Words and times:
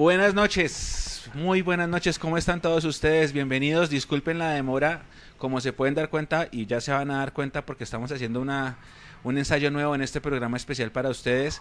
Buenas 0.00 0.32
noches, 0.32 1.28
muy 1.34 1.60
buenas 1.60 1.86
noches, 1.86 2.18
¿cómo 2.18 2.38
están 2.38 2.62
todos 2.62 2.86
ustedes? 2.86 3.34
Bienvenidos, 3.34 3.90
disculpen 3.90 4.38
la 4.38 4.52
demora, 4.52 5.02
como 5.36 5.60
se 5.60 5.74
pueden 5.74 5.94
dar 5.94 6.08
cuenta 6.08 6.48
y 6.50 6.64
ya 6.64 6.80
se 6.80 6.90
van 6.90 7.10
a 7.10 7.18
dar 7.18 7.34
cuenta 7.34 7.66
porque 7.66 7.84
estamos 7.84 8.10
haciendo 8.10 8.40
una, 8.40 8.78
un 9.24 9.36
ensayo 9.36 9.70
nuevo 9.70 9.94
en 9.94 10.00
este 10.00 10.22
programa 10.22 10.56
especial 10.56 10.90
para 10.90 11.10
ustedes. 11.10 11.60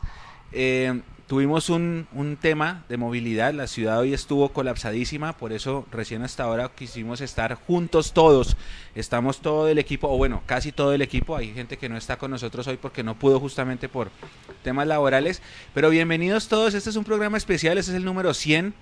Eh, 0.54 1.02
tuvimos 1.30 1.70
un, 1.70 2.08
un, 2.14 2.38
tema 2.38 2.86
de 2.90 2.98
movilidad, 2.98 3.54
la 3.54 3.68
ciudad 3.68 4.00
hoy 4.00 4.16
estuvo 4.16 4.50
colapsadísima, 4.50 5.38
por 5.38 5.54
eso 5.54 5.86
recién 5.92 6.24
hasta 6.24 6.44
ahora 6.44 6.72
quisimos 6.76 7.22
estar 7.22 7.54
juntos 7.54 8.14
todos. 8.14 8.58
Estamos 8.96 9.40
todo 9.40 9.68
el 9.68 9.78
equipo, 9.78 10.10
o 10.10 10.18
bueno, 10.18 10.42
casi 10.48 10.72
todo 10.72 10.92
el 10.92 11.04
equipo. 11.04 11.38
Hay 11.38 11.54
gente 11.54 11.78
que 11.78 11.88
no 11.88 11.98
está 11.98 12.18
con 12.18 12.32
nosotros 12.32 12.66
hoy 12.66 12.78
porque 12.78 13.04
no 13.04 13.14
pudo 13.14 13.40
justamente 13.40 13.88
por 13.88 14.10
temas 14.64 14.88
laborales. 14.88 15.44
Pero 15.76 15.92
bienvenidos 15.92 16.48
todos, 16.48 16.74
este 16.74 16.90
es 16.90 16.96
un 16.96 17.04
programa 17.04 17.38
especial, 17.38 17.78
este 17.78 17.92
es 17.92 17.98
el 17.98 18.06
número 18.06 18.34
100. 18.34 18.74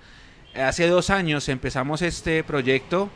Hace 0.54 0.88
dos 0.88 1.10
años 1.10 1.50
empezamos 1.50 2.00
este 2.00 2.42
proyecto 2.44 3.10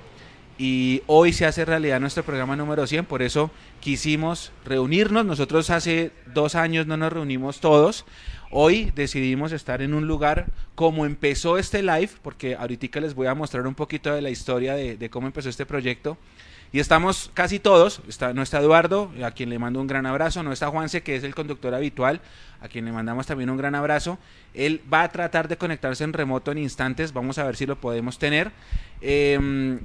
y 0.58 1.03
hoy 1.06 1.33
se 1.33 1.47
hace 1.47 1.64
realidad 1.64 2.00
nuestro 2.00 2.22
programa 2.22 2.56
número 2.56 2.86
100, 2.86 3.06
por 3.06 3.22
eso 3.22 3.50
quisimos 3.81 4.53
reunirnos. 4.64 5.25
Nosotros 5.25 5.70
hace 5.70 6.12
dos 6.34 6.55
años 6.55 6.86
no 6.86 6.97
nos 6.97 7.12
reunimos 7.12 7.61
todos. 7.61 8.05
Hoy 8.50 8.92
decidimos 8.95 9.53
estar 9.53 9.80
en 9.80 9.95
un 9.95 10.06
lugar 10.06 10.47
como 10.75 11.06
empezó 11.06 11.56
este 11.56 11.83
live, 11.83 12.11
porque 12.20 12.55
ahorita 12.55 13.00
les 13.00 13.14
voy 13.14 13.27
a 13.27 13.34
mostrar 13.34 13.67
un 13.67 13.75
poquito 13.75 14.14
de 14.14 14.20
la 14.20 14.30
historia 14.30 14.75
de, 14.75 15.11
cómo 15.11 15.27
empezó 15.27 15.48
este 15.48 15.64
proyecto. 15.64 16.19
Y 16.70 16.80
estamos 16.80 17.30
casi 17.34 17.58
todos, 17.58 18.00
está, 18.08 18.33
no 18.33 18.42
está 18.42 18.58
Eduardo, 18.58 19.11
a 19.23 19.30
quien 19.30 19.50
le 19.50 19.58
mando 19.58 19.80
un 19.80 19.86
gran 19.86 20.06
abrazo, 20.06 20.42
no 20.42 20.53
está 20.53 20.69
Juanse, 20.69 21.03
que 21.03 21.17
es 21.17 21.25
el 21.25 21.34
conductor 21.34 21.75
habitual, 21.75 22.20
a 22.61 22.69
quien 22.69 22.84
le 22.84 22.92
mandamos 22.92 23.27
también 23.27 23.50
un 23.50 23.58
gran 23.58 23.75
abrazo. 23.75 24.19
Él 24.55 24.80
va 24.92 25.03
a 25.03 25.12
tratar 25.12 25.48
de 25.48 25.56
conectarse 25.58 26.05
en 26.05 26.12
remoto 26.12 26.50
en 26.53 26.58
instantes, 26.58 27.12
vamos 27.12 27.39
a 27.39 27.45
ver 27.45 27.56
si 27.56 27.67
lo 27.67 27.77
podemos 27.80 28.19
tener. 28.19 28.53
Eh, 29.03 29.80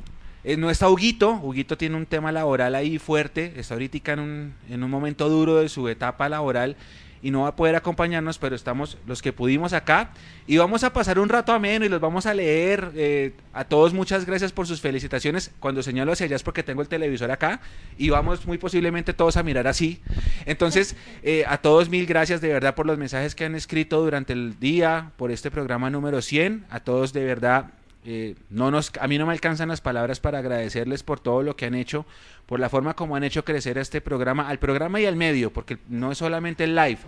no 0.56 0.70
está 0.70 0.90
Huguito, 0.90 1.40
Huguito 1.44 1.78
tiene 1.78 1.98
un 1.98 2.06
tema 2.06 2.32
laboral 2.32 2.76
ahí 2.76 3.00
fuerte, 3.00 3.54
está 3.58 3.74
ahorita 3.74 4.14
en 4.14 4.20
un, 4.20 4.54
en 4.70 4.84
un 4.84 4.90
momento 4.90 5.28
duro 5.28 5.58
de 5.58 5.68
su 5.68 5.88
etapa 5.90 6.30
laboral 6.30 6.78
y 7.22 7.32
no 7.32 7.42
va 7.42 7.50
a 7.50 7.56
poder 7.56 7.76
acompañarnos, 7.76 8.38
pero 8.38 8.56
estamos 8.56 8.98
los 9.06 9.22
que 9.22 9.34
pudimos 9.34 9.74
acá 9.74 10.12
y 10.46 10.58
vamos 10.58 10.84
a 10.84 10.94
pasar 10.94 11.20
un 11.20 11.30
rato 11.30 11.52
ameno 11.52 11.86
y 11.86 11.90
los 11.90 12.00
vamos 12.00 12.26
a 12.26 12.34
leer. 12.34 12.92
Eh, 12.96 13.34
a 13.54 13.66
todos 13.66 13.94
muchas 13.94 14.26
gracias 14.26 14.52
por 14.52 14.68
sus 14.68 14.82
felicitaciones. 14.82 15.52
Cuando 15.60 15.84
señalo 15.84 16.12
hacia 16.12 16.26
allá 16.26 16.36
es 16.36 16.44
porque 16.44 16.64
tengo 16.64 16.82
el 16.82 16.88
televisor 16.88 17.32
acá 17.32 17.60
y 17.98 18.10
vamos 18.10 18.46
muy 18.46 18.58
posiblemente 18.58 19.14
todos 19.14 19.38
a 19.38 19.44
mirar 19.44 19.68
así. 19.68 20.02
Entonces, 20.46 20.96
eh, 21.24 21.44
a 21.48 21.58
todos 21.58 21.90
mil 21.90 22.06
gracias 22.06 22.42
de 22.42 22.50
verdad 22.50 22.76
por 22.76 22.86
los 22.86 22.98
mensajes 22.98 23.36
que 23.36 23.46
han 23.46 23.56
escrito 23.56 24.02
durante 24.02 24.34
el 24.34 24.60
día, 24.60 25.12
por 25.18 25.32
este 25.32 25.52
programa 25.52 25.90
número 25.90 26.22
100. 26.22 26.66
A 26.70 26.80
todos 26.82 27.14
de 27.14 27.26
verdad 27.26 27.72
eh, 28.10 28.36
no 28.50 28.72
nos, 28.72 28.94
a 29.02 29.08
mí 29.10 29.18
no 29.18 29.26
me 29.26 29.34
alcanzan 29.34 29.68
las 29.68 29.82
palabras 29.82 30.22
para 30.22 30.38
agradecerles 30.38 31.04
por 31.04 31.20
todo 31.20 31.44
lo 31.44 31.58
que 31.58 31.66
han 31.66 31.76
hecho, 31.76 32.06
por 32.46 32.58
la 32.58 32.70
forma 32.70 32.94
como 32.94 33.18
han 33.18 33.26
hecho 33.26 33.44
crecer 33.44 33.78
este 33.78 34.00
programa, 34.00 34.48
al 34.48 34.60
programa 34.60 35.02
y 35.02 35.06
al 35.06 35.18
medio, 35.18 35.52
porque 35.52 35.78
no 35.90 36.14
es 36.14 36.18
solamente 36.18 36.64
el 36.64 36.74
live. 36.74 37.00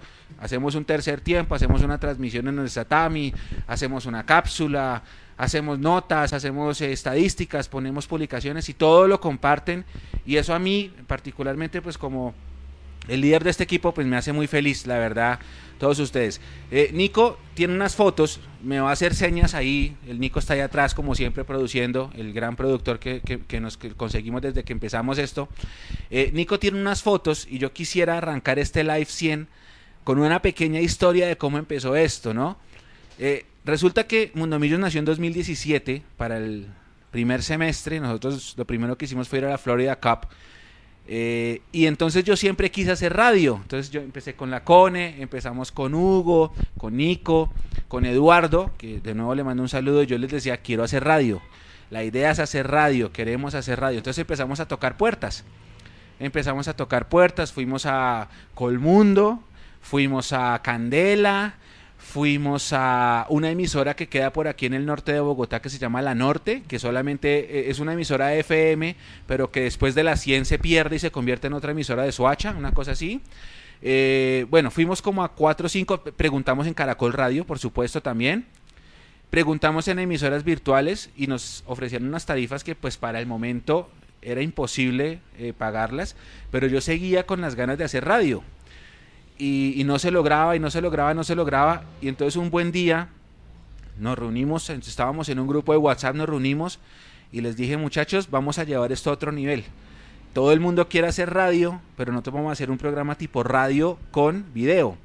Hacemos 0.41 0.75
un 0.75 0.83
tercer 0.83 1.21
tiempo, 1.21 1.55
hacemos 1.55 1.83
una 1.83 2.01
transmisión 2.01 2.49
en 2.49 2.59
el 2.59 2.69
Satami, 2.69 3.33
hacemos 3.65 4.07
una 4.07 4.25
cápsula, 4.25 5.01
hacemos 5.37 5.79
notas, 5.79 6.33
hacemos 6.33 6.81
eh, 6.81 6.91
estadísticas, 6.91 7.69
ponemos 7.69 8.05
publicaciones 8.05 8.67
y 8.67 8.73
todo 8.73 9.07
lo 9.07 9.21
comparten. 9.21 9.85
Y 10.25 10.35
eso 10.35 10.53
a 10.53 10.59
mí, 10.59 10.91
particularmente, 11.07 11.81
pues 11.81 11.97
como 11.97 12.33
el 13.07 13.21
líder 13.21 13.45
de 13.45 13.51
este 13.51 13.63
equipo, 13.63 13.93
pues 13.93 14.05
me 14.05 14.17
hace 14.17 14.33
muy 14.33 14.47
feliz, 14.47 14.85
la 14.85 14.97
verdad 14.97 15.39
todos 15.79 15.97
ustedes. 15.97 16.39
Eh, 16.69 16.91
Nico 16.93 17.39
tiene 17.55 17.73
unas 17.73 17.95
fotos, 17.95 18.39
me 18.61 18.79
va 18.79 18.89
a 18.89 18.93
hacer 18.93 19.15
señas 19.15 19.55
ahí, 19.55 19.95
el 20.07 20.19
Nico 20.19 20.37
está 20.37 20.53
ahí 20.53 20.59
atrás 20.59 20.93
como 20.93 21.15
siempre 21.15 21.43
produciendo, 21.43 22.11
el 22.15 22.33
gran 22.33 22.55
productor 22.55 22.99
que, 22.99 23.21
que, 23.21 23.59
nos 23.59 23.77
que 23.77 23.89
conseguimos 23.91 24.43
desde 24.43 24.63
que 24.63 24.73
empezamos 24.73 25.17
esto. 25.17 25.49
Eh, 26.11 26.29
Nico 26.33 26.59
tiene 26.59 26.79
unas 26.79 27.01
fotos 27.01 27.47
y 27.49 27.57
yo 27.57 27.73
quisiera 27.73 28.17
arrancar 28.17 28.59
este 28.59 28.83
live 28.83 29.05
100 29.05 29.47
con 30.03 30.19
una 30.19 30.41
pequeña 30.41 30.79
historia 30.79 31.27
de 31.27 31.37
cómo 31.37 31.57
empezó 31.57 31.95
esto, 31.95 32.33
¿no? 32.33 32.57
Eh, 33.17 33.45
resulta 33.65 34.05
que 34.05 34.31
Mundo 34.35 34.59
Millos 34.59 34.79
nació 34.79 34.99
en 34.99 35.05
2017 35.05 36.03
para 36.17 36.37
el 36.37 36.67
primer 37.11 37.41
semestre, 37.41 37.99
nosotros 37.99 38.53
lo 38.57 38.65
primero 38.65 38.97
que 38.97 39.05
hicimos 39.05 39.27
fue 39.27 39.39
ir 39.39 39.45
a 39.45 39.49
la 39.49 39.57
Florida 39.57 39.95
Cup 39.95 40.27
eh, 41.11 41.63
y 41.71 41.87
entonces 41.87 42.23
yo 42.23 42.37
siempre 42.37 42.69
quise 42.69 42.91
hacer 42.91 43.15
radio. 43.15 43.57
Entonces 43.63 43.89
yo 43.89 43.99
empecé 43.99 44.35
con 44.35 44.51
la 44.51 44.63
Cone, 44.63 45.19
empezamos 45.23 45.71
con 45.71 45.95
Hugo, 45.95 46.53
con 46.77 46.97
Nico, 46.97 47.51
con 47.87 48.05
Eduardo, 48.05 48.69
que 48.77 48.99
de 48.99 49.15
nuevo 49.15 49.33
le 49.33 49.43
mando 49.43 49.63
un 49.63 49.69
saludo. 49.69 50.03
Yo 50.03 50.19
les 50.19 50.29
decía, 50.29 50.57
quiero 50.57 50.83
hacer 50.83 51.03
radio. 51.03 51.41
La 51.89 52.03
idea 52.03 52.29
es 52.29 52.37
hacer 52.37 52.67
radio, 52.67 53.11
queremos 53.11 53.55
hacer 53.55 53.79
radio. 53.79 53.97
Entonces 53.97 54.21
empezamos 54.21 54.59
a 54.59 54.67
tocar 54.67 54.97
puertas. 54.97 55.45
Empezamos 56.19 56.67
a 56.67 56.75
tocar 56.75 57.09
puertas, 57.09 57.53
fuimos 57.53 57.87
a 57.87 58.29
Colmundo, 58.53 59.39
fuimos 59.81 60.31
a 60.31 60.61
Candela, 60.61 61.55
fuimos 61.99 62.71
a 62.73 63.27
una 63.29 63.51
emisora 63.51 63.95
que 63.95 64.07
queda 64.07 64.33
por 64.33 64.47
aquí 64.47 64.65
en 64.65 64.73
el 64.73 64.85
norte 64.85 65.11
de 65.11 65.19
Bogotá 65.19 65.61
que 65.61 65.69
se 65.69 65.77
llama 65.77 66.01
La 66.01 66.15
Norte, 66.15 66.63
que 66.67 66.79
solamente 66.79 67.59
eh, 67.59 67.69
es 67.69 67.79
una 67.79 67.93
emisora 67.93 68.33
FM, 68.33 68.95
pero 69.27 69.51
que 69.51 69.61
después 69.61 69.95
de 69.95 70.03
las 70.03 70.21
100 70.21 70.45
se 70.45 70.57
pierde 70.57 70.95
y 70.95 70.99
se 70.99 71.11
convierte 71.11 71.47
en 71.47 71.53
otra 71.53 71.71
emisora 71.71 72.03
de 72.03 72.11
Soacha, 72.11 72.55
una 72.57 72.71
cosa 72.71 72.93
así. 72.93 73.21
Eh, 73.81 74.45
bueno, 74.49 74.71
fuimos 74.71 75.01
como 75.01 75.23
a 75.23 75.33
4 75.33 75.65
o 75.65 75.69
5, 75.69 76.03
preguntamos 76.15 76.67
en 76.67 76.73
Caracol 76.73 77.13
Radio, 77.13 77.45
por 77.45 77.59
supuesto 77.59 78.01
también. 78.01 78.45
Preguntamos 79.29 79.87
en 79.87 79.99
emisoras 79.99 80.43
virtuales 80.43 81.11
y 81.15 81.27
nos 81.27 81.63
ofrecieron 81.67 82.07
unas 82.07 82.25
tarifas 82.25 82.63
que 82.63 82.73
pues 82.75 82.97
para 82.97 83.19
el 83.19 83.27
momento 83.27 83.89
era 84.21 84.41
imposible 84.41 85.19
eh, 85.37 85.53
pagarlas, 85.55 86.15
pero 86.49 86.65
yo 86.65 86.81
seguía 86.81 87.25
con 87.25 87.41
las 87.41 87.55
ganas 87.55 87.77
de 87.77 87.83
hacer 87.83 88.05
radio 88.05 88.43
y, 89.39 89.73
y, 89.75 89.83
no 89.85 89.97
se 89.97 90.11
lograba 90.11 90.55
y 90.55 90.59
no 90.59 90.69
se 90.69 90.81
lograba, 90.81 91.15
no 91.15 91.23
se 91.23 91.35
lograba. 91.35 91.83
Y 92.01 92.07
entonces 92.07 92.35
un 92.35 92.51
buen 92.51 92.71
día 92.71 93.09
nos 93.99 94.17
reunimos, 94.17 94.69
estábamos 94.69 95.29
en 95.29 95.39
un 95.39 95.47
grupo 95.47 95.71
de 95.71 95.77
WhatsApp, 95.77 96.15
nos 96.15 96.29
reunimos 96.29 96.79
y 97.31 97.41
les 97.41 97.57
dije 97.57 97.77
muchachos, 97.77 98.29
vamos 98.29 98.57
a 98.59 98.63
llevar 98.63 98.91
esto 98.91 99.09
a 99.09 99.13
otro 99.13 99.31
nivel. 99.31 99.63
Todo 100.33 100.51
el 100.51 100.59
mundo 100.59 100.87
quiere 100.87 101.07
hacer 101.07 101.33
radio, 101.33 101.81
pero 101.97 102.11
nosotros 102.11 102.35
vamos 102.35 102.49
a 102.49 102.53
hacer 102.53 102.71
un 102.71 102.77
programa 102.77 103.15
tipo 103.15 103.43
radio 103.43 103.97
con 104.11 104.45
video. 104.53 104.97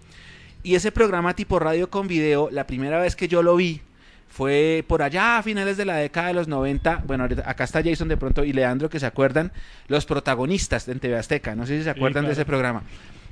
Y 0.63 0.75
ese 0.75 0.93
programa 0.93 1.35
tipo 1.35 1.59
radio 1.59 1.91
con 1.91 2.09
video, 2.09 2.49
la 2.51 2.67
primera 2.67 2.99
vez 2.99 3.17
que 3.17 3.29
yo 3.29 3.43
lo 3.43 3.57
vi, 3.57 3.81
fue 4.29 4.85
por 4.89 5.03
allá 5.03 5.39
a 5.39 5.43
finales 5.43 5.77
de 5.77 5.85
la 5.85 5.97
década 5.97 6.29
de 6.29 6.35
los 6.35 6.49
90. 6.49 7.05
Bueno, 7.07 7.25
acá 7.45 7.65
está 7.65 7.83
Jason 7.83 8.09
de 8.09 8.17
pronto 8.17 8.45
y 8.45 8.53
Leandro 8.53 8.89
que 8.89 8.99
se 8.99 9.07
acuerdan, 9.07 9.53
los 9.89 10.07
protagonistas 10.07 10.87
de 10.87 10.95
TV 10.97 11.17
Azteca. 11.17 11.55
No 11.55 11.67
sé 11.67 11.79
si 11.79 11.85
se 11.85 11.91
acuerdan 11.91 12.25
sí, 12.25 12.27
claro. 12.27 12.29
de 12.29 12.33
ese 12.33 12.45
programa. 12.45 12.83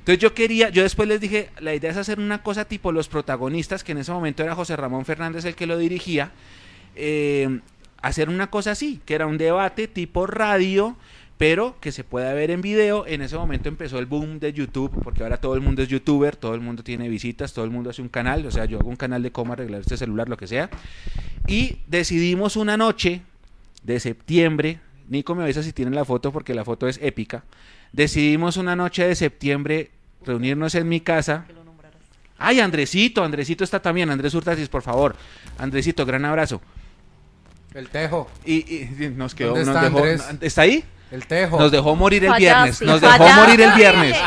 Entonces 0.03 0.19
yo 0.19 0.33
quería, 0.33 0.67
yo 0.67 0.83
después 0.83 1.07
les 1.07 1.21
dije, 1.21 1.49
la 1.61 1.73
idea 1.73 1.89
es 1.89 1.95
hacer 1.95 2.19
una 2.19 2.43
cosa 2.43 2.65
tipo 2.65 2.91
los 2.91 3.07
protagonistas, 3.07 3.85
que 3.85 3.93
en 3.93 3.99
ese 3.99 4.11
momento 4.11 4.43
era 4.43 4.53
José 4.53 4.75
Ramón 4.75 5.05
Fernández 5.05 5.45
el 5.45 5.55
que 5.55 5.65
lo 5.65 5.77
dirigía, 5.77 6.33
eh, 6.97 7.61
hacer 8.01 8.27
una 8.27 8.49
cosa 8.49 8.71
así, 8.71 8.99
que 9.05 9.15
era 9.15 9.27
un 9.27 9.37
debate 9.37 9.87
tipo 9.87 10.27
radio, 10.27 10.97
pero 11.37 11.77
que 11.79 11.93
se 11.93 12.03
pueda 12.03 12.33
ver 12.33 12.51
en 12.51 12.61
video. 12.61 13.07
En 13.07 13.21
ese 13.21 13.37
momento 13.37 13.69
empezó 13.69 13.97
el 13.97 14.05
boom 14.05 14.39
de 14.39 14.51
YouTube, 14.51 14.91
porque 15.05 15.23
ahora 15.23 15.37
todo 15.37 15.55
el 15.55 15.61
mundo 15.61 15.81
es 15.81 15.87
youtuber, 15.87 16.35
todo 16.35 16.53
el 16.53 16.59
mundo 16.59 16.83
tiene 16.83 17.07
visitas, 17.07 17.53
todo 17.53 17.63
el 17.63 17.71
mundo 17.71 17.89
hace 17.89 18.01
un 18.01 18.09
canal, 18.09 18.45
o 18.45 18.51
sea, 18.51 18.65
yo 18.65 18.79
hago 18.79 18.89
un 18.89 18.97
canal 18.97 19.23
de 19.23 19.31
cómo 19.31 19.53
arreglar 19.53 19.79
este 19.79 19.95
celular, 19.95 20.27
lo 20.27 20.35
que 20.35 20.47
sea. 20.47 20.69
Y 21.47 21.77
decidimos 21.87 22.57
una 22.57 22.75
noche 22.75 23.21
de 23.83 24.01
septiembre, 24.01 24.81
Nico 25.07 25.33
me 25.33 25.43
avisa 25.43 25.63
si 25.63 25.71
tienen 25.71 25.95
la 25.95 26.03
foto 26.03 26.33
porque 26.33 26.53
la 26.53 26.65
foto 26.65 26.89
es 26.89 26.99
épica. 27.01 27.45
Decidimos 27.93 28.57
una 28.57 28.75
noche 28.75 29.07
de 29.07 29.15
septiembre 29.15 29.91
reunirnos 30.25 30.75
en 30.75 30.89
mi 30.89 30.99
casa. 30.99 31.45
Ay, 32.37 32.59
Andresito, 32.59 33.23
Andresito 33.23 33.63
está 33.63 33.81
también, 33.81 34.09
Andrés 34.09 34.33
Hurtasis, 34.33 34.67
por 34.67 34.81
favor. 34.81 35.15
Andresito, 35.57 36.05
gran 36.05 36.25
abrazo. 36.25 36.59
El 37.73 37.87
Tejo. 37.89 38.29
Y, 38.45 38.55
y 38.55 39.13
nos 39.15 39.33
quedó, 39.33 39.51
nos 39.51 39.67
está, 39.67 39.83
dejó, 39.83 39.97
Andrés? 39.99 40.23
¿está 40.41 40.63
ahí? 40.63 40.83
El 41.11 41.27
Tejo. 41.27 41.59
Nos 41.59 41.71
dejó 41.71 41.95
morir 41.95 42.25
el 42.25 42.33
viernes. 42.33 42.81
Nos 42.81 42.99
dejó 42.99 43.29
morir 43.29 43.61
el 43.61 43.73
viernes. 43.73 44.17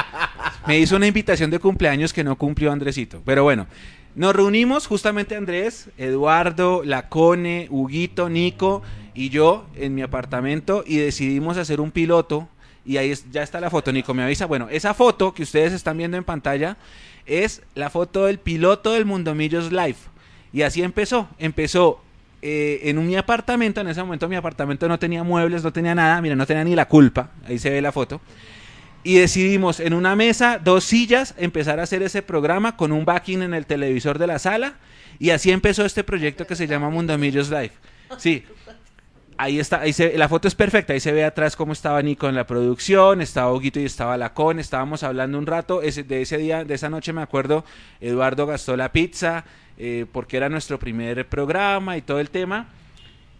Me 0.66 0.78
hizo 0.78 0.96
una 0.96 1.08
invitación 1.08 1.50
de 1.50 1.58
cumpleaños 1.58 2.12
que 2.12 2.24
no 2.24 2.36
cumplió 2.36 2.70
Andresito. 2.70 3.20
Pero 3.24 3.42
bueno, 3.42 3.66
nos 4.14 4.34
reunimos 4.34 4.86
justamente 4.86 5.36
Andrés, 5.36 5.88
Eduardo, 5.98 6.82
Lacone, 6.84 7.66
Huguito, 7.70 8.28
Nico 8.28 8.82
y 9.14 9.28
yo 9.30 9.66
en 9.74 9.94
mi 9.94 10.02
apartamento 10.02 10.84
y 10.86 10.96
decidimos 10.98 11.56
hacer 11.56 11.80
un 11.80 11.90
piloto. 11.90 12.48
Y 12.86 12.98
ahí 12.98 13.10
es, 13.10 13.30
ya 13.32 13.42
está 13.42 13.60
la 13.60 13.68
foto, 13.68 13.92
Nico 13.92 14.14
me 14.14 14.22
avisa. 14.22 14.46
Bueno, 14.46 14.68
esa 14.70 14.94
foto 14.94 15.34
que 15.34 15.42
ustedes 15.42 15.72
están 15.72 15.98
viendo 15.98 16.16
en 16.16 16.24
pantalla 16.24 16.76
es 17.26 17.62
la 17.74 17.90
foto 17.90 18.26
del 18.26 18.38
piloto 18.38 18.92
del 18.92 19.04
Mundomillos 19.04 19.72
Live. 19.72 19.96
Y 20.52 20.62
así 20.62 20.82
empezó. 20.82 21.28
Empezó 21.38 22.00
eh, 22.42 22.82
en 22.84 23.04
mi 23.04 23.16
apartamento, 23.16 23.80
en 23.80 23.88
ese 23.88 24.00
momento 24.02 24.28
mi 24.28 24.36
apartamento 24.36 24.88
no 24.88 24.98
tenía 24.98 25.24
muebles, 25.24 25.64
no 25.64 25.72
tenía 25.72 25.94
nada, 25.94 26.22
mira, 26.22 26.36
no 26.36 26.46
tenía 26.46 26.62
ni 26.62 26.76
la 26.76 26.86
culpa, 26.86 27.30
ahí 27.44 27.58
se 27.58 27.70
ve 27.70 27.82
la 27.82 27.90
foto. 27.90 28.20
Y 29.02 29.14
decidimos 29.16 29.80
en 29.80 29.94
una 29.94 30.14
mesa, 30.16 30.60
dos 30.62 30.84
sillas, 30.84 31.34
empezar 31.38 31.80
a 31.80 31.84
hacer 31.84 32.02
ese 32.02 32.22
programa 32.22 32.76
con 32.76 32.92
un 32.92 33.04
backing 33.04 33.42
en 33.42 33.54
el 33.54 33.66
televisor 33.66 34.18
de 34.18 34.26
la 34.26 34.38
sala. 34.38 34.74
Y 35.18 35.30
así 35.30 35.50
empezó 35.50 35.84
este 35.84 36.04
proyecto 36.04 36.46
que 36.46 36.56
se 36.56 36.66
llama 36.66 36.90
Mundomillos 36.90 37.50
Live. 37.50 37.72
Sí, 38.18 38.44
ahí 39.38 39.58
está, 39.58 39.80
ahí 39.80 39.92
se, 39.92 40.16
la 40.16 40.28
foto 40.28 40.48
es 40.48 40.54
perfecta, 40.54 40.92
ahí 40.92 41.00
se 41.00 41.12
ve 41.12 41.24
atrás 41.24 41.56
cómo 41.56 41.72
estaba 41.72 42.00
Nico 42.02 42.28
en 42.28 42.34
la 42.34 42.46
producción, 42.46 43.20
estaba 43.20 43.52
Huguito 43.52 43.80
y 43.80 43.84
estaba 43.84 44.16
Lacón, 44.16 44.58
estábamos 44.58 45.02
hablando 45.02 45.38
un 45.38 45.46
rato, 45.46 45.82
ese, 45.82 46.02
de 46.02 46.22
ese 46.22 46.38
día, 46.38 46.64
de 46.64 46.74
esa 46.74 46.88
noche 46.88 47.12
me 47.12 47.22
acuerdo, 47.22 47.64
Eduardo 48.00 48.46
gastó 48.46 48.76
la 48.76 48.92
pizza, 48.92 49.44
eh, 49.78 50.06
porque 50.10 50.36
era 50.36 50.48
nuestro 50.48 50.78
primer 50.78 51.28
programa 51.28 51.96
y 51.96 52.02
todo 52.02 52.20
el 52.20 52.30
tema. 52.30 52.68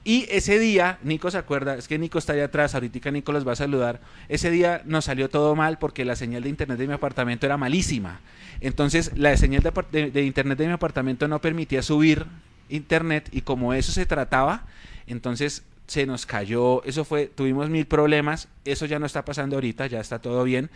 Y 0.04 0.24
ese 0.30 0.60
día, 0.60 0.98
Nico 1.02 1.32
se 1.32 1.38
acuerda, 1.38 1.74
es 1.74 1.88
que 1.88 1.98
Nico 1.98 2.18
está 2.18 2.34
allá 2.34 2.44
atrás, 2.44 2.74
ahorita 2.74 3.10
Nico 3.10 3.32
los 3.32 3.46
va 3.46 3.52
a 3.52 3.56
saludar, 3.56 4.00
ese 4.28 4.50
día 4.50 4.82
nos 4.84 5.06
salió 5.06 5.28
todo 5.28 5.56
mal 5.56 5.78
porque 5.78 6.04
la 6.04 6.14
señal 6.14 6.44
de 6.44 6.48
internet 6.48 6.78
de 6.78 6.86
mi 6.86 6.92
apartamento 6.92 7.44
era 7.44 7.56
malísima. 7.56 8.20
Entonces 8.60 9.12
la 9.16 9.36
señal 9.36 9.62
de, 9.62 10.10
de 10.12 10.22
internet 10.22 10.58
de 10.58 10.66
mi 10.68 10.72
apartamento 10.72 11.26
no 11.26 11.40
permitía 11.40 11.82
subir 11.82 12.26
internet 12.68 13.28
y 13.32 13.40
como 13.40 13.74
eso 13.74 13.90
se 13.90 14.06
trataba, 14.06 14.66
entonces 15.08 15.64
se 15.86 16.06
nos 16.06 16.26
cayó, 16.26 16.82
eso 16.84 17.04
fue, 17.04 17.26
tuvimos 17.26 17.70
mil 17.70 17.86
problemas, 17.86 18.48
eso 18.64 18.86
ya 18.86 18.98
no 18.98 19.06
está 19.06 19.24
pasando 19.24 19.56
ahorita, 19.56 19.86
ya 19.86 20.00
está 20.00 20.18
todo 20.18 20.44
bien, 20.44 20.70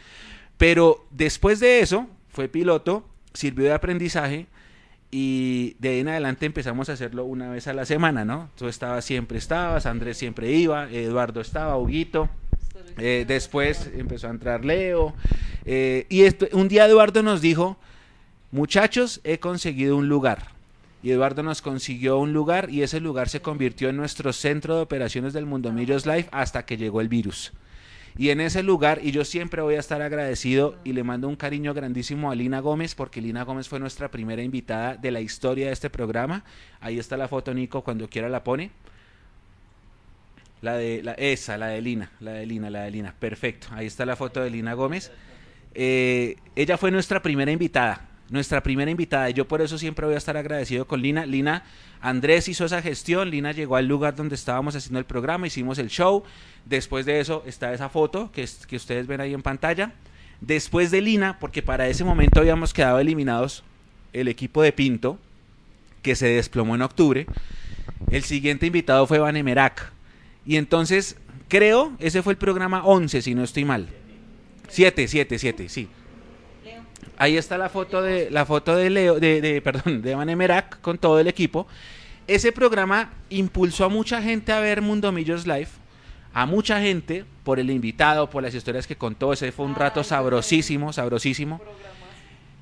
pero 0.56 1.06
después 1.10 1.60
de 1.60 1.80
eso, 1.80 2.06
fue 2.28 2.48
piloto, 2.48 3.04
sirvió 3.34 3.66
de 3.66 3.72
aprendizaje 3.72 4.46
y 5.10 5.76
de 5.80 5.88
ahí 5.88 6.00
en 6.00 6.08
adelante 6.08 6.46
empezamos 6.46 6.88
a 6.88 6.92
hacerlo 6.92 7.24
una 7.24 7.50
vez 7.50 7.66
a 7.66 7.72
la 7.72 7.84
semana, 7.84 8.24
¿no? 8.24 8.50
Tú 8.56 8.68
estabas, 8.68 9.04
siempre 9.04 9.38
estabas, 9.38 9.86
Andrés 9.86 10.16
siempre 10.16 10.52
iba, 10.52 10.88
Eduardo 10.90 11.40
estaba, 11.40 11.76
Huguito, 11.76 12.28
eh, 12.98 13.24
después 13.26 13.90
empezó 13.94 14.28
a 14.28 14.30
entrar 14.30 14.64
Leo, 14.64 15.14
eh, 15.64 16.06
y 16.08 16.22
esto, 16.22 16.46
un 16.52 16.68
día 16.68 16.86
Eduardo 16.86 17.22
nos 17.22 17.40
dijo, 17.40 17.76
muchachos, 18.52 19.20
he 19.24 19.40
conseguido 19.40 19.96
un 19.96 20.08
lugar 20.08 20.59
y 21.02 21.10
Eduardo 21.10 21.42
nos 21.42 21.62
consiguió 21.62 22.18
un 22.18 22.32
lugar 22.32 22.68
y 22.70 22.82
ese 22.82 23.00
lugar 23.00 23.28
se 23.28 23.40
convirtió 23.40 23.88
en 23.88 23.96
nuestro 23.96 24.32
centro 24.32 24.76
de 24.76 24.82
operaciones 24.82 25.32
del 25.32 25.46
Mundo 25.46 25.72
Millos 25.72 26.04
Live 26.04 26.28
hasta 26.30 26.66
que 26.66 26.76
llegó 26.76 27.00
el 27.00 27.08
virus. 27.08 27.52
Y 28.18 28.30
en 28.30 28.40
ese 28.40 28.62
lugar, 28.62 29.00
y 29.02 29.12
yo 29.12 29.24
siempre 29.24 29.62
voy 29.62 29.76
a 29.76 29.80
estar 29.80 30.02
agradecido 30.02 30.76
y 30.84 30.92
le 30.92 31.04
mando 31.04 31.28
un 31.28 31.36
cariño 31.36 31.72
grandísimo 31.72 32.30
a 32.30 32.34
Lina 32.34 32.60
Gómez, 32.60 32.94
porque 32.94 33.20
Lina 33.20 33.44
Gómez 33.44 33.68
fue 33.68 33.78
nuestra 33.78 34.10
primera 34.10 34.42
invitada 34.42 34.96
de 34.96 35.10
la 35.10 35.20
historia 35.20 35.68
de 35.68 35.72
este 35.72 35.88
programa. 35.90 36.44
Ahí 36.80 36.98
está 36.98 37.16
la 37.16 37.28
foto, 37.28 37.54
Nico, 37.54 37.82
cuando 37.82 38.10
quiera 38.10 38.28
la 38.28 38.44
pone. 38.44 38.72
La 40.60 40.74
de 40.74 41.02
la, 41.02 41.12
esa, 41.12 41.56
la 41.56 41.68
de 41.68 41.80
Lina, 41.80 42.10
la 42.20 42.32
de 42.32 42.44
Lina, 42.44 42.68
la 42.68 42.82
de 42.82 42.90
Lina. 42.90 43.14
Perfecto. 43.18 43.68
Ahí 43.70 43.86
está 43.86 44.04
la 44.04 44.16
foto 44.16 44.42
de 44.42 44.50
Lina 44.50 44.74
Gómez. 44.74 45.10
Eh, 45.72 46.36
ella 46.56 46.76
fue 46.76 46.90
nuestra 46.90 47.22
primera 47.22 47.52
invitada 47.52 48.09
nuestra 48.30 48.62
primera 48.62 48.90
invitada. 48.90 49.28
Y 49.28 49.34
yo 49.34 49.46
por 49.46 49.60
eso 49.60 49.76
siempre 49.76 50.06
voy 50.06 50.14
a 50.14 50.18
estar 50.18 50.36
agradecido 50.36 50.86
con 50.86 51.02
Lina. 51.02 51.26
Lina, 51.26 51.64
Andrés 52.00 52.48
hizo 52.48 52.64
esa 52.64 52.80
gestión, 52.80 53.30
Lina 53.30 53.52
llegó 53.52 53.76
al 53.76 53.86
lugar 53.86 54.14
donde 54.14 54.36
estábamos 54.36 54.74
haciendo 54.76 54.98
el 54.98 55.04
programa, 55.04 55.46
hicimos 55.46 55.78
el 55.78 55.88
show. 55.88 56.22
Después 56.64 57.04
de 57.06 57.20
eso 57.20 57.42
está 57.46 57.74
esa 57.74 57.88
foto 57.88 58.30
que, 58.32 58.48
que 58.66 58.76
ustedes 58.76 59.06
ven 59.06 59.20
ahí 59.20 59.34
en 59.34 59.42
pantalla. 59.42 59.92
Después 60.40 60.90
de 60.90 61.02
Lina, 61.02 61.38
porque 61.38 61.62
para 61.62 61.88
ese 61.88 62.04
momento 62.04 62.40
habíamos 62.40 62.72
quedado 62.72 62.98
eliminados 62.98 63.62
el 64.12 64.28
equipo 64.28 64.62
de 64.62 64.72
Pinto, 64.72 65.18
que 66.02 66.16
se 66.16 66.28
desplomó 66.28 66.74
en 66.74 66.82
octubre. 66.82 67.26
El 68.10 68.22
siguiente 68.24 68.66
invitado 68.66 69.06
fue 69.06 69.18
Vanemerac. 69.18 69.92
Y 70.46 70.56
entonces, 70.56 71.16
creo, 71.48 71.92
ese 71.98 72.22
fue 72.22 72.32
el 72.32 72.38
programa 72.38 72.84
11, 72.84 73.20
si 73.20 73.34
no 73.34 73.44
estoy 73.44 73.64
mal. 73.64 73.88
7, 74.68 75.08
7, 75.08 75.38
7, 75.38 75.68
sí. 75.68 75.88
Ahí 77.16 77.36
está 77.36 77.58
la 77.58 77.68
foto 77.68 78.02
de 78.02 78.30
la 78.30 78.46
foto 78.46 78.76
de 78.76 78.90
Leo, 78.90 79.20
de, 79.20 79.40
de 79.40 79.60
perdón, 79.60 80.02
de 80.02 80.14
Van 80.14 80.28
Emerac 80.28 80.80
con 80.80 80.98
todo 80.98 81.20
el 81.20 81.28
equipo. 81.28 81.66
Ese 82.26 82.52
programa 82.52 83.10
impulsó 83.28 83.86
a 83.86 83.88
mucha 83.88 84.22
gente 84.22 84.52
a 84.52 84.60
ver 84.60 84.82
Mundo 84.82 85.10
Millos 85.10 85.46
Live, 85.46 85.68
a 86.32 86.46
mucha 86.46 86.80
gente 86.80 87.24
por 87.42 87.58
el 87.58 87.70
invitado, 87.70 88.30
por 88.30 88.42
las 88.42 88.54
historias 88.54 88.86
que 88.86 88.96
contó. 88.96 89.32
Ese 89.32 89.52
fue 89.52 89.66
un 89.66 89.74
rato 89.74 90.04
sabrosísimo, 90.04 90.92
sabrosísimo. 90.92 91.60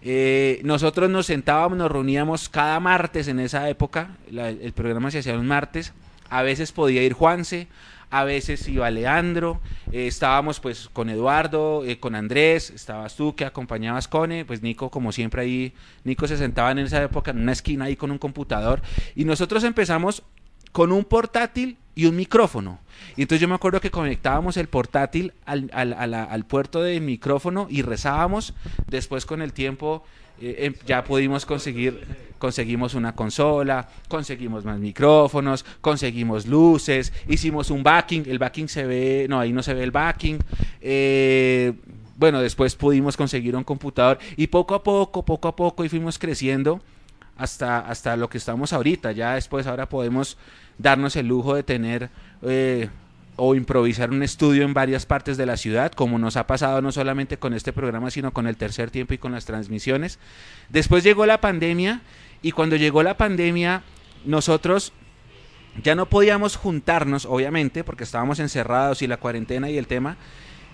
Eh, 0.01 0.61
nosotros 0.65 1.11
nos 1.11 1.27
sentábamos, 1.27 1.77
nos 1.77 1.91
reuníamos 1.91 2.49
cada 2.49 2.81
martes 2.81 3.29
en 3.29 3.41
esa 3.41 3.69
época. 3.69 4.17
La, 4.31 4.49
el 4.49 4.73
programa 4.73 5.11
se 5.11 5.19
hacía 5.19 5.35
los 5.35 5.45
martes. 5.45 5.93
A 6.31 6.43
veces 6.43 6.73
podía 6.73 7.03
ir 7.03 7.13
Juanse, 7.13 7.69
a 8.11 8.25
veces 8.25 8.67
iba 8.69 8.91
Leandro, 8.91 9.61
eh, 9.93 10.07
estábamos 10.07 10.61
pues 10.61 10.89
con 10.93 11.11
Eduardo, 11.11 11.85
eh, 11.85 11.99
con 11.99 12.15
Andrés, 12.15 12.71
estabas 12.71 13.15
tú 13.17 13.35
que 13.35 13.45
acompañabas 13.45 14.09
con, 14.09 14.31
pues 14.47 14.63
Nico 14.63 14.91
como 14.91 15.13
siempre 15.13 15.43
ahí, 15.43 15.73
Nico 16.05 16.27
se 16.27 16.37
sentaba 16.37 16.71
en 16.73 16.79
esa 16.79 17.03
época 17.03 17.31
en 17.31 17.41
una 17.41 17.53
esquina 17.53 17.87
ahí 17.87 17.97
con 17.97 18.11
un 18.11 18.19
computador 18.19 18.83
y 19.15 19.25
nosotros 19.25 19.65
empezamos 19.65 20.23
con 20.73 20.93
un 20.93 21.05
portátil 21.05 21.77
y 21.95 22.07
un 22.07 22.17
micrófono. 22.17 22.79
Y 23.17 23.23
entonces 23.23 23.41
yo 23.41 23.49
me 23.49 23.55
acuerdo 23.55 23.81
que 23.81 23.91
conectábamos 23.91 24.57
el 24.57 24.69
portátil 24.69 25.33
al, 25.45 25.71
al, 25.73 25.93
al, 25.93 26.15
al 26.15 26.45
puerto 26.47 26.83
de 26.83 27.01
micrófono 27.01 27.67
y 27.71 27.83
rezábamos, 27.83 28.55
después 28.87 29.27
con 29.27 29.43
el 29.43 29.53
tiempo 29.53 30.05
eh, 30.41 30.67
em, 30.67 30.75
ya 30.87 31.05
pudimos 31.05 31.45
conseguir, 31.45 32.01
conseguimos 32.39 32.95
una 32.95 33.15
consola, 33.15 33.89
conseguimos 34.09 34.65
más 34.65 34.79
micrófonos, 34.79 35.65
conseguimos 35.81 36.47
luces, 36.47 37.13
hicimos 37.29 37.71
un 37.71 37.83
backing, 37.83 38.25
el 38.29 38.39
backing 38.39 38.69
se 38.69 38.87
ve, 38.87 39.27
no, 39.29 39.41
ahí 39.41 39.53
no 39.53 39.63
se 39.63 39.75
ve 39.75 39.83
el 39.85 39.91
backing. 39.91 40.39
Eh, 40.81 41.73
bueno, 42.17 42.41
después 42.41 42.75
pudimos 42.75 43.17
conseguir 43.17 43.55
un 43.55 43.65
computador 43.65 44.19
y 44.37 44.49
poco 44.49 44.75
a 44.75 44.83
poco, 44.83 45.25
poco 45.25 45.49
a 45.49 45.55
poco 45.55 45.85
y 45.85 45.89
fuimos 45.89 46.19
creciendo 46.19 46.81
hasta, 47.37 47.79
hasta 47.79 48.17
lo 48.17 48.29
que 48.29 48.39
estamos 48.39 48.73
ahorita. 48.73 49.13
Ya 49.13 49.35
después 49.35 49.67
ahora 49.67 49.89
podemos 49.89 50.37
darnos 50.79 51.17
el 51.17 51.29
lujo 51.29 51.55
de 51.55 51.63
tener 51.63 52.11
eh, 52.43 52.89
o 53.39 53.55
improvisar 53.55 54.11
un 54.11 54.23
estudio 54.23 54.65
en 54.65 54.75
varias 54.75 55.07
partes 55.07 55.37
de 55.37 55.47
la 55.47 55.57
ciudad, 55.57 55.93
como 55.93 56.19
nos 56.19 56.37
ha 56.37 56.47
pasado 56.47 56.83
no 56.83 56.91
solamente 56.93 57.39
con 57.39 57.55
este 57.55 57.73
programa, 57.73 58.11
sino 58.11 58.33
con 58.33 58.49
el 58.49 58.57
tercer 58.57 58.91
tiempo 58.91 59.15
y 59.15 59.19
con 59.19 59.33
las 59.33 59.45
transmisiones. 59.45 60.19
Después 60.69 61.05
llegó 61.05 61.25
la 61.25 61.41
pandemia 61.41 62.03
y 62.43 62.51
cuando 62.51 62.77
llegó 62.77 63.03
la 63.03 63.17
pandemia 63.17 63.85
nosotros 64.25 64.93
ya 65.83 65.95
no 65.95 66.07
podíamos 66.07 66.57
juntarnos, 66.57 67.27
obviamente, 67.27 67.85
porque 67.85 68.05
estábamos 68.05 68.41
encerrados 68.41 69.03
y 69.03 69.07
la 69.07 69.19
cuarentena 69.19 69.71
y 69.71 69.79
el 69.79 69.87
tema, 69.87 70.17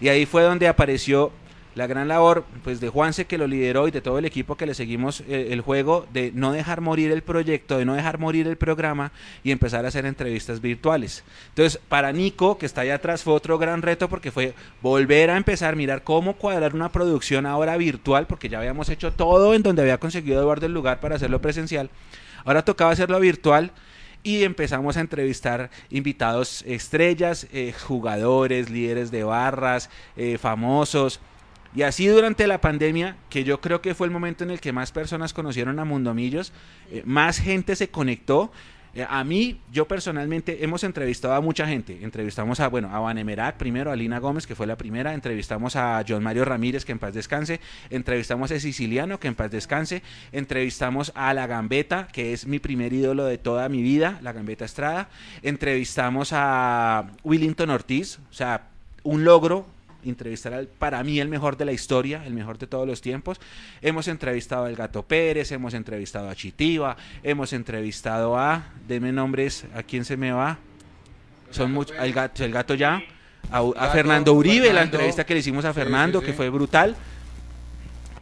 y 0.00 0.08
ahí 0.08 0.24
fue 0.24 0.42
donde 0.42 0.66
apareció 0.66 1.32
la 1.74 1.86
gran 1.86 2.08
labor 2.08 2.44
pues 2.62 2.80
de 2.80 2.88
Juanse 2.88 3.26
que 3.26 3.38
lo 3.38 3.46
lideró 3.46 3.88
y 3.88 3.90
de 3.90 4.00
todo 4.00 4.18
el 4.18 4.24
equipo 4.24 4.56
que 4.56 4.66
le 4.66 4.74
seguimos 4.74 5.22
eh, 5.22 5.48
el 5.50 5.60
juego 5.60 6.06
de 6.12 6.32
no 6.34 6.52
dejar 6.52 6.80
morir 6.80 7.10
el 7.10 7.22
proyecto, 7.22 7.78
de 7.78 7.84
no 7.84 7.94
dejar 7.94 8.18
morir 8.18 8.46
el 8.46 8.56
programa 8.56 9.12
y 9.42 9.50
empezar 9.50 9.84
a 9.84 9.88
hacer 9.88 10.06
entrevistas 10.06 10.60
virtuales. 10.60 11.24
Entonces, 11.48 11.80
para 11.88 12.12
Nico, 12.12 12.58
que 12.58 12.66
está 12.66 12.82
allá 12.82 12.96
atrás, 12.96 13.22
fue 13.22 13.34
otro 13.34 13.58
gran 13.58 13.82
reto 13.82 14.08
porque 14.08 14.30
fue 14.30 14.54
volver 14.82 15.30
a 15.30 15.36
empezar, 15.36 15.76
mirar 15.76 16.04
cómo 16.04 16.34
cuadrar 16.34 16.74
una 16.74 16.90
producción 16.90 17.46
ahora 17.46 17.76
virtual, 17.76 18.26
porque 18.26 18.48
ya 18.48 18.58
habíamos 18.58 18.88
hecho 18.88 19.12
todo 19.12 19.54
en 19.54 19.62
donde 19.62 19.82
había 19.82 19.98
conseguido 19.98 20.40
Eduardo 20.40 20.66
el 20.66 20.74
lugar 20.74 21.00
para 21.00 21.16
hacerlo 21.16 21.40
presencial. 21.40 21.90
Ahora 22.44 22.64
tocaba 22.64 22.90
hacerlo 22.90 23.18
virtual 23.20 23.72
y 24.22 24.44
empezamos 24.44 24.96
a 24.96 25.00
entrevistar 25.00 25.70
invitados 25.90 26.62
estrellas, 26.66 27.46
eh, 27.52 27.74
jugadores, 27.86 28.70
líderes 28.70 29.10
de 29.10 29.24
barras, 29.24 29.90
eh, 30.16 30.38
famosos 30.38 31.20
y 31.74 31.82
así 31.82 32.06
durante 32.06 32.46
la 32.46 32.60
pandemia, 32.60 33.16
que 33.28 33.42
yo 33.42 33.60
creo 33.60 33.80
que 33.82 33.94
fue 33.94 34.06
el 34.06 34.12
momento 34.12 34.44
en 34.44 34.50
el 34.50 34.60
que 34.60 34.72
más 34.72 34.92
personas 34.92 35.32
conocieron 35.34 35.80
a 35.80 35.84
Mundomillos, 35.84 36.52
eh, 36.90 37.02
más 37.04 37.38
gente 37.40 37.74
se 37.74 37.88
conectó. 37.88 38.52
Eh, 38.94 39.04
a 39.08 39.24
mí, 39.24 39.58
yo 39.72 39.88
personalmente, 39.88 40.62
hemos 40.62 40.84
entrevistado 40.84 41.34
a 41.34 41.40
mucha 41.40 41.66
gente. 41.66 41.98
Entrevistamos 42.02 42.60
a, 42.60 42.68
bueno, 42.68 42.94
a 42.94 43.00
Vanemerac 43.00 43.56
primero, 43.56 43.90
a 43.90 43.96
Lina 43.96 44.20
Gómez, 44.20 44.46
que 44.46 44.54
fue 44.54 44.68
la 44.68 44.76
primera. 44.76 45.14
Entrevistamos 45.14 45.74
a 45.74 46.04
John 46.06 46.22
Mario 46.22 46.44
Ramírez, 46.44 46.84
que 46.84 46.92
en 46.92 47.00
paz 47.00 47.12
descanse. 47.12 47.58
Entrevistamos 47.90 48.52
a 48.52 48.60
Siciliano, 48.60 49.18
que 49.18 49.26
en 49.26 49.34
paz 49.34 49.50
descanse. 49.50 50.04
Entrevistamos 50.30 51.10
a 51.16 51.34
La 51.34 51.48
Gambeta, 51.48 52.06
que 52.06 52.32
es 52.32 52.46
mi 52.46 52.60
primer 52.60 52.92
ídolo 52.92 53.24
de 53.24 53.38
toda 53.38 53.68
mi 53.68 53.82
vida, 53.82 54.20
La 54.22 54.32
Gambeta 54.32 54.64
Estrada. 54.64 55.08
Entrevistamos 55.42 56.30
a 56.32 57.10
Willington 57.24 57.70
Ortiz, 57.70 58.20
o 58.30 58.32
sea, 58.32 58.68
un 59.02 59.24
logro 59.24 59.73
entrevistar 60.04 60.54
al, 60.54 60.66
para 60.66 61.02
mí 61.02 61.20
el 61.20 61.28
mejor 61.28 61.56
de 61.56 61.64
la 61.64 61.72
historia, 61.72 62.24
el 62.26 62.34
mejor 62.34 62.58
de 62.58 62.66
todos 62.66 62.86
los 62.86 63.00
tiempos. 63.00 63.40
Hemos 63.82 64.08
entrevistado 64.08 64.64
al 64.64 64.76
Gato 64.76 65.02
Pérez, 65.02 65.52
hemos 65.52 65.74
entrevistado 65.74 66.28
a 66.28 66.34
Chitiva, 66.34 66.96
hemos 67.22 67.52
entrevistado 67.52 68.38
a, 68.38 68.72
deme 68.86 69.12
nombres, 69.12 69.64
¿a 69.74 69.82
quién 69.82 70.04
se 70.04 70.16
me 70.16 70.32
va? 70.32 70.58
Son 71.50 71.72
muchos, 71.72 71.96
el 71.98 72.12
gato, 72.12 72.44
el 72.44 72.52
gato 72.52 72.74
ya, 72.74 73.02
a, 73.50 73.60
a 73.76 73.90
Fernando 73.90 74.32
Uribe, 74.32 74.66
Fernando. 74.66 74.74
la 74.74 74.82
entrevista 74.82 75.24
que 75.24 75.34
le 75.34 75.40
hicimos 75.40 75.64
a 75.64 75.72
Fernando, 75.72 76.20
sí, 76.20 76.24
sí, 76.24 76.26
sí. 76.26 76.32
que 76.32 76.36
fue 76.36 76.50
brutal. 76.50 76.96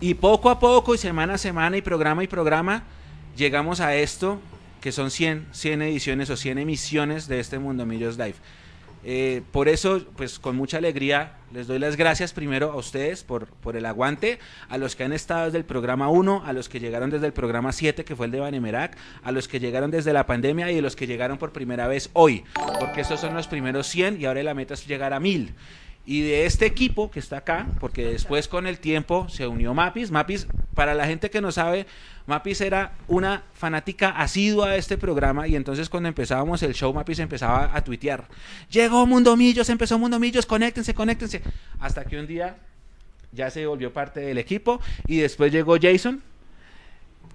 Y 0.01 0.15
poco 0.15 0.51
a 0.51 0.59
poco, 0.59 0.95
y 0.95 0.99
semana 0.99 1.35
a 1.35 1.39
semana, 1.39 1.77
y 1.77 1.83
programa 1.83 2.25
y 2.25 2.27
programa, 2.27 2.83
llegamos 3.37 3.81
a 3.81 3.95
esto, 3.95 4.41
que 4.81 4.91
son 4.91 5.11
100, 5.11 5.47
100 5.53 5.83
ediciones 5.83 6.29
o 6.29 6.37
100 6.37 6.59
emisiones 6.59 7.29
de 7.29 7.39
este 7.39 7.59
Mundo 7.59 7.87
Millos 7.87 8.19
Live. 8.19 8.35
Eh, 9.05 9.43
por 9.51 9.69
eso, 9.69 10.05
pues 10.17 10.39
con 10.39 10.57
mucha 10.57 10.79
alegría, 10.79 11.37
les 11.53 11.67
doy 11.67 11.79
las 11.79 11.97
gracias 11.97 12.33
primero 12.33 12.73
a 12.73 12.77
ustedes 12.77 13.25
por, 13.25 13.47
por 13.47 13.77
el 13.77 13.85
aguante, 13.85 14.39
a 14.69 14.79
los 14.79 14.95
que 14.95 15.05
han 15.05 15.13
estado 15.13 15.47
desde 15.47 15.59
el 15.59 15.65
programa 15.65 16.09
1, 16.09 16.45
a 16.47 16.53
los 16.53 16.69
que 16.69 16.79
llegaron 16.79 17.11
desde 17.11 17.27
el 17.27 17.33
programa 17.33 17.73
7, 17.73 18.05
que 18.05 18.15
fue 18.15 18.27
el 18.27 18.33
de 18.33 18.41
Banemerac, 18.41 18.97
a 19.25 19.33
los 19.33 19.49
que 19.49 19.59
llegaron 19.59 19.91
desde 19.91 20.13
la 20.13 20.27
pandemia 20.27 20.71
y 20.71 20.79
a 20.79 20.83
los 20.83 20.95
que 20.95 21.07
llegaron 21.07 21.39
por 21.39 21.53
primera 21.53 21.89
vez 21.89 22.11
hoy, 22.13 22.45
porque 22.79 23.01
estos 23.01 23.21
son 23.21 23.35
los 23.35 23.49
primeros 23.49 23.89
100 23.89 24.21
y 24.21 24.27
ahora 24.27 24.43
la 24.43 24.55
meta 24.55 24.75
es 24.75 24.87
llegar 24.87 25.13
a 25.13 25.21
1000. 25.21 25.55
Y 26.05 26.23
de 26.23 26.47
este 26.47 26.67
equipo 26.67 27.11
que 27.11 27.21
está 27.21 27.39
acá, 27.39 27.69
porque 27.79 28.05
después 28.05 28.49
con 28.49 28.67
el 28.67 28.81
tiempo 28.81 29.29
se 29.29 29.47
unió 29.47 29.73
Mapis. 29.73 30.11
Mapis, 30.11 30.49
para 30.75 30.95
la 30.95 31.07
gente 31.07 31.31
que 31.31 31.41
no 31.41 31.53
sabe, 31.53 31.87
Mapis 32.27 32.61
era 32.61 32.93
una 33.07 33.45
fanática 33.55 34.11
asidua 34.11 34.71
de 34.71 34.79
este 34.79 34.99
programa 34.99 35.47
y 35.47 35.55
entonces 35.55 35.89
cuando 35.89 36.09
empezábamos 36.09 36.63
el 36.65 36.75
show, 36.75 36.93
Mapis 36.93 37.21
empezaba 37.21 37.71
a 37.73 37.85
tuitear. 37.85 38.27
Llegó 38.71 39.07
Mundo 39.07 39.37
Millos, 39.37 39.69
empezó 39.69 39.99
Mundo 39.99 40.19
Millos, 40.19 40.45
conéctense, 40.45 40.93
conéctense. 40.93 41.41
Hasta 41.79 42.05
que 42.05 42.19
un 42.19 42.27
día 42.27 42.57
ya 43.31 43.51
se 43.51 43.65
volvió 43.67 43.93
parte 43.93 44.21
del 44.21 44.39
equipo 44.39 44.81
y 45.07 45.19
después 45.19 45.53
llegó 45.53 45.77
Jason, 45.81 46.23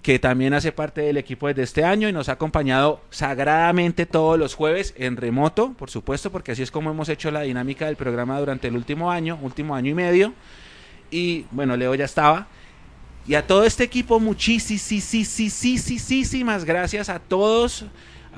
que 0.02 0.18
también 0.18 0.54
hace 0.54 0.72
parte 0.72 1.02
del 1.02 1.16
equipo 1.16 1.48
desde 1.48 1.62
este 1.62 1.84
año 1.84 2.08
y 2.08 2.12
nos 2.12 2.28
ha 2.28 2.32
acompañado 2.32 3.00
sagradamente 3.10 4.06
todos 4.06 4.38
los 4.38 4.54
jueves 4.54 4.94
en 4.96 5.16
remoto, 5.16 5.72
por 5.72 5.90
supuesto, 5.90 6.30
porque 6.30 6.52
así 6.52 6.62
es 6.62 6.70
como 6.70 6.90
hemos 6.90 7.08
hecho 7.08 7.30
la 7.30 7.42
dinámica 7.42 7.86
del 7.86 7.96
programa 7.96 8.38
durante 8.38 8.68
el 8.68 8.76
último 8.76 9.10
año, 9.10 9.38
último 9.42 9.74
año 9.74 9.90
y 9.90 9.94
medio. 9.94 10.32
Y 11.10 11.46
bueno, 11.50 11.76
Leo 11.76 11.94
ya 11.94 12.04
estaba. 12.04 12.46
Y 13.26 13.34
a 13.34 13.46
todo 13.46 13.64
este 13.64 13.84
equipo, 13.84 14.20
muchísimas 14.20 16.64
gracias 16.64 17.08
a 17.08 17.18
todos. 17.18 17.84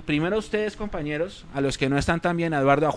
Primero 0.07 0.37
a 0.37 0.39
ustedes, 0.39 0.77
compañeros, 0.77 1.45
a 1.55 1.61
los 1.61 1.79
que 1.79 1.89
no 1.89 1.99
están 1.99 2.21
a 2.55 2.59
Eduardo, 2.59 2.89
a 2.89 2.93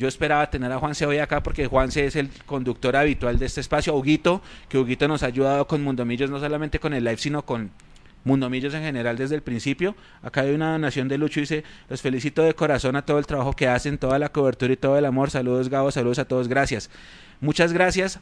yo 0.00 0.08
esperaba 0.08 0.48
tener 0.48 0.72
a 0.72 0.78
Juanse 0.78 1.04
hoy 1.04 1.18
acá 1.18 1.42
porque 1.42 1.66
Juanse 1.66 2.06
es 2.06 2.16
el 2.16 2.30
conductor 2.46 2.96
habitual 2.96 3.38
de 3.38 3.44
este 3.44 3.60
espacio. 3.60 3.94
Huguito, 3.94 4.40
que 4.70 4.78
Huguito 4.78 5.06
nos 5.06 5.22
ha 5.22 5.26
ayudado 5.26 5.66
con 5.66 5.82
Mundomillos, 5.82 6.30
no 6.30 6.40
solamente 6.40 6.80
con 6.80 6.94
el 6.94 7.04
live, 7.04 7.18
sino 7.18 7.44
con 7.44 7.70
Mundomillos 8.24 8.72
en 8.72 8.82
general 8.82 9.18
desde 9.18 9.34
el 9.34 9.42
principio. 9.42 9.94
Acá 10.22 10.40
hay 10.40 10.54
una 10.54 10.72
donación 10.72 11.06
de 11.06 11.18
Lucho, 11.18 11.40
dice, 11.40 11.64
los 11.90 12.00
felicito 12.00 12.42
de 12.42 12.54
corazón 12.54 12.96
a 12.96 13.04
todo 13.04 13.18
el 13.18 13.26
trabajo 13.26 13.52
que 13.52 13.68
hacen, 13.68 13.98
toda 13.98 14.18
la 14.18 14.30
cobertura 14.30 14.72
y 14.72 14.78
todo 14.78 14.96
el 14.96 15.04
amor. 15.04 15.30
Saludos 15.30 15.68
Gabo, 15.68 15.90
saludos 15.90 16.18
a 16.18 16.24
todos, 16.24 16.48
gracias. 16.48 16.88
Muchas 17.42 17.74
gracias 17.74 18.20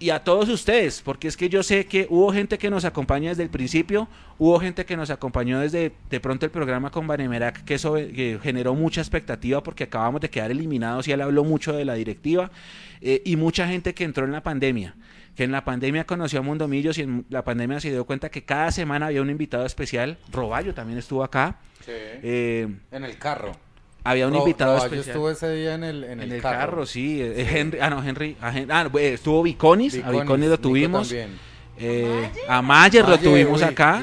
y 0.00 0.08
a 0.08 0.24
todos 0.24 0.48
ustedes, 0.48 1.02
porque 1.02 1.28
es 1.28 1.36
que 1.36 1.50
yo 1.50 1.62
sé 1.62 1.84
que 1.84 2.06
hubo 2.08 2.32
gente 2.32 2.56
que 2.56 2.70
nos 2.70 2.86
acompaña 2.86 3.28
desde 3.28 3.42
el 3.42 3.50
principio, 3.50 4.08
hubo 4.38 4.58
gente 4.58 4.86
que 4.86 4.96
nos 4.96 5.10
acompañó 5.10 5.60
desde 5.60 5.92
de 6.08 6.20
pronto 6.20 6.46
el 6.46 6.50
programa 6.50 6.90
con 6.90 7.06
Banemerac, 7.06 7.64
que 7.64 7.74
eso 7.74 7.96
generó 8.42 8.74
mucha 8.74 9.02
expectativa 9.02 9.62
porque 9.62 9.84
acabamos 9.84 10.22
de 10.22 10.30
quedar 10.30 10.50
eliminados 10.50 11.06
y 11.06 11.12
él 11.12 11.20
habló 11.20 11.44
mucho 11.44 11.74
de 11.74 11.84
la 11.84 11.94
directiva, 11.94 12.50
eh, 13.02 13.20
y 13.26 13.36
mucha 13.36 13.68
gente 13.68 13.92
que 13.92 14.04
entró 14.04 14.24
en 14.24 14.32
la 14.32 14.42
pandemia, 14.42 14.94
que 15.36 15.44
en 15.44 15.52
la 15.52 15.64
pandemia 15.64 16.04
conoció 16.04 16.38
a 16.38 16.42
Mundo 16.42 16.66
Millos 16.66 16.96
y 16.96 17.02
en 17.02 17.26
la 17.28 17.44
pandemia 17.44 17.78
se 17.78 17.90
dio 17.90 18.06
cuenta 18.06 18.30
que 18.30 18.42
cada 18.42 18.72
semana 18.72 19.06
había 19.06 19.20
un 19.20 19.28
invitado 19.28 19.66
especial, 19.66 20.16
Roballo 20.32 20.72
también 20.72 20.98
estuvo 20.98 21.22
acá. 21.22 21.58
Eh, 21.86 22.68
en 22.90 23.04
el 23.04 23.18
carro. 23.18 23.54
Había 24.04 24.26
un 24.28 24.34
invitado 24.34 24.76
especial. 24.76 25.04
Yo 25.04 25.10
estuve 25.12 25.32
ese 25.32 25.54
día 25.54 25.74
en 25.74 25.84
el, 25.84 26.04
en, 26.04 26.20
el, 26.20 26.40
carro. 26.40 26.86
sí. 26.86 27.20
Eh, 27.20 27.46
Henry, 27.50 27.78
ah, 27.80 27.90
no, 27.90 28.02
Henry. 28.02 28.36
ah, 28.40 28.88
estuvo 29.00 29.42
Viconis. 29.42 30.00
a 30.02 30.10
Viconis 30.10 30.48
lo 30.48 30.58
tuvimos. 30.58 31.12
Eh, 31.82 32.30
a 32.46 32.60
Mayer 32.60 33.08
lo 33.08 33.18
tuvimos 33.18 33.62
acá. 33.62 34.02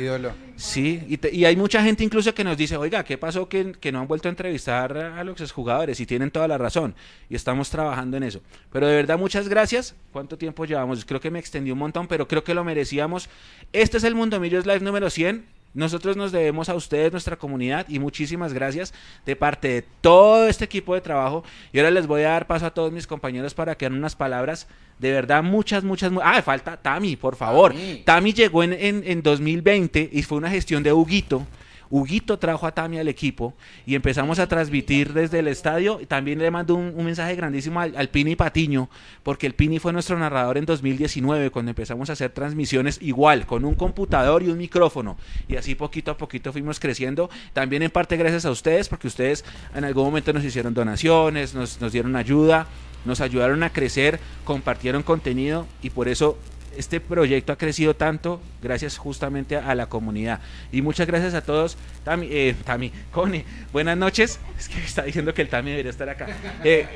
Sí, 0.56 1.04
y, 1.08 1.38
y, 1.38 1.46
hay 1.46 1.56
mucha 1.56 1.84
gente 1.84 2.04
incluso 2.04 2.34
que 2.34 2.44
nos 2.44 2.58
dice, 2.58 2.75
oiga, 2.77 3.04
¿qué 3.04 3.16
pasó 3.16 3.48
que, 3.48 3.74
que 3.74 3.92
no 3.92 4.00
han 4.00 4.08
vuelto 4.08 4.27
a 4.27 4.32
entrevistar 4.32 4.98
a 4.98 5.24
los 5.24 5.39
exjugadores? 5.39 6.00
Y 6.00 6.08
tienen 6.08 6.32
toda 6.32 6.48
la 6.48 6.58
razón. 6.58 6.96
Y 7.30 7.36
estamos 7.36 7.70
trabajando 7.70 8.18
en 8.18 8.24
eso. 8.24 8.42
Pero 8.72 8.88
de 8.88 8.96
verdad, 8.96 9.20
muchas 9.20 9.48
gracias. 9.48 9.94
¿Cuánto 10.12 10.36
tiempo 10.36 10.66
llevamos? 10.66 11.06
Creo 11.06 11.20
que 11.20 11.30
me 11.30 11.38
extendí 11.38 11.70
un 11.70 11.77
montón, 11.77 12.08
pero 12.08 12.27
creo 12.27 12.44
que 12.44 12.56
lo 12.56 12.63
merecíamos. 12.63 13.30
Este 13.72 13.98
es 13.98 14.04
el 14.04 14.16
Mundo 14.16 14.39
Millos 14.39 14.66
Live 14.66 14.80
número 14.80 15.12
100. 15.12 15.46
Nosotros 15.77 16.17
nos 16.17 16.31
debemos 16.31 16.69
a 16.69 16.75
ustedes, 16.75 17.12
nuestra 17.12 17.36
comunidad, 17.36 17.86
y 17.88 18.00
muchísimas 18.00 18.51
gracias 18.51 18.96
de 19.27 19.36
parte 19.36 19.67
de 19.67 19.81
todo 20.01 20.48
este 20.48 20.65
equipo 20.65 20.96
de 20.96 21.01
trabajo. 21.01 21.43
Y 21.72 21.77
ahora 21.77 21.91
les 21.91 22.07
voy 22.07 22.24
a 22.24 22.29
dar 22.29 22.48
paso 22.48 22.65
a 22.65 22.74
todos 22.74 22.91
mis 22.91 23.05
compañeros 23.05 23.53
para 23.53 23.77
que 23.77 23.86
hagan 23.86 24.00
unas 24.00 24.15
palabras. 24.15 24.67
De 24.98 25.12
verdad, 25.12 25.43
muchas, 25.43 25.84
muchas. 25.84 26.12
Ah, 26.24 26.41
falta 26.41 26.77
Tami, 26.77 27.15
por 27.15 27.36
favor. 27.36 27.75
Tami, 28.05 28.34
llegó 28.34 28.63
en, 28.63 28.74
en, 28.74 29.03
en 29.05 29.22
2020 29.22 30.10
y 30.12 30.24
fue 30.24 30.39
una 30.39 30.50
gestión 30.50 30.81
de 30.81 30.93
Huguito 30.93 31.46
Huguito 31.89 32.38
trajo 32.38 32.67
a 32.67 32.72
Tami 32.72 33.00
al 33.00 33.08
equipo 33.08 33.53
y 33.86 33.96
empezamos 33.96 34.39
a 34.39 34.48
transmitir 34.48 35.13
desde 35.13 35.39
el 35.39 35.48
estadio. 35.48 36.00
También 36.08 36.39
le 36.39 36.51
mando 36.51 36.75
un, 36.75 36.96
mensaje 37.03 37.36
grandísimo 37.36 37.79
al, 37.79 38.10
Pini 38.10 38.36
Patiño, 38.36 38.89
porque 39.24 39.48
el 39.48 39.53
Pini 39.53 39.79
fue 39.79 39.94
nuestro 39.94 40.17
narrador 40.20 40.58
en 40.58 40.65
2019, 40.65 41.50
cuando 41.51 41.72
empezamos 41.72 42.10
a 42.10 42.13
hacer 42.13 42.32
transmisiones 42.32 43.00
igual, 43.01 43.46
con 43.46 43.65
un 43.65 43.75
computador 43.75 44.44
y 44.44 44.50
un 44.50 44.58
micrófono. 44.58 45.17
Y 45.48 45.56
así 45.56 45.75
poquito 45.75 46.12
a 46.12 46.17
poquito 46.17 46.51
fuimos 46.51 46.79
creciendo. 46.79 47.29
También 47.53 47.84
en 47.84 47.91
parte 47.91 48.17
gracias 48.17 48.46
a 48.46 48.51
ustedes, 48.51 48.89
porque 48.89 49.08
ustedes 49.08 49.46
en 49.74 49.86
algún 49.86 50.06
momento 50.06 50.34
nos 50.34 50.44
hicieron 50.44 50.74
donaciones, 50.74 51.53
nos, 51.53 51.79
nos 51.79 51.91
dieron 51.91 52.15
ayuda, 52.15 52.67
nos 53.06 53.22
ayudaron 53.22 53.63
a 53.63 53.72
crecer, 53.72 54.20
compartieron 54.44 55.03
contenido 55.03 55.65
y 55.82 55.89
por 55.89 56.08
eso 56.08 56.38
este 56.77 57.00
proyecto 57.00 57.51
ha 57.51 57.57
crecido 57.57 57.96
tanto 57.96 58.41
gracias 58.62 58.98
justamente 58.98 59.57
a, 59.57 59.75
la 59.75 59.88
comunidad. 59.88 60.39
Y 60.72 60.81
muchas 60.81 61.07
gracias 61.07 61.34
a 61.34 61.41
todos. 61.41 61.77
Tami, 62.03 62.27
eh, 62.29 62.55
Tami, 62.65 62.91
Cone, 63.12 63.46
buenas 63.74 63.98
noches. 63.98 64.39
Es 64.57 64.69
que 64.69 64.84
está 64.84 65.03
diciendo 65.03 65.34
que 65.34 65.41
el 65.41 65.50
Tami 65.50 65.72
debería 65.72 65.91
estar 65.91 66.10
acá. 66.10 66.27
Eh, 66.63 66.88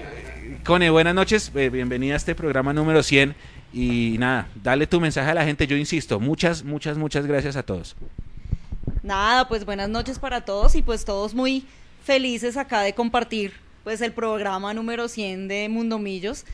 Cone, 0.63 0.89
buenas 0.89 1.15
noches. 1.15 1.51
Eh, 1.55 1.69
bienvenida 1.69 2.13
a 2.13 2.17
este 2.17 2.35
programa 2.35 2.73
número 2.73 3.03
100. 3.03 3.35
Y 3.73 4.17
nada, 4.19 4.47
dale 4.61 4.87
tu 4.87 4.99
mensaje 4.99 5.29
a 5.29 5.33
la 5.33 5.45
gente. 5.45 5.67
Yo 5.67 5.77
insisto, 5.77 6.19
muchas, 6.19 6.63
muchas, 6.63 6.97
muchas 6.97 7.25
gracias 7.25 7.55
a 7.55 7.63
todos. 7.63 7.95
Nada, 9.03 9.47
pues 9.47 9.65
buenas 9.65 9.89
noches 9.89 10.19
para 10.19 10.41
todos 10.41 10.75
y 10.75 10.81
pues 10.81 11.05
todos 11.05 11.33
muy 11.33 11.65
felices 12.03 12.57
acá 12.57 12.81
de 12.81 12.93
compartir 12.93 13.53
pues 13.83 14.01
el 14.01 14.11
programa 14.11 14.73
número 14.73 15.07
100 15.07 15.47
de 15.47 15.69
Mundomillos. 15.69 16.45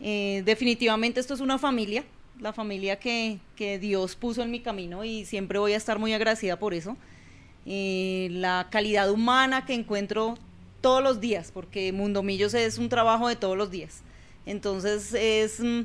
Eh, 0.00 0.42
definitivamente 0.44 1.20
esto 1.20 1.34
es 1.34 1.40
una 1.40 1.58
familia, 1.58 2.04
la 2.40 2.52
familia 2.52 2.98
que, 2.98 3.38
Dios 3.80 4.16
puso 4.16 4.42
en 4.42 4.50
mi 4.50 4.60
camino 4.60 5.04
y 5.04 5.24
siempre 5.24 5.58
voy 5.58 5.72
a 5.72 5.76
estar 5.76 5.98
muy 5.98 6.12
agradecida 6.12 6.58
por 6.58 6.74
eso. 6.74 6.96
Eh, 7.66 8.28
la 8.30 8.68
calidad 8.70 9.10
humana 9.10 9.64
que 9.64 9.74
encuentro 9.74 10.36
todos 10.80 11.02
los 11.02 11.20
días, 11.20 11.50
porque 11.52 11.92
Mundo 11.92 12.22
Millos 12.22 12.52
es 12.52 12.76
un 12.76 12.88
trabajo 12.88 13.28
de 13.28 13.36
todos 13.36 13.56
los 13.56 13.70
días. 13.70 14.02
Entonces 14.44 15.14
es 15.14 15.60
mm, 15.60 15.82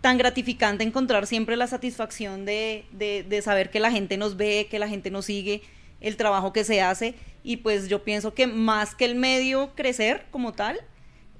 tan 0.00 0.16
gratificante 0.16 0.84
encontrar 0.84 1.26
siempre 1.26 1.56
la 1.56 1.66
satisfacción 1.66 2.46
de, 2.46 2.86
de, 2.92 3.42
saber 3.42 3.70
que 3.70 3.80
la 3.80 3.90
gente 3.90 4.16
nos 4.16 4.36
ve, 4.36 4.66
que 4.70 4.78
la 4.78 4.88
gente 4.88 5.10
nos 5.10 5.26
sigue, 5.26 5.62
el 6.00 6.16
trabajo 6.16 6.52
que 6.52 6.64
se 6.64 6.80
hace. 6.80 7.14
Y 7.42 7.58
pues 7.58 7.88
yo 7.88 8.02
pienso 8.02 8.32
que 8.32 8.46
más 8.46 8.94
que 8.94 9.04
el 9.04 9.14
medio 9.14 9.72
crecer 9.74 10.26
como 10.30 10.52
tal, 10.52 10.80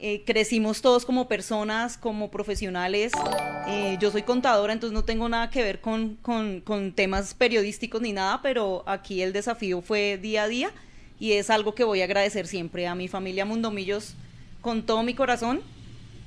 eh, 0.03 0.23
crecimos 0.25 0.81
todos 0.81 1.05
como 1.05 1.29
personas, 1.29 1.99
como 1.99 2.31
profesionales. 2.31 3.13
Eh, 3.69 3.99
yo 4.01 4.11
soy 4.11 4.23
contadora, 4.23 4.73
entonces 4.73 4.95
no 4.95 5.05
tengo 5.05 5.29
nada 5.29 5.51
que 5.51 5.63
ver 5.63 5.83
con, 5.83 6.17
con, 6.23 6.93
temas 6.93 7.35
periodísticos 7.35 8.01
ni 8.01 8.15
nada, 8.15 8.41
pero 8.41 8.83
aquí 8.87 9.21
el 9.21 9.35
desafío 9.35 9.83
fue 9.83 10.17
día 10.17 10.45
a 10.45 10.49
día 10.49 10.71
y 11.19 11.33
es 11.33 11.51
algo 11.51 11.75
que 11.75 11.85
voy 11.85 12.01
a 12.01 12.05
agradecer 12.05 12.47
siempre 12.47 12.87
a 12.87 12.95
mi 12.95 13.09
familia 13.09 13.45
Mundomillos 13.45 14.15
con 14.63 14.87
todo 14.87 15.03
mi 15.03 15.13
corazón. 15.13 15.61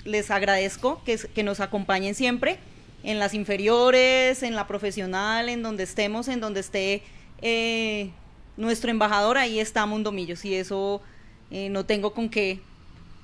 Les 0.06 0.30
agradezco 0.30 1.02
que, 1.04 1.18
que 1.18 1.42
nos 1.42 1.60
acompañen 1.60 2.14
siempre 2.14 2.60
en 3.02 3.18
las 3.18 3.34
inferiores, 3.34 4.44
en 4.44 4.54
la 4.54 4.68
profesional, 4.68 5.50
en 5.50 5.64
donde 5.64 5.82
estemos, 5.82 6.28
en 6.28 6.42
donde 6.42 6.60
esté 6.60 7.02
eh, 7.42 8.12
nuestro 8.56 8.92
embajador, 8.92 9.40
ahí 9.40 9.60
está 9.60 9.88
Mundomillos 9.88 10.46
y 10.46 10.54
eso 10.54 11.02
no 11.50 11.86
tengo 11.86 12.14
con 12.14 12.30
qué 12.30 12.60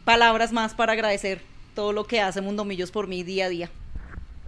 palabras 0.10 0.52
más 0.52 0.74
para 0.74 0.94
agradecer 0.94 1.40
todo 1.76 1.94
lo 1.94 2.08
que 2.08 2.20
hace 2.20 2.42
Mundo 2.42 2.66
Millos 2.66 2.90
por 2.90 3.08
mí 3.08 3.22
día 3.22 3.46
a 3.46 3.50
día. 3.50 3.70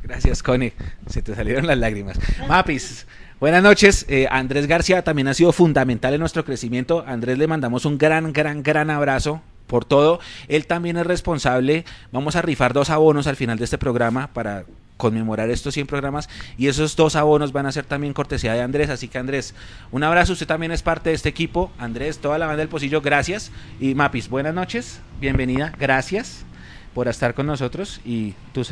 Gracias, 0.01 0.41
Connie. 0.41 0.73
Se 1.05 1.21
te 1.21 1.35
salieron 1.35 1.67
las 1.67 1.77
lágrimas. 1.77 2.17
Mapis, 2.47 3.05
buenas 3.39 3.61
noches. 3.61 4.07
Eh, 4.09 4.27
Andrés 4.31 4.65
García 4.65 5.03
también 5.03 5.27
ha 5.27 5.35
sido 5.35 5.51
fundamental 5.51 6.15
en 6.15 6.19
nuestro 6.19 6.43
crecimiento. 6.45 7.03
Andrés 7.05 7.37
le 7.37 7.45
mandamos 7.45 7.85
un 7.85 7.99
gran, 7.99 8.33
gran, 8.33 8.63
gran 8.63 8.89
abrazo 8.89 9.43
por 9.67 9.85
todo. 9.85 10.19
Él 10.47 10.65
también 10.65 10.97
es 10.97 11.05
responsable. 11.05 11.85
Vamos 12.11 12.35
a 12.35 12.41
rifar 12.41 12.73
dos 12.73 12.89
abonos 12.89 13.27
al 13.27 13.35
final 13.35 13.59
de 13.59 13.65
este 13.65 13.77
programa 13.77 14.33
para 14.33 14.65
conmemorar 15.01 15.49
estos 15.49 15.73
100 15.73 15.87
programas 15.87 16.29
y 16.59 16.67
esos 16.67 16.95
dos 16.95 17.15
abonos 17.15 17.51
van 17.51 17.65
a 17.65 17.71
ser 17.71 17.85
también 17.85 18.13
cortesía 18.13 18.53
de 18.53 18.61
Andrés, 18.61 18.91
así 18.91 19.07
que 19.07 19.17
Andrés, 19.17 19.55
un 19.89 20.03
abrazo, 20.03 20.33
usted 20.33 20.45
también 20.45 20.71
es 20.71 20.83
parte 20.83 21.09
de 21.09 21.15
este 21.15 21.27
equipo, 21.27 21.71
Andrés, 21.79 22.19
toda 22.19 22.37
la 22.37 22.45
banda 22.45 22.59
del 22.59 22.69
Pocillo, 22.69 23.01
gracias. 23.01 23.51
Y 23.79 23.95
Mapis, 23.95 24.29
buenas 24.29 24.53
noches, 24.53 25.01
bienvenida, 25.19 25.73
gracias 25.79 26.45
por 26.93 27.07
estar 27.07 27.33
con 27.33 27.47
nosotros 27.47 27.99
y 28.05 28.35
tus, 28.53 28.69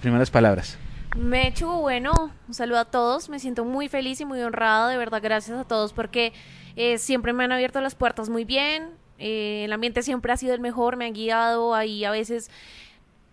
primeras 0.00 0.28
palabras. 0.28 0.76
Mechu, 1.16 1.68
bueno, 1.68 2.32
un 2.48 2.54
saludo 2.54 2.80
a 2.80 2.84
todos, 2.86 3.28
me 3.28 3.38
siento 3.38 3.64
muy 3.64 3.88
feliz 3.88 4.20
y 4.20 4.24
muy 4.24 4.42
honrado, 4.42 4.88
de 4.88 4.96
verdad, 4.96 5.20
gracias 5.22 5.56
a 5.56 5.62
todos 5.62 5.92
porque 5.92 6.32
eh, 6.74 6.98
siempre 6.98 7.32
me 7.32 7.44
han 7.44 7.52
abierto 7.52 7.80
las 7.80 7.94
puertas 7.94 8.28
muy 8.28 8.44
bien, 8.44 8.88
Eh, 9.22 9.66
el 9.66 9.72
ambiente 9.74 10.02
siempre 10.02 10.32
ha 10.32 10.36
sido 10.38 10.54
el 10.54 10.60
mejor, 10.60 10.96
me 10.96 11.04
han 11.04 11.12
guiado. 11.12 11.74
Ahí 11.74 12.04
a 12.04 12.10
veces 12.10 12.50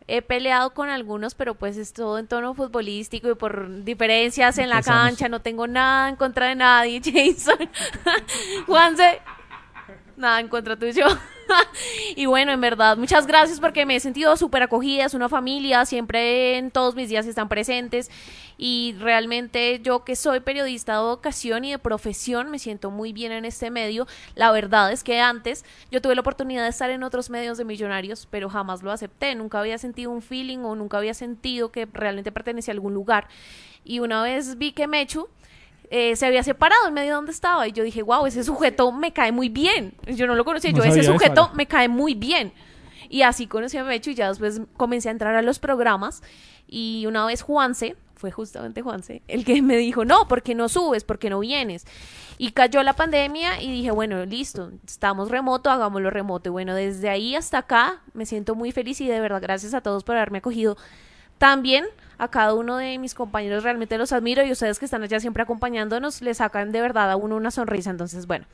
he 0.08 0.22
peleado 0.22 0.74
con 0.74 0.90
algunos, 0.90 1.36
pero 1.36 1.56
pues 1.56 1.78
es 1.78 1.94
todo 1.94 2.18
en 2.18 2.28
tono 2.28 2.54
futbolístico 2.54 3.30
y 3.30 3.36
por 3.36 3.84
diferencias 3.84 4.58
en 4.58 4.70
la 4.70 4.82
cancha, 4.82 5.28
no 5.28 5.42
tengo 5.42 5.68
nada 5.68 6.10
en 6.10 6.16
contra 6.16 6.48
de 6.48 6.56
nadie, 6.56 7.02
Jason. 7.04 7.70
Juanse, 8.66 9.22
nada 10.16 10.40
en 10.40 10.48
contra 10.48 10.78
tuyo. 10.78 11.06
y 12.16 12.25
bueno, 12.25 12.51
en 12.51 12.62
verdad, 12.62 12.98
muchas 12.98 13.27
gracias 13.27 13.60
porque 13.60 13.86
me 13.86 13.96
he 13.96 14.00
sentido 14.00 14.36
súper 14.38 14.63
acogida, 14.63 15.06
es 15.06 15.13
una 15.13 15.30
familia, 15.30 15.86
siempre 15.86 16.58
en 16.58 16.72
todos 16.72 16.96
mis 16.96 17.10
días 17.10 17.25
están 17.25 17.50
presentes 17.50 18.10
y 18.58 18.96
realmente 19.00 19.80
yo 19.84 20.04
que 20.04 20.16
soy 20.16 20.39
periodista 20.39 20.94
de 20.94 21.00
vocación 21.00 21.66
y 21.66 21.72
de 21.72 21.80
profesión 21.80 22.50
me 22.50 22.60
siento 22.60 22.89
muy 22.89 23.13
bien 23.13 23.32
en 23.32 23.46
este 23.46 23.70
medio. 23.70 24.08
La 24.36 24.51
verdad 24.51 24.92
es 24.92 25.04
que 25.04 25.20
antes 25.20 25.63
yo 25.92 26.01
tuve 26.01 26.16
la 26.16 26.22
oportunidad 26.22 26.63
de 26.63 26.70
estar 26.70 26.89
en 26.89 27.04
otros 27.04 27.30
medios 27.30 27.58
de 27.58 27.66
millonarios, 27.66 28.27
pero 28.30 28.50
jamás 28.50 28.82
lo 28.82 28.92
acepté, 28.92 29.36
nunca 29.36 29.60
había 29.60 29.77
sentido 29.77 30.12
un 30.12 30.22
feeling 30.22 30.60
o 30.60 30.75
nunca 30.75 30.98
había 30.98 31.13
sentido 31.13 31.72
que 31.72 31.88
realmente 31.92 32.32
pertenecía 32.32 32.72
a 32.72 32.75
algún 32.75 32.94
lugar. 32.94 33.27
Y 33.84 34.00
una 34.00 34.24
vez 34.24 34.58
vi 34.58 34.72
que 34.74 34.88
Mechu 34.88 35.30
eh, 35.89 36.15
se 36.15 36.25
había 36.25 36.44
separado 36.44 36.88
en 36.88 36.94
medio 36.94 37.10
de 37.10 37.15
donde 37.15 37.32
estaba 37.32 37.67
y 37.67 37.72
yo 37.72 37.84
dije, 37.84 38.01
wow, 38.01 38.25
ese 38.25 38.44
sujeto 38.44 38.91
me 38.91 39.13
cae 39.13 39.32
muy 39.32 39.50
bien. 39.50 39.94
Yo 40.08 40.27
no 40.27 40.36
lo 40.36 40.46
conocía, 40.46 40.72
yo 40.72 40.84
ese 40.84 41.03
sujeto 41.03 41.51
me 41.53 41.65
cae 41.65 41.88
muy 41.88 42.13
bien. 42.13 42.53
Y 43.10 43.22
así 43.22 43.48
conocí 43.48 43.77
a 43.77 43.84
Mecho 43.84 44.10
y 44.10 44.15
ya 44.15 44.27
después 44.27 44.62
comencé 44.75 45.10
a 45.10 45.12
entrar 45.12 45.36
a 45.36 45.41
los 45.41 45.60
programas 45.60 46.22
y 46.67 47.06
una 47.08 47.25
vez 47.25 47.41
Juanse, 47.41 47.96
fue 48.15 48.32
justamente 48.32 48.82
Juanse, 48.82 49.22
el 49.27 49.46
que 49.46 49.62
me 49.62 49.77
dijo, 49.77 50.03
no, 50.03 50.27
porque 50.27 50.56
no 50.56 50.67
subes? 50.67 51.03
porque 51.03 51.29
no 51.29 51.39
vienes? 51.39 51.86
Y 52.38 52.51
cayó 52.51 52.84
la 52.84 52.94
pandemia 52.94 53.62
y 53.62 53.72
dije, 53.72 53.91
bueno, 53.91 54.25
listo, 54.25 54.72
estamos 54.86 55.29
remoto, 55.29 55.70
hagámoslo 55.70 56.10
remoto. 56.10 56.50
Y 56.50 56.51
bueno, 56.51 56.75
desde 56.75 57.10
ahí 57.10 57.36
hasta 57.36 57.60
acá 57.60 58.01
me 58.13 58.25
siento 58.25 58.56
muy 58.56 58.72
feliz 58.72 59.00
y 59.01 59.08
de 59.08 59.20
verdad 59.20 59.41
gracias 59.41 59.74
a 59.74 59.82
todos 59.82 60.03
por 60.03 60.17
haberme 60.17 60.39
acogido 60.39 60.77
también 61.38 61.86
a 62.18 62.28
cada 62.30 62.54
uno 62.54 62.78
de 62.78 62.98
mis 62.98 63.14
compañeros 63.14 63.64
realmente 63.64 63.98
los 63.98 64.12
admiro 64.12 64.44
y 64.44 64.52
ustedes 64.52 64.80
que 64.80 64.86
están 64.86 65.04
allá 65.04 65.20
siempre 65.20 65.44
acompañándonos 65.44 66.22
les 66.22 66.38
sacan 66.38 66.72
de 66.72 66.82
verdad 66.82 67.12
a 67.12 67.16
uno 67.16 67.36
una 67.36 67.52
sonrisa. 67.52 67.90
Entonces, 67.90 68.26
bueno, 68.26 68.46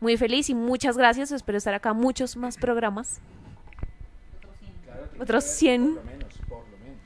muy 0.00 0.16
feliz 0.16 0.50
y 0.50 0.54
muchas 0.54 0.96
gracias. 0.96 1.30
Espero 1.32 1.58
estar 1.58 1.74
acá 1.74 1.92
muchos 1.92 2.36
más 2.36 2.56
programas. 2.56 3.20
Otros 5.20 5.44
100. 5.44 5.94
Por 5.94 6.04
lo 6.04 6.10
menos, 6.10 6.34
por 6.48 6.58
lo 6.68 6.78
menos. 6.78 6.98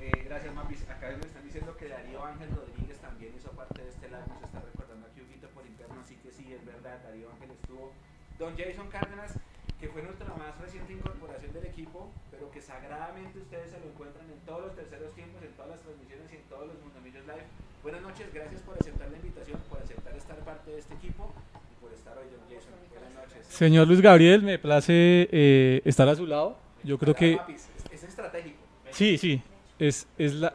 Eh, 0.00 0.24
gracias, 0.26 0.54
Mapis. 0.54 0.82
Acá 0.90 1.14
me 1.14 1.26
están 1.26 1.44
diciendo 1.44 1.76
que 1.76 1.88
Darío 1.88 2.24
Ángel 2.24 2.48
Rodríguez 2.50 2.98
también 2.98 3.32
hizo 3.36 3.50
parte 3.50 3.82
de 3.82 3.88
este 3.88 4.08
live. 4.08 4.26
Nos 4.26 4.42
está 4.42 4.60
recordando 4.60 5.06
aquí 5.06 5.20
un 5.20 5.26
poquito 5.28 5.48
por 5.54 5.66
interno, 5.66 5.94
así 6.02 6.16
que 6.16 6.32
sí, 6.32 6.52
es 6.52 6.64
verdad. 6.66 6.98
Darío 7.04 7.30
Ángel 7.30 7.50
estuvo. 7.52 7.92
Don 8.38 8.56
Jason 8.56 8.88
Cárdenas, 8.88 9.38
que 9.78 9.88
fue 9.88 10.02
nuestra 10.02 10.26
más 10.34 10.58
reciente 10.58 10.92
incorporación 10.92 11.52
del 11.52 11.66
equipo, 11.66 12.10
pero 12.30 12.50
que 12.50 12.60
sagradamente 12.60 13.38
ustedes 13.38 13.70
se 13.70 13.78
lo 13.78 13.86
encuentran 13.86 14.28
en 14.30 14.40
todos 14.40 14.66
los 14.66 14.74
terceros 14.74 15.14
tiempos, 15.14 15.42
en 15.42 15.52
todas 15.52 15.70
las 15.70 15.80
transmisiones 15.80 16.32
y 16.32 16.36
en 16.36 16.42
todos 16.48 16.66
los 16.66 16.80
Mundomillos 16.80 17.26
Live. 17.26 17.46
Buenas 17.82 18.02
noches, 18.02 18.32
gracias 18.32 18.60
por 18.62 18.76
aceptar 18.80 19.10
la 19.10 19.16
invitación, 19.16 19.60
por 19.68 19.78
aceptar 19.78 20.16
estar 20.16 20.38
parte 20.40 20.70
de 20.70 20.78
este 20.80 20.94
equipo 20.94 21.32
y 21.70 21.74
por 21.80 21.92
estar 21.92 22.16
hoy, 22.18 22.26
Don 22.32 22.42
Jason. 22.48 22.74
Buenas 22.90 23.14
noches. 23.14 23.46
Señor 23.60 23.86
Luis 23.86 24.00
Gabriel, 24.00 24.40
me 24.40 24.58
place 24.58 25.28
eh, 25.30 25.82
estar 25.84 26.08
a 26.08 26.16
su 26.16 26.26
lado. 26.26 26.56
Yo 26.82 26.96
creo 26.96 27.14
que... 27.14 27.38
Es, 27.92 28.02
estratégico. 28.02 28.56
Sí, 28.90 29.18
sí, 29.18 29.42
es, 29.78 30.06
es 30.16 30.32
la... 30.32 30.54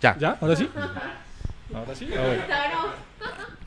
Ya. 0.00 0.16
¿Ya? 0.16 0.38
¿Ahora 0.40 0.56
sí? 0.56 0.70
¿Ahora 1.74 1.94
sí? 1.94 2.08
Ah, 2.16 2.94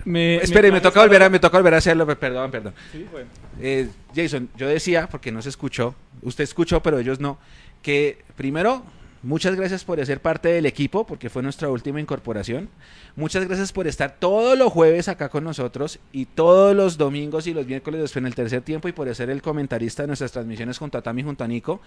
me, 0.06 0.38
Espere, 0.38 0.72
me, 0.72 0.82
toca 0.82 1.02
volver 1.02 1.22
a, 1.22 1.30
me 1.30 1.38
toca 1.38 1.56
volver 1.60 1.76
a 1.76 1.78
hacerlo, 1.78 2.08
perdón, 2.18 2.50
perdón. 2.50 2.74
Sí, 2.92 3.08
bueno. 3.12 3.30
eh, 3.62 3.90
Jason, 4.16 4.50
yo 4.58 4.68
decía, 4.68 5.08
porque 5.08 5.32
no 5.32 5.40
se 5.44 5.50
escuchó, 5.50 5.94
usted 6.24 6.44
escuchó, 6.46 6.82
pero 6.82 6.98
ellos 6.98 7.20
no, 7.20 7.38
que 7.84 8.24
primero, 8.36 8.84
muchas 9.24 9.56
gracias 9.56 9.84
por 9.84 10.06
ser 10.06 10.22
parte 10.22 10.50
del 10.50 10.66
equipo, 10.66 11.06
porque 11.06 11.30
fue 11.30 11.42
nuestra 11.42 11.70
última 11.70 12.00
incorporación. 12.00 12.70
Muchas 13.16 13.48
gracias 13.48 13.72
por 13.72 13.88
estar 13.88 14.18
todos 14.20 14.58
los 14.58 14.72
jueves 14.72 15.08
acá 15.08 15.30
con 15.30 15.44
nosotros 15.44 16.00
y 16.12 16.26
todos 16.26 16.76
los 16.76 16.98
domingos 16.98 17.48
y 17.48 17.54
los 17.54 17.66
miércoles 17.66 18.16
en 18.16 18.26
el 18.26 18.36
tercer 18.36 18.62
tiempo 18.62 18.88
y 18.88 18.92
por 18.92 19.14
ser 19.16 19.30
el 19.30 19.42
comentarista 19.42 20.04
de 20.04 20.08
nuestras 20.08 20.32
transmisiones 20.32 20.78
junto 20.78 20.98
a 20.98 21.02
Tami 21.02 21.22
y 21.22 21.24
junto 21.24 21.44
a 21.44 21.48
Nico. 21.48 21.82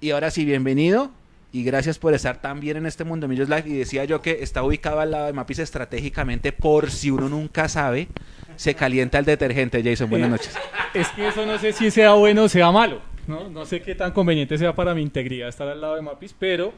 Y 0.00 0.10
ahora 0.10 0.30
sí, 0.30 0.44
bienvenido 0.44 1.12
y 1.52 1.64
gracias 1.64 1.98
por 1.98 2.14
estar 2.14 2.40
tan 2.40 2.60
bien 2.60 2.78
en 2.78 2.86
este 2.86 3.04
Mundo 3.04 3.28
Millos 3.28 3.48
Live. 3.48 3.64
Y 3.66 3.74
decía 3.74 4.04
yo 4.04 4.22
que 4.22 4.42
está 4.42 4.62
ubicado 4.62 5.00
al 5.00 5.10
lado 5.10 5.26
de 5.26 5.32
Mapis 5.34 5.58
estratégicamente 5.58 6.50
por 6.50 6.90
si 6.90 7.10
uno 7.10 7.28
nunca 7.28 7.68
sabe, 7.68 8.08
se 8.56 8.74
calienta 8.74 9.18
el 9.18 9.26
detergente. 9.26 9.82
Jason, 9.84 10.08
buenas 10.08 10.30
noches. 10.30 10.54
Es 10.94 11.08
que 11.08 11.28
eso 11.28 11.46
no 11.46 11.58
sé 11.58 11.72
si 11.72 11.90
sea 11.90 12.14
bueno 12.14 12.44
o 12.44 12.48
sea 12.48 12.72
malo. 12.72 13.11
No, 13.26 13.48
no 13.48 13.64
sé 13.64 13.80
qué 13.82 13.94
tan 13.94 14.12
conveniente 14.12 14.58
sea 14.58 14.74
para 14.74 14.94
mi 14.94 15.02
integridad 15.02 15.48
estar 15.48 15.68
al 15.68 15.80
lado 15.80 15.96
de 15.96 16.02
Mapis, 16.02 16.34
pero 16.38 16.72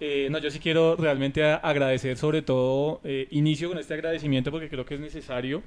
eh, 0.00 0.28
no, 0.30 0.38
yo 0.38 0.50
sí 0.50 0.58
quiero 0.58 0.96
realmente 0.96 1.42
agradecer, 1.42 2.16
sobre 2.18 2.42
todo, 2.42 3.00
eh, 3.04 3.28
inicio 3.30 3.68
con 3.68 3.78
este 3.78 3.94
agradecimiento 3.94 4.50
porque 4.50 4.68
creo 4.68 4.84
que 4.84 4.94
es 4.94 5.00
necesario 5.00 5.62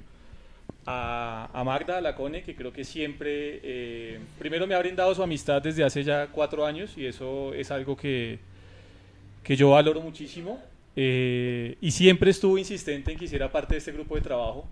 a, 0.86 1.50
a 1.52 1.64
Magda, 1.64 1.98
a 1.98 2.00
la 2.00 2.16
que 2.16 2.54
creo 2.54 2.72
que 2.72 2.84
siempre, 2.84 3.60
eh, 3.62 4.20
primero 4.38 4.66
me 4.66 4.74
ha 4.74 4.78
brindado 4.78 5.14
su 5.14 5.22
amistad 5.22 5.60
desde 5.62 5.84
hace 5.84 6.04
ya 6.04 6.28
cuatro 6.28 6.64
años 6.64 6.96
y 6.96 7.06
eso 7.06 7.52
es 7.54 7.70
algo 7.70 7.96
que, 7.96 8.38
que 9.42 9.56
yo 9.56 9.70
valoro 9.70 10.00
muchísimo 10.00 10.62
eh, 10.96 11.76
y 11.80 11.90
siempre 11.90 12.30
estuvo 12.30 12.58
insistente 12.58 13.12
en 13.12 13.18
que 13.18 13.24
hiciera 13.24 13.50
parte 13.50 13.74
de 13.74 13.78
este 13.78 13.92
grupo 13.92 14.14
de 14.16 14.20
trabajo. 14.22 14.66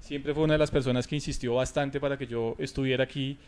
Siempre 0.00 0.34
fue 0.34 0.44
una 0.44 0.54
de 0.54 0.58
las 0.58 0.70
personas 0.70 1.06
que 1.06 1.14
insistió 1.14 1.54
bastante 1.54 2.00
para 2.00 2.16
que 2.16 2.26
yo 2.26 2.56
estuviera 2.58 3.04
aquí 3.04 3.38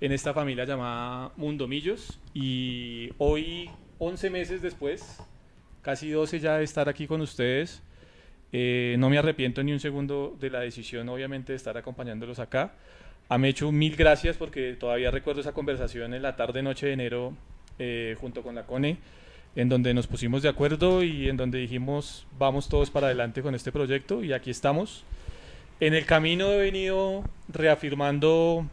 en 0.00 0.12
esta 0.12 0.32
familia 0.32 0.64
llamada 0.64 1.32
Mundomillos 1.36 2.20
y 2.34 3.10
hoy, 3.18 3.70
11 3.98 4.30
meses 4.30 4.62
después, 4.62 5.18
casi 5.82 6.10
12 6.10 6.40
ya 6.40 6.58
de 6.58 6.64
estar 6.64 6.88
aquí 6.88 7.06
con 7.06 7.20
ustedes, 7.20 7.82
eh, 8.52 8.96
no 8.98 9.10
me 9.10 9.18
arrepiento 9.18 9.62
ni 9.62 9.72
un 9.72 9.80
segundo 9.80 10.36
de 10.40 10.50
la 10.50 10.60
decisión, 10.60 11.08
obviamente, 11.08 11.52
de 11.52 11.56
estar 11.56 11.76
acompañándolos 11.76 12.38
acá. 12.38 12.72
A 13.28 13.36
Mechu, 13.36 13.72
mil 13.72 13.94
gracias 13.96 14.36
porque 14.36 14.74
todavía 14.74 15.10
recuerdo 15.10 15.42
esa 15.42 15.52
conversación 15.52 16.14
en 16.14 16.22
la 16.22 16.36
tarde-noche 16.36 16.86
de 16.86 16.92
enero 16.92 17.34
eh, 17.78 18.16
junto 18.20 18.42
con 18.42 18.54
la 18.54 18.64
CONE 18.64 18.96
en 19.56 19.68
donde 19.68 19.92
nos 19.92 20.06
pusimos 20.06 20.42
de 20.42 20.48
acuerdo 20.48 21.02
y 21.02 21.28
en 21.28 21.36
donde 21.36 21.58
dijimos 21.58 22.26
vamos 22.38 22.68
todos 22.68 22.90
para 22.90 23.06
adelante 23.06 23.42
con 23.42 23.54
este 23.54 23.72
proyecto 23.72 24.22
y 24.22 24.32
aquí 24.32 24.50
estamos. 24.50 25.04
En 25.80 25.94
el 25.94 26.06
camino 26.06 26.52
he 26.52 26.58
venido 26.58 27.24
reafirmando 27.48 28.66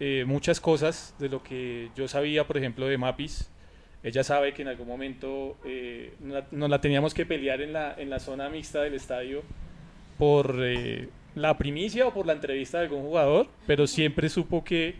eh, 0.00 0.24
muchas 0.26 0.60
cosas 0.60 1.14
de 1.18 1.28
lo 1.28 1.42
que 1.42 1.90
yo 1.96 2.08
sabía, 2.08 2.46
por 2.46 2.56
ejemplo, 2.56 2.86
de 2.86 2.98
Mapis. 2.98 3.50
Ella 4.02 4.22
sabe 4.22 4.54
que 4.54 4.62
en 4.62 4.68
algún 4.68 4.86
momento 4.86 5.56
eh, 5.64 6.14
nos 6.50 6.70
la 6.70 6.80
teníamos 6.80 7.12
que 7.12 7.26
pelear 7.26 7.60
en 7.60 7.72
la, 7.72 7.94
en 7.98 8.10
la 8.10 8.20
zona 8.20 8.48
mixta 8.48 8.82
del 8.82 8.94
estadio 8.94 9.42
por 10.18 10.56
eh, 10.60 11.08
la 11.34 11.58
primicia 11.58 12.06
o 12.06 12.14
por 12.14 12.26
la 12.26 12.32
entrevista 12.32 12.78
de 12.78 12.84
algún 12.84 13.02
jugador, 13.02 13.48
pero 13.66 13.86
siempre 13.86 14.28
supo 14.28 14.64
que 14.64 14.94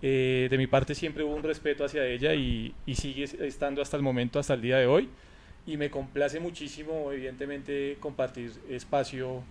eh, 0.00 0.48
de 0.50 0.58
mi 0.58 0.66
parte 0.66 0.94
siempre 0.94 1.22
hubo 1.24 1.34
un 1.34 1.42
respeto 1.42 1.84
hacia 1.84 2.04
ella 2.06 2.34
y, 2.34 2.74
sigue 2.94 3.24
estando 3.24 3.82
hasta 3.82 3.96
el 3.96 4.02
momento, 4.02 4.38
hasta 4.38 4.54
el 4.54 4.62
día 4.62 4.78
de 4.78 4.86
hoy. 4.86 5.08
Y 5.66 5.76
me 5.76 5.90
complace 5.90 6.40
muchísimo, 6.40 7.12
evidentemente, 7.12 7.96
compartir 8.00 8.52
espacio 8.68 9.42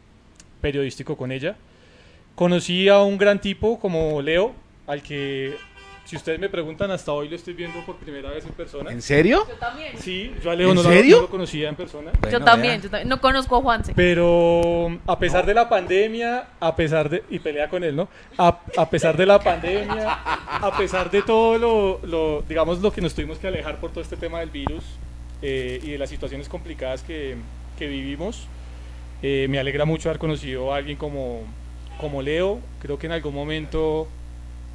periodístico 0.59 1.15
con 1.15 1.31
ella. 1.31 1.55
Conocí 2.35 2.89
a 2.89 3.01
un 3.01 3.17
gran 3.17 3.39
tipo 3.39 3.79
como 3.79 4.21
Leo, 4.21 4.53
al 4.91 5.01
que 5.01 5.55
si 6.03 6.17
ustedes 6.17 6.37
me 6.37 6.49
preguntan, 6.49 6.91
hasta 6.91 7.13
hoy 7.13 7.29
lo 7.29 7.37
estoy 7.37 7.53
viendo 7.53 7.79
por 7.85 7.95
primera 7.95 8.29
vez 8.29 8.43
en 8.43 8.51
persona. 8.51 8.91
¿En 8.91 9.01
serio? 9.01 9.45
Yo 9.47 9.55
también. 9.55 9.97
Sí, 9.97 10.35
yo 10.43 10.51
a 10.51 10.55
Leo 10.55 10.73
no, 10.73 10.83
Lo, 10.83 11.29
conocía 11.29 11.69
en 11.69 11.75
persona. 11.75 12.11
yo, 12.29 12.41
también, 12.41 12.81
no 13.05 13.21
conozco 13.21 13.55
a 13.55 13.61
Juanse. 13.61 13.93
Pero 13.95 14.99
a 15.07 15.17
pesar 15.17 15.45
de 15.45 15.53
la 15.53 15.69
pandemia, 15.69 16.49
a 16.59 16.75
pesar 16.75 17.09
de... 17.09 17.23
Y 17.29 17.39
pelea 17.39 17.69
con 17.69 17.85
él, 17.85 17.95
¿no? 17.95 18.09
A, 18.37 18.89
pesar 18.89 19.15
de 19.15 19.25
la 19.25 19.39
pandemia, 19.39 20.11
a 20.11 20.75
pesar 20.77 21.09
de 21.09 21.21
todo 21.21 21.57
lo, 21.57 22.01
lo, 22.05 22.41
digamos, 22.41 22.81
lo 22.81 22.91
que 22.91 22.99
nos 22.99 23.13
tuvimos 23.13 23.37
que 23.37 23.47
alejar 23.47 23.79
por 23.79 23.91
todo 23.91 24.01
este 24.01 24.17
tema 24.17 24.41
del 24.41 24.49
virus 24.49 24.83
eh, 25.41 25.79
y 25.81 25.91
de 25.91 25.97
las 25.97 26.09
situaciones 26.09 26.49
complicadas 26.49 27.03
que, 27.03 27.37
que 27.79 27.87
vivimos, 27.87 28.47
eh, 29.23 29.47
me 29.49 29.59
alegra 29.59 29.85
mucho 29.85 30.09
haber 30.09 30.19
conocido 30.19 30.73
a 30.73 30.75
alguien 30.75 30.97
como, 30.97 31.43
como 32.01 32.21
Leo. 32.21 32.59
Creo 32.81 32.99
que 32.99 33.05
en 33.05 33.13
algún 33.13 33.33
momento 33.33 34.09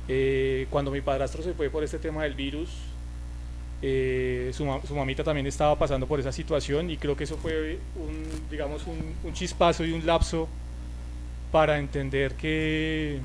eh, 0.09 0.67
cuando 0.71 0.91
mi 0.91 1.01
padrastro 1.01 1.43
se 1.43 1.53
fue 1.53 1.71
por 1.71 1.83
este 1.83 1.99
tema 1.99 2.23
del 2.23 2.35
virus, 2.35 2.71
eh, 3.83 4.53
su, 4.55 4.65
mamita 4.95 5.23
también 5.23 5.47
estaba 5.47 5.79
pasando 5.79 6.07
por 6.07 6.19
esa 6.19 6.33
situación 6.33 6.91
y 6.91 6.97
creo 6.97 7.17
que 7.17 7.25
eso 7.25 7.37
fue 7.37 7.79
un, 7.97 8.25
digamos, 8.51 8.85
un, 8.87 9.33
chispazo 9.35 9.85
y 9.85 9.93
un 9.93 10.07
lapso 10.07 10.49
para 11.53 11.79
entender 11.79 12.35
que 12.35 13.19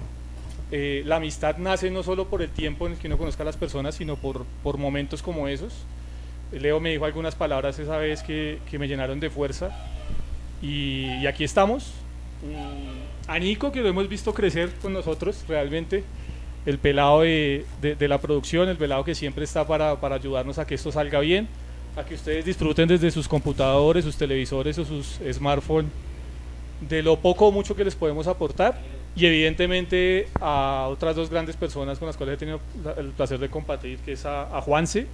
eh, 0.72 1.04
la 1.06 1.18
amistad 1.18 1.58
nace 1.58 1.90
no 1.90 2.04
solo 2.04 2.28
por 2.28 2.42
el 2.42 2.50
tiempo 2.50 2.86
en 2.86 2.94
el 2.94 3.00
que 3.00 3.08
uno 3.08 3.18
conozca 3.18 3.44
a 3.44 3.46
las 3.46 3.58
personas, 3.58 3.96
sino 3.96 4.18
por, 4.18 4.46
por 4.64 4.78
momentos 4.78 5.22
como 5.22 5.48
esos. 5.48 5.74
Leo 6.52 6.82
me 6.82 6.92
dijo 6.92 7.06
algunas 7.06 7.36
palabras 7.36 7.80
esa 7.80 7.98
vez 7.98 8.22
que, 8.24 8.60
que 8.70 8.78
me 8.78 8.90
llenaron 8.90 9.22
de 9.22 9.30
fuerza 9.30 9.72
y, 10.62 11.06
y 11.22 11.28
aquí 11.28 11.46
estamos 11.46 11.94
mm, 12.44 13.30
a 13.32 13.40
Nico, 13.40 13.72
que 13.72 13.80
lo 13.80 13.88
hemos 13.88 14.10
visto 14.10 14.34
crecer 14.34 14.70
con 14.82 14.92
nosotros 14.92 15.46
realmente, 15.48 16.04
el 16.66 16.78
pelado 16.78 17.22
de, 17.22 17.66
la 18.00 18.20
producción, 18.20 18.70
el 18.70 18.78
pelado 18.78 19.04
que 19.04 19.16
siempre 19.16 19.44
está 19.44 19.66
para, 19.66 20.00
para, 20.00 20.16
ayudarnos 20.16 20.60
a 20.60 20.66
que 20.66 20.76
esto 20.76 20.92
salga 20.92 21.20
bien, 21.20 21.48
a 21.96 22.04
que 22.04 22.16
ustedes 22.16 22.46
disfruten 22.46 22.88
desde 22.88 23.12
sus 23.12 23.28
computadores, 23.28 24.06
sus 24.06 24.16
televisores 24.16 24.78
o 24.78 24.86
sus 24.86 25.20
smartphones. 25.32 25.92
De 26.88 27.04
lo 27.04 27.18
poco 27.18 27.48
o 27.48 27.52
mucho 27.52 27.76
que 27.76 27.84
les 27.84 27.96
podemos 27.96 28.28
aportar 28.28 28.80
y 29.16 29.26
evidentemente 29.26 30.28
a 30.40 30.88
otras 30.90 31.16
dos 31.16 31.30
grandes 31.30 31.56
personas 31.56 32.00
con 32.00 32.08
las 32.08 32.18
cuales 32.18 32.36
he 32.36 32.38
tenido 32.38 32.60
el 32.98 33.10
placer 33.10 33.40
de 33.40 33.50
compartir, 33.50 34.00
que 34.00 34.14
es 34.14 34.26
a, 34.26 34.58
a 34.58 34.62
Juanse, 34.62 35.06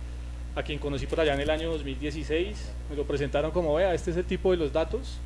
a 0.56 0.64
quien 0.64 0.80
conocí 0.80 1.06
por 1.08 1.20
allá 1.20 1.34
en 1.34 1.42
el 1.42 1.50
año 1.50 1.72
2016, 1.72 2.72
me 2.90 2.96
lo 2.96 3.04
presentaron 3.04 3.52
como, 3.52 3.76
vea, 3.76 3.94
este 3.94 4.12
es 4.12 4.18
el 4.18 4.26
tipo 4.26 4.52
de 4.52 4.58
los 4.58 4.72
datos, 4.72 5.18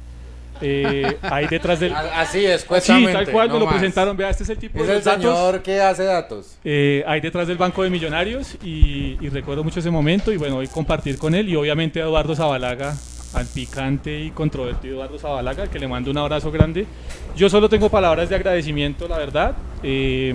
eh, 0.62 1.18
ahí 1.22 1.48
detrás 1.48 1.80
del... 1.80 1.94
Así 1.94 2.46
es, 2.46 2.66
Sí, 2.82 3.06
tal 3.12 3.30
cual, 3.32 3.50
me 3.50 3.60
lo 3.60 3.70
presentaron, 3.70 4.16
vea, 4.18 4.30
este 4.30 4.44
es 4.44 4.50
el 4.50 4.58
tipo 4.58 4.84
de 4.84 4.96
los 4.96 5.04
datos. 5.04 5.24
Es 5.24 5.30
el 5.30 5.36
señor 5.36 5.64
que 5.64 5.82
hace 5.82 6.04
datos. 6.04 6.58
Eh, 6.64 7.04
ahí 7.08 7.22
detrás 7.22 7.48
del 7.48 7.58
Banco 7.58 7.84
de 7.84 7.90
Millonarios 7.90 8.56
y, 8.64 9.18
y, 9.22 9.30
recuerdo 9.30 9.64
mucho 9.64 9.80
ese 9.80 9.90
momento 9.90 10.32
y 10.32 10.38
bueno, 10.38 10.58
hoy 10.58 10.68
compartir 10.68 11.18
con 11.18 11.34
él 11.36 11.50
y 11.50 11.56
obviamente 11.56 12.02
a 12.02 12.06
Eduardo 12.06 12.36
Zabalaga, 12.36 12.96
al 13.34 13.46
picante 13.48 14.20
y 14.20 14.32
controvertido 14.32 14.96
Eduardo 14.96 15.18
Zabalaga, 15.18 15.68
que 15.68 15.80
le 15.80 15.88
mando 15.88 16.12
un 16.12 16.18
abrazo 16.18 16.52
grande. 16.52 16.86
Yo 17.36 17.50
solo 17.50 17.70
tengo 17.70 17.90
palabras 17.90 18.30
de 18.30 18.36
agradecimiento, 18.36 19.08
la 19.08 19.18
verdad. 19.18 19.56
Eh, 19.84 20.34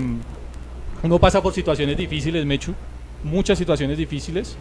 uno 1.03 1.19
pasa 1.19 1.43
por 1.43 1.53
situaciones 1.53 1.97
difíciles, 1.97 2.45
Mechu, 2.47 2.75
muchas 3.23 3.59
situaciones 3.59 3.99
difíciles. 3.99 4.57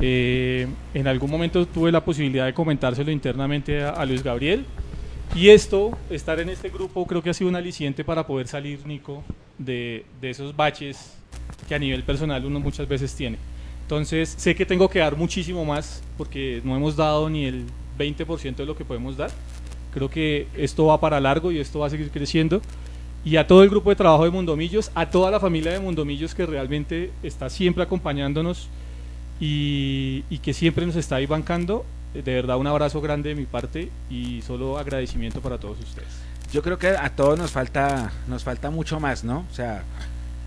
Eh, 0.00 0.66
en 0.94 1.06
algún 1.08 1.30
momento 1.30 1.66
tuve 1.66 1.90
la 1.90 2.04
posibilidad 2.04 2.44
de 2.46 2.54
comentárselo 2.54 3.10
internamente 3.10 3.82
a, 3.82 4.04
Luis 4.04 4.22
Gabriel. 4.22 4.64
Y 5.34 5.48
esto, 5.48 5.96
estar 6.10 6.38
en 6.40 6.48
este 6.48 6.68
grupo, 6.68 7.06
creo 7.06 7.22
que 7.22 7.30
ha 7.30 7.34
sido 7.34 7.50
un 7.50 7.56
aliciente 7.56 8.04
para 8.04 8.26
poder 8.26 8.46
salir, 8.46 8.86
Nico, 8.86 9.24
de, 9.58 10.04
de 10.20 10.30
esos 10.30 10.54
baches 10.54 11.16
que 11.68 11.74
a 11.74 11.78
nivel 11.78 12.02
personal 12.04 12.44
uno 12.44 12.60
muchas 12.60 12.86
veces 12.86 13.14
tiene. 13.14 13.38
Entonces, 13.82 14.34
sé 14.36 14.54
que 14.54 14.66
tengo 14.66 14.88
que 14.88 14.98
dar 14.98 15.16
muchísimo 15.16 15.64
más 15.64 16.02
porque 16.16 16.60
no 16.64 16.76
hemos 16.76 16.96
dado 16.96 17.28
ni 17.30 17.44
el 17.44 17.66
20% 17.98 18.56
de 18.56 18.66
lo 18.66 18.76
que 18.76 18.84
podemos 18.84 19.16
dar. 19.16 19.30
Creo 19.92 20.10
que 20.10 20.46
esto 20.56 20.86
va 20.86 21.00
para 21.00 21.20
largo 21.20 21.50
y 21.52 21.58
esto 21.58 21.78
va 21.78 21.86
a 21.86 21.90
seguir 21.90 22.10
creciendo. 22.10 22.60
Y 23.24 23.36
a 23.36 23.46
todo 23.46 23.62
el 23.62 23.70
grupo 23.70 23.90
de 23.90 23.96
trabajo 23.96 24.24
de 24.24 24.30
Mundomillos, 24.30 24.90
a 24.94 25.10
toda 25.10 25.30
la 25.30 25.40
familia 25.40 25.72
de 25.72 25.80
Mundomillos 25.80 26.34
que 26.34 26.46
realmente 26.46 27.10
está 27.22 27.50
siempre 27.50 27.82
acompañándonos 27.82 28.68
y, 29.40 30.22
que 30.42 30.54
siempre 30.54 30.86
nos 30.86 30.96
está 30.96 31.16
ahí 31.16 31.26
bancando. 31.26 31.84
De 32.14 32.22
verdad, 32.34 32.56
un 32.56 32.66
abrazo 32.66 33.00
grande 33.00 33.30
de 33.30 33.34
mi 33.34 33.44
parte 33.44 33.90
y 34.08 34.40
solo 34.42 34.78
agradecimiento 34.78 35.40
para 35.40 35.58
todos 35.58 35.78
ustedes. 35.80 36.08
Yo 36.52 36.62
creo 36.62 36.78
que 36.78 36.88
a 36.88 37.10
todos 37.10 37.38
nos 37.38 37.50
falta, 37.50 38.12
nos 38.28 38.44
falta 38.44 38.70
mucho 38.70 39.00
más, 39.00 39.24
¿no? 39.24 39.44
O 39.50 39.54
sea, 39.54 39.82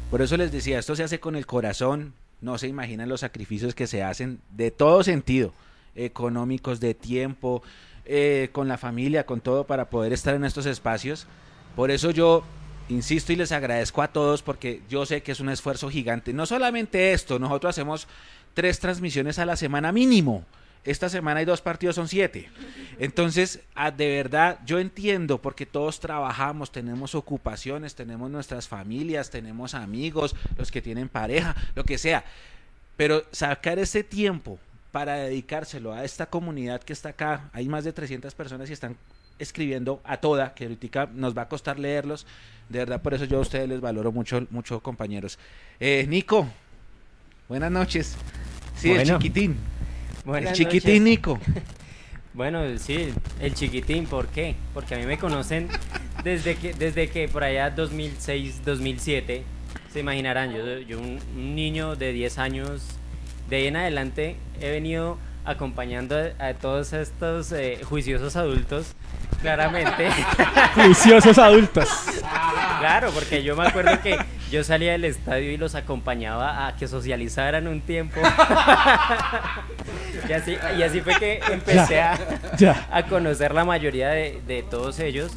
por 0.09 0.21
eso 0.21 0.37
les 0.37 0.51
decía, 0.51 0.79
esto 0.79 0.95
se 0.95 1.03
hace 1.03 1.19
con 1.19 1.35
el 1.35 1.45
corazón, 1.45 2.13
no 2.41 2.57
se 2.57 2.67
imaginan 2.67 3.09
los 3.09 3.19
sacrificios 3.19 3.75
que 3.75 3.85
se 3.85 4.01
hacen 4.01 4.39
de 4.51 4.71
todo 4.71 5.03
sentido, 5.03 5.53
económicos, 5.95 6.79
de 6.79 6.95
tiempo, 6.95 7.61
eh, 8.05 8.49
con 8.51 8.67
la 8.67 8.77
familia, 8.79 9.25
con 9.25 9.41
todo, 9.41 9.65
para 9.65 9.89
poder 9.89 10.13
estar 10.13 10.33
en 10.33 10.45
estos 10.45 10.65
espacios. 10.65 11.27
Por 11.75 11.91
eso 11.91 12.09
yo 12.09 12.43
insisto 12.89 13.31
y 13.31 13.35
les 13.35 13.51
agradezco 13.51 14.01
a 14.01 14.07
todos 14.07 14.41
porque 14.41 14.81
yo 14.89 15.05
sé 15.05 15.21
que 15.21 15.31
es 15.31 15.39
un 15.39 15.49
esfuerzo 15.49 15.89
gigante. 15.89 16.33
No 16.33 16.45
solamente 16.45 17.13
esto, 17.13 17.39
nosotros 17.39 17.69
hacemos 17.69 18.07
tres 18.53 18.79
transmisiones 18.79 19.39
a 19.39 19.45
la 19.45 19.55
semana 19.55 19.91
mínimo. 19.91 20.45
Esta 20.85 21.09
semana 21.09 21.41
hay 21.41 21.45
dos 21.45 21.61
partidos, 21.61 21.95
son 21.95 22.07
siete. 22.07 22.49
Entonces, 22.99 23.59
ah, 23.75 23.91
de 23.91 24.07
verdad, 24.07 24.59
yo 24.65 24.79
entiendo 24.79 25.41
porque 25.41 25.65
todos 25.65 25.99
trabajamos, 25.99 26.71
tenemos 26.71 27.15
ocupaciones, 27.15 27.95
tenemos 27.95 28.31
nuestras 28.31 28.67
familias, 28.67 29.29
tenemos 29.29 29.73
amigos, 29.73 30.35
los 30.57 30.71
que 30.71 30.81
tienen 30.81 31.09
pareja, 31.09 31.55
lo 31.75 31.83
que 31.83 31.97
sea. 31.97 32.23
Pero 32.95 33.23
sacar 33.31 33.77
ese 33.77 34.03
tiempo 34.03 34.57
para 34.91 35.15
dedicárselo 35.15 35.93
a 35.93 36.03
esta 36.03 36.27
comunidad 36.27 36.81
que 36.81 36.93
está 36.93 37.09
acá, 37.09 37.49
hay 37.53 37.67
más 37.67 37.83
de 37.83 37.93
300 37.93 38.33
personas 38.33 38.69
y 38.69 38.73
están 38.73 38.95
escribiendo 39.37 40.01
a 40.03 40.17
toda, 40.17 40.53
que 40.53 40.65
ahorita 40.65 41.09
nos 41.13 41.37
va 41.37 41.43
a 41.43 41.49
costar 41.49 41.79
leerlos. 41.79 42.25
De 42.67 42.79
verdad, 42.79 43.01
por 43.01 43.13
eso 43.13 43.25
yo 43.25 43.37
a 43.37 43.41
ustedes 43.41 43.67
les 43.67 43.81
valoro 43.81 44.11
mucho, 44.11 44.45
mucho 44.49 44.79
compañeros. 44.81 45.39
Eh, 45.79 46.05
Nico, 46.07 46.47
buenas 47.49 47.71
noches. 47.71 48.15
Sí, 48.75 48.91
el 48.91 49.05
chiquitín. 49.05 49.57
el 50.33 50.53
chiquitín 50.53 51.03
Nico. 51.03 51.39
bueno, 52.33 52.61
sí, 52.77 53.11
el 53.41 53.53
chiquitín, 53.55 54.05
¿por 54.05 54.27
qué? 54.27 54.55
Porque 54.73 54.95
a 54.95 54.97
mí 54.99 55.05
me 55.05 55.17
conocen 55.17 55.67
desde 56.23 56.55
que, 56.55 56.73
desde 56.73 57.09
que 57.09 57.27
por 57.27 57.43
allá 57.43 57.71
2006, 57.71 58.61
2007, 58.63 59.43
se 59.91 59.99
imaginarán, 59.99 60.53
yo, 60.53 60.79
yo 60.79 60.99
un, 60.99 61.19
niño 61.55 61.95
de 61.95 62.13
10 62.13 62.37
años, 62.37 62.83
de 63.49 63.55
ahí 63.57 63.67
en 63.67 63.77
adelante 63.77 64.37
he 64.61 64.69
venido 64.69 65.17
acompañando 65.43 66.15
a, 66.37 66.53
todos 66.53 66.93
estos 66.93 67.51
eh, 67.51 67.79
juiciosos 67.83 68.35
adultos, 68.35 68.93
claramente. 69.41 70.11
juiciosos 70.75 71.39
adultos. 71.39 71.89
Claro, 72.79 73.09
porque 73.11 73.43
yo 73.43 73.55
me 73.55 73.67
acuerdo 73.67 73.99
que 74.03 74.17
yo 74.49 74.63
salía 74.63 74.93
del 74.93 75.05
estadio 75.05 75.51
y 75.51 75.57
los 75.57 75.75
acompañaba 75.75 76.67
a 76.67 76.75
que 76.75 76.87
socializaran 76.87 77.67
un 77.67 77.81
tiempo. 77.81 78.19
y, 80.29 80.33
así, 80.33 80.57
y 80.77 80.81
así 80.81 81.01
fue 81.01 81.15
que 81.19 81.39
empecé 81.51 82.01
a, 82.01 82.17
a 82.91 83.03
conocer 83.03 83.53
la 83.53 83.65
mayoría 83.65 84.09
de, 84.09 84.65
todos 84.69 84.99
ellos. 84.99 85.31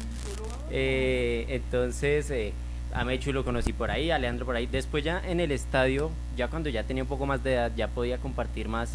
Eh, 0.71 1.45
entonces, 1.49 2.31
eh, 2.31 2.53
a 2.93 3.03
Mechu 3.03 3.33
lo 3.33 3.43
conocí 3.43 3.73
por 3.73 3.91
ahí, 3.91 4.09
a 4.09 4.15
Alejandro 4.15 4.45
por 4.45 4.55
ahí. 4.55 4.65
Después 4.65 5.03
ya 5.03 5.21
en 5.25 5.39
el 5.39 5.51
estadio, 5.51 6.09
ya 6.35 6.47
cuando 6.47 6.69
ya 6.69 6.83
tenía 6.83 7.03
un 7.03 7.09
poco 7.09 7.25
más 7.25 7.43
de 7.43 7.53
edad, 7.53 7.71
ya 7.75 7.87
podía 7.87 8.17
compartir 8.17 8.67
más, 8.67 8.91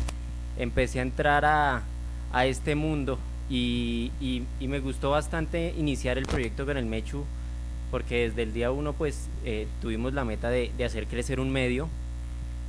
empecé 0.59 0.99
a 0.99 1.03
entrar 1.03 1.45
a, 1.45 1.83
a 2.33 2.47
este 2.47 2.75
mundo 2.75 3.19
y, 3.49 4.11
y, 4.21 4.45
y 4.59 4.69
me 4.69 4.81
gustó 4.81 5.11
bastante 5.11 5.75
iniciar 5.77 6.19
el 6.19 6.27
proyecto 6.27 6.67
con 6.67 6.77
el 6.77 6.87
Mechu 6.87 7.25
porque 7.91 8.29
desde 8.29 8.43
el 8.43 8.53
día 8.53 8.71
uno 8.71 8.93
pues 8.93 9.29
eh, 9.45 9.67
tuvimos 9.81 10.13
la 10.13 10.25
meta 10.25 10.51
de, 10.51 10.73
hacer 10.85 11.07
crecer 11.07 11.41
un 11.41 11.51
medio. 11.51 11.89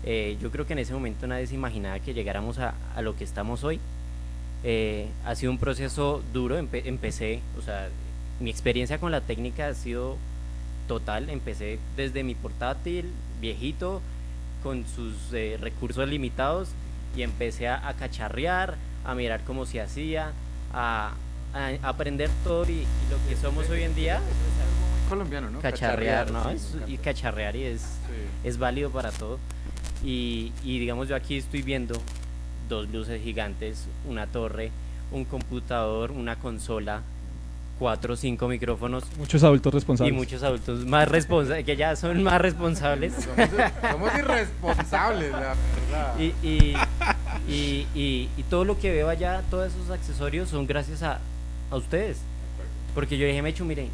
Eh, 0.03 0.37
yo 0.41 0.49
creo 0.51 0.65
que 0.65 0.73
en 0.73 0.79
ese 0.79 0.93
momento 0.93 1.27
nadie 1.27 1.47
se 1.47 1.55
imaginaba 1.55 1.99
que 1.99 2.13
llegáramos 2.13 2.57
a, 2.59 2.73
lo 3.01 3.15
que 3.15 3.23
estamos 3.23 3.63
hoy. 3.63 3.79
Eh, 4.63 5.07
ha 5.25 5.35
sido 5.35 5.51
un 5.51 5.57
proceso 5.57 6.21
duro, 6.33 6.57
empecé, 6.57 7.41
o 7.57 7.61
sea, 7.61 7.89
mi 8.39 8.49
experiencia 8.49 8.97
con 8.97 9.11
la 9.11 9.21
técnica 9.21 9.67
ha 9.67 9.73
sido 9.73 10.17
total, 10.87 11.29
empecé 11.29 11.79
desde 11.95 12.23
mi 12.23 12.35
portátil 12.35 13.11
viejito, 13.39 14.01
con 14.63 14.85
sus 14.85 15.31
recursos 15.61 16.07
limitados, 16.09 16.69
y 17.15 17.23
empecé 17.23 17.67
a, 17.67 17.93
cacharrear, 17.97 18.75
a 19.05 19.15
mirar 19.15 19.43
cómo 19.45 19.65
se 19.65 19.81
hacía, 19.81 20.33
a, 20.73 21.13
aprender 21.81 22.29
todo 22.43 22.69
y, 22.69 22.85
lo 23.09 23.29
que 23.29 23.35
somos 23.35 23.69
hoy 23.69 23.83
en 23.83 23.95
día 23.95 24.21
colombiano, 25.09 25.49
¿no? 25.49 25.59
Cacharrear, 25.59 26.31
¿no? 26.31 26.43
y 26.87 26.97
cacharrear 26.97 27.55
y 27.55 27.63
es, 27.63 27.83
es 28.43 28.57
válido 28.57 28.91
para 28.91 29.11
todo. 29.11 29.39
Y, 30.03 30.53
y 30.63 30.79
digamos, 30.79 31.09
yo 31.09 31.15
aquí 31.15 31.37
estoy 31.37 31.61
viendo 31.61 31.99
dos 32.69 32.87
luces 32.89 33.21
gigantes, 33.21 33.87
una 34.07 34.27
torre, 34.27 34.71
un 35.11 35.25
computador, 35.25 36.11
una 36.11 36.37
consola, 36.37 37.01
cuatro 37.79 38.13
o 38.13 38.17
cinco 38.17 38.47
micrófonos. 38.47 39.03
Muchos 39.17 39.43
adultos 39.43 39.73
responsables. 39.73 40.13
Y 40.13 40.15
muchos 40.15 40.43
adultos 40.43 40.85
más 40.85 41.07
responsables, 41.07 41.65
que 41.65 41.75
ya 41.75 41.95
son 41.95 42.21
más 42.23 42.39
responsables. 42.39 43.13
Somos, 43.91 44.11
irresponsables, 44.17 45.31
la 45.31 45.39
verdad. 45.39 45.55
Y, 46.19 46.33
y, 46.43 46.75
y, 47.47 48.29
y, 48.37 48.43
todo 48.49 48.65
lo 48.65 48.77
que 48.77 48.91
veo 48.91 49.09
allá, 49.09 49.41
todos 49.49 49.73
esos 49.73 49.89
accesorios 49.89 50.49
son 50.49 50.67
gracias 50.67 51.01
a, 51.01 51.19
a 51.71 51.75
ustedes. 51.75 52.17
Porque 52.95 53.17
yo 53.17 53.25
dije, 53.25 53.41
Mechu, 53.41 53.65
mire, 53.65 53.87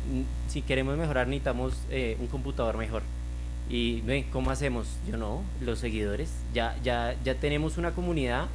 si 0.47 0.61
queremos 0.61 0.97
mejorar 0.97 1.27
necesitamos 1.27 1.73
eh, 1.89 2.17
un 2.19 2.27
computador 2.27 2.77
mejor. 2.77 3.03
Y 3.69 4.01
¿cómo 4.31 4.51
hacemos? 4.51 4.87
Yo 5.09 5.17
no, 5.17 5.43
los 5.59 5.79
seguidores, 5.79 6.31
ya, 6.53 6.77
ya, 6.83 7.15
ya 7.23 7.35
tenemos 7.35 7.77
una 7.77 7.91
comunidad 7.91 8.47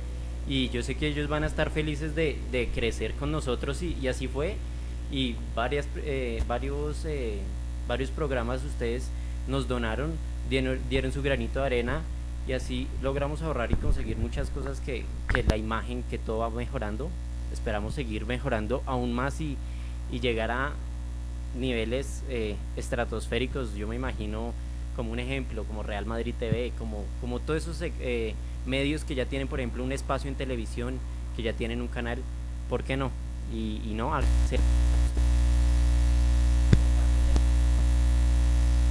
y 0.49 0.69
yo 0.71 0.83
sé 0.83 0.95
que 0.95 1.09
ellos 1.09 1.29
van 1.29 1.43
a 1.43 1.47
estar 1.47 1.71
felices 1.71 2.15
de, 2.15 2.39
de 2.53 2.69
crecer 2.69 3.15
con 3.15 3.33
nosotros 3.33 3.83
y, 3.83 3.97
y, 4.01 4.09
así 4.09 4.29
fue. 4.29 4.57
Y 5.11 5.35
varias, 5.55 5.89
eh, 5.97 6.43
varios, 6.47 7.05
eh, 7.05 7.41
varios 7.89 8.11
programas 8.11 8.63
ustedes 8.63 9.09
nos 9.49 9.67
donaron, 9.67 10.13
dieron, 10.49 10.79
dieron, 10.89 11.13
su 11.13 11.23
granito 11.23 11.61
de 11.61 11.67
arena 11.67 12.03
y 12.47 12.53
así 12.53 12.87
logramos 13.03 13.43
ahorrar 13.43 13.73
y 13.73 13.75
conseguir 13.75 14.17
muchas 14.17 14.51
cosas 14.51 14.81
que, 14.81 15.05
que 15.35 15.43
la 15.43 15.57
imagen, 15.57 16.05
que 16.09 16.19
todo 16.19 16.39
va 16.39 16.51
mejorando. 16.51 17.11
Esperamos 17.53 17.95
seguir 17.95 18.27
mejorando 18.27 18.83
aún 18.87 19.13
más 19.13 19.41
y, 19.41 19.57
y 20.13 20.21
llegar 20.21 20.51
a 20.51 20.73
niveles 21.59 22.23
eh, 22.29 22.57
estratosféricos, 22.77 23.75
yo 23.75 23.89
me 23.89 23.97
imagino 23.97 24.53
como 24.97 25.13
un 25.13 25.19
ejemplo, 25.19 25.65
como 25.65 25.83
Real 25.83 26.07
Madrid 26.07 26.35
TV, 26.39 26.73
como, 26.79 27.05
como 27.21 27.39
todos 27.41 27.63
esos 27.63 27.81
eh, 27.83 28.35
medios 28.67 29.05
que 29.05 29.15
ya 29.15 29.25
tienen, 29.27 29.49
por 29.49 29.61
ejemplo, 29.61 29.83
un 29.85 29.93
espacio 29.93 30.29
en 30.29 30.35
televisión, 30.37 30.99
que 31.37 31.43
ya 31.43 31.53
tienen 31.53 31.81
un 31.81 31.89
canal, 31.89 32.19
¿por 32.69 32.83
qué 32.85 32.97
no? 32.97 33.11
Y, 33.53 33.81
y 33.85 33.95
no, 33.95 34.13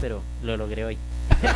pero 0.02 0.22
lo 0.44 0.56
logré 0.58 0.86
hoy. 0.86 0.98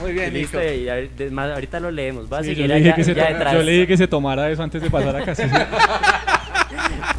Muy 0.00 0.12
bien, 0.12 0.32
Listo, 0.32 0.58
ahorita 0.58 1.24
más- 1.30 1.52
ahorita 1.52 1.80
lo 1.80 1.90
leemos. 1.90 2.32
Va 2.32 2.38
a 2.38 2.42
Sí, 2.42 2.48
yo, 2.50 2.54
seguir 2.54 2.68
le 2.68 2.74
dije 2.76 2.86
allá, 2.88 2.96
que 2.96 3.04
se 3.04 3.14
yo 3.54 3.62
le 3.62 3.72
dije 3.72 3.86
que 3.86 3.96
se 3.96 4.08
tomara 4.08 4.50
eso 4.50 4.62
antes 4.62 4.82
de 4.82 4.90
pasar 4.90 5.16
a 5.16 5.24
casa. 5.24 5.46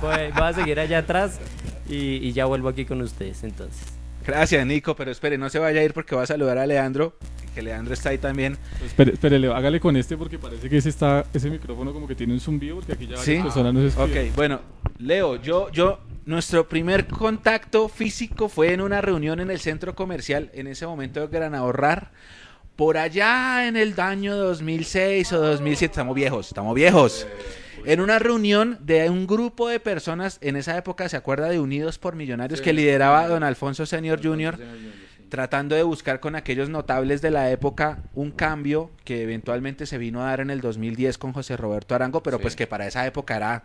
Voy, 0.02 0.32
voy 0.34 0.44
a 0.44 0.54
seguir 0.54 0.80
allá 0.80 1.00
atrás 1.00 1.40
y, 1.90 1.96
y 1.96 2.34
ya 2.34 2.46
vuelvo 2.46 2.70
aquí 2.70 2.86
con 2.86 3.02
ustedes 3.02 3.44
entonces. 3.44 4.02
Gracias, 4.26 4.66
Nico, 4.66 4.96
pero 4.96 5.12
espere, 5.12 5.38
no 5.38 5.50
se 5.50 5.60
vaya 5.60 5.82
a 5.82 5.84
ir 5.84 5.94
porque 5.94 6.16
va 6.16 6.24
a 6.24 6.28
saludar 6.28 6.58
a 6.60 6.68
Leandro, 6.68 7.16
que 7.56 7.62
Leandro 7.62 7.94
está 7.94 8.10
ahí 8.10 8.18
también. 8.18 8.58
espere, 8.86 9.14
espere, 9.14 9.40
Leo, 9.40 9.56
hágale 9.56 9.80
con 9.80 9.96
este 9.98 10.16
porque 10.16 10.38
parece 10.38 10.70
que 10.70 10.78
ese, 10.78 10.90
está, 10.90 11.26
ese 11.34 11.50
micrófono 11.50 11.92
como 11.92 12.08
que 12.08 12.16
tiene 12.16 12.34
un 12.34 12.40
zumbido 12.40 12.76
porque 12.76 12.94
aquí 12.94 13.08
ya 13.08 13.18
¿Sí? 13.18 13.40
personas 13.40 13.74
nos 13.74 13.86
escriben. 13.86 14.30
Ok, 14.30 14.36
bueno, 14.36 14.62
Leo, 15.00 15.42
yo, 15.42 15.72
yo, 15.72 16.00
nuestro 16.26 16.70
primer 16.70 17.08
contacto 17.08 17.90
físico 17.90 18.48
fue 18.48 18.74
en 18.74 18.82
una 18.82 19.02
reunión 19.02 19.40
en 19.40 19.50
el 19.50 19.60
centro 19.60 19.96
comercial, 19.96 20.52
en 20.54 20.68
ese 20.68 20.86
momento 20.86 21.20
de 21.20 21.28
Gran 21.28 21.56
Ahorrar, 21.56 22.12
por 22.76 22.98
allá 22.98 23.68
en 23.68 23.76
el 23.76 24.00
año 24.00 24.36
2006 24.36 25.34
o 25.34 25.42
2007, 25.42 25.92
estamos 25.92 26.16
viejos, 26.16 26.48
estamos 26.48 26.76
viejos. 26.76 27.28
En 27.86 28.02
una 28.02 28.20
reunión 28.20 28.78
de 28.82 29.10
un 29.10 29.28
grupo 29.28 29.68
de 29.68 29.80
personas, 29.80 30.38
en 30.42 30.56
esa 30.56 30.78
época 30.78 31.08
se 31.10 31.18
acuerda 31.18 31.50
de 31.50 31.60
Unidos 31.60 31.98
por 31.98 32.16
Millonarios, 32.16 32.62
que 32.62 32.74
lideraba 32.74 33.28
don 33.28 33.44
Alfonso 33.44 33.86
Senior 33.86 34.20
Jr., 34.24 34.58
tratando 35.30 35.76
de 35.76 35.84
buscar 35.84 36.20
con 36.20 36.36
aquellos 36.36 36.68
notables 36.70 37.22
de 37.22 37.32
la 37.32 37.50
época 37.52 38.00
un 38.14 38.32
cambio 38.32 38.92
que 39.06 39.24
eventualmente 39.24 39.86
se 39.86 39.98
vino 39.98 40.22
a 40.22 40.26
dar 40.26 40.42
en 40.42 40.50
el 40.50 40.60
2010 40.60 41.18
con 41.18 41.32
José 41.32 41.56
Roberto 41.56 41.96
Arango, 41.96 42.22
pero 42.22 42.38
Sí. 42.38 42.42
pues 42.42 42.56
que 42.58 42.68
para 42.68 42.86
esa 42.86 43.06
época 43.08 43.38
era 43.38 43.64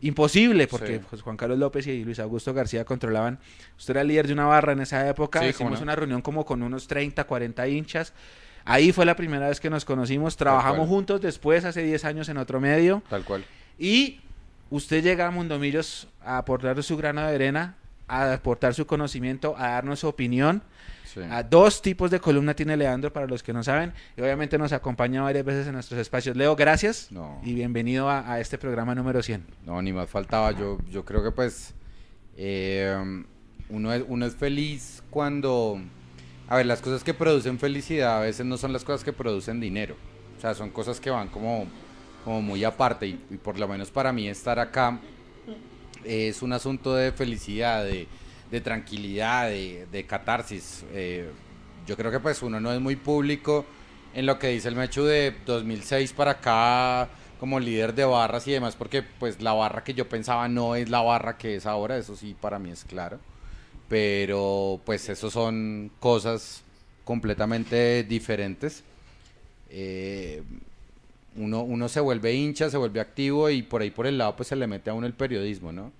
imposible 0.00 0.66
porque 0.66 0.96
Sí. 0.98 1.00
pues, 1.08 1.22
Juan 1.22 1.36
Carlos 1.36 1.58
López 1.58 1.86
y 1.86 2.04
Luis 2.04 2.18
Augusto 2.18 2.52
García 2.52 2.84
controlaban. 2.84 3.38
Usted 3.76 3.94
era 3.94 4.04
líder 4.04 4.26
de 4.26 4.32
una 4.32 4.46
barra 4.46 4.72
en 4.72 4.80
esa 4.80 5.08
época, 5.08 5.40
Sí, 5.40 5.46
hicimos 5.46 5.78
no. 5.78 5.82
una 5.84 5.94
reunión 5.94 6.20
como 6.20 6.44
con 6.44 6.62
unos 6.64 6.88
30, 6.88 7.24
40 7.24 7.68
hinchas. 7.68 8.12
Ahí 8.70 8.92
fue 8.92 9.06
la 9.06 9.16
primera 9.16 9.48
vez 9.48 9.60
que 9.60 9.70
nos 9.70 9.86
conocimos, 9.86 10.36
trabajamos 10.36 10.86
juntos 10.88 11.22
después, 11.22 11.64
hace 11.64 11.82
10 11.82 12.04
años 12.04 12.28
en 12.28 12.36
otro 12.36 12.60
medio. 12.60 13.02
Tal 13.08 13.24
cual. 13.24 13.42
Y 13.78 14.20
usted 14.68 15.02
llega 15.02 15.26
a 15.26 15.30
Mundomillos 15.30 16.06
a 16.22 16.36
aportar 16.36 16.82
su 16.82 16.96
grano 16.98 17.22
de 17.26 17.34
arena, 17.34 17.76
a 18.08 18.34
aportar 18.34 18.74
su 18.74 18.86
conocimiento, 18.86 19.56
a 19.56 19.68
darnos 19.70 20.00
su 20.00 20.08
opinión. 20.08 20.62
Sí. 21.04 21.20
A 21.30 21.42
dos 21.42 21.80
tipos 21.80 22.10
de 22.10 22.20
columna 22.20 22.52
tiene 22.52 22.76
Leandro, 22.76 23.10
para 23.10 23.26
los 23.26 23.42
que 23.42 23.54
no 23.54 23.62
saben, 23.64 23.94
y 24.18 24.20
obviamente 24.20 24.58
nos 24.58 24.72
acompaña 24.74 25.22
varias 25.22 25.46
veces 25.46 25.66
en 25.66 25.72
nuestros 25.72 25.98
espacios. 25.98 26.36
Leo, 26.36 26.54
gracias 26.54 27.10
No. 27.10 27.40
y 27.42 27.54
bienvenido 27.54 28.10
a, 28.10 28.30
a 28.30 28.38
este 28.38 28.58
programa 28.58 28.94
número 28.94 29.22
100. 29.22 29.46
No, 29.64 29.80
ni 29.80 29.94
más 29.94 30.10
faltaba. 30.10 30.52
Yo, 30.52 30.76
yo 30.90 31.06
creo 31.06 31.24
que 31.24 31.30
pues 31.30 31.72
eh, 32.36 33.24
uno, 33.70 33.92
es, 33.94 34.04
uno 34.06 34.26
es 34.26 34.34
feliz 34.36 35.02
cuando... 35.08 35.80
A 36.48 36.56
ver, 36.56 36.66
las 36.66 36.80
cosas 36.80 37.04
que 37.04 37.12
producen 37.12 37.58
felicidad 37.58 38.18
a 38.18 38.20
veces 38.20 38.46
no 38.46 38.56
son 38.56 38.72
las 38.72 38.84
cosas 38.84 39.04
que 39.04 39.12
producen 39.12 39.60
dinero. 39.60 39.96
O 40.36 40.40
sea, 40.40 40.54
son 40.54 40.70
cosas 40.70 40.98
que 40.98 41.10
van 41.10 41.28
como, 41.28 41.66
como 42.24 42.40
muy 42.40 42.64
aparte. 42.64 43.06
Y, 43.06 43.14
por 43.42 43.58
lo 43.58 43.68
menos 43.68 43.90
para 43.90 44.12
mí 44.12 44.28
estar 44.28 44.58
acá 44.58 44.98
es 46.04 46.40
un 46.40 46.52
asunto 46.52 46.94
de 46.94 47.12
felicidad, 47.12 47.84
de, 47.84 48.06
de 48.50 48.60
tranquilidad, 48.62 49.48
de, 49.48 49.86
de 49.92 50.06
catarsis. 50.06 50.84
Eh, 50.92 51.28
yo 51.86 51.96
creo 51.96 52.10
que 52.10 52.20
pues 52.20 52.42
uno 52.42 52.60
no 52.60 52.72
es 52.72 52.80
muy 52.80 52.96
público 52.96 53.66
en 54.14 54.24
lo 54.24 54.38
que 54.38 54.48
dice 54.48 54.68
el 54.68 54.76
Mechu 54.76 55.04
de 55.04 55.34
2006 55.44 56.12
para 56.14 56.32
acá 56.32 57.08
como 57.38 57.60
líder 57.60 57.94
de 57.94 58.04
barras 58.04 58.46
y 58.48 58.52
demás, 58.52 58.74
porque 58.74 59.02
pues 59.02 59.40
la 59.40 59.52
barra 59.52 59.84
que 59.84 59.94
yo 59.94 60.08
pensaba 60.08 60.48
no 60.48 60.74
es 60.74 60.88
la 60.88 61.02
barra 61.02 61.36
que 61.36 61.56
es 61.56 61.66
ahora, 61.66 61.96
eso 61.96 62.16
sí 62.16 62.34
para 62.40 62.58
mí 62.58 62.70
es 62.70 62.84
claro. 62.84 63.20
Pero 63.88 64.80
pues 64.84 65.08
eso 65.08 65.30
son 65.30 65.90
cosas 66.00 66.62
completamente 67.04 68.04
diferentes. 68.04 68.84
Eh, 69.70 70.42
uno, 71.36 71.62
uno 71.62 71.88
se 71.88 72.00
vuelve 72.00 72.34
hincha, 72.34 72.68
se 72.70 72.76
vuelve 72.76 73.00
activo 73.00 73.48
y 73.50 73.62
por 73.62 73.82
ahí 73.82 73.90
por 73.90 74.06
el 74.06 74.18
lado 74.18 74.36
pues 74.36 74.48
se 74.48 74.56
le 74.56 74.66
mete 74.66 74.90
a 74.90 74.94
uno 74.94 75.06
el 75.06 75.14
periodismo, 75.14 75.72
¿no? 75.72 75.92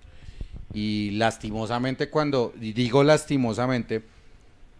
Y 0.74 1.12
lastimosamente 1.12 2.11
cuando, 2.11 2.53
digo 2.59 3.03
lastimosamente, 3.05 4.03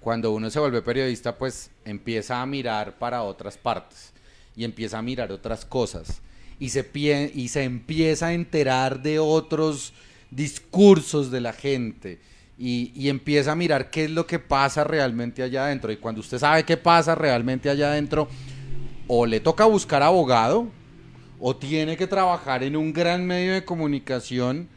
cuando 0.01 0.33
uno 0.33 0.51
se 0.51 0.59
vuelve 0.61 0.83
periodista 0.83 1.37
pues 1.39 1.71
empieza 1.85 2.43
a 2.43 2.47
mirar 2.47 2.99
para 2.99 3.23
otras 3.23 3.57
partes 3.57 4.13
y 4.57 4.65
empieza 4.65 4.99
a 4.99 5.03
mirar 5.03 5.33
otras 5.33 5.65
cosas 5.65 6.21
y 6.61 6.71
se, 6.71 6.85
pie- 6.85 7.31
y 7.35 7.49
se 7.49 7.63
empieza 7.65 8.29
a 8.29 8.33
enterar 8.35 9.03
de 9.03 9.19
otros 9.19 9.93
discursos 10.31 11.31
de 11.31 11.41
la 11.41 11.53
gente 11.53 12.19
y, 12.59 12.93
y 12.95 13.09
empieza 13.09 13.53
a 13.53 13.55
mirar 13.55 13.91
qué 13.91 14.05
es 14.05 14.11
lo 14.11 14.27
que 14.27 14.39
pasa 14.39 14.85
realmente 14.85 15.43
allá 15.43 15.67
adentro. 15.67 15.93
Y 15.93 15.97
cuando 15.97 16.21
usted 16.21 16.39
sabe 16.39 16.65
qué 16.65 16.77
pasa 16.77 17.15
realmente 17.15 17.71
allá 17.71 17.93
adentro 17.93 18.29
o 19.07 19.27
le 19.27 19.41
toca 19.41 19.65
buscar 19.65 20.03
abogado 20.03 20.67
o 21.41 21.57
tiene 21.57 21.97
que 21.97 22.07
trabajar 22.07 22.63
en 22.63 22.77
un 22.77 22.93
gran 22.93 23.27
medio 23.27 23.55
de 23.55 23.65
comunicación 23.65 24.69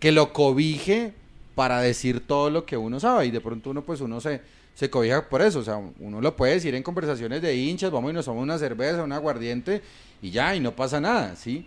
que 0.00 0.12
lo 0.12 0.32
cobije 0.32 1.12
para 1.54 1.80
decir 1.80 2.26
todo 2.26 2.50
lo 2.50 2.64
que 2.64 2.76
uno 2.76 3.00
sabe. 3.00 3.26
Y 3.26 3.30
de 3.30 3.40
pronto 3.40 3.70
uno 3.70 3.82
pues 3.82 4.00
uno 4.00 4.20
se, 4.20 4.40
se 4.74 4.90
cobija 4.90 5.28
por 5.28 5.42
eso, 5.42 5.60
o 5.60 5.64
sea, 5.64 5.80
uno 6.00 6.20
lo 6.20 6.36
puede 6.36 6.54
decir 6.54 6.74
en 6.74 6.82
conversaciones 6.82 7.42
de 7.42 7.54
hinchas, 7.56 7.90
vamos 7.90 8.10
y 8.10 8.14
nos 8.14 8.24
tomamos 8.24 8.44
una 8.44 8.58
cerveza, 8.58 9.02
un 9.02 9.12
aguardiente 9.12 9.82
y 10.22 10.30
ya, 10.30 10.54
y 10.54 10.60
no 10.60 10.72
pasa 10.72 11.00
nada, 11.00 11.36
¿sí? 11.36 11.66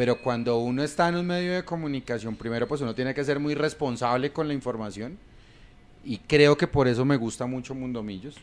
Pero 0.00 0.16
cuando 0.22 0.56
uno 0.56 0.82
está 0.82 1.10
en 1.10 1.16
un 1.16 1.26
medio 1.26 1.52
de 1.52 1.62
comunicación, 1.62 2.34
primero 2.34 2.66
pues 2.66 2.80
uno 2.80 2.94
tiene 2.94 3.12
que 3.12 3.22
ser 3.22 3.38
muy 3.38 3.54
responsable 3.54 4.32
con 4.32 4.48
la 4.48 4.54
información 4.54 5.18
y 6.02 6.16
creo 6.16 6.56
que 6.56 6.66
por 6.66 6.88
eso 6.88 7.04
me 7.04 7.18
gusta 7.18 7.44
mucho 7.44 7.74
Mundomillos, 7.74 8.34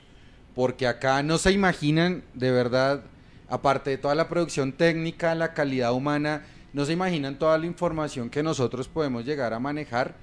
porque 0.53 0.85
acá 0.85 1.23
no 1.23 1.39
se 1.39 1.51
imaginan 1.51 2.21
de 2.35 2.51
verdad, 2.51 3.01
aparte 3.49 3.89
de 3.89 3.97
toda 3.97 4.13
la 4.13 4.29
producción 4.29 4.71
técnica, 4.71 5.33
la 5.33 5.55
calidad 5.55 5.93
humana, 5.93 6.45
no 6.73 6.85
se 6.85 6.93
imaginan 6.93 7.39
toda 7.39 7.57
la 7.57 7.65
información 7.65 8.29
que 8.29 8.43
nosotros 8.43 8.87
podemos 8.87 9.25
llegar 9.25 9.51
a 9.51 9.59
manejar, 9.59 10.13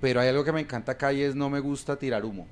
pero 0.00 0.18
hay 0.18 0.26
algo 0.26 0.42
que 0.42 0.50
me 0.50 0.60
encanta 0.60 0.90
acá 0.90 1.12
y 1.12 1.22
es 1.22 1.36
no 1.36 1.48
me 1.50 1.60
gusta 1.60 1.94
tirar 2.00 2.24
humo. 2.24 2.48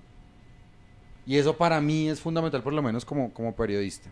Y 1.27 1.39
eso 1.39 1.57
para 1.57 1.81
mí 1.81 2.09
es 2.09 2.21
fundamental, 2.21 2.63
por 2.63 2.73
lo 2.73 2.83
menos 2.83 3.05
como, 3.05 3.35
como 3.35 3.53
periodista. 3.57 4.11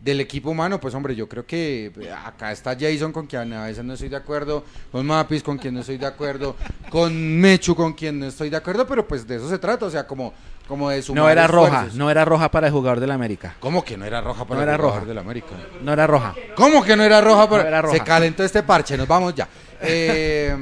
Del 0.00 0.20
equipo 0.20 0.50
humano, 0.50 0.78
pues 0.78 0.94
hombre, 0.94 1.16
yo 1.16 1.28
creo 1.28 1.44
que 1.46 1.90
eh, 2.00 2.12
acá 2.12 2.52
está 2.52 2.76
Jason 2.78 3.12
con 3.12 3.26
quien 3.26 3.52
a 3.54 3.64
veces 3.64 3.82
no 3.84 3.94
estoy 3.94 4.08
de 4.08 4.16
acuerdo, 4.16 4.62
con 4.92 5.04
Mapis 5.06 5.42
con 5.42 5.58
quien 5.58 5.74
no 5.74 5.80
estoy 5.80 5.96
de 5.96 6.06
acuerdo, 6.06 6.54
con 6.90 7.40
Mechu 7.40 7.74
con 7.74 7.94
quien 7.94 8.20
no 8.20 8.26
estoy 8.26 8.50
de 8.50 8.56
acuerdo, 8.56 8.86
pero 8.86 9.08
pues 9.08 9.26
de 9.26 9.36
eso 9.36 9.48
se 9.48 9.58
trata, 9.58 9.86
o 9.86 9.90
sea, 9.90 10.06
como, 10.06 10.32
como 10.68 10.90
de 10.90 11.02
sumar 11.02 11.24
No 11.24 11.30
era 11.30 11.46
roja, 11.48 11.88
no 11.94 12.10
era 12.10 12.24
roja 12.24 12.50
para 12.50 12.68
el 12.68 12.72
jugador 12.72 13.00
del 13.00 13.10
América. 13.10 13.56
¿Cómo 13.58 13.84
que 13.84 13.96
no 13.96 14.04
era 14.04 14.20
roja 14.20 14.44
para 14.44 14.56
No 14.58 14.62
el 14.62 14.68
era 14.68 14.76
jugador 14.76 14.98
roja. 15.00 15.08
del 15.08 15.18
América? 15.18 15.48
No 15.82 15.92
era 15.92 16.06
roja. 16.06 16.34
¿Cómo 16.54 16.84
que 16.84 16.94
no 16.96 17.02
era 17.02 17.20
roja? 17.20 17.48
Para... 17.48 17.62
No 17.62 17.68
era 17.68 17.82
roja. 17.82 17.96
Se 17.96 18.04
calentó 18.04 18.44
este 18.44 18.62
parche, 18.62 18.96
nos 18.96 19.08
vamos 19.08 19.34
ya. 19.34 19.48
Eh, 19.80 20.54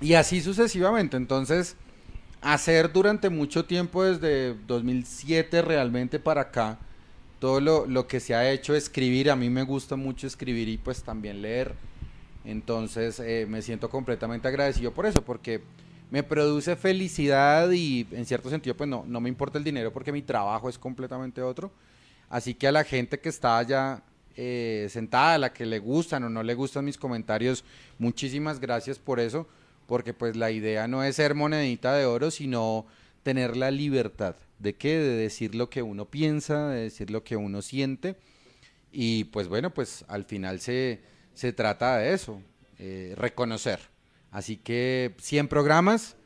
y 0.00 0.14
así 0.14 0.40
sucesivamente. 0.40 1.16
Entonces, 1.16 1.76
hacer 2.42 2.92
durante 2.92 3.30
mucho 3.30 3.64
tiempo, 3.64 4.04
desde 4.04 4.54
2007 4.66 5.62
realmente 5.62 6.18
para 6.18 6.42
acá, 6.42 6.78
todo 7.38 7.60
lo, 7.60 7.86
lo 7.86 8.06
que 8.06 8.20
se 8.20 8.34
ha 8.34 8.50
hecho, 8.50 8.74
escribir, 8.74 9.30
a 9.30 9.36
mí 9.36 9.48
me 9.48 9.62
gusta 9.62 9.96
mucho 9.96 10.26
escribir 10.26 10.68
y 10.68 10.78
pues 10.78 11.02
también 11.02 11.42
leer. 11.42 11.74
Entonces, 12.44 13.20
eh, 13.20 13.46
me 13.48 13.62
siento 13.62 13.90
completamente 13.90 14.48
agradecido 14.48 14.92
por 14.92 15.06
eso, 15.06 15.22
porque 15.22 15.62
me 16.10 16.22
produce 16.22 16.76
felicidad 16.76 17.70
y 17.70 18.06
en 18.12 18.24
cierto 18.24 18.50
sentido, 18.50 18.76
pues 18.76 18.88
no, 18.88 19.04
no 19.06 19.20
me 19.20 19.28
importa 19.28 19.58
el 19.58 19.64
dinero 19.64 19.92
porque 19.92 20.12
mi 20.12 20.22
trabajo 20.22 20.68
es 20.68 20.78
completamente 20.78 21.42
otro. 21.42 21.70
Así 22.30 22.54
que 22.54 22.66
a 22.66 22.72
la 22.72 22.84
gente 22.84 23.20
que 23.20 23.28
está 23.28 23.58
allá 23.58 24.02
eh, 24.36 24.88
sentada, 24.90 25.34
a 25.34 25.38
la 25.38 25.52
que 25.52 25.66
le 25.66 25.78
gustan 25.78 26.24
o 26.24 26.28
no 26.28 26.42
le 26.42 26.54
gustan 26.54 26.84
mis 26.84 26.98
comentarios, 26.98 27.64
muchísimas 27.98 28.60
gracias 28.60 28.98
por 28.98 29.20
eso, 29.20 29.46
porque 29.86 30.14
pues 30.14 30.36
la 30.36 30.50
idea 30.50 30.88
no 30.88 31.04
es 31.04 31.16
ser 31.16 31.34
monedita 31.34 31.94
de 31.94 32.06
oro, 32.06 32.30
sino 32.30 32.86
tener 33.22 33.56
la 33.56 33.70
libertad 33.70 34.34
de 34.58 34.74
qué, 34.74 34.98
de 34.98 35.16
decir 35.16 35.54
lo 35.54 35.70
que 35.70 35.82
uno 35.82 36.06
piensa, 36.06 36.68
de 36.68 36.82
decir 36.82 37.10
lo 37.10 37.24
que 37.24 37.36
uno 37.36 37.62
siente. 37.62 38.16
Y 38.92 39.24
pues 39.24 39.48
bueno, 39.48 39.72
pues 39.72 40.04
al 40.08 40.24
final 40.24 40.60
se, 40.60 41.00
se 41.34 41.52
trata 41.52 41.98
de 41.98 42.14
eso, 42.14 42.42
eh, 42.78 43.14
reconocer. 43.16 43.80
Así 44.30 44.56
que 44.56 45.14
100 45.18 45.48
programas, 45.48 46.16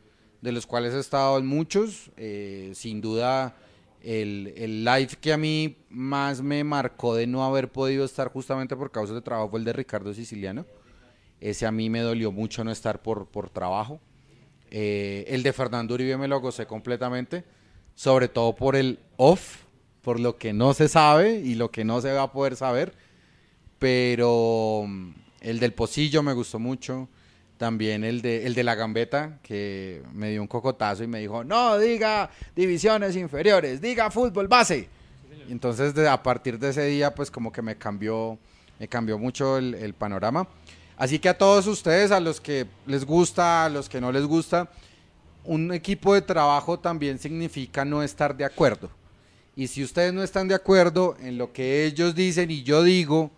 de 0.40 0.52
los 0.52 0.66
cuales 0.66 0.94
he 0.94 0.98
estado 0.98 1.38
en 1.38 1.46
muchos, 1.46 2.10
eh, 2.16 2.72
sin 2.74 3.00
duda 3.00 3.56
el, 4.02 4.52
el 4.56 4.84
live 4.84 5.10
que 5.20 5.32
a 5.32 5.36
mí 5.36 5.76
más 5.88 6.42
me 6.42 6.64
marcó 6.64 7.14
de 7.14 7.26
no 7.26 7.44
haber 7.44 7.70
podido 7.70 8.04
estar 8.04 8.28
justamente 8.28 8.76
por 8.76 8.90
causas 8.90 9.14
de 9.14 9.22
trabajo 9.22 9.50
fue 9.50 9.60
el 9.60 9.64
de 9.64 9.72
Ricardo 9.72 10.12
Siciliano. 10.12 10.66
Ese 11.40 11.66
a 11.66 11.72
mí 11.72 11.90
me 11.90 12.00
dolió 12.00 12.32
mucho 12.32 12.64
no 12.64 12.70
estar 12.70 13.02
por, 13.02 13.26
por 13.26 13.50
trabajo. 13.50 14.00
Eh, 14.70 15.24
el 15.28 15.42
de 15.42 15.52
Fernando 15.52 15.94
Uribe 15.94 16.16
me 16.16 16.28
lo 16.28 16.40
gocé 16.40 16.66
completamente, 16.66 17.44
sobre 18.02 18.26
todo 18.26 18.56
por 18.56 18.74
el 18.74 18.98
off, 19.16 19.58
por 20.02 20.18
lo 20.18 20.36
que 20.36 20.52
no 20.52 20.74
se 20.74 20.88
sabe 20.88 21.38
y 21.38 21.54
lo 21.54 21.70
que 21.70 21.84
no 21.84 22.00
se 22.00 22.10
va 22.10 22.24
a 22.24 22.32
poder 22.32 22.56
saber. 22.56 22.94
Pero 23.78 24.86
mm, 24.88 25.10
el 25.40 25.60
del 25.60 25.72
Pocillo 25.72 26.20
me 26.20 26.32
gustó 26.32 26.58
mucho. 26.58 27.08
También 27.58 28.02
el 28.02 28.20
de, 28.20 28.44
el 28.44 28.54
de 28.54 28.64
la 28.64 28.74
gambeta, 28.74 29.38
que 29.44 30.02
me 30.12 30.32
dio 30.32 30.42
un 30.42 30.48
cocotazo 30.48 31.04
y 31.04 31.06
me 31.06 31.20
dijo, 31.20 31.44
no 31.44 31.78
diga 31.78 32.28
divisiones 32.56 33.14
inferiores, 33.14 33.80
diga 33.80 34.10
fútbol 34.10 34.48
base. 34.48 34.88
Entonces 35.48 35.96
a 35.96 36.20
partir 36.24 36.58
de 36.58 36.70
ese 36.70 36.86
día 36.86 37.14
pues 37.14 37.30
como 37.30 37.52
que 37.52 37.62
me 37.62 37.76
cambió, 37.78 38.36
me 38.80 38.88
cambió 38.88 39.16
mucho 39.16 39.58
el, 39.58 39.74
el 39.76 39.94
panorama. 39.94 40.48
Así 40.96 41.20
que 41.20 41.28
a 41.28 41.38
todos 41.38 41.68
ustedes, 41.68 42.10
a 42.10 42.18
los 42.18 42.40
que 42.40 42.66
les 42.84 43.04
gusta, 43.04 43.66
a 43.66 43.68
los 43.68 43.88
que 43.88 44.00
no 44.00 44.10
les 44.10 44.24
gusta, 44.24 44.68
un 45.44 45.72
equipo 45.72 46.14
de 46.14 46.22
trabajo 46.22 46.78
también 46.78 47.18
significa 47.18 47.84
no 47.84 48.02
estar 48.02 48.36
de 48.36 48.44
acuerdo. 48.44 48.90
Y 49.54 49.66
si 49.66 49.84
ustedes 49.84 50.12
no 50.12 50.22
están 50.22 50.48
de 50.48 50.54
acuerdo 50.54 51.16
en 51.20 51.36
lo 51.36 51.52
que 51.52 51.84
ellos 51.84 52.14
dicen 52.14 52.50
y 52.50 52.62
yo 52.62 52.82
digo, 52.82 53.30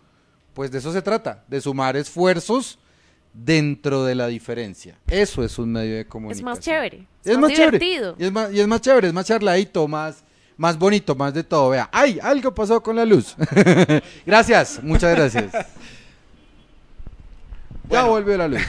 pues 0.53 0.71
de 0.71 0.77
eso 0.79 0.93
se 0.93 1.01
trata, 1.01 1.43
de 1.47 1.59
sumar 1.59 1.97
esfuerzos 1.97 2.79
dentro 3.33 4.05
de 4.05 4.15
la 4.15 4.27
diferencia. 4.27 4.97
Eso 5.07 5.43
es 5.43 5.59
un 5.59 5.73
medio 5.73 5.97
de 5.97 6.05
comunicación. 6.05 6.47
Es 6.47 6.55
más 6.55 6.59
chévere. 6.63 7.07
Es, 7.23 7.37
más, 7.37 7.49
divertido. 7.49 8.15
Y 8.17 8.25
es 8.25 8.31
más, 8.31 8.53
y 8.53 8.59
es 8.61 8.67
más 8.67 8.81
chévere, 8.81 9.07
es 9.07 9.13
más 9.13 9.25
charladito, 9.25 9.87
más, 9.87 10.23
más 10.55 10.79
bonito, 10.79 11.15
más 11.15 11.33
de 11.33 11.43
todo. 11.43 11.71
Vea, 11.71 11.89
¡ay! 11.91 12.17
Algo 12.21 12.53
pasó 12.55 12.81
con 12.81 12.95
la 12.95 13.03
luz. 13.03 13.35
gracias, 14.25 14.81
muchas 14.81 15.15
gracias. 15.15 15.51
Ya 17.89 18.05
volvió 18.05 18.37
la 18.37 18.47
luz. 18.47 18.61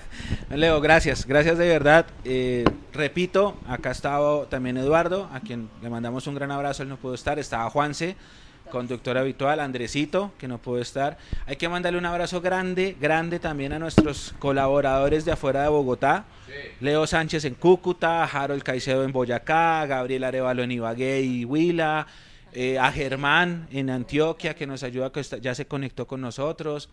Leo, 0.50 0.80
gracias, 0.80 1.26
gracias 1.26 1.58
de 1.58 1.68
verdad. 1.68 2.06
Eh, 2.24 2.64
repito, 2.92 3.56
acá 3.68 3.90
estaba 3.90 4.46
también 4.46 4.76
Eduardo, 4.76 5.28
a 5.32 5.40
quien 5.40 5.68
le 5.82 5.90
mandamos 5.90 6.26
un 6.26 6.34
gran 6.34 6.50
abrazo, 6.50 6.82
él 6.82 6.88
no 6.88 6.96
pudo 6.96 7.14
estar. 7.14 7.38
Estaba 7.38 7.68
Juanse, 7.70 8.16
conductor 8.70 9.18
habitual, 9.18 9.60
Andresito, 9.60 10.32
que 10.38 10.48
no 10.48 10.58
pudo 10.58 10.80
estar. 10.80 11.18
Hay 11.46 11.56
que 11.56 11.68
mandarle 11.68 11.98
un 11.98 12.06
abrazo 12.06 12.40
grande, 12.40 12.96
grande 13.00 13.38
también 13.38 13.72
a 13.72 13.78
nuestros 13.78 14.34
colaboradores 14.38 15.24
de 15.24 15.32
afuera 15.32 15.62
de 15.62 15.68
Bogotá. 15.68 16.24
Leo 16.80 17.06
Sánchez 17.06 17.44
en 17.44 17.54
Cúcuta, 17.54 18.24
Harold 18.24 18.62
Caicedo 18.62 19.04
en 19.04 19.12
Boyacá, 19.12 19.86
Gabriel 19.86 20.24
Arevalo 20.24 20.62
en 20.62 20.72
Ibagué 20.72 21.22
y 21.22 21.44
Huila. 21.44 22.06
Eh, 22.54 22.78
a 22.78 22.92
Germán 22.92 23.66
en 23.72 23.88
Antioquia, 23.88 24.54
que 24.54 24.66
nos 24.66 24.82
ayuda, 24.82 25.10
que 25.10 25.22
ya 25.22 25.54
se 25.54 25.64
conectó 25.64 26.06
con 26.06 26.20
nosotros. 26.20 26.90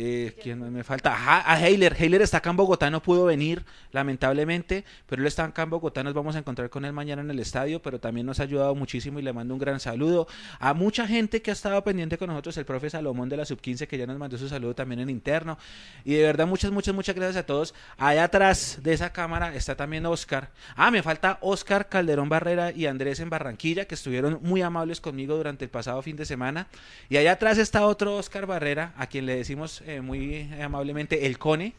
Eh, 0.00 0.32
¿Quién 0.40 0.72
me 0.72 0.84
falta? 0.84 1.12
a 1.18 1.60
Heiler. 1.60 1.96
Heiler 1.98 2.22
está 2.22 2.36
acá 2.36 2.50
en 2.50 2.56
Bogotá, 2.56 2.88
no 2.88 3.02
pudo 3.02 3.24
venir, 3.24 3.64
lamentablemente, 3.90 4.84
pero 5.06 5.20
él 5.22 5.26
está 5.26 5.42
acá 5.42 5.62
en 5.62 5.70
Bogotá. 5.70 6.04
Nos 6.04 6.14
vamos 6.14 6.36
a 6.36 6.38
encontrar 6.38 6.70
con 6.70 6.84
él 6.84 6.92
mañana 6.92 7.20
en 7.20 7.30
el 7.32 7.40
estadio, 7.40 7.82
pero 7.82 7.98
también 7.98 8.24
nos 8.24 8.38
ha 8.38 8.44
ayudado 8.44 8.76
muchísimo 8.76 9.18
y 9.18 9.22
le 9.22 9.32
mando 9.32 9.54
un 9.54 9.58
gran 9.58 9.80
saludo. 9.80 10.28
A 10.60 10.72
mucha 10.72 11.04
gente 11.08 11.42
que 11.42 11.50
ha 11.50 11.52
estado 11.52 11.82
pendiente 11.82 12.16
con 12.16 12.28
nosotros, 12.28 12.56
el 12.58 12.64
profe 12.64 12.90
Salomón 12.90 13.28
de 13.28 13.38
la 13.38 13.44
Sub-15, 13.44 13.88
que 13.88 13.98
ya 13.98 14.06
nos 14.06 14.18
mandó 14.18 14.38
su 14.38 14.48
saludo 14.48 14.72
también 14.72 15.00
en 15.00 15.10
interno. 15.10 15.58
Y 16.04 16.14
de 16.14 16.22
verdad, 16.22 16.46
muchas, 16.46 16.70
muchas, 16.70 16.94
muchas 16.94 17.16
gracias 17.16 17.38
a 17.38 17.46
todos. 17.46 17.74
Allá 17.96 18.22
atrás 18.22 18.78
de 18.80 18.92
esa 18.92 19.12
cámara 19.12 19.52
está 19.56 19.74
también 19.74 20.06
Oscar. 20.06 20.50
Ah, 20.76 20.92
me 20.92 21.02
falta 21.02 21.38
Oscar 21.40 21.88
Calderón 21.88 22.28
Barrera 22.28 22.70
y 22.70 22.86
Andrés 22.86 23.18
en 23.18 23.30
Barranquilla, 23.30 23.86
que 23.86 23.96
estuvieron 23.96 24.38
muy 24.42 24.62
amables 24.62 25.00
conmigo 25.00 25.36
durante 25.36 25.64
el 25.64 25.72
pasado 25.72 26.00
fin 26.02 26.14
de 26.14 26.24
semana. 26.24 26.68
Y 27.08 27.16
allá 27.16 27.32
atrás 27.32 27.58
está 27.58 27.84
otro 27.84 28.14
Oscar 28.14 28.46
Barrera, 28.46 28.92
a 28.96 29.08
quien 29.08 29.26
le 29.26 29.34
decimos 29.34 29.82
eh, 29.88 30.02
muy 30.02 30.50
amablemente 30.62 31.26
el 31.26 31.38
Cone. 31.38 31.72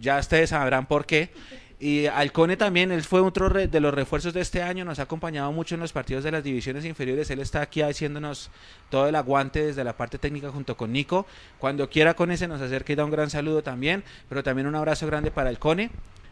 Ya 0.00 0.18
ustedes 0.18 0.50
sabrán 0.50 0.86
por 0.86 1.04
qué. 1.04 1.30
Y 1.78 2.06
al 2.06 2.32
Cone 2.32 2.56
también, 2.56 2.90
él 2.90 3.02
fue 3.02 3.20
otro 3.20 3.50
de 3.50 3.80
los 3.80 3.92
refuerzos 3.92 4.32
de 4.32 4.40
este 4.40 4.62
año, 4.62 4.86
nos 4.86 4.98
ha 4.98 5.02
acompañado 5.02 5.52
mucho 5.52 5.74
en 5.74 5.82
los 5.82 5.92
partidos 5.92 6.24
de 6.24 6.30
las 6.30 6.42
divisiones 6.42 6.86
inferiores. 6.86 7.28
Él 7.30 7.40
está 7.40 7.60
aquí 7.60 7.82
haciéndonos 7.82 8.50
todo 8.88 9.08
el 9.08 9.14
aguante 9.14 9.66
desde 9.66 9.84
la 9.84 9.94
parte 9.94 10.16
técnica 10.16 10.50
junto 10.50 10.76
con 10.78 10.92
Nico. 10.92 11.26
Cuando 11.58 11.90
quiera 11.90 12.14
Cone 12.14 12.38
se 12.38 12.48
nos 12.48 12.62
acerca 12.62 12.94
y 12.94 12.96
da 12.96 13.04
un 13.04 13.10
gran 13.10 13.28
saludo 13.28 13.62
también, 13.62 14.04
pero 14.30 14.42
también 14.42 14.66
un 14.66 14.76
abrazo 14.76 15.06
grande 15.06 15.30
para 15.30 15.50
el 15.50 15.58
Cone. 15.58 15.90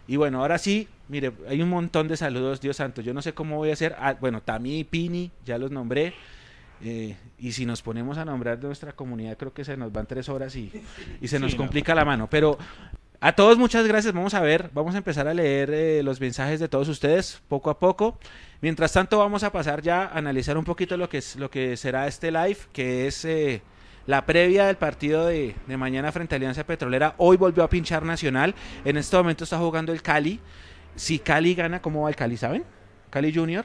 Y 0.08 0.16
bueno, 0.16 0.40
ahora 0.40 0.56
sí, 0.56 0.88
mire, 1.08 1.32
hay 1.46 1.60
un 1.60 1.68
montón 1.68 2.08
de 2.08 2.16
saludos, 2.16 2.62
Dios 2.62 2.76
santo. 2.76 3.02
Yo 3.02 3.12
no 3.12 3.20
sé 3.20 3.34
cómo 3.34 3.58
voy 3.58 3.68
a 3.68 3.74
hacer. 3.74 3.94
Ah, 3.98 4.16
bueno, 4.18 4.40
Tami 4.40 4.84
Pini, 4.84 5.30
ya 5.44 5.58
los 5.58 5.70
nombré. 5.70 6.14
Eh, 6.84 7.16
y 7.38 7.52
si 7.52 7.64
nos 7.64 7.80
ponemos 7.80 8.18
a 8.18 8.24
nombrar 8.24 8.58
de 8.58 8.66
nuestra 8.66 8.92
comunidad, 8.92 9.36
creo 9.36 9.52
que 9.52 9.64
se 9.64 9.76
nos 9.76 9.92
van 9.92 10.06
tres 10.06 10.28
horas 10.28 10.56
y, 10.56 10.70
se 11.24 11.38
nos 11.38 11.54
complica 11.54 11.94
la 11.94 12.04
mano. 12.04 12.28
Pero 12.28 12.58
a 13.20 13.32
todos 13.32 13.56
muchas 13.56 13.86
gracias. 13.86 14.12
Vamos 14.12 14.34
a 14.34 14.40
ver, 14.40 14.70
vamos 14.74 14.94
a 14.94 14.98
empezar 14.98 15.28
a 15.28 15.34
leer 15.34 15.70
eh, 15.72 16.02
los 16.02 16.20
mensajes 16.20 16.58
de 16.58 16.68
todos 16.68 16.88
ustedes 16.88 17.40
poco 17.48 17.70
a 17.70 17.78
poco. 17.78 18.18
Mientras 18.60 18.92
tanto, 18.92 19.18
vamos 19.18 19.44
a 19.44 19.52
pasar 19.52 19.80
ya 19.82 20.04
a 20.04 20.18
analizar 20.18 20.58
un 20.58 20.64
poquito 20.64 20.96
lo 20.96 21.08
que, 21.08 21.18
es, 21.18 21.36
lo 21.36 21.50
que 21.50 21.76
será 21.76 22.06
este 22.08 22.32
live, 22.32 22.58
que 22.72 23.06
es 23.06 23.24
eh, 23.24 23.62
la 24.06 24.26
previa 24.26 24.66
del 24.66 24.76
partido 24.76 25.26
de, 25.26 25.54
de 25.66 25.76
mañana 25.76 26.10
frente 26.10 26.34
a 26.34 26.36
Alianza 26.36 26.64
Petrolera. 26.64 27.14
Hoy 27.18 27.36
volvió 27.36 27.62
a 27.62 27.70
pinchar 27.70 28.04
Nacional. 28.04 28.56
En 28.84 28.96
este 28.96 29.16
momento 29.16 29.44
está 29.44 29.58
jugando 29.58 29.92
el 29.92 30.02
Cali. 30.02 30.40
Si 30.96 31.20
Cali 31.20 31.54
gana, 31.54 31.80
¿cómo 31.80 32.02
va 32.02 32.08
el 32.08 32.16
Cali? 32.16 32.36
¿Saben? 32.36 32.64
Cali 33.10 33.32
Junior. 33.32 33.64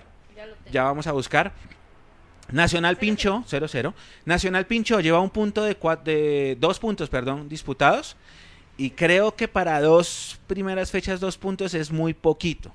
Ya 0.72 0.84
vamos 0.84 1.08
a 1.08 1.14
buscar. 1.14 1.54
Nacional 2.52 2.98
Pincho, 2.98 3.44
0-0. 3.50 3.94
Nacional 4.26 4.66
Pincho 4.66 5.00
lleva 5.00 5.20
un 5.20 5.30
punto 5.30 5.64
de, 5.64 5.78
de 6.04 6.58
dos 6.60 6.80
puntos, 6.80 7.10
perdón, 7.10 7.50
disputados. 7.50 8.16
Y 8.78 8.92
creo 8.92 9.36
que 9.36 9.48
para 9.48 9.82
dos 9.82 10.40
primeras 10.48 10.92
fechas, 10.92 11.20
dos 11.20 11.38
puntos 11.38 11.74
es 11.74 11.92
muy 11.92 12.14
poquito. 12.14 12.72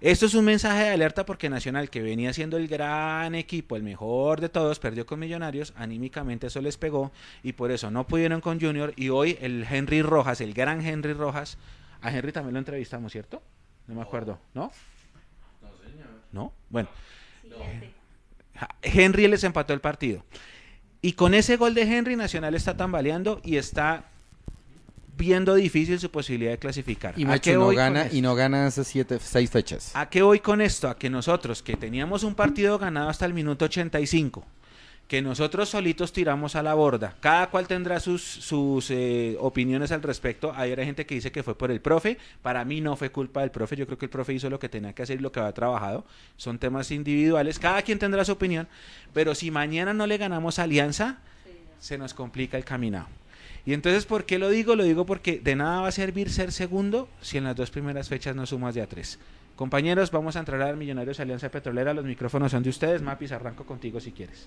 Esto 0.00 0.26
es 0.26 0.34
un 0.34 0.44
mensaje 0.44 0.84
de 0.84 0.90
alerta 0.90 1.24
porque 1.24 1.48
Nacional, 1.48 1.88
que 1.88 2.02
venía 2.02 2.32
siendo 2.32 2.58
el 2.58 2.68
gran 2.68 3.34
equipo, 3.34 3.76
el 3.76 3.82
mejor 3.82 4.40
de 4.42 4.50
todos, 4.50 4.78
perdió 4.78 5.06
con 5.06 5.18
Millonarios, 5.18 5.72
anímicamente 5.76 6.48
eso 6.48 6.60
les 6.60 6.76
pegó 6.76 7.12
y 7.42 7.54
por 7.54 7.70
eso 7.70 7.90
no 7.90 8.06
pudieron 8.06 8.42
con 8.42 8.60
Junior. 8.60 8.92
Y 8.96 9.08
hoy 9.08 9.38
el 9.40 9.66
Henry 9.68 10.02
Rojas, 10.02 10.42
el 10.42 10.52
gran 10.52 10.84
Henry 10.84 11.14
Rojas, 11.14 11.56
a 12.02 12.10
Henry 12.10 12.32
también 12.32 12.54
lo 12.54 12.58
entrevistamos, 12.58 13.10
¿cierto? 13.10 13.42
No 13.86 13.94
me 13.94 14.02
acuerdo, 14.02 14.38
¿no? 14.52 14.70
No, 15.62 15.68
señor. 15.78 16.08
¿No? 16.32 16.52
Bueno. 16.68 16.88
Henry 18.82 19.28
les 19.28 19.44
empató 19.44 19.72
el 19.72 19.80
partido. 19.80 20.24
Y 21.02 21.12
con 21.12 21.34
ese 21.34 21.56
gol 21.56 21.74
de 21.74 21.82
Henry, 21.82 22.16
Nacional 22.16 22.54
está 22.54 22.76
tambaleando 22.76 23.40
y 23.44 23.56
está 23.56 24.06
viendo 25.16 25.54
difícil 25.54 25.98
su 25.98 26.10
posibilidad 26.10 26.52
de 26.52 26.58
clasificar. 26.58 27.14
Y, 27.16 27.24
¿A 27.24 27.40
no 27.54 27.68
gana, 27.68 28.08
y 28.10 28.20
no 28.20 28.34
gana 28.34 28.66
esas 28.66 28.86
siete, 28.86 29.18
seis 29.20 29.50
fechas. 29.50 29.92
¿A 29.94 30.08
qué 30.08 30.22
voy 30.22 30.40
con 30.40 30.60
esto? 30.60 30.88
A 30.88 30.98
que 30.98 31.08
nosotros, 31.08 31.62
que 31.62 31.76
teníamos 31.76 32.22
un 32.22 32.34
partido 32.34 32.78
ganado 32.78 33.08
hasta 33.08 33.24
el 33.24 33.34
minuto 33.34 33.64
85, 33.66 34.44
que 35.08 35.22
nosotros 35.22 35.68
solitos 35.68 36.12
tiramos 36.12 36.56
a 36.56 36.62
la 36.62 36.74
borda. 36.74 37.14
Cada 37.20 37.48
cual 37.48 37.68
tendrá 37.68 38.00
sus, 38.00 38.22
sus 38.22 38.90
eh, 38.90 39.36
opiniones 39.38 39.92
al 39.92 40.02
respecto. 40.02 40.52
Hay 40.56 40.74
gente 40.74 41.06
que 41.06 41.14
dice 41.14 41.30
que 41.30 41.42
fue 41.42 41.56
por 41.56 41.70
el 41.70 41.80
profe. 41.80 42.18
Para 42.42 42.64
mí 42.64 42.80
no 42.80 42.96
fue 42.96 43.10
culpa 43.10 43.40
del 43.40 43.50
profe. 43.50 43.76
Yo 43.76 43.86
creo 43.86 43.98
que 43.98 44.06
el 44.06 44.10
profe 44.10 44.34
hizo 44.34 44.50
lo 44.50 44.58
que 44.58 44.68
tenía 44.68 44.92
que 44.92 45.02
hacer 45.02 45.18
y 45.18 45.22
lo 45.22 45.30
que 45.30 45.38
había 45.38 45.52
trabajado. 45.52 46.04
Son 46.36 46.58
temas 46.58 46.90
individuales. 46.90 47.58
Cada 47.58 47.82
quien 47.82 47.98
tendrá 47.98 48.24
su 48.24 48.32
opinión. 48.32 48.66
Pero 49.12 49.34
si 49.34 49.50
mañana 49.50 49.94
no 49.94 50.06
le 50.06 50.18
ganamos 50.18 50.58
Alianza, 50.58 51.18
se 51.78 51.98
nos 51.98 52.12
complica 52.12 52.56
el 52.56 52.64
caminado. 52.64 53.06
Y 53.64 53.74
entonces, 53.74 54.06
¿por 54.06 54.24
qué 54.24 54.38
lo 54.38 54.48
digo? 54.48 54.76
Lo 54.76 54.84
digo 54.84 55.06
porque 55.06 55.40
de 55.40 55.56
nada 55.56 55.82
va 55.82 55.88
a 55.88 55.92
servir 55.92 56.30
ser 56.30 56.52
segundo 56.52 57.08
si 57.20 57.38
en 57.38 57.44
las 57.44 57.56
dos 57.56 57.70
primeras 57.70 58.08
fechas 58.08 58.34
no 58.34 58.46
sumas 58.46 58.74
de 58.74 58.82
a 58.82 58.86
tres. 58.86 59.18
Compañeros, 59.56 60.10
vamos 60.10 60.36
a 60.36 60.40
entrar 60.40 60.60
al 60.60 60.76
Millonarios 60.76 61.18
Alianza 61.18 61.48
Petrolera. 61.48 61.94
Los 61.94 62.04
micrófonos 62.04 62.52
son 62.52 62.62
de 62.62 62.68
ustedes. 62.68 63.00
Mapis, 63.00 63.32
arranco 63.32 63.64
contigo 63.64 63.98
si 63.98 64.12
quieres. 64.12 64.46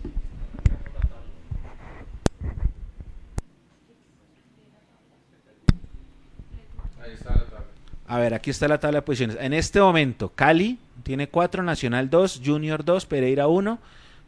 A 8.07 8.17
ver, 8.17 8.33
aquí 8.33 8.49
está 8.51 8.67
la 8.67 8.79
tabla 8.79 8.99
de 8.99 9.01
posiciones. 9.03 9.37
En 9.39 9.53
este 9.53 9.79
momento, 9.79 10.29
Cali 10.29 10.79
tiene 11.03 11.29
4, 11.29 11.63
Nacional 11.63 12.09
2, 12.09 12.41
Junior 12.43 12.83
2, 12.83 13.05
Pereira 13.05 13.47
1, 13.47 13.79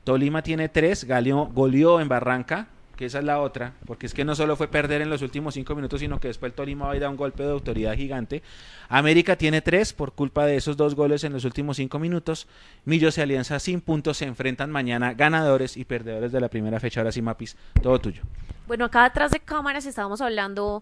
Tolima 0.03 0.43
tiene 0.43 0.69
3, 0.69 1.07
goleó 1.53 1.99
en 1.99 2.07
Barranca, 2.07 2.67
esa 3.05 3.19
es 3.19 3.25
la 3.25 3.39
otra, 3.41 3.73
porque 3.85 4.05
es 4.05 4.13
que 4.13 4.25
no 4.25 4.35
solo 4.35 4.55
fue 4.55 4.67
perder 4.67 5.01
en 5.01 5.09
los 5.09 5.21
últimos 5.21 5.53
5 5.53 5.75
minutos, 5.75 5.99
sino 5.99 6.19
que 6.19 6.27
después 6.27 6.51
el 6.51 6.55
Tolima 6.55 6.87
va 6.87 6.93
a 6.93 6.99
dar 6.99 7.09
un 7.09 7.17
golpe 7.17 7.43
de 7.43 7.51
autoridad 7.51 7.95
gigante. 7.95 8.43
América 8.89 9.35
tiene 9.35 9.61
3 9.61 9.93
por 9.93 10.13
culpa 10.13 10.45
de 10.45 10.55
esos 10.55 10.77
dos 10.77 10.95
goles 10.95 11.23
en 11.23 11.33
los 11.33 11.45
últimos 11.45 11.77
5 11.77 11.99
minutos. 11.99 12.47
Millos 12.85 13.17
y 13.17 13.21
Alianza 13.21 13.59
sin 13.59 13.81
puntos 13.81 14.17
se 14.17 14.25
enfrentan 14.25 14.71
mañana 14.71 15.13
ganadores 15.13 15.77
y 15.77 15.85
perdedores 15.85 16.31
de 16.31 16.41
la 16.41 16.49
primera 16.49 16.79
fecha. 16.79 17.01
Ahora 17.01 17.11
sí, 17.11 17.21
Mapis, 17.21 17.55
todo 17.81 17.99
tuyo. 17.99 18.23
Bueno, 18.67 18.85
acá 18.85 19.03
detrás 19.03 19.31
de 19.31 19.39
cámaras 19.39 19.85
estábamos 19.85 20.21
hablando 20.21 20.81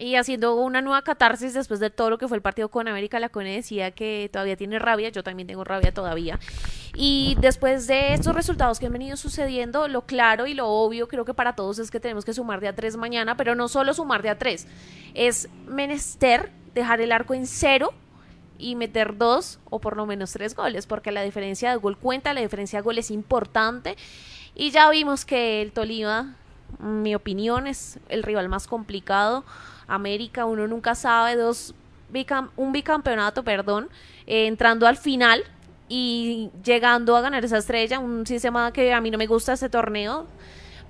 y 0.00 0.16
haciendo 0.16 0.54
una 0.54 0.80
nueva 0.80 1.02
catarsis 1.02 1.52
después 1.52 1.78
de 1.78 1.90
todo 1.90 2.08
lo 2.08 2.16
que 2.16 2.26
fue 2.26 2.38
el 2.38 2.42
partido 2.42 2.70
con 2.70 2.88
América. 2.88 3.20
La 3.20 3.28
Cone 3.28 3.54
decía 3.54 3.90
que 3.90 4.30
todavía 4.32 4.56
tiene 4.56 4.78
rabia, 4.78 5.10
yo 5.10 5.22
también 5.22 5.46
tengo 5.46 5.62
rabia 5.62 5.92
todavía. 5.92 6.40
Y 6.94 7.36
después 7.38 7.86
de 7.86 8.14
estos 8.14 8.34
resultados 8.34 8.80
que 8.80 8.86
han 8.86 8.92
venido 8.94 9.18
sucediendo, 9.18 9.88
lo 9.88 10.06
claro 10.06 10.46
y 10.46 10.54
lo 10.54 10.68
obvio 10.68 11.06
creo 11.06 11.26
que 11.26 11.34
para 11.34 11.54
todos 11.54 11.78
es 11.78 11.90
que 11.90 12.00
tenemos 12.00 12.24
que 12.24 12.32
sumar 12.32 12.60
de 12.60 12.68
a 12.68 12.74
tres 12.74 12.96
mañana, 12.96 13.36
pero 13.36 13.54
no 13.54 13.68
solo 13.68 13.92
sumar 13.92 14.22
de 14.22 14.30
a 14.30 14.38
tres, 14.38 14.66
es 15.12 15.50
menester 15.66 16.50
dejar 16.74 17.02
el 17.02 17.12
arco 17.12 17.34
en 17.34 17.46
cero 17.46 17.92
y 18.56 18.76
meter 18.76 19.18
dos 19.18 19.58
o 19.68 19.80
por 19.80 19.98
lo 19.98 20.06
menos 20.06 20.32
tres 20.32 20.54
goles, 20.54 20.86
porque 20.86 21.12
la 21.12 21.22
diferencia 21.22 21.70
de 21.70 21.76
gol 21.76 21.98
cuenta, 21.98 22.32
la 22.32 22.40
diferencia 22.40 22.78
de 22.78 22.84
gol 22.84 22.96
es 22.96 23.10
importante. 23.10 23.96
Y 24.54 24.70
ya 24.70 24.88
vimos 24.88 25.26
que 25.26 25.60
el 25.60 25.72
Tolima, 25.72 26.36
mi 26.78 27.14
opinión, 27.14 27.66
es 27.66 27.98
el 28.08 28.22
rival 28.22 28.48
más 28.48 28.66
complicado 28.66 29.44
América, 29.94 30.46
uno 30.46 30.66
nunca 30.66 30.94
sabe, 30.94 31.36
dos 31.36 31.74
un 32.56 32.72
bicampeonato, 32.72 33.42
perdón, 33.44 33.88
eh, 34.26 34.46
entrando 34.46 34.86
al 34.86 34.96
final 34.96 35.44
y 35.88 36.50
llegando 36.64 37.16
a 37.16 37.20
ganar 37.20 37.44
esa 37.44 37.58
estrella, 37.58 37.98
un 37.98 38.26
sistema 38.26 38.72
que 38.72 38.92
a 38.92 39.00
mí 39.00 39.10
no 39.10 39.18
me 39.18 39.26
gusta 39.26 39.52
este 39.52 39.68
torneo, 39.68 40.26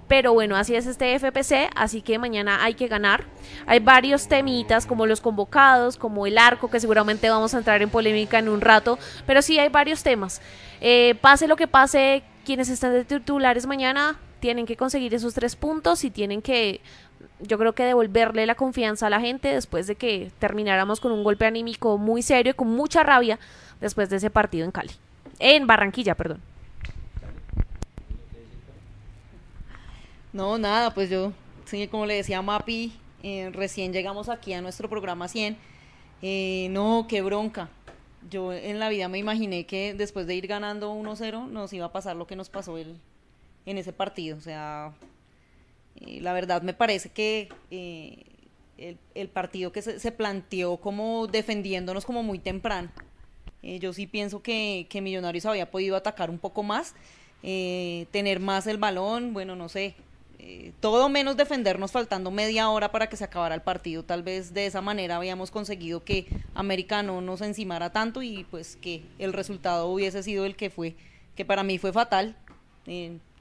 pero 0.08 0.32
bueno, 0.32 0.56
así 0.56 0.74
es 0.74 0.86
este 0.86 1.14
FPC, 1.18 1.70
así 1.76 2.02
que 2.02 2.18
mañana 2.18 2.64
hay 2.64 2.74
que 2.74 2.88
ganar. 2.88 3.24
Hay 3.64 3.78
varios 3.78 4.26
temitas 4.26 4.84
como 4.84 5.06
los 5.06 5.20
convocados, 5.20 5.96
como 5.96 6.26
el 6.26 6.36
arco, 6.36 6.68
que 6.68 6.80
seguramente 6.80 7.30
vamos 7.30 7.54
a 7.54 7.58
entrar 7.58 7.80
en 7.80 7.90
polémica 7.90 8.40
en 8.40 8.48
un 8.48 8.60
rato, 8.60 8.98
pero 9.24 9.40
sí 9.40 9.58
hay 9.60 9.68
varios 9.68 10.02
temas. 10.02 10.42
Eh, 10.80 11.14
pase 11.20 11.46
lo 11.46 11.54
que 11.54 11.68
pase, 11.68 12.24
quienes 12.44 12.68
están 12.70 12.92
de 12.92 13.04
titulares 13.04 13.66
mañana 13.66 14.18
tienen 14.40 14.66
que 14.66 14.76
conseguir 14.76 15.14
esos 15.14 15.32
tres 15.32 15.54
puntos 15.54 16.02
y 16.02 16.10
tienen 16.10 16.42
que, 16.42 16.80
yo 17.42 17.58
creo 17.58 17.74
que 17.74 17.84
devolverle 17.84 18.46
la 18.46 18.54
confianza 18.54 19.06
a 19.06 19.10
la 19.10 19.20
gente 19.20 19.48
después 19.48 19.86
de 19.86 19.94
que 19.94 20.30
termináramos 20.38 21.00
con 21.00 21.12
un 21.12 21.24
golpe 21.24 21.46
anímico 21.46 21.98
muy 21.98 22.22
serio 22.22 22.52
y 22.52 22.54
con 22.54 22.68
mucha 22.68 23.02
rabia 23.02 23.38
después 23.80 24.10
de 24.10 24.16
ese 24.16 24.30
partido 24.30 24.64
en 24.64 24.70
Cali. 24.70 24.92
En 25.38 25.66
Barranquilla, 25.66 26.14
perdón. 26.14 26.40
No, 30.32 30.58
nada, 30.58 30.94
pues 30.94 31.10
yo, 31.10 31.32
como 31.90 32.06
le 32.06 32.14
decía 32.14 32.40
Mapi, 32.40 32.92
eh, 33.22 33.50
recién 33.52 33.92
llegamos 33.92 34.28
aquí 34.28 34.52
a 34.52 34.60
nuestro 34.60 34.88
programa 34.88 35.28
100. 35.28 35.56
Eh, 36.22 36.68
no, 36.70 37.06
qué 37.08 37.22
bronca. 37.22 37.68
Yo 38.30 38.52
en 38.52 38.78
la 38.78 38.90
vida 38.90 39.08
me 39.08 39.18
imaginé 39.18 39.66
que 39.66 39.94
después 39.94 40.26
de 40.26 40.34
ir 40.34 40.46
ganando 40.46 40.94
1-0 40.94 41.48
nos 41.48 41.72
iba 41.72 41.86
a 41.86 41.92
pasar 41.92 42.16
lo 42.16 42.26
que 42.26 42.36
nos 42.36 42.50
pasó 42.50 42.76
el, 42.76 42.96
en 43.66 43.78
ese 43.78 43.92
partido. 43.92 44.36
O 44.36 44.40
sea, 44.40 44.92
eh, 46.00 46.20
la 46.20 46.32
verdad 46.32 46.62
me 46.62 46.74
parece 46.74 47.10
que 47.10 47.48
el, 49.14 49.28
partido 49.28 49.72
que 49.72 49.82
se, 49.82 50.12
planteó 50.12 50.78
como 50.78 51.26
defendiéndonos 51.26 52.04
como 52.04 52.22
muy 52.22 52.38
temprano. 52.38 52.90
yo 53.62 53.92
sí 53.92 54.06
pienso 54.06 54.42
que, 54.42 54.86
que 54.88 55.00
Millonarios 55.00 55.46
había 55.46 55.70
podido 55.70 55.96
atacar 55.96 56.30
un 56.30 56.38
poco 56.38 56.62
más, 56.62 56.94
tener 57.42 58.40
más 58.40 58.66
el 58.66 58.78
balón, 58.78 59.32
bueno, 59.34 59.56
no 59.56 59.68
sé, 59.68 59.94
eh, 60.42 60.72
todo 60.80 61.10
menos 61.10 61.36
defendernos 61.36 61.92
faltando 61.92 62.30
media 62.30 62.70
hora 62.70 62.90
para 62.90 63.10
que 63.10 63.16
se 63.18 63.24
acabara 63.24 63.54
el 63.54 63.60
partido. 63.60 64.04
Tal 64.04 64.22
vez 64.22 64.54
de 64.54 64.64
esa 64.64 64.80
manera 64.80 65.16
habíamos 65.16 65.50
conseguido 65.50 66.02
que 66.02 66.26
América 66.54 67.02
no 67.02 67.20
nos 67.20 67.42
encimara 67.42 67.92
tanto 67.92 68.22
y 68.22 68.44
pues 68.50 68.76
que 68.76 69.02
el 69.18 69.34
resultado 69.34 69.88
hubiese 69.88 70.22
sido 70.22 70.46
el 70.46 70.56
que 70.56 70.70
fue, 70.70 70.96
que 71.36 71.44
para 71.44 71.62
mí 71.62 71.76
fue 71.76 71.92
fatal, 71.92 72.36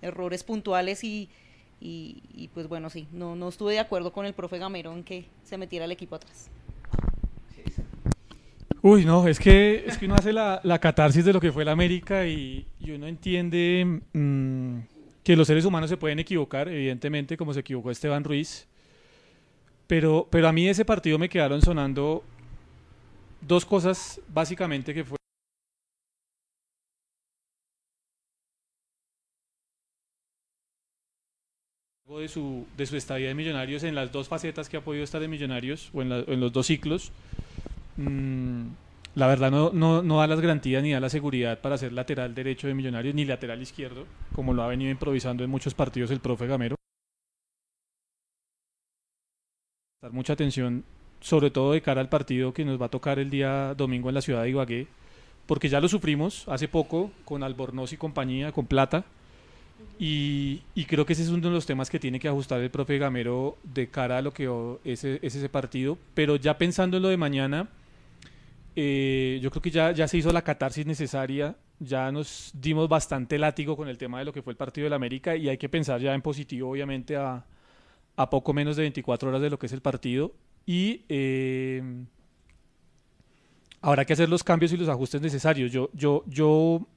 errores 0.01 0.43
puntuales 0.43 1.05
y, 1.05 1.29
y, 1.81 2.49
pues 2.53 2.67
bueno, 2.67 2.89
sí, 2.89 3.07
no, 3.11 3.35
no 3.35 3.49
estuve 3.49 3.73
de 3.73 3.79
acuerdo 3.79 4.11
con 4.11 4.25
el 4.25 4.33
profe 4.33 4.57
Gamero 4.57 4.93
en 4.93 5.03
que 5.03 5.25
se 5.43 5.57
metiera 5.57 5.85
el 5.85 5.91
equipo 5.91 6.15
atrás. 6.15 6.49
Uy, 8.81 9.05
no, 9.05 9.27
es 9.27 9.39
que, 9.39 9.85
es 9.85 9.97
que 9.97 10.05
uno 10.05 10.15
hace 10.15 10.31
la, 10.31 10.61
la 10.63 10.79
catarsis 10.79 11.25
de 11.25 11.33
lo 11.33 11.41
que 11.41 11.51
fue 11.51 11.63
el 11.63 11.69
América 11.69 12.25
y, 12.25 12.65
uno 12.81 13.07
entiende... 13.07 14.01
Mm, 14.13 14.79
que 15.29 15.35
los 15.35 15.45
seres 15.45 15.63
humanos 15.63 15.91
se 15.91 15.97
pueden 15.97 16.17
equivocar, 16.17 16.67
evidentemente, 16.69 17.37
como 17.37 17.53
se 17.53 17.59
equivocó 17.59 17.91
Esteban 17.91 18.23
Ruiz. 18.23 18.67
Pero, 19.85 20.27
pero 20.27 20.47
a 20.47 20.51
mí 20.51 20.67
ese 20.67 20.85
partido 20.85 21.19
me 21.19 21.29
quedaron 21.29 21.61
sonando 21.61 22.23
dos 23.39 23.63
cosas 23.63 24.19
básicamente 24.27 24.91
que 24.91 25.03
fue 25.03 25.18
de 32.17 32.27
su, 32.27 32.65
de 32.75 32.87
su 32.87 32.97
estadía 32.97 33.27
de 33.27 33.35
Millonarios 33.35 33.83
en 33.83 33.93
las 33.93 34.11
dos 34.11 34.27
facetas 34.27 34.67
que 34.67 34.77
ha 34.77 34.81
podido 34.81 35.03
estar 35.03 35.21
de 35.21 35.27
Millonarios 35.27 35.91
o 35.93 36.01
en, 36.01 36.11
en 36.11 36.39
los 36.39 36.51
dos 36.51 36.65
ciclos. 36.65 37.11
Mmm, 37.97 38.67
la 39.13 39.27
verdad 39.27 39.51
no, 39.51 39.71
no, 39.71 40.01
no, 40.01 40.19
da 40.19 40.25
las 40.25 40.41
garantías 40.41 40.81
ni 40.81 40.91
da 40.91 40.99
la 40.99 41.09
seguridad 41.09 41.59
para 41.59 41.77
ser 41.77 41.93
lateral 41.93 42.33
derecho 42.33 42.67
de 42.67 42.73
Millonarios 42.73 43.13
ni 43.13 43.25
lateral 43.25 43.61
izquierdo, 43.61 44.05
como 44.33 44.53
lo 44.53 44.63
ha 44.63 44.67
venido 44.67 44.89
improvisando 44.89 45.43
en 45.43 45.51
muchos 45.51 45.75
partidos 45.75 46.09
el 46.09 46.19
profe 46.19 46.47
Gamero. 46.47 46.75
Dar 50.01 50.11
mucha 50.11 50.33
atención, 50.33 50.85
sobre 51.19 51.51
todo 51.51 51.73
de 51.73 51.81
cara 51.81 52.01
al 52.01 52.09
partido 52.09 52.53
que 52.53 52.65
nos 52.65 52.81
va 52.81 52.87
a 52.87 52.89
tocar 52.89 53.19
el 53.19 53.29
día 53.29 53.75
domingo 53.75 54.09
en 54.09 54.15
la 54.15 54.21
ciudad 54.21 54.43
de 54.43 54.49
Ibagué, 54.49 54.87
porque 55.45 55.69
ya 55.69 55.81
lo 55.81 55.87
sufrimos 55.87 56.47
hace 56.47 56.67
poco 56.67 57.11
con 57.25 57.43
Albornoz 57.43 57.93
y 57.93 57.97
compañía, 57.97 58.51
con 58.51 58.65
Plata, 58.65 59.05
y, 59.97 60.61
y, 60.75 60.85
creo 60.85 61.05
que 61.05 61.13
ese 61.13 61.23
es 61.23 61.29
uno 61.29 61.47
de 61.47 61.53
los 61.53 61.65
temas 61.65 61.89
que 61.89 61.99
tiene 61.99 62.19
que 62.19 62.27
ajustar 62.27 62.61
el 62.61 62.71
profe 62.71 62.97
Gamero 62.97 63.57
de 63.63 63.89
cara 63.89 64.19
a 64.19 64.21
lo 64.21 64.31
que 64.31 64.49
es, 64.83 65.03
es 65.03 65.35
ese 65.35 65.49
partido, 65.49 65.97
pero 66.13 66.35
ya 66.35 66.57
pensando 66.57 66.97
en 66.97 67.03
lo 67.03 67.09
de 67.09 67.17
mañana 67.17 67.69
eh, 68.75 69.39
yo 69.41 69.51
creo 69.51 69.61
que 69.61 69.71
ya, 69.71 69.91
ya 69.91 70.07
se 70.07 70.17
hizo 70.17 70.31
la 70.31 70.41
catarsis 70.41 70.85
necesaria, 70.85 71.57
ya 71.79 72.11
nos 72.11 72.51
dimos 72.53 72.87
bastante 72.87 73.37
látigo 73.37 73.75
con 73.75 73.89
el 73.89 73.97
tema 73.97 74.19
de 74.19 74.25
lo 74.25 74.31
que 74.31 74.41
fue 74.41 74.53
el 74.53 74.57
partido 74.57 74.85
del 74.85 74.93
América 74.93 75.35
y 75.35 75.49
hay 75.49 75.57
que 75.57 75.67
pensar 75.67 75.99
ya 75.99 76.13
en 76.13 76.21
positivo, 76.21 76.69
obviamente, 76.71 77.17
a, 77.17 77.45
a 78.15 78.29
poco 78.29 78.53
menos 78.53 78.77
de 78.77 78.83
24 78.83 79.29
horas 79.29 79.41
de 79.41 79.49
lo 79.49 79.59
que 79.59 79.65
es 79.65 79.73
el 79.73 79.81
partido. 79.81 80.33
Y 80.65 81.03
eh, 81.09 81.81
habrá 83.81 84.05
que 84.05 84.13
hacer 84.13 84.29
los 84.29 84.43
cambios 84.43 84.71
y 84.71 84.77
los 84.77 84.87
ajustes 84.87 85.21
necesarios. 85.21 85.71
Yo, 85.71 85.89
yo, 85.93 86.23
yo, 86.27 86.87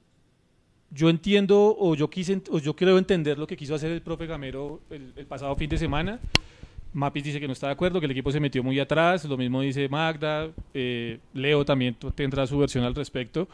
yo 0.93 1.09
entiendo 1.09 1.75
o 1.79 1.95
yo, 1.95 2.09
quise, 2.09 2.41
o 2.49 2.59
yo 2.59 2.75
quiero 2.75 2.97
entender 2.97 3.37
lo 3.37 3.47
que 3.47 3.57
quiso 3.57 3.75
hacer 3.75 3.91
el 3.91 4.01
profe 4.01 4.27
Gamero 4.27 4.81
el, 4.89 5.13
el 5.15 5.25
pasado 5.25 5.55
fin 5.55 5.69
de 5.69 5.77
semana 5.77 6.19
Mapis 6.93 7.23
dice 7.23 7.39
que 7.39 7.47
no 7.47 7.53
está 7.53 7.67
de 7.67 7.73
acuerdo, 7.73 7.99
que 7.99 8.05
el 8.05 8.11
equipo 8.11 8.31
se 8.31 8.39
metió 8.39 8.63
muy 8.63 8.79
atrás, 8.79 9.25
lo 9.25 9.35
mismo 9.35 9.61
dice 9.61 9.89
Magda, 9.89 10.49
eh, 10.73 11.19
Leo 11.33 11.65
también 11.65 11.97
tendrá 12.15 12.45
su 12.47 12.57
versión 12.57 12.83
al 12.83 12.95
respecto, 12.95 13.47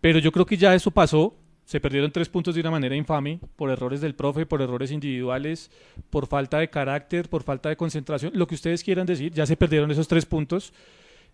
pero 0.00 0.18
yo 0.18 0.32
creo 0.32 0.46
que 0.46 0.56
ya 0.56 0.74
eso 0.74 0.90
pasó, 0.90 1.34
se 1.64 1.78
perdieron 1.78 2.10
tres 2.10 2.28
puntos 2.28 2.54
de 2.54 2.62
una 2.62 2.70
manera 2.70 2.96
infame, 2.96 3.38
por 3.56 3.70
errores 3.70 4.00
del 4.00 4.14
profe, 4.14 4.46
por 4.46 4.62
errores 4.62 4.90
individuales, 4.90 5.70
por 6.08 6.26
falta 6.26 6.58
de 6.58 6.68
carácter, 6.68 7.28
por 7.28 7.42
falta 7.42 7.68
de 7.68 7.76
concentración, 7.76 8.32
lo 8.34 8.46
que 8.46 8.54
ustedes 8.54 8.82
quieran 8.82 9.06
decir, 9.06 9.32
ya 9.32 9.46
se 9.46 9.56
perdieron 9.56 9.90
esos 9.90 10.08
tres 10.08 10.24
puntos. 10.24 10.72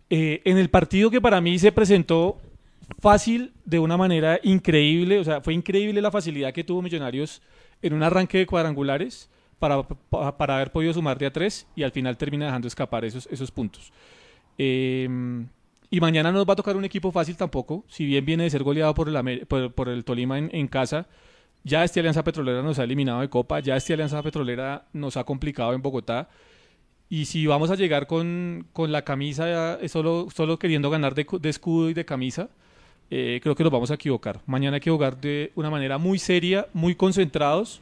Eh, 0.09 0.43
en 0.45 0.59
el 0.59 0.69
partido 0.69 1.11
que 1.11 1.21
para 1.21 1.41
mí 1.41 1.59
se 1.59 1.73
presentó 1.73 2.39
fácil 3.01 3.53
de 3.65 3.79
una 3.79 3.97
manera 3.97 4.41
increíble, 4.43 5.19
o 5.19 5.25
sea, 5.25 5.41
fue 5.41 5.55
increíble 5.55 6.01
la 6.01 6.11
facilidad 6.11 6.53
que 6.53 6.65
tuvo 6.65 6.83
Millonarios 6.83 7.43
en 7.83 7.93
un 7.93 8.03
arranque 8.03 8.39
de 8.39 8.47
cuadrangulares 8.47 9.29
para, 9.59 9.83
para 9.83 10.57
haber 10.57 10.71
podido 10.71 10.93
sumar 10.93 11.19
de 11.19 11.27
a 11.27 11.33
tres 11.33 11.67
y 11.75 11.83
al 11.83 11.93
final 11.93 12.17
termina 12.17 12.47
dejando 12.47 12.69
escapar 12.69 13.05
esos, 13.05 13.27
esos 13.31 13.51
puntos. 13.51 13.93
Em, 14.59 15.49
y 15.91 16.01
mañana 16.01 16.33
no 16.33 16.39
nos 16.39 16.49
va 16.49 16.55
a 16.55 16.57
tocar 16.57 16.77
un 16.77 16.85
equipo 16.85 17.13
fácil 17.13 17.37
tampoco, 17.37 17.85
si 17.89 18.05
bien 18.07 18.25
viene 18.25 18.45
de 18.45 18.51
ser 18.51 18.63
goleado 18.63 18.95
por 18.95 19.09
el, 19.09 19.47
por, 19.47 19.89
el 19.89 20.05
Tolima 20.05 20.39
en, 20.39 20.69
casa, 20.69 21.07
ya 21.65 21.85
este 21.85 22.01
Alianza 22.01 22.25
Petrolera 22.25 22.63
nos 22.63 22.79
ha 22.79 22.85
eliminado 22.85 23.21
de 23.21 23.29
Copa, 23.29 23.61
ya 23.61 23.77
este 23.77 23.93
Alianza 23.93 24.23
Petrolera 24.23 24.87
nos 24.93 25.17
ha 25.17 25.25
complicado 25.25 25.73
en 25.75 25.83
Bogotá. 25.83 26.29
Y 27.09 27.27
si 27.27 27.47
vamos 27.47 27.71
a 27.71 27.77
llegar 27.77 28.09
con, 28.09 28.67
con 28.73 28.91
la 28.91 29.03
camisa 29.03 29.79
solo, 29.89 30.27
solo 30.35 30.59
queriendo 30.59 30.91
ganar 30.91 31.15
de 31.15 31.49
escudo 31.49 31.89
y 31.89 31.95
de 31.95 32.05
camisa, 32.05 32.51
eh, 33.11 33.41
creo 33.43 33.55
que 33.55 33.63
nos 33.63 33.73
vamos 33.73 33.91
a 33.91 33.95
equivocar. 33.95 34.41
Mañana 34.47 34.77
hay 34.77 34.81
que 34.81 34.91
jugar 34.91 35.21
de 35.21 35.53
una 35.55 35.71
manera 35.71 35.99
muy 35.99 36.19
seria, 36.19 36.67
muy 36.73 36.95
concentrados 36.95 37.81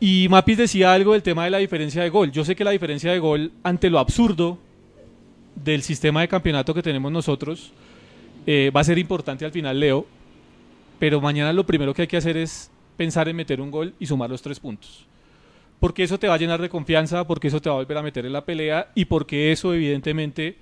y 0.00 0.28
Mapis 0.30 0.56
decía 0.56 0.94
algo 0.94 1.12
del 1.12 1.22
tema 1.22 1.44
de 1.44 1.50
la 1.50 1.58
diferencia 1.58 2.02
de 2.02 2.08
gol. 2.08 2.32
Yo 2.32 2.42
sé 2.42 2.56
que 2.56 2.64
la 2.64 2.70
diferencia 2.70 3.12
de 3.12 3.18
gol 3.18 3.52
ante 3.62 3.90
lo 3.90 3.98
absurdo 3.98 4.58
del 5.54 5.82
sistema 5.82 6.22
de 6.22 6.28
campeonato 6.28 6.72
que 6.72 6.82
tenemos 6.82 7.12
nosotros 7.12 7.72
eh, 8.46 8.72
va 8.74 8.80
a 8.80 8.84
ser 8.84 8.98
importante 8.98 9.44
al 9.44 9.52
final, 9.52 9.78
Leo. 9.78 10.06
Pero 10.98 11.20
mañana 11.20 11.52
lo 11.52 11.66
primero 11.66 11.92
que 11.92 12.02
hay 12.02 12.08
que 12.08 12.16
hacer 12.16 12.38
es 12.38 12.70
pensar 12.96 13.28
en 13.28 13.36
meter 13.36 13.60
un 13.60 13.70
gol 13.70 13.94
y 13.98 14.06
sumar 14.06 14.30
los 14.30 14.40
tres 14.40 14.58
puntos. 14.58 15.06
Porque 15.78 16.02
eso 16.02 16.18
te 16.18 16.28
va 16.28 16.34
a 16.34 16.38
llenar 16.38 16.62
de 16.62 16.70
confianza, 16.70 17.26
porque 17.26 17.48
eso 17.48 17.60
te 17.60 17.68
va 17.68 17.76
a 17.76 17.78
volver 17.78 17.98
a 17.98 18.02
meter 18.02 18.24
en 18.24 18.32
la 18.32 18.44
pelea 18.44 18.90
y 18.94 19.04
porque 19.04 19.52
eso 19.52 19.74
evidentemente 19.74 20.56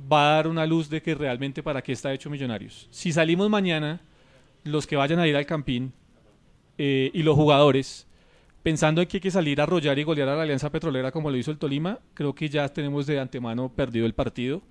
va 0.00 0.32
a 0.32 0.36
dar 0.36 0.48
una 0.48 0.66
luz 0.66 0.88
de 0.88 1.02
que 1.02 1.14
realmente 1.14 1.62
para 1.62 1.82
qué 1.82 1.92
está 1.92 2.12
hecho 2.12 2.30
Millonarios. 2.30 2.88
Si 2.90 3.12
salimos 3.12 3.48
mañana, 3.48 4.00
los 4.64 4.86
que 4.86 4.96
vayan 4.96 5.18
a 5.18 5.26
ir 5.26 5.36
al 5.36 5.46
Campín 5.46 5.92
eh, 6.78 7.10
y 7.14 7.22
los 7.22 7.36
jugadores 7.36 8.06
pensando 8.64 9.02
en 9.02 9.08
que 9.08 9.18
hay 9.18 9.20
que 9.20 9.30
salir 9.30 9.60
a 9.60 9.64
arrollar 9.64 9.98
y 9.98 10.04
golear 10.04 10.28
a 10.30 10.36
la 10.36 10.42
Alianza 10.42 10.70
Petrolera 10.70 11.12
como 11.12 11.30
lo 11.30 11.36
hizo 11.36 11.50
el 11.50 11.58
Tolima, 11.58 12.00
creo 12.14 12.34
que 12.34 12.48
ya 12.48 12.66
tenemos 12.70 13.06
de 13.06 13.20
antemano 13.20 13.70
perdido 13.70 14.06
el 14.06 14.14
partido, 14.14 14.62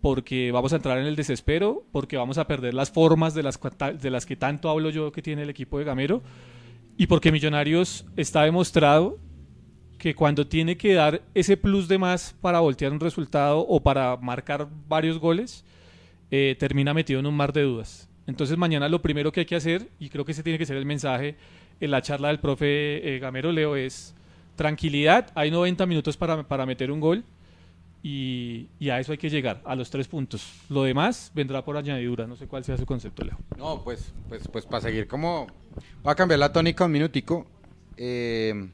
porque 0.00 0.50
vamos 0.50 0.72
a 0.72 0.76
entrar 0.76 0.96
en 0.98 1.04
el 1.04 1.14
desespero, 1.14 1.84
porque 1.92 2.16
vamos 2.16 2.38
a 2.38 2.46
perder 2.46 2.72
las 2.72 2.90
formas 2.90 3.34
de 3.34 3.42
las, 3.42 3.60
de 4.00 4.10
las 4.10 4.24
que 4.24 4.34
tanto 4.34 4.70
hablo 4.70 4.88
yo 4.88 5.12
que 5.12 5.20
tiene 5.20 5.42
el 5.42 5.50
equipo 5.50 5.78
de 5.78 5.84
Gamero, 5.84 6.22
y 6.96 7.06
porque 7.06 7.30
Millonarios 7.30 8.06
está 8.16 8.44
demostrado 8.44 9.18
que 10.02 10.16
cuando 10.16 10.48
tiene 10.48 10.76
que 10.76 10.94
dar 10.94 11.22
ese 11.32 11.56
plus 11.56 11.86
de 11.86 11.96
más 11.96 12.34
para 12.40 12.58
voltear 12.58 12.90
un 12.90 12.98
resultado 12.98 13.60
o 13.60 13.78
para 13.78 14.16
marcar 14.16 14.66
varios 14.88 15.20
goles, 15.20 15.64
eh, 16.32 16.56
termina 16.58 16.92
metido 16.92 17.20
en 17.20 17.26
un 17.26 17.36
mar 17.36 17.52
de 17.52 17.62
dudas. 17.62 18.08
Entonces 18.26 18.58
mañana 18.58 18.88
lo 18.88 19.00
primero 19.00 19.30
que 19.30 19.38
hay 19.38 19.46
que 19.46 19.54
hacer, 19.54 19.90
y 20.00 20.08
creo 20.08 20.24
que 20.24 20.32
ese 20.32 20.42
tiene 20.42 20.58
que 20.58 20.66
ser 20.66 20.76
el 20.76 20.86
mensaje, 20.86 21.36
en 21.78 21.92
la 21.92 22.02
charla 22.02 22.28
del 22.28 22.40
profe 22.40 23.14
eh, 23.14 23.20
Gamero 23.20 23.52
Leo 23.52 23.76
es 23.76 24.12
tranquilidad, 24.56 25.30
hay 25.36 25.52
90 25.52 25.86
minutos 25.86 26.16
para, 26.16 26.42
para 26.48 26.66
meter 26.66 26.90
un 26.90 26.98
gol 26.98 27.22
y, 28.02 28.70
y, 28.80 28.90
a 28.90 28.98
eso 28.98 29.12
hay 29.12 29.18
que 29.18 29.30
llegar, 29.30 29.62
a 29.64 29.76
los 29.76 29.88
tres 29.88 30.08
puntos. 30.08 30.52
Lo 30.68 30.82
demás 30.82 31.30
vendrá 31.32 31.64
por 31.64 31.76
añadidura, 31.76 32.26
no 32.26 32.34
sé 32.34 32.48
cuál 32.48 32.64
sea 32.64 32.76
su 32.76 32.86
concepto, 32.86 33.22
Leo. 33.22 33.38
No, 33.56 33.84
pues, 33.84 34.12
pues, 34.28 34.48
pues 34.48 34.66
para 34.66 34.80
seguir 34.80 35.06
como... 35.06 35.46
Voy 36.02 36.10
a 36.10 36.16
cambiar 36.16 36.40
la 36.40 36.52
tónica 36.52 36.86
un 36.86 36.90
minutico. 36.90 37.46
Eh, 37.96 38.68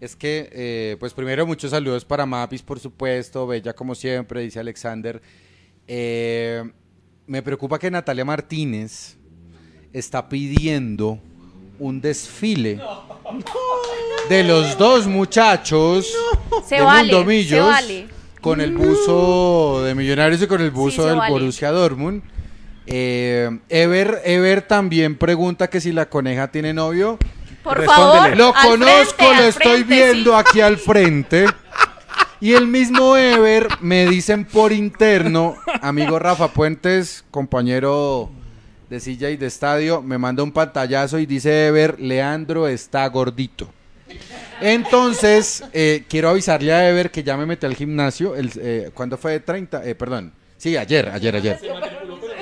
es 0.00 0.16
que, 0.16 0.48
eh, 0.52 0.96
pues 1.00 1.14
primero 1.14 1.46
muchos 1.46 1.70
saludos 1.70 2.04
para 2.04 2.26
Mapis, 2.26 2.62
por 2.62 2.78
supuesto, 2.80 3.46
Bella 3.46 3.72
como 3.72 3.94
siempre, 3.94 4.40
dice 4.40 4.60
Alexander. 4.60 5.20
Eh, 5.86 6.62
me 7.26 7.42
preocupa 7.42 7.78
que 7.78 7.90
Natalia 7.90 8.24
Martínez 8.24 9.16
está 9.92 10.28
pidiendo 10.28 11.18
un 11.78 12.00
desfile 12.00 12.80
de 14.28 14.44
los 14.44 14.76
dos 14.78 15.06
muchachos 15.06 16.12
Se 16.66 16.76
de 16.76 16.82
Mundo 16.82 17.20
se 17.20 17.24
Millos 17.26 17.66
vale. 17.66 18.06
con 18.40 18.60
el 18.60 18.72
buzo 18.76 19.82
de 19.84 19.94
Millonarios 19.94 20.42
y 20.42 20.46
con 20.46 20.60
el 20.60 20.70
buzo 20.70 21.06
del 21.06 21.16
vale. 21.16 21.32
Borussia 21.32 21.70
Dortmund. 21.70 22.22
Eh, 22.86 23.58
Ever, 23.70 24.20
Ever 24.24 24.62
también 24.62 25.16
pregunta 25.16 25.68
que 25.68 25.80
si 25.80 25.92
la 25.92 26.08
coneja 26.08 26.48
tiene 26.50 26.74
novio. 26.74 27.18
Por 27.64 27.78
Respóndele. 27.78 28.36
favor. 28.36 28.36
Lo 28.36 28.54
al 28.54 28.68
conozco, 28.68 29.14
frente, 29.16 29.24
lo 29.24 29.30
al 29.42 29.44
estoy 29.48 29.84
frente, 29.84 29.94
viendo 29.94 30.30
sí. 30.32 30.36
aquí 30.38 30.60
al 30.60 30.76
frente. 30.76 31.46
Y 32.40 32.52
el 32.52 32.66
mismo 32.66 33.16
Ever 33.16 33.68
me 33.80 34.06
dicen 34.06 34.44
por 34.44 34.70
interno, 34.72 35.56
amigo 35.80 36.18
Rafa 36.18 36.48
Puentes, 36.48 37.24
compañero 37.30 38.30
de 38.90 39.00
silla 39.00 39.30
y 39.30 39.38
de 39.38 39.46
estadio, 39.46 40.02
me 40.02 40.18
manda 40.18 40.42
un 40.42 40.52
pantallazo 40.52 41.18
y 41.18 41.24
dice 41.26 41.68
Ever, 41.68 41.98
Leandro 41.98 42.68
está 42.68 43.06
gordito. 43.08 43.72
Entonces, 44.60 45.64
eh, 45.72 46.04
quiero 46.08 46.28
avisarle 46.28 46.72
a 46.72 46.88
Ever 46.88 47.10
que 47.10 47.22
ya 47.22 47.36
me 47.36 47.46
metí 47.46 47.64
al 47.66 47.74
gimnasio. 47.74 48.36
El, 48.36 48.50
eh, 48.60 48.90
¿Cuándo 48.92 49.16
fue? 49.16 49.40
30, 49.40 49.84
eh, 49.84 49.94
perdón. 49.94 50.32
Sí, 50.58 50.76
ayer, 50.76 51.08
ayer, 51.08 51.36
ayer. 51.36 51.58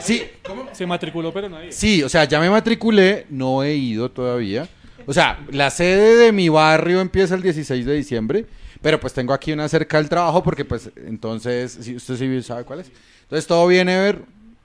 Sí, 0.00 0.22
Se 0.72 0.84
matriculó, 0.84 1.32
pero 1.32 1.48
nadie. 1.48 1.70
Sí, 1.72 2.02
o 2.02 2.08
sea, 2.08 2.24
ya 2.24 2.40
me 2.40 2.50
matriculé, 2.50 3.26
no 3.30 3.62
he 3.62 3.74
ido 3.74 4.10
todavía. 4.10 4.68
O 5.06 5.12
sea, 5.12 5.38
la 5.50 5.70
sede 5.70 6.16
de 6.16 6.32
mi 6.32 6.48
barrio 6.48 7.00
empieza 7.00 7.34
el 7.34 7.42
16 7.42 7.84
de 7.86 7.94
diciembre, 7.94 8.46
pero 8.80 8.98
pues 9.00 9.12
tengo 9.12 9.32
aquí 9.32 9.52
una 9.52 9.68
cerca 9.68 9.96
del 9.98 10.08
trabajo 10.08 10.42
porque 10.42 10.64
pues 10.64 10.90
entonces, 11.06 11.78
si 11.80 11.96
usted 11.96 12.16
sí 12.16 12.42
sabe 12.42 12.64
cuál 12.64 12.80
es. 12.80 12.90
Entonces, 13.22 13.46
todo 13.46 13.66
viene 13.66 13.94
a 13.96 14.00
ver, 14.02 14.22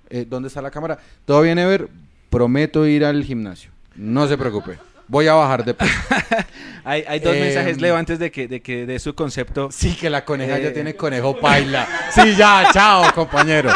eh, 0.09 0.25
¿dónde 0.29 0.47
está 0.47 0.61
la 0.61 0.71
cámara? 0.71 0.97
Todo 1.25 1.41
viene 1.41 1.61
a 1.63 1.67
ver, 1.67 1.87
prometo 2.29 2.85
ir 2.85 3.05
al 3.05 3.23
gimnasio. 3.23 3.71
No 3.95 4.27
se 4.27 4.37
preocupe, 4.37 4.77
voy 5.07 5.27
a 5.27 5.33
bajar 5.33 5.63
de 5.65 5.73
peso. 5.73 5.93
Hay, 6.83 7.03
hay 7.05 7.19
dos 7.19 7.35
Eh, 7.35 7.41
mensajes, 7.41 7.81
Leo, 7.81 7.97
antes 7.97 8.17
de 8.17 8.31
que, 8.31 8.47
de 8.47 8.61
que 8.61 8.85
dé 8.85 8.97
su 8.99 9.13
concepto. 9.13 9.67
Sí, 9.73 9.93
que 9.95 10.09
la 10.09 10.23
coneja 10.23 10.57
ya 10.57 10.69
Eh. 10.69 10.71
tiene 10.71 10.95
conejo 10.95 11.37
paila. 11.37 11.85
Sí, 12.13 12.33
ya, 12.37 12.65
chao, 12.71 13.11
compañero. 13.13 13.69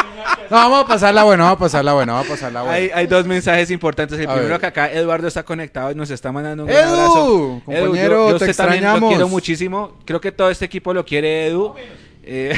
No, 0.52 0.58
vamos 0.58 0.84
a 0.84 0.86
pasarla 0.86 1.24
bueno, 1.24 1.44
vamos 1.44 1.56
a 1.56 1.60
pasarla 1.60 1.92
bueno, 1.94 2.12
vamos 2.12 2.28
a 2.28 2.30
pasarla 2.30 2.60
bueno. 2.62 2.74
Hay, 2.76 2.90
hay 2.94 3.06
dos 3.06 3.26
mensajes 3.26 3.70
importantes. 3.70 4.18
El 4.18 4.28
A 4.28 4.32
primero 4.34 4.50
ver. 4.52 4.60
que 4.60 4.66
acá 4.66 4.92
Eduardo 4.92 5.26
está 5.26 5.42
conectado 5.42 5.90
y 5.90 5.94
nos 5.94 6.10
está 6.10 6.30
mandando 6.30 6.64
un 6.64 6.68
gran 6.68 6.84
Edu, 6.88 6.94
abrazo. 6.94 7.62
compañero, 7.64 7.94
yo, 7.94 8.30
yo 8.32 8.38
te 8.38 8.44
lo 8.44 8.50
extrañamos. 8.50 9.08
quiero 9.10 9.28
muchísimo. 9.28 9.96
Creo 10.04 10.20
que 10.20 10.30
todo 10.30 10.50
este 10.50 10.66
equipo 10.66 10.92
lo 10.92 11.04
quiere, 11.06 11.46
Edu. 11.46 11.74
Eh, 12.22 12.54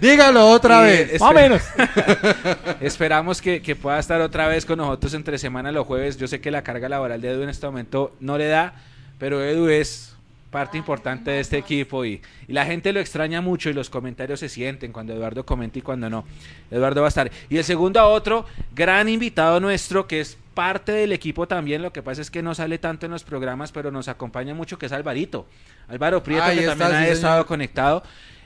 Dígalo 0.00 0.48
otra 0.48 0.80
vez. 0.80 1.20
Más 1.20 1.30
o 1.30 1.34
menos. 1.34 1.62
Esperamos 2.80 3.40
que, 3.42 3.62
que 3.62 3.76
pueda 3.76 3.98
estar 3.98 4.20
otra 4.22 4.48
vez 4.48 4.64
con 4.66 4.78
nosotros 4.78 5.14
entre 5.14 5.38
semana 5.38 5.70
los 5.72 5.86
jueves. 5.86 6.16
Yo 6.16 6.26
sé 6.26 6.40
que 6.40 6.50
la 6.50 6.62
carga 6.62 6.88
laboral 6.88 7.20
de 7.20 7.30
Edu 7.30 7.42
en 7.42 7.50
este 7.50 7.66
momento 7.66 8.12
no 8.18 8.38
le 8.38 8.48
da, 8.48 8.74
pero 9.18 9.44
Edu 9.44 9.68
es 9.68 10.15
parte 10.56 10.78
importante 10.78 11.30
de 11.32 11.40
este 11.40 11.58
equipo 11.58 12.02
y, 12.06 12.22
y 12.48 12.52
la 12.54 12.64
gente 12.64 12.90
lo 12.90 12.98
extraña 13.00 13.42
mucho 13.42 13.68
y 13.68 13.74
los 13.74 13.90
comentarios 13.90 14.40
se 14.40 14.48
sienten 14.48 14.90
cuando 14.90 15.12
Eduardo 15.12 15.44
comenta 15.44 15.78
y 15.78 15.82
cuando 15.82 16.08
no. 16.08 16.24
Eduardo 16.70 17.02
va 17.02 17.08
a 17.08 17.12
estar. 17.14 17.30
Y 17.50 17.58
el 17.58 17.64
segundo 17.64 18.00
a 18.00 18.06
otro 18.06 18.46
gran 18.74 19.06
invitado 19.06 19.60
nuestro 19.60 20.06
que 20.06 20.20
es 20.20 20.38
parte 20.54 20.92
del 20.92 21.12
equipo 21.12 21.46
también. 21.46 21.82
Lo 21.82 21.92
que 21.92 22.02
pasa 22.02 22.22
es 22.22 22.30
que 22.30 22.42
no 22.42 22.54
sale 22.54 22.78
tanto 22.78 23.04
en 23.04 23.12
los 23.12 23.22
programas, 23.22 23.70
pero 23.70 23.90
nos 23.90 24.08
acompaña 24.08 24.54
mucho, 24.54 24.78
que 24.78 24.86
es 24.86 24.92
Alvarito. 24.92 25.46
Álvaro 25.88 26.22
Prieto, 26.22 26.44
Ahí 26.44 26.56
que 26.56 26.64
está, 26.64 26.70
también 26.70 26.88
sí, 26.90 26.96
ha 26.96 27.00
señor. 27.00 27.16
estado 27.16 27.46
conectado. 27.46 28.02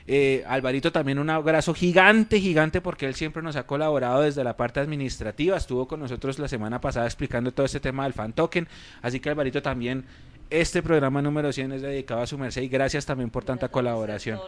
Eh, 0.07 0.43
Alvarito 0.47 0.91
también 0.91 1.19
un 1.19 1.29
abrazo 1.29 1.73
gigante, 1.73 2.41
gigante, 2.41 2.81
porque 2.81 3.05
él 3.05 3.15
siempre 3.15 3.41
nos 3.41 3.55
ha 3.55 3.63
colaborado 3.63 4.23
desde 4.23 4.43
la 4.43 4.57
parte 4.57 4.81
administrativa. 4.81 5.55
Estuvo 5.55 5.87
con 5.87 6.01
nosotros 6.01 6.37
la 6.39 6.49
semana 6.49 6.81
pasada 6.81 7.05
explicando 7.05 7.53
todo 7.53 7.65
este 7.65 7.79
tema 7.79 8.03
del 8.03 8.11
fan 8.11 8.33
token. 8.33 8.67
Así 9.01 9.21
que 9.21 9.29
Alvarito 9.29 9.61
también, 9.61 10.03
este 10.51 10.83
programa 10.83 11.21
número 11.21 11.51
100 11.51 11.71
es 11.71 11.81
dedicado 11.81 12.21
a 12.21 12.27
su 12.27 12.37
merced 12.37 12.61
y 12.61 12.67
gracias 12.67 13.05
también 13.05 13.29
por 13.29 13.43
tanta 13.43 13.69
colaboración. 13.69 14.39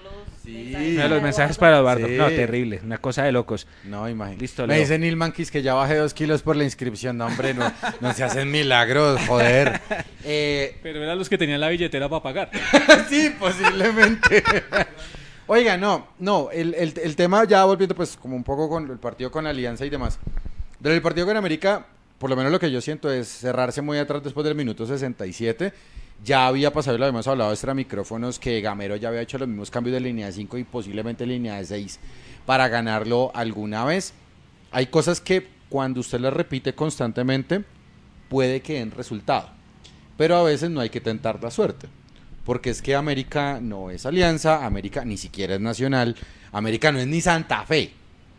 Sí. 0.43 0.73
Mira 0.77 1.07
los 1.07 1.21
mensajes 1.21 1.57
para 1.57 1.77
Eduardo. 1.79 2.05
Sí. 2.07 2.13
No, 2.17 2.27
terrible, 2.27 2.81
una 2.83 2.97
cosa 2.97 3.23
de 3.23 3.31
locos. 3.31 3.65
No, 3.85 4.07
imagínate. 4.09 4.41
Listo, 4.41 4.67
Me 4.67 4.77
dice 4.79 4.99
Neil 4.99 5.15
Manquis 5.15 5.49
que 5.49 5.61
ya 5.61 5.73
bajé 5.73 5.95
dos 5.95 6.13
kilos 6.13 6.41
por 6.43 6.55
la 6.55 6.65
inscripción. 6.65 7.17
No, 7.17 7.25
hombre, 7.27 7.53
no, 7.53 7.71
no 8.01 8.13
se 8.13 8.23
hacen 8.23 8.51
milagros, 8.51 9.19
joder. 9.27 9.79
Eh, 10.25 10.77
Pero 10.81 11.03
eran 11.03 11.17
los 11.19 11.27
que 11.27 11.37
tenían 11.37 11.59
la 11.59 11.67
billetera 11.67 12.07
para 12.07 12.23
pagar. 12.23 12.49
sí, 13.09 13.29
posiblemente. 13.37 14.41
Oiga, 15.47 15.75
no, 15.75 16.07
no, 16.19 16.49
el, 16.51 16.73
el- 16.75 16.93
el 17.03 17.15
tema 17.17 17.43
ya 17.43 17.65
volviendo 17.65 17.93
pues 17.93 18.15
como 18.15 18.33
un 18.35 18.43
poco 18.45 18.69
con 18.69 18.89
el 18.89 18.97
partido 18.99 19.29
con 19.29 19.45
Alianza 19.47 19.85
y 19.85 19.89
demás. 19.89 20.19
Del 20.79 21.01
partido 21.01 21.25
con 21.27 21.35
América, 21.35 21.85
por 22.17 22.29
lo 22.29 22.35
menos 22.35 22.51
lo 22.51 22.59
que 22.59 22.71
yo 22.71 22.81
siento 22.81 23.11
es 23.11 23.27
cerrarse 23.27 23.81
muy 23.81 23.97
atrás 23.97 24.23
después 24.23 24.45
del 24.45 24.55
minuto 24.55 24.85
67. 24.85 25.73
Ya 26.23 26.47
había 26.47 26.71
pasado, 26.71 26.97
lo 26.97 27.05
habíamos 27.05 27.27
hablado 27.27 27.51
extra 27.51 27.73
micrófonos, 27.73 28.39
que 28.39 28.61
Gamero 28.61 28.95
ya 28.95 29.09
había 29.09 29.21
hecho 29.21 29.37
los 29.37 29.47
mismos 29.47 29.69
cambios 29.69 29.93
de 29.93 29.99
línea 29.99 30.27
de 30.27 30.31
5 30.31 30.57
y 30.57 30.63
posiblemente 30.63 31.25
línea 31.25 31.55
de 31.55 31.65
6 31.65 31.99
para 32.45 32.67
ganarlo 32.69 33.31
alguna 33.33 33.83
vez. 33.83 34.13
Hay 34.71 34.87
cosas 34.87 35.19
que 35.19 35.47
cuando 35.69 35.99
usted 35.99 36.19
las 36.19 36.33
repite 36.33 36.73
constantemente 36.73 37.63
puede 38.29 38.61
que 38.61 38.79
den 38.79 38.91
resultado, 38.91 39.49
pero 40.17 40.37
a 40.37 40.43
veces 40.43 40.69
no 40.69 40.79
hay 40.79 40.89
que 40.89 41.01
tentar 41.01 41.43
la 41.43 41.51
suerte. 41.51 41.87
Porque 42.45 42.69
es 42.69 42.81
que 42.81 42.95
América 42.95 43.59
no 43.61 43.89
es 43.89 44.05
alianza, 44.05 44.65
América 44.65 45.05
ni 45.05 45.17
siquiera 45.17 45.55
es 45.55 45.61
nacional, 45.61 46.15
América 46.51 46.91
no 46.91 46.99
es 46.99 47.07
ni 47.07 47.21
Santa 47.21 47.65
Fe. 47.65 47.93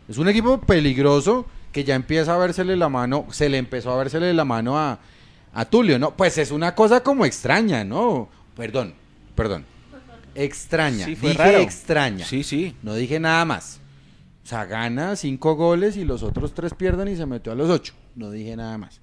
Es 0.09 0.18
un 0.18 0.29
equipo 0.29 0.61
peligroso 0.61 1.47
que 1.75 1.85
ya 1.85 1.95
empieza 1.97 2.33
a 2.35 2.39
vérsele 2.39 2.77
la 2.77 2.89
mano, 2.89 3.27
se 3.33 3.49
le 3.51 3.59
empezó 3.59 3.91
a 3.93 3.99
vérsele 3.99 4.33
la 4.33 4.45
mano 4.45 4.79
a, 4.79 5.01
a 5.53 5.64
Tulio, 5.66 5.99
¿no? 5.99 6.16
Pues 6.16 6.39
es 6.39 6.51
una 6.53 6.75
cosa 6.75 7.03
como 7.03 7.27
extraña, 7.27 7.85
¿no? 7.85 8.31
Perdón, 8.57 8.95
perdón. 9.35 9.66
Extraña, 10.37 11.05
Sí, 11.05 11.16
fue 11.16 11.31
dije 11.31 11.43
raro. 11.43 11.59
extraña. 11.59 12.25
Sí, 12.25 12.45
sí. 12.45 12.77
No 12.83 12.95
dije 12.95 13.18
nada 13.20 13.45
más. 13.45 13.81
O 14.45 14.47
sea, 14.47 14.64
gana 14.66 15.16
cinco 15.16 15.57
goles 15.57 15.97
y 15.97 16.05
los 16.05 16.22
otros 16.22 16.55
tres 16.55 16.75
pierden 16.75 17.09
y 17.09 17.16
se 17.16 17.27
metió 17.27 17.53
a 17.53 17.57
los 17.57 17.68
ocho. 17.70 17.93
No 18.14 18.31
dije 18.31 18.57
nada 18.57 18.79
más. 18.79 19.01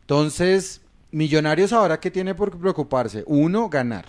Entonces, 0.00 0.80
Millonarios 1.12 1.72
ahora 1.72 1.98
que 2.00 2.10
tiene 2.10 2.34
por 2.34 2.56
preocuparse, 2.58 3.24
uno, 3.26 3.68
ganar. 3.68 4.06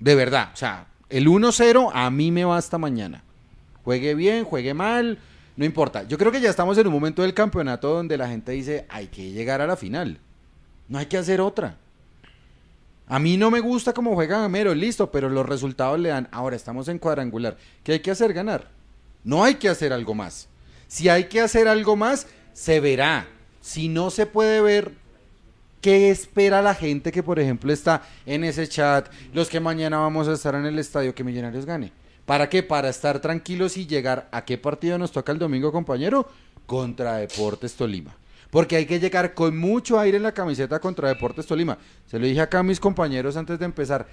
De 0.00 0.14
verdad, 0.14 0.50
o 0.52 0.56
sea, 0.56 0.86
el 1.08 1.26
1-0 1.28 1.90
a 1.92 2.10
mí 2.10 2.30
me 2.30 2.44
basta 2.44 2.78
mañana. 2.78 3.22
Juegue 3.84 4.14
bien, 4.14 4.44
juegue 4.44 4.72
mal, 4.74 5.18
no 5.56 5.64
importa. 5.64 6.02
Yo 6.04 6.18
creo 6.18 6.32
que 6.32 6.40
ya 6.40 6.50
estamos 6.50 6.76
en 6.78 6.86
un 6.86 6.92
momento 6.92 7.22
del 7.22 7.34
campeonato 7.34 7.94
donde 7.94 8.16
la 8.16 8.28
gente 8.28 8.52
dice, 8.52 8.86
hay 8.88 9.06
que 9.06 9.30
llegar 9.30 9.60
a 9.60 9.66
la 9.66 9.76
final. 9.76 10.18
No 10.88 10.98
hay 10.98 11.06
que 11.06 11.16
hacer 11.16 11.40
otra. 11.40 11.76
A 13.06 13.18
mí 13.18 13.36
no 13.36 13.50
me 13.50 13.60
gusta 13.60 13.92
cómo 13.92 14.14
juega 14.14 14.40
Gamero, 14.40 14.74
listo, 14.74 15.10
pero 15.10 15.28
los 15.28 15.46
resultados 15.46 15.98
le 16.00 16.08
dan. 16.08 16.28
Ahora 16.32 16.56
estamos 16.56 16.88
en 16.88 16.98
cuadrangular. 16.98 17.56
¿Qué 17.82 17.92
hay 17.92 18.00
que 18.00 18.10
hacer? 18.10 18.32
Ganar. 18.32 18.68
No 19.22 19.44
hay 19.44 19.54
que 19.56 19.68
hacer 19.68 19.92
algo 19.92 20.14
más. 20.14 20.48
Si 20.88 21.08
hay 21.08 21.24
que 21.24 21.40
hacer 21.40 21.68
algo 21.68 21.96
más, 21.96 22.26
se 22.52 22.80
verá. 22.80 23.26
Si 23.60 23.88
no 23.88 24.10
se 24.10 24.26
puede 24.26 24.60
ver, 24.60 24.92
¿qué 25.80 26.10
espera 26.10 26.62
la 26.62 26.74
gente 26.74 27.12
que, 27.12 27.22
por 27.22 27.38
ejemplo, 27.38 27.72
está 27.72 28.02
en 28.26 28.44
ese 28.44 28.68
chat? 28.68 29.08
Los 29.32 29.48
que 29.48 29.60
mañana 29.60 29.98
vamos 29.98 30.26
a 30.28 30.32
estar 30.32 30.54
en 30.54 30.66
el 30.66 30.78
estadio, 30.78 31.14
que 31.14 31.24
Millonarios 31.24 31.66
gane. 31.66 31.92
¿Para 32.26 32.48
qué? 32.48 32.62
Para 32.62 32.88
estar 32.88 33.20
tranquilos 33.20 33.76
y 33.76 33.86
llegar 33.86 34.28
a 34.32 34.44
qué 34.44 34.56
partido 34.56 34.96
nos 34.96 35.12
toca 35.12 35.32
el 35.32 35.38
domingo, 35.38 35.70
compañero? 35.72 36.26
Contra 36.66 37.16
Deportes 37.16 37.74
Tolima. 37.74 38.16
Porque 38.50 38.76
hay 38.76 38.86
que 38.86 39.00
llegar 39.00 39.34
con 39.34 39.58
mucho 39.58 39.98
aire 39.98 40.16
en 40.16 40.22
la 40.22 40.32
camiseta 40.32 40.78
contra 40.78 41.08
Deportes 41.08 41.46
Tolima. 41.46 41.76
Se 42.06 42.18
lo 42.18 42.26
dije 42.26 42.40
acá 42.40 42.60
a 42.60 42.62
mis 42.62 42.80
compañeros 42.80 43.36
antes 43.36 43.58
de 43.58 43.66
empezar. 43.66 44.06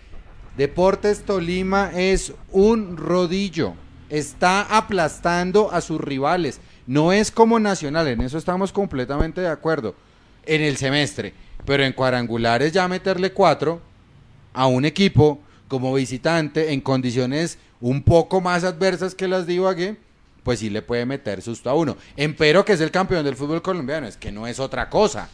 Deportes 0.57 1.22
Tolima 1.24 1.91
es 1.95 2.34
un 2.51 2.97
rodillo. 2.97 3.76
Está 4.09 4.64
aplastando 4.64 5.72
a 5.72 5.80
sus 5.80 6.01
rivales. 6.01 6.59
No 6.88 7.14
es 7.14 7.32
como 7.32 7.59
Nacional, 7.59 8.09
en 8.09 8.22
eso 8.22 8.38
estamos 8.38 8.74
completamente 8.74 9.39
de 9.39 9.47
acuerdo. 9.47 9.95
En 10.45 10.62
el 10.62 10.76
semestre. 10.76 11.34
Pero 11.66 11.84
en 11.86 11.93
cuadrangulares 11.93 12.74
ya 12.74 12.89
meterle 12.89 13.32
cuatro 13.32 13.80
a 14.53 14.68
un 14.68 14.84
equipo 14.84 15.39
como 15.70 15.93
visitante 15.93 16.74
en 16.74 16.82
condiciones 16.82 17.57
un 17.82 18.03
poco 18.03 18.39
más 18.39 18.63
adversas 18.63 19.15
que 19.15 19.27
las 19.27 19.45
de 19.47 19.53
Ibagué, 19.53 19.97
pues 20.43 20.59
sí 20.59 20.69
le 20.69 20.82
puede 20.82 21.05
meter 21.05 21.41
susto 21.41 21.69
a 21.69 21.75
uno. 21.75 21.97
Empero 22.15 22.63
que 22.63 22.73
es 22.73 22.82
el 22.82 22.91
campeón 22.91 23.25
del 23.25 23.36
fútbol 23.36 23.61
colombiano, 23.61 24.07
es 24.07 24.17
que 24.17 24.32
no 24.32 24.47
es 24.47 24.59
otra 24.59 24.89
cosa. 24.89 25.29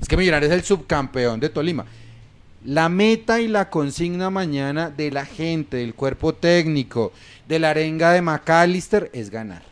Es 0.00 0.08
que 0.08 0.16
Millonarios 0.16 0.50
es 0.50 0.58
el 0.58 0.64
subcampeón 0.64 1.40
de 1.40 1.48
Tolima. 1.48 1.84
La 2.64 2.88
meta 2.88 3.40
y 3.40 3.48
la 3.48 3.70
consigna 3.70 4.28
mañana 4.28 4.90
de 4.90 5.10
la 5.10 5.24
gente, 5.24 5.78
del 5.78 5.94
cuerpo 5.94 6.34
técnico, 6.34 7.12
de 7.48 7.58
la 7.58 7.70
arenga 7.70 8.12
de 8.12 8.20
McAllister 8.20 9.10
es 9.14 9.30
ganar. 9.30 9.62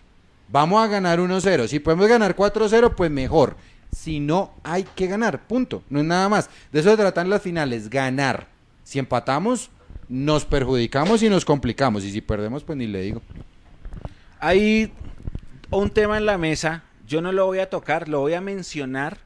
Vamos 0.50 0.82
a 0.82 0.86
ganar 0.86 1.18
1-0. 1.18 1.68
Si 1.68 1.80
podemos 1.80 2.08
ganar 2.08 2.34
4-0, 2.34 2.94
pues 2.94 3.10
mejor. 3.10 3.56
Si 3.94 4.20
no, 4.20 4.52
hay 4.62 4.84
que 4.84 5.06
ganar. 5.06 5.46
Punto. 5.46 5.82
No 5.90 6.00
es 6.00 6.06
nada 6.06 6.30
más. 6.30 6.48
De 6.72 6.80
eso 6.80 6.90
se 6.90 6.96
tratan 6.96 7.28
las 7.28 7.42
finales, 7.42 7.90
ganar. 7.90 8.46
Si 8.84 8.98
empatamos, 8.98 9.70
nos 10.08 10.44
perjudicamos 10.44 11.22
y 11.22 11.28
nos 11.28 11.44
complicamos. 11.44 12.04
Y 12.04 12.10
si 12.10 12.20
perdemos, 12.20 12.64
pues 12.64 12.78
ni 12.78 12.86
le 12.86 13.02
digo. 13.02 13.22
Hay 14.40 14.92
un 15.70 15.90
tema 15.90 16.16
en 16.16 16.26
la 16.26 16.38
mesa. 16.38 16.84
Yo 17.06 17.22
no 17.22 17.32
lo 17.32 17.46
voy 17.46 17.58
a 17.58 17.70
tocar, 17.70 18.08
lo 18.08 18.20
voy 18.20 18.34
a 18.34 18.40
mencionar 18.40 19.18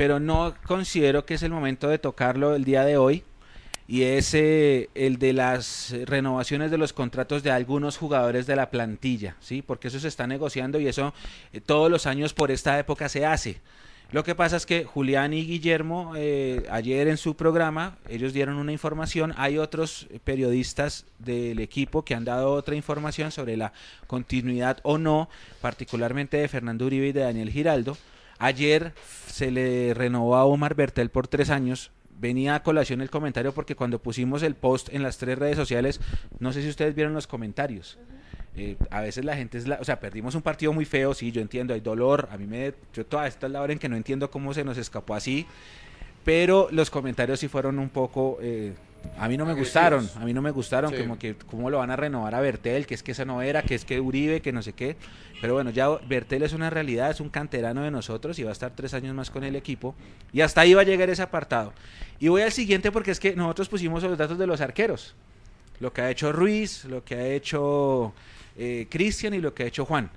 pero 0.00 0.18
no 0.18 0.54
considero 0.66 1.26
que 1.26 1.34
es 1.34 1.42
el 1.42 1.50
momento 1.50 1.86
de 1.86 1.98
tocarlo 1.98 2.54
el 2.54 2.64
día 2.64 2.86
de 2.86 2.96
hoy 2.96 3.22
y 3.86 4.04
es 4.04 4.32
eh, 4.32 4.88
el 4.94 5.18
de 5.18 5.34
las 5.34 5.94
renovaciones 6.06 6.70
de 6.70 6.78
los 6.78 6.94
contratos 6.94 7.42
de 7.42 7.50
algunos 7.50 7.98
jugadores 7.98 8.46
de 8.46 8.56
la 8.56 8.70
plantilla, 8.70 9.36
¿sí? 9.40 9.60
Porque 9.60 9.88
eso 9.88 10.00
se 10.00 10.08
está 10.08 10.26
negociando 10.26 10.80
y 10.80 10.88
eso 10.88 11.12
eh, 11.52 11.60
todos 11.60 11.90
los 11.90 12.06
años 12.06 12.32
por 12.32 12.50
esta 12.50 12.78
época 12.78 13.10
se 13.10 13.26
hace. 13.26 13.60
Lo 14.12 14.24
que 14.24 14.34
pasa 14.34 14.56
es 14.56 14.66
que 14.66 14.84
Julián 14.84 15.32
y 15.32 15.46
Guillermo, 15.46 16.14
eh, 16.16 16.66
ayer 16.68 17.06
en 17.06 17.16
su 17.16 17.36
programa, 17.36 17.96
ellos 18.08 18.32
dieron 18.32 18.56
una 18.56 18.72
información, 18.72 19.32
hay 19.36 19.56
otros 19.56 20.08
periodistas 20.24 21.06
del 21.20 21.60
equipo 21.60 22.04
que 22.04 22.16
han 22.16 22.24
dado 22.24 22.52
otra 22.52 22.74
información 22.74 23.30
sobre 23.30 23.56
la 23.56 23.72
continuidad 24.08 24.78
o 24.82 24.98
no, 24.98 25.28
particularmente 25.60 26.38
de 26.38 26.48
Fernando 26.48 26.86
Uribe 26.86 27.08
y 27.08 27.12
de 27.12 27.20
Daniel 27.20 27.50
Giraldo. 27.50 27.96
Ayer 28.40 28.94
se 29.28 29.52
le 29.52 29.94
renovó 29.94 30.34
a 30.34 30.44
Omar 30.44 30.74
Bertel 30.74 31.10
por 31.10 31.28
tres 31.28 31.48
años. 31.50 31.92
Venía 32.18 32.56
a 32.56 32.62
colación 32.64 33.02
el 33.02 33.10
comentario 33.10 33.52
porque 33.52 33.76
cuando 33.76 34.02
pusimos 34.02 34.42
el 34.42 34.56
post 34.56 34.88
en 34.92 35.04
las 35.04 35.18
tres 35.18 35.38
redes 35.38 35.56
sociales, 35.56 36.00
no 36.40 36.52
sé 36.52 36.62
si 36.62 36.68
ustedes 36.68 36.96
vieron 36.96 37.14
los 37.14 37.28
comentarios. 37.28 37.96
Eh, 38.56 38.76
a 38.90 39.00
veces 39.00 39.24
la 39.24 39.36
gente 39.36 39.58
es 39.58 39.68
la, 39.68 39.78
o 39.80 39.84
sea, 39.84 40.00
perdimos 40.00 40.34
un 40.34 40.42
partido 40.42 40.72
muy 40.72 40.84
feo, 40.84 41.14
sí, 41.14 41.30
yo 41.30 41.40
entiendo, 41.40 41.72
hay 41.72 41.80
dolor, 41.80 42.28
a 42.32 42.36
mí 42.36 42.46
me, 42.46 42.74
yo 42.92 43.06
toda 43.06 43.26
esta 43.28 43.46
es 43.46 43.52
la 43.52 43.62
hora 43.62 43.72
en 43.72 43.78
que 43.78 43.88
no 43.88 43.96
entiendo 43.96 44.30
cómo 44.30 44.52
se 44.54 44.64
nos 44.64 44.76
escapó 44.76 45.14
así, 45.14 45.46
pero 46.24 46.68
los 46.72 46.90
comentarios 46.90 47.38
sí 47.38 47.46
fueron 47.46 47.78
un 47.78 47.90
poco, 47.90 48.38
eh, 48.42 48.74
a 49.18 49.28
mí 49.28 49.36
no 49.36 49.46
me 49.46 49.54
gustaron, 49.54 50.08
a 50.16 50.24
mí 50.24 50.32
no 50.32 50.42
me 50.42 50.50
gustaron, 50.50 50.94
como 50.94 51.18
que 51.18 51.34
cómo 51.34 51.70
lo 51.70 51.78
van 51.78 51.90
a 51.90 51.96
renovar 51.96 52.34
a 52.34 52.40
Bertel, 52.40 52.86
que 52.86 52.94
es 52.94 53.02
que 53.02 53.12
esa 53.12 53.24
no 53.24 53.42
era, 53.42 53.62
que 53.62 53.74
es 53.74 53.84
que 53.84 54.00
Uribe, 54.00 54.40
que 54.40 54.52
no 54.52 54.62
sé 54.62 54.72
qué. 54.72 54.96
Pero 55.40 55.54
bueno, 55.54 55.70
ya 55.70 55.88
Bertel 55.88 56.42
es 56.42 56.52
una 56.52 56.70
realidad, 56.70 57.10
es 57.10 57.20
un 57.20 57.30
canterano 57.30 57.82
de 57.82 57.90
nosotros 57.90 58.38
y 58.38 58.42
va 58.42 58.50
a 58.50 58.52
estar 58.52 58.72
tres 58.74 58.94
años 58.94 59.14
más 59.14 59.30
con 59.30 59.44
el 59.44 59.56
equipo. 59.56 59.94
Y 60.32 60.42
hasta 60.42 60.62
ahí 60.62 60.74
va 60.74 60.82
a 60.82 60.84
llegar 60.84 61.08
ese 61.08 61.22
apartado. 61.22 61.72
Y 62.18 62.28
voy 62.28 62.42
al 62.42 62.52
siguiente 62.52 62.92
porque 62.92 63.10
es 63.10 63.20
que 63.20 63.34
nosotros 63.34 63.68
pusimos 63.68 64.02
los 64.02 64.18
datos 64.18 64.38
de 64.38 64.46
los 64.46 64.60
arqueros. 64.60 65.14
Lo 65.80 65.92
que 65.92 66.02
ha 66.02 66.10
hecho 66.10 66.32
Ruiz, 66.32 66.84
lo 66.84 67.04
que 67.04 67.14
ha 67.14 67.26
hecho 67.26 68.12
eh, 68.62 68.86
Cristian 68.90 69.32
y 69.32 69.40
lo 69.40 69.54
que 69.54 69.62
ha 69.62 69.66
hecho 69.66 69.86
Juan. 69.86 70.10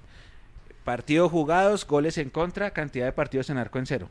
Partidos 0.83 1.31
jugados, 1.31 1.87
goles 1.87 2.17
en 2.17 2.29
contra, 2.29 2.71
cantidad 2.71 3.05
de 3.05 3.13
partidos 3.13 3.49
en 3.49 3.57
arco 3.57 3.79
en 3.79 3.85
cero. 3.85 4.09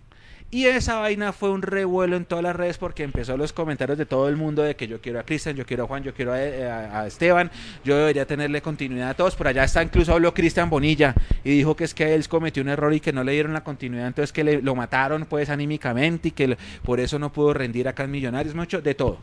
Y 0.55 0.67
esa 0.67 0.97
vaina 0.97 1.33
fue 1.33 1.49
un 1.49 1.63
revuelo 1.63 2.15
en 2.15 2.27
todas 2.27 2.45
las 2.45 2.55
redes 2.55 2.77
porque 2.77 3.05
empezó 3.05 3.39
los 3.39 3.55
comentarios 3.55 3.97
de 3.97 4.05
todo 4.05 4.29
el 4.29 4.37
mundo 4.37 4.63
de 4.63 4.77
que 4.77 4.87
yo 4.87 5.01
quiero 5.01 5.19
a 5.19 5.23
Cristian, 5.23 5.57
yo 5.57 5.65
quiero 5.65 5.85
a 5.85 5.87
Juan, 5.87 6.03
yo 6.03 6.13
quiero 6.13 6.35
a, 6.35 7.07
Esteban, 7.07 7.51
yo 7.87 7.97
debería 7.97 8.27
tenerle 8.27 8.61
continuidad 8.61 9.09
a 9.09 9.15
todos. 9.15 9.35
Por 9.35 9.49
allá 9.49 9.65
está 9.65 9.83
incluso 9.83 10.13
habló 10.13 10.35
Cristian 10.35 10.69
Bonilla 10.69 11.15
y 11.43 11.53
dijo 11.53 11.75
que 11.75 11.85
es 11.85 11.95
que 11.95 12.15
él 12.15 12.29
cometió 12.29 12.63
un 12.63 12.69
error 12.69 12.93
y 12.93 13.01
que 13.01 13.15
no 13.15 13.25
le 13.25 13.33
dieron 13.33 13.55
la 13.55 13.65
continuidad, 13.65 14.07
entonces 14.07 14.31
que 14.31 14.45
le, 14.45 14.61
lo 14.61 14.75
mataron 14.75 15.25
pues 15.25 15.49
anímicamente 15.49 16.29
y 16.29 16.31
que 16.33 16.59
por 16.83 17.01
eso 17.01 17.19
no 17.19 17.33
pudo 17.33 17.55
rendir 17.55 17.89
acá 17.89 18.05
en 18.05 18.11
Millonarios, 18.11 18.55
mucho 18.55 18.83
de 18.83 18.95
todo. 18.95 19.21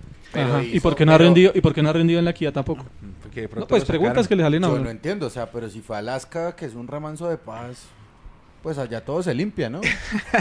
¿Y 0.63 0.79
por 0.79 0.95
qué 0.95 1.05
no 1.05 1.13
ha 1.13 1.19
rendido 1.19 1.51
y 1.53 1.61
por 1.61 1.75
qué 1.75 1.83
no 1.83 1.91
ha 1.91 1.93
rendido 1.93 2.17
en 2.17 2.25
la 2.25 2.33
Kia 2.33 2.51
tampoco? 2.51 2.87
pues 3.67 3.85
preguntas 3.85 4.27
que 4.27 4.35
le 4.35 4.41
salen 4.41 4.63
a 4.63 4.67
Yo 4.69 4.79
no 4.79 4.89
entiendo, 4.89 5.27
o 5.27 5.29
sea, 5.29 5.51
pero 5.51 5.69
si 5.69 5.81
fue 5.81 5.95
Alaska, 5.95 6.55
que 6.55 6.65
es 6.65 6.73
un 6.73 6.87
remanso 6.87 7.29
de 7.29 7.37
paz 7.37 7.87
pues 8.61 8.77
allá 8.77 9.03
todo 9.03 9.23
se 9.23 9.33
limpia, 9.33 9.69
¿no? 9.69 9.81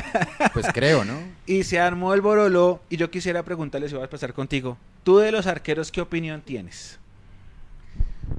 pues 0.52 0.66
creo, 0.72 1.04
¿no? 1.04 1.18
Y 1.46 1.64
se 1.64 1.78
armó 1.78 2.14
el 2.14 2.20
borolo 2.20 2.80
y 2.90 2.96
yo 2.96 3.10
quisiera 3.10 3.42
preguntarle 3.42 3.88
si 3.88 3.94
vas 3.94 4.04
a 4.04 4.10
pasar 4.10 4.32
contigo. 4.32 4.76
¿Tú 5.04 5.18
de 5.18 5.32
los 5.32 5.46
arqueros 5.46 5.92
qué 5.92 6.00
opinión 6.00 6.42
tienes? 6.42 6.98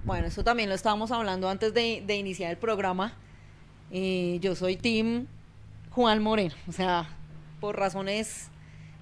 Bueno, 0.03 0.27
eso 0.27 0.43
también 0.43 0.69
lo 0.69 0.75
estábamos 0.75 1.11
hablando 1.11 1.49
antes 1.49 1.73
de, 1.73 2.15
iniciar 2.15 2.51
el 2.51 2.57
programa. 2.57 3.13
Eh, 3.91 4.37
yo 4.41 4.55
soy 4.55 4.77
Team 4.77 5.27
Juan 5.91 6.21
Moreno, 6.21 6.53
o 6.67 6.71
sea, 6.71 7.09
por 7.59 7.77
razones 7.77 8.49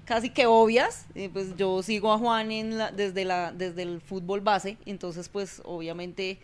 casi 0.04 0.30
que 0.30 0.46
obvias, 0.46 1.06
eh, 1.14 1.28
pues 1.30 1.54
yo 1.56 1.82
sigo 1.82 2.10
a 2.10 2.18
Juan 2.18 2.50
en 2.50 2.78
desde, 2.96 3.26
la, 3.26 3.52
desde 3.52 3.82
el 3.82 4.00
fútbol 4.00 4.40
base, 4.40 4.78
entonces 4.86 5.28
pues 5.28 5.60
obviamente 5.66 6.38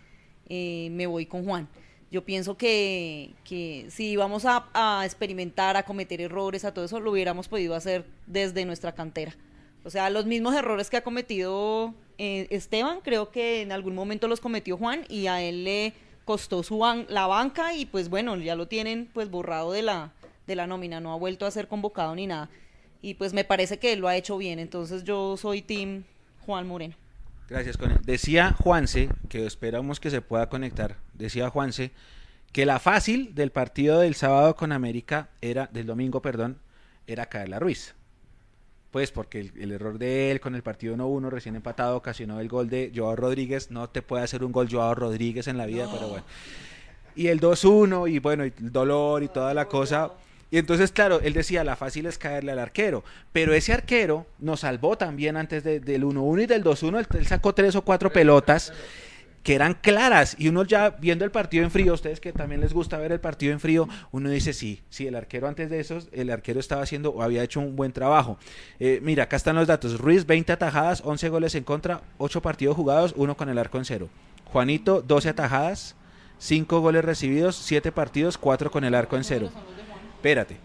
eh, 0.50 0.88
me 0.92 1.06
voy 1.06 1.24
con 1.24 1.44
Juan. 1.44 1.66
Yo 2.14 2.24
pienso 2.24 2.56
que, 2.56 3.34
si 3.44 4.10
íbamos 4.10 4.44
a, 4.46 5.02
experimentar, 5.04 5.76
a 5.76 5.82
cometer 5.82 6.20
errores, 6.20 6.64
a 6.64 6.72
todo 6.72 6.84
eso, 6.84 7.00
lo 7.00 7.10
hubiéramos 7.10 7.48
podido 7.48 7.74
hacer 7.74 8.04
desde 8.28 8.64
nuestra 8.64 8.94
cantera. 8.94 9.34
O 9.82 9.90
sea, 9.90 10.08
los 10.10 10.24
mismos 10.24 10.54
errores 10.54 10.90
que 10.90 10.96
ha 10.96 11.02
cometido 11.02 11.92
eh, 12.18 12.46
Esteban, 12.50 13.00
creo 13.02 13.32
que 13.32 13.62
en 13.62 13.72
algún 13.72 13.96
momento 13.96 14.28
los 14.28 14.40
cometió 14.40 14.76
Juan 14.76 15.04
y 15.08 15.26
a 15.26 15.42
él 15.42 15.64
le 15.64 15.92
costó 16.24 16.62
su 16.62 16.78
la 17.08 17.26
banca 17.26 17.74
y 17.74 17.84
pues 17.84 18.08
bueno, 18.08 18.36
ya 18.36 18.54
lo 18.54 18.68
tienen 18.68 19.10
pues 19.12 19.28
borrado 19.28 19.72
de 19.72 19.82
la, 19.82 20.12
de 20.46 20.54
la 20.54 20.68
nómina, 20.68 21.00
no 21.00 21.12
ha 21.12 21.16
vuelto 21.16 21.46
a 21.46 21.50
ser 21.50 21.66
convocado 21.66 22.14
ni 22.14 22.28
nada. 22.28 22.48
Y 23.02 23.14
pues 23.14 23.32
me 23.32 23.42
parece 23.42 23.80
que 23.80 23.92
él 23.92 23.98
lo 23.98 24.06
ha 24.06 24.14
hecho 24.14 24.38
bien, 24.38 24.60
entonces 24.60 25.02
yo 25.02 25.36
soy 25.36 25.62
team 25.62 26.04
Juan 26.46 26.68
Moreno. 26.68 26.94
Gracias, 27.48 27.76
Connie. 27.76 27.98
Decía 28.04 28.52
Juanse, 28.52 29.08
que 29.28 29.44
esperamos 29.44 29.98
que 29.98 30.10
se 30.10 30.22
pueda 30.22 30.48
conectar, 30.48 30.96
decía 31.14 31.50
Juanse, 31.50 31.92
que 32.52 32.66
la 32.66 32.78
fácil 32.78 33.34
del 33.34 33.50
partido 33.50 34.00
del 34.00 34.14
sábado 34.14 34.54
con 34.56 34.72
América 34.72 35.28
era, 35.40 35.68
del 35.72 35.86
domingo, 35.86 36.22
perdón, 36.22 36.58
era 37.06 37.26
caerla 37.26 37.58
Ruiz. 37.58 37.94
Pues 38.90 39.10
porque 39.10 39.50
el, 39.56 39.72
error 39.72 39.98
de 39.98 40.30
él 40.30 40.38
con 40.40 40.54
el 40.54 40.62
partido 40.62 40.96
1-1 40.96 41.28
recién 41.30 41.56
empatado 41.56 41.96
ocasionó 41.96 42.38
el 42.38 42.48
gol 42.48 42.70
de 42.70 42.92
Joao 42.94 43.16
Rodríguez. 43.16 43.72
No 43.72 43.90
te 43.90 44.02
puede 44.02 44.22
hacer 44.22 44.44
un 44.44 44.52
gol 44.52 44.68
Joao 44.70 44.94
Rodríguez 44.94 45.48
en 45.48 45.58
la 45.58 45.66
vida, 45.66 45.88
pero 45.92 46.08
bueno. 46.08 46.24
Y 47.16 47.26
el 47.26 47.40
2-1 47.40 48.08
y 48.08 48.20
bueno, 48.20 48.44
el 48.44 48.52
dolor 48.56 49.24
y 49.24 49.28
toda 49.28 49.52
la 49.52 49.66
cosa 49.66 50.12
y 50.54 50.58
entonces, 50.58 50.92
claro, 50.92 51.20
él 51.20 51.32
decía, 51.32 51.64
la 51.64 51.74
fácil 51.74 52.06
es 52.06 52.16
caerle 52.16 52.52
al 52.52 52.60
arquero, 52.60 53.02
pero 53.32 53.54
ese 53.54 53.72
arquero 53.72 54.24
nos 54.38 54.60
salvó 54.60 54.96
también 54.96 55.36
antes 55.36 55.64
del 55.64 56.04
1-1 56.04 56.44
y 56.44 56.46
del 56.46 56.62
2-1, 56.62 57.06
él, 57.18 57.26
sacó 57.26 57.54
tres 57.54 57.74
o 57.74 57.82
cuatro 57.82 58.12
pelotas 58.12 58.72
que 59.44 59.54
eran 59.54 59.74
claras 59.74 60.34
y 60.38 60.48
uno 60.48 60.64
ya 60.64 60.90
viendo 60.90 61.24
el 61.24 61.30
partido 61.30 61.62
en 61.62 61.70
frío, 61.70 61.94
ustedes 61.94 62.18
que 62.18 62.32
también 62.32 62.60
les 62.60 62.72
gusta 62.72 62.98
ver 62.98 63.12
el 63.12 63.20
partido 63.20 63.52
en 63.52 63.60
frío, 63.60 63.88
uno 64.10 64.28
dice 64.28 64.52
sí, 64.52 64.82
sí, 64.88 65.06
el 65.06 65.14
arquero 65.14 65.46
antes 65.46 65.70
de 65.70 65.78
eso, 65.78 65.98
el 66.10 66.30
arquero 66.30 66.58
estaba 66.58 66.82
haciendo 66.82 67.10
o 67.10 67.22
había 67.22 67.44
hecho 67.44 67.60
un 67.60 67.76
buen 67.76 67.92
trabajo. 67.92 68.38
Eh, 68.80 68.98
mira, 69.02 69.24
acá 69.24 69.36
están 69.36 69.54
los 69.54 69.68
datos, 69.68 70.00
Ruiz 70.00 70.26
20 70.26 70.52
atajadas, 70.52 71.02
11 71.04 71.28
goles 71.28 71.54
en 71.54 71.62
contra, 71.62 72.00
8 72.18 72.42
partidos 72.42 72.74
jugados, 72.74 73.14
uno 73.16 73.36
con 73.36 73.48
el 73.48 73.58
arco 73.58 73.78
en 73.78 73.84
cero. 73.84 74.08
Juanito 74.46 75.00
12 75.02 75.28
atajadas, 75.28 75.94
5 76.38 76.80
goles 76.80 77.04
recibidos, 77.04 77.54
7 77.54 77.92
partidos, 77.92 78.36
4 78.38 78.70
con 78.70 78.82
el 78.82 78.94
arco 78.94 79.16
en 79.16 79.22
cero 79.22 79.52
espérate. 80.24 80.56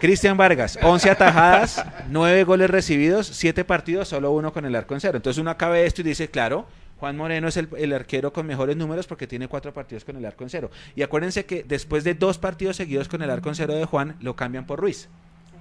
Cristian 0.00 0.36
Vargas, 0.36 0.76
11 0.82 1.10
atajadas, 1.10 1.84
9 2.08 2.42
goles 2.42 2.68
recibidos, 2.68 3.28
7 3.28 3.64
partidos, 3.64 4.08
solo 4.08 4.32
uno 4.32 4.52
con 4.52 4.64
el 4.64 4.74
arco 4.74 4.94
en 4.94 5.00
cero. 5.00 5.18
Entonces 5.18 5.40
uno 5.40 5.50
acaba 5.50 5.78
esto 5.78 6.00
y 6.00 6.04
dice, 6.04 6.28
claro, 6.28 6.66
Juan 7.00 7.16
Moreno 7.16 7.48
es 7.48 7.56
el, 7.56 7.92
arquero 7.94 8.30
con 8.30 8.46
mejores 8.46 8.76
números 8.76 9.06
porque 9.06 9.26
tiene 9.26 9.48
4 9.48 9.72
partidos 9.72 10.04
con 10.04 10.16
el 10.16 10.26
arco 10.26 10.44
en 10.44 10.50
cero. 10.50 10.70
Y 10.94 11.00
acuérdense 11.02 11.46
que 11.46 11.64
después 11.64 12.04
de 12.04 12.12
dos 12.12 12.36
partidos 12.36 12.76
seguidos 12.76 13.08
con 13.08 13.22
el 13.22 13.30
arco 13.30 13.48
en 13.48 13.54
cero 13.54 13.74
de 13.74 13.86
Juan, 13.86 14.16
lo 14.20 14.36
cambian 14.36 14.66
por 14.66 14.78
Ruiz 14.78 15.08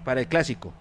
para 0.04 0.20
el 0.20 0.28
clásico. 0.28 0.74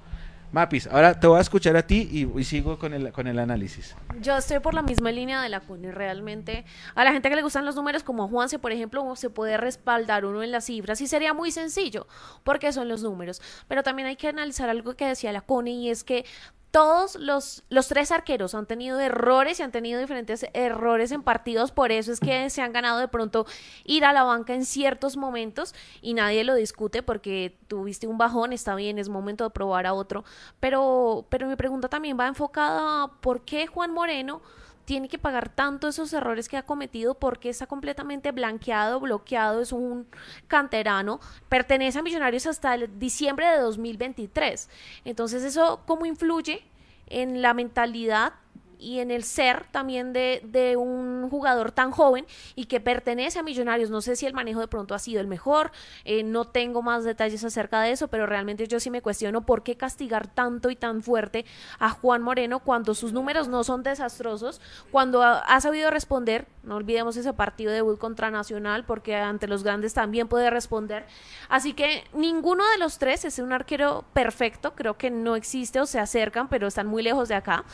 Mapis, 0.51 0.87
ahora 0.87 1.21
te 1.21 1.27
voy 1.27 1.39
a 1.39 1.43
escuchar 1.43 1.77
a 1.77 1.87
ti 1.87 2.09
y, 2.11 2.45
sigo 2.45 2.79
con 2.79 2.93
el, 2.95 3.39
análisis. 3.39 3.95
Yo 4.21 4.37
estoy 4.37 4.61
por 4.61 4.73
la 4.75 4.83
misma 4.83 5.13
línea 5.13 5.43
de 5.43 5.51
la 5.51 5.61
CUNY. 5.61 5.91
Realmente, 5.91 6.65
a 6.95 7.05
la 7.05 7.13
gente 7.13 7.29
que 7.29 7.37
le 7.37 7.43
gustan 7.43 7.67
los 7.67 7.77
números, 7.77 8.03
como 8.03 8.25
a 8.25 8.29
Juanse, 8.29 8.59
por 8.59 8.73
ejemplo, 8.73 9.15
se 9.15 9.29
puede 9.29 9.59
respaldar 9.59 10.25
uno 10.25 10.43
en 10.43 10.51
las 10.51 10.65
cifras 10.65 11.01
y 11.03 11.07
sería 11.07 11.35
muy 11.35 11.53
sencillo, 11.53 12.09
porque 12.45 12.73
son 12.73 12.89
los 12.89 13.03
números. 13.03 13.43
Pero 13.69 13.83
también 13.83 14.09
hay 14.09 14.17
que 14.17 14.29
analizar 14.29 14.71
algo 14.71 14.97
que 14.97 15.07
decía 15.07 15.33
la 15.33 15.43
CUNY 15.43 15.87
y 15.87 15.91
es 15.91 16.03
que 16.03 16.25
todos 16.71 17.17
los, 17.17 17.65
los 17.71 17.89
tres 17.89 18.13
arqueros 18.13 18.55
han 18.55 18.67
tenido 18.67 19.01
errores 19.01 19.59
y 19.59 19.63
han 19.63 19.73
tenido 19.73 20.01
diferentes 20.01 20.47
errores 20.53 21.13
en 21.13 21.23
partidos, 21.23 21.73
por 21.73 21.93
eso 21.93 22.13
es 22.13 22.21
que 22.21 22.51
se 22.51 22.63
han 22.63 22.73
ganado 22.73 22.99
de 22.99 23.09
pronto 23.09 23.47
ir 23.85 24.05
a 24.05 24.13
la 24.13 24.23
banca 24.23 24.55
en 24.55 24.65
ciertos 24.65 25.17
momentos 25.17 25.75
y 26.03 26.15
nadie 26.15 26.45
lo 26.45 26.55
discute 26.55 27.03
porque 27.03 27.59
tuviste 27.69 28.07
un 28.07 28.19
bajón, 28.19 28.53
está 28.53 28.75
bien, 28.75 28.99
es 28.99 29.09
momento 29.09 29.45
de 29.45 29.51
probar 29.51 29.87
a 29.87 29.95
otro, 29.95 30.25
pero, 30.61 31.27
pero 31.31 31.47
mi 31.47 31.57
pregunta 31.57 31.89
también 31.89 32.19
va 32.19 32.27
enfocada 32.27 33.05
a 33.05 33.09
por 33.21 33.43
qué 33.43 33.67
Juan 33.67 33.93
Moreno 33.93 34.43
tiene 34.89 35.11
que 35.11 35.19
pagar 35.19 35.51
tanto 35.51 35.89
esos 35.89 36.15
errores 36.15 36.49
que 36.49 36.57
ha 36.57 36.63
cometido 36.63 37.13
porque 37.13 37.51
está 37.51 37.67
completamente 37.67 38.33
blanqueado, 38.33 38.99
bloqueado, 39.01 39.61
es 39.61 39.71
un 39.71 40.07
canterano, 40.47 41.21
pertenece 41.51 41.99
a 41.99 42.03
Millonarios 42.03 42.47
hasta 42.47 42.75
diciembre 42.79 43.47
de 43.49 43.59
2023. 43.59 44.71
Entonces, 45.05 45.45
¿eso 45.45 45.83
cómo 45.87 46.07
influye 46.07 46.65
en 47.07 47.43
la 47.43 47.53
mentalidad 47.53 48.33
y 48.79 49.01
en 49.01 49.11
el 49.11 49.25
ser 49.25 49.67
también 49.71 50.13
de, 50.13 50.41
de, 50.45 50.77
un 50.77 51.29
jugador 51.31 51.73
tan 51.73 51.91
joven 51.91 52.27
y 52.55 52.67
que 52.67 52.81
pertenece 52.81 53.39
a 53.39 53.43
Millonarios. 53.43 53.91
No 53.91 54.01
sé 54.01 54.17
si 54.17 54.27
el 54.27 54.35
manejo 54.35 54.61
de 54.61 54.69
pronto 54.69 54.95
ha 54.95 54.99
sido 54.99 55.21
el 55.21 55.27
mejor, 55.27 55.73
eh, 56.05 56.23
no 56.23 56.47
tengo 56.47 56.83
más 56.83 57.05
detalles 57.05 57.45
acerca 57.45 57.81
de 57.81 57.93
eso, 57.93 58.09
pero 58.09 58.27
realmente 58.27 58.67
yo 58.67 58.81
sí 58.81 58.91
me 58.91 59.03
cuestiono 59.03 59.45
por 59.45 59.63
qué 59.63 59.77
castigar 59.77 60.29
tanto 60.29 60.71
y 60.71 60.77
tan 60.77 61.03
fuerte 61.03 61.45
a 61.79 61.91
Juan 61.91 62.23
Moreno 62.23 62.61
cuando 62.61 62.95
sus 62.95 63.13
números 63.13 63.49
no 63.49 63.65
son 63.65 63.83
desastrosos, 63.83 64.61
cuando 64.91 65.23
ha, 65.23 65.61
sabido 65.61 65.91
responder, 65.91 66.47
no 66.63 66.77
olvidemos 66.77 67.17
ese 67.17 67.33
partido 67.33 67.71
de 67.71 67.77
debut 67.77 67.99
contra 67.99 68.31
Nacional, 68.31 68.85
porque 68.85 69.17
ante 69.17 69.49
los 69.49 69.65
grandes 69.65 69.95
también 69.95 70.29
puede 70.29 70.51
responder. 70.51 71.07
Así 71.49 71.73
que 71.73 72.05
ninguno 72.13 72.69
de 72.71 72.79
los 72.79 72.99
tres 72.99 73.25
es 73.25 73.39
un 73.39 73.53
arquero 73.53 74.05
perfecto, 74.13 74.75
creo 74.75 74.97
que 74.97 75.11
no 75.11 75.35
existe 75.35 75.81
o 75.81 75.87
se 75.87 75.99
acercan, 75.99 76.49
pero 76.49 76.69
están 76.69 76.87
muy 76.87 77.03
lejos 77.03 77.29
de 77.29 77.35
acá 77.35 77.65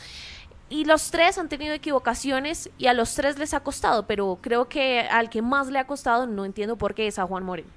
y 0.69 0.85
los 0.85 1.11
tres 1.11 1.37
han 1.37 1.49
tenido 1.49 1.73
equivocaciones 1.73 2.69
y 2.77 2.87
a 2.87 2.93
los 2.93 3.13
tres 3.15 3.37
les 3.37 3.53
ha 3.53 3.59
costado, 3.59 4.07
pero 4.07 4.39
creo 4.41 4.67
que 4.67 5.01
al 5.01 5.29
que 5.29 5.41
más 5.41 5.67
le 5.67 5.79
ha 5.79 5.87
costado, 5.87 6.25
no 6.27 6.45
entiendo 6.45 6.75
por 6.75 6.93
qué, 6.93 7.07
es 7.07 7.19
a 7.19 7.25
Juan 7.25 7.43
Moreno. 7.43 7.69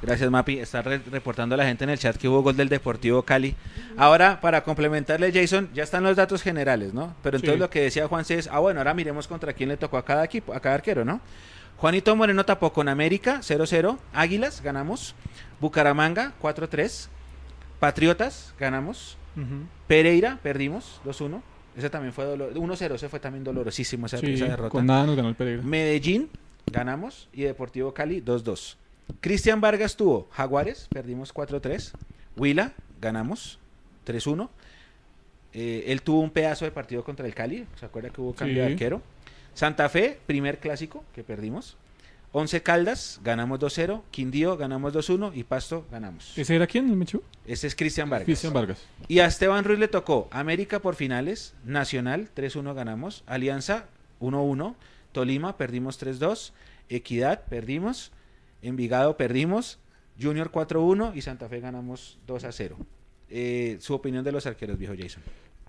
Gracias, 0.00 0.30
Mapi. 0.30 0.60
Está 0.60 0.80
reportando 0.82 1.56
la 1.56 1.64
gente 1.64 1.82
en 1.82 1.90
el 1.90 1.98
chat 1.98 2.16
que 2.16 2.28
hubo 2.28 2.42
gol 2.42 2.56
del 2.56 2.68
Deportivo 2.68 3.22
Cali. 3.22 3.56
Ahora, 3.96 4.40
para 4.40 4.62
complementarle, 4.62 5.32
Jason, 5.32 5.70
ya 5.74 5.82
están 5.82 6.04
los 6.04 6.16
datos 6.16 6.40
generales, 6.40 6.94
¿no? 6.94 7.14
Pero 7.22 7.36
entonces 7.36 7.58
lo 7.58 7.68
que 7.68 7.80
decía 7.80 8.06
Juan 8.06 8.24
C 8.24 8.38
es, 8.38 8.48
ah, 8.52 8.60
bueno, 8.60 8.78
ahora 8.78 8.94
miremos 8.94 9.26
contra 9.26 9.52
quién 9.52 9.70
le 9.70 9.76
tocó 9.76 9.96
a 9.96 10.04
cada 10.04 10.24
equipo, 10.24 10.54
a 10.54 10.60
cada 10.60 10.76
arquero, 10.76 11.04
¿no? 11.04 11.20
Juanito 11.78 12.14
Moreno 12.14 12.44
tapó 12.44 12.72
con 12.72 12.88
América 12.88 13.38
0-0, 13.40 13.98
Águilas 14.12 14.62
ganamos, 14.62 15.14
Bucaramanga 15.60 16.32
4-3, 16.42 17.08
Patriotas 17.78 18.52
ganamos, 18.58 19.16
Pereira 19.86 20.40
perdimos 20.42 21.00
2-1, 21.04 21.40
ese 21.78 21.90
también 21.90 22.12
fue 22.12 22.24
dolor. 22.24 22.52
1-0, 22.52 22.94
ese 22.94 23.08
fue 23.08 23.20
también 23.20 23.44
dolorosísimo 23.44 24.06
esa, 24.06 24.18
derrota. 24.20 24.68
Con 24.68 24.86
nada 24.86 25.06
nos 25.06 25.14
ganó 25.14 25.28
el 25.28 25.36
Pereira. 25.36 25.62
Medellín, 25.62 26.28
ganamos. 26.66 27.28
Y 27.32 27.42
Deportivo 27.42 27.94
Cali, 27.94 28.20
2-2. 28.20 28.74
Cristian 29.20 29.60
Vargas 29.60 29.96
tuvo 29.96 30.28
Jaguares, 30.32 30.88
perdimos 30.90 31.32
4-3. 31.32 31.92
Huila, 32.36 32.72
ganamos 33.00 33.60
3-1. 34.06 34.48
Eh, 35.54 35.84
él 35.86 36.02
tuvo 36.02 36.20
un 36.20 36.30
pedazo 36.30 36.64
de 36.64 36.72
partido 36.72 37.04
contra 37.04 37.26
el 37.26 37.34
Cali. 37.34 37.64
¿Se 37.76 37.86
acuerda 37.86 38.10
que 38.10 38.20
hubo 38.20 38.34
cambio 38.34 38.64
de 38.64 38.72
arquero? 38.72 39.00
Santa 39.54 39.88
Fe, 39.88 40.18
primer 40.26 40.58
clásico 40.58 41.04
que 41.14 41.22
perdimos. 41.22 41.76
Once 42.32 42.62
Caldas, 42.62 43.20
ganamos 43.24 43.58
2-0. 43.58 44.02
Quindío, 44.10 44.56
ganamos 44.56 44.92
2-1. 44.92 45.32
Y 45.34 45.44
Pasto, 45.44 45.86
ganamos. 45.90 46.36
¿Ese 46.36 46.56
era 46.56 46.66
quién, 46.66 46.96
Mechu? 46.96 47.22
Ese 47.46 47.66
es 47.66 47.74
Cristian 47.74 48.10
Vargas. 48.10 48.26
Cristian 48.26 48.52
Vargas. 48.52 48.84
Y 49.08 49.20
a 49.20 49.26
Esteban 49.26 49.64
Ruiz 49.64 49.78
le 49.78 49.88
tocó 49.88 50.28
América 50.30 50.80
por 50.80 50.94
finales, 50.94 51.54
Nacional, 51.64 52.28
3-1 52.36 52.74
ganamos. 52.74 53.24
Alianza, 53.26 53.86
1-1. 54.20 54.74
Tolima, 55.12 55.56
perdimos 55.56 56.00
3-2. 56.00 56.52
Equidad, 56.90 57.44
perdimos. 57.48 58.12
Envigado, 58.60 59.16
perdimos. 59.16 59.78
Junior 60.20 60.50
4-1 60.50 61.12
y 61.14 61.22
Santa 61.22 61.48
Fe 61.48 61.60
ganamos 61.60 62.18
2-0. 62.26 62.74
Eh, 63.30 63.78
su 63.80 63.94
opinión 63.94 64.24
de 64.24 64.32
los 64.32 64.46
arqueros, 64.46 64.78
viejo 64.78 64.94
Jason. 64.98 65.22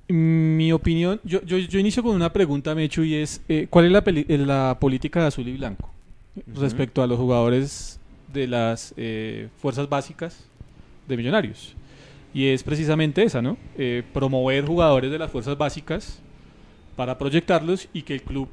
Mi 0.09 0.71
opinión, 0.71 1.21
yo, 1.23 1.41
yo, 1.43 1.57
yo 1.57 1.79
inicio 1.79 2.01
con 2.01 2.15
una 2.15 2.33
pregunta, 2.33 2.73
Mechu, 2.73 3.03
y 3.03 3.15
es, 3.15 3.41
eh, 3.47 3.67
¿cuál 3.69 3.85
es 3.85 3.91
la, 3.91 4.03
la 4.37 4.77
política 4.79 5.21
de 5.21 5.27
azul 5.27 5.47
y 5.47 5.55
blanco? 5.55 5.91
Respecto 6.47 7.01
a 7.01 7.07
los 7.07 7.17
jugadores 7.17 7.99
de 8.31 8.47
las 8.47 8.93
eh, 8.97 9.49
fuerzas 9.57 9.89
básicas 9.89 10.45
de 11.07 11.17
Millonarios. 11.17 11.75
Y 12.33 12.47
es 12.47 12.63
precisamente 12.63 13.23
esa, 13.23 13.41
¿no? 13.41 13.57
Eh, 13.77 14.03
promover 14.13 14.65
jugadores 14.65 15.11
de 15.11 15.17
las 15.17 15.31
fuerzas 15.31 15.57
básicas 15.57 16.21
para 16.95 17.17
proyectarlos 17.17 17.87
y 17.93 18.03
que 18.03 18.13
el 18.13 18.21
club 18.21 18.47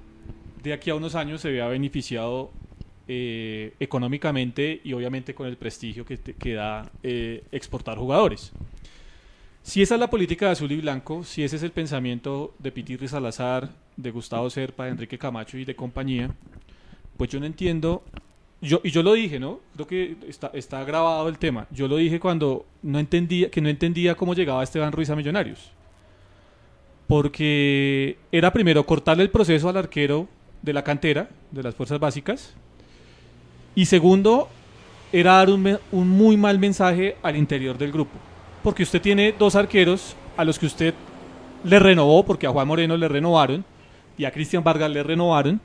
de 0.62 0.72
aquí 0.72 0.90
a 0.90 0.94
unos 0.94 1.14
años 1.14 1.40
se 1.42 1.50
vea 1.50 1.68
beneficiado 1.68 2.50
eh, 3.06 3.74
económicamente 3.78 4.80
y 4.82 4.92
obviamente 4.94 5.34
con 5.34 5.46
el 5.46 5.56
prestigio 5.56 6.04
que, 6.04 6.16
que 6.18 6.54
da 6.54 6.90
exportar 7.52 7.98
jugadores. 7.98 8.52
Si 9.62 9.82
esa 9.82 9.94
es 9.94 10.00
la 10.00 10.08
política 10.08 10.46
de 10.46 10.52
azul 10.52 10.70
y 10.70 10.80
blanco, 10.80 11.24
si 11.24 11.42
ese 11.42 11.56
es 11.56 11.62
el 11.64 11.72
pensamiento 11.72 12.54
de 12.60 12.70
Pitirri 12.70 13.08
Salazar, 13.08 13.68
de 13.96 14.10
Gustavo 14.12 14.48
Serpa, 14.48 14.84
de 14.84 14.92
Enrique 14.92 15.18
Camacho 15.18 15.58
y 15.58 15.64
de 15.64 15.74
compañía, 15.74 16.30
pues 17.16 17.30
yo 17.30 17.40
no 17.40 17.46
entiendo, 17.46 18.02
yo, 18.60 18.80
y 18.82 18.90
yo 18.90 19.02
lo 19.02 19.14
dije, 19.14 19.38
¿no? 19.38 19.60
Creo 19.74 19.86
que 19.86 20.16
está, 20.28 20.50
está 20.54 20.84
grabado 20.84 21.28
el 21.28 21.38
tema. 21.38 21.66
Yo 21.70 21.88
lo 21.88 21.96
dije 21.96 22.20
cuando 22.20 22.66
no 22.82 22.98
entendía, 22.98 23.50
que 23.50 23.60
no 23.60 23.68
entendía 23.68 24.14
cómo 24.14 24.34
llegaba 24.34 24.62
Esteban 24.62 24.92
Ruiz 24.92 25.10
a 25.10 25.16
Millonarios. 25.16 25.72
Porque 27.06 28.18
era 28.32 28.52
primero 28.52 28.84
cortarle 28.84 29.22
el 29.22 29.30
proceso 29.30 29.68
al 29.68 29.76
arquero 29.76 30.28
de 30.62 30.72
la 30.72 30.82
cantera, 30.82 31.28
de 31.50 31.62
las 31.62 31.74
fuerzas 31.74 32.00
básicas. 32.00 32.54
Y 33.74 33.86
segundo, 33.86 34.48
era 35.12 35.34
dar 35.34 35.50
un, 35.50 35.78
un 35.92 36.08
muy 36.08 36.36
mal 36.36 36.58
mensaje 36.58 37.16
al 37.22 37.36
interior 37.36 37.78
del 37.78 37.92
grupo. 37.92 38.18
Porque 38.62 38.82
usted 38.82 39.00
tiene 39.00 39.32
dos 39.32 39.54
arqueros 39.54 40.16
a 40.36 40.44
los 40.44 40.58
que 40.58 40.66
usted 40.66 40.94
le 41.62 41.78
renovó, 41.78 42.24
porque 42.24 42.46
a 42.46 42.50
Juan 42.50 42.66
Moreno 42.66 42.96
le 42.96 43.08
renovaron 43.08 43.64
y 44.18 44.24
a 44.24 44.30
Cristian 44.30 44.64
Vargas 44.64 44.90
le 44.90 45.02
renovaron 45.02 45.60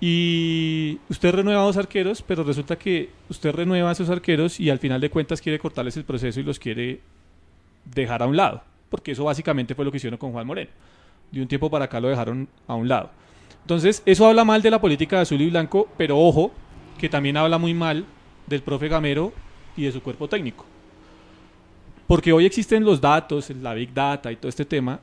y 0.00 0.98
usted 1.08 1.32
renueva 1.34 1.62
a 1.62 1.64
dos 1.64 1.76
arqueros, 1.76 2.22
pero 2.22 2.44
resulta 2.44 2.76
que 2.76 3.10
usted 3.30 3.52
renueva 3.52 3.88
a 3.88 3.92
esos 3.92 4.10
arqueros 4.10 4.60
y 4.60 4.68
al 4.68 4.78
final 4.78 5.00
de 5.00 5.10
cuentas 5.10 5.40
quiere 5.40 5.58
cortarles 5.58 5.96
el 5.96 6.04
proceso 6.04 6.38
y 6.40 6.42
los 6.42 6.58
quiere 6.58 7.00
dejar 7.84 8.22
a 8.22 8.26
un 8.26 8.36
lado. 8.36 8.62
Porque 8.90 9.12
eso 9.12 9.24
básicamente 9.24 9.74
fue 9.74 9.84
lo 9.84 9.90
que 9.90 9.96
hicieron 9.96 10.18
con 10.18 10.32
Juan 10.32 10.46
Moreno. 10.46 10.70
De 11.32 11.40
un 11.40 11.48
tiempo 11.48 11.70
para 11.70 11.86
acá 11.86 11.98
lo 11.98 12.08
dejaron 12.08 12.48
a 12.66 12.74
un 12.74 12.88
lado. 12.88 13.10
Entonces, 13.62 14.02
eso 14.06 14.26
habla 14.26 14.44
mal 14.44 14.62
de 14.62 14.70
la 14.70 14.80
política 14.80 15.16
de 15.16 15.22
azul 15.22 15.40
y 15.40 15.50
blanco, 15.50 15.88
pero 15.96 16.18
ojo, 16.18 16.52
que 16.98 17.08
también 17.08 17.36
habla 17.36 17.58
muy 17.58 17.74
mal 17.74 18.04
del 18.46 18.62
profe 18.62 18.88
Gamero 18.88 19.32
y 19.76 19.84
de 19.84 19.92
su 19.92 20.02
cuerpo 20.02 20.28
técnico. 20.28 20.64
Porque 22.06 22.32
hoy 22.32 22.46
existen 22.46 22.84
los 22.84 23.00
datos, 23.00 23.50
la 23.50 23.74
Big 23.74 23.92
Data 23.92 24.30
y 24.30 24.36
todo 24.36 24.48
este 24.48 24.64
tema, 24.64 25.00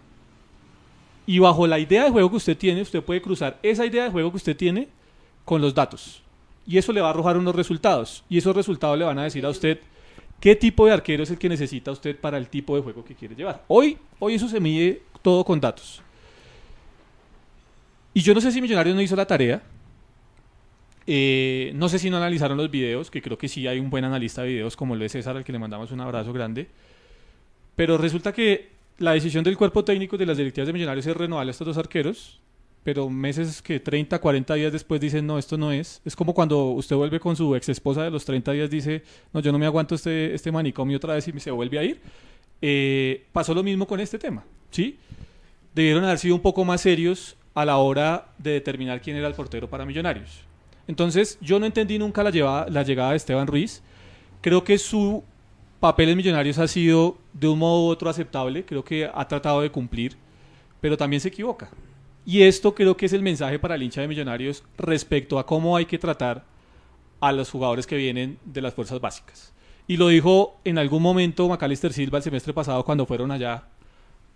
y 1.26 1.40
bajo 1.40 1.68
la 1.68 1.80
idea 1.80 2.04
de 2.04 2.10
juego 2.10 2.30
que 2.30 2.38
usted 2.38 2.58
tiene, 2.58 2.82
usted 2.82 3.02
puede 3.02 3.22
cruzar 3.22 3.60
esa 3.64 3.86
idea 3.86 4.04
de 4.04 4.10
juego 4.12 4.32
que 4.32 4.38
usted 4.38 4.58
tiene 4.58 4.90
con 5.46 5.62
los 5.62 5.74
datos. 5.74 6.22
Y 6.66 6.78
eso 6.78 6.94
le 6.94 7.02
va 7.02 7.08
a 7.08 7.10
arrojar 7.12 7.38
unos 7.38 7.56
resultados. 7.56 8.24
Y 8.30 8.38
esos 8.38 8.56
resultados 8.56 8.98
le 8.98 9.06
van 9.06 9.20
a 9.20 9.24
decir 9.24 9.46
a 9.46 9.50
usted 9.50 9.80
qué 10.40 10.56
tipo 10.56 10.86
de 10.86 10.94
arquero 10.94 11.24
es 11.24 11.32
el 11.32 11.38
que 11.38 11.50
necesita 11.50 11.92
usted 11.92 12.18
para 12.18 12.38
el 12.38 12.48
tipo 12.48 12.76
de 12.76 12.82
juego 12.82 13.04
que 13.04 13.16
quiere 13.16 13.36
llevar. 13.36 13.64
Hoy, 13.68 13.98
hoy 14.20 14.36
eso 14.36 14.48
se 14.48 14.60
mide 14.60 15.02
todo 15.22 15.44
con 15.44 15.60
datos. 15.60 16.02
Y 18.14 18.22
yo 18.22 18.34
no 18.34 18.42
sé 18.42 18.52
si 18.52 18.62
Millonarios 18.62 18.96
no 18.96 19.02
hizo 19.02 19.16
la 19.16 19.26
tarea. 19.26 19.62
Eh, 21.06 21.72
no 21.76 21.90
sé 21.90 22.00
si 22.00 22.10
no 22.10 22.18
analizaron 22.18 22.58
los 22.58 22.72
videos, 22.72 23.12
que 23.12 23.22
creo 23.22 23.38
que 23.38 23.50
sí 23.50 23.68
hay 23.68 23.80
un 23.80 23.90
buen 23.90 24.06
analista 24.06 24.42
de 24.44 24.50
videos 24.50 24.78
como 24.78 24.96
lo 24.96 25.04
es 25.04 25.12
César, 25.12 25.36
al 25.36 25.44
que 25.44 25.52
le 25.52 25.60
mandamos 25.60 25.92
un 25.92 26.00
abrazo 26.00 26.32
grande. 26.32 26.68
Pero 27.76 27.98
resulta 27.98 28.32
que 28.32 28.73
la 28.98 29.14
decisión 29.14 29.44
del 29.44 29.58
cuerpo 29.58 29.84
técnico 29.84 30.18
de 30.18 30.26
las 30.26 30.38
directivas 30.38 30.68
de 30.68 30.74
Millonarios 30.74 31.06
es 31.06 31.16
renovar 31.16 31.48
a 31.48 31.52
estos 31.52 31.68
dos 31.68 31.78
arqueros, 31.78 32.40
pero 32.84 33.10
meses 33.10 33.62
que 33.62 33.80
30, 33.80 34.20
40 34.20 34.54
días 34.56 34.72
después 34.72 35.00
dicen, 35.00 35.26
no, 35.26 35.38
esto 35.38 35.58
no 35.58 35.72
es. 35.72 36.02
Es 36.06 36.16
como 36.16 36.34
cuando 36.34 36.72
usted 36.72 36.96
vuelve 36.96 37.20
con 37.20 37.36
su 37.36 37.56
ex 37.56 37.70
esposa 37.70 38.04
de 38.04 38.12
los 38.12 38.26
30 38.26 38.52
días, 38.52 38.70
dice, 38.70 39.04
no, 39.32 39.40
yo 39.40 39.52
no 39.52 39.60
me 39.60 39.66
aguanto 39.66 39.96
este, 39.96 40.34
este 40.34 40.52
manicomio 40.52 40.98
otra 40.98 41.16
vez 41.16 41.28
y 41.28 41.40
se 41.40 41.52
vuelve 41.52 41.80
a 41.80 41.84
ir. 41.84 42.02
Eh, 42.62 43.26
pasó 43.32 43.54
lo 43.54 43.64
mismo 43.64 43.88
con 43.88 44.00
este 44.00 44.20
tema, 44.20 44.44
¿sí? 44.72 44.98
Debieron 45.74 46.04
haber 46.04 46.20
sido 46.20 46.36
un 46.36 46.42
poco 46.42 46.64
más 46.66 46.82
serios 46.82 47.36
a 47.54 47.66
la 47.66 47.78
hora 47.78 48.30
de 48.38 48.52
determinar 48.52 49.02
quién 49.02 49.16
era 49.16 49.28
el 49.28 49.34
portero 49.34 49.70
para 49.70 49.86
Millonarios. 49.86 50.42
Entonces, 50.88 51.38
yo 51.42 51.60
no 51.60 51.66
entendí 51.66 51.98
nunca 51.98 52.24
la, 52.24 52.68
la 52.70 52.84
llegada 52.84 53.12
de 53.12 53.18
Esteban 53.18 53.48
Ruiz. 53.48 53.82
Creo 54.42 54.64
que 54.64 54.78
su 54.78 55.24
Papeles 55.84 56.16
Millonarios 56.16 56.60
ha 56.60 56.68
sido 56.70 57.18
de 57.34 57.50
un 57.50 57.60
modo 57.60 57.84
u 57.84 57.90
otro 57.90 58.10
aceptable, 58.10 58.64
creo 58.64 58.86
que 58.86 59.04
ha 59.14 59.28
tratado 59.28 59.60
de 59.60 59.70
cumplir, 59.70 60.16
pero 60.80 60.96
también 60.96 61.20
se 61.20 61.28
equivoca. 61.28 61.72
Y 62.26 62.44
esto 62.44 62.74
creo 62.74 62.96
que 62.96 63.06
es 63.06 63.12
el 63.12 63.22
mensaje 63.22 63.60
para 63.60 63.76
el 63.76 63.84
hincha 63.84 64.00
de 64.00 64.08
Millonarios 64.08 64.64
respecto 64.78 65.38
a 65.38 65.46
cómo 65.46 65.76
hay 65.76 65.86
que 65.86 66.00
tratar 66.00 66.46
a 67.20 67.34
los 67.34 67.52
jugadores 67.52 67.86
que 67.86 67.98
vienen 67.98 68.40
de 68.46 68.62
las 68.62 68.74
fuerzas 68.74 69.02
básicas. 69.02 69.52
Y 69.86 69.98
lo 69.98 70.08
dijo 70.08 70.58
en 70.64 70.78
algún 70.78 71.02
momento 71.04 71.50
Macalister 71.50 71.92
Silva 71.92 72.20
el 72.20 72.24
semestre 72.24 72.54
pasado 72.54 72.86
cuando 72.86 73.06
fueron 73.06 73.30
allá 73.30 73.66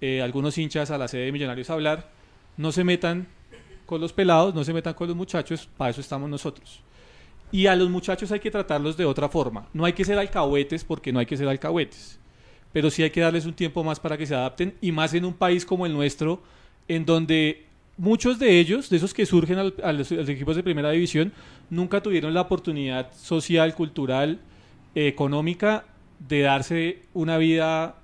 eh, 0.02 0.22
algunos 0.22 0.58
hinchas 0.58 0.92
a 0.92 0.98
la 0.98 1.08
sede 1.08 1.28
de 1.28 1.32
Millonarios 1.32 1.70
a 1.70 1.76
hablar. 1.76 2.10
No 2.58 2.74
se 2.74 2.84
metan 2.84 3.26
con 3.86 4.02
los 4.02 4.12
pelados, 4.12 4.54
no 4.54 4.66
se 4.66 4.74
metan 4.74 4.96
con 4.96 5.08
los 5.08 5.16
muchachos, 5.16 5.70
para 5.78 5.92
eso 5.92 6.02
estamos 6.02 6.30
nosotros. 6.30 6.82
Y 7.52 7.68
a 7.68 7.76
los 7.76 7.90
muchachos 7.90 8.32
hay 8.32 8.40
que 8.40 8.52
tratarlos 8.52 8.98
de 8.98 9.06
otra 9.06 9.30
forma. 9.30 9.68
No 9.74 9.86
hay 9.86 9.94
que 9.94 10.06
ser 10.06 10.18
alcahuetes 10.18 10.84
porque 10.84 11.14
no 11.14 11.20
hay 11.20 11.26
que 11.26 11.38
ser 11.38 11.48
alcahuetes. 11.48 12.20
Pero 12.74 12.90
sí 12.90 13.04
hay 13.04 13.10
que 13.10 13.22
darles 13.22 13.46
un 13.46 13.54
tiempo 13.54 13.84
más 13.84 14.00
para 14.00 14.18
que 14.18 14.26
se 14.26 14.36
adapten 14.36 14.76
y 14.82 14.92
más 14.92 15.14
en 15.14 15.26
un 15.26 15.34
país 15.34 15.66
como 15.66 15.86
el 15.86 15.94
nuestro, 15.94 16.42
en 16.88 17.06
donde 17.06 17.66
muchos 17.98 18.40
de 18.40 18.60
ellos, 18.60 18.90
de 18.90 18.98
esos 18.98 19.14
que 19.14 19.26
surgen 19.26 19.58
a 19.60 19.94
los, 19.94 20.12
equipos 20.12 20.56
de 20.56 20.64
primera 20.64 20.92
división, 20.92 21.34
nunca 21.70 22.02
tuvieron 22.02 22.34
la 22.34 22.42
oportunidad 22.42 23.14
social, 23.14 23.74
cultural, 23.74 24.40
económica 24.94 25.86
de 26.20 26.42
darse 26.42 27.02
una 27.14 27.38
vida 27.38 27.96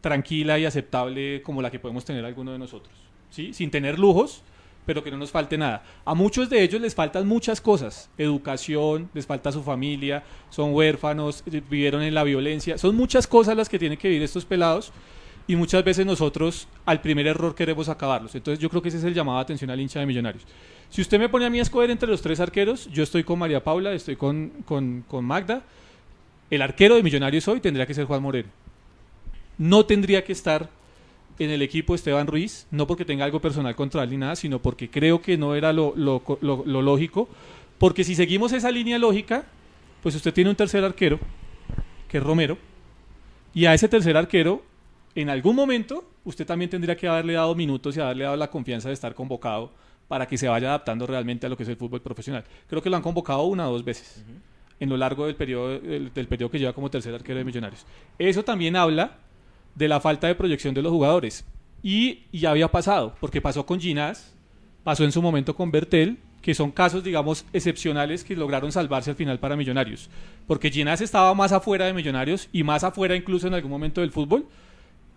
tranquila 0.00 0.58
y 0.58 0.64
aceptable 0.64 1.42
como 1.42 1.62
la 1.62 1.70
que 1.70 1.78
podemos 1.78 2.04
tener 2.04 2.24
alguno 2.24 2.52
de 2.52 2.58
nosotros. 2.58 2.94
¿sí? 3.30 3.52
Sin 3.52 3.70
tener 3.70 3.98
lujos, 3.98 4.42
pero 4.86 5.02
que 5.02 5.10
no 5.10 5.16
nos 5.16 5.30
falte 5.30 5.56
nada. 5.56 5.84
A 6.04 6.14
muchos 6.14 6.50
de 6.50 6.62
ellos 6.62 6.80
les 6.80 6.94
faltan 6.94 7.26
muchas 7.26 7.60
cosas, 7.60 8.10
educación, 8.18 9.08
les 9.14 9.26
falta 9.26 9.52
su 9.52 9.62
familia, 9.62 10.24
son 10.50 10.74
huérfanos, 10.74 11.44
vivieron 11.70 12.02
en 12.02 12.14
la 12.14 12.24
violencia, 12.24 12.78
son 12.78 12.96
muchas 12.96 13.26
cosas 13.26 13.56
las 13.56 13.68
que 13.68 13.78
tienen 13.78 13.98
que 13.98 14.08
vivir 14.08 14.22
estos 14.22 14.44
pelados 14.44 14.92
y 15.46 15.56
muchas 15.56 15.84
veces 15.84 16.06
nosotros 16.06 16.68
al 16.84 17.00
primer 17.00 17.26
error 17.26 17.54
queremos 17.54 17.88
acabarlos. 17.88 18.34
Entonces 18.34 18.60
yo 18.60 18.68
creo 18.70 18.82
que 18.82 18.88
ese 18.88 18.98
es 18.98 19.04
el 19.04 19.14
llamado 19.14 19.38
de 19.38 19.42
atención 19.42 19.70
al 19.70 19.80
hincha 19.80 20.00
de 20.00 20.06
Millonarios. 20.06 20.44
Si 20.90 21.00
usted 21.00 21.18
me 21.18 21.28
pone 21.28 21.46
a 21.46 21.50
mí 21.50 21.58
a 21.58 21.62
escoger 21.62 21.90
entre 21.90 22.08
los 22.08 22.22
tres 22.22 22.38
arqueros, 22.40 22.88
yo 22.92 23.02
estoy 23.02 23.24
con 23.24 23.38
María 23.38 23.64
Paula, 23.64 23.92
estoy 23.92 24.16
con, 24.16 24.50
con, 24.64 25.04
con 25.08 25.24
Magda. 25.24 25.62
El 26.50 26.62
arquero 26.62 26.96
de 26.96 27.02
Millonarios 27.02 27.48
hoy 27.48 27.60
tendría 27.60 27.86
que 27.86 27.94
ser 27.94 28.04
Juan 28.04 28.22
Moreno. 28.22 28.48
No 29.58 29.86
tendría 29.86 30.24
que 30.24 30.32
estar 30.32 30.68
en 31.38 31.50
el 31.50 31.62
equipo 31.62 31.94
Esteban 31.94 32.26
Ruiz, 32.26 32.66
no 32.70 32.86
porque 32.86 33.04
tenga 33.04 33.24
algo 33.24 33.40
personal 33.40 33.74
contra 33.74 34.02
él 34.02 34.10
ni 34.10 34.16
nada, 34.16 34.36
sino 34.36 34.60
porque 34.60 34.90
creo 34.90 35.20
que 35.22 35.36
no 35.36 35.54
era 35.54 35.72
lo, 35.72 35.94
lógico. 36.40 37.28
Porque 37.78 38.04
si 38.04 38.14
seguimos 38.14 38.52
esa 38.52 38.70
línea 38.70 38.98
lógica, 38.98 39.44
pues 40.02 40.14
usted 40.14 40.32
tiene 40.32 40.50
un 40.50 40.56
tercer 40.56 40.84
arquero, 40.84 41.18
que 42.08 42.18
es 42.18 42.22
Romero, 42.22 42.58
y 43.54 43.66
a 43.66 43.74
ese 43.74 43.88
tercer 43.88 44.16
arquero, 44.16 44.62
en 45.14 45.28
algún 45.28 45.56
momento, 45.56 46.04
usted 46.24 46.46
también 46.46 46.70
tendría 46.70 46.96
que 46.96 47.08
haberle 47.08 47.34
dado 47.34 47.54
minutos 47.54 47.96
y 47.96 48.00
haberle 48.00 48.24
dado 48.24 48.36
la 48.36 48.50
confianza 48.50 48.88
de 48.88 48.94
estar 48.94 49.14
convocado 49.14 49.72
para 50.08 50.26
que 50.26 50.38
se 50.38 50.48
vaya 50.48 50.68
adaptando 50.68 51.06
realmente 51.06 51.46
a 51.46 51.48
lo 51.48 51.56
que 51.56 51.62
es 51.62 51.68
el 51.68 51.76
fútbol 51.76 52.00
profesional. 52.00 52.44
Creo 52.68 52.82
que 52.82 52.90
lo 52.90 52.96
han 52.96 53.02
convocado 53.02 53.42
una 53.44 53.68
o 53.68 53.72
dos 53.72 53.84
veces 53.84 54.24
en 54.78 54.88
lo 54.88 54.96
largo 54.96 55.26
del 55.26 55.36
periodo, 55.36 55.78
del 55.78 56.26
periodo 56.28 56.50
que 56.50 56.58
lleva 56.58 56.72
como 56.72 56.90
tercer 56.90 57.14
arquero 57.14 57.38
de 57.38 57.44
Millonarios. 57.44 57.86
Eso 58.18 58.42
también 58.42 58.74
habla 58.74 59.18
de 59.74 59.88
la 59.88 60.00
falta 60.00 60.26
de 60.26 60.34
proyección 60.34 60.74
de 60.74 60.82
los 60.82 60.92
jugadores. 60.92 61.44
Y 61.82 62.20
ya 62.32 62.50
había 62.50 62.68
pasado, 62.68 63.14
porque 63.20 63.40
pasó 63.40 63.66
con 63.66 63.80
Ginás, 63.80 64.32
pasó 64.84 65.04
en 65.04 65.12
su 65.12 65.20
momento 65.20 65.54
con 65.54 65.70
Bertel, 65.70 66.18
que 66.40 66.54
son 66.54 66.70
casos, 66.72 67.04
digamos, 67.04 67.44
excepcionales 67.52 68.24
que 68.24 68.36
lograron 68.36 68.72
salvarse 68.72 69.10
al 69.10 69.16
final 69.16 69.38
para 69.38 69.56
Millonarios. 69.56 70.10
Porque 70.46 70.70
Ginás 70.70 71.00
estaba 71.00 71.32
más 71.34 71.52
afuera 71.52 71.86
de 71.86 71.92
Millonarios 71.92 72.48
y 72.52 72.64
más 72.64 72.84
afuera 72.84 73.16
incluso 73.16 73.46
en 73.46 73.54
algún 73.54 73.70
momento 73.70 74.00
del 74.00 74.10
fútbol 74.10 74.46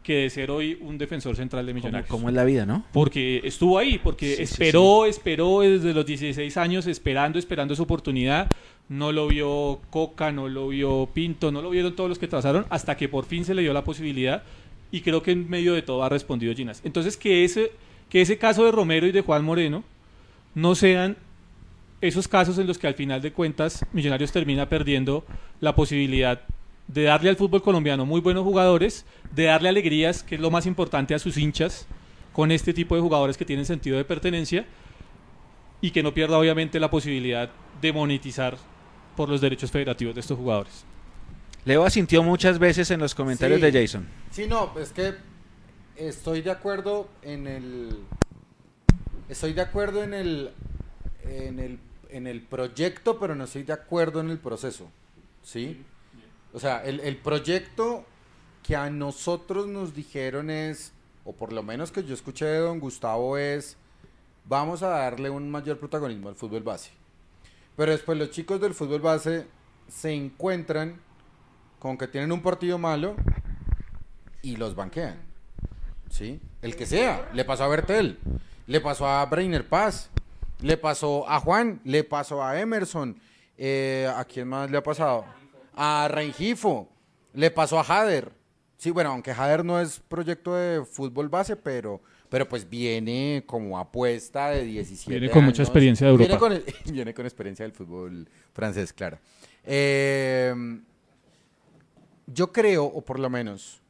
que 0.06 0.18
de 0.18 0.30
ser 0.30 0.52
hoy 0.52 0.78
un 0.82 1.00
defensor 1.00 1.36
central 1.36 1.66
de 1.66 1.74
Millonarios. 1.74 2.08
¿Cómo, 2.08 2.30
es 2.30 2.36
la 2.36 2.44
vida, 2.44 2.66
no? 2.68 2.86
Porque 2.94 3.42
estuvo 3.44 3.80
ahí, 3.80 3.98
porque 3.98 4.42
esperó, 4.42 5.08
esperó 5.08 5.62
desde 5.62 5.96
los 5.96 6.06
16 6.06 6.56
años, 6.58 6.86
esperando, 6.86 7.40
esperando 7.40 7.76
su 7.76 7.82
oportunidad. 7.82 8.48
No 8.88 9.12
lo 9.12 9.28
vio 9.28 9.82
Coca, 9.90 10.32
no 10.32 10.48
lo 10.48 10.68
vio 10.68 11.10
Pinto, 11.14 11.52
no 11.52 11.62
lo 11.62 11.70
vieron 11.72 11.96
todos 11.96 12.10
los 12.10 12.20
que 12.20 12.28
trazaron, 12.28 12.66
hasta 12.70 12.96
que 12.98 13.10
por 13.10 13.26
fin 13.26 13.46
se 13.46 13.56
le 13.56 13.64
dio 13.64 13.74
la 13.74 13.84
posibilidad. 13.84 14.44
Y 14.92 15.02
creo 15.02 15.24
que 15.24 15.32
en 15.32 15.50
medio 15.50 15.74
de 15.74 15.82
todo 15.82 16.04
ha 16.04 16.10
respondido 16.10 16.54
Ginas. 16.54 16.82
Entonces, 16.84 17.18
que 17.18 17.44
ese, 17.44 17.72
que 18.10 18.22
ese 18.22 18.38
caso 18.38 18.64
de 18.64 18.72
Romero 18.72 19.08
y 19.08 19.12
de 19.12 19.22
Juan 19.22 19.44
Moreno 19.44 19.84
no 20.54 20.76
sean 20.76 21.18
esos 22.02 22.28
casos 22.28 22.58
en 22.60 22.68
los 22.68 22.78
que 22.78 22.88
al 22.88 22.94
final 22.94 23.22
de 23.22 23.32
cuentas 23.32 23.86
Millonarios 23.92 24.32
termina 24.32 24.70
perdiendo 24.70 25.26
la 25.60 25.76
posibilidad 25.76 26.42
de 26.88 27.04
darle 27.04 27.30
al 27.30 27.36
fútbol 27.36 27.64
colombiano 27.64 28.06
muy 28.06 28.22
buenos 28.22 28.44
jugadores, 28.44 29.06
de 29.34 29.46
darle 29.46 29.70
alegrías, 29.70 30.22
que 30.22 30.36
es 30.36 30.42
lo 30.42 30.52
más 30.52 30.66
importante 30.68 31.16
a 31.16 31.20
sus 31.20 31.38
hinchas, 31.38 31.88
con 32.32 32.52
este 32.52 32.74
tipo 32.74 32.96
de 32.96 33.02
jugadores 33.02 33.38
que 33.38 33.46
tienen 33.46 33.66
sentido 33.66 33.98
de 33.98 34.06
pertenencia 34.06 34.66
y 35.82 35.92
que 35.92 36.04
no 36.04 36.14
pierda 36.14 36.38
obviamente 36.38 36.80
la 36.80 36.90
posibilidad 36.90 37.50
de 37.82 37.94
monetizar 37.94 38.58
por 39.16 39.30
los 39.30 39.42
derechos 39.42 39.72
federativos 39.72 40.16
de 40.16 40.22
estos 40.22 40.38
jugadores. 40.38 40.84
Leo 41.66 41.84
asintió 41.84 42.22
muchas 42.22 42.60
veces 42.60 42.92
en 42.92 43.00
los 43.00 43.16
comentarios 43.16 43.60
de 43.60 43.72
Jason. 43.72 44.08
Sí, 44.32 44.46
no, 44.48 44.72
es 44.78 44.92
que 44.92 45.16
estoy 45.96 46.42
de 46.42 46.52
acuerdo 46.52 47.10
en 47.22 47.48
el 47.48 48.00
estoy 49.30 49.54
de 49.54 49.62
acuerdo 49.62 50.04
en 50.04 50.14
el 50.14 50.52
en 51.24 51.60
el 51.60 51.80
en 52.10 52.28
el 52.28 52.42
proyecto, 52.42 53.20
pero 53.20 53.36
no 53.36 53.46
estoy 53.46 53.64
de 53.64 53.74
acuerdo 53.74 54.22
en 54.22 54.30
el 54.30 54.38
proceso. 54.38 54.88
¿Sí? 55.44 55.84
O 56.54 56.60
sea, 56.60 56.82
el, 56.86 57.18
proyecto 57.18 58.06
que 58.64 58.76
a 58.78 58.90
nosotros 58.90 59.68
nos 59.68 59.94
dijeron 59.94 60.50
es, 60.50 60.94
o 61.26 61.34
por 61.34 61.52
lo 61.52 61.62
menos 61.62 61.92
que 61.92 62.04
yo 62.04 62.14
escuché 62.14 62.46
de 62.46 62.60
don 62.60 62.80
Gustavo 62.80 63.38
es, 63.38 63.76
vamos 64.46 64.82
a 64.82 64.88
darle 64.88 65.30
un 65.30 65.52
mayor 65.52 65.78
protagonismo 65.78 66.30
al 66.30 66.36
fútbol 66.36 66.64
base. 66.64 66.92
Pero 67.76 67.92
después 67.92 68.18
los 68.18 68.32
chicos 68.32 68.60
del 68.62 68.74
fútbol 68.74 69.02
base 69.02 69.48
se 69.88 70.14
encuentran 70.14 71.00
con 71.80 71.98
que 71.98 72.08
tienen 72.08 72.32
un 72.32 72.42
partido 72.42 72.78
malo 72.78 73.16
y 74.42 74.56
los 74.56 74.76
banquean. 74.76 75.18
¿Sí? 76.10 76.40
El 76.62 76.76
que 76.76 76.86
sea. 76.86 77.30
Le 77.34 77.46
pasó 77.46 77.66
a 77.66 77.68
Bertel, 77.68 78.20
le 78.68 78.82
pasó 78.82 79.08
a 79.08 79.26
Brainer 79.26 79.68
Paz, 79.68 80.10
le 80.62 80.78
pasó 80.78 81.30
a 81.30 81.40
Juan, 81.40 81.82
le 81.84 82.04
pasó 82.04 82.44
a 82.44 82.60
Emerson. 82.60 83.20
Eh, 83.58 84.12
¿A 84.16 84.26
quién 84.26 84.48
más 84.48 84.70
le 84.70 84.78
ha 84.78 84.84
pasado? 84.84 85.26
a 85.76 86.08
Rengifo, 86.10 86.90
le 87.34 87.52
pasó 87.52 87.80
a 87.80 87.84
Hader. 87.84 88.32
Sí, 88.78 88.92
bueno, 88.92 89.12
aunque 89.12 89.32
Hader 89.32 89.64
no 89.64 89.80
es 89.80 90.00
proyecto 90.00 90.56
de 90.56 90.84
fútbol 90.86 91.30
base, 91.30 91.56
pero, 91.56 92.02
pero 92.30 92.48
pues 92.48 92.70
viene 92.70 93.44
como 93.46 93.78
apuesta 93.78 94.50
de 94.50 94.64
17 94.64 95.20
Viene 95.20 95.34
con 95.34 95.46
mucha 95.46 95.64
experiencia 95.64 96.08
de 96.08 96.12
Europa. 96.12 96.50
Viene 96.92 97.14
con, 97.14 97.26
experiencia 97.26 97.64
del 97.64 97.72
fútbol 97.72 98.28
francés, 98.54 98.94
claro. 98.94 99.20
Em, 99.64 100.84
yo 102.28 102.52
creo, 102.52 102.86
o 102.86 103.02
por 103.02 103.20
lo 103.20 103.30
menos, 103.30 103.82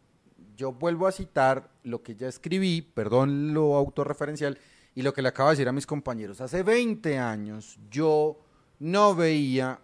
yo 0.56 0.72
vuelvo 0.72 1.08
a 1.08 1.12
citar 1.12 1.70
lo 1.84 2.04
que 2.04 2.16
ya 2.16 2.28
escribí, 2.28 2.82
perdón 2.82 3.54
lo 3.54 3.76
autorreferencial, 3.76 4.58
y 4.96 5.02
lo 5.02 5.14
que 5.14 5.22
le 5.22 5.30
acabo 5.30 5.50
de 5.50 5.56
decir 5.56 5.68
a 5.68 5.74
mis 5.74 5.86
compañeros. 5.86 6.40
Hace 6.42 6.64
20 6.64 7.18
años 7.18 7.78
yo 7.92 8.40
no 8.80 9.14
veía 9.14 9.80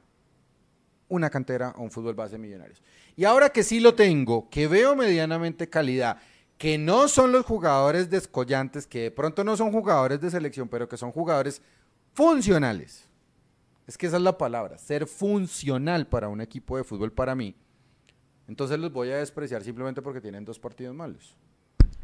una 1.10 1.30
cantera 1.30 1.74
o 1.78 1.84
un 1.84 1.92
fútbol 1.92 2.16
base 2.16 2.34
de 2.34 2.40
millonarios. 2.40 2.82
Y 3.18 3.26
ahora 3.26 3.50
que 3.50 3.64
sí 3.64 3.82
lo 3.82 3.94
tengo, 3.94 4.50
que 4.50 4.68
veo 4.68 4.96
medianamente 4.96 5.70
calidad, 5.70 6.18
que 6.62 6.78
no 6.78 7.08
son 7.08 7.32
los 7.32 7.44
jugadores 7.44 8.12
descollantes, 8.12 8.86
que 8.86 9.00
de 9.00 9.10
pronto 9.10 9.44
no 9.44 9.58
son 9.58 9.72
jugadores 9.72 10.22
de 10.22 10.30
selección, 10.30 10.70
pero 10.70 10.88
que 10.88 10.96
son 10.96 11.12
jugadores 11.12 11.60
funcionales. 12.14 13.08
Es 13.88 13.98
que 13.98 14.06
esa 14.06 14.18
es 14.18 14.22
la 14.22 14.38
palabra, 14.38 14.78
ser 14.78 15.08
funcional 15.08 16.06
para 16.06 16.28
un 16.28 16.40
equipo 16.40 16.78
de 16.78 16.84
fútbol 16.84 17.12
para 17.12 17.34
mí. 17.34 17.56
Entonces 18.48 18.78
los 18.78 18.94
voy 18.94 19.10
a 19.10 19.18
despreciar 19.18 19.64
simplemente 19.64 20.04
porque 20.04 20.22
tienen 20.22 20.46
dos 20.46 20.60
partidos 20.60 20.94
malos. 20.94 21.36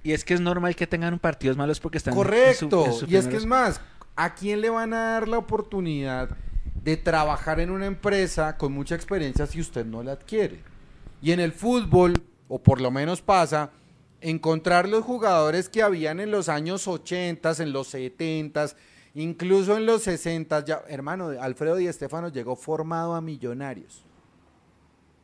Y 0.01 0.13
es 0.13 0.25
que 0.25 0.33
es 0.33 0.41
normal 0.41 0.75
que 0.75 0.87
tengan 0.87 1.19
partidos 1.19 1.55
malos 1.55 1.79
porque 1.79 1.99
están... 1.99 2.15
Correcto. 2.15 2.83
y 3.07 3.15
es 3.15 3.27
que 3.27 3.35
es 3.35 3.45
más, 3.45 3.79
¿a 4.15 4.33
quién 4.33 4.61
le 4.61 4.71
van 4.71 4.91
a 4.91 5.11
dar 5.11 5.27
la 5.27 5.37
oportunidad 5.37 6.35
de 6.83 6.97
trabajar 6.97 7.59
en 7.59 7.69
una 7.69 7.85
empresa 7.85 8.57
con 8.57 8.71
mucha 8.71 8.95
experiencia 8.95 9.45
si 9.45 9.61
usted 9.61 9.85
no 9.85 10.01
la 10.01 10.13
adquiere. 10.13 10.63
Y 11.21 11.31
en 11.31 11.41
el 11.41 11.51
fútbol, 11.51 12.15
o 12.47 12.57
por 12.57 12.81
lo 12.81 12.89
menos 12.89 13.21
pasa, 13.21 13.69
encontrar 14.21 14.87
los 14.87 15.03
jugadores 15.03 15.69
que 15.69 15.81
habían 15.81 16.19
en 16.19 16.31
los 16.31 16.49
años 16.49 16.87
80, 16.87 17.53
en 17.59 17.73
los 17.73 17.87
70, 17.87 18.67
incluso 19.15 19.77
en 19.77 19.85
los 19.85 20.03
60, 20.03 20.65
ya, 20.65 20.83
hermano, 20.87 21.29
Alfredo 21.39 21.75
Di 21.75 21.87
Estefano 21.87 22.29
llegó 22.29 22.55
formado 22.55 23.15
a 23.15 23.21
Millonarios. 23.21 24.03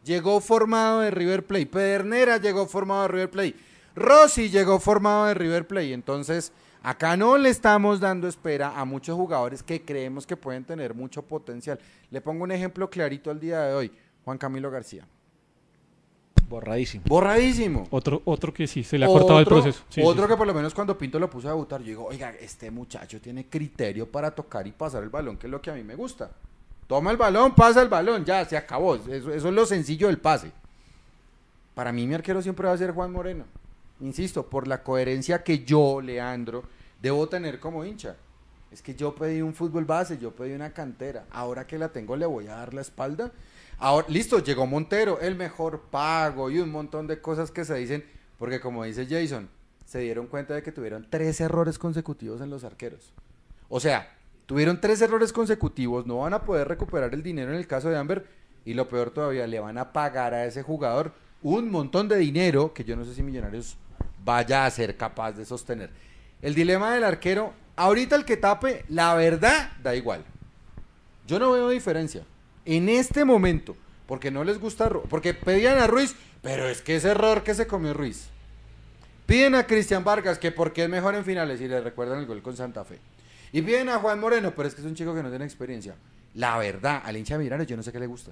Llegó 0.04 0.42
formado 0.42 1.00
de 1.00 1.12
River 1.12 1.46
Plate. 1.46 1.68
Pedernera 1.68 2.38
llegó 2.38 2.68
formado 2.68 3.04
de 3.04 3.08
River 3.08 3.32
Plate. 3.32 3.56
Rossi 3.96 4.50
llegó 4.50 4.80
formado 4.80 5.28
de 5.28 5.34
River 5.34 5.66
Plate. 5.66 5.94
Entonces, 5.94 6.52
Acá 6.84 7.16
no 7.16 7.38
le 7.38 7.48
estamos 7.48 8.02
dando 8.02 8.28
espera 8.28 8.78
a 8.78 8.84
muchos 8.84 9.16
jugadores 9.16 9.64
que 9.64 9.86
creemos 9.86 10.28
que 10.28 10.36
pueden 10.36 10.66
tener 10.66 10.94
mucho 10.94 11.22
potencial. 11.22 11.80
Le 12.12 12.20
pongo 12.20 12.44
un 12.44 12.52
ejemplo 12.52 12.90
clarito 12.90 13.32
al 13.32 13.40
día 13.40 13.62
de 13.62 13.74
hoy. 13.74 13.92
Juan 14.26 14.38
Camilo 14.38 14.70
García. 14.70 15.08
Borradísimo. 16.54 17.04
Borradísimo. 17.08 17.88
Otro, 17.90 18.22
otro 18.26 18.54
que 18.54 18.68
sí, 18.68 18.84
se 18.84 18.98
le 18.98 19.06
ha 19.06 19.08
cortado 19.08 19.40
el 19.40 19.46
proceso. 19.46 19.84
otro 20.04 20.28
que 20.28 20.38
por 20.38 20.46
lo 20.46 20.54
menos 20.54 20.74
cuando 20.74 20.98
Pinto 20.98 21.18
lo 21.20 21.30
puso 21.30 21.48
a 21.48 21.52
debutar, 21.52 21.82
yo 21.82 21.88
digo, 21.88 22.06
oiga, 22.06 22.32
este 22.40 22.70
muchacho 22.70 23.20
tiene 23.20 23.48
criterio 23.48 24.12
para 24.12 24.32
tocar 24.32 24.68
y 24.68 24.72
pasar 24.72 25.04
el 25.04 25.10
balón, 25.10 25.38
que 25.38 25.48
es 25.48 25.52
lo 25.52 25.62
que 25.62 25.72
a 25.72 25.74
mí 25.74 25.84
me 25.84 25.96
gusta. 25.96 26.32
Toma 26.88 27.12
el 27.12 27.18
balón, 27.18 27.56
pasa 27.56 27.82
el 27.82 27.90
balón, 27.90 28.24
ya, 28.24 28.46
se 28.46 28.56
acabó. 28.56 28.96
Eso, 28.96 29.32
eso 29.32 29.48
es 29.48 29.54
lo 29.54 29.66
sencillo 29.66 30.08
del 30.08 30.20
pase. 30.20 30.52
Para 31.74 31.92
mí 31.92 32.06
mi 32.06 32.14
arquero 32.14 32.42
siempre 32.42 32.68
va 32.68 32.74
a 32.74 32.78
ser 32.78 32.92
Juan 32.92 33.12
Moreno 33.12 33.46
insisto, 34.04 34.48
por 34.48 34.68
la 34.68 34.84
coherencia 34.84 35.44
que 35.44 35.64
yo, 35.64 36.02
Leandro, 36.02 36.64
debo 37.02 37.28
tener 37.28 37.60
como 37.60 37.86
hincha. 37.86 38.16
Es 38.72 38.82
que 38.82 38.96
yo 38.96 39.14
pedí 39.14 39.42
un 39.42 39.54
fútbol 39.54 39.86
base, 39.86 40.18
yo 40.18 40.32
pedí 40.32 40.54
una 40.54 40.72
cantera. 40.72 41.26
Ahora 41.32 41.68
que 41.68 41.78
la 41.78 41.90
tengo, 41.90 42.16
le 42.16 42.26
voy 42.26 42.48
a 42.48 42.56
dar 42.56 42.74
la 42.74 42.82
espalda. 42.82 43.32
Listo, 44.08 44.40
llegó 44.40 44.66
Montero, 44.66 45.20
el 45.20 45.36
mejor 45.36 45.82
pago 45.92 46.50
y 46.50 46.60
un 46.60 46.72
montón 46.72 47.06
de 47.06 47.20
cosas 47.20 47.52
que 47.52 47.66
se 47.66 47.76
dicen, 47.76 48.06
porque 48.40 48.62
como 48.62 48.86
dice 48.86 49.06
Jason, 49.10 49.50
se 49.86 50.00
dieron 50.00 50.28
cuenta 50.28 50.54
de 50.54 50.64
que 50.64 50.72
tuvieron 50.72 51.06
tres 51.10 51.42
errores 51.42 51.78
consecutivos 51.78 52.40
en 52.40 52.50
los 52.50 52.64
arqueros. 52.64 53.12
O 53.68 53.82
sea, 53.82 54.16
tuvieron 54.46 54.80
tres 54.80 55.02
errores 55.02 55.34
consecutivos, 55.34 56.06
no 56.06 56.20
van 56.20 56.34
a 56.34 56.44
poder 56.44 56.70
recuperar 56.70 57.14
el 57.14 57.24
dinero 57.24 57.52
en 57.52 57.58
el 57.58 57.68
caso 57.68 57.90
de 57.90 57.98
Amber 57.98 58.26
y 58.64 58.74
lo 58.74 58.88
peor 58.88 59.12
todavía, 59.12 59.48
le 59.48 59.60
van 59.60 59.78
a 59.78 59.92
pagar 59.92 60.34
a 60.34 60.46
ese 60.46 60.64
jugador 60.64 61.12
un 61.42 61.70
montón 61.70 62.08
de 62.08 62.16
dinero 62.16 62.74
que 62.74 62.86
yo 62.86 62.96
no 62.96 63.04
sé 63.04 63.14
si 63.14 63.22
Millonarios 63.22 63.76
vaya 64.24 64.66
a 64.66 64.72
ser 64.72 64.96
capaz 64.96 65.34
de 65.34 65.44
sostener. 65.44 65.90
El 66.42 66.56
dilema 66.56 66.94
del 66.94 67.04
arquero, 67.04 67.54
ahorita 67.76 68.16
el 68.16 68.24
que 68.24 68.38
tape, 68.38 68.86
la 68.88 69.14
verdad, 69.16 69.72
da 69.84 69.94
igual. 69.94 70.24
Yo 71.28 71.38
no 71.38 71.52
veo 71.52 71.68
diferencia. 71.68 72.26
En 72.66 72.90
este 72.90 73.26
momento, 73.26 73.76
porque 74.08 74.32
no 74.32 74.44
les 74.44 74.60
gusta, 74.60 74.90
porque 75.10 75.34
pedían 75.34 75.78
a 75.78 75.88
Ruiz, 75.88 76.16
pero 76.42 76.68
es 76.68 76.82
que 76.82 76.96
ese 76.96 77.10
error 77.10 77.44
que 77.44 77.54
se 77.54 77.68
comió 77.68 77.94
Ruiz. 77.94 78.28
Piden 79.26 79.56
a 79.56 79.66
Cristian 79.66 80.04
Vargas, 80.04 80.38
que 80.38 80.52
porque 80.52 80.84
es 80.84 80.90
mejor 80.90 81.16
en 81.16 81.24
finales, 81.24 81.62
y 81.62 81.68
le 81.68 81.82
recuerdan 81.82 82.20
el 82.20 82.26
gol 82.26 82.42
con 82.42 82.56
Santa 82.58 82.84
Fe. 82.84 83.00
Y 83.52 83.62
piden 83.62 83.90
a 83.90 84.00
Juan 84.00 84.20
Moreno, 84.20 84.52
pero 84.56 84.68
es 84.68 84.76
que 84.76 84.82
es 84.82 84.88
un 84.88 84.96
chico 84.96 85.16
que 85.16 85.24
no 85.24 85.30
tiene 85.30 85.46
experiencia. 85.46 85.96
La 86.36 86.58
verdad, 86.58 87.02
al 87.06 87.16
hincha 87.16 87.38
Millonarios 87.38 87.68
yo 87.68 87.78
no 87.78 87.84
sé 87.84 87.92
qué 87.92 88.00
le 88.00 88.08
gusta. 88.08 88.32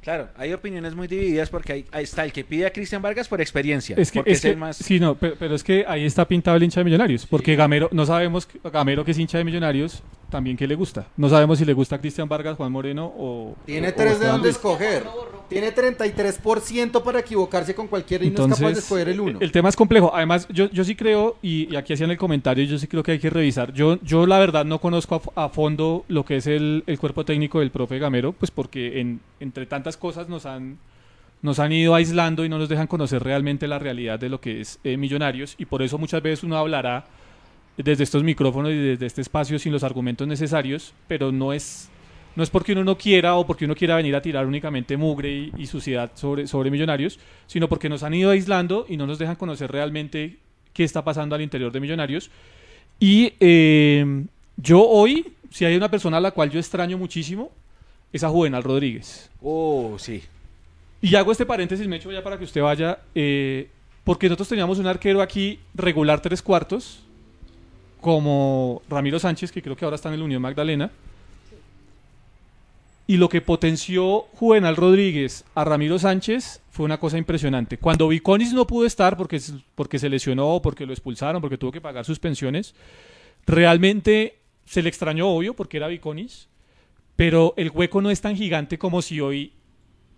Claro, 0.00 0.28
hay 0.36 0.52
opiniones 0.52 0.96
muy 0.96 1.06
divididas 1.06 1.48
porque 1.48 1.72
ahí, 1.72 2.02
está 2.02 2.24
el 2.24 2.32
que 2.32 2.42
pide 2.42 2.66
a 2.66 2.72
Cristian 2.72 3.00
Vargas 3.00 3.28
por 3.28 3.40
experiencia. 3.40 3.94
Es 3.96 4.10
que, 4.10 4.22
es, 4.26 4.44
el 4.44 4.56
más... 4.56 4.76
sí, 4.76 4.98
no, 4.98 5.14
pero, 5.14 5.54
es 5.54 5.62
que 5.62 5.84
ahí 5.86 6.04
está 6.04 6.26
pintado 6.26 6.56
el 6.56 6.64
hincha 6.64 6.80
de 6.80 6.84
Millonarios, 6.84 7.24
porque 7.24 7.54
Gamero, 7.54 7.88
no 7.92 8.04
sabemos, 8.04 8.48
Gamero 8.64 9.04
que 9.04 9.12
es 9.12 9.18
hincha 9.18 9.38
de 9.38 9.44
Millonarios, 9.44 10.02
también 10.32 10.56
qué 10.56 10.66
le 10.66 10.74
gusta. 10.74 11.06
No 11.16 11.28
sabemos 11.28 11.58
si 11.58 11.64
le 11.64 11.74
gusta 11.74 11.96
a 11.96 11.98
Cristian 12.00 12.26
Vargas, 12.26 12.56
Juan 12.56 12.72
Moreno 12.72 13.12
o... 13.16 13.54
Tiene 13.66 13.92
tres 13.92 14.18
de 14.18 14.26
dónde 14.26 14.48
escoger. 14.48 15.04
Tiene 15.48 15.74
33% 15.74 17.02
para 17.02 17.20
equivocarse 17.20 17.74
con 17.74 17.86
cualquiera 17.86 18.24
y 18.24 18.30
no 18.30 18.46
es 18.46 18.54
capaz 18.54 18.72
de 18.72 18.78
escoger 18.78 19.10
el 19.10 19.20
uno. 19.20 19.38
El 19.40 19.52
tema 19.52 19.68
es 19.68 19.76
complejo. 19.76 20.10
Además, 20.14 20.48
yo, 20.48 20.70
yo 20.70 20.82
sí 20.84 20.96
creo, 20.96 21.36
y, 21.42 21.76
aquí 21.76 21.92
hacían 21.92 22.10
el 22.10 22.16
comentario, 22.16 22.64
yo 22.64 22.78
sí 22.78 22.86
creo 22.86 23.02
que 23.02 23.12
hay 23.12 23.18
que 23.18 23.28
revisar. 23.28 23.74
Yo, 23.74 23.98
yo 24.00 24.26
la 24.26 24.38
verdad 24.38 24.64
no 24.64 24.80
conozco 24.80 25.20
a, 25.36 25.50
fondo 25.50 26.06
lo 26.08 26.24
que 26.24 26.38
es 26.38 26.46
el, 26.46 26.82
el, 26.86 26.98
cuerpo 26.98 27.26
técnico 27.26 27.60
del 27.60 27.70
profe 27.70 27.98
Gamero, 27.98 28.32
pues 28.32 28.50
porque 28.50 29.00
en, 29.00 29.20
entre 29.38 29.66
tantas 29.66 29.98
cosas 29.98 30.30
nos 30.30 30.46
han 30.46 30.78
nos 31.42 31.58
han 31.58 31.72
ido 31.72 31.94
aislando 31.94 32.44
y 32.44 32.48
no 32.48 32.56
nos 32.56 32.68
dejan 32.68 32.86
conocer 32.86 33.22
realmente 33.22 33.66
la 33.66 33.80
realidad 33.80 34.18
de 34.18 34.28
lo 34.28 34.40
que 34.40 34.60
es 34.60 34.78
eh, 34.84 34.96
Millonarios 34.96 35.56
y 35.58 35.66
por 35.66 35.82
eso 35.82 35.98
muchas 35.98 36.22
veces 36.22 36.44
uno 36.44 36.56
hablará 36.56 37.04
desde 37.76 38.04
estos 38.04 38.22
micrófonos 38.22 38.72
y 38.72 38.76
desde 38.76 39.06
este 39.06 39.20
espacio 39.20 39.58
sin 39.58 39.72
los 39.72 39.84
argumentos 39.84 40.26
necesarios, 40.26 40.92
pero 41.08 41.32
no 41.32 41.52
es 41.52 41.88
no 42.34 42.42
es 42.42 42.50
porque 42.50 42.72
uno 42.72 42.84
no 42.84 42.96
quiera 42.96 43.34
o 43.34 43.46
porque 43.46 43.66
uno 43.66 43.74
quiera 43.74 43.96
venir 43.96 44.16
a 44.16 44.22
tirar 44.22 44.46
únicamente 44.46 44.96
mugre 44.96 45.50
y, 45.56 45.66
suciedad 45.66 46.12
sobre, 46.14 46.46
sobre 46.46 46.70
Millonarios, 46.70 47.18
sino 47.46 47.68
porque 47.68 47.88
nos 47.88 48.02
han 48.02 48.14
ido 48.14 48.30
aislando 48.30 48.86
y 48.88 48.96
no 48.96 49.06
nos 49.06 49.18
dejan 49.18 49.36
conocer 49.36 49.70
realmente 49.70 50.38
qué 50.72 50.84
está 50.84 51.04
pasando 51.04 51.34
al 51.34 51.42
interior 51.42 51.70
de 51.72 51.80
Millonarios. 51.80 52.30
Y 52.98 53.34
eh, 53.38 54.24
yo 54.56 54.82
hoy, 54.82 55.34
si 55.50 55.64
hay 55.64 55.76
una 55.76 55.90
persona 55.90 56.16
a 56.16 56.20
la 56.20 56.30
cual 56.30 56.50
yo 56.50 56.58
extraño 56.58 56.96
muchísimo, 56.96 57.50
es 58.12 58.24
a 58.24 58.28
Juvenal 58.28 58.62
Rodríguez. 58.62 59.30
Oh, 59.42 59.96
sí. 59.98 60.22
Y 61.00 61.14
hago 61.16 61.32
este 61.32 61.44
paréntesis, 61.44 61.86
me 61.86 61.96
echo 61.96 62.12
ya 62.12 62.22
para 62.22 62.38
que 62.38 62.44
usted 62.44 62.62
vaya, 62.62 63.00
eh, 63.14 63.68
porque 64.04 64.28
nosotros 64.28 64.48
teníamos 64.48 64.78
un 64.78 64.86
arquero 64.86 65.20
aquí 65.20 65.58
regular 65.74 66.22
tres 66.22 66.40
cuartos, 66.40 67.04
como 68.02 68.82
Ramiro 68.90 69.18
Sánchez, 69.18 69.50
que 69.50 69.62
creo 69.62 69.76
que 69.76 69.86
ahora 69.86 69.94
está 69.94 70.08
en 70.08 70.16
el 70.16 70.22
Unión 70.22 70.42
Magdalena. 70.42 70.90
Y 73.06 73.16
lo 73.16 73.28
que 73.28 73.40
potenció 73.40 74.22
Juvenal 74.34 74.76
Rodríguez 74.76 75.44
a 75.54 75.64
Ramiro 75.64 75.98
Sánchez 75.98 76.60
fue 76.70 76.84
una 76.84 76.98
cosa 76.98 77.16
impresionante. 77.16 77.78
Cuando 77.78 78.08
Viconis 78.08 78.52
no 78.52 78.66
pudo 78.66 78.86
estar 78.86 79.16
porque, 79.16 79.40
porque 79.74 79.98
se 79.98 80.08
lesionó, 80.08 80.60
porque 80.62 80.84
lo 80.84 80.92
expulsaron, 80.92 81.40
porque 81.40 81.58
tuvo 81.58 81.72
que 81.72 81.80
pagar 81.80 82.04
sus 82.04 82.18
pensiones, 82.18 82.74
realmente 83.46 84.38
se 84.66 84.82
le 84.82 84.88
extrañó, 84.88 85.28
obvio, 85.28 85.54
porque 85.54 85.76
era 85.76 85.88
Viconis, 85.88 86.48
pero 87.14 87.54
el 87.56 87.70
hueco 87.70 88.00
no 88.02 88.10
es 88.10 88.20
tan 88.20 88.36
gigante 88.36 88.78
como 88.78 89.00
si 89.00 89.20
hoy 89.20 89.52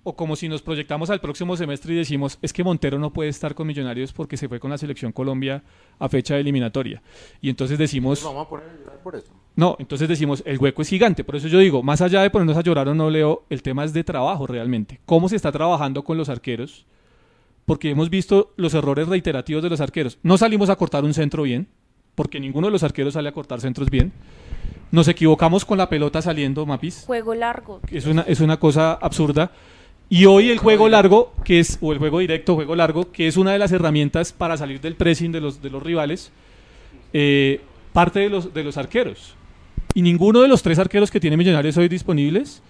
o 0.04 0.14
como 0.14 0.36
si 0.36 0.48
nos 0.48 0.62
proyectamos 0.62 1.10
al 1.10 1.20
próximo 1.20 1.56
semestre 1.56 1.94
y 1.94 1.96
decimos, 1.96 2.38
es 2.42 2.52
que 2.52 2.62
Montero 2.62 2.98
no 2.98 3.12
puede 3.12 3.30
estar 3.30 3.54
con 3.54 3.66
Millonarios 3.66 4.12
porque 4.12 4.36
se 4.36 4.48
fue 4.48 4.60
con 4.60 4.70
la 4.70 4.78
selección 4.78 5.12
Colombia 5.12 5.64
a 5.98 6.08
fecha 6.08 6.38
eliminatoria. 6.38 7.02
Y 7.40 7.48
entonces 7.48 7.78
decimos... 7.78 8.22
Vamos 8.22 8.46
a 8.46 8.48
poner 8.48 8.68
a 8.68 8.76
llorar 8.76 9.02
por 9.02 9.16
eso. 9.16 9.32
No, 9.56 9.76
entonces 9.78 10.06
decimos, 10.06 10.42
el 10.46 10.58
hueco 10.58 10.82
es 10.82 10.88
gigante. 10.88 11.24
Por 11.24 11.36
eso 11.36 11.48
yo 11.48 11.58
digo, 11.58 11.82
más 11.82 12.02
allá 12.02 12.20
de 12.22 12.30
ponernos 12.30 12.56
a 12.56 12.60
llorar 12.60 12.88
o 12.88 12.94
no, 12.94 13.08
Leo, 13.08 13.44
el 13.48 13.62
tema 13.62 13.84
es 13.84 13.92
de 13.94 14.04
trabajo 14.04 14.46
realmente. 14.46 15.00
¿Cómo 15.06 15.28
se 15.28 15.36
está 15.36 15.50
trabajando 15.50 16.04
con 16.04 16.18
los 16.18 16.28
arqueros? 16.28 16.86
Porque 17.64 17.88
hemos 17.88 18.10
visto 18.10 18.52
los 18.56 18.74
errores 18.74 19.08
reiterativos 19.08 19.62
de 19.62 19.70
los 19.70 19.80
arqueros. 19.80 20.18
No 20.22 20.36
salimos 20.36 20.68
a 20.68 20.76
cortar 20.76 21.04
un 21.04 21.14
centro 21.14 21.44
bien, 21.44 21.68
porque 22.14 22.40
ninguno 22.40 22.66
de 22.66 22.72
los 22.72 22.82
arqueros 22.82 23.14
sale 23.14 23.30
a 23.30 23.32
cortar 23.32 23.60
centros 23.62 23.88
bien. 23.88 24.12
Nos 24.90 25.08
equivocamos 25.08 25.64
con 25.64 25.78
la 25.78 25.88
pelota 25.88 26.20
saliendo, 26.20 26.66
Mapis. 26.66 27.04
Juego 27.06 27.34
largo. 27.34 27.80
Es 27.90 28.06
una, 28.06 28.22
es 28.22 28.40
una 28.40 28.58
cosa 28.58 28.92
absurda. 28.92 29.50
Y 30.08 30.26
hoy 30.26 30.50
el 30.50 30.58
juego 30.58 30.88
largo, 30.88 31.32
que 31.44 31.60
es, 31.60 31.78
o 31.80 31.92
el 31.92 31.98
juego 31.98 32.18
directo, 32.18 32.54
juego 32.54 32.76
largo, 32.76 33.10
que 33.10 33.26
es 33.26 33.36
una 33.36 33.52
de 33.52 33.58
las 33.58 33.72
herramientas 33.72 34.32
para 34.32 34.56
salir 34.56 34.80
del 34.80 34.96
pressing 34.96 35.32
de 35.32 35.40
los, 35.40 35.60
rivales, 35.82 36.30
eh, 37.12 37.60
parte 37.92 38.20
de 38.20 38.28
los, 38.28 38.52
de 38.52 38.64
los 38.64 38.76
arqueros. 38.76 39.34
Y 39.94 40.02
ninguno 40.02 40.42
de 40.42 40.48
los 40.48 40.62
tres 40.62 40.78
arqueros 40.78 41.10
que 41.10 41.20
tiene 41.20 41.36
Millonarios 41.36 41.76
hoy 41.76 41.88
disponibles 41.88 42.62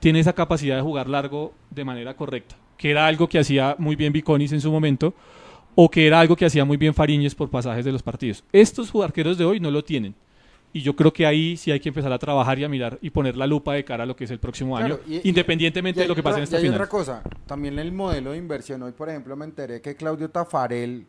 tiene 0.00 0.20
esa 0.20 0.32
capacidad 0.32 0.76
de 0.76 0.82
jugar 0.82 1.08
largo 1.08 1.52
de 1.70 1.84
manera 1.84 2.14
correcta, 2.14 2.56
que 2.76 2.90
era 2.90 3.06
algo 3.06 3.28
que 3.28 3.38
hacía 3.38 3.74
muy 3.78 3.96
bien 3.96 4.12
Viconis 4.12 4.52
en 4.52 4.60
su 4.60 4.70
momento, 4.70 5.12
o 5.74 5.90
que 5.90 6.06
era 6.06 6.20
algo 6.20 6.36
que 6.36 6.46
hacía 6.46 6.64
muy 6.64 6.76
bien 6.76 6.94
Fariñez 6.94 7.34
por 7.34 7.50
pasajes 7.50 7.84
de 7.84 7.92
los 7.92 8.02
partidos. 8.02 8.44
Estos 8.52 8.92
arqueros 8.94 9.38
de 9.38 9.44
hoy 9.44 9.60
no 9.60 9.70
lo 9.70 9.84
tienen. 9.84 10.14
Y 10.72 10.82
yo 10.82 10.94
creo 10.94 11.12
que 11.12 11.26
ahí 11.26 11.56
sí 11.56 11.70
hay 11.70 11.80
que 11.80 11.88
empezar 11.88 12.12
a 12.12 12.18
trabajar 12.18 12.58
y 12.58 12.64
a 12.64 12.68
mirar 12.68 12.98
y 13.00 13.10
poner 13.10 13.36
la 13.36 13.46
lupa 13.46 13.72
de 13.72 13.84
cara 13.84 14.04
a 14.04 14.06
lo 14.06 14.14
que 14.14 14.24
es 14.24 14.30
el 14.30 14.38
próximo 14.38 14.76
año, 14.76 14.98
independientemente 15.06 16.00
de 16.00 16.08
lo 16.08 16.14
que 16.14 16.22
pase 16.22 16.38
en 16.38 16.44
esta 16.44 16.60
y 16.60 16.64
hay 16.64 16.68
otra 16.68 16.88
cosa, 16.88 17.22
también 17.46 17.78
el 17.78 17.90
modelo 17.92 18.32
de 18.32 18.38
inversión. 18.38 18.82
Hoy, 18.82 18.92
por 18.92 19.08
ejemplo, 19.08 19.34
me 19.34 19.46
enteré 19.46 19.80
que 19.80 19.96
Claudio 19.96 20.28
Tafarel, 20.30 21.06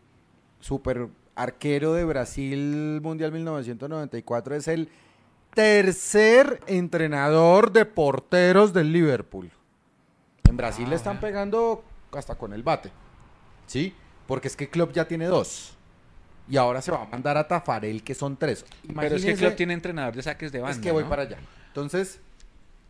super 0.61 1.09
arquero 1.35 1.93
de 1.93 2.05
Brasil 2.05 2.99
Mundial 3.01 3.33
1994, 3.33 4.55
es 4.55 4.67
el 4.69 4.89
tercer 5.53 6.61
entrenador 6.67 7.71
de 7.73 7.85
porteros 7.85 8.71
del 8.71 8.93
Liverpool. 8.93 9.51
En 10.45 10.55
Brasil 10.55 10.89
le 10.89 10.95
están 10.95 11.17
ah. 11.17 11.21
pegando 11.21 11.83
hasta 12.13 12.35
con 12.35 12.53
el 12.53 12.63
bate. 12.63 12.91
¿Sí? 13.67 13.93
Porque 14.25 14.47
es 14.47 14.55
que 14.55 14.69
Klopp 14.69 14.93
ya 14.93 15.07
tiene 15.07 15.25
dos 15.25 15.77
y 16.49 16.57
ahora 16.57 16.81
se 16.81 16.91
va 16.91 17.03
a 17.03 17.05
mandar 17.05 17.37
a 17.37 17.47
Tafarel, 17.47 18.03
que 18.03 18.15
son 18.15 18.35
tres. 18.35 18.65
Pero 18.95 19.15
es 19.15 19.23
que 19.23 19.35
Klopp 19.35 19.55
tiene 19.55 19.73
entrenador 19.73 20.15
de 20.15 20.23
saques 20.23 20.51
de 20.51 20.59
banda. 20.59 20.75
Es 20.75 20.81
que 20.81 20.91
voy 20.91 21.03
para 21.03 21.23
allá. 21.23 21.37
Entonces. 21.67 22.19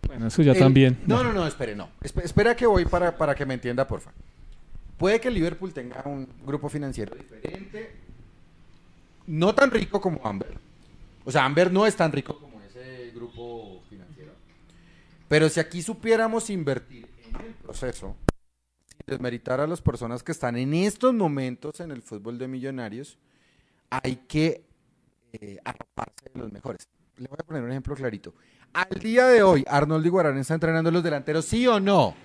Bueno, 0.08 0.28
eso 0.28 0.42
ya 0.42 0.56
también. 0.56 0.98
No, 1.06 1.24
no, 1.24 1.34
no, 1.34 1.46
espere, 1.46 1.76
no. 1.76 1.90
espera 2.02 2.56
que 2.56 2.66
voy 2.66 2.86
para, 2.86 3.18
para 3.18 3.36
que 3.36 3.46
me 3.46 3.56
entienda, 3.56 3.86
porfa. 3.86 4.12
Puede 4.98 5.20
que 5.20 5.30
Liverpool 5.30 5.74
tenga 5.74 6.02
un 6.06 6.28
grupo 6.46 6.70
financiero 6.70 7.16
diferente, 7.16 7.96
no 9.28 9.54
tan 9.54 9.72
rico 9.72 10.00
como 10.02 10.26
Amber. 10.26 10.58
O 11.26 11.32
sea, 11.32 11.46
Amber 11.46 11.72
no 11.72 11.86
es 11.86 11.96
tan 11.96 12.12
rico 12.12 12.40
como 12.40 12.62
ese 12.62 13.12
grupo 13.14 13.84
financiero. 13.90 14.32
Pero 15.28 15.48
si 15.50 15.60
aquí 15.60 15.82
supiéramos 15.82 16.50
invertir 16.50 17.08
en 17.28 17.36
el 17.46 17.54
proceso, 17.54 18.16
desmeritar 19.06 19.60
a 19.60 19.68
las 19.68 19.82
personas 19.82 20.24
que 20.24 20.32
están 20.32 20.58
en 20.58 20.74
estos 20.74 21.14
momentos 21.14 21.80
en 21.80 21.92
el 21.92 22.02
fútbol 22.02 22.38
de 22.38 22.48
millonarios, 22.48 23.18
hay 23.90 24.18
que 24.28 24.64
eh, 25.34 25.60
de 25.62 26.40
los 26.40 26.52
mejores. 26.52 26.88
Le 27.18 27.28
voy 27.28 27.38
a 27.40 27.44
poner 27.44 27.64
un 27.64 27.72
ejemplo 27.72 27.96
clarito. 27.96 28.34
Al 28.74 29.00
día 29.00 29.28
de 29.28 29.44
hoy, 29.44 29.64
Arnold 29.68 30.06
Iguarán 30.06 30.38
está 30.38 30.54
entrenando 30.54 30.90
a 30.90 30.94
los 30.94 31.04
delanteros, 31.04 31.46
¿sí 31.46 31.68
o 31.68 31.80
no? 31.80 32.16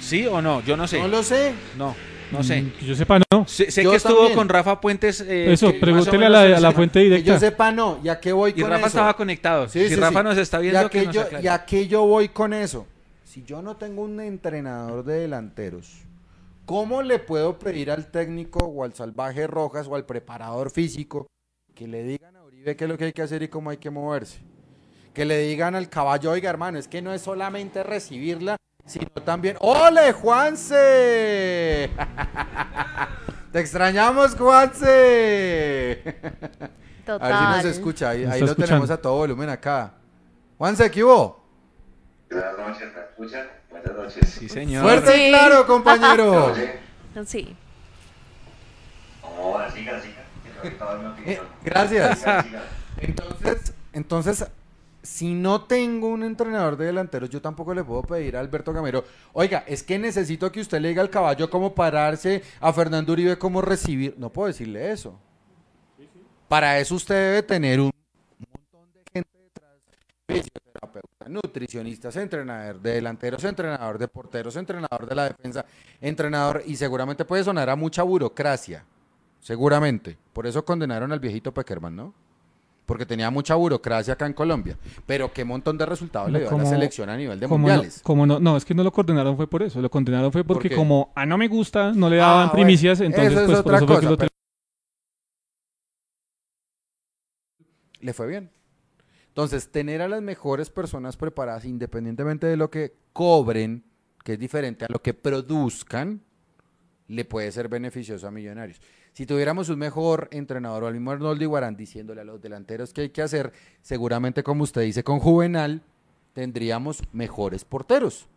¿Sí 0.00 0.26
o 0.26 0.40
no? 0.40 0.62
Yo 0.62 0.76
no 0.76 0.86
sé. 0.86 1.00
No 1.00 1.08
lo 1.08 1.22
sé. 1.22 1.52
No. 1.76 1.94
No 2.30 2.42
sé. 2.42 2.62
Mm, 2.62 2.70
que 2.72 2.86
yo 2.86 2.94
sepa, 2.94 3.20
no. 3.30 3.46
Sé, 3.46 3.66
que 3.66 3.94
estuvo 3.94 4.32
con 4.34 4.48
Rafa 4.48 4.80
Puentes. 4.80 5.20
Eh, 5.20 5.52
Eso, 5.52 5.72
pregúntele 5.80 6.26
a 6.26 6.60
la, 6.60 6.72
fuente 6.72 7.00
directa. 7.00 7.24
Que 7.24 7.30
yo 7.30 7.38
sepa, 7.38 7.70
no. 7.70 8.00
¿Y 8.02 8.08
a 8.08 8.18
qué 8.18 8.32
voy 8.32 8.52
con 8.52 8.60
eso? 8.60 8.68
Y 8.68 8.70
Rafa 8.70 8.86
estaba 8.86 9.14
conectado. 9.14 9.68
si 9.68 9.94
Rafa 9.94 10.22
nos 10.22 10.38
está 10.38 10.58
viendo, 10.58 10.86
¿Y 10.86 10.88
que, 10.88 11.12
yo, 11.12 11.24
¿Y 11.40 11.46
a 11.46 11.64
qué 11.64 11.86
yo 11.86 12.04
voy 12.04 12.28
con 12.28 12.52
eso? 12.52 12.86
Si 13.24 13.44
yo 13.44 13.62
no 13.62 13.76
tengo 13.76 14.02
un 14.02 14.20
entrenador 14.20 15.04
de 15.04 15.20
delanteros 15.20 16.05
¿Cómo 16.66 17.00
le 17.00 17.20
puedo 17.20 17.60
pedir 17.60 17.92
al 17.92 18.10
técnico 18.10 18.58
o 18.58 18.82
al 18.82 18.92
salvaje 18.92 19.46
Rojas 19.46 19.86
o 19.86 19.94
al 19.94 20.04
preparador 20.04 20.72
físico 20.72 21.28
que 21.76 21.86
le 21.86 22.02
digan 22.02 22.34
a 22.34 22.42
Uribe 22.42 22.74
qué 22.74 22.84
es 22.84 22.90
lo 22.90 22.98
que 22.98 23.04
hay 23.04 23.12
que 23.12 23.22
hacer 23.22 23.40
y 23.44 23.48
cómo 23.48 23.70
hay 23.70 23.76
que 23.76 23.88
moverse? 23.88 24.40
Que 25.14 25.24
le 25.24 25.38
digan 25.38 25.76
al 25.76 25.88
caballo, 25.88 26.32
oiga 26.32 26.50
hermano, 26.50 26.76
es 26.76 26.88
que 26.88 27.00
no 27.00 27.14
es 27.14 27.22
solamente 27.22 27.84
recibirla, 27.84 28.56
sino 28.84 29.06
también... 29.24 29.56
¡Ole, 29.60 30.12
Juanse! 30.12 31.88
Te 33.52 33.60
extrañamos, 33.60 34.34
Juanse. 34.34 36.02
Total. 37.06 37.32
A 37.32 37.52
ver 37.52 37.60
si 37.60 37.66
nos 37.68 37.76
escucha, 37.76 38.10
ahí, 38.10 38.40
lo 38.40 38.56
tenemos 38.56 38.90
a 38.90 38.96
todo 39.00 39.18
volumen 39.18 39.50
acá. 39.50 39.94
Juanse, 40.58 40.90
¿qué 40.90 41.04
hubo? 41.04 41.45
Buenas 42.30 42.58
noches, 42.58 42.88
¿me 42.94 43.00
escuchan? 43.02 43.46
Buenas 43.70 43.94
noches. 43.94 44.28
Sí, 44.28 44.48
señor. 44.48 44.82
Fuerte 44.82 45.26
y 45.26 45.30
claro, 45.30 45.66
compañero. 45.66 46.54
sí. 47.26 47.56
Oh, 49.22 49.58
siga, 49.72 50.00
siga. 50.00 50.26
Eh, 51.24 51.40
gracias. 51.64 52.24
Entonces, 52.98 53.72
entonces, 53.92 54.46
si 55.02 55.34
no 55.34 55.64
tengo 55.64 56.08
un 56.08 56.24
entrenador 56.24 56.76
de 56.76 56.86
delanteros, 56.86 57.30
yo 57.30 57.40
tampoco 57.40 57.74
le 57.74 57.84
puedo 57.84 58.02
pedir 58.02 58.36
a 58.36 58.40
Alberto 58.40 58.72
Gamero, 58.72 59.04
oiga, 59.32 59.64
es 59.66 59.82
que 59.82 59.98
necesito 59.98 60.50
que 60.50 60.60
usted 60.60 60.80
le 60.80 60.88
diga 60.88 61.02
al 61.02 61.10
caballo 61.10 61.48
cómo 61.48 61.74
pararse, 61.74 62.42
a 62.60 62.72
Fernando 62.72 63.12
Uribe 63.12 63.38
cómo 63.38 63.62
recibir. 63.62 64.14
No 64.18 64.32
puedo 64.32 64.48
decirle 64.48 64.90
eso. 64.90 65.18
Para 66.48 66.78
eso 66.78 66.94
usted 66.94 67.14
debe 67.14 67.42
tener 67.42 67.80
un 67.80 67.90
montón 68.38 68.92
de 68.92 69.02
gente 69.12 69.38
detrás, 69.38 70.46
fisioterapeuta, 70.76 71.28
nutricionistas, 71.28 72.16
entrenador 72.16 72.80
de 72.80 72.92
delanteros, 72.92 73.44
entrenador 73.44 73.98
de 73.98 74.08
porteros, 74.08 74.56
entrenador 74.56 75.06
de 75.06 75.14
la 75.14 75.24
defensa, 75.24 75.64
entrenador, 76.00 76.62
y 76.66 76.76
seguramente 76.76 77.24
puede 77.24 77.44
sonar 77.44 77.70
a 77.70 77.76
mucha 77.76 78.02
burocracia, 78.02 78.84
seguramente. 79.40 80.16
Por 80.32 80.46
eso 80.46 80.64
condenaron 80.64 81.12
al 81.12 81.20
viejito 81.20 81.52
Peckerman, 81.52 81.96
¿no? 81.96 82.14
porque 82.86 83.04
tenía 83.04 83.28
mucha 83.32 83.56
burocracia 83.56 84.14
acá 84.14 84.26
en 84.26 84.32
Colombia. 84.32 84.78
Pero 85.06 85.32
qué 85.32 85.44
montón 85.44 85.76
de 85.76 85.84
resultados 85.84 86.30
le 86.30 86.38
dio 86.38 86.50
a 86.50 86.56
la 86.56 86.66
selección 86.66 87.10
a 87.10 87.16
nivel 87.16 87.40
de 87.40 87.48
mundiales. 87.48 87.96
No, 87.96 88.02
como 88.04 88.26
no, 88.26 88.38
no, 88.38 88.56
es 88.56 88.64
que 88.64 88.74
no 88.74 88.84
lo 88.84 88.92
condenaron 88.92 89.36
fue 89.36 89.48
por 89.48 89.64
eso. 89.64 89.80
Lo 89.80 89.90
condenaron 89.90 90.30
fue 90.30 90.44
porque 90.44 90.70
como 90.70 91.10
a 91.16 91.26
no 91.26 91.36
me 91.36 91.48
gusta, 91.48 91.92
no 91.92 92.08
le 92.08 92.16
daban 92.16 92.48
ah, 92.48 92.52
primicias, 92.52 93.00
entonces 93.00 93.34
pues 93.44 93.62
por 93.62 93.74
eso 93.74 93.86
fue 93.88 94.00
que 94.00 94.06
lo 94.06 94.16
Le 97.98 98.12
fue 98.12 98.28
bien. 98.28 98.50
Entonces, 99.36 99.70
tener 99.70 100.00
a 100.00 100.08
las 100.08 100.22
mejores 100.22 100.70
personas 100.70 101.18
preparadas, 101.18 101.66
independientemente 101.66 102.46
de 102.46 102.56
lo 102.56 102.70
que 102.70 102.94
cobren, 103.12 103.84
que 104.24 104.32
es 104.32 104.38
diferente 104.38 104.86
a 104.86 104.88
lo 104.88 105.02
que 105.02 105.12
produzcan, 105.12 106.22
le 107.08 107.26
puede 107.26 107.52
ser 107.52 107.68
beneficioso 107.68 108.26
a 108.26 108.30
Millonarios. 108.30 108.80
Si 109.12 109.26
tuviéramos 109.26 109.68
un 109.68 109.78
mejor 109.78 110.30
entrenador 110.32 110.84
o 110.84 110.86
al 110.86 110.94
mismo 110.94 111.10
Arnoldo 111.10 111.44
Iguarán 111.44 111.76
diciéndole 111.76 112.22
a 112.22 112.24
los 112.24 112.40
delanteros 112.40 112.94
qué 112.94 113.02
hay 113.02 113.10
que 113.10 113.20
hacer, 113.20 113.52
seguramente 113.82 114.42
como 114.42 114.64
usted 114.64 114.80
dice 114.80 115.04
con 115.04 115.18
Juvenal, 115.18 115.82
tendríamos 116.32 117.02
mejores 117.12 117.66
porteros. 117.66 118.28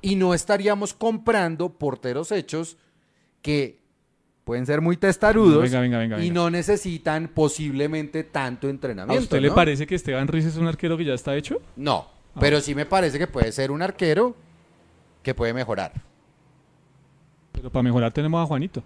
Y 0.00 0.16
no 0.16 0.32
estaríamos 0.32 0.94
comprando 0.94 1.74
porteros 1.74 2.32
hechos 2.32 2.78
que 3.42 3.79
pueden 4.50 4.66
ser 4.66 4.80
muy 4.80 4.96
testarudos 4.96 5.70
y 6.20 6.30
no 6.32 6.50
necesitan 6.50 7.28
posiblemente 7.28 8.24
tanto 8.24 8.68
entrenamiento. 8.68 9.20
¿A 9.20 9.22
usted 9.22 9.40
le 9.40 9.52
parece 9.52 9.86
que 9.86 9.94
Esteban 9.94 10.26
Ruiz 10.26 10.44
es 10.44 10.56
un 10.56 10.66
arquero 10.66 10.96
que 10.96 11.04
ya 11.04 11.14
está 11.14 11.36
hecho? 11.36 11.62
No, 11.76 12.08
ah. 12.34 12.40
pero 12.40 12.60
sí 12.60 12.74
me 12.74 12.84
parece 12.84 13.16
que 13.16 13.28
puede 13.28 13.52
ser 13.52 13.70
un 13.70 13.80
arquero 13.80 14.34
que 15.22 15.36
puede 15.36 15.54
mejorar. 15.54 15.92
Pero 17.52 17.70
para 17.70 17.84
mejorar 17.84 18.10
tenemos 18.12 18.42
a 18.42 18.46
Juanito. 18.46 18.82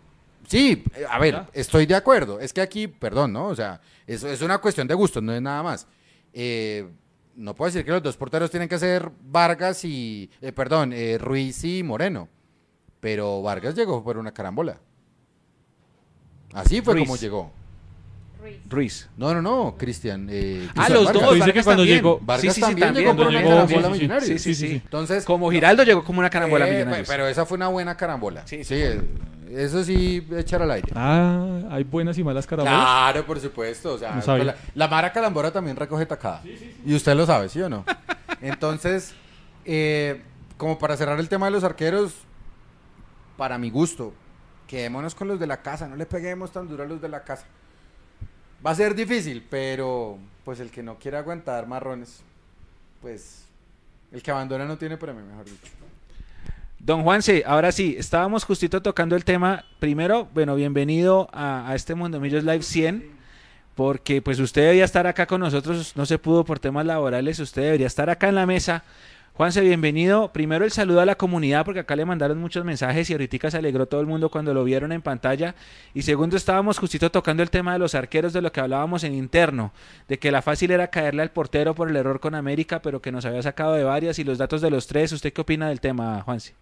Sí, 0.46 0.84
a 1.08 1.18
ver, 1.18 1.46
estoy 1.54 1.86
de 1.86 1.94
acuerdo. 1.94 2.40
Es 2.40 2.52
que 2.52 2.60
aquí, 2.60 2.86
perdón, 2.86 3.32
¿no? 3.32 3.46
O 3.46 3.54
sea, 3.54 3.80
eso 4.06 4.28
es 4.28 4.42
una 4.42 4.58
cuestión 4.58 4.86
de 4.86 4.92
gusto, 4.92 5.22
no 5.22 5.32
es 5.32 5.40
nada 5.40 5.62
más. 5.62 5.86
Eh, 6.34 6.86
no 7.36 7.54
puedo 7.54 7.70
decir 7.70 7.86
que 7.86 7.90
los 7.90 8.02
dos 8.02 8.18
porteros 8.18 8.50
tienen 8.50 8.68
que 8.68 8.78
ser 8.78 9.10
Vargas 9.22 9.82
y, 9.86 10.30
eh, 10.42 10.52
perdón, 10.52 10.92
eh, 10.92 11.16
Ruiz 11.16 11.64
y 11.64 11.82
Moreno. 11.82 12.28
Pero 13.00 13.40
Vargas 13.40 13.74
llegó 13.74 14.04
por 14.04 14.18
una 14.18 14.34
carambola. 14.34 14.78
Así 16.54 16.80
fue 16.80 16.98
como 16.98 17.16
llegó. 17.16 17.50
Ruiz. 18.68 19.08
No, 19.16 19.32
no, 19.32 19.40
no, 19.40 19.74
Cristian. 19.76 20.28
ah, 20.76 20.88
los 20.88 21.12
dos. 21.12 21.34
Dice 21.34 21.52
que 21.52 21.62
cuando 21.62 21.84
llegó. 21.84 22.20
Vargas 22.20 22.58
también, 22.58 22.94
llegó 22.94 23.16
por 23.16 23.28
una 23.28 23.42
carambola 23.42 23.88
millonaria. 23.90 24.26
Sí, 24.26 24.38
sí, 24.38 24.54
sí. 24.54 24.80
Entonces, 24.84 25.24
como 25.24 25.50
Giraldo 25.50 25.82
llegó 25.82 26.04
como 26.04 26.20
una 26.20 26.30
carambola 26.30 26.66
millonaria. 26.66 27.04
Pero 27.06 27.26
esa 27.26 27.44
fue 27.46 27.56
una 27.56 27.68
buena 27.68 27.96
carambola. 27.96 28.46
Sí, 28.46 28.64
sí. 28.64 28.82
Eso 29.50 29.84
sí, 29.84 30.26
echar 30.36 30.62
al 30.62 30.70
aire. 30.72 30.88
Ah, 30.96 31.60
hay 31.70 31.84
buenas 31.84 32.18
y 32.18 32.24
malas 32.24 32.46
carambolas. 32.46 32.80
Claro, 32.80 33.26
por 33.26 33.38
supuesto. 33.38 33.94
O 33.94 33.98
sea, 33.98 34.20
la, 34.74 34.88
Mara 34.88 35.12
Calambora 35.12 35.52
también 35.52 35.76
recoge 35.76 36.06
tacada. 36.06 36.42
Y 36.84 36.94
usted 36.94 37.14
lo 37.14 37.24
sabe, 37.24 37.48
¿sí 37.48 37.60
o 37.60 37.68
no? 37.68 37.84
Entonces, 38.40 39.14
eh, 39.64 40.22
como 40.56 40.78
para 40.78 40.96
cerrar 40.96 41.20
el 41.20 41.28
tema 41.28 41.46
de 41.46 41.52
los 41.52 41.62
arqueros, 41.62 42.14
para 43.36 43.58
mi 43.58 43.70
gusto, 43.70 44.12
quedémonos 44.74 45.14
con 45.14 45.28
los 45.28 45.38
de 45.38 45.46
la 45.46 45.62
casa, 45.62 45.86
no 45.86 45.94
le 45.94 46.04
peguemos 46.04 46.50
tan 46.50 46.66
duro 46.66 46.82
a 46.82 46.86
los 46.86 47.00
de 47.00 47.08
la 47.08 47.22
casa. 47.22 47.46
Va 48.66 48.72
a 48.72 48.74
ser 48.74 48.92
difícil, 48.92 49.46
pero 49.48 50.18
pues 50.44 50.58
el 50.58 50.72
que 50.72 50.82
no 50.82 50.98
quiera 50.98 51.20
aguantar 51.20 51.68
marrones, 51.68 52.22
pues 53.00 53.44
el 54.10 54.20
que 54.20 54.32
abandona 54.32 54.64
no 54.64 54.76
tiene 54.76 54.96
premio, 54.96 55.24
mejor 55.24 55.44
dicho. 55.44 55.70
Don 56.80 57.04
Juanse, 57.04 57.44
ahora 57.46 57.70
sí, 57.70 57.94
estábamos 57.96 58.42
justito 58.42 58.82
tocando 58.82 59.14
el 59.14 59.24
tema. 59.24 59.64
Primero, 59.78 60.28
bueno, 60.34 60.56
bienvenido 60.56 61.30
a, 61.32 61.72
este 61.76 61.94
Mundo 61.94 62.18
Millos 62.18 62.42
Live 62.42 62.62
100, 62.62 63.12
porque 63.76 64.22
pues 64.22 64.40
usted 64.40 64.62
debería 64.62 64.86
estar 64.86 65.06
acá 65.06 65.26
con 65.26 65.40
nosotros, 65.40 65.92
no 65.94 66.04
se 66.04 66.18
pudo 66.18 66.44
por 66.44 66.58
temas 66.58 66.84
laborales, 66.84 67.38
usted 67.38 67.62
debería 67.62 67.86
estar 67.86 68.10
acá 68.10 68.28
en 68.28 68.34
la 68.34 68.44
mesa. 68.44 68.82
Juanse, 69.36 69.62
bienvenido. 69.62 70.32
Primero 70.32 70.64
el 70.64 70.70
saludo 70.70 71.00
a 71.00 71.04
la 71.04 71.16
comunidad, 71.16 71.64
porque 71.64 71.80
acá 71.80 71.96
le 71.96 72.04
mandaron 72.04 72.38
muchos 72.38 72.64
mensajes 72.64 73.10
y 73.10 73.14
ahorita 73.14 73.50
se 73.50 73.58
alegró 73.58 73.86
todo 73.86 74.00
el 74.00 74.06
mundo 74.06 74.30
cuando 74.30 74.54
lo 74.54 74.62
vieron 74.62 74.92
en 74.92 75.02
pantalla. 75.02 75.56
Y 75.92 76.02
segundo, 76.02 76.36
estábamos 76.36 76.78
justito 76.78 77.10
tocando 77.10 77.42
el 77.42 77.50
tema 77.50 77.72
de 77.72 77.80
los 77.80 77.96
arqueros, 77.96 78.32
de 78.32 78.40
lo 78.40 78.52
que 78.52 78.60
hablábamos 78.60 79.02
en 79.02 79.12
interno, 79.12 79.72
de 80.06 80.20
que 80.20 80.30
la 80.30 80.40
fácil 80.40 80.70
era 80.70 80.86
caerle 80.86 81.22
al 81.22 81.32
portero 81.32 81.74
por 81.74 81.90
el 81.90 81.96
error 81.96 82.20
con 82.20 82.36
América, 82.36 82.80
pero 82.80 83.02
que 83.02 83.10
nos 83.10 83.24
había 83.24 83.42
sacado 83.42 83.74
de 83.74 83.82
varias 83.82 84.20
y 84.20 84.24
los 84.24 84.38
datos 84.38 84.60
de 84.60 84.70
los 84.70 84.86
tres. 84.86 85.10
¿Usted 85.10 85.32
qué 85.32 85.40
opina 85.40 85.68
del 85.68 85.80
tema, 85.80 86.22
Juanse? 86.22 86.54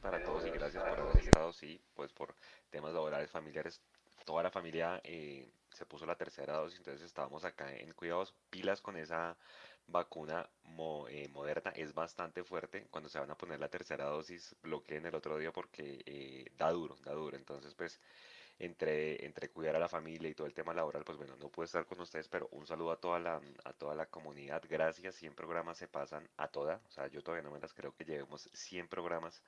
para 0.00 0.22
todos 0.22 0.46
y 0.46 0.50
gracias 0.50 0.82
por 0.82 0.98
haber 0.98 1.16
estado, 1.18 1.52
sí, 1.52 1.80
pues 1.94 2.10
por 2.12 2.34
temas 2.70 2.92
laborales, 2.92 3.30
familiares, 3.30 3.80
toda 4.24 4.42
la 4.42 4.50
familia 4.50 5.00
eh, 5.04 5.48
se 5.72 5.86
puso 5.86 6.06
la 6.06 6.16
tercera 6.16 6.54
dosis, 6.54 6.78
entonces 6.78 7.02
estábamos 7.02 7.44
acá 7.44 7.72
en 7.74 7.92
cuidados, 7.92 8.34
pilas 8.48 8.80
con 8.80 8.96
esa 8.96 9.36
vacuna 9.90 10.48
eh, 11.10 11.28
moderna, 11.28 11.72
es 11.76 11.92
bastante 11.92 12.42
fuerte, 12.42 12.86
cuando 12.90 13.08
se 13.10 13.18
van 13.18 13.30
a 13.30 13.36
poner 13.36 13.60
la 13.60 13.68
tercera 13.68 14.06
dosis, 14.06 14.56
bloqueen 14.62 15.04
el 15.04 15.14
otro 15.14 15.36
día 15.36 15.52
porque 15.52 16.02
eh, 16.06 16.46
da 16.56 16.70
duro, 16.70 16.96
da 17.04 17.12
duro, 17.12 17.36
entonces 17.36 17.74
pues 17.74 18.00
entre, 18.58 19.24
entre 19.24 19.50
cuidar 19.50 19.76
a 19.76 19.78
la 19.78 19.88
familia 19.88 20.28
y 20.30 20.34
todo 20.34 20.46
el 20.46 20.54
tema 20.54 20.72
laboral, 20.72 21.04
pues 21.04 21.18
bueno, 21.18 21.36
no 21.36 21.50
puedo 21.50 21.64
estar 21.66 21.84
con 21.86 22.00
ustedes, 22.00 22.28
pero 22.28 22.48
un 22.52 22.66
saludo 22.66 22.92
a 22.92 23.00
toda 23.00 23.18
la, 23.18 23.40
a 23.64 23.72
toda 23.74 23.94
la 23.94 24.06
comunidad, 24.06 24.62
gracias, 24.68 25.16
100 25.16 25.34
programas 25.34 25.78
se 25.78 25.88
pasan 25.88 26.28
a 26.36 26.48
toda, 26.48 26.80
o 26.86 26.90
sea, 26.90 27.08
yo 27.08 27.22
todavía 27.22 27.48
no 27.48 27.54
me 27.54 27.60
las 27.60 27.74
creo 27.74 27.94
que 27.94 28.04
llevemos 28.04 28.48
100 28.52 28.88
programas 28.88 29.42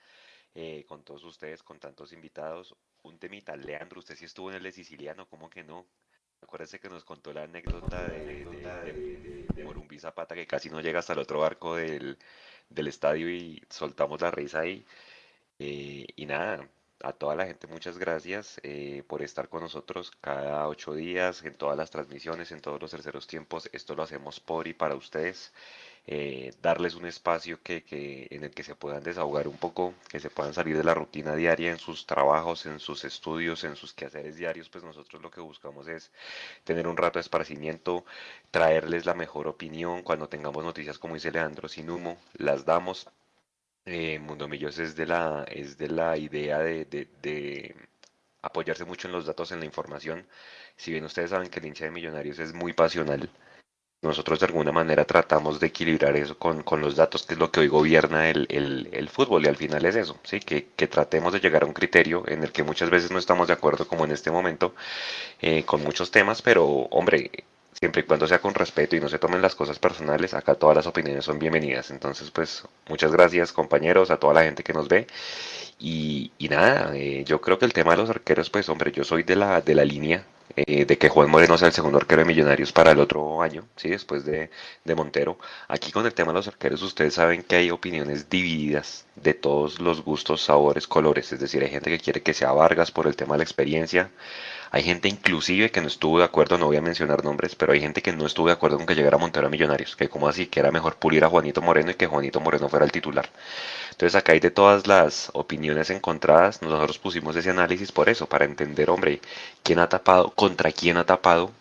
eh, 0.55 0.85
con 0.87 1.03
todos 1.03 1.25
ustedes, 1.25 1.63
con 1.63 1.79
tantos 1.81 2.13
invitados. 2.13 2.77
Un 3.03 3.19
temita, 3.19 3.57
Leandro, 3.57 4.01
usted 4.01 4.17
sí 4.17 4.27
estuvo 4.27 4.51
en 4.51 4.57
el 4.57 4.63
de 4.65 4.73
Siciliano, 4.73 5.27
¿cómo 5.29 5.49
que 5.49 5.65
no? 5.65 5.87
Acuérdese 6.43 6.79
que 6.81 6.91
nos 6.91 7.05
contó 7.05 7.33
la 7.33 7.45
anécdota 7.45 8.09
de, 8.09 8.45
Zapata 10.03 10.35
que 10.35 10.47
casi 10.47 10.69
no 10.69 10.81
llega 10.81 10.99
hasta 10.99 11.13
el 11.13 11.21
otro 11.21 11.41
barco 11.41 11.77
del, 11.77 12.19
estadio 12.75 13.31
y 13.31 13.63
soltamos 13.71 14.21
la 14.21 14.31
risa 14.31 14.61
ahí. 14.61 14.85
Eh, 15.59 16.07
y 16.17 16.27
nada, 16.27 16.69
a 17.03 17.13
toda 17.13 17.37
la 17.37 17.47
gente 17.47 17.67
muchas 17.67 17.99
gracias 17.99 18.61
eh, 18.65 19.05
por 19.07 19.23
estar 19.23 19.49
con 19.49 19.63
nosotros 19.63 20.11
cada 20.21 20.69
ocho 20.69 20.95
días, 20.95 21.45
en 21.45 21.55
todas 21.55 21.77
las 21.77 21.91
transmisiones, 21.91 22.53
en 22.53 22.61
todos 22.61 22.81
los 22.81 22.91
terceros 22.91 23.27
tiempos. 23.27 23.69
Esto 23.73 23.95
lo 23.95 24.03
hacemos 24.03 24.41
por 24.41 24.67
y 24.69 24.75
para 24.75 24.97
ustedes. 24.97 25.53
Eh, 26.07 26.53
darles 26.61 26.95
un 26.97 27.07
espacio 27.07 27.63
que, 27.63 27.85
en 28.31 28.43
el 28.45 28.51
que 28.51 28.65
se 28.65 28.75
puedan 28.75 29.03
desahogar 29.05 29.47
un 29.49 29.57
poco, 29.57 29.95
que 30.09 30.19
se 30.21 30.31
puedan 30.31 30.53
salir 30.53 30.77
de 30.77 30.83
la 30.85 30.95
rutina 30.95 31.37
diaria 31.37 31.71
en 31.71 31.79
sus 31.79 32.07
trabajos, 32.07 32.67
en 32.67 32.81
sus 32.81 33.05
estudios, 33.05 33.63
en 33.65 33.77
sus 33.77 33.93
quehaceres 33.95 34.37
diarios, 34.37 34.69
pues 34.69 34.83
nosotros 34.85 35.23
lo 35.23 35.31
que 35.31 35.41
buscamos 35.41 35.87
es 35.89 36.11
tener 36.65 36.89
un 36.89 36.97
rato 36.97 37.19
de 37.19 37.23
esparcimiento, 37.23 38.05
traerles 38.51 39.07
la 39.07 39.15
mejor 39.15 39.47
opinión, 39.47 40.03
cuando 40.03 40.29
tengamos 40.29 40.65
noticias 40.65 40.99
como 40.99 41.15
dice 41.15 41.31
Leandro, 41.31 41.69
sin 41.69 41.89
humo, 41.91 42.19
las 42.35 42.65
damos. 42.65 43.09
Eh, 43.85 44.19
Mundo 44.19 44.49
Millos 44.49 44.79
es 44.79 44.97
de 44.97 45.07
la, 45.07 45.45
es 45.49 45.79
de 45.79 45.89
la 45.89 46.17
idea 46.17 46.59
de, 46.61 46.85
de, 46.85 47.09
de 47.23 47.75
apoyarse 48.43 48.85
mucho 48.85 49.09
en 49.09 49.13
los 49.15 49.27
datos, 49.27 49.53
en 49.53 49.61
la 49.61 49.67
información. 49.67 50.27
Si 50.77 50.93
bien 50.93 51.05
ustedes 51.05 51.31
saben 51.31 51.49
que 51.51 51.61
el 51.61 51.67
hincha 51.67 51.85
de 51.87 51.91
Millonarios 51.93 52.39
es 52.39 52.53
muy 52.55 52.73
pasional, 52.73 53.31
nosotros 54.03 54.41
de 54.41 54.47
alguna 54.47 54.73
manera 54.73 55.05
tratamos 55.05 55.61
de 55.61 55.69
equilibrar 55.69 56.17
eso 56.17 56.37
con, 56.37 56.63
con 56.63 56.81
los 56.81 56.97
datos, 56.97 57.25
que 57.25 57.35
es 57.35 57.39
lo 57.41 57.51
que 57.53 57.61
hoy 57.61 57.69
gobierna 57.69 58.29
el, 58.29 58.47
el, 58.51 58.89
el 58.93 59.09
fútbol, 59.09 59.45
y 59.45 59.49
al 59.49 59.57
final 59.57 59.85
es 59.87 59.95
eso, 59.95 60.19
¿sí? 60.25 60.41
Que, 60.41 60.69
que, 60.77 60.89
tratemos 60.89 61.33
de 61.33 61.41
llegar 61.41 61.63
a 61.63 61.67
un 61.67 61.73
criterio 61.73 62.25
en 62.27 62.43
el 62.43 62.51
que 62.53 62.65
muchas 62.65 62.91
veces 62.91 63.13
no 63.13 63.19
estamos 63.19 63.47
de 63.47 63.55
acuerdo, 63.55 63.87
como 63.87 64.05
en 64.05 64.11
este 64.11 64.31
momento, 64.33 64.75
eh, 65.41 65.65
con 65.65 65.83
muchos 65.85 66.11
temas, 66.11 66.43
pero 66.43 66.67
hombre, 66.67 67.31
siempre 67.73 68.03
y 68.03 68.05
cuando 68.05 68.27
sea 68.27 68.41
con 68.41 68.55
respeto 68.55 68.97
y 68.97 69.01
no 69.01 69.09
se 69.09 69.19
tomen 69.21 69.41
las 69.43 69.55
cosas 69.55 69.79
personales, 69.79 70.35
acá 70.35 70.55
todas 70.57 70.77
las 70.77 70.87
opiniones 70.87 71.25
son 71.25 71.39
bienvenidas. 71.39 71.91
Entonces, 71.91 72.31
pues, 72.31 72.65
muchas 72.89 73.13
gracias 73.13 73.53
compañeros, 73.53 74.11
a 74.11 74.19
toda 74.19 74.35
la 74.35 74.43
gente 74.45 74.63
que 74.65 74.73
nos 74.73 74.89
ve. 74.89 75.07
Y, 75.79 76.33
y 76.39 76.49
nada, 76.49 76.93
eh, 76.97 77.25
yo 77.27 77.41
creo 77.41 77.59
que 77.59 77.65
el 77.67 77.73
tema 77.73 77.93
de 77.93 77.99
los 77.99 78.11
arqueros, 78.11 78.51
pues, 78.51 78.69
hombre, 78.69 78.93
yo 78.93 79.05
soy 79.05 79.23
de 79.25 79.37
la, 79.37 79.61
de 79.61 79.75
la 79.75 79.85
línea 79.85 80.25
eh, 80.57 80.85
de 80.85 80.99
que 80.99 81.09
Juan 81.09 81.31
Moreno 81.31 81.57
sea 81.59 81.69
el 81.69 81.75
segundo 81.75 81.99
arquero 81.99 82.21
de 82.23 82.27
Millonarios 82.27 82.73
para 82.73 82.93
el 82.93 83.01
otro 83.01 83.43
año, 83.43 83.67
¿sí? 83.77 83.89
después 83.89 84.25
de, 84.25 84.51
de, 84.85 84.95
Montero. 84.95 85.39
Aquí 85.69 85.93
con 85.93 86.07
el 86.07 86.15
tema 86.15 86.33
de 86.33 86.39
los 86.39 86.49
arqueros, 86.49 86.83
ustedes 86.83 87.15
saben 87.15 87.43
que 87.43 87.57
hay 87.57 87.71
opiniones 87.71 88.29
divididas 88.29 89.07
de 89.17 89.35
todos 89.35 89.81
los 89.81 90.03
gustos, 90.03 90.43
sabores, 90.43 90.87
colores. 90.87 91.33
Es 91.33 91.41
decir, 91.41 91.63
hay 91.63 91.71
gente 91.71 91.91
que 91.91 91.99
quiere 91.99 92.23
que 92.23 92.35
sea 92.35 92.53
Vargas 92.53 92.91
por 92.91 93.07
el 93.07 93.17
tema 93.17 93.35
de 93.35 93.39
la 93.39 93.45
experiencia, 93.45 94.11
Hay 94.75 94.83
gente 94.85 95.07
inclusive 95.09 95.71
que 95.71 95.83
no 95.83 95.87
estuvo 95.89 96.19
de 96.19 96.25
acuerdo, 96.25 96.57
no 96.57 96.67
voy 96.67 96.79
a 96.79 96.81
mencionar 96.83 97.23
nombres, 97.25 97.55
pero 97.55 97.73
hay 97.73 97.81
gente 97.81 98.01
que 98.01 98.13
no 98.13 98.25
estuvo 98.27 98.47
de 98.47 98.55
acuerdo 98.55 98.79
con 98.79 98.87
que 98.87 98.95
llegara 98.95 99.19
Montero 99.19 99.47
a 99.47 99.51
Millonarios, 99.51 99.95
que 99.97 100.09
como 100.09 100.29
así, 100.29 100.47
que 100.47 100.61
era 100.61 100.71
mejor 100.73 100.97
pulir 100.97 101.25
a 101.25 101.29
Juanito 101.29 101.61
Moreno 101.61 101.91
y 101.91 101.95
que 101.95 102.07
Juanito 102.07 102.41
Moreno 102.41 102.71
fuera 102.71 102.87
el 102.87 102.91
titular. 102.91 103.29
Entonces 103.91 104.15
acá 104.15 104.33
hay 104.33 104.41
de 104.41 104.51
todas 104.51 104.87
las 104.87 105.31
opiniones 105.35 105.91
encontradas, 105.91 106.63
nosotros 106.63 106.99
pusimos 106.99 107.37
ese 107.37 107.51
análisis 107.51 107.93
por 107.93 108.09
eso, 108.09 108.27
para 108.27 108.47
entender, 108.47 108.89
hombre, 108.89 109.21
quién 109.63 109.79
ha 109.79 109.89
tapado, 109.91 110.31
contra 110.31 110.73
quién 110.73 110.97
ha 110.97 111.05
tapado, 111.05 111.53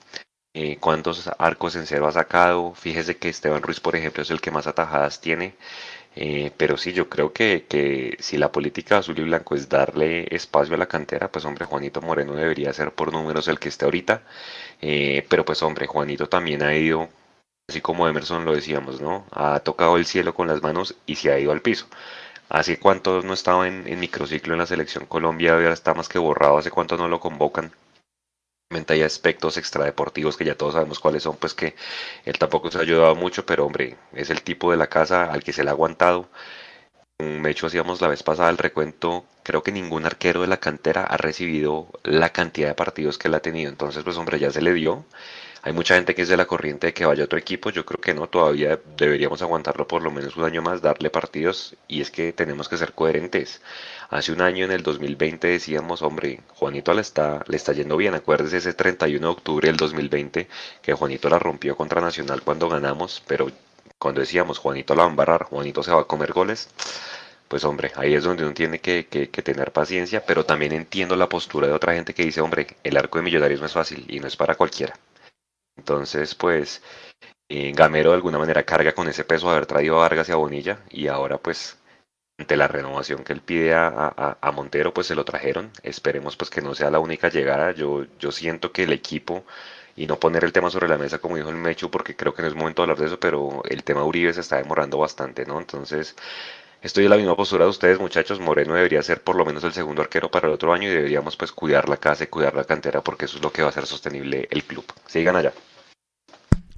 eh, 0.53 0.77
cuántos 0.79 1.29
arcos 1.37 1.75
en 1.75 1.87
cero 1.87 2.07
ha 2.07 2.11
sacado. 2.13 2.73
Fíjese 2.75 3.17
que 3.17 3.29
Esteban 3.29 3.61
Ruiz, 3.61 3.79
por 3.81 3.95
ejemplo, 3.97 4.23
es 4.23 4.29
el 4.31 4.41
que 4.41 4.51
más 4.51 4.67
atajadas 4.67 5.19
tiene. 5.21 5.55
Eh, 6.15 6.51
pero 6.57 6.77
sí, 6.77 6.93
yo 6.93 7.09
creo 7.09 7.31
que, 7.33 7.65
que, 7.67 8.17
si 8.19 8.37
la 8.37 8.51
política 8.51 8.97
azul 8.97 9.17
y 9.19 9.23
blanco 9.23 9.55
es 9.55 9.69
darle 9.69 10.27
espacio 10.35 10.75
a 10.75 10.77
la 10.77 10.87
cantera, 10.87 11.31
pues 11.31 11.45
hombre, 11.45 11.65
Juanito 11.65 12.01
Moreno 12.01 12.33
debería 12.35 12.73
ser 12.73 12.91
por 12.93 13.13
números 13.13 13.47
el 13.47 13.59
que 13.59 13.69
esté 13.69 13.85
ahorita. 13.85 14.23
Eh, 14.81 15.25
pero 15.29 15.45
pues 15.45 15.61
hombre, 15.63 15.87
Juanito 15.87 16.27
también 16.27 16.63
ha 16.63 16.75
ido, 16.75 17.09
así 17.69 17.81
como 17.81 18.07
Emerson 18.07 18.45
lo 18.45 18.53
decíamos, 18.55 19.01
¿no? 19.01 19.25
Ha 19.31 19.59
tocado 19.61 19.97
el 19.97 20.05
cielo 20.05 20.33
con 20.35 20.47
las 20.47 20.61
manos 20.61 20.95
y 21.05 21.15
se 21.15 21.31
ha 21.31 21.39
ido 21.39 21.51
al 21.51 21.61
piso. 21.61 21.87
Hace 22.49 22.79
cuánto 22.79 23.21
no 23.23 23.33
estaba 23.33 23.67
en, 23.67 23.87
en 23.87 23.99
microciclo 23.99 24.53
en 24.53 24.59
la 24.59 24.67
selección 24.67 25.05
Colombia, 25.05 25.57
está 25.71 25.93
más 25.93 26.09
que 26.09 26.19
borrado, 26.19 26.57
hace 26.57 26.71
cuánto 26.71 26.97
no 26.97 27.07
lo 27.07 27.19
convocan 27.19 27.71
hay 28.87 29.01
aspectos 29.03 29.57
extradeportivos 29.57 30.37
que 30.37 30.45
ya 30.45 30.55
todos 30.55 30.73
sabemos 30.73 30.99
cuáles 30.99 31.23
son, 31.23 31.37
pues 31.37 31.53
que 31.53 31.75
él 32.25 32.37
tampoco 32.39 32.71
se 32.71 32.77
ha 32.77 32.81
ayudado 32.81 33.15
mucho, 33.15 33.45
pero 33.45 33.65
hombre, 33.65 33.97
es 34.13 34.29
el 34.29 34.41
tipo 34.43 34.71
de 34.71 34.77
la 34.77 34.87
casa 34.87 35.31
al 35.31 35.43
que 35.43 35.53
se 35.53 35.63
le 35.63 35.69
ha 35.69 35.73
aguantado. 35.73 36.29
Me 37.19 37.51
hecho 37.51 37.67
hacíamos 37.67 38.01
la 38.01 38.07
vez 38.07 38.23
pasada 38.23 38.49
el 38.49 38.57
recuento, 38.57 39.25
creo 39.43 39.63
que 39.63 39.71
ningún 39.71 40.05
arquero 40.05 40.41
de 40.41 40.47
la 40.47 40.57
cantera 40.59 41.03
ha 41.03 41.17
recibido 41.17 41.87
la 42.03 42.31
cantidad 42.31 42.69
de 42.69 42.75
partidos 42.75 43.17
que 43.17 43.27
él 43.27 43.35
ha 43.35 43.41
tenido, 43.41 43.69
entonces 43.69 44.03
pues 44.03 44.17
hombre, 44.17 44.39
ya 44.39 44.51
se 44.51 44.61
le 44.61 44.73
dio. 44.73 45.05
Hay 45.63 45.73
mucha 45.73 45.93
gente 45.95 46.15
que 46.15 46.23
es 46.23 46.29
de 46.29 46.37
la 46.37 46.47
corriente 46.47 46.87
de 46.87 46.93
que 46.93 47.05
vaya 47.05 47.23
otro 47.23 47.37
equipo, 47.37 47.69
yo 47.69 47.85
creo 47.85 48.01
que 48.01 48.15
no, 48.15 48.27
todavía 48.27 48.79
deberíamos 48.97 49.43
aguantarlo 49.43 49.87
por 49.87 50.01
lo 50.01 50.09
menos 50.09 50.35
un 50.35 50.43
año 50.43 50.63
más, 50.63 50.81
darle 50.81 51.11
partidos 51.11 51.75
y 51.87 52.01
es 52.01 52.09
que 52.09 52.33
tenemos 52.33 52.67
que 52.67 52.77
ser 52.77 52.93
coherentes. 52.93 53.61
Hace 54.09 54.31
un 54.31 54.41
año, 54.41 54.65
en 54.65 54.71
el 54.71 54.81
2020, 54.81 55.47
decíamos, 55.47 56.01
hombre, 56.01 56.41
Juanito 56.55 56.93
le 56.95 57.01
está, 57.01 57.43
le 57.47 57.57
está 57.57 57.73
yendo 57.73 57.95
bien. 57.95 58.15
Acuérdese 58.15 58.57
ese 58.57 58.73
31 58.73 59.27
de 59.27 59.31
octubre 59.31 59.67
del 59.67 59.77
2020 59.77 60.47
que 60.81 60.93
Juanito 60.93 61.29
la 61.29 61.37
rompió 61.39 61.77
contra 61.77 62.01
Nacional 62.01 62.41
cuando 62.41 62.67
ganamos, 62.67 63.21
pero 63.27 63.51
cuando 63.99 64.21
decíamos 64.21 64.57
Juanito 64.57 64.95
la 64.95 65.03
va 65.03 65.07
a 65.09 65.11
embarrar, 65.11 65.43
Juanito 65.43 65.83
se 65.83 65.91
va 65.91 66.01
a 66.01 66.05
comer 66.05 66.33
goles, 66.33 66.69
pues 67.47 67.63
hombre, 67.65 67.91
ahí 67.95 68.15
es 68.15 68.23
donde 68.23 68.43
uno 68.45 68.53
tiene 68.53 68.79
que, 68.79 69.05
que, 69.07 69.27
tener 69.43 69.71
paciencia, 69.71 70.25
pero 70.25 70.43
también 70.43 70.71
entiendo 70.71 71.15
la 71.15 71.29
postura 71.29 71.67
de 71.67 71.73
otra 71.73 71.93
gente 71.93 72.13
que 72.15 72.25
dice, 72.25 72.41
hombre, 72.41 72.67
el 72.83 72.97
arco 72.97 73.19
de 73.19 73.23
Millonarios 73.25 73.59
no 73.59 73.67
es 73.67 73.73
fácil 73.73 74.05
y 74.07 74.19
no 74.19 74.27
es 74.27 74.35
para 74.35 74.55
cualquiera. 74.55 74.95
Entonces, 75.81 76.35
pues, 76.35 76.83
eh, 77.49 77.71
Gamero 77.75 78.11
de 78.11 78.17
alguna 78.17 78.37
manera 78.37 78.63
carga 78.63 78.93
con 78.93 79.07
ese 79.07 79.23
peso 79.25 79.47
de 79.47 79.53
haber 79.53 79.65
traído 79.65 79.97
a 79.97 80.01
Vargas 80.01 80.29
y 80.29 80.31
a 80.31 80.35
Bonilla 80.35 80.79
y 80.91 81.07
ahora 81.07 81.39
pues 81.39 81.77
ante 82.37 82.55
la 82.57 82.67
renovación 82.67 83.23
que 83.23 83.33
él 83.33 83.41
pide 83.41 83.73
a, 83.75 84.51
Montero, 84.53 84.93
pues 84.93 85.07
se 85.07 85.15
lo 85.15 85.25
trajeron. 85.25 85.71
Esperemos 85.83 86.37
pues 86.37 86.49
que 86.51 86.61
no 86.61 86.75
sea 86.75 86.91
la 86.91 86.99
única 86.99 87.29
llegada. 87.29 87.71
Yo, 87.71 88.05
yo 88.19 88.31
siento 88.31 88.71
que 88.71 88.83
el 88.83 88.93
equipo, 88.93 89.45
y 89.95 90.07
no 90.07 90.19
poner 90.19 90.43
el 90.43 90.53
tema 90.53 90.69
sobre 90.69 90.87
la 90.87 90.97
mesa 90.97 91.19
como 91.19 91.35
dijo 91.37 91.49
el 91.49 91.55
Mechu, 91.55 91.89
porque 91.91 92.15
creo 92.15 92.33
que 92.33 92.41
no 92.43 92.47
es 92.47 92.55
momento 92.55 92.81
de 92.81 92.83
hablar 92.85 92.99
de 92.99 93.07
eso, 93.07 93.19
pero 93.19 93.63
el 93.69 93.83
tema 93.83 94.03
Uribe 94.03 94.33
se 94.33 94.41
está 94.41 94.57
demorando 94.57 94.97
bastante, 94.97 95.45
¿no? 95.45 95.59
Entonces, 95.59 96.15
estoy 96.81 97.05
en 97.05 97.11
la 97.11 97.17
misma 97.17 97.35
postura 97.35 97.65
de 97.65 97.71
ustedes, 97.71 97.99
muchachos. 97.99 98.39
Moreno 98.39 98.75
debería 98.75 99.03
ser 99.03 99.21
por 99.23 99.35
lo 99.35 99.45
menos 99.45 99.63
el 99.63 99.73
segundo 99.73 100.01
arquero 100.01 100.31
para 100.31 100.47
el 100.47 100.53
otro 100.53 100.73
año 100.73 100.89
y 100.89 100.93
deberíamos 100.93 101.37
pues 101.37 101.51
cuidar 101.51 101.89
la 101.89 101.97
casa 101.97 102.23
y 102.23 102.27
cuidar 102.27 102.55
la 102.55 102.65
cantera 102.65 103.01
porque 103.01 103.25
eso 103.25 103.37
es 103.37 103.43
lo 103.43 103.51
que 103.51 103.61
va 103.61 103.67
a 103.69 103.71
hacer 103.71 103.85
sostenible 103.85 104.47
el 104.51 104.63
club. 104.63 104.85
Sigan 105.07 105.35
allá. 105.35 105.53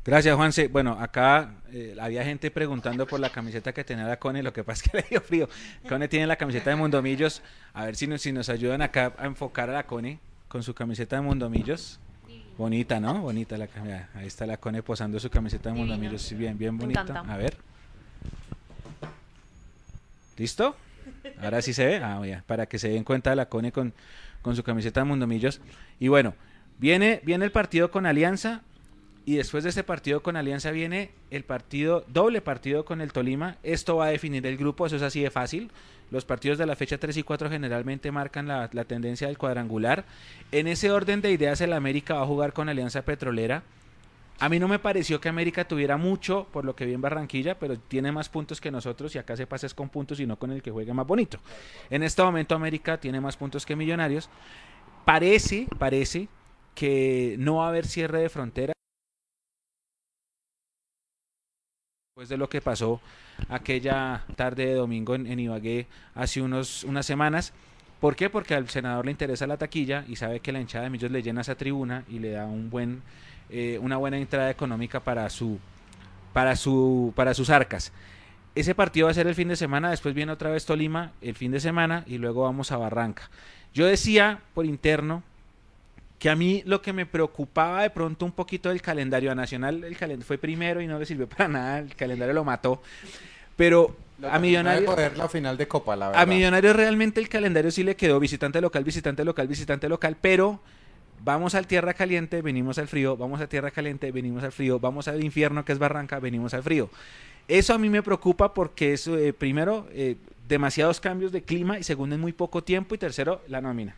Gracias, 0.05 0.35
Juanse. 0.35 0.67
Bueno, 0.67 0.97
acá 0.99 1.55
eh, 1.71 1.95
había 1.99 2.25
gente 2.25 2.51
preguntando 2.51 3.07
por 3.07 3.21
la 3.21 3.29
camiseta 3.29 3.71
que 3.71 3.85
tenía 3.85 4.05
la 4.05 4.17
Cone, 4.17 4.43
lo 4.43 4.51
que 4.51 4.63
pasa 4.63 4.83
es 4.85 4.91
que 4.91 4.97
le 5.01 5.05
dio 5.09 5.21
frío. 5.21 5.49
Cone 5.87 6.07
tiene 6.09 6.27
la 6.27 6.35
camiseta 6.35 6.71
de 6.71 6.75
Mundomillos. 6.75 7.41
A 7.73 7.85
ver 7.85 7.95
si 7.95 8.05
nos, 8.07 8.21
si 8.21 8.33
nos 8.33 8.49
ayudan 8.49 8.81
acá 8.81 9.13
a 9.17 9.25
enfocar 9.25 9.69
a 9.69 9.73
la 9.73 9.83
Cone 9.83 10.19
con 10.49 10.61
su 10.61 10.73
camiseta 10.73 11.15
de 11.15 11.21
Mundomillos. 11.21 11.99
Bonita, 12.57 12.99
¿no? 12.99 13.21
Bonita 13.21 13.57
la 13.57 13.67
camiseta. 13.67 14.09
Ahí 14.13 14.27
está 14.27 14.45
la 14.45 14.57
Cone 14.57 14.83
posando 14.83 15.19
su 15.19 15.29
camiseta 15.29 15.69
de 15.69 15.75
Mundomillos. 15.75 16.33
Bien, 16.37 16.57
bien 16.57 16.77
bonita. 16.77 17.23
A 17.25 17.37
ver. 17.37 17.55
¿Listo? 20.37 20.75
Ahora 21.41 21.61
sí 21.61 21.73
se 21.73 21.85
ve. 21.85 21.97
Ah, 22.03 22.21
ya, 22.25 22.43
para 22.45 22.65
que 22.65 22.77
se 22.77 22.89
den 22.89 23.05
cuenta 23.05 23.33
la 23.35 23.47
Cone 23.47 23.71
con, 23.71 23.93
con 24.41 24.55
su 24.55 24.63
camiseta 24.63 24.99
de 24.99 25.05
Mundomillos. 25.05 25.61
Y 25.97 26.09
bueno, 26.09 26.35
viene, 26.77 27.21
viene 27.23 27.45
el 27.45 27.51
partido 27.51 27.89
con 27.89 28.05
Alianza 28.05 28.63
y 29.25 29.35
después 29.35 29.63
de 29.63 29.69
este 29.69 29.83
partido 29.83 30.21
con 30.21 30.35
Alianza 30.35 30.71
viene 30.71 31.11
el 31.31 31.45
partido, 31.45 32.03
doble 32.07 32.41
partido 32.41 32.83
con 32.83 32.99
el 32.99 33.13
Tolima. 33.13 33.57
Esto 33.63 33.95
va 33.95 34.07
a 34.07 34.09
definir 34.09 34.45
el 34.45 34.57
grupo, 34.57 34.85
eso 34.85 34.97
es 34.97 35.01
así 35.01 35.21
de 35.21 35.31
fácil. 35.31 35.71
Los 36.11 36.25
partidos 36.25 36.57
de 36.57 36.65
la 36.65 36.75
fecha 36.75 36.97
3 36.97 37.15
y 37.17 37.23
4 37.23 37.49
generalmente 37.49 38.11
marcan 38.11 38.47
la, 38.47 38.67
tendencia 38.85 39.27
del 39.27 39.37
cuadrangular. 39.37 40.03
En 40.51 40.67
ese 40.67 40.91
orden 40.91 41.21
de 41.21 41.31
ideas, 41.31 41.61
el 41.61 41.71
América 41.71 42.15
va 42.15 42.23
a 42.23 42.25
jugar 42.25 42.51
con 42.51 42.67
Alianza 42.67 43.03
Petrolera. 43.03 43.63
A 44.39 44.49
mí 44.49 44.59
no 44.59 44.67
me 44.67 44.79
pareció 44.79 45.21
que 45.21 45.29
América 45.29 45.65
tuviera 45.65 45.95
mucho 45.95 46.47
por 46.51 46.65
lo 46.65 46.75
que 46.75 46.85
vi 46.85 46.93
en 46.93 47.01
Barranquilla, 47.01 47.57
pero 47.57 47.79
tiene 47.79 48.11
más 48.11 48.27
puntos 48.27 48.59
que 48.59 48.71
nosotros 48.71 49.15
y 49.15 49.19
acá 49.19 49.37
se 49.37 49.47
pasa 49.47 49.69
con 49.69 49.87
puntos 49.87 50.19
y 50.19 50.25
no 50.25 50.37
con 50.37 50.51
el 50.51 50.61
que 50.61 50.71
juegue 50.71 50.93
más 50.93 51.07
bonito. 51.07 51.39
En 51.89 52.03
este 52.03 52.21
momento 52.23 52.55
América 52.55 52.99
tiene 52.99 53.21
más 53.21 53.37
puntos 53.37 53.65
que 53.65 53.75
Millonarios. 53.75 54.29
Parece, 55.05 55.67
parece 55.79 56.27
que 56.75 57.35
no 57.39 57.57
va 57.57 57.67
a 57.67 57.69
haber 57.69 57.85
cierre 57.87 58.21
de 58.21 58.29
frontera. 58.29 58.72
Después 62.23 62.29
de 62.29 62.37
lo 62.37 62.47
que 62.47 62.61
pasó 62.61 63.01
aquella 63.49 64.23
tarde 64.37 64.67
de 64.67 64.75
domingo 64.75 65.13
en, 65.13 65.37
Ibagué 65.37 65.87
hace 66.15 66.41
unos, 66.41 66.85
unas 66.85 67.05
semanas. 67.05 67.51
¿Por 67.99 68.15
qué? 68.15 68.29
Porque 68.29 68.55
al 68.55 68.69
senador 68.69 69.03
le 69.03 69.11
interesa 69.11 69.45
la 69.45 69.57
taquilla 69.57 70.05
y 70.07 70.15
sabe 70.15 70.39
que 70.39 70.53
la 70.53 70.61
hinchada 70.61 70.85
de 70.85 70.89
Millos 70.89 71.11
le 71.11 71.21
llena 71.21 71.41
esa 71.41 71.55
tribuna 71.55 72.05
y 72.07 72.19
le 72.19 72.31
da 72.31 72.45
un 72.45 72.69
buen, 72.69 73.01
eh, 73.49 73.77
una 73.81 73.97
buena 73.97 74.17
entrada 74.17 74.49
económica 74.49 75.01
para, 75.01 75.29
su, 75.29 75.59
para, 76.31 76.55
su, 76.55 77.11
para 77.13 77.33
sus 77.33 77.49
arcas. 77.49 77.91
Ese 78.55 78.73
partido 78.73 79.07
va 79.07 79.11
a 79.11 79.15
ser 79.15 79.27
el 79.27 79.35
fin 79.35 79.49
de 79.49 79.57
semana, 79.57 79.89
después 79.89 80.15
viene 80.15 80.31
otra 80.31 80.49
vez 80.49 80.65
Tolima 80.65 81.11
el 81.19 81.35
fin 81.35 81.51
de 81.51 81.59
semana 81.59 82.05
y 82.07 82.19
luego 82.19 82.43
vamos 82.43 82.71
a 82.71 82.77
Barranca. 82.77 83.29
Yo 83.73 83.85
decía 83.85 84.39
por 84.53 84.65
interno 84.65 85.23
que 86.23 86.29
a 86.29 86.37
mí 86.37 86.63
lo 86.65 86.81
que 86.81 86.93
me 86.93 87.05
preocupaba 87.05 87.81
de 87.81 87.89
pronto 87.89 88.23
un 88.23 88.31
poquito 88.31 88.69
del 88.69 88.81
calendario 88.81 89.29
a 89.29 89.35
Nacional, 89.35 89.83
el 89.83 89.97
calendario 89.97 90.25
fue 90.25 90.37
primero 90.37 90.79
y 90.79 90.87
no 90.87 90.97
le 90.97 91.05
sirvió 91.05 91.27
para 91.37 91.49
nada, 91.49 91.79
el 91.79 91.93
calendario 91.97 92.33
lo 92.33 92.45
mató. 92.45 92.81
Pero 93.57 93.93
a 94.31 94.39
Millonarios. 94.39 95.17
la 95.17 95.27
final 95.27 95.57
de 95.57 95.67
Copa, 95.67 95.97
la 95.97 96.11
A 96.11 96.25
Millonarios 96.25 96.77
realmente 96.77 97.19
el 97.19 97.27
calendario 97.27 97.71
sí 97.71 97.83
le 97.83 97.97
quedó 97.97 98.21
visitante 98.21 98.61
local, 98.61 98.85
visitante 98.85 99.25
local, 99.25 99.49
visitante 99.49 99.89
local, 99.89 100.15
pero 100.21 100.61
vamos 101.25 101.55
al 101.55 101.67
tierra 101.67 101.93
caliente, 101.93 102.41
venimos 102.41 102.77
al 102.77 102.87
frío, 102.87 103.17
vamos 103.17 103.41
a 103.41 103.47
tierra 103.47 103.71
caliente, 103.71 104.09
venimos 104.13 104.45
al 104.45 104.53
frío, 104.53 104.79
vamos 104.79 105.09
al 105.09 105.21
infierno 105.21 105.65
que 105.65 105.73
es 105.73 105.77
Barranca, 105.77 106.21
venimos 106.21 106.53
al 106.53 106.63
frío. 106.63 106.89
Eso 107.49 107.73
a 107.73 107.77
mí 107.77 107.89
me 107.89 108.01
preocupa 108.01 108.53
porque 108.53 108.93
es, 108.93 109.07
eh, 109.07 109.33
primero, 109.37 109.89
eh, 109.91 110.15
demasiados 110.47 111.01
cambios 111.01 111.33
de 111.33 111.41
clima 111.41 111.79
y 111.79 111.83
segundo, 111.83 112.15
en 112.15 112.21
muy 112.21 112.31
poco 112.31 112.63
tiempo 112.63 112.95
y 112.95 112.97
tercero, 112.97 113.41
la 113.49 113.59
nómina. 113.59 113.97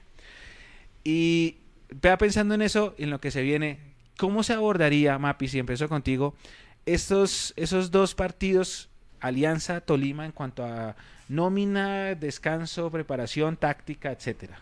Y 1.04 1.58
vea 1.90 2.18
pensando 2.18 2.54
en 2.56 2.62
eso, 2.62 2.96
en 2.98 3.10
lo 3.10 3.20
que 3.20 3.32
se 3.32 3.42
viene, 3.42 3.80
¿cómo 4.18 4.44
se 4.44 4.54
abordaría, 4.54 5.18
Mapi, 5.18 5.48
si 5.48 5.60
empezó 5.60 5.90
contigo, 5.90 6.36
estos, 6.86 7.54
esos 7.56 7.92
dos 7.92 8.16
partidos, 8.16 8.90
Alianza, 9.20 9.82
Tolima, 9.82 10.26
en 10.26 10.32
cuanto 10.32 10.64
a 10.64 10.96
nómina, 11.28 12.16
descanso, 12.16 12.92
preparación, 12.92 13.58
táctica, 13.58 14.12
etcétera? 14.12 14.60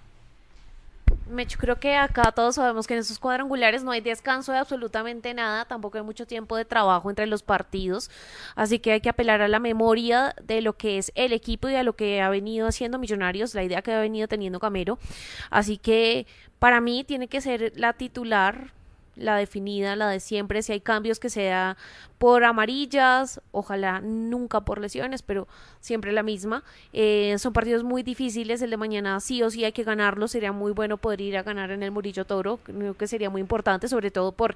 Mecho, 1.30 1.57
creo 1.60 1.80
que 1.80 1.95
acá 1.95 2.31
todos 2.31 2.56
sabemos 2.56 2.88
que 2.88 2.94
en 2.94 2.99
esos 2.99 3.19
cuadrangulares 3.19 3.84
no 3.84 3.91
hay 3.91 4.02
descanso 4.02 4.52
de 4.52 4.60
absolutamente 4.60 5.34
nada, 5.34 5.65
tampoco 5.65 5.98
hay 5.98 6.03
mucho 6.03 6.27
tiempo 6.27 6.56
de 6.56 6.65
trabajo 6.65 7.10
entre 7.10 7.26
los 7.27 7.44
partidos, 7.44 8.11
así 8.56 8.80
que 8.80 8.91
hay 8.91 9.02
que 9.02 9.10
apelar 9.10 9.41
a 9.41 9.48
la 9.48 9.60
memoria 9.60 10.35
de 10.44 10.61
lo 10.61 10.73
que 10.73 10.98
es 10.98 11.11
el 11.15 11.34
equipo 11.34 11.69
y 11.69 11.76
a 11.76 11.84
lo 11.84 11.95
que 11.95 12.22
ha 12.22 12.30
venido 12.30 12.68
haciendo 12.68 12.99
Millonarios, 12.99 13.56
la 13.56 13.64
idea 13.64 13.81
que 13.81 13.94
ha 13.94 13.99
venido 13.99 14.27
teniendo 14.27 14.60
Camero, 14.60 14.99
así 15.49 15.77
que 15.77 16.27
para 16.60 16.81
mí 16.81 17.03
tiene 17.03 17.27
que 17.27 17.41
ser 17.41 17.73
la 17.76 17.94
titular 17.94 18.72
la 19.15 19.38
definida, 19.38 19.95
la 19.95 20.10
de 20.10 20.19
siempre. 20.19 20.61
Si 20.61 20.72
hay 20.72 20.81
cambios 20.81 21.19
que 21.19 21.30
sea 21.30 21.77
por 22.18 22.44
amarillas, 22.44 23.41
ojalá 23.52 23.99
nunca 24.02 24.61
por 24.61 24.80
lesiones, 24.80 25.22
pero 25.22 25.48
siempre 25.80 26.11
la 26.11 26.23
misma. 26.23 26.64
Eh, 26.94 27.35
son 27.38 27.53
partidos 27.53 27.84
muy 27.84 28.03
difíciles. 28.03 28.61
El 28.61 28.69
de 28.69 28.77
mañana 28.77 29.19
sí 29.19 29.44
o 29.44 29.49
sí 29.49 29.65
hay 29.65 29.72
que 29.72 29.84
ganarlo. 29.84 30.27
Sería 30.27 30.52
muy 30.52 30.72
bueno 30.72 30.98
poder 30.98 31.22
ir 31.22 31.38
a 31.38 31.44
ganar 31.44 31.72
en 31.72 31.84
el 31.84 31.91
Murillo 31.91 32.26
Toro. 32.26 32.60
Creo 32.64 32.95
que 32.95 33.07
sería 33.07 33.30
muy 33.30 33.41
importante, 33.41 33.88
sobre 33.88 34.11
todo 34.11 34.31
por 34.31 34.56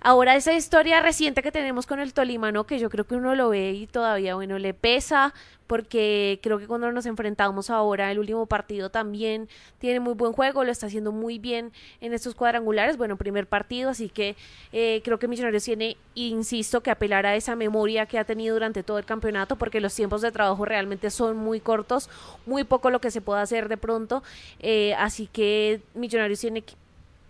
ahora 0.00 0.34
esa 0.36 0.52
historia 0.54 1.00
reciente 1.00 1.42
que 1.42 1.52
tenemos 1.52 1.86
con 1.86 2.00
el 2.00 2.12
Tolima, 2.14 2.52
¿no? 2.52 2.64
Que 2.64 2.78
yo 2.78 2.90
creo 2.90 3.04
que 3.04 3.16
uno 3.16 3.34
lo 3.34 3.50
ve 3.50 3.72
y 3.72 3.86
todavía, 3.86 4.34
bueno, 4.34 4.58
le 4.58 4.74
pesa 4.74 5.34
porque 5.66 6.40
creo 6.42 6.58
que 6.58 6.66
cuando 6.66 6.90
nos 6.92 7.06
enfrentamos 7.06 7.70
ahora, 7.70 8.10
el 8.10 8.18
último 8.18 8.46
partido 8.46 8.90
también 8.90 9.48
tiene 9.78 10.00
muy 10.00 10.14
buen 10.14 10.32
juego, 10.32 10.64
lo 10.64 10.70
está 10.70 10.86
haciendo 10.86 11.12
muy 11.12 11.38
bien 11.38 11.72
en 12.00 12.12
estos 12.12 12.34
cuadrangulares, 12.34 12.96
bueno, 12.96 13.16
primer 13.16 13.46
partido, 13.46 13.90
así 13.90 14.08
que 14.08 14.36
eh, 14.72 15.00
creo 15.04 15.18
que 15.18 15.28
Millonarios 15.28 15.64
tiene, 15.64 15.96
insisto, 16.14 16.82
que 16.82 16.90
apelar 16.90 17.26
a 17.26 17.36
esa 17.36 17.56
memoria 17.56 18.06
que 18.06 18.18
ha 18.18 18.24
tenido 18.24 18.54
durante 18.54 18.82
todo 18.82 18.98
el 18.98 19.04
campeonato, 19.04 19.56
porque 19.56 19.80
los 19.80 19.94
tiempos 19.94 20.20
de 20.20 20.32
trabajo 20.32 20.64
realmente 20.64 21.10
son 21.10 21.36
muy 21.36 21.60
cortos, 21.60 22.10
muy 22.46 22.64
poco 22.64 22.90
lo 22.90 23.00
que 23.00 23.10
se 23.10 23.20
puede 23.20 23.40
hacer 23.40 23.68
de 23.68 23.76
pronto, 23.76 24.22
eh, 24.60 24.94
así 24.94 25.28
que 25.32 25.80
Millonarios 25.94 26.40
tiene 26.40 26.62
que 26.62 26.74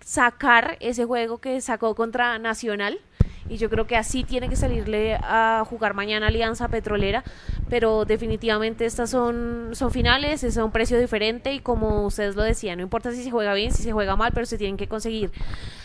sacar 0.05 0.77
ese 0.81 1.05
juego 1.05 1.39
que 1.39 1.61
sacó 1.61 1.95
contra 1.95 2.39
Nacional 2.39 3.01
y 3.49 3.57
yo 3.57 3.71
creo 3.71 3.87
que 3.87 3.97
así 3.97 4.25
tiene 4.25 4.49
que 4.49 4.57
salirle 4.57 5.17
a 5.23 5.65
jugar 5.69 5.95
mañana 5.95 6.29
Alianza 6.29 6.69
Petrolera, 6.69 7.25
pero 7.69 8.05
definitivamente 8.05 8.87
estas 8.87 9.11
son, 9.11 9.71
son 9.73 9.91
finales, 9.91 10.45
es 10.45 10.57
a 10.57 10.65
un 10.65 10.73
precio 10.73 10.99
diferente 10.99 11.53
y 11.53 11.61
como 11.61 12.07
ustedes 12.07 12.37
lo 12.37 12.43
decían, 12.43 12.79
no 12.79 12.85
importa 12.85 13.13
si 13.13 13.23
se 13.23 13.31
juega 13.31 13.55
bien, 13.55 13.73
si 13.73 13.83
se 13.83 13.93
juega 13.93 14.17
mal, 14.17 14.33
pero 14.33 14.47
se 14.47 14.59
tienen 14.59 14.77
que 14.77 14.89
conseguir 14.89 15.31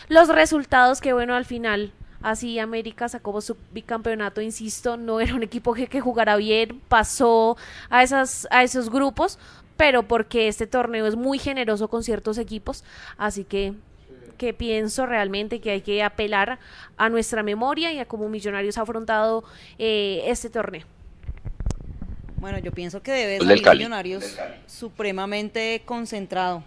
los 0.08 0.28
resultados 0.28 1.00
que 1.00 1.12
bueno 1.12 1.34
al 1.34 1.44
final 1.44 1.92
Así 2.22 2.58
América 2.58 3.08
sacó 3.08 3.40
su 3.40 3.56
bicampeonato, 3.72 4.42
insisto, 4.42 4.98
no 4.98 5.20
era 5.20 5.34
un 5.34 5.42
equipo 5.42 5.72
que, 5.72 5.86
que 5.86 6.02
jugara 6.02 6.36
bien, 6.36 6.82
pasó 6.88 7.56
a, 7.88 8.02
esas, 8.02 8.46
a 8.50 8.62
esos 8.62 8.90
grupos, 8.90 9.38
pero 9.78 10.02
porque 10.02 10.46
este 10.46 10.66
torneo 10.66 11.06
es 11.06 11.16
muy 11.16 11.38
generoso 11.38 11.88
con 11.88 12.04
ciertos 12.04 12.36
equipos, 12.36 12.84
así 13.16 13.44
que 13.44 13.72
que 14.40 14.54
pienso 14.54 15.04
realmente 15.04 15.60
que 15.60 15.70
hay 15.70 15.82
que 15.82 16.02
apelar 16.02 16.58
a 16.96 17.10
nuestra 17.10 17.42
memoria 17.42 17.92
y 17.92 17.98
a 17.98 18.06
cómo 18.06 18.30
Millonarios 18.30 18.78
ha 18.78 18.80
afrontado 18.80 19.44
eh, 19.78 20.22
este 20.24 20.48
torneo. 20.48 20.86
Bueno, 22.38 22.58
yo 22.58 22.72
pienso 22.72 23.02
que 23.02 23.12
debe 23.12 23.38
ser 23.38 23.76
Millonarios 23.76 24.38
supremamente 24.66 25.82
concentrado. 25.84 26.64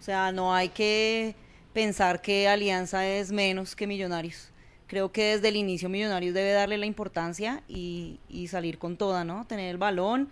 O 0.00 0.02
sea, 0.02 0.32
no 0.32 0.54
hay 0.54 0.70
que 0.70 1.34
pensar 1.74 2.22
que 2.22 2.48
Alianza 2.48 3.06
es 3.06 3.30
menos 3.30 3.76
que 3.76 3.86
Millonarios. 3.86 4.48
Creo 4.86 5.12
que 5.12 5.34
desde 5.34 5.48
el 5.48 5.56
inicio 5.56 5.90
Millonarios 5.90 6.32
debe 6.32 6.52
darle 6.52 6.78
la 6.78 6.86
importancia 6.86 7.62
y, 7.68 8.18
y 8.30 8.48
salir 8.48 8.78
con 8.78 8.96
toda, 8.96 9.24
¿no? 9.24 9.46
Tener 9.46 9.70
el 9.70 9.76
balón. 9.76 10.30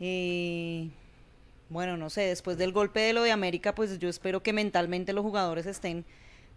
Eh, 0.00 0.88
bueno, 1.72 1.96
no 1.96 2.10
sé, 2.10 2.22
después 2.22 2.58
del 2.58 2.72
golpe 2.72 3.00
de 3.00 3.12
lo 3.12 3.22
de 3.22 3.32
América, 3.32 3.74
pues 3.74 3.98
yo 3.98 4.08
espero 4.08 4.42
que 4.42 4.52
mentalmente 4.52 5.12
los 5.12 5.22
jugadores 5.22 5.66
estén 5.66 6.04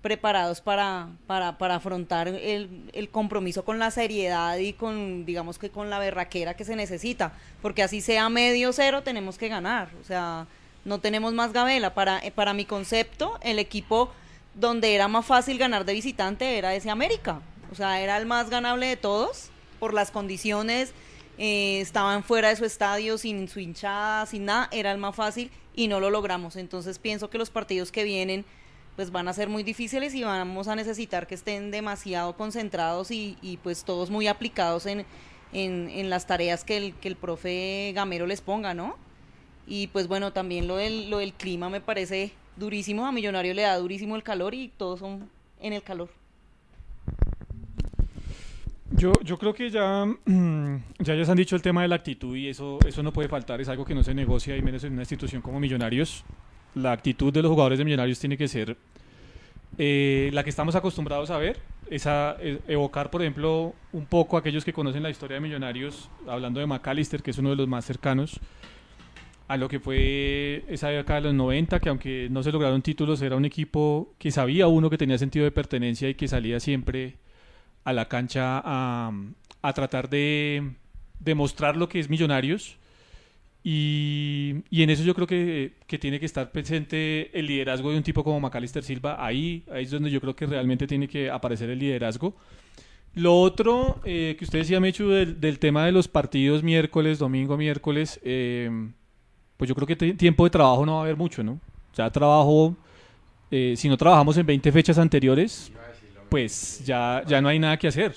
preparados 0.01 0.61
para, 0.61 1.07
para, 1.25 1.57
para 1.57 1.75
afrontar 1.75 2.27
el, 2.27 2.91
el, 2.93 3.09
compromiso 3.09 3.65
con 3.65 3.79
la 3.79 3.89
seriedad 3.89 4.55
y 4.57 4.73
con, 4.73 5.25
digamos 5.25 5.57
que 5.57 5.71
con 5.71 5.89
la 5.89 5.97
berraquera 5.97 6.53
que 6.53 6.63
se 6.63 6.75
necesita, 6.75 7.33
porque 7.61 7.81
así 7.81 8.01
sea 8.01 8.29
medio 8.29 8.71
cero, 8.71 9.01
tenemos 9.01 9.39
que 9.39 9.47
ganar, 9.47 9.89
o 9.99 10.03
sea, 10.03 10.45
no 10.83 10.99
tenemos 10.99 11.33
más 11.33 11.53
gabela. 11.53 11.95
Para, 11.95 12.21
para 12.35 12.53
mi 12.53 12.65
concepto, 12.65 13.39
el 13.41 13.57
equipo 13.57 14.11
donde 14.53 14.93
era 14.93 15.07
más 15.07 15.25
fácil 15.25 15.57
ganar 15.57 15.85
de 15.85 15.93
visitante 15.93 16.57
era 16.57 16.75
ese 16.75 16.91
América, 16.91 17.41
o 17.71 17.75
sea, 17.75 17.99
era 17.99 18.17
el 18.17 18.27
más 18.27 18.51
ganable 18.51 18.85
de 18.85 18.97
todos 18.97 19.49
por 19.79 19.93
las 19.93 20.11
condiciones 20.11 20.93
eh, 21.37 21.81
estaban 21.81 22.23
fuera 22.23 22.49
de 22.49 22.55
su 22.55 22.65
estadio, 22.65 23.17
sin 23.17 23.47
su 23.47 23.59
hinchada, 23.59 24.25
sin 24.25 24.45
nada, 24.45 24.69
era 24.71 24.91
el 24.91 24.97
más 24.97 25.15
fácil 25.15 25.51
y 25.75 25.87
no 25.87 25.99
lo 25.99 26.09
logramos. 26.09 26.55
Entonces 26.55 26.99
pienso 26.99 27.29
que 27.29 27.37
los 27.37 27.49
partidos 27.49 27.91
que 27.91 28.03
vienen 28.03 28.45
pues 28.95 29.11
van 29.11 29.27
a 29.27 29.33
ser 29.33 29.49
muy 29.49 29.63
difíciles 29.63 30.13
y 30.13 30.23
vamos 30.23 30.67
a 30.67 30.75
necesitar 30.75 31.27
que 31.27 31.35
estén 31.35 31.69
demasiado 31.69 32.37
concentrados 32.37 33.11
y, 33.11 33.59
pues 33.61 33.83
todos 33.83 34.09
muy 34.09 34.27
aplicados 34.27 34.85
en, 34.85 35.05
en, 35.51 36.09
las 36.09 36.27
tareas 36.27 36.63
que 36.63 36.77
el, 36.77 36.95
que 36.95 37.09
el 37.09 37.17
profe 37.17 37.91
Gamero 37.93 38.25
les 38.25 38.39
ponga, 38.39 38.73
¿no? 38.73 38.95
Y 39.67 39.87
pues 39.87 40.07
bueno, 40.07 40.31
también 40.31 40.67
lo 40.67 40.77
del, 40.77 41.09
lo 41.09 41.17
del 41.17 41.33
clima 41.33 41.69
me 41.69 41.81
parece 41.81 42.31
durísimo, 42.55 43.05
a 43.05 43.11
Millonario 43.11 43.53
le 43.53 43.63
da 43.63 43.77
durísimo 43.77 44.15
el 44.15 44.23
calor 44.23 44.53
y 44.53 44.69
todos 44.69 44.99
son 44.99 45.29
en 45.59 45.73
el 45.73 45.83
calor. 45.83 46.09
Yo, 48.97 49.11
yo 49.23 49.37
creo 49.37 49.53
que 49.53 49.69
ya, 49.69 50.05
ya 50.99 51.25
se 51.25 51.31
han 51.31 51.37
dicho 51.37 51.55
el 51.55 51.61
tema 51.61 51.81
de 51.81 51.87
la 51.89 51.95
actitud 51.95 52.35
y 52.35 52.47
eso, 52.47 52.79
eso 52.87 53.03
no 53.03 53.11
puede 53.11 53.27
faltar, 53.27 53.59
es 53.59 53.67
algo 53.67 53.83
que 53.83 53.93
no 53.93 54.03
se 54.03 54.13
negocia 54.13 54.55
y 54.55 54.61
menos 54.61 54.83
en 54.83 54.93
una 54.93 55.01
institución 55.01 55.41
como 55.41 55.59
Millonarios. 55.59 56.23
La 56.75 56.91
actitud 56.91 57.31
de 57.33 57.41
los 57.41 57.51
jugadores 57.51 57.77
de 57.77 57.85
Millonarios 57.85 58.19
tiene 58.19 58.37
que 58.37 58.47
ser 58.47 58.77
eh, 59.77 60.29
la 60.33 60.43
que 60.43 60.49
estamos 60.49 60.75
acostumbrados 60.75 61.29
a 61.29 61.37
ver, 61.37 61.59
es 61.89 62.07
a, 62.07 62.37
e, 62.39 62.59
evocar, 62.67 63.09
por 63.09 63.21
ejemplo, 63.21 63.73
un 63.91 64.05
poco 64.05 64.37
aquellos 64.37 64.63
que 64.63 64.71
conocen 64.71 65.03
la 65.03 65.09
historia 65.09 65.35
de 65.35 65.41
Millonarios, 65.41 66.09
hablando 66.27 66.59
de 66.59 66.65
McAllister, 66.65 67.21
que 67.21 67.31
es 67.31 67.37
uno 67.37 67.49
de 67.49 67.57
los 67.57 67.67
más 67.67 67.83
cercanos, 67.83 68.39
a 69.47 69.57
lo 69.57 69.67
que 69.67 69.79
fue 69.79 70.63
esa 70.69 70.91
época 70.93 71.15
de 71.15 71.21
los 71.21 71.33
90, 71.33 71.79
que 71.79 71.89
aunque 71.89 72.27
no 72.31 72.41
se 72.41 72.51
lograron 72.51 72.81
títulos, 72.81 73.21
era 73.21 73.35
un 73.35 73.45
equipo 73.45 74.13
que 74.17 74.31
sabía 74.31 74.67
uno 74.67 74.89
que 74.89 74.97
tenía 74.97 75.17
sentido 75.17 75.43
de 75.43 75.51
pertenencia 75.51 76.09
y 76.09 76.15
que 76.15 76.27
salía 76.27 76.59
siempre 76.59 77.17
a 77.85 77.93
la 77.93 78.09
cancha 78.09 78.61
a, 78.63 79.11
a 79.61 79.73
tratar 79.73 80.09
de 80.09 80.73
demostrar 81.19 81.77
lo 81.77 81.87
que 81.87 81.99
es 81.99 82.09
Millonarios. 82.09 82.77
Y, 83.63 84.57
y, 84.69 84.83
en 84.83 84.91
eso 84.91 85.03
yo 85.03 85.15
creo 85.15 85.25
que, 85.25 85.73
que, 85.87 85.97
tiene 85.97 86.19
que 86.19 86.27
estar 86.27 86.51
presente 86.51 87.31
el 87.37 87.47
liderazgo 87.47 87.89
de 87.89 87.97
un 87.97 88.03
tipo 88.03 88.23
como 88.23 88.39
Macalister 88.39 88.83
Silva. 88.83 89.25
Ahí, 89.25 89.63
ahí 89.71 89.85
es 89.85 89.91
donde 89.91 90.11
yo 90.11 90.21
creo 90.21 90.35
que 90.35 90.45
realmente 90.45 90.85
tiene 90.85 91.07
que 91.07 91.31
aparecer 91.31 91.69
el 91.71 91.79
liderazgo. 91.79 92.35
Lo 93.15 93.39
otro 93.39 94.01
eh, 94.03 94.35
que 94.37 94.45
usted 94.45 94.59
decía, 94.59 94.79
Mechu, 94.79 95.07
del, 95.07 95.39
del, 95.39 95.57
tema 95.57 95.85
de 95.85 95.93
los 95.93 96.07
partidos 96.07 96.61
miércoles, 96.61 97.17
domingo, 97.17 97.57
miércoles, 97.57 98.19
eh, 98.23 98.69
pues 99.57 99.69
yo 99.69 99.73
creo 99.73 99.87
que 99.87 99.95
tiempo 99.95 100.43
de 100.43 100.49
trabajo 100.49 100.85
no 100.85 100.95
va 100.95 100.99
a 100.99 101.03
haber 101.03 101.15
mucho, 101.15 101.41
¿no? 101.41 101.59
Ya 101.95 102.09
trabajo, 102.09 102.75
eh, 103.49 103.73
si 103.77 103.87
no 103.87 103.95
trabajamos 103.95 104.37
en 104.37 104.45
20 104.45 104.71
fechas 104.71 104.97
anteriores, 104.97 105.71
pues 106.29 106.83
ya, 106.85 107.23
ya 107.27 107.41
no 107.41 107.49
hay 107.49 107.59
nada 107.59 107.77
que 107.77 107.87
hacer. 107.87 108.15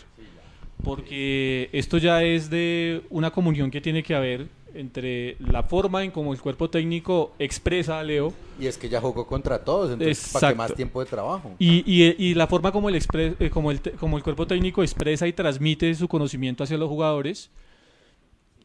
Porque 0.82 1.68
esto 1.72 1.98
ya 1.98 2.22
es 2.22 2.50
de 2.50 3.02
una 3.10 3.30
comunión 3.30 3.70
que 3.70 3.80
tiene 3.80 4.02
que 4.02 4.14
haber 4.14 4.48
entre 4.74 5.36
la 5.40 5.62
forma 5.62 6.04
en 6.04 6.10
cómo 6.10 6.32
el 6.32 6.40
cuerpo 6.40 6.70
técnico 6.70 7.32
expresa 7.38 7.98
a 7.98 8.04
Leo. 8.04 8.32
Y 8.60 8.66
es 8.66 8.78
que 8.78 8.88
ya 8.88 9.00
jugó 9.00 9.26
contra 9.26 9.64
todos, 9.64 9.92
entonces 9.92 10.30
para 10.32 10.50
que 10.50 10.54
más 10.54 10.74
tiempo 10.74 11.00
de 11.00 11.06
trabajo. 11.06 11.54
Y, 11.58 11.82
y, 11.86 12.14
y 12.18 12.34
la 12.34 12.46
forma 12.46 12.70
como 12.70 12.88
el, 12.88 12.94
expre, 12.94 13.34
eh, 13.40 13.50
como, 13.50 13.70
el, 13.70 13.80
como 13.98 14.16
el 14.16 14.22
cuerpo 14.22 14.46
técnico 14.46 14.82
expresa 14.82 15.26
y 15.26 15.32
transmite 15.32 15.94
su 15.94 16.06
conocimiento 16.06 16.64
hacia 16.64 16.78
los 16.78 16.88
jugadores 16.88 17.50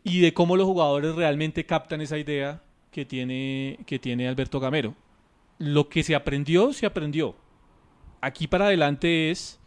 y 0.03 0.19
de 0.19 0.33
cómo 0.33 0.57
los 0.57 0.65
jugadores 0.65 1.15
realmente 1.15 1.65
captan 1.65 2.01
esa 2.01 2.17
idea 2.17 2.61
que 2.91 3.05
tiene, 3.05 3.79
que 3.85 3.99
tiene 3.99 4.27
Alberto 4.27 4.59
Gamero. 4.59 4.93
Lo 5.57 5.89
que 5.89 6.03
se 6.03 6.15
aprendió, 6.15 6.73
se 6.73 6.85
aprendió 6.85 7.35
aquí 8.23 8.47
para 8.47 8.65
adelante 8.65 9.31
es, 9.31 9.59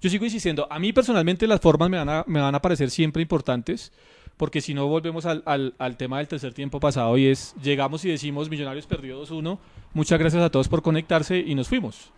yo 0.00 0.10
sigo 0.10 0.24
insistiendo, 0.24 0.66
a 0.68 0.78
mí 0.80 0.92
personalmente 0.92 1.46
las 1.46 1.60
formas 1.60 1.88
me 1.88 1.96
van 1.96 2.08
a, 2.08 2.24
me 2.26 2.40
van 2.40 2.54
a 2.54 2.60
parecer 2.60 2.90
siempre 2.90 3.22
importantes, 3.22 3.92
porque 4.36 4.60
si 4.60 4.74
no 4.74 4.88
volvemos 4.88 5.26
al, 5.26 5.44
al, 5.46 5.96
tema 5.96 6.18
del 6.18 6.26
tercer 6.26 6.52
tiempo 6.52 6.80
pasado 6.80 7.16
y 7.16 7.26
es, 7.26 7.54
llegamos 7.62 8.04
y 8.04 8.08
decimos, 8.08 8.50
Millonarios 8.50 8.86
perdió 8.86 9.22
2-1, 9.22 9.58
muchas 9.92 10.18
gracias 10.18 10.42
a 10.42 10.50
todos 10.50 10.68
por 10.68 10.82
conectarse 10.82 11.38
y 11.38 11.54
nos 11.54 11.68
fuimos. 11.68 12.10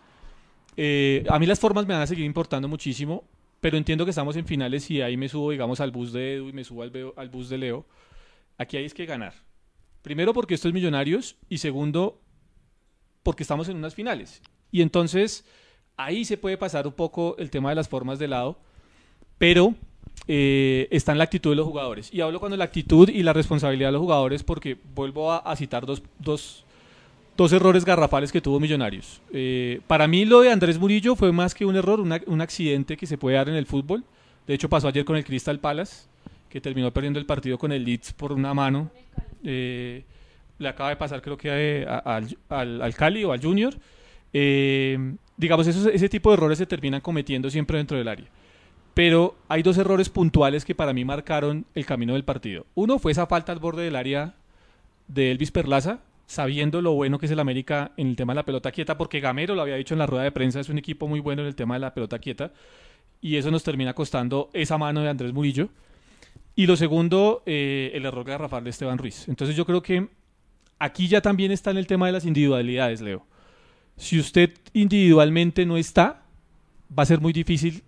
Eh, 0.77 1.23
a 1.29 1.37
mí 1.37 1.45
las 1.45 1.59
formas 1.59 1.85
me 1.85 1.93
van 1.93 2.01
a 2.01 2.07
seguir 2.07 2.25
importando 2.25 2.67
muchísimo, 2.67 3.25
pero 3.61 3.77
entiendo 3.77 4.03
que 4.03 4.09
estamos 4.09 4.35
en 4.35 4.45
finales 4.45 4.89
y 4.89 5.01
ahí 5.01 5.15
me 5.15 5.29
subo, 5.29 5.51
digamos, 5.51 5.79
al 5.79 5.91
bus 5.91 6.11
de 6.11 6.35
Edu 6.35 6.49
y 6.49 6.53
me 6.53 6.63
subo 6.63 6.81
al, 6.81 6.91
al 7.15 7.29
bus 7.29 7.49
de 7.49 7.57
Leo. 7.59 7.85
Aquí 8.57 8.77
hay 8.77 8.89
que 8.89 9.05
ganar. 9.05 9.33
Primero 10.01 10.33
porque 10.33 10.55
esto 10.55 10.67
es 10.67 10.73
Millonarios 10.73 11.37
y 11.49 11.59
segundo 11.59 12.19
porque 13.21 13.43
estamos 13.43 13.69
en 13.69 13.77
unas 13.77 13.93
finales. 13.93 14.41
Y 14.71 14.81
entonces 14.81 15.45
Ahí 16.03 16.25
se 16.25 16.37
puede 16.37 16.57
pasar 16.57 16.85
un 16.85 16.91
poco 16.91 17.37
el 17.37 17.49
tema 17.49 17.69
de 17.69 17.75
las 17.75 17.87
formas 17.87 18.19
de 18.19 18.27
lado, 18.27 18.57
pero 19.37 19.73
eh, 20.27 20.89
está 20.91 21.13
en 21.13 21.17
la 21.17 21.23
actitud 21.23 21.51
de 21.51 21.55
los 21.55 21.65
jugadores. 21.65 22.13
Y 22.13 22.19
hablo 22.19 22.41
cuando 22.41 22.57
la 22.57 22.65
actitud 22.65 23.07
y 23.07 23.23
la 23.23 23.31
responsabilidad 23.31 23.87
de 23.87 23.93
los 23.93 24.01
jugadores 24.01 24.43
porque 24.43 24.77
vuelvo 24.95 25.31
a, 25.31 25.55
citar 25.55 25.85
dos, 25.85 26.03
dos, 26.19 26.65
dos, 27.37 27.53
errores 27.53 27.85
garrafales 27.85 28.33
que 28.33 28.41
tuvo 28.41 28.59
Millonarios. 28.59 29.21
Eh, 29.31 29.79
para 29.87 30.05
mí 30.09 30.25
lo 30.25 30.41
de 30.41 30.51
Andrés 30.51 30.77
Murillo 30.77 31.15
fue 31.15 31.31
más 31.31 31.55
que 31.55 31.65
un 31.65 31.77
error, 31.77 32.01
un 32.01 32.41
accidente 32.41 32.97
que 32.97 33.07
se 33.07 33.17
puede 33.17 33.37
dar 33.37 33.47
en 33.47 33.55
el 33.55 33.65
fútbol. 33.65 34.03
De 34.45 34.55
hecho 34.55 34.67
pasó 34.67 34.89
ayer 34.89 35.05
con 35.05 35.15
el 35.15 35.23
Crystal 35.23 35.57
Palace, 35.57 36.05
que 36.49 36.59
terminó 36.59 36.91
perdiendo 36.91 37.17
el 37.17 37.25
partido 37.25 37.57
con 37.57 37.71
el 37.71 37.85
Leeds 37.85 38.11
por 38.11 38.33
una 38.33 38.53
mano. 38.53 38.91
Eh, 39.41 40.03
le 40.59 40.67
acaba 40.67 40.89
de 40.89 40.97
pasar 40.97 41.21
creo 41.21 41.37
que 41.37 41.85
al, 41.87 42.37
al, 42.49 42.81
al 42.81 42.93
Cali 42.93 43.23
o 43.23 43.31
al 43.31 43.41
Junior. 43.41 43.73
Eh, 44.33 45.15
digamos, 45.37 45.67
ese 45.67 46.09
tipo 46.09 46.29
de 46.29 46.33
errores 46.35 46.57
se 46.57 46.65
terminan 46.65 47.01
cometiendo 47.01 47.49
siempre 47.49 47.77
dentro 47.77 47.97
del 47.97 48.07
área. 48.07 48.27
Pero 48.93 49.35
hay 49.47 49.63
dos 49.63 49.77
errores 49.77 50.09
puntuales 50.09 50.65
que 50.65 50.75
para 50.75 50.93
mí 50.93 51.03
marcaron 51.03 51.65
el 51.73 51.85
camino 51.85 52.13
del 52.13 52.23
partido. 52.23 52.65
Uno 52.75 52.99
fue 52.99 53.11
esa 53.11 53.25
falta 53.25 53.51
al 53.51 53.59
borde 53.59 53.83
del 53.83 53.95
área 53.95 54.35
de 55.07 55.31
Elvis 55.31 55.51
Perlaza, 55.51 55.99
sabiendo 56.27 56.81
lo 56.81 56.93
bueno 56.93 57.17
que 57.17 57.25
es 57.25 57.31
el 57.31 57.39
América 57.39 57.91
en 57.97 58.07
el 58.07 58.15
tema 58.15 58.33
de 58.33 58.37
la 58.37 58.45
pelota 58.45 58.71
quieta, 58.71 58.97
porque 58.97 59.19
Gamero 59.19 59.55
lo 59.55 59.61
había 59.61 59.75
dicho 59.75 59.93
en 59.93 59.99
la 59.99 60.05
rueda 60.05 60.23
de 60.23 60.31
prensa, 60.31 60.59
es 60.59 60.69
un 60.69 60.77
equipo 60.77 61.07
muy 61.07 61.19
bueno 61.19 61.41
en 61.41 61.47
el 61.47 61.55
tema 61.55 61.75
de 61.75 61.79
la 61.81 61.93
pelota 61.93 62.19
quieta, 62.19 62.51
y 63.21 63.35
eso 63.37 63.51
nos 63.51 63.63
termina 63.63 63.93
costando 63.93 64.49
esa 64.53 64.77
mano 64.77 65.01
de 65.01 65.09
Andrés 65.09 65.33
Murillo. 65.33 65.69
Y 66.55 66.67
lo 66.67 66.75
segundo, 66.75 67.41
eh, 67.45 67.91
el 67.95 68.05
error 68.05 68.25
garrafal 68.25 68.63
de 68.63 68.69
Esteban 68.69 68.99
Ruiz. 68.99 69.27
Entonces 69.27 69.55
yo 69.55 69.65
creo 69.65 69.81
que 69.81 70.07
aquí 70.77 71.07
ya 71.07 71.19
también 71.19 71.51
está 71.51 71.71
en 71.71 71.77
el 71.77 71.87
tema 71.87 72.05
de 72.05 72.11
las 72.11 72.25
individualidades, 72.25 73.01
Leo. 73.01 73.25
Si 73.97 74.19
usted 74.19 74.51
individualmente 74.73 75.65
no 75.65 75.77
está, 75.77 76.23
va 76.97 77.03
a 77.03 77.05
ser 77.05 77.21
muy 77.21 77.33
difícil 77.33 77.83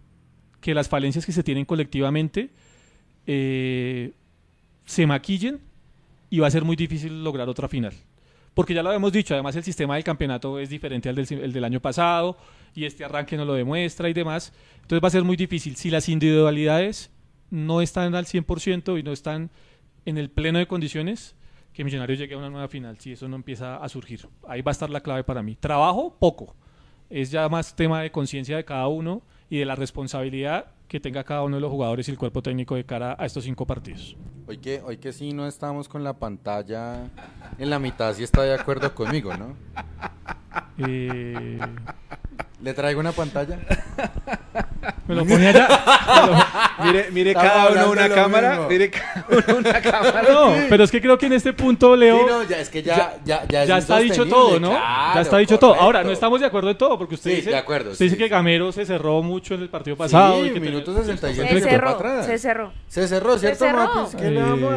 que 0.62 0.74
las 0.74 0.90
falencias 0.90 1.26
que 1.26 1.32
se 1.32 1.44
tienen 1.44 1.66
colectivamente 1.66 2.50
eh, 3.28 4.14
se 4.86 5.06
maquillen 5.06 5.60
y 6.30 6.40
va 6.40 6.48
a 6.48 6.52
ser 6.52 6.64
muy 6.64 6.76
difícil 6.76 7.24
lograr 7.24 7.50
otra 7.50 7.68
final. 7.68 7.94
Porque 8.54 8.74
ya 8.74 8.82
lo 8.82 8.90
habíamos 8.90 9.12
dicho, 9.12 9.34
además 9.34 9.56
el 9.56 9.64
sistema 9.64 9.96
del 9.96 10.04
campeonato 10.04 10.60
es 10.60 10.70
diferente 10.70 11.10
al 11.10 11.16
del, 11.16 11.28
el 11.40 11.54
del 11.54 11.64
año 11.64 11.82
pasado 11.82 12.38
y 12.74 12.86
este 12.86 13.04
arranque 13.04 13.36
nos 13.36 13.46
lo 13.46 13.54
demuestra 13.54 14.10
y 14.10 14.14
demás. 14.14 14.54
Entonces 14.82 15.04
va 15.04 15.08
a 15.10 15.12
ser 15.12 15.24
muy 15.24 15.36
difícil. 15.36 15.76
Si 15.76 15.90
las 15.90 16.08
individualidades 16.08 17.12
no 17.50 17.82
están 17.82 18.16
al 18.16 18.26
100% 18.26 19.00
y 19.00 19.04
no 19.04 19.12
están 19.12 19.52
en 20.06 20.18
el 20.18 20.30
pleno 20.30 20.60
de 20.60 20.68
condiciones, 20.68 21.36
que 21.76 21.84
Millonarios 21.84 22.18
llegue 22.18 22.36
a 22.36 22.38
una 22.38 22.50
nueva 22.50 22.70
final, 22.70 22.98
si 23.00 23.12
eso 23.12 23.28
no 23.28 23.36
empieza 23.36 23.76
a 23.76 23.90
surgir. 23.90 24.30
Ahí 24.48 24.62
va 24.62 24.72
a 24.72 24.74
estar 24.74 24.90
la 24.90 25.02
clave 25.02 25.26
para 25.26 25.44
mí. 25.44 25.58
Trabajo, 25.58 26.16
poco. 26.18 26.56
Es 27.10 27.32
ya 27.32 27.50
más 27.50 27.76
tema 27.76 28.02
de 28.02 28.12
conciencia 28.12 28.56
de 28.56 28.64
cada 28.64 28.88
uno 28.88 29.22
y 29.50 29.60
de 29.60 29.66
la 29.66 29.76
responsabilidad 29.76 30.68
que 30.88 31.02
tenga 31.02 31.26
cada 31.26 31.44
uno 31.44 31.58
de 31.58 31.62
los 31.62 31.70
jugadores 31.70 32.08
y 32.08 32.12
el 32.12 32.18
cuerpo 32.18 32.42
técnico 32.42 32.76
de 32.76 32.86
cara 32.86 33.18
a 33.20 33.26
estos 33.26 33.44
cinco 33.44 33.68
partidos. 33.68 34.16
Hoy 34.48 34.58
que, 34.60 34.82
hoy 34.86 34.98
que 34.98 35.12
sí 35.12 35.34
no 35.34 35.48
estamos 35.48 35.90
con 35.90 36.04
la 36.04 36.14
pantalla 36.14 37.10
en 37.60 37.70
la 37.70 37.78
mitad, 37.78 38.14
sí 38.14 38.24
está 38.24 38.44
de 38.44 38.54
acuerdo 38.54 38.96
conmigo, 38.96 39.36
¿no? 39.36 39.58
Eh, 40.78 41.60
¿Le 42.62 42.74
traigo 42.74 43.02
una 43.02 43.12
pantalla? 43.12 43.60
me 45.08 45.16
lo 45.16 45.26
pone 45.26 45.48
allá. 45.48 45.68
Mire, 46.84 47.08
mire 47.12 47.32
Estamos 47.32 47.52
cada 47.52 47.72
uno 47.84 47.92
una 47.92 48.08
lo 48.08 48.16
cámara. 48.16 48.50
mismo. 48.52 48.68
Mire 48.70 48.90
cada 48.92 49.26
uno 49.30 49.58
una 49.60 49.82
cámara. 49.82 50.24
No, 50.30 50.54
pero 50.70 50.84
es 50.84 50.92
que 50.92 51.02
creo 51.02 51.18
que 51.18 51.26
en 51.28 51.34
este 51.34 51.54
punto, 51.54 51.96
Leo, 51.96 52.18
Sí, 52.20 52.26
no, 52.28 52.44
ya, 52.44 52.60
es 52.60 52.70
que 52.70 52.84
ya, 52.84 53.16
ya, 53.24 53.46
ya, 53.48 53.64
es 53.64 53.68
ya 53.70 53.78
está 53.78 54.00
dicho 54.00 54.26
todo, 54.26 54.60
¿no? 54.60 54.70
claro, 54.70 55.14
ya 55.16 55.22
está 55.22 55.38
dicho 55.38 55.60
todo. 55.60 55.74
Ahora, 55.74 55.84
correcto. 56.00 56.08
no 56.08 56.14
estamos 56.14 56.40
de 56.40 56.46
acuerdo 56.48 56.70
en 56.72 56.78
todo, 56.78 56.98
porque 56.98 57.16
usted 57.16 57.30
Sí, 57.32 57.36
dice, 57.38 57.50
de 57.52 57.58
acuerdo, 57.58 57.92
usted 57.92 58.06
dice 58.06 58.16
sí, 58.16 58.20
que 58.20 58.26
sí. 58.26 58.30
Gamero 58.32 58.72
se 58.72 58.86
cerró 58.86 59.22
mucho 59.22 59.54
en 59.56 59.62
el 59.62 59.70
partido 59.70 59.96
pasado. 59.96 60.36
Sí, 60.44 60.50
y 60.50 60.54
que 60.54 60.60
minuto 60.60 60.92
tenía- 60.94 61.06
67 61.06 61.48
Se 61.50 61.60
se 61.62 61.70
cerró, 61.70 62.24
se 62.24 62.38
cerró. 62.38 62.74
Se 62.88 63.08
cerró, 63.08 63.38
¿cierto, 63.38 63.66
cerró. 63.66 63.78
Mapis? 63.78 64.16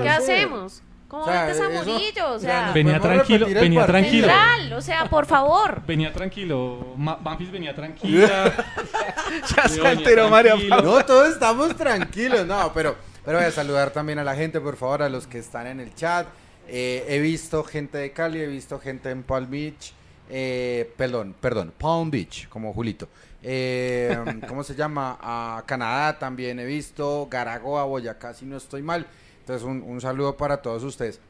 ¿Qué 0.02 0.08
hacemos? 0.08 0.82
¿Cómo 1.08 1.22
O 1.22 1.26
sea, 1.26 1.46
metes 1.46 1.60
a 1.60 1.72
eso- 1.72 1.90
Murillo? 1.92 2.32
O 2.34 2.38
sea, 2.38 2.70
Venía 2.72 3.00
tranquilo, 3.00 3.46
venía 3.46 3.86
tranquilo. 3.86 4.28
central, 4.28 4.72
o 4.74 4.80
sea, 4.82 5.08
por 5.08 5.24
favor. 5.26 5.80
Venía 5.86 6.12
tranquilo. 6.12 6.92
Ma- 6.96 7.16
Banfield 7.16 7.50
venía 7.52 7.74
tranquila. 7.74 8.52
Ya 9.56 9.68
se 9.68 9.86
alteró 9.86 10.28
María. 10.28 10.54
No, 10.68 11.04
todos 11.04 11.28
estamos 11.30 11.74
tranquilos, 11.76 12.46
no, 12.46 12.72
pero, 12.72 12.96
pero 13.24 13.38
voy 13.38 13.46
a 13.46 13.50
saludar 13.50 13.90
también 13.90 14.18
a 14.18 14.24
la 14.24 14.34
gente, 14.34 14.60
por 14.60 14.76
favor, 14.76 15.02
a 15.02 15.08
los 15.08 15.26
que 15.26 15.38
están 15.38 15.66
en 15.66 15.80
el 15.80 15.94
chat. 15.94 16.26
Eh, 16.66 17.04
he 17.08 17.18
visto 17.20 17.64
gente 17.64 17.96
de 17.98 18.12
Cali, 18.12 18.40
he 18.40 18.46
visto 18.46 18.78
gente 18.78 19.10
en 19.10 19.22
Palm 19.22 19.50
Beach, 19.50 19.92
eh, 20.30 20.92
perdón, 20.96 21.34
perdón, 21.40 21.72
Palm 21.78 22.10
Beach, 22.10 22.48
como 22.48 22.72
Julito. 22.74 23.08
Eh, 23.42 24.18
¿Cómo 24.48 24.62
se 24.64 24.74
llama? 24.74 25.16
A 25.20 25.62
Canadá 25.66 26.18
también 26.18 26.58
he 26.58 26.64
visto, 26.66 27.26
Garagoa, 27.30 27.84
Boyacá, 27.84 28.34
si 28.34 28.44
no 28.44 28.56
estoy 28.58 28.82
mal. 28.82 29.06
Entonces, 29.48 29.66
un, 29.66 29.82
un 29.82 29.98
saludo 29.98 30.36
para 30.36 30.60
todos 30.60 30.84
ustedes. 30.84 31.20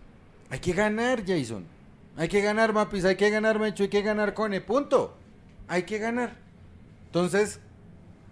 Hay 0.50 0.58
que 0.58 0.72
ganar, 0.72 1.22
Jason. 1.24 1.64
Hay 2.16 2.26
que 2.26 2.40
ganar, 2.40 2.72
Mapis, 2.72 3.04
hay 3.04 3.14
que 3.14 3.30
ganar, 3.30 3.60
Mecho, 3.60 3.84
hay 3.84 3.88
que 3.88 4.02
ganar, 4.02 4.34
Cone, 4.34 4.60
punto. 4.60 5.14
Hay 5.68 5.84
que 5.84 5.98
ganar. 5.98 6.34
Entonces, 7.06 7.60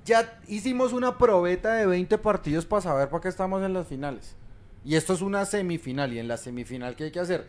ya 0.04 0.40
hicimos 0.48 0.92
una 0.92 1.16
probeta 1.18 1.74
de 1.74 1.86
20 1.86 2.18
partidos 2.18 2.66
para 2.66 2.82
saber 2.82 3.08
para 3.10 3.20
qué 3.20 3.28
estamos 3.28 3.62
en 3.62 3.74
las 3.74 3.86
finales. 3.86 4.34
Y 4.84 4.96
esto 4.96 5.12
es 5.12 5.20
una 5.20 5.44
semifinal. 5.44 6.12
Y 6.12 6.18
en 6.18 6.26
la 6.26 6.36
semifinal, 6.36 6.96
¿qué 6.96 7.04
hay 7.04 7.10
que 7.12 7.20
hacer? 7.20 7.46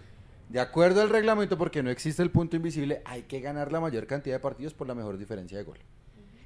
De 0.50 0.60
acuerdo 0.60 1.02
al 1.02 1.10
reglamento, 1.10 1.58
porque 1.58 1.82
no 1.82 1.90
existe 1.90 2.22
el 2.22 2.30
punto 2.30 2.56
invisible, 2.56 3.02
hay 3.06 3.24
que 3.24 3.40
ganar 3.40 3.72
la 3.72 3.80
mayor 3.80 4.06
cantidad 4.06 4.36
de 4.36 4.40
partidos 4.42 4.76
por 4.76 4.86
la 4.86 4.94
mejor 4.94 5.18
diferencia 5.18 5.58
de 5.58 5.64
gol. 5.64 5.80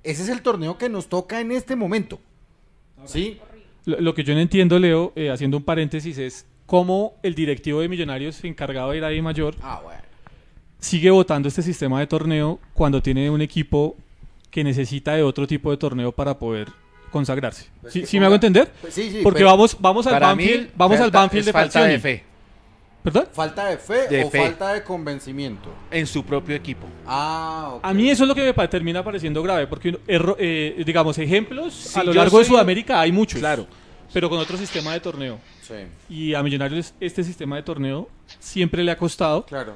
Ese 0.03 0.23
es 0.23 0.29
el 0.29 0.41
torneo 0.41 0.77
que 0.77 0.87
nos 0.87 1.09
toca 1.09 1.41
en 1.41 1.51
este 1.51 1.75
momento. 1.75 2.21
¿Sí? 3.05 3.41
Lo, 3.85 3.99
lo 3.99 4.13
que 4.13 4.23
yo 4.23 4.33
no 4.33 4.39
entiendo, 4.39 4.77
Leo, 4.79 5.11
eh, 5.15 5.29
haciendo 5.31 5.57
un 5.57 5.63
paréntesis, 5.63 6.17
es 6.17 6.45
cómo 6.65 7.15
el 7.23 7.35
directivo 7.35 7.81
de 7.81 7.89
Millonarios, 7.89 8.43
encargado 8.43 8.91
de 8.91 8.97
ir 8.97 9.03
ahí 9.03 9.21
mayor, 9.21 9.55
Ah, 9.61 9.81
bueno. 9.83 9.99
sigue 10.79 11.09
votando 11.09 11.47
este 11.47 11.61
sistema 11.61 11.99
de 11.99 12.07
torneo 12.07 12.59
cuando 12.73 13.01
tiene 13.01 13.29
un 13.29 13.41
equipo 13.41 13.95
que 14.49 14.63
necesita 14.63 15.13
de 15.15 15.23
otro 15.23 15.47
tipo 15.47 15.71
de 15.71 15.77
torneo 15.77 16.11
para 16.11 16.37
poder 16.37 16.67
consagrarse. 17.11 17.67
Pues 17.81 17.93
¿Sí, 17.93 18.05
sí 18.05 18.19
me 18.19 18.25
hago 18.25 18.35
entender? 18.35 18.71
Pues 18.81 18.93
sí, 18.93 19.09
sí, 19.11 19.19
Porque 19.23 19.39
pero- 19.39 19.49
vamos, 19.49 19.75
vamos 19.79 20.07
al 20.07 20.19
Banfield, 20.19 20.61
mí, 20.67 20.71
vamos 20.75 20.99
al 20.99 21.11
Banfield 21.11 21.45
de 21.45 21.51
falta 21.53 21.79
de 21.85 21.99
Falcioni. 21.99 22.17
fe 22.17 22.23
¿Perdón? 23.03 23.25
¿Falta 23.33 23.65
de 23.65 23.77
fe 23.77 24.07
De 24.07 24.23
o 24.25 24.29
fe. 24.29 24.39
falta 24.43 24.73
de 24.73 24.83
convencimiento? 24.83 25.69
en 25.89 26.05
su 26.05 26.23
propio 26.23 26.55
equipo. 26.55 26.85
Ah, 27.07 27.71
ok. 27.75 27.79
A 27.85 27.93
mí 27.93 28.09
eso 28.09 28.23
es 28.23 28.27
lo 28.27 28.35
que 28.35 28.43
me 28.43 28.53
pa- 28.53 28.69
termina 28.69 29.03
pareciendo 29.03 29.41
grave, 29.41 29.65
porque 29.67 29.97
erro- 30.07 30.35
eh, 30.39 30.83
digamos 30.85 31.17
ejemplos 31.17 31.73
Sí, 31.73 31.99
a 31.99 32.03
lo 32.03 32.13
largo 32.13 32.37
de 32.39 32.45
Sudamérica 32.45 33.01
hay 33.01 33.11
muchos, 33.11 33.39
Claro. 33.39 33.65
pero 34.13 34.29
con 34.29 34.37
otro 34.39 34.55
sistema 34.55 34.93
de 34.93 34.99
torneo. 34.99 35.39
Sí, 35.61 35.73
Y 36.09 36.33
a 36.35 36.43
Millonarios 36.43 36.93
este 36.99 37.23
sistema 37.23 37.55
de 37.55 37.63
torneo 37.63 38.07
siempre 38.39 38.83
le 38.83 38.91
ha 38.91 38.97
costado 38.97 39.45
claro. 39.45 39.73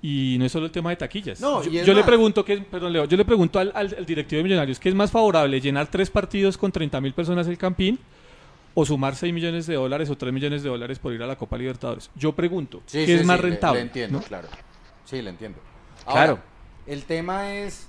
y 0.00 0.36
no 0.38 0.46
es 0.46 0.52
solo 0.52 0.64
el 0.66 0.72
tema 0.72 0.88
de 0.90 0.96
taquillas. 0.96 1.40
No, 1.40 1.62
yo 1.62 1.70
yo 1.84 1.92
le 1.92 2.02
pregunto 2.04 2.42
que, 2.44 2.56
perdón 2.58 2.92
Leo, 2.94 3.04
yo 3.04 3.16
le 3.18 3.24
pregunto 3.26 3.58
al, 3.58 3.70
al- 3.74 3.94
al 3.98 4.06
directivo 4.06 4.38
de 4.38 4.44
Millonarios, 4.44 4.80
¿qué 4.80 4.88
es 4.88 4.94
más 4.94 5.10
favorable, 5.10 5.60
llenar 5.60 5.88
tres 5.88 6.08
partidos 6.10 6.56
con 6.56 6.72
30 6.72 7.00
mil 7.02 7.12
personas 7.12 7.46
el 7.48 7.58
Campín 7.58 7.98
o 8.74 8.84
sumar 8.84 9.16
6 9.16 9.32
millones 9.32 9.66
de 9.66 9.74
dólares 9.74 10.10
o 10.10 10.16
3 10.16 10.32
millones 10.32 10.62
de 10.62 10.68
dólares 10.68 10.98
por 10.98 11.12
ir 11.12 11.22
a 11.22 11.26
la 11.26 11.36
Copa 11.36 11.56
Libertadores? 11.56 12.10
Yo 12.14 12.34
pregunto, 12.34 12.82
Sí, 12.86 13.00
¿qué 13.00 13.06
sí, 13.06 13.12
es 13.12 13.24
más 13.24 13.38
sí, 13.38 13.42
rentable? 13.42 13.80
Le, 13.80 13.86
entiendo, 13.86 14.18
¿no? 14.18 14.24
claro. 14.24 14.48
Sí, 15.04 15.20
le 15.22 15.30
entiendo. 15.30 15.58
Claro. 16.04 16.32
Ahora, 16.32 16.42
el 16.86 17.04
tema 17.04 17.52
es 17.52 17.86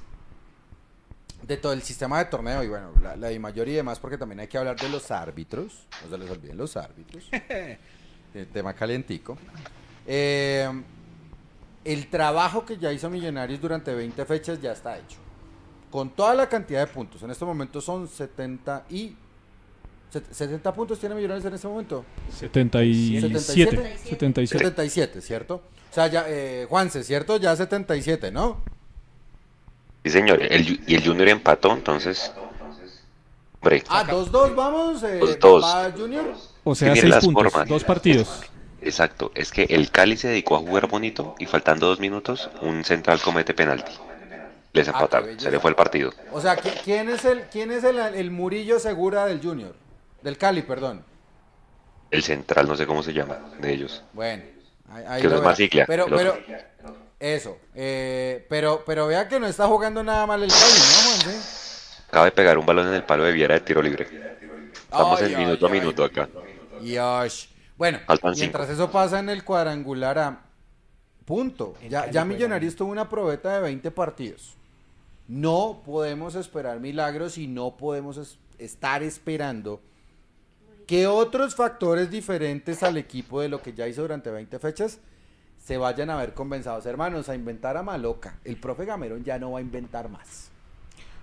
de 1.43 1.57
todo 1.57 1.73
el 1.73 1.81
sistema 1.81 2.19
de 2.19 2.25
torneo 2.25 2.63
y 2.63 2.67
bueno, 2.67 2.91
la, 3.01 3.15
la 3.15 3.27
de 3.27 3.39
mayor 3.39 3.67
y 3.67 3.73
demás, 3.73 3.99
porque 3.99 4.17
también 4.17 4.39
hay 4.39 4.47
que 4.47 4.57
hablar 4.57 4.75
de 4.75 4.89
los 4.89 5.09
árbitros. 5.11 5.87
No 6.03 6.09
se 6.09 6.17
les 6.17 6.29
olviden 6.29 6.57
los 6.57 6.77
árbitros. 6.77 7.27
el 8.33 8.47
tema 8.47 8.73
calientico. 8.73 9.37
Eh, 10.05 10.69
el 11.83 12.07
trabajo 12.07 12.65
que 12.65 12.77
ya 12.77 12.91
hizo 12.91 13.09
Millonarios 13.09 13.59
durante 13.59 13.93
20 13.93 14.25
fechas 14.25 14.61
ya 14.61 14.71
está 14.71 14.97
hecho. 14.97 15.17
Con 15.89 16.11
toda 16.11 16.33
la 16.33 16.47
cantidad 16.47 16.85
de 16.85 16.93
puntos. 16.93 17.21
En 17.23 17.31
este 17.31 17.45
momento 17.45 17.81
son 17.81 18.07
70 18.07 18.85
y... 18.89 19.15
set- 20.11 20.31
70 20.31 20.73
puntos 20.73 20.99
tiene 20.99 21.15
Millonarios 21.15 21.45
en 21.45 21.53
este 21.53 21.67
momento. 21.67 22.05
77. 22.38 23.39
77. 23.39 23.97
77. 24.09 24.57
77, 24.59 25.21
¿cierto? 25.21 25.55
O 25.55 25.93
sea, 25.93 26.07
ya, 26.07 26.25
eh, 26.27 26.65
Juanse, 26.69 27.03
¿cierto? 27.03 27.38
Ya 27.38 27.55
77, 27.55 28.31
¿no? 28.31 28.61
Sí, 30.03 30.09
señor. 30.11 30.41
El, 30.41 30.81
y 30.88 30.95
el 30.95 31.05
Junior 31.05 31.27
empató, 31.29 31.73
entonces. 31.73 32.31
Ah, 33.89 34.03
2-2, 34.09 34.55
vamos. 34.55 35.03
Eh, 35.03 35.19
Dos, 35.19 35.39
dos. 35.39 35.65
Junior. 35.95 36.33
O 36.63 36.73
sea, 36.73 36.89
miren 36.89 37.01
6 37.03 37.13
las 37.15 37.23
puntos, 37.25 37.43
formas. 37.51 37.69
dos 37.69 37.83
partidos. 37.83 38.41
exacto. 38.81 39.31
Es 39.35 39.51
que 39.51 39.63
el 39.69 39.91
Cali 39.91 40.17
se 40.17 40.29
dedicó 40.29 40.55
a 40.55 40.59
jugar 40.59 40.88
bonito 40.88 41.35
y 41.38 41.45
faltando 41.45 41.85
dos 41.88 41.99
minutos, 41.99 42.49
un 42.61 42.83
central 42.83 43.19
comete 43.21 43.53
penalti. 43.53 43.91
Les 44.73 44.88
Ah, 44.88 44.91
empataron. 44.93 45.39
se 45.39 45.51
le 45.51 45.59
fue 45.59 45.69
el 45.71 45.75
partido. 45.75 46.11
O 46.31 46.41
sea, 46.41 46.57
¿qui- 46.57 46.73
¿quién 46.83 47.09
es 47.09 47.25
el 47.25 47.41
quién 47.51 47.71
es 47.71 47.83
el, 47.83 47.99
el 47.99 48.31
Murillo 48.31 48.79
Segura 48.79 49.25
del 49.25 49.41
Junior? 49.41 49.75
Del 50.22 50.38
Cali, 50.38 50.61
perdón. 50.61 51.03
El 52.10 52.23
central, 52.23 52.68
no 52.68 52.76
sé 52.76 52.85
cómo 52.85 53.02
se 53.03 53.14
llama, 53.14 53.39
de 53.60 53.73
ellos. 53.73 54.03
Bueno, 54.14 54.43
ahí, 54.89 55.03
ahí 55.07 55.22
Que 55.22 55.27
lo 55.30 55.35
eso 55.35 55.43
es 55.52 55.60
más 55.60 55.85
Pero, 55.88 56.06
pero, 56.10 56.38
eso. 57.19 57.57
eh, 57.73 58.45
pero, 58.49 58.84
pero 58.85 59.07
vea 59.07 59.27
que 59.27 59.39
no 59.39 59.48
está 59.48 59.65
jugando 59.68 60.03
nada 60.03 60.26
mal 60.26 60.43
el 60.43 60.49
Cali, 60.49 60.61
¿no, 60.61 61.10
Juanse? 61.10 62.02
Acaba 62.10 62.26
de 62.26 62.31
pegar 62.31 62.57
un 62.57 62.65
balón 62.65 62.88
en 62.89 62.95
el 62.95 63.03
palo 63.03 63.23
de 63.23 63.31
Viera 63.31 63.53
de 63.56 63.61
tiro 63.61 63.81
libre. 63.81 64.06
Estamos 64.73 65.22
Ay, 65.22 65.31
en 65.34 65.39
minuto 65.39 65.65
ay, 65.65 65.72
a 65.72 65.73
minuto 65.73 66.03
acá. 66.03 66.27
Yosh. 66.81 67.48
Bueno, 67.77 67.99
mientras 68.07 68.38
cinco. 68.38 68.61
eso 68.64 68.91
pasa 68.91 69.19
en 69.19 69.30
el 69.30 69.45
cuadrangular 69.45 70.19
A, 70.19 70.41
punto. 71.26 71.76
Ya, 71.89 72.11
ya 72.11 72.26
Millonarios 72.26 72.76
tuvo 72.76 72.91
una 72.91 73.07
probeta 73.07 73.56
de 73.56 73.61
20 73.61 73.89
partidos. 73.91 74.56
No 75.30 75.81
podemos 75.85 76.35
esperar 76.35 76.80
milagros 76.81 77.38
y 77.38 77.48
no 77.48 77.77
podemos 77.77 78.18
es- 78.18 78.38
estar 78.60 79.02
esperando 79.02 79.81
que 80.91 81.07
otros 81.07 81.55
factores 81.55 82.11
diferentes 82.11 82.84
al 82.84 82.97
equipo 82.97 83.39
de 83.39 83.47
lo 83.47 83.61
que 83.61 83.72
ya 83.72 83.88
hizo 83.88 84.01
durante 84.01 84.30
20 84.30 84.59
fechas 84.59 84.99
se 85.57 85.77
vayan 85.77 86.09
a 86.09 86.18
ver 86.18 86.34
compensados. 86.34 86.85
Hermanos, 86.85 87.30
a 87.30 87.35
inventar 87.35 87.77
a 87.77 87.81
Maloca. 87.81 88.41
El 88.43 88.57
profe 88.57 88.84
Gamerón 88.84 89.23
ya 89.23 89.39
no 89.39 89.51
va 89.51 89.59
a 89.59 89.61
inventar 89.61 90.09
más. 90.09 90.51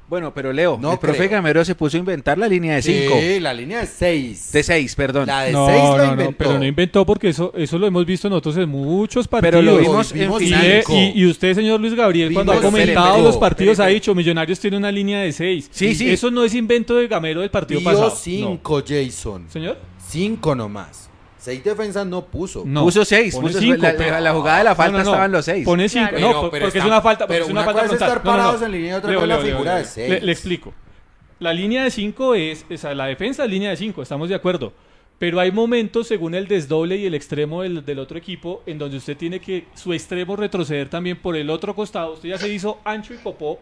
Bueno, 0.09 0.33
pero 0.33 0.55
Leo, 0.55 0.79
No 0.81 0.93
el 0.95 0.99
profe. 0.99 1.29
Gamero 1.29 1.63
se 1.67 1.75
puso 1.75 1.99
a 1.99 2.01
inventar 2.01 2.39
la 2.39 2.49
línea 2.49 2.77
de 2.77 2.83
5. 2.83 3.15
Sí, 3.21 3.41
la 3.41 3.53
línea 3.53 3.81
de 3.81 3.87
6. 3.87 4.53
De 4.53 4.63
6, 4.63 4.95
perdón. 4.95 5.27
La 5.27 5.43
de 5.43 5.53
No, 5.53 5.67
6 5.67 5.79
la 5.79 5.89
no, 5.89 5.97
no, 5.99 6.13
inventó. 6.13 6.35
pero 6.39 6.59
no 6.59 6.65
inventó 6.65 7.05
porque 7.05 7.29
eso, 7.29 7.53
eso 7.55 7.79
lo 7.79 7.87
hemos 7.87 8.07
visto 8.07 8.31
nosotros 8.31 8.57
en 8.57 8.71
muchos 8.71 9.29
partidos. 9.29 9.61
Pero 9.61 9.63
lo 9.63 9.77
vimos 9.79 10.11
en 10.13 10.21
vimos 10.21 10.41
Y, 10.41 10.47
final. 10.47 10.65
eh, 10.67 10.85
y- 10.89 11.21
y 11.23 11.27
usted, 11.27 11.55
señor 11.55 11.79
Luis 11.81 11.95
Gabriel, 11.95 12.33
cuando 12.33 12.53
ha 12.55 12.61
comentado 12.63 13.23
los 13.23 13.37
partidos, 13.37 13.81
ha 13.81 13.87
dicho 13.89 14.15
Millonarios 14.15 14.59
tiene 14.59 14.79
una 14.79 14.91
línea 14.91 15.21
de 15.21 15.31
6. 15.33 15.69
Sí, 15.71 15.95
sí. 15.95 16.09
Eso 16.11 16.31
no 16.31 16.43
es 16.43 16.55
invento 16.55 16.95
de 16.97 17.07
Gamero 17.07 17.43
del 17.43 17.51
partido 17.51 17.81
Dio 17.81 17.91
pasado. 17.91 18.11
5, 18.11 18.83
Jason. 18.89 19.45
No. 19.45 19.51
Señor, 19.51 19.79
5 20.09 20.55
nomás. 20.55 21.08
6 21.39 21.65
defensas 21.65 22.07
no 22.07 22.25
puso. 22.27 22.63
no. 22.67 22.83
Puso 22.85 23.05
6. 23.05 23.35
Pone 23.35 23.47
Puso 23.49 23.61
cinco, 23.61 23.83
la, 23.83 23.93
pero- 23.97 24.11
la- 24.13 24.21
la 24.21 24.33
jugada 24.35 24.59
de 24.59 24.65
la 24.65 24.75
falta 24.75 24.93
No, 24.93 24.99
no, 24.99 25.05
no. 25.05 25.11
estaban 25.11 25.33
los 25.33 25.45
6. 25.45 25.65
Pone 25.65 25.89
5. 25.89 26.09
Pero- 26.13 26.21
no, 26.33 26.41
porque 26.51 26.59
es 26.67 26.75
está- 26.75 26.87
una 26.87 27.01
falta. 27.01 27.27
pero 27.27 27.45
es 27.45 27.51
una 27.51 27.61
una 27.61 27.65
falta 27.67 27.83
cosa 27.83 27.95
es 27.95 28.01
estar 28.03 28.25
No, 28.25 28.31
no, 28.31 28.37
no. 28.37 28.43
parados 28.45 28.63
en 28.63 28.73
línea 28.73 28.91
y 28.91 28.95
otra 28.95 29.11
Leo, 29.11 29.21
es 29.23 29.29
la 29.29 29.35
Leo, 29.37 29.45
Leo, 29.45 29.53
figura 29.55 29.75
de 29.77 29.81
Leo. 29.83 29.89
seis. 29.91 30.11
Le, 30.11 30.21
le 30.21 30.33
explico. 30.33 30.75
La 31.41 31.53
línea 31.53 31.85
de 31.85 31.91
5 31.93 32.35
es, 32.35 32.67
o 32.69 32.77
sea, 32.77 32.95
la 32.95 33.07
defensa 33.07 33.45
es 33.45 33.51
línea 33.51 33.71
de 33.71 33.77
5, 33.77 34.03
estamos 34.03 34.29
de 34.29 34.35
acuerdo. 34.35 34.73
Pero 35.21 35.39
hay 35.41 35.51
momentos, 35.53 36.07
según 36.09 36.35
el 36.35 36.47
desdoble 36.49 36.97
y 36.97 37.07
el 37.07 37.15
extremo 37.15 37.63
del, 37.63 37.85
del 37.85 37.99
otro 38.01 38.19
equipo, 38.19 38.63
en 38.67 38.79
donde 38.79 38.97
usted 38.97 39.17
tiene 39.17 39.41
que 39.41 39.67
su 39.75 39.93
extremo 39.93 40.35
retroceder 40.37 40.89
también 40.89 41.17
por 41.21 41.37
el 41.37 41.51
otro 41.51 41.75
costado. 41.75 42.15
Usted 42.15 42.29
ya 42.31 42.39
se 42.39 42.49
hizo 42.53 42.79
ancho 42.85 43.15
y 43.15 43.19
popó 43.19 43.59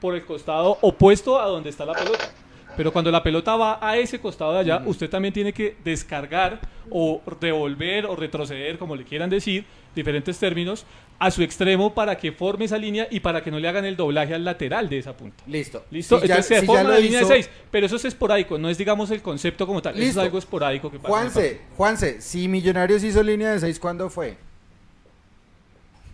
por 0.00 0.14
el 0.14 0.24
costado 0.24 0.78
opuesto 0.82 1.40
a 1.40 1.46
donde 1.46 1.70
está 1.70 1.84
la 1.84 1.94
pelota. 1.94 2.30
Pero 2.76 2.92
cuando 2.92 3.10
la 3.10 3.22
pelota 3.22 3.56
va 3.56 3.78
a 3.80 3.96
ese 3.96 4.20
costado 4.20 4.52
de 4.54 4.58
allá, 4.60 4.82
usted 4.86 5.08
también 5.08 5.32
tiene 5.32 5.52
que 5.52 5.76
descargar 5.84 6.60
o 6.90 7.20
devolver 7.40 8.06
o 8.06 8.14
retroceder, 8.16 8.78
como 8.78 8.94
le 8.96 9.04
quieran 9.04 9.30
decir, 9.30 9.64
diferentes 9.94 10.38
términos, 10.38 10.84
a 11.18 11.30
su 11.30 11.42
extremo 11.42 11.94
para 11.94 12.16
que 12.18 12.30
forme 12.32 12.66
esa 12.66 12.76
línea 12.76 13.08
y 13.10 13.20
para 13.20 13.42
que 13.42 13.50
no 13.50 13.58
le 13.58 13.66
hagan 13.66 13.86
el 13.86 13.96
doblaje 13.96 14.34
al 14.34 14.44
lateral 14.44 14.88
de 14.90 14.98
esa 14.98 15.16
punta. 15.16 15.42
Listo. 15.46 15.84
¿Listo? 15.90 16.20
Si 16.20 16.28
ya- 16.28 16.34
Entonces 16.36 16.46
se 16.58 16.60
si 16.60 16.66
ya 16.66 16.72
forma 16.74 16.90
la 16.90 16.98
línea 17.00 17.20
de 17.20 17.24
6, 17.26 17.50
pero 17.70 17.86
eso 17.86 17.96
es 17.96 18.04
esporádico, 18.04 18.58
no 18.58 18.68
es 18.68 18.76
digamos 18.76 19.10
el 19.10 19.22
concepto 19.22 19.66
como 19.66 19.80
tal, 19.80 19.94
eso 19.98 20.02
es 20.10 20.16
algo 20.18 20.36
esporádico 20.38 20.90
que 20.90 20.98
pasa. 20.98 21.08
Juanse, 21.08 21.60
Juanse, 21.76 22.20
si 22.20 22.46
Millonarios 22.48 23.02
hizo 23.02 23.22
línea 23.22 23.50
de 23.52 23.60
6, 23.60 23.80
¿cuándo 23.80 24.10
fue? 24.10 24.36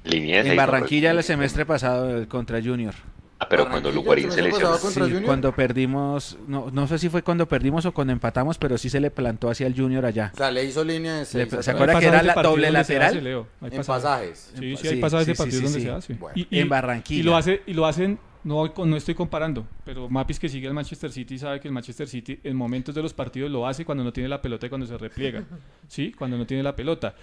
Línea 0.05 0.36
de 0.36 0.40
En 0.40 0.47
seis, 0.48 0.56
Barranquilla 0.56 1.10
el 1.12 1.22
semestre 1.22 1.64
pasado 1.66 2.22
eh, 2.22 2.26
contra 2.28 2.60
Junior. 2.62 2.94
Ah, 3.43 3.47
pero 3.48 3.69
cuando 3.69 3.90
Luguarín 3.90 4.31
se 4.31 4.40
lesionó. 4.40 4.77
Sí, 4.77 5.01
cuando 5.24 5.52
perdimos, 5.52 6.39
no, 6.47 6.70
no 6.70 6.86
sé 6.86 6.97
si 6.98 7.09
fue 7.09 7.23
cuando 7.23 7.48
perdimos 7.48 7.85
o 7.86 7.93
cuando 7.93 8.12
empatamos, 8.12 8.56
pero 8.56 8.78
sí 8.78 8.89
se 8.89 9.01
le 9.01 9.10
plantó 9.10 9.51
hacia 9.51 9.66
el 9.66 9.74
Junior 9.74 10.06
allá. 10.06 10.31
O 10.32 10.36
sea, 10.36 10.52
le 10.52 10.64
hizo 10.64 10.85
línea 10.85 11.16
de 11.16 11.24
6. 11.24 11.52
Le- 11.52 11.62
¿se 11.64 11.70
acuerda 11.73 11.98
que 11.98 12.06
era 12.06 12.23
la 12.23 12.35
doble 12.35 12.70
lateral? 12.70 13.09
hace, 13.10 13.20
Leo, 13.20 13.48
hay 13.60 13.70
En 13.73 13.82
pasajes. 13.82 14.52
Sí, 14.56 14.77
sí, 14.77 14.86
hay 14.86 15.01
pasajes 15.01 15.27
de 15.27 15.35
partidos 15.35 15.59
sí, 15.59 15.64
donde 15.64 15.81
sí. 15.81 15.86
se 15.86 15.90
hace. 15.90 16.14
Bueno. 16.14 16.47
En 16.52 16.69
Barranquilla. 16.69 17.19
Y 17.20 17.23
lo, 17.24 17.36
hace, 17.36 17.62
y 17.66 17.74
lo 17.74 17.85
hacen, 17.85 18.20
no, 18.44 18.73
no 18.77 18.97
estoy 18.97 19.16
comparando, 19.16 19.66
pero 19.85 20.09
Mapis 20.09 20.39
que 20.39 20.48
sigue 20.48 20.69
al 20.69 20.74
Manchester 20.74 21.10
City 21.10 21.36
sabe 21.36 21.59
que 21.59 21.66
el 21.66 21.74
Manchester 21.74 22.06
City 22.06 22.39
en 22.44 22.56
momentos 22.56 22.94
de 22.94 23.02
los 23.02 23.12
partidos 23.12 23.51
lo 23.51 23.66
hace 23.66 23.85
cuando 23.85 24.05
no 24.05 24.12
tiene 24.12 24.28
la 24.28 24.40
pelota 24.40 24.66
y 24.66 24.69
cuando 24.69 24.86
se 24.86 24.97
repliega. 24.97 25.43
¿Sí? 25.89 26.12
Cuando 26.16 26.39
no 26.39 26.47
tiene 26.47 26.62
la 26.62 26.77
pelota. 26.77 27.16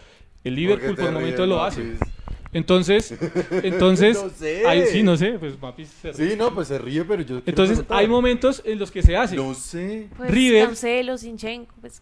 El 0.44 0.56
Liverpool 0.56 0.98
por 0.98 1.12
momentos 1.14 1.48
lo 1.48 1.64
hace. 1.64 1.96
Entonces, 2.52 3.14
entonces, 3.64 4.22
No 4.22 4.30
sé. 4.30 4.66
ahí 4.66 4.86
sí, 4.88 5.04
no 5.04 5.16
sé, 5.18 5.34
pues 5.40 5.60
Mapis 5.62 5.90
se 6.02 6.12
ríe. 6.12 6.32
Sí, 6.32 6.36
no, 6.36 6.54
pues 6.54 6.68
se 6.68 6.80
ríe, 6.80 7.06
pero 7.06 7.22
yo. 7.22 7.42
Entonces, 7.46 7.84
hay 7.90 8.08
momentos 8.08 8.62
en 8.66 8.80
los 8.80 8.90
que 8.92 9.04
se 9.04 9.16
hace. 9.16 9.36
No 9.36 9.54
sé. 9.54 10.08
Pues 10.18 10.32
River- 10.32 10.66
Cancelo, 10.66 11.18
Sinchenko, 11.18 11.74
pues 11.80 12.02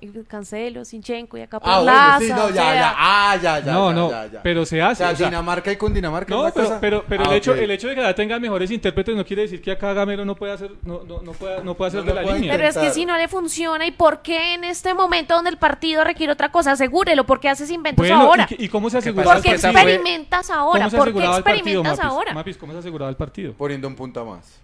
Y 0.00 0.08
Cancelo, 0.24 0.84
Sinchenko 0.84 1.36
y 1.38 1.42
acá 1.42 1.58
Ah, 1.62 1.78
Perlaza, 1.78 2.18
bueno, 2.18 2.26
sí, 2.26 2.32
no, 2.32 2.44
o 2.44 2.48
ya, 2.48 2.54
sea, 2.62 2.74
ya. 2.74 2.94
Ah, 2.96 3.36
ya, 3.36 3.58
ya. 3.60 3.72
no, 3.72 3.88
ya, 3.90 3.94
no, 3.96 4.10
ya, 4.10 4.26
ya. 4.32 4.42
pero 4.42 4.64
se 4.66 4.82
O 4.82 4.86
hace. 4.86 4.96
sea, 5.04 5.10
o 5.12 5.16
sea, 5.16 5.26
Dinamarca 5.28 5.72
y 5.72 5.76
Cundinamarca 5.76 6.34
es 6.34 6.40
no, 6.40 6.52
pero, 6.52 6.66
cosa. 6.66 6.80
pero, 6.80 7.04
pero 7.08 7.24
Ah, 7.24 7.30
el, 7.30 7.36
hecho, 7.36 7.54
el 7.54 7.70
hecho 7.70 7.88
de 7.88 7.94
que 7.94 8.00
ya 8.02 8.14
tengan 8.14 8.40
mejores 8.42 8.70
intérpretes 8.70 9.16
no 9.16 9.24
quiere 9.24 9.42
decir 9.42 9.60
que 9.62 9.70
acá 9.72 9.92
Gamero 9.92 10.24
no 10.24 10.34
puede 10.36 10.52
hacer, 10.52 10.70
no, 10.84 11.02
no, 11.04 11.20
no 11.22 11.32
pueda, 11.32 11.62
no 11.62 11.74
pueda 11.74 11.88
hacer 11.88 12.00
No 12.00 12.06
de 12.06 12.14
la 12.14 12.22
línea. 12.34 12.52
Pero 12.52 12.64
es 12.68 12.74
que 12.74 12.80
intentar. 12.80 12.94
si 12.94 13.06
no 13.06 13.16
le 13.16 13.28
funciona, 13.28 13.86
¿y 13.86 13.90
por 13.92 14.22
qué 14.22 14.54
en 14.54 14.64
este 14.64 14.94
momento 14.94 15.34
donde 15.34 15.50
el 15.50 15.56
partido 15.58 16.04
requiere 16.04 16.32
otra 16.32 16.50
cosa? 16.50 16.72
Asegúrelo, 16.72 17.24
¿por 17.24 17.40
qué 17.40 17.48
haces 17.48 17.70
inventos 17.70 18.06
Bueno, 18.06 18.20
ahora? 18.22 18.46
¿y, 18.50 18.68
cómo 18.68 18.90
se 18.90 18.96
¿Qué 18.96 18.98
aseguraba 18.98 19.34
pasa? 19.34 19.42
¿Por 19.42 19.50
qué 19.60 19.66
experimentas 19.68 20.50
ahora? 20.50 20.78
¿Cómo 20.78 20.90
se 20.90 20.96
¿Por 20.96 21.12
qué 21.14 21.24
experimentas 21.26 22.00
ahora? 22.00 22.34
Mapis, 22.34 22.56
¿cómo 22.56 22.72
se 22.72 22.78
aseguraba 22.80 23.10
el 23.10 23.16
partido? 23.16 23.52
Poniendo 23.54 23.88
un 23.88 23.96
punto 23.96 24.24
más. 24.24 24.60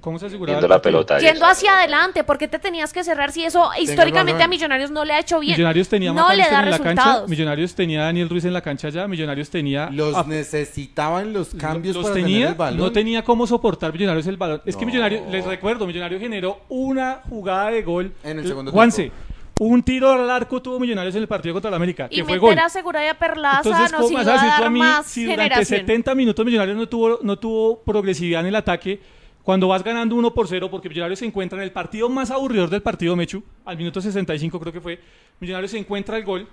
¿Cómo 0.00 0.18
se 0.18 0.26
aseguraba 0.26 0.58
el 0.58 0.68
la 0.68 0.80
pelota. 0.82 1.18
Yendo 1.18 1.44
hacia 1.46 1.78
adelante, 1.78 2.24
¿por 2.24 2.38
qué 2.38 2.48
te 2.48 2.58
tenías 2.58 2.92
que 2.92 3.04
cerrar 3.04 3.32
si 3.32 3.44
eso 3.44 3.70
históricamente 3.78 4.42
a 4.42 4.48
Millonarios 4.48 4.90
no 4.90 5.04
le 5.04 5.12
ha 5.12 5.18
hecho 5.20 5.40
bien? 5.40 5.52
Millonarios 5.52 5.88
tenía 5.88 6.12
no 6.12 6.32
le 6.32 6.42
da 6.48 6.60
en 6.62 6.70
la 6.70 6.78
cancha, 6.78 6.90
resultados. 7.02 7.28
Millonarios 7.30 7.74
tenía 7.74 8.00
a 8.02 8.04
Daniel 8.04 8.28
Ruiz 8.28 8.44
en 8.44 8.52
la 8.52 8.60
cancha 8.60 8.88
ya, 8.88 9.06
Millonarios 9.08 9.50
tenía 9.50 9.88
Los 9.90 10.16
a- 10.16 10.24
necesitaban 10.24 11.32
los 11.32 11.54
cambios 11.54 11.96
los 11.96 12.04
para 12.04 12.14
tenía, 12.14 12.36
tener 12.36 12.48
el 12.50 12.54
balón. 12.54 12.78
no 12.78 12.92
tenía 12.92 13.22
cómo 13.24 13.46
soportar 13.46 13.92
Millonarios 13.92 14.26
el 14.26 14.36
balón. 14.36 14.62
Es 14.64 14.76
que. 14.76 14.86
Millonarios, 14.86 15.22
les 15.30 15.44
recuerdo, 15.44 15.86
Millonarios 15.86 16.20
generó 16.20 16.60
una 16.68 17.20
jugada 17.28 17.70
de 17.70 17.82
gol. 17.82 18.12
En 18.24 18.38
el 18.38 18.46
segundo 18.46 18.70
Juanse, 18.72 19.02
tiempo. 19.02 19.16
un 19.60 19.82
tiro 19.82 20.10
al 20.10 20.28
arco 20.30 20.60
tuvo 20.60 20.78
Millonarios 20.80 21.14
en 21.14 21.22
el 21.22 21.28
partido 21.28 21.54
contra 21.54 21.68
el 21.68 21.74
América, 21.74 22.08
y 22.10 22.16
que 22.16 22.24
fue 22.24 22.34
meter 22.34 22.40
gol. 22.40 22.58
a 22.58 22.68
Segura 22.68 23.04
y 23.04 23.08
a 23.08 23.14
Perlaza 23.18 23.58
Entonces, 23.64 23.92
nos 23.92 24.00
¿cómo 24.02 24.12
iba 24.12 24.20
vas 24.20 24.28
a 24.28 24.30
a 24.30 24.34
decir 24.34 24.50
tú 24.50 24.60
dar 24.60 24.66
a 24.66 24.70
mí 24.70 24.78
más 24.78 25.06
si 25.06 25.24
durante 25.24 25.42
generación. 25.42 25.78
70 25.80 26.14
minutos 26.14 26.44
Millonarios 26.44 26.76
no 26.76 26.88
tuvo, 26.88 27.18
no 27.22 27.38
tuvo 27.38 27.82
progresividad 27.82 28.40
en 28.40 28.46
el 28.48 28.56
ataque? 28.56 29.00
Cuando 29.42 29.66
vas 29.68 29.82
ganando 29.82 30.14
1 30.14 30.34
por 30.34 30.46
0, 30.46 30.70
porque 30.70 30.88
Millonarios 30.88 31.18
se 31.18 31.26
encuentra 31.26 31.58
en 31.58 31.64
el 31.64 31.72
partido 31.72 32.08
más 32.08 32.30
aburridor 32.30 32.70
del 32.70 32.82
partido, 32.82 33.16
Mechu, 33.16 33.42
al 33.64 33.76
minuto 33.76 34.00
65 34.00 34.60
creo 34.60 34.72
que 34.72 34.80
fue, 34.80 35.00
Millonarios 35.40 35.72
se 35.72 35.78
encuentra 35.78 36.16
el 36.16 36.24
gol, 36.24 36.46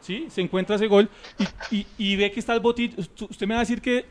¿sí? 0.00 0.26
Se 0.28 0.40
encuentra 0.40 0.76
ese 0.76 0.88
gol 0.88 1.08
y, 1.70 1.76
y- 1.76 1.86
y 1.98 2.16
ve 2.16 2.32
que 2.32 2.40
está 2.40 2.54
el 2.54 2.60
botín. 2.60 2.94
Usted 2.98 3.46
me 3.46 3.54
va 3.54 3.60
a 3.60 3.62
decir 3.62 3.80
que 3.80 4.06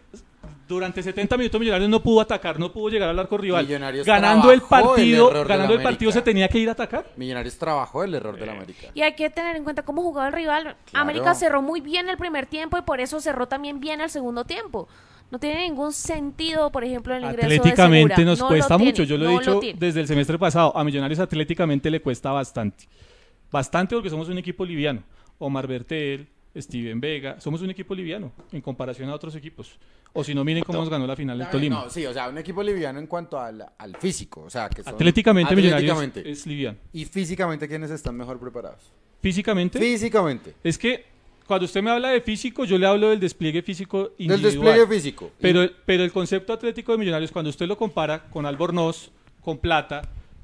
durante 0.67 1.01
70 1.03 1.35
minutos 1.37 1.59
Millonarios 1.59 1.89
no 1.89 2.01
pudo 2.01 2.21
atacar, 2.21 2.57
no 2.59 2.71
pudo 2.71 2.89
llegar 2.89 3.09
al 3.09 3.19
arco 3.19 3.37
rival. 3.37 3.65
Millonarios 3.65 4.05
ganando 4.07 4.51
el 4.51 4.59
trabajó 4.61 4.95
el 4.95 4.95
partido, 4.95 5.27
ganando 5.29 5.53
el 5.53 5.61
América. 5.61 5.83
partido 5.83 6.11
se 6.13 6.21
tenía 6.21 6.47
que 6.47 6.59
ir 6.59 6.69
a 6.69 6.73
atacar. 6.73 7.05
Millonarios 7.17 7.57
trabajó 7.57 8.03
el 8.05 8.13
error 8.15 8.37
del 8.39 8.49
América. 8.49 8.87
Y 8.93 9.01
hay 9.01 9.15
que 9.15 9.29
tener 9.29 9.55
en 9.57 9.63
cuenta 9.65 9.83
cómo 9.83 10.01
jugaba 10.01 10.27
el 10.27 10.33
rival. 10.33 10.63
Claro. 10.63 11.03
América 11.03 11.33
cerró 11.35 11.61
muy 11.61 11.81
bien 11.81 12.07
el 12.07 12.17
primer 12.17 12.45
tiempo 12.45 12.77
y 12.77 12.81
por 12.83 13.01
eso 13.01 13.19
cerró 13.19 13.47
también 13.47 13.81
bien 13.81 13.99
el 13.99 14.09
segundo 14.09 14.45
tiempo. 14.45 14.87
No 15.29 15.39
tiene 15.39 15.63
ningún 15.63 15.91
sentido, 15.91 16.71
por 16.71 16.83
ejemplo, 16.83 17.13
el 17.15 17.23
ingreso 17.23 17.45
Atléticamente 17.47 18.15
de 18.21 18.25
nos 18.25 18.39
No 18.39 18.45
lo 18.45 18.49
cuesta 18.49 18.77
tiene, 18.77 18.91
mucho. 18.91 19.03
Yo 19.03 19.17
lo 19.17 19.25
he 19.29 19.33
no 19.33 19.39
dicho 19.39 19.59
tiene. 19.59 19.79
desde 19.79 20.01
el 20.01 20.07
semestre 20.07 20.37
pasado. 20.39 20.75
A 20.77 20.83
Millonarios 20.83 21.19
atléticamente 21.19 21.91
le 21.91 22.01
cuesta 22.01 22.31
bastante. 22.31 22.85
Bastante 23.51 23.95
porque 23.95 24.09
somos 24.09 24.29
un 24.29 24.37
equipo 24.37 24.65
liviano. 24.65 25.03
Omar 25.39 25.67
Bertel, 25.67 26.27
Steven 26.55 26.99
Vega. 26.99 27.39
Somos 27.39 27.61
un 27.61 27.69
equipo 27.69 27.93
liviano 27.93 28.31
en 28.51 28.61
comparación 28.61 29.09
a 29.09 29.13
otros 29.15 29.35
equipos. 29.35 29.77
O 30.13 30.23
si 30.23 30.33
no, 30.33 30.43
miren 30.43 30.63
cómo 30.63 30.79
nos 30.79 30.89
ganó 30.89 31.05
la 31.05 31.15
final 31.15 31.37
del 31.37 31.49
Tolima. 31.49 31.83
No, 31.83 31.89
sí, 31.89 32.05
o 32.05 32.13
sea, 32.13 32.29
un 32.29 32.37
equipo 32.37 32.63
liviano 32.63 32.97
en 32.99 33.07
cuanto 33.07 33.39
al, 33.39 33.65
al 33.77 33.95
físico. 33.97 34.41
O 34.45 34.49
sea, 34.49 34.69
que 34.69 34.81
son- 34.83 34.93
Atléticamente, 34.93 35.55
Millonarios 35.55 35.91
Atléticamente. 35.91 36.31
es 36.31 36.47
liviano. 36.47 36.77
Y 36.93 37.05
físicamente, 37.05 37.67
¿quiénes 37.67 37.91
están 37.91 38.15
mejor 38.15 38.39
preparados? 38.39 38.91
Físicamente, 39.21 39.77
Físicamente. 39.79 40.55
es 40.63 40.77
que 40.77 41.05
cuando 41.47 41.65
usted 41.65 41.81
me 41.81 41.89
habla 41.89 42.09
de 42.09 42.21
físico, 42.21 42.65
yo 42.65 42.77
le 42.77 42.85
hablo 42.85 43.09
del 43.09 43.19
despliegue 43.19 43.61
físico 43.61 44.11
Del 44.17 44.31
individual. 44.31 44.41
despliegue 44.75 44.87
físico. 44.87 45.31
Pero, 45.39 45.69
pero 45.85 46.03
el 46.03 46.11
concepto 46.11 46.51
atlético 46.53 46.91
de 46.91 46.97
Millonarios, 46.97 47.31
cuando 47.31 47.49
usted 47.49 47.67
lo 47.67 47.77
compara 47.77 48.25
con 48.29 48.45
Albornoz, 48.45 49.11
con 49.41 49.57
Plata, 49.57 50.01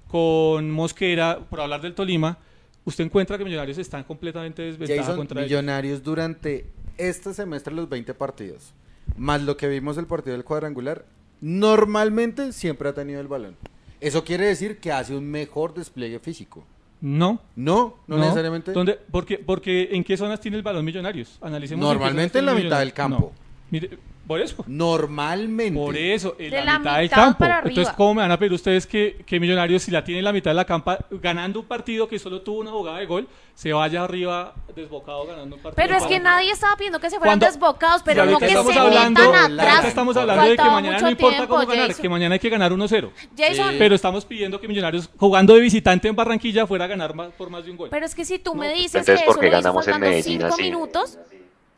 con 0.07 0.71
Mosquera, 0.71 1.39
por 1.49 1.59
hablar 1.59 1.81
del 1.81 1.93
Tolima, 1.93 2.37
usted 2.85 3.03
encuentra 3.03 3.37
que 3.37 3.43
Millonarios 3.43 3.77
están 3.77 4.03
completamente 4.03 4.61
desventajados 4.61 5.17
contra 5.17 5.41
ellos. 5.41 5.49
Millonarios 5.51 6.01
durante 6.03 6.67
este 6.97 7.33
semestre 7.33 7.73
los 7.73 7.89
20 7.89 8.13
partidos, 8.13 8.73
más 9.17 9.41
lo 9.41 9.57
que 9.57 9.67
vimos 9.67 9.97
del 9.97 10.07
partido 10.07 10.33
del 10.33 10.45
cuadrangular, 10.45 11.05
normalmente 11.41 12.53
siempre 12.53 12.87
ha 12.87 12.93
tenido 12.93 13.19
el 13.19 13.27
balón. 13.27 13.57
Eso 13.99 14.23
quiere 14.23 14.45
decir 14.45 14.77
que 14.77 14.91
hace 14.91 15.15
un 15.15 15.29
mejor 15.29 15.73
despliegue 15.73 16.19
físico. 16.19 16.65
No, 17.03 17.41
No, 17.57 17.97
no, 18.07 18.17
necesariamente. 18.17 18.71
¿Dónde? 18.71 18.97
Porque, 19.11 19.37
porque 19.37 19.89
¿en 19.91 20.05
qué 20.05 20.15
zonas 20.15 20.39
tiene 20.39 20.55
el 20.55 20.63
balón 20.63 20.85
Millonarios? 20.85 21.37
Analicemos. 21.41 21.85
Normalmente 21.85 22.39
zonas 22.39 22.39
en 22.39 22.45
la 22.45 22.53
mitad 22.53 22.79
del 22.79 22.93
campo. 22.93 23.33
No. 23.35 23.43
Mire, 23.71 23.99
por 24.27 24.39
eso. 24.41 24.63
Normalmente. 24.67 25.79
Por 25.79 25.97
eso, 25.97 26.35
en 26.39 26.51
De 26.51 26.57
la, 26.59 26.65
la 26.65 26.79
mitad 26.79 26.97
del 26.97 27.09
campo. 27.09 27.45
Entonces, 27.65 27.93
¿cómo 27.95 28.15
me 28.15 28.21
van 28.21 28.31
a 28.31 28.39
pedir 28.39 28.53
ustedes 28.53 28.87
que, 28.87 29.23
que 29.25 29.39
Millonarios, 29.39 29.83
si 29.83 29.91
la 29.91 30.03
tiene 30.03 30.19
en 30.19 30.25
la 30.25 30.33
mitad 30.33 30.51
de 30.51 30.55
la 30.55 30.65
campa, 30.65 30.97
ganando 31.11 31.59
un 31.59 31.65
partido 31.65 32.07
que 32.07 32.17
solo 32.19 32.41
tuvo 32.41 32.59
una 32.61 32.71
jugada 32.71 32.99
de 32.99 33.05
gol, 33.05 33.27
se 33.53 33.71
vaya 33.73 34.03
arriba 34.03 34.53
desbocado 34.75 35.25
ganando 35.27 35.55
un 35.57 35.61
partido? 35.61 35.85
Pero 35.85 35.97
es 35.97 36.05
que 36.05 36.19
nadie 36.19 36.51
estaba 36.51 36.75
pidiendo 36.77 36.99
que 36.99 37.09
se 37.09 37.17
fueran 37.17 37.39
Cuando- 37.39 37.45
desbocados, 37.45 38.01
pero 38.03 38.25
no 38.25 38.39
que 38.39 38.47
se 38.49 38.63
metan 38.63 38.77
hablando, 38.77 39.21
atrás. 39.61 39.85
estamos 39.85 40.15
hablando 40.17 40.43
de 40.45 40.55
que 40.57 40.63
mañana 40.63 40.99
no 40.99 41.09
importa 41.09 41.35
tiempo, 41.37 41.53
cómo 41.55 41.67
ganar, 41.67 41.87
Jason. 41.87 42.01
que 42.01 42.09
mañana 42.09 42.33
hay 42.33 42.39
que 42.39 42.49
ganar 42.49 42.71
1-0. 42.71 43.11
Jason, 43.37 43.75
Pero 43.77 43.95
estamos 43.95 44.25
pidiendo 44.25 44.59
que 44.59 44.67
Millonarios, 44.67 45.09
jugando 45.17 45.53
de 45.53 45.61
visitante 45.61 46.07
en 46.07 46.15
Barranquilla, 46.15 46.65
fuera 46.65 46.85
a 46.85 46.87
ganar 46.87 47.13
más, 47.13 47.31
por 47.33 47.49
más 47.49 47.65
de 47.65 47.71
un 47.71 47.77
gol. 47.77 47.89
pero 47.91 48.05
es 48.05 48.15
que 48.15 48.25
si 48.25 48.39
tú 48.39 48.55
me 48.55 48.69
No. 48.69 48.73
dices 48.73 48.95
Entonces, 48.95 49.19
que 49.19 49.25
¿por 49.25 49.43
eso 49.43 49.51
lo 49.51 49.59
hizo 49.59 49.67
en 49.67 49.73
faltando 49.75 49.99
Medellín 50.07 50.39
cinco 50.39 50.53
así? 50.53 50.61
minutos, 50.63 51.17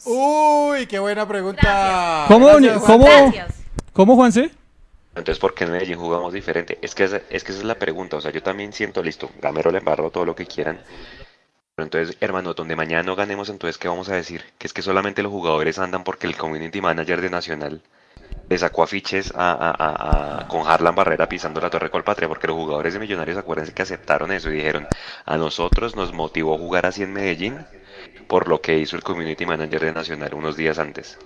Uy, 0.06 0.86
qué 0.88 1.00
buena 1.00 1.28
pregunta. 1.28 1.62
Gracias. 1.62 2.28
¿Cómo, 2.28 2.46
Gracias, 2.48 2.84
cómo. 2.84 3.06
Gracias. 3.06 3.64
cómo, 3.94 4.16
Juanse? 4.16 4.52
Entonces, 5.16 5.40
¿por 5.40 5.54
qué 5.54 5.64
en 5.64 5.72
Medellín 5.72 5.98
jugamos 5.98 6.34
diferente? 6.34 6.78
Es 6.82 6.94
que, 6.94 7.06
esa- 7.06 7.22
es 7.30 7.44
que 7.44 7.52
esa 7.52 7.62
es 7.62 7.66
la 7.66 7.76
pregunta. 7.76 8.18
O 8.18 8.22
sea, 8.22 8.32
yo 8.32 8.44
también 8.44 8.74
siento, 8.74 9.02
listo, 9.02 9.30
Gamero 9.42 9.72
le 9.72 9.78
embarro 9.80 10.12
todo 10.12 10.26
lo 10.26 10.36
que 10.36 10.46
quieran. 10.46 10.80
Pero 11.76 11.86
entonces, 11.86 12.18
hermano, 12.22 12.54
donde 12.54 12.76
mañana 12.76 13.04
no 13.04 13.16
ganemos, 13.16 13.50
entonces, 13.50 13.78
¿qué 13.78 13.88
vamos 13.88 14.10
a 14.10 14.16
decir? 14.16 14.44
Que 14.58 14.68
es 14.68 14.74
que 14.74 14.82
solamente 14.82 15.24
los 15.24 15.32
jugadores 15.32 15.80
andan 15.80 16.04
porque 16.04 16.28
el 16.28 16.38
community 16.38 16.82
manager 16.82 17.22
de 17.22 17.30
Nacional 17.30 17.82
le 18.48 18.58
sacó 18.58 18.84
afiches 18.84 19.34
a, 19.36 19.52
a, 19.52 19.72
a, 19.72 20.40
a, 20.42 20.48
con 20.48 20.68
Harlan 20.68 20.96
Barrera 20.96 21.28
pisando 21.28 21.60
la 21.62 21.70
Torre 21.70 21.90
Colpatria, 21.90 22.28
porque 22.28 22.48
los 22.48 22.56
jugadores 22.56 22.94
de 22.94 23.00
Millonarios, 23.00 23.38
acuérdense 23.38 23.74
que 23.74 23.82
aceptaron 23.82 24.32
eso 24.32 24.50
y 24.52 24.56
dijeron, 24.56 24.88
a 25.26 25.38
nosotros 25.38 25.96
nos 25.96 26.14
motivó 26.14 26.58
jugar 26.58 26.86
así 26.86 27.04
en 27.04 27.14
Medellín 27.14 27.58
por 28.28 28.48
lo 28.48 28.62
que 28.62 28.78
hizo 28.78 28.96
el 28.96 29.04
community 29.04 29.46
manager 29.46 29.82
de 29.82 29.94
Nacional 29.94 30.34
unos 30.34 30.56
días 30.56 30.80
antes. 30.80 31.18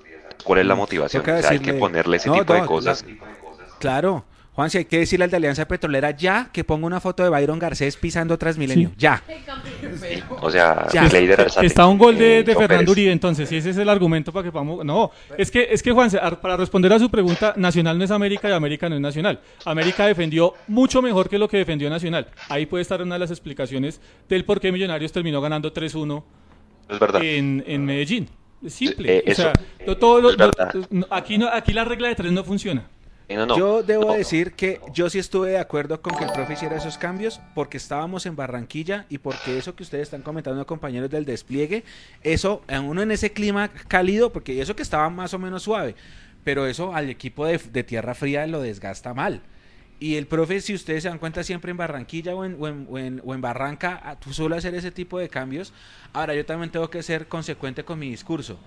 ¿Cuál 0.43 0.59
es 0.59 0.65
la 0.65 0.75
motivación? 0.75 1.21
O 1.21 1.25
sea, 1.25 1.49
hay 1.49 1.59
que 1.59 1.73
ponerle 1.73 2.17
ese 2.17 2.29
No, 2.29 2.39
tipo 2.39 2.53
de 2.53 2.65
cosas. 2.65 3.05
Claro. 3.79 4.25
Juan, 4.59 4.69
si 4.69 4.79
hay 4.79 4.83
que 4.83 4.99
decirle 4.99 5.23
al 5.23 5.31
de 5.31 5.37
Alianza 5.37 5.65
Petrolera 5.65 6.11
ya 6.11 6.49
que 6.51 6.65
ponga 6.65 6.85
una 6.85 6.99
foto 6.99 7.23
de 7.23 7.29
Byron 7.29 7.59
Garcés 7.59 7.95
pisando 7.95 8.37
Transmilenio. 8.37 8.89
Sí. 8.89 8.95
Ya. 8.97 9.23
O 10.41 10.51
sea, 10.51 10.85
Ya. 10.91 11.05
Está 11.61 11.87
un 11.87 11.97
gol 11.97 12.17
de, 12.17 12.39
eh, 12.39 12.43
de 12.43 12.55
Fernando. 12.55 12.91
Uribe, 12.91 13.09
entonces, 13.09 13.47
si 13.47 13.55
ese 13.55 13.69
es 13.69 13.77
el 13.77 13.87
argumento 13.87 14.33
para 14.33 14.43
que 14.43 14.49
vamos. 14.49 14.83
No, 14.83 15.11
es 15.37 15.49
que, 15.49 15.69
es 15.71 15.81
que 15.81 15.93
Juan, 15.93 16.09
para 16.41 16.57
responder 16.57 16.91
a 16.91 16.99
su 16.99 17.09
pregunta, 17.09 17.53
Nacional 17.55 17.97
no 17.97 18.03
es 18.03 18.11
América 18.11 18.49
y 18.49 18.51
América 18.51 18.89
no 18.89 18.95
es 18.95 19.01
Nacional. 19.01 19.39
América 19.63 20.05
defendió 20.05 20.53
mucho 20.67 21.01
mejor 21.01 21.29
que 21.29 21.37
lo 21.37 21.47
que 21.47 21.55
defendió 21.55 21.89
Nacional. 21.89 22.27
Ahí 22.49 22.65
puede 22.65 22.81
estar 22.81 23.01
una 23.01 23.15
de 23.15 23.19
las 23.19 23.31
explicaciones 23.31 24.01
del 24.27 24.43
por 24.43 24.59
qué 24.59 24.73
Millonarios 24.73 25.13
terminó 25.13 25.39
ganando 25.39 25.73
3-1 25.73 26.21
Es 26.89 26.99
verdad. 26.99 27.21
en, 27.23 27.63
en 27.67 27.85
Medellín. 27.85 28.29
Es 28.65 28.73
simple. 28.73 29.17
Eh, 29.19 29.23
o 29.25 29.31
eso 29.31 29.41
sea, 29.43 29.53
lo- 29.85 29.97
todo 29.97 30.19
lo- 30.21 30.31
es 30.31 30.37
verdad. 30.37 30.73
no, 30.89 31.05
aquí, 31.09 31.37
no, 31.37 31.47
aquí 31.47 31.71
la 31.73 31.85
regla 31.85 32.07
de 32.09 32.15
tres 32.15 32.31
no 32.31 32.43
funciona. 32.43 32.87
Eh, 33.29 33.35
no, 33.37 33.45
no, 33.45 33.55
yo 33.57 33.83
debo 33.83 34.05
no. 34.07 34.13
decir 34.13 34.53
que 34.53 34.81
yo 34.91 35.07
sí 35.07 35.19
estuve 35.19 35.51
de 35.51 35.59
acuerdo 35.59 36.01
con 36.01 36.17
que 36.17 36.23
el 36.25 36.31
profe 36.31 36.53
hiciera 36.53 36.75
esos 36.75 36.97
cambios 36.97 37.39
porque 37.53 37.77
estábamos 37.77 38.25
en 38.25 38.35
Barranquilla 38.35 39.05
y 39.07 39.19
porque 39.19 39.55
eso 39.57 39.75
que 39.75 39.83
ustedes 39.83 40.03
están 40.07 40.23
comentando, 40.23 40.65
compañeros 40.65 41.11
del 41.11 41.25
despliegue, 41.25 41.83
eso, 42.23 42.63
a 42.67 42.79
uno 42.81 43.03
en 43.03 43.11
ese 43.11 43.31
clima 43.31 43.67
cálido, 43.87 44.33
porque 44.33 44.59
eso 44.59 44.75
que 44.75 44.81
estaba 44.81 45.07
más 45.11 45.35
o 45.35 45.39
menos 45.39 45.61
suave, 45.61 45.93
pero 46.43 46.65
eso 46.65 46.95
al 46.95 47.07
equipo 47.11 47.45
de, 47.45 47.59
de 47.59 47.83
tierra 47.83 48.15
fría 48.15 48.47
lo 48.47 48.61
desgasta 48.61 49.13
mal. 49.13 49.41
Y 49.99 50.15
el 50.15 50.27
profe, 50.27 50.61
si 50.61 50.73
ustedes 50.73 51.03
se 51.03 51.09
dan 51.09 51.17
cuenta, 51.19 51.43
siempre 51.43 51.71
en 51.71 51.77
Barranquilla 51.77 52.33
o 52.35 52.45
en, 52.45 52.55
o 52.59 52.67
en- 52.69 52.87
o 52.89 52.97
en- 52.97 53.21
o 53.25 53.33
en 53.35 53.41
Barranca, 53.41 53.99
ah, 54.03 54.15
tú 54.17 54.33
suele 54.33 54.55
hacer 54.55 54.73
ese 54.75 54.91
tipo 54.91 55.19
de 55.19 55.27
cambios. 55.27 55.73
Ahora, 56.13 56.33
yo 56.33 56.45
también 56.45 56.71
tengo 56.71 56.89
que 56.89 57.03
ser 57.03 57.27
consecuente 57.27 57.83
con 57.83 57.99
mi 57.99 58.09
discurso. 58.09 58.57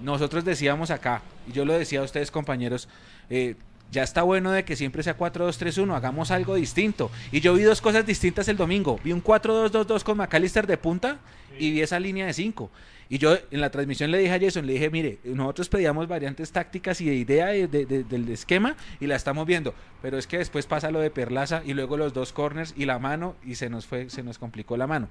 Nosotros 0.00 0.44
decíamos 0.44 0.90
acá, 0.90 1.22
y 1.48 1.52
yo 1.52 1.64
lo 1.64 1.72
decía 1.72 2.00
a 2.00 2.02
ustedes 2.02 2.30
compañeros, 2.30 2.88
eh, 3.30 3.54
ya 3.90 4.02
está 4.02 4.22
bueno 4.22 4.50
de 4.50 4.64
que 4.64 4.76
siempre 4.76 5.02
sea 5.02 5.16
4-2-3-1, 5.16 5.94
hagamos 5.94 6.30
algo 6.30 6.56
distinto. 6.56 7.10
Y 7.32 7.40
yo 7.40 7.54
vi 7.54 7.62
dos 7.62 7.80
cosas 7.80 8.04
distintas 8.04 8.46
el 8.48 8.56
domingo. 8.58 9.00
Vi 9.02 9.12
un 9.12 9.22
4-2-2-2 9.22 10.02
con 10.04 10.18
McAllister 10.18 10.66
de 10.66 10.76
punta 10.76 11.18
y 11.58 11.70
vi 11.70 11.80
esa 11.80 11.98
línea 11.98 12.26
de 12.26 12.34
5. 12.34 12.70
Y 13.08 13.18
yo 13.18 13.36
en 13.50 13.60
la 13.60 13.70
transmisión 13.70 14.10
le 14.10 14.18
dije 14.18 14.34
a 14.34 14.40
Jason, 14.40 14.66
le 14.66 14.72
dije, 14.74 14.90
mire, 14.90 15.18
nosotros 15.24 15.68
pedíamos 15.68 16.08
variantes 16.08 16.50
tácticas 16.50 17.00
y 17.00 17.06
de 17.06 17.14
idea 17.14 17.46
de- 17.46 17.68
de- 17.68 17.86
de- 17.86 18.04
del 18.04 18.28
esquema 18.30 18.76
y 19.00 19.06
la 19.06 19.14
estamos 19.16 19.46
viendo. 19.46 19.74
Pero 20.02 20.18
es 20.18 20.26
que 20.26 20.38
después 20.38 20.66
pasa 20.66 20.90
lo 20.90 20.98
de 21.00 21.10
Perlaza 21.10 21.62
y 21.64 21.74
luego 21.74 21.96
los 21.96 22.12
dos 22.12 22.32
corners 22.32 22.74
y 22.76 22.84
la 22.84 22.98
mano 22.98 23.36
y 23.44 23.54
se 23.54 23.70
nos 23.70 23.86
fue, 23.86 24.10
se 24.10 24.22
nos 24.22 24.38
complicó 24.38 24.76
la 24.76 24.86
mano. 24.86 25.08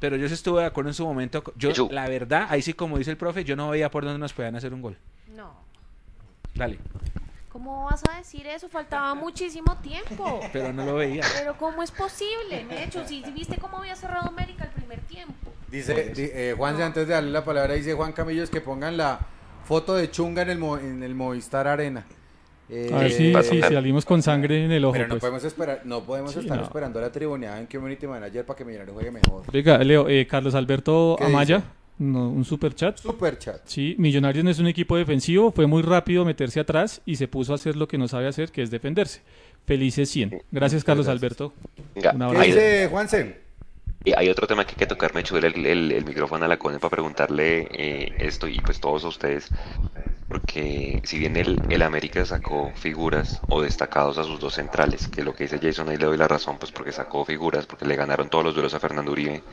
Pero 0.00 0.16
yo 0.16 0.26
sí 0.26 0.34
estuve 0.34 0.62
de 0.62 0.66
acuerdo 0.66 0.90
en 0.90 0.94
su 0.94 1.04
momento. 1.06 1.44
Yo, 1.56 1.70
Eso- 1.70 1.88
la 1.92 2.08
verdad, 2.08 2.46
ahí 2.50 2.62
sí 2.62 2.72
como 2.72 2.98
dice 2.98 3.10
el 3.10 3.16
profe, 3.16 3.44
yo 3.44 3.56
no 3.56 3.68
veía 3.70 3.90
por 3.90 4.04
dónde 4.04 4.18
nos 4.18 4.32
podían 4.32 4.56
hacer 4.56 4.72
un 4.72 4.82
gol. 4.82 4.96
No. 5.36 5.54
Dale. 6.54 6.78
¿Cómo 7.50 7.84
vas 7.84 8.02
a 8.10 8.16
decir 8.16 8.46
eso? 8.46 8.68
Faltaba 8.68 9.14
muchísimo 9.14 9.76
tiempo. 9.76 10.40
Pero 10.52 10.72
no 10.72 10.84
lo 10.86 10.94
veía. 10.94 11.22
Pero 11.38 11.56
¿cómo 11.58 11.82
es 11.82 11.90
posible? 11.90 12.64
De 12.64 12.84
hecho, 12.84 13.06
si 13.06 13.22
viste 13.32 13.58
cómo 13.58 13.78
había 13.78 13.94
cerrado 13.94 14.28
América 14.28 14.64
el 14.64 14.70
primer 14.70 15.00
tiempo. 15.02 15.51
Dice, 15.72 16.12
di- 16.14 16.30
eh, 16.32 16.54
Juanse, 16.56 16.82
antes 16.84 17.08
de 17.08 17.14
darle 17.14 17.30
la 17.30 17.44
palabra, 17.44 17.74
dice 17.74 17.94
Juan 17.94 18.12
Camillos 18.12 18.50
que 18.50 18.60
pongan 18.60 18.96
la 18.96 19.18
foto 19.64 19.94
de 19.94 20.10
Chunga 20.10 20.42
en 20.42 20.50
el, 20.50 20.58
Mo- 20.58 20.78
en 20.78 21.02
el 21.02 21.14
Movistar 21.14 21.66
Arena. 21.66 22.04
Eh, 22.68 22.90
A 22.92 22.98
ver 22.98 23.10
si, 23.12 23.32
va 23.32 23.40
a 23.40 23.42
si 23.42 23.56
tocar. 23.56 23.72
salimos 23.72 24.04
con 24.04 24.22
sangre 24.22 24.64
en 24.64 24.70
el 24.72 24.84
ojo. 24.84 24.92
Pero 24.92 25.04
no 25.06 25.10
pues. 25.14 25.20
podemos 25.20 25.44
esperar, 25.44 25.80
no 25.84 26.02
podemos 26.04 26.32
Sí, 26.32 26.40
estar 26.40 26.56
no. 26.58 26.62
esperando 26.64 26.98
a 26.98 27.02
la 27.02 27.10
tribuneada 27.12 27.58
en 27.58 27.66
Community 27.66 28.06
Manager 28.06 28.44
para 28.46 28.56
que 28.56 28.64
Millonarios 28.64 28.94
juegue 28.94 29.10
mejor. 29.10 29.42
Oiga, 29.52 29.78
Leo, 29.78 30.08
eh, 30.08 30.26
Carlos 30.26 30.54
Alberto 30.54 31.16
¿Qué 31.18 31.24
Amaya, 31.24 31.62
no, 31.98 32.28
un 32.30 32.44
super 32.44 32.74
chat. 32.74 32.98
Super 32.98 33.38
chat. 33.38 33.60
Sí, 33.64 33.94
Millonarios 33.98 34.44
no 34.44 34.50
es 34.50 34.58
un 34.58 34.66
equipo 34.68 34.96
defensivo, 34.96 35.52
fue 35.52 35.66
muy 35.66 35.82
rápido 35.82 36.24
meterse 36.24 36.60
atrás 36.60 37.02
y 37.04 37.16
se 37.16 37.28
puso 37.28 37.52
a 37.52 37.56
hacer 37.56 37.76
lo 37.76 37.88
que 37.88 37.98
no 37.98 38.08
sabe 38.08 38.26
hacer, 38.28 38.50
que 38.52 38.62
es 38.62 38.70
defenderse. 38.70 39.20
Felices 39.66 40.08
100. 40.10 40.42
Gracias, 40.50 40.82
Carlos 40.84 41.06
gracias. 41.06 41.22
Alberto. 41.22 41.52
Un 41.94 42.02
¿Qué 42.02 42.08
abrazo. 42.08 42.42
dice 42.44 42.88
Juanse? 42.90 43.41
Y 44.04 44.12
hay 44.16 44.28
otro 44.28 44.46
tema 44.46 44.64
que 44.64 44.72
hay 44.72 44.76
que 44.76 44.86
tocar, 44.86 45.14
me 45.14 45.20
el- 45.66 45.92
el 45.92 46.04
micrófono 46.04 46.44
a 46.44 46.48
la 46.48 46.58
Cone 46.58 46.78
para 46.80 46.90
preguntarle 46.90 47.68
eh, 47.70 48.12
esto 48.18 48.48
y 48.48 48.60
pues 48.62 48.80
todos 48.80 49.04
a 49.04 49.08
ustedes, 49.08 49.52
porque 50.28 51.00
si 51.04 51.18
bien 51.18 51.36
el, 51.36 51.62
el 51.68 51.82
América 51.82 52.24
sacó 52.26 52.72
figuras 52.74 53.44
o 53.48 53.62
destacados 53.62 54.18
a 54.18 54.24
sus 54.24 54.40
dos 54.40 54.54
centrales, 54.54 55.08
que 55.08 55.24
lo 55.24 55.34
que 55.34 55.44
dice 55.44 55.60
Jason 55.62 55.88
ahí 55.90 55.96
le 55.98 56.06
doy 56.06 56.18
la 56.18 56.28
razón, 56.28 56.58
pues 56.58 56.72
porque 56.72 56.92
sacó 56.92 57.24
figuras, 57.24 57.66
porque 57.66 57.86
le 57.86 57.96
ganaron 57.96 58.30
todos 58.30 58.44
los 58.44 58.54
duelos 58.54 58.74
a 58.74 58.80
Fernando 58.80 59.12
Uribe. 59.12 59.44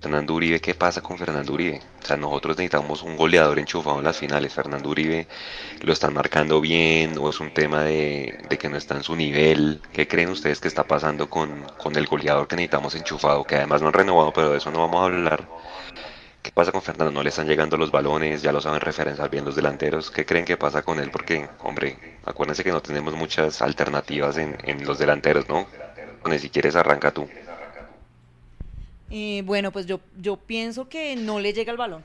Fernando 0.00 0.34
Uribe, 0.34 0.60
¿qué 0.60 0.74
pasa 0.74 1.00
con 1.02 1.18
Fernando 1.18 1.52
Uribe? 1.52 1.80
O 2.02 2.06
sea, 2.06 2.16
nosotros 2.16 2.56
necesitamos 2.56 3.02
un 3.02 3.16
goleador 3.16 3.58
enchufado 3.58 3.98
en 3.98 4.04
las 4.04 4.16
finales. 4.16 4.54
Fernando 4.54 4.88
Uribe 4.90 5.26
lo 5.82 5.92
están 5.92 6.14
marcando 6.14 6.60
bien 6.60 7.18
o 7.18 7.28
es 7.30 7.40
un 7.40 7.52
tema 7.52 7.82
de, 7.82 8.46
que 8.60 8.68
no 8.68 8.76
está 8.76 8.94
en 8.96 9.02
su 9.02 9.16
nivel. 9.16 9.82
¿Qué 9.92 10.06
creen 10.06 10.30
ustedes 10.30 10.60
que 10.60 10.68
está 10.68 10.84
pasando 10.84 11.28
con, 11.28 11.64
con 11.78 11.96
el 11.96 12.06
goleador 12.06 12.46
que 12.46 12.54
necesitamos 12.56 12.94
enchufado? 12.94 13.44
Que 13.44 13.56
además 13.56 13.82
no 13.82 13.88
han 13.88 13.94
renovado, 13.94 14.32
pero 14.32 14.50
de 14.52 14.58
eso 14.58 14.70
no 14.70 14.80
vamos 14.80 15.00
a 15.02 15.04
hablar. 15.06 15.48
¿Qué 16.42 16.52
pasa 16.52 16.72
con 16.72 16.82
Fernando? 16.82 17.12
No 17.12 17.22
le 17.24 17.30
están 17.30 17.48
llegando 17.48 17.76
los 17.76 17.90
balones, 17.90 18.42
ya 18.42 18.52
lo 18.52 18.60
saben 18.60 18.80
referenciar 18.80 19.30
bien 19.30 19.44
los 19.44 19.56
delanteros. 19.56 20.10
¿Qué 20.12 20.24
creen 20.24 20.44
que 20.44 20.56
pasa 20.56 20.82
con 20.82 21.00
él? 21.00 21.10
Porque, 21.10 21.48
hombre, 21.58 21.98
acuérdense 22.24 22.62
que 22.64 22.70
no 22.70 22.80
tenemos 22.82 23.14
muchas 23.14 23.62
alternativas 23.62 24.36
en, 24.38 24.56
en 24.62 24.86
los 24.86 24.98
delanteros, 24.98 25.48
¿no? 25.48 25.66
Cone, 26.22 26.38
si 26.38 26.50
quieres 26.50 26.76
arranca 26.76 27.12
tú. 27.12 27.28
Eh, 29.10 29.42
bueno, 29.44 29.72
pues 29.72 29.86
yo, 29.86 30.00
yo 30.20 30.36
pienso 30.36 30.88
que 30.88 31.16
no 31.16 31.40
le 31.40 31.52
llega 31.52 31.72
el 31.72 31.78
balón. 31.78 32.04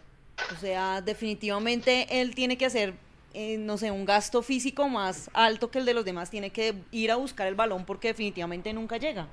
O 0.55 0.59
sea, 0.59 1.01
definitivamente 1.01 2.21
él 2.21 2.33
tiene 2.35 2.57
que 2.57 2.65
hacer, 2.65 2.93
eh, 3.33 3.57
no 3.57 3.77
sé, 3.77 3.91
un 3.91 4.05
gasto 4.05 4.41
físico 4.41 4.87
más 4.89 5.29
alto 5.33 5.69
que 5.69 5.79
el 5.79 5.85
de 5.85 5.93
los 5.93 6.05
demás. 6.05 6.29
Tiene 6.29 6.49
que 6.49 6.75
ir 6.91 7.11
a 7.11 7.15
buscar 7.15 7.47
el 7.47 7.55
balón 7.55 7.85
porque 7.85 8.09
definitivamente 8.09 8.73
nunca 8.73 8.97
llega. 8.97 9.27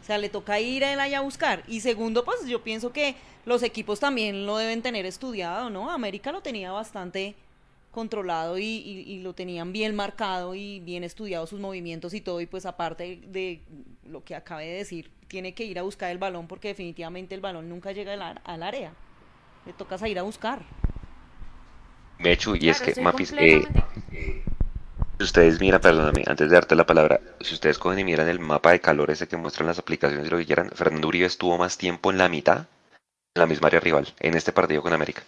O 0.00 0.04
sea, 0.04 0.18
le 0.18 0.28
toca 0.28 0.58
ir 0.60 0.84
a 0.84 0.92
él 0.92 1.00
allá 1.00 1.18
a 1.18 1.22
buscar. 1.22 1.62
Y 1.68 1.80
segundo, 1.80 2.24
pues 2.24 2.46
yo 2.46 2.62
pienso 2.62 2.92
que 2.92 3.14
los 3.44 3.62
equipos 3.62 4.00
también 4.00 4.46
lo 4.46 4.56
deben 4.56 4.82
tener 4.82 5.06
estudiado, 5.06 5.70
¿no? 5.70 5.90
América 5.90 6.32
lo 6.32 6.40
tenía 6.40 6.72
bastante 6.72 7.34
controlado 7.92 8.58
y, 8.58 8.64
y- 8.64 9.04
y 9.12 9.20
lo 9.20 9.34
tenían 9.34 9.72
bien 9.72 9.94
marcado 9.94 10.54
y 10.56 10.80
bien 10.80 11.04
estudiado 11.04 11.46
sus 11.46 11.60
movimientos 11.60 12.14
y 12.14 12.20
todo. 12.20 12.40
Y 12.40 12.46
pues 12.46 12.66
aparte 12.66 13.20
de 13.28 13.60
lo 14.10 14.24
que 14.24 14.34
acabé 14.34 14.66
de 14.66 14.78
decir, 14.78 15.10
tiene 15.28 15.54
que 15.54 15.64
ir 15.64 15.78
a 15.78 15.82
buscar 15.82 16.10
el 16.10 16.18
balón 16.18 16.46
porque 16.48 16.68
definitivamente 16.68 17.34
el 17.34 17.40
balón 17.40 17.68
nunca 17.68 17.92
llega 17.92 18.14
al, 18.14 18.40
al 18.44 18.62
área. 18.62 18.92
Le 19.66 19.72
toca 19.74 20.08
ir 20.08 20.18
a 20.18 20.22
buscar. 20.22 20.58
Mechu, 22.18 22.56
y 22.56 22.68
es 22.68 22.80
que, 22.80 23.00
Mapis, 23.00 23.32
eh, 23.32 23.62
Si 25.18 25.24
ustedes 25.24 25.60
miran, 25.60 25.80
perdóname, 25.80 26.24
antes 26.26 26.48
de 26.48 26.54
darte 26.54 26.74
la 26.74 26.84
palabra, 26.86 27.20
si 27.40 27.54
ustedes 27.54 27.78
cogen 27.78 27.98
y 28.00 28.04
miran 28.04 28.28
el 28.28 28.40
mapa 28.40 28.72
de 28.72 28.80
calor 28.80 29.10
ese 29.10 29.28
que 29.28 29.36
muestran 29.36 29.66
las 29.68 29.78
aplicaciones 29.78 30.26
y 30.26 30.30
lo 30.30 30.38
que 30.38 30.46
quieran, 30.46 30.70
Fernando 30.70 31.08
Uribe 31.08 31.26
estuvo 31.26 31.56
más 31.58 31.78
tiempo 31.78 32.10
en 32.10 32.18
la 32.18 32.28
mitad, 32.28 32.58
en 33.34 33.40
la 33.40 33.46
misma 33.46 33.68
área 33.68 33.80
rival, 33.80 34.08
en 34.20 34.34
este 34.34 34.52
partido 34.52 34.82
con 34.82 34.92
América. 34.92 35.22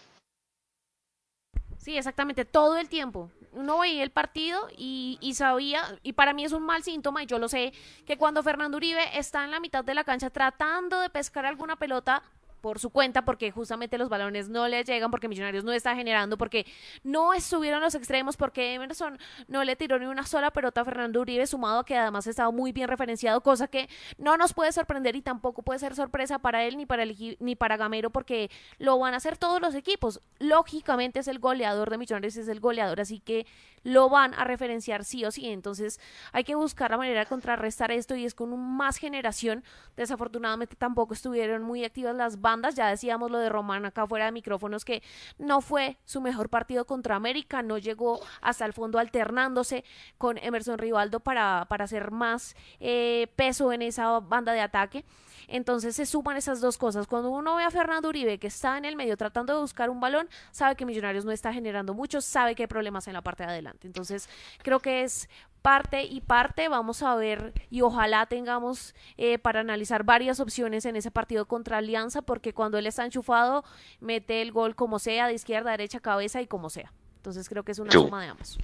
Sí, 1.84 1.98
exactamente, 1.98 2.46
todo 2.46 2.78
el 2.78 2.88
tiempo. 2.88 3.30
Uno 3.52 3.80
veía 3.80 4.02
el 4.02 4.10
partido 4.10 4.68
y, 4.74 5.18
y 5.20 5.34
sabía, 5.34 5.98
y 6.02 6.14
para 6.14 6.32
mí 6.32 6.42
es 6.42 6.52
un 6.52 6.62
mal 6.62 6.82
síntoma, 6.82 7.22
y 7.22 7.26
yo 7.26 7.38
lo 7.38 7.46
sé, 7.46 7.74
que 8.06 8.16
cuando 8.16 8.42
Fernando 8.42 8.78
Uribe 8.78 9.18
está 9.18 9.44
en 9.44 9.50
la 9.50 9.60
mitad 9.60 9.84
de 9.84 9.92
la 9.92 10.02
cancha 10.02 10.30
tratando 10.30 10.98
de 11.00 11.10
pescar 11.10 11.44
alguna 11.44 11.76
pelota 11.76 12.22
por 12.64 12.78
su 12.78 12.88
cuenta, 12.88 13.26
porque 13.26 13.50
justamente 13.50 13.98
los 13.98 14.08
balones 14.08 14.48
no 14.48 14.66
le 14.68 14.82
llegan, 14.84 15.10
porque 15.10 15.28
Millonarios 15.28 15.64
no 15.64 15.72
está 15.72 15.94
generando, 15.94 16.38
porque 16.38 16.64
no 17.02 17.34
estuvieron 17.34 17.82
los 17.82 17.94
extremos, 17.94 18.38
porque 18.38 18.72
Emerson 18.72 19.18
no 19.48 19.64
le 19.64 19.76
tiró 19.76 19.98
ni 19.98 20.06
una 20.06 20.24
sola 20.24 20.50
pelota 20.50 20.80
a 20.80 20.84
Fernando 20.86 21.20
Uribe, 21.20 21.46
sumado 21.46 21.80
a 21.80 21.84
que 21.84 21.94
además 21.94 22.26
estaba 22.26 22.50
muy 22.50 22.72
bien 22.72 22.88
referenciado, 22.88 23.42
cosa 23.42 23.68
que 23.68 23.90
no 24.16 24.38
nos 24.38 24.54
puede 24.54 24.72
sorprender 24.72 25.14
y 25.14 25.20
tampoco 25.20 25.60
puede 25.60 25.78
ser 25.78 25.94
sorpresa 25.94 26.38
para 26.38 26.64
él 26.64 26.78
ni 26.78 26.86
para 26.86 27.02
el, 27.02 27.36
ni 27.38 27.54
para 27.54 27.76
Gamero, 27.76 28.08
porque 28.08 28.50
lo 28.78 28.98
van 28.98 29.12
a 29.12 29.18
hacer 29.18 29.36
todos 29.36 29.60
los 29.60 29.74
equipos. 29.74 30.22
Lógicamente 30.38 31.20
es 31.20 31.28
el 31.28 31.40
goleador 31.40 31.90
de 31.90 31.98
Millonarios, 31.98 32.36
es 32.36 32.48
el 32.48 32.60
goleador, 32.60 32.98
así 32.98 33.20
que 33.20 33.46
lo 33.82 34.08
van 34.08 34.32
a 34.32 34.44
referenciar 34.44 35.04
sí 35.04 35.22
o 35.26 35.30
sí. 35.30 35.50
Entonces 35.50 36.00
hay 36.32 36.44
que 36.44 36.54
buscar 36.54 36.90
la 36.92 36.96
manera 36.96 37.20
de 37.20 37.26
contrarrestar 37.26 37.92
esto 37.92 38.16
y 38.16 38.24
es 38.24 38.34
con 38.34 38.58
más 38.58 38.96
generación. 38.96 39.62
Desafortunadamente 39.98 40.76
tampoco 40.76 41.12
estuvieron 41.12 41.62
muy 41.62 41.84
activas 41.84 42.16
las 42.16 42.40
bandas. 42.40 42.53
Ya 42.74 42.88
decíamos 42.88 43.30
lo 43.30 43.38
de 43.38 43.48
Román 43.48 43.84
acá 43.84 44.06
fuera 44.06 44.26
de 44.26 44.32
micrófonos 44.32 44.84
que 44.84 45.02
no 45.38 45.60
fue 45.60 45.98
su 46.04 46.20
mejor 46.20 46.48
partido 46.48 46.84
contra 46.84 47.16
América, 47.16 47.62
no 47.62 47.78
llegó 47.78 48.20
hasta 48.40 48.64
el 48.64 48.72
fondo 48.72 48.98
alternándose 48.98 49.84
con 50.18 50.38
Emerson 50.38 50.78
Rivaldo 50.78 51.20
para, 51.20 51.66
para 51.68 51.84
hacer 51.84 52.10
más 52.10 52.54
eh, 52.80 53.28
peso 53.36 53.72
en 53.72 53.82
esa 53.82 54.20
banda 54.20 54.52
de 54.52 54.60
ataque. 54.60 55.04
Entonces 55.48 55.96
se 55.96 56.06
suman 56.06 56.36
esas 56.36 56.60
dos 56.60 56.78
cosas. 56.78 57.06
Cuando 57.06 57.30
uno 57.30 57.56
ve 57.56 57.64
a 57.64 57.70
Fernando 57.70 58.08
Uribe 58.08 58.38
que 58.38 58.46
está 58.46 58.78
en 58.78 58.84
el 58.84 58.96
medio 58.96 59.16
tratando 59.16 59.54
de 59.54 59.60
buscar 59.60 59.90
un 59.90 60.00
balón, 60.00 60.28
sabe 60.52 60.76
que 60.76 60.86
Millonarios 60.86 61.24
no 61.24 61.32
está 61.32 61.52
generando 61.52 61.92
mucho, 61.92 62.20
sabe 62.20 62.54
que 62.54 62.62
hay 62.62 62.66
problemas 62.66 63.06
en 63.08 63.14
la 63.14 63.22
parte 63.22 63.42
de 63.42 63.50
adelante. 63.50 63.86
Entonces 63.86 64.28
creo 64.62 64.80
que 64.80 65.02
es 65.02 65.28
parte 65.64 66.04
y 66.04 66.20
parte. 66.20 66.68
Vamos 66.68 67.02
a 67.02 67.14
ver 67.14 67.54
y 67.70 67.80
ojalá 67.80 68.26
tengamos 68.26 68.94
eh, 69.16 69.38
para 69.38 69.60
analizar 69.60 70.04
varias 70.04 70.38
opciones 70.38 70.84
en 70.84 70.94
ese 70.94 71.10
partido 71.10 71.46
contra 71.46 71.78
Alianza, 71.78 72.20
porque 72.20 72.52
cuando 72.52 72.76
él 72.76 72.86
está 72.86 73.02
enchufado, 73.02 73.64
mete 73.98 74.42
el 74.42 74.52
gol 74.52 74.74
como 74.74 74.98
sea, 74.98 75.26
de 75.26 75.32
izquierda, 75.32 75.70
derecha, 75.70 76.00
cabeza 76.00 76.42
y 76.42 76.46
como 76.46 76.68
sea. 76.68 76.92
Entonces 77.16 77.48
creo 77.48 77.62
que 77.62 77.72
es 77.72 77.78
una 77.78 77.92
suma 77.92 78.22
de 78.22 78.28
ambos. 78.28 78.58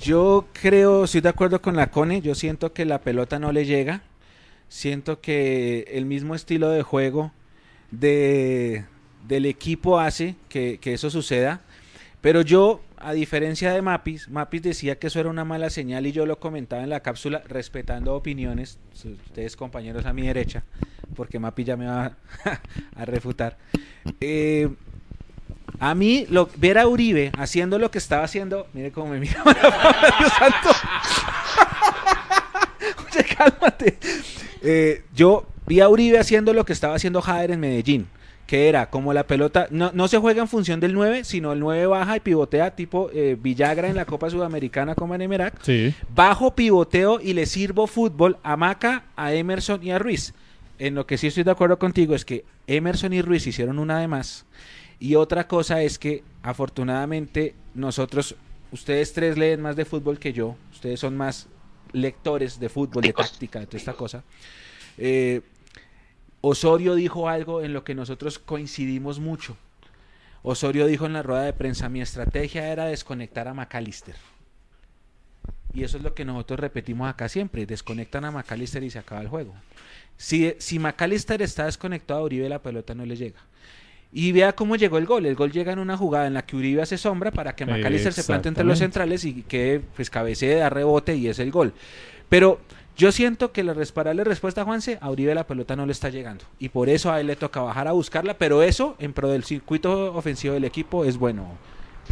Yo 0.00 0.46
creo, 0.54 1.04
estoy 1.04 1.20
de 1.20 1.28
acuerdo 1.28 1.60
con 1.60 1.76
la 1.76 1.90
Cone, 1.90 2.22
yo 2.22 2.34
siento 2.34 2.72
que 2.72 2.86
la 2.86 3.02
pelota 3.02 3.38
no 3.38 3.52
le 3.52 3.66
llega, 3.66 4.00
siento 4.70 5.20
que 5.20 5.84
el 5.88 6.06
mismo 6.06 6.34
estilo 6.34 6.70
de 6.70 6.82
juego 6.82 7.32
de, 7.90 8.86
del 9.28 9.44
equipo 9.44 9.98
hace 9.98 10.36
que, 10.48 10.78
que 10.80 10.94
eso 10.94 11.10
suceda, 11.10 11.60
pero 12.22 12.40
yo 12.40 12.80
a 13.02 13.12
diferencia 13.12 13.72
de 13.72 13.82
Mapis, 13.82 14.28
Mapis 14.28 14.62
decía 14.62 14.98
que 14.98 15.08
eso 15.08 15.20
era 15.20 15.28
una 15.28 15.44
mala 15.44 15.70
señal 15.70 16.06
y 16.06 16.12
yo 16.12 16.26
lo 16.26 16.38
comentaba 16.38 16.82
en 16.82 16.90
la 16.90 17.00
cápsula 17.00 17.42
respetando 17.46 18.14
opiniones, 18.14 18.78
ustedes 18.94 19.56
compañeros 19.56 20.06
a 20.06 20.12
mi 20.12 20.26
derecha, 20.26 20.64
porque 21.16 21.38
Mapis 21.38 21.66
ya 21.66 21.76
me 21.76 21.86
va 21.86 22.16
a, 22.96 23.04
refutar. 23.04 23.58
Eh, 24.20 24.68
a 25.78 25.94
mí, 25.94 26.26
lo, 26.30 26.48
ver 26.56 26.78
a 26.78 26.86
Uribe 26.86 27.32
haciendo 27.36 27.78
lo 27.78 27.90
que 27.90 27.98
estaba 27.98 28.24
haciendo, 28.24 28.68
mire 28.72 28.92
cómo 28.92 29.12
me 29.12 29.18
mira, 29.18 29.42
Dios 30.18 30.32
santo. 30.38 30.70
Oye, 33.12 33.24
cálmate. 33.36 33.98
Eh, 34.62 35.04
yo 35.14 35.46
vi 35.66 35.80
a 35.80 35.88
Uribe 35.88 36.18
haciendo 36.18 36.52
lo 36.52 36.64
que 36.64 36.72
estaba 36.72 36.94
haciendo 36.94 37.20
Jader 37.20 37.50
en 37.50 37.60
Medellín 37.60 38.06
que 38.52 38.68
era 38.68 38.90
como 38.90 39.14
la 39.14 39.26
pelota, 39.26 39.66
no, 39.70 39.92
no 39.94 40.08
se 40.08 40.18
juega 40.18 40.42
en 40.42 40.46
función 40.46 40.78
del 40.78 40.92
9, 40.92 41.24
sino 41.24 41.54
el 41.54 41.60
9 41.60 41.86
baja 41.86 42.18
y 42.18 42.20
pivotea 42.20 42.76
tipo 42.76 43.08
eh, 43.14 43.34
Villagra 43.40 43.88
en 43.88 43.96
la 43.96 44.04
Copa 44.04 44.28
Sudamericana 44.28 44.94
como 44.94 45.14
en 45.14 45.22
Emerac. 45.22 45.58
Bajo 46.14 46.54
pivoteo 46.54 47.18
y 47.18 47.32
le 47.32 47.46
sirvo 47.46 47.86
fútbol 47.86 48.36
a 48.42 48.58
Maca, 48.58 49.06
a 49.16 49.32
Emerson 49.32 49.82
y 49.82 49.90
a 49.90 49.98
Ruiz. 49.98 50.34
En 50.78 50.94
lo 50.94 51.06
que 51.06 51.16
sí 51.16 51.28
estoy 51.28 51.44
de 51.44 51.50
acuerdo 51.50 51.78
contigo 51.78 52.14
es 52.14 52.26
que 52.26 52.44
Emerson 52.66 53.14
y 53.14 53.22
Ruiz 53.22 53.46
hicieron 53.46 53.78
una 53.78 54.00
de 54.00 54.08
más. 54.08 54.44
Y 55.00 55.14
otra 55.14 55.48
cosa 55.48 55.80
es 55.80 55.98
que 55.98 56.22
afortunadamente 56.42 57.54
nosotros, 57.74 58.36
ustedes 58.70 59.14
tres 59.14 59.38
leen 59.38 59.62
más 59.62 59.76
de 59.76 59.86
fútbol 59.86 60.18
que 60.18 60.34
yo, 60.34 60.56
ustedes 60.70 61.00
son 61.00 61.16
más 61.16 61.48
lectores 61.94 62.60
de 62.60 62.68
fútbol, 62.68 63.02
de 63.02 63.14
táctica, 63.14 63.60
de 63.60 63.66
toda 63.66 63.78
esta 63.78 63.94
cosa. 63.94 64.22
Eh, 64.98 65.40
Osorio 66.42 66.96
dijo 66.96 67.28
algo 67.28 67.62
en 67.62 67.72
lo 67.72 67.84
que 67.84 67.94
nosotros 67.94 68.38
coincidimos 68.38 69.20
mucho. 69.20 69.56
Osorio 70.42 70.86
dijo 70.86 71.06
en 71.06 71.12
la 71.12 71.22
rueda 71.22 71.44
de 71.44 71.52
prensa, 71.52 71.88
mi 71.88 72.02
estrategia 72.02 72.66
era 72.66 72.86
desconectar 72.86 73.46
a 73.46 73.54
McAllister. 73.54 74.16
Y 75.72 75.84
eso 75.84 75.96
es 75.96 76.02
lo 76.02 76.14
que 76.14 76.24
nosotros 76.24 76.58
repetimos 76.58 77.08
acá 77.08 77.28
siempre, 77.28 77.64
desconectan 77.64 78.24
a 78.24 78.32
McAllister 78.32 78.82
y 78.82 78.90
se 78.90 78.98
acaba 78.98 79.20
el 79.20 79.28
juego. 79.28 79.54
Si, 80.16 80.54
si 80.58 80.80
McAllister 80.80 81.40
está 81.42 81.66
desconectado 81.66 82.20
a 82.20 82.24
Uribe, 82.24 82.48
la 82.48 82.60
pelota 82.60 82.92
no 82.92 83.06
le 83.06 83.16
llega. 83.16 83.38
Y 84.12 84.32
vea 84.32 84.52
cómo 84.52 84.74
llegó 84.74 84.98
el 84.98 85.06
gol. 85.06 85.24
El 85.24 85.36
gol 85.36 85.52
llega 85.52 85.72
en 85.72 85.78
una 85.78 85.96
jugada 85.96 86.26
en 86.26 86.34
la 86.34 86.44
que 86.44 86.56
Uribe 86.56 86.82
hace 86.82 86.98
sombra 86.98 87.30
para 87.30 87.54
que 87.54 87.64
McAllister 87.64 88.12
se 88.12 88.24
plante 88.24 88.48
entre 88.48 88.64
los 88.64 88.80
centrales 88.80 89.24
y 89.24 89.42
que 89.42 89.80
pues 89.94 90.10
cabecee, 90.10 90.56
da 90.56 90.68
rebote 90.68 91.14
y 91.14 91.28
es 91.28 91.38
el 91.38 91.52
gol. 91.52 91.72
Pero 92.28 92.60
yo 92.96 93.12
siento 93.12 93.52
que 93.52 93.64
la, 93.64 93.74
para 93.94 94.10
darle 94.10 94.24
respuesta 94.24 94.62
a 94.62 94.64
Juanse, 94.64 94.98
a 95.00 95.10
Uribe 95.10 95.34
la 95.34 95.46
pelota 95.46 95.76
no 95.76 95.86
le 95.86 95.92
está 95.92 96.08
llegando. 96.08 96.44
Y 96.58 96.68
por 96.68 96.88
eso 96.88 97.10
a 97.10 97.20
él 97.20 97.26
le 97.26 97.36
toca 97.36 97.60
bajar 97.60 97.88
a 97.88 97.92
buscarla, 97.92 98.34
pero 98.34 98.62
eso, 98.62 98.96
en 98.98 99.12
pro 99.12 99.28
del 99.28 99.44
circuito 99.44 100.14
ofensivo 100.14 100.54
del 100.54 100.64
equipo, 100.64 101.04
es 101.04 101.16
bueno. 101.16 101.56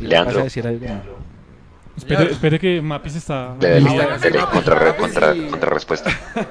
Leandro. 0.00 0.44
Decir 0.44 0.66
algo? 0.66 0.86
Espere, 1.96 2.58
que 2.58 2.80
Mapis 2.80 3.16
está... 3.16 3.56
contra, 4.52 4.96
contra, 4.96 5.34
contra, 5.50 5.70
respuesta. 5.70 6.10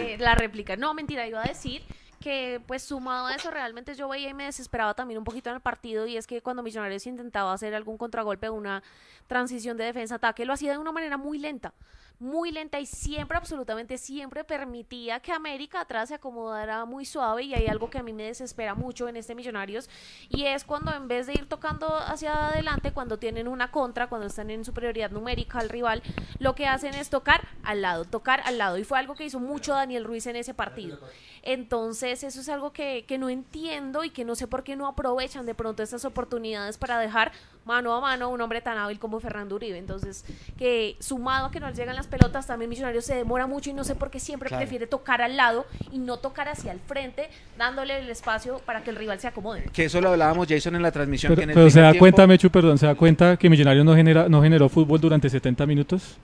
Eh, 0.00 0.16
la 0.18 0.34
réplica. 0.34 0.76
No, 0.76 0.92
mentira, 0.92 1.26
iba 1.26 1.42
a 1.42 1.46
decir 1.46 1.82
que 2.20 2.60
pues 2.66 2.82
sumado 2.82 3.26
a 3.26 3.34
eso 3.34 3.50
realmente 3.50 3.94
yo 3.94 4.08
veía 4.08 4.28
y 4.28 4.34
me 4.34 4.44
desesperaba 4.44 4.92
también 4.92 5.18
un 5.18 5.24
poquito 5.24 5.50
en 5.50 5.56
el 5.56 5.62
partido 5.62 6.06
y 6.06 6.16
es 6.16 6.26
que 6.26 6.42
cuando 6.42 6.62
Millonarios 6.62 7.06
intentaba 7.06 7.52
hacer 7.52 7.74
algún 7.74 7.96
contragolpe 7.96 8.48
o 8.48 8.54
una 8.54 8.82
transición 9.28 9.76
de 9.76 9.84
defensa-ataque 9.84 10.44
lo 10.44 10.52
hacía 10.52 10.72
de 10.72 10.78
una 10.78 10.92
manera 10.92 11.16
muy 11.16 11.38
lenta 11.38 11.72
muy 12.20 12.50
lenta 12.50 12.80
y 12.80 12.86
siempre, 12.86 13.36
absolutamente 13.36 13.96
siempre 13.96 14.42
permitía 14.42 15.20
que 15.20 15.32
América 15.32 15.80
atrás 15.80 16.08
se 16.08 16.16
acomodara 16.16 16.84
muy 16.84 17.04
suave 17.04 17.44
y 17.44 17.54
hay 17.54 17.66
algo 17.68 17.90
que 17.90 17.98
a 17.98 18.02
mí 18.02 18.12
me 18.12 18.24
desespera 18.24 18.74
mucho 18.74 19.08
en 19.08 19.16
este 19.16 19.36
Millonarios 19.36 19.88
y 20.28 20.44
es 20.46 20.64
cuando 20.64 20.92
en 20.92 21.06
vez 21.06 21.28
de 21.28 21.34
ir 21.34 21.48
tocando 21.48 21.86
hacia 21.94 22.48
adelante, 22.48 22.92
cuando 22.92 23.18
tienen 23.18 23.46
una 23.46 23.70
contra, 23.70 24.08
cuando 24.08 24.26
están 24.26 24.50
en 24.50 24.64
superioridad 24.64 25.12
numérica 25.12 25.60
al 25.60 25.68
rival, 25.68 26.02
lo 26.40 26.56
que 26.56 26.66
hacen 26.66 26.94
es 26.94 27.08
tocar 27.08 27.46
al 27.62 27.82
lado, 27.82 28.04
tocar 28.04 28.40
al 28.46 28.58
lado 28.58 28.78
y 28.78 28.84
fue 28.84 28.98
algo 28.98 29.14
que 29.14 29.24
hizo 29.24 29.38
mucho 29.38 29.74
Daniel 29.74 30.04
Ruiz 30.04 30.26
en 30.26 30.36
ese 30.36 30.54
partido. 30.54 30.98
Entonces 31.42 32.24
eso 32.24 32.40
es 32.40 32.48
algo 32.48 32.72
que, 32.72 33.04
que 33.06 33.16
no 33.16 33.28
entiendo 33.28 34.02
y 34.02 34.10
que 34.10 34.24
no 34.24 34.34
sé 34.34 34.48
por 34.48 34.64
qué 34.64 34.74
no 34.74 34.88
aprovechan 34.88 35.46
de 35.46 35.54
pronto 35.54 35.84
estas 35.84 36.04
oportunidades 36.04 36.78
para 36.78 36.98
dejar 36.98 37.30
mano 37.68 37.94
a 37.94 38.00
mano 38.00 38.30
un 38.30 38.40
hombre 38.40 38.62
tan 38.62 38.78
hábil 38.78 38.98
como 38.98 39.20
Fernando 39.20 39.54
Uribe. 39.54 39.78
Entonces, 39.78 40.24
que 40.56 40.96
sumado 40.98 41.46
a 41.46 41.50
que 41.50 41.60
no 41.60 41.70
llegan 41.70 41.94
las 41.94 42.06
pelotas, 42.06 42.46
también 42.46 42.70
Millonarios 42.70 43.04
se 43.04 43.14
demora 43.14 43.46
mucho 43.46 43.68
y 43.70 43.74
no 43.74 43.84
sé 43.84 43.94
por 43.94 44.10
qué 44.10 44.18
siempre 44.18 44.48
prefiere 44.48 44.86
tocar 44.86 45.20
al 45.20 45.36
lado 45.36 45.66
y 45.92 45.98
no 45.98 46.16
tocar 46.16 46.48
hacia 46.48 46.72
el 46.72 46.80
frente, 46.80 47.28
dándole 47.58 47.98
el 47.98 48.08
espacio 48.08 48.60
para 48.64 48.82
que 48.82 48.90
el 48.90 48.96
rival 48.96 49.20
se 49.20 49.28
acomode. 49.28 49.64
Que 49.72 49.84
eso 49.84 50.00
lo 50.00 50.08
hablábamos, 50.08 50.48
Jason, 50.48 50.74
en 50.76 50.82
la 50.82 50.90
transmisión. 50.90 51.34
Pero, 51.36 51.70
se 51.70 51.80
da 51.80 51.92
cuenta, 51.94 52.26
Mechu, 52.26 52.50
perdón, 52.50 52.78
se 52.78 52.86
da 52.86 52.94
cuenta 52.94 53.36
que 53.36 53.50
Millonarios 53.50 53.84
no, 53.84 53.94
genera, 53.94 54.28
no 54.28 54.42
generó 54.42 54.68
fútbol 54.70 54.98
durante 54.98 55.28
70 55.28 55.66
minutos. 55.66 56.16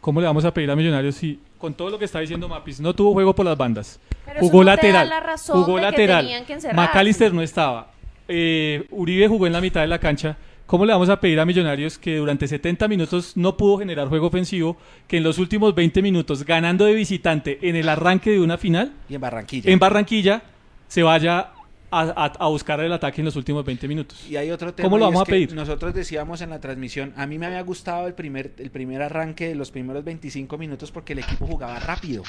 ¿Cómo 0.00 0.20
le 0.20 0.28
vamos 0.28 0.44
a 0.44 0.54
pedir 0.54 0.70
a 0.70 0.76
Millonarios 0.76 1.16
si 1.16 1.40
con 1.58 1.74
todo 1.74 1.90
lo 1.90 1.98
que 1.98 2.04
está 2.04 2.20
diciendo 2.20 2.48
Mapis 2.48 2.78
no 2.78 2.94
tuvo 2.94 3.12
juego 3.12 3.34
por 3.34 3.44
las 3.44 3.58
bandas? 3.58 3.98
jugó 4.38 4.62
lateral. 4.62 5.10
jugó 5.48 5.80
lateral. 5.80 6.28
McAllister 6.74 7.34
no 7.34 7.42
estaba. 7.42 7.90
Eh, 8.28 8.86
Uribe 8.90 9.26
jugó 9.26 9.48
en 9.48 9.52
la 9.52 9.60
mitad 9.60 9.80
de 9.80 9.88
la 9.88 9.98
cancha 9.98 10.36
¿Cómo 10.66 10.84
le 10.84 10.92
vamos 10.92 11.08
a 11.10 11.20
pedir 11.20 11.38
a 11.38 11.46
Millonarios 11.46 11.96
que 11.96 12.16
durante 12.16 12.48
70 12.48 12.88
minutos 12.88 13.36
no 13.36 13.56
pudo 13.56 13.78
generar 13.78 14.08
juego 14.08 14.26
ofensivo, 14.26 14.76
que 15.06 15.18
en 15.18 15.22
los 15.22 15.38
últimos 15.38 15.76
20 15.76 16.02
minutos, 16.02 16.44
ganando 16.44 16.86
de 16.86 16.94
visitante 16.94 17.60
en 17.62 17.76
el 17.76 17.88
arranque 17.88 18.30
de 18.32 18.40
una 18.40 18.58
final, 18.58 18.92
y 19.08 19.14
en 19.14 19.20
Barranquilla, 19.20 19.70
en 19.70 19.78
Barranquilla 19.78 20.42
se 20.88 21.04
vaya 21.04 21.52
a, 22.00 22.46
buscar 22.48 22.80
el 22.80 22.92
ataque 22.92 23.20
en 23.20 23.24
los 23.24 23.36
últimos 23.36 23.64
20 23.64 23.88
minutos. 23.88 24.26
Y 24.28 24.36
hay 24.36 24.50
otro 24.50 24.74
tema. 24.74 24.86
¿Cómo 24.86 24.98
lo 24.98 25.06
vamos 25.06 25.22
a 25.22 25.24
pedir? 25.24 25.54
Nosotros 25.54 25.94
decíamos 25.94 26.40
en 26.40 26.50
la 26.50 26.60
transmisión, 26.60 27.12
a 27.16 27.26
mí 27.26 27.38
me 27.38 27.46
había 27.46 27.62
gustado 27.62 28.06
el 28.06 28.14
primer, 28.14 28.52
el 28.58 28.70
primer 28.70 29.02
arranque 29.02 29.48
de 29.48 29.54
los 29.54 29.70
primeros 29.70 30.04
25 30.04 30.58
minutos 30.58 30.90
porque 30.92 31.12
el 31.12 31.20
equipo 31.20 31.46
jugaba 31.46 31.78
rápido. 31.80 32.22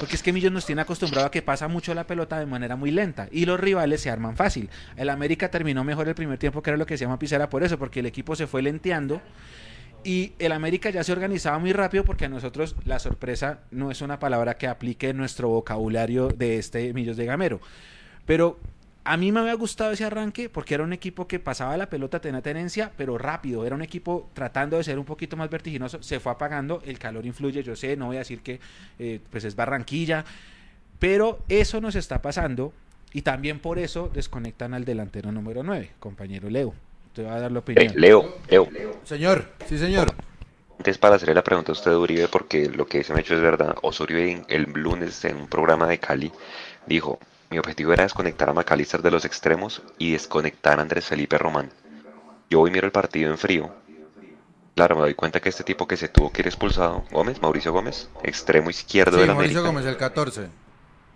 Porque 0.00 0.16
es 0.16 0.22
que 0.22 0.32
Millos 0.32 0.52
nos 0.52 0.66
tiene 0.66 0.82
acostumbrado 0.82 1.26
a 1.26 1.30
que 1.30 1.42
pasa 1.42 1.68
mucho 1.68 1.94
la 1.94 2.06
pelota 2.06 2.38
de 2.38 2.46
manera 2.46 2.76
muy 2.76 2.90
lenta 2.90 3.28
y 3.30 3.46
los 3.46 3.58
rivales 3.58 4.00
se 4.00 4.10
arman 4.10 4.36
fácil. 4.36 4.68
El 4.96 5.10
América 5.10 5.50
terminó 5.50 5.84
mejor 5.84 6.08
el 6.08 6.14
primer 6.14 6.38
tiempo, 6.38 6.62
que 6.62 6.70
era 6.70 6.76
lo 6.76 6.86
que 6.86 6.96
se 6.96 7.04
llama 7.04 7.18
Pizarra 7.18 7.48
por 7.48 7.62
eso, 7.62 7.78
porque 7.78 8.00
el 8.00 8.06
equipo 8.06 8.36
se 8.36 8.46
fue 8.46 8.62
lenteando. 8.62 9.20
Y 10.04 10.34
el 10.38 10.52
América 10.52 10.90
ya 10.90 11.02
se 11.02 11.12
organizaba 11.12 11.58
muy 11.58 11.72
rápido 11.72 12.04
porque 12.04 12.26
a 12.26 12.28
nosotros 12.28 12.76
la 12.84 12.98
sorpresa 12.98 13.60
no 13.70 13.90
es 13.90 14.02
una 14.02 14.18
palabra 14.18 14.58
que 14.58 14.66
aplique 14.66 15.14
nuestro 15.14 15.48
vocabulario 15.48 16.28
de 16.28 16.58
este 16.58 16.92
Millos 16.92 17.16
de 17.16 17.24
Gamero. 17.24 17.60
Pero 18.26 18.58
a 19.04 19.16
mí 19.18 19.32
me 19.32 19.40
había 19.40 19.54
gustado 19.54 19.92
ese 19.92 20.04
arranque 20.04 20.48
porque 20.48 20.74
era 20.74 20.82
un 20.82 20.94
equipo 20.94 21.28
que 21.28 21.38
pasaba 21.38 21.76
la 21.76 21.90
pelota, 21.90 22.20
tenía 22.20 22.40
tenencia, 22.40 22.90
pero 22.96 23.18
rápido. 23.18 23.66
Era 23.66 23.74
un 23.74 23.82
equipo 23.82 24.30
tratando 24.32 24.78
de 24.78 24.84
ser 24.84 24.98
un 24.98 25.04
poquito 25.04 25.36
más 25.36 25.50
vertiginoso. 25.50 26.02
Se 26.02 26.20
fue 26.20 26.32
apagando, 26.32 26.82
el 26.86 26.98
calor 26.98 27.26
influye, 27.26 27.62
yo 27.62 27.76
sé, 27.76 27.96
no 27.96 28.06
voy 28.06 28.16
a 28.16 28.20
decir 28.20 28.40
que 28.40 28.60
eh, 28.98 29.20
pues 29.30 29.44
es 29.44 29.54
Barranquilla, 29.56 30.24
pero 30.98 31.40
eso 31.50 31.82
nos 31.82 31.96
está 31.96 32.22
pasando 32.22 32.72
y 33.12 33.22
también 33.22 33.60
por 33.60 33.78
eso 33.78 34.10
desconectan 34.12 34.72
al 34.72 34.86
delantero 34.86 35.30
número 35.32 35.62
9, 35.62 35.90
compañero 36.00 36.48
Leo. 36.48 36.72
Te 37.12 37.22
voy 37.22 37.30
a 37.30 37.40
dar 37.40 37.52
la 37.52 37.58
opinión. 37.58 37.92
Leo, 37.96 38.38
Leo. 38.48 38.68
Señor, 39.04 39.52
sí 39.66 39.78
señor. 39.78 40.14
Antes 40.78 40.98
para 40.98 41.16
hacerle 41.16 41.34
la 41.34 41.44
pregunta 41.44 41.72
a 41.72 41.74
usted, 41.74 41.92
Uribe, 41.92 42.26
porque 42.28 42.68
lo 42.68 42.86
que 42.86 43.04
se 43.04 43.12
me 43.12 43.18
ha 43.18 43.22
hecho 43.22 43.34
es 43.34 43.40
verdad. 43.40 43.76
Osorio 43.82 44.44
el 44.48 44.62
lunes 44.72 45.24
en 45.26 45.36
un 45.36 45.46
programa 45.46 45.86
de 45.86 45.98
Cali 45.98 46.32
dijo, 46.86 47.20
mi 47.50 47.58
objetivo 47.58 47.92
era 47.92 48.04
desconectar 48.04 48.48
a 48.48 48.52
McAllister 48.52 49.02
de 49.02 49.10
los 49.10 49.24
extremos 49.24 49.82
y 49.98 50.12
desconectar 50.12 50.78
a 50.78 50.82
Andrés 50.82 51.04
Felipe 51.04 51.38
Román. 51.38 51.70
Yo 52.50 52.60
hoy 52.60 52.70
miro 52.70 52.86
el 52.86 52.92
partido 52.92 53.30
en 53.30 53.38
frío. 53.38 53.70
Claro, 54.74 54.96
me 54.96 55.02
doy 55.02 55.14
cuenta 55.14 55.40
que 55.40 55.48
este 55.48 55.64
tipo 55.64 55.86
que 55.86 55.96
se 55.96 56.08
tuvo 56.08 56.32
que 56.32 56.42
ir 56.42 56.48
expulsado, 56.48 57.04
Gómez, 57.12 57.40
Mauricio 57.40 57.72
Gómez, 57.72 58.08
extremo 58.22 58.70
izquierdo 58.70 59.18
de 59.18 59.26
la 59.26 59.34
Mauricio 59.34 59.62
Gómez, 59.62 59.86
el 59.86 59.96
14. 59.96 60.48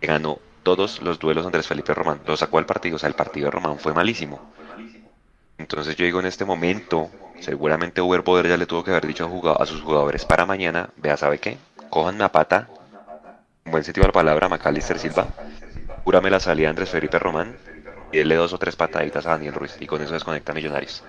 Ganó 0.01 0.39
todos 0.63 1.03
los 1.03 1.19
duelos 1.19 1.45
Andrés 1.45 1.67
Felipe 1.67 1.93
Román. 1.93 2.21
Lo 2.27 2.37
sacó 2.37 2.59
al 2.59 2.67
partido, 2.67 2.97
o 2.97 2.99
sea, 2.99 3.09
el 3.09 3.15
partido 3.15 3.47
de 3.47 3.51
Román 3.51 3.79
fue 3.79 3.93
malísimo. 3.95 4.53
Entonces 5.57 5.97
yo 5.97 6.05
digo 6.05 6.21
en 6.21 6.27
este 6.27 6.45
momento, 6.45 7.11
seguramente 7.41 8.01
Uber 8.01 8.23
Poder 8.23 8.47
ya 8.47 8.57
le 8.57 8.67
tuvo 8.67 8.85
que 8.85 8.93
haber 8.93 9.09
dicho 9.09 9.29
a, 9.59 9.63
a 9.63 9.67
sus 9.67 9.83
jugadores 9.83 10.25
para 10.25 10.47
mañana, 10.47 10.91
vea, 10.97 11.17
¿sabe 11.17 11.39
qué? 11.39 11.59
Cojan 11.91 12.23
a 12.23 12.31
pata 12.31 12.69
buen 13.71 13.85
sentido 13.85 14.03
de 14.03 14.09
la 14.09 14.13
palabra, 14.13 14.49
Macalister 14.49 14.99
Silva. 14.99 15.27
Júrame 16.05 16.31
la 16.31 16.41
salida 16.41 16.71
Andrés 16.71 16.89
Felipe 16.91 17.19
Román 17.19 17.57
y 18.13 18.19
él 18.19 18.29
le 18.29 18.37
dos 18.37 18.53
o 18.53 18.59
tres 18.59 18.77
pataditas 18.77 19.27
a 19.27 19.31
Daniel 19.31 19.55
Ruiz 19.55 19.77
y 19.81 19.87
con 19.87 20.01
eso 20.03 20.15
desconecta 20.15 20.53
a 20.53 20.55
Millonarios. 20.55 21.05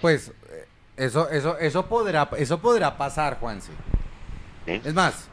Pues 0.00 0.32
eh, 0.50 0.66
eso, 0.96 1.28
eso, 1.28 1.58
eso 1.58 1.86
podrá, 1.86 2.28
eso 2.36 2.58
podrá 2.60 2.96
pasar, 2.96 3.38
Juanse. 3.38 3.72
Es 4.66 4.94
más, 4.94 5.28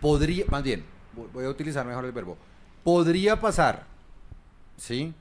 podría, 0.00 0.44
más 0.48 0.62
bien, 0.62 0.84
vo- 1.16 1.28
voy 1.32 1.44
a 1.44 1.48
utilizar 1.48 1.84
mejor 1.86 2.04
el 2.04 2.12
verbo. 2.12 2.36
Podría 2.82 3.40
pasar, 3.40 3.84
¿sí? 4.76 5.14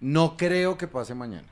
No 0.00 0.36
creo 0.36 0.78
que 0.78 0.86
pase 0.86 1.14
mañana. 1.14 1.48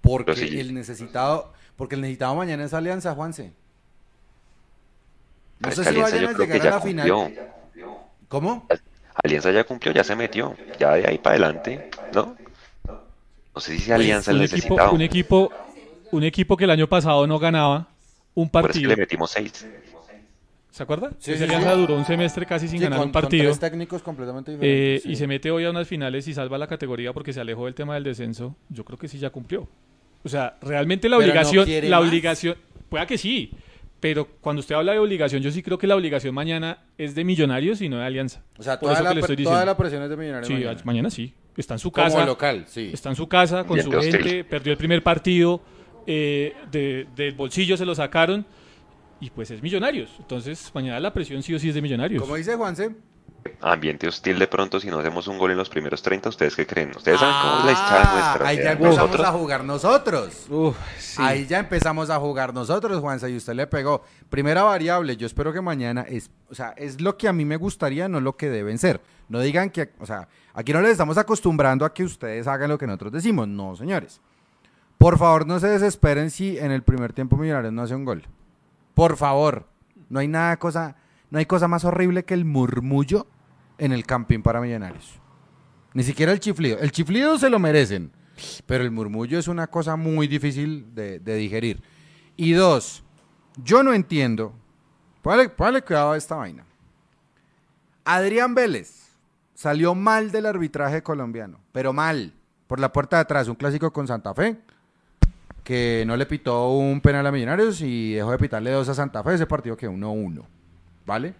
Porque 0.00 0.36
sí. 0.36 0.60
el 0.60 0.72
necesitado, 0.72 1.52
porque 1.76 1.94
el 1.96 2.00
necesitado 2.00 2.34
mañana 2.36 2.64
es 2.64 2.72
Alianza, 2.74 3.14
Juanse. 3.14 3.52
No 5.58 5.70
sé 5.72 5.84
si 5.84 5.96
vayan 5.96 6.26
a 6.26 6.32
llegar 6.38 6.66
a 6.66 6.70
la 6.70 6.80
final. 6.80 7.34
¿Cómo? 8.28 8.66
Alianza 9.22 9.50
ya 9.50 9.64
cumplió, 9.64 9.92
ya 9.92 10.04
se 10.04 10.14
metió. 10.16 10.54
Ya 10.78 10.92
de 10.94 11.06
ahí 11.08 11.18
para 11.18 11.34
adelante, 11.36 11.80
¿no? 12.14 12.36
No 13.54 13.60
sé 13.60 13.78
si 13.78 13.90
Alianza 13.90 14.30
el 14.30 14.38
un 14.38 14.42
equipo, 14.44 14.56
necesitado. 14.58 14.92
un 14.92 15.00
equipo, 15.00 15.52
un 16.12 16.24
equipo 16.24 16.56
que 16.56 16.64
el 16.64 16.70
año 16.70 16.86
pasado 16.88 17.26
no 17.26 17.38
ganaba 17.38 17.88
un 18.34 18.50
Por 18.50 18.60
eso 18.62 18.68
partido. 18.68 18.90
le 18.90 18.96
metimos 18.96 19.30
seis. 19.30 19.66
¿Se 20.70 20.82
acuerda? 20.82 21.10
Sí, 21.18 21.32
alianza 21.32 21.72
sí. 21.72 21.80
duró 21.80 21.94
un 21.96 22.04
semestre 22.04 22.44
casi 22.44 22.68
sin 22.68 22.78
Sí, 22.78 22.84
ganar 22.84 22.98
con- 22.98 23.08
un 23.08 23.12
con 23.12 23.22
partido. 23.22 23.44
tres 23.44 23.58
técnicos 23.60 24.02
completamente 24.02 24.52
eh, 24.52 24.54
diferentes. 24.54 25.06
Y 25.06 25.16
se 25.16 25.26
mete 25.26 25.50
hoy 25.50 25.64
a 25.64 25.70
unas 25.70 25.88
finales 25.88 26.28
y 26.28 26.34
salva 26.34 26.58
la 26.58 26.66
categoría 26.66 27.14
porque 27.14 27.32
se 27.32 27.40
alejó 27.40 27.64
del 27.64 27.74
tema 27.74 27.94
del 27.94 28.04
descenso. 28.04 28.54
Yo 28.68 28.84
creo 28.84 28.98
que 28.98 29.08
sí 29.08 29.18
ya 29.18 29.30
cumplió. 29.30 29.66
O 30.22 30.28
sea, 30.28 30.58
realmente 30.60 31.08
la 31.08 31.16
Pero 31.16 31.30
obligación, 31.30 31.66
la 31.88 31.98
más. 32.00 32.08
obligación, 32.08 32.56
pueda 32.90 33.06
que 33.06 33.16
sí, 33.16 33.52
pero 34.00 34.26
cuando 34.40 34.60
usted 34.60 34.74
habla 34.74 34.92
de 34.92 34.98
obligación, 34.98 35.42
yo 35.42 35.50
sí 35.50 35.62
creo 35.62 35.78
que 35.78 35.86
la 35.86 35.96
obligación 35.96 36.34
mañana 36.34 36.78
es 36.98 37.14
de 37.14 37.24
Millonarios 37.24 37.80
y 37.80 37.88
no 37.88 37.98
de 37.98 38.04
Alianza. 38.04 38.42
O 38.58 38.62
sea, 38.62 38.78
Por 38.78 38.88
toda 38.88 38.94
eso 38.94 39.02
la, 39.04 39.08
que 39.10 39.14
le 39.14 39.20
estoy 39.22 39.36
toda 39.36 39.50
diciendo. 39.56 39.66
la 39.72 39.76
presión 39.76 40.02
es 40.02 40.10
de 40.10 40.16
Millonarios 40.16 40.46
Sí, 40.48 40.52
mañana. 40.54 40.80
mañana. 40.84 41.10
sí. 41.10 41.34
Está 41.56 41.74
en 41.74 41.78
su 41.78 41.90
Como 41.90 42.04
casa. 42.04 42.26
local, 42.26 42.64
sí. 42.68 42.90
Está 42.92 43.08
en 43.08 43.16
su 43.16 43.26
casa 43.28 43.64
con 43.64 43.80
su 43.80 43.88
hostil. 43.90 44.12
gente, 44.18 44.44
perdió 44.44 44.72
el 44.72 44.78
primer 44.78 45.02
partido, 45.02 45.62
eh, 46.06 46.52
de- 46.70 47.06
del 47.16 47.34
bolsillo 47.34 47.76
se 47.78 47.86
lo 47.86 47.94
sacaron 47.94 48.44
y 49.20 49.30
pues 49.30 49.50
es 49.50 49.62
Millonarios. 49.62 50.10
Entonces 50.18 50.70
mañana 50.74 51.00
la 51.00 51.14
presión 51.14 51.42
sí 51.42 51.54
o 51.54 51.58
sí 51.58 51.70
es 51.70 51.74
de 51.74 51.80
Millonarios. 51.80 52.20
Como 52.22 52.36
dice 52.36 52.54
Juanse, 52.56 52.94
Ambiente 53.60 54.08
hostil 54.08 54.38
de 54.38 54.46
pronto 54.46 54.80
si 54.80 54.88
no 54.88 54.98
hacemos 54.98 55.28
un 55.28 55.38
gol 55.38 55.50
en 55.50 55.56
los 55.56 55.68
primeros 55.68 56.02
30, 56.02 56.28
¿ustedes 56.28 56.56
qué 56.56 56.66
creen? 56.66 56.90
Ustedes 56.96 57.20
saben 57.20 57.34
cómo 57.42 57.58
es 57.58 57.64
la 57.64 57.70
hinchada 57.72 58.02
Ah, 58.04 58.12
nuestra. 58.36 58.48
Ahí 58.48 58.58
o 58.58 58.62
ya 58.62 58.72
empezamos 58.72 58.96
nosotros 58.98 59.26
a 59.26 59.32
jugar 59.32 59.64
nosotros. 59.64 60.46
Uf, 60.50 60.76
sí. 60.98 61.22
Ahí 61.22 61.46
ya 61.46 61.58
empezamos 61.58 62.10
a 62.10 62.18
jugar 62.18 62.52
nosotros, 62.54 63.00
Juanse, 63.00 63.30
y 63.30 63.36
usted 63.36 63.54
le 63.54 63.66
pegó. 63.66 64.02
Primera 64.30 64.62
variable, 64.62 65.16
yo 65.16 65.26
espero 65.26 65.52
que 65.52 65.60
mañana 65.60 66.02
es, 66.02 66.30
o 66.50 66.54
sea, 66.54 66.70
es 66.76 67.00
lo 67.00 67.16
que 67.16 67.28
a 67.28 67.32
mí 67.32 67.44
me 67.44 67.56
gustaría, 67.56 68.08
no 68.08 68.20
lo 68.20 68.36
que 68.36 68.48
deben 68.50 68.78
ser. 68.78 69.00
No 69.28 69.40
digan 69.40 69.70
que, 69.70 69.92
o 69.98 70.06
sea, 70.06 70.28
aquí 70.54 70.72
no 70.72 70.80
les 70.80 70.92
estamos 70.92 71.18
acostumbrando 71.18 71.84
a 71.84 71.92
que 71.92 72.04
ustedes 72.04 72.46
hagan 72.46 72.70
lo 72.70 72.78
que 72.78 72.86
nosotros 72.86 73.12
decimos, 73.12 73.48
no, 73.48 73.74
señores. 73.76 74.20
Por 74.98 75.18
favor, 75.18 75.46
no 75.46 75.58
se 75.60 75.68
desesperen 75.68 76.30
si 76.30 76.58
en 76.58 76.70
el 76.70 76.82
primer 76.82 77.12
tiempo 77.12 77.36
Millonarios 77.36 77.72
no 77.72 77.82
hace 77.82 77.94
un 77.94 78.04
gol. 78.04 78.22
Por 78.94 79.16
favor, 79.16 79.66
no 80.08 80.20
hay 80.20 80.28
nada 80.28 80.56
cosa, 80.58 80.96
no 81.30 81.38
hay 81.38 81.44
cosa 81.46 81.68
más 81.68 81.84
horrible 81.84 82.24
que 82.24 82.34
el 82.34 82.44
murmullo 82.44 83.26
en 83.78 83.92
el 83.92 84.04
campín 84.06 84.42
para 84.42 84.60
Millonarios. 84.60 85.20
Ni 85.94 86.02
siquiera 86.02 86.32
el 86.32 86.40
chiflido. 86.40 86.78
El 86.78 86.92
chiflido 86.92 87.38
se 87.38 87.50
lo 87.50 87.58
merecen, 87.58 88.10
pero 88.66 88.84
el 88.84 88.90
murmullo 88.90 89.38
es 89.38 89.48
una 89.48 89.66
cosa 89.66 89.96
muy 89.96 90.26
difícil 90.26 90.94
de, 90.94 91.18
de 91.18 91.36
digerir. 91.36 91.82
Y 92.36 92.52
dos, 92.52 93.02
yo 93.62 93.82
no 93.82 93.92
entiendo. 93.92 94.52
Póngale, 95.22 95.48
póngale 95.48 95.82
cuidado 95.82 96.12
a 96.12 96.16
esta 96.16 96.36
vaina. 96.36 96.64
Adrián 98.04 98.54
Vélez 98.54 99.16
salió 99.54 99.94
mal 99.94 100.30
del 100.30 100.46
arbitraje 100.46 101.02
colombiano, 101.02 101.58
pero 101.72 101.92
mal. 101.92 102.32
Por 102.66 102.80
la 102.80 102.92
puerta 102.92 103.16
de 103.16 103.22
atrás, 103.22 103.48
un 103.48 103.54
clásico 103.54 103.92
con 103.92 104.06
Santa 104.06 104.34
Fe, 104.34 104.58
que 105.64 106.04
no 106.06 106.16
le 106.16 106.26
pitó 106.26 106.70
un 106.70 107.00
penal 107.00 107.26
a 107.26 107.32
Millonarios 107.32 107.80
y 107.80 108.14
dejó 108.14 108.32
de 108.32 108.38
pitarle 108.38 108.70
dos 108.70 108.88
a 108.88 108.94
Santa 108.94 109.22
Fe, 109.22 109.34
ese 109.34 109.46
partido 109.46 109.76
que 109.76 109.88
1-1. 109.88 110.44
¿Vale? 111.04 111.34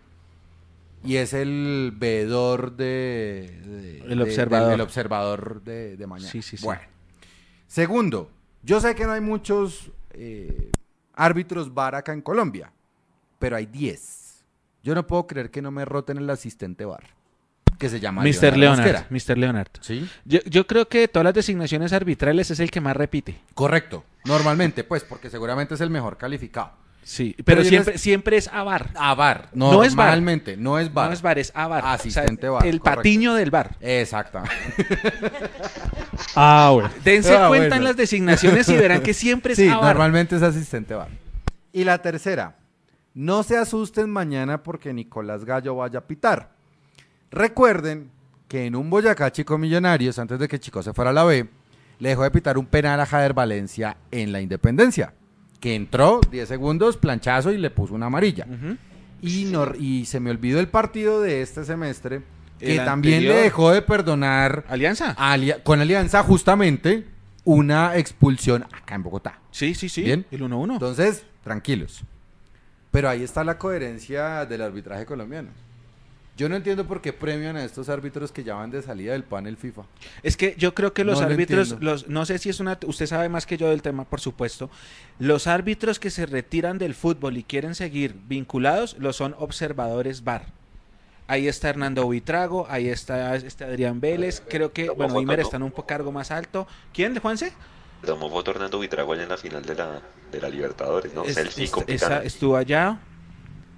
Y 1.06 1.16
es 1.16 1.32
el 1.32 1.92
veedor 1.96 2.76
de, 2.76 3.58
de- 3.64 3.98
El 4.12 4.18
de- 4.18 4.22
observador. 4.24 4.66
del- 4.70 4.74
el 4.74 4.80
observador 4.80 5.62
de, 5.62 5.96
de 5.96 6.06
mañana. 6.06 6.30
Sí, 6.30 6.42
sí, 6.42 6.56
sí. 6.56 6.64
Bueno. 6.64 6.82
Segundo, 7.66 8.30
yo 8.62 8.80
sé 8.80 8.94
que 8.94 9.04
no 9.06 9.12
hay 9.12 9.20
muchos 9.20 9.90
eh, 10.12 10.70
árbitros 11.14 11.72
VAR 11.74 11.94
acá 11.94 12.12
en 12.12 12.22
Colombia, 12.22 12.72
pero 13.38 13.56
hay 13.56 13.66
10. 13.66 14.44
Yo 14.82 14.94
no 14.94 15.06
puedo 15.06 15.26
creer 15.26 15.50
que 15.50 15.62
no 15.62 15.70
me 15.70 15.84
roten 15.84 16.16
el 16.18 16.30
asistente 16.30 16.84
VAR, 16.84 17.02
que 17.78 17.88
se 17.88 17.98
llama 18.00 18.22
Mr. 18.22 18.56
Leonardo 18.56 18.84
Leonard. 18.92 19.06
Mr. 19.10 19.38
Leonard. 19.38 19.68
¿Sí? 19.80 20.08
Yo, 20.24 20.40
yo 20.46 20.66
creo 20.66 20.88
que 20.88 21.00
de 21.00 21.08
todas 21.08 21.24
las 21.24 21.34
designaciones 21.34 21.92
arbitrales 21.92 22.50
es 22.50 22.60
el 22.60 22.70
que 22.70 22.80
más 22.80 22.96
repite. 22.96 23.36
Correcto. 23.54 24.04
Normalmente, 24.24 24.84
pues, 24.84 25.04
porque 25.04 25.28
seguramente 25.30 25.74
es 25.74 25.80
el 25.80 25.90
mejor 25.90 26.16
calificado. 26.16 26.72
Sí, 27.08 27.34
pero, 27.36 27.58
Pero 27.58 27.64
siempre, 27.68 27.92
les- 27.92 28.00
siempre 28.02 28.36
es 28.36 28.48
AVAR. 28.48 28.90
A 28.96 29.14
VAR. 29.14 29.48
No 29.54 29.84
es 29.84 29.94
VAR. 29.94 30.06
Normalmente, 30.08 30.56
no 30.56 30.76
es 30.80 30.92
VAR. 30.92 31.06
No 31.06 31.12
es 31.12 31.22
VAR, 31.22 31.38
es 31.38 31.52
AVAR. 31.54 31.84
Asistente 31.86 32.48
O 32.48 32.54
sea, 32.54 32.58
VAR, 32.58 32.66
El 32.66 32.80
correcto. 32.80 32.96
patiño 32.98 33.34
del 33.34 33.50
VAR. 33.52 33.76
Exactamente. 33.80 34.52
Ah, 36.34 36.70
bueno. 36.74 36.90
Dense 37.04 37.32
Ah, 37.36 37.46
cuenta 37.48 37.68
bueno. 37.68 37.76
en 37.76 37.84
las 37.84 37.96
designaciones 37.96 38.68
y 38.68 38.76
verán 38.76 39.02
que 39.02 39.14
siempre 39.14 39.52
es 39.52 39.58
Sí, 39.58 39.68
AVAR. 39.68 39.84
normalmente 39.94 40.34
es 40.34 40.42
asistente 40.42 40.94
VAR. 40.94 41.08
Y 41.72 41.84
la 41.84 41.98
tercera, 42.02 42.56
no 43.14 43.42
se 43.44 43.56
asusten 43.56 44.10
mañana 44.10 44.62
porque 44.62 44.92
Nicolás 44.92 45.44
Gallo 45.44 45.76
vaya 45.76 46.00
a 46.00 46.06
pitar. 46.08 46.50
Recuerden 47.30 48.10
que 48.48 48.66
en 48.66 48.76
un 48.76 48.90
Boyacá 48.90 49.30
Chico 49.30 49.58
Millonarios, 49.58 50.18
antes 50.18 50.38
de 50.38 50.48
que 50.48 50.58
Chico 50.58 50.82
se 50.82 50.92
fuera 50.92 51.10
a 51.10 51.14
la 51.14 51.24
B, 51.24 51.48
le 51.98 52.08
dejó 52.08 52.22
de 52.24 52.30
pitar 52.30 52.58
un 52.58 52.66
penal 52.66 53.00
a 53.00 53.06
Jader 53.06 53.32
Valencia 53.32 53.96
en 54.10 54.32
la 54.32 54.40
Independencia, 54.40 55.14
que 55.66 55.74
entró 55.74 56.20
10 56.30 56.46
segundos, 56.48 56.96
planchazo 56.96 57.50
y 57.50 57.58
le 57.58 57.70
puso 57.70 57.92
una 57.92 58.06
amarilla. 58.06 58.46
Y, 59.20 59.46
no- 59.46 59.72
y 59.76 60.04
se 60.04 60.20
me 60.20 60.30
olvidó 60.30 60.60
el 60.60 60.68
partido 60.68 61.20
de 61.20 61.42
este 61.42 61.64
semestre, 61.64 62.22
que 62.60 62.76
también 62.76 63.14
anterior. 63.16 63.34
le 63.34 63.42
dejó 63.42 63.72
de 63.72 63.82
perdonar 63.82 64.64
¿Alianza? 64.68 65.16
Alia- 65.18 65.64
con 65.64 65.80
Alianza 65.80 66.22
justamente 66.22 67.04
una 67.42 67.96
expulsión 67.96 68.62
acá 68.72 68.94
en 68.94 69.02
Bogotá. 69.02 69.40
Sí, 69.50 69.74
sí, 69.74 69.88
sí. 69.88 70.02
Bien. 70.04 70.24
El 70.30 70.42
1-1. 70.42 70.74
Entonces, 70.74 71.24
tranquilos. 71.42 72.02
Pero 72.92 73.08
ahí 73.08 73.24
está 73.24 73.42
la 73.42 73.58
coherencia 73.58 74.46
del 74.46 74.62
arbitraje 74.62 75.04
colombiano. 75.04 75.48
Yo 76.36 76.48
no 76.50 76.56
entiendo 76.56 76.86
por 76.86 77.00
qué 77.00 77.14
premian 77.14 77.56
a 77.56 77.64
estos 77.64 77.88
árbitros 77.88 78.30
que 78.30 78.44
ya 78.44 78.54
van 78.54 78.70
de 78.70 78.82
salida 78.82 79.12
del 79.12 79.24
panel 79.24 79.56
FIFA. 79.56 79.82
Es 80.22 80.36
que 80.36 80.54
yo 80.58 80.74
creo 80.74 80.92
que 80.92 81.02
los 81.02 81.20
No 81.20 81.26
árbitros, 81.26 81.76
los, 81.80 82.08
no 82.08 82.26
sé 82.26 82.38
si 82.38 82.50
es 82.50 82.60
una, 82.60 82.78
usted 82.86 83.06
sabe 83.06 83.30
más 83.30 83.46
que 83.46 83.56
yo 83.56 83.70
del 83.70 83.80
tema, 83.80 84.04
por 84.04 84.20
supuesto. 84.20 84.68
Los 85.18 85.46
árbitros 85.46 85.98
que 85.98 86.10
se 86.10 86.26
retiran 86.26 86.76
del 86.76 86.94
fútbol 86.94 87.38
y 87.38 87.42
quieren 87.42 87.74
seguir 87.74 88.14
vinculados, 88.28 88.96
los 88.98 89.16
son 89.16 89.34
observadores 89.38 90.24
VAR. 90.24 90.44
Ahí 91.26 91.48
está 91.48 91.70
Hernando 91.70 92.04
Buitrago, 92.04 92.66
ahí 92.68 92.88
está 92.88 93.34
este 93.34 93.64
Adrián 93.64 94.00
Vélez, 94.00 94.42
creo 94.46 94.72
que, 94.72 94.90
bueno, 94.90 95.18
Imer 95.20 95.40
está 95.40 95.56
en 95.56 95.62
un 95.64 95.70
cargo 95.70 96.12
más 96.12 96.30
alto. 96.30 96.66
¿Quién, 96.92 97.18
Juanse? 97.18 97.52
tomó 98.04 98.28
foto 98.30 98.50
Hernando 98.52 98.76
Buitrago 98.76 99.14
allá 99.14 99.22
en 99.24 99.28
la 99.30 99.36
final 99.38 99.64
de 99.64 99.74
la, 99.74 100.00
de 100.30 100.40
la 100.40 100.48
Libertadores, 100.50 101.12
¿no? 101.14 101.24
Es- 101.24 101.34
Selfie 101.34 101.64
es- 101.64 101.70
con 101.70 101.84
esa- 101.88 102.06
Picano. 102.08 102.22
estuvo 102.26 102.56
allá. 102.56 102.98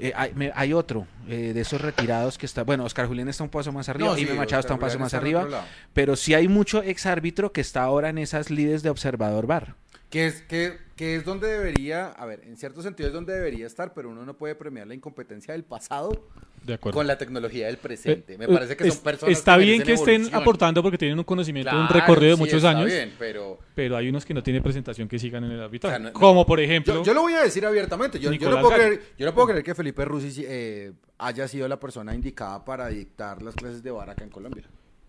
Eh, 0.00 0.12
hay, 0.14 0.32
me- 0.34 0.52
hay 0.54 0.72
otro 0.72 1.06
eh, 1.28 1.52
de 1.54 1.60
esos 1.60 1.80
retirados 1.80 2.38
que 2.38 2.46
está. 2.46 2.62
Bueno, 2.62 2.84
Oscar 2.84 3.06
Julián 3.08 3.28
está 3.28 3.42
un 3.44 3.50
paso 3.50 3.72
más 3.72 3.88
arriba, 3.88 4.10
No, 4.10 4.18
y 4.18 4.24
sí, 4.26 4.32
Machado 4.32 4.60
está 4.60 4.74
un 4.74 4.80
paso 4.80 4.92
Julián 4.92 5.02
más 5.04 5.14
arriba. 5.14 5.64
Pero 5.92 6.14
sí 6.16 6.34
hay 6.34 6.46
mucho 6.48 6.82
ex 6.82 7.06
árbitro 7.06 7.52
que 7.52 7.60
está 7.60 7.82
ahora 7.82 8.08
en 8.10 8.18
esas 8.18 8.50
lides 8.50 8.82
de 8.82 8.90
observador 8.90 9.46
VAR. 9.46 9.74
Que 10.10 10.26
es, 10.26 10.42
que, 10.42 10.78
que 10.98 11.14
es 11.14 11.24
donde 11.24 11.46
debería, 11.46 12.08
a 12.08 12.26
ver, 12.26 12.40
en 12.44 12.56
cierto 12.56 12.82
sentido 12.82 13.06
es 13.06 13.12
donde 13.14 13.32
debería 13.32 13.66
estar, 13.66 13.94
pero 13.94 14.10
uno 14.10 14.24
no 14.26 14.36
puede 14.36 14.56
premiar 14.56 14.86
la 14.88 14.94
incompetencia 14.94 15.52
del 15.52 15.62
pasado 15.62 16.26
De 16.64 16.74
acuerdo. 16.74 16.96
con 16.98 17.06
la 17.06 17.16
tecnología 17.16 17.66
del 17.68 17.76
presente. 17.78 18.36
Me 18.36 18.46
Eh, 18.46 18.48
parece 18.48 18.76
que 18.76 18.88
es- 18.88 18.94
son 18.94 19.04
personas 19.04 19.38
Está 19.38 19.56
que 19.56 19.64
bien 19.64 19.82
que 19.84 19.92
estén 19.92 20.28
aportando 20.34 20.82
porque 20.82 20.98
tienen 20.98 21.16
un 21.16 21.24
conocimiento, 21.24 21.70
un 21.70 21.86
Claro, 21.86 22.00
recorrido 22.00 22.30
de 22.32 22.36
sí, 22.36 22.40
muchos 22.40 22.56
está 22.56 22.70
años, 22.70 22.86
bien, 22.86 23.14
pero 23.16 23.58
pero 23.76 23.96
hay 23.96 24.08
unos 24.08 24.24
que 24.26 24.34
no 24.34 24.42
tienen 24.42 24.60
presentación 24.60 25.06
que 25.06 25.20
sigan 25.20 25.44
en 25.44 25.52
el 25.52 25.62
arbitraje. 25.62 25.94
O 25.94 25.98
sea, 25.98 26.04
no- 26.04 26.12
no- 26.12 26.18
Como 26.20 26.44
por 26.44 26.58
ejemplo, 26.58 26.94
Yo, 26.96 27.04
yo 27.04 27.14
lo 27.14 27.20
voy 27.22 27.34
a 27.34 27.42
decir 27.42 27.64
abiertamente. 27.64 28.18
Yo, 28.18 28.32
yo 28.32 28.50
no 28.50 28.60
puedo 28.60 28.74
creer, 28.74 29.00
yo 29.16 29.24
no 29.24 29.32
puedo 29.34 29.46
creer 29.46 29.62
que 29.62 29.76
Felipe 29.76 30.04
Rusi 30.04 30.44
eh, 30.48 30.92
haya 31.18 31.46
sido 31.46 31.68
la 31.68 31.78
persona 31.78 32.12
indicada 32.12 32.64
para 32.64 32.88
dictar 32.88 33.40
las 33.40 33.54
clases 33.54 33.84
de 33.84 33.92
bar 33.92 34.10
acá 34.10 34.24
en 34.24 34.30
Colombia. 34.30 34.64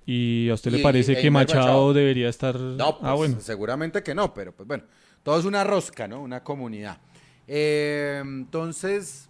¿y 0.05 0.49
a 0.49 0.55
usted 0.55 0.71
y- 0.71 0.77
le 0.77 0.83
parece 0.83 1.15
que 1.15 1.29
Machado, 1.29 1.59
Machado. 1.61 1.93
debería 1.93 2.29
estar... 2.29 2.55
No, 2.59 2.97
pues 2.97 3.03
ah, 3.11 3.13
bueno. 3.13 3.39
seguramente 3.41 4.01
que 4.01 4.15
no, 4.15 4.33
pero 4.33 4.51
pues 4.55 4.67
bueno, 4.67 4.83
todo 5.23 5.39
es 5.39 5.45
una 5.45 5.63
rosca, 5.63 6.07
¿no? 6.07 6.21
Una 6.21 6.43
comunidad. 6.43 6.99
Eh, 7.47 8.21
entonces, 8.23 9.29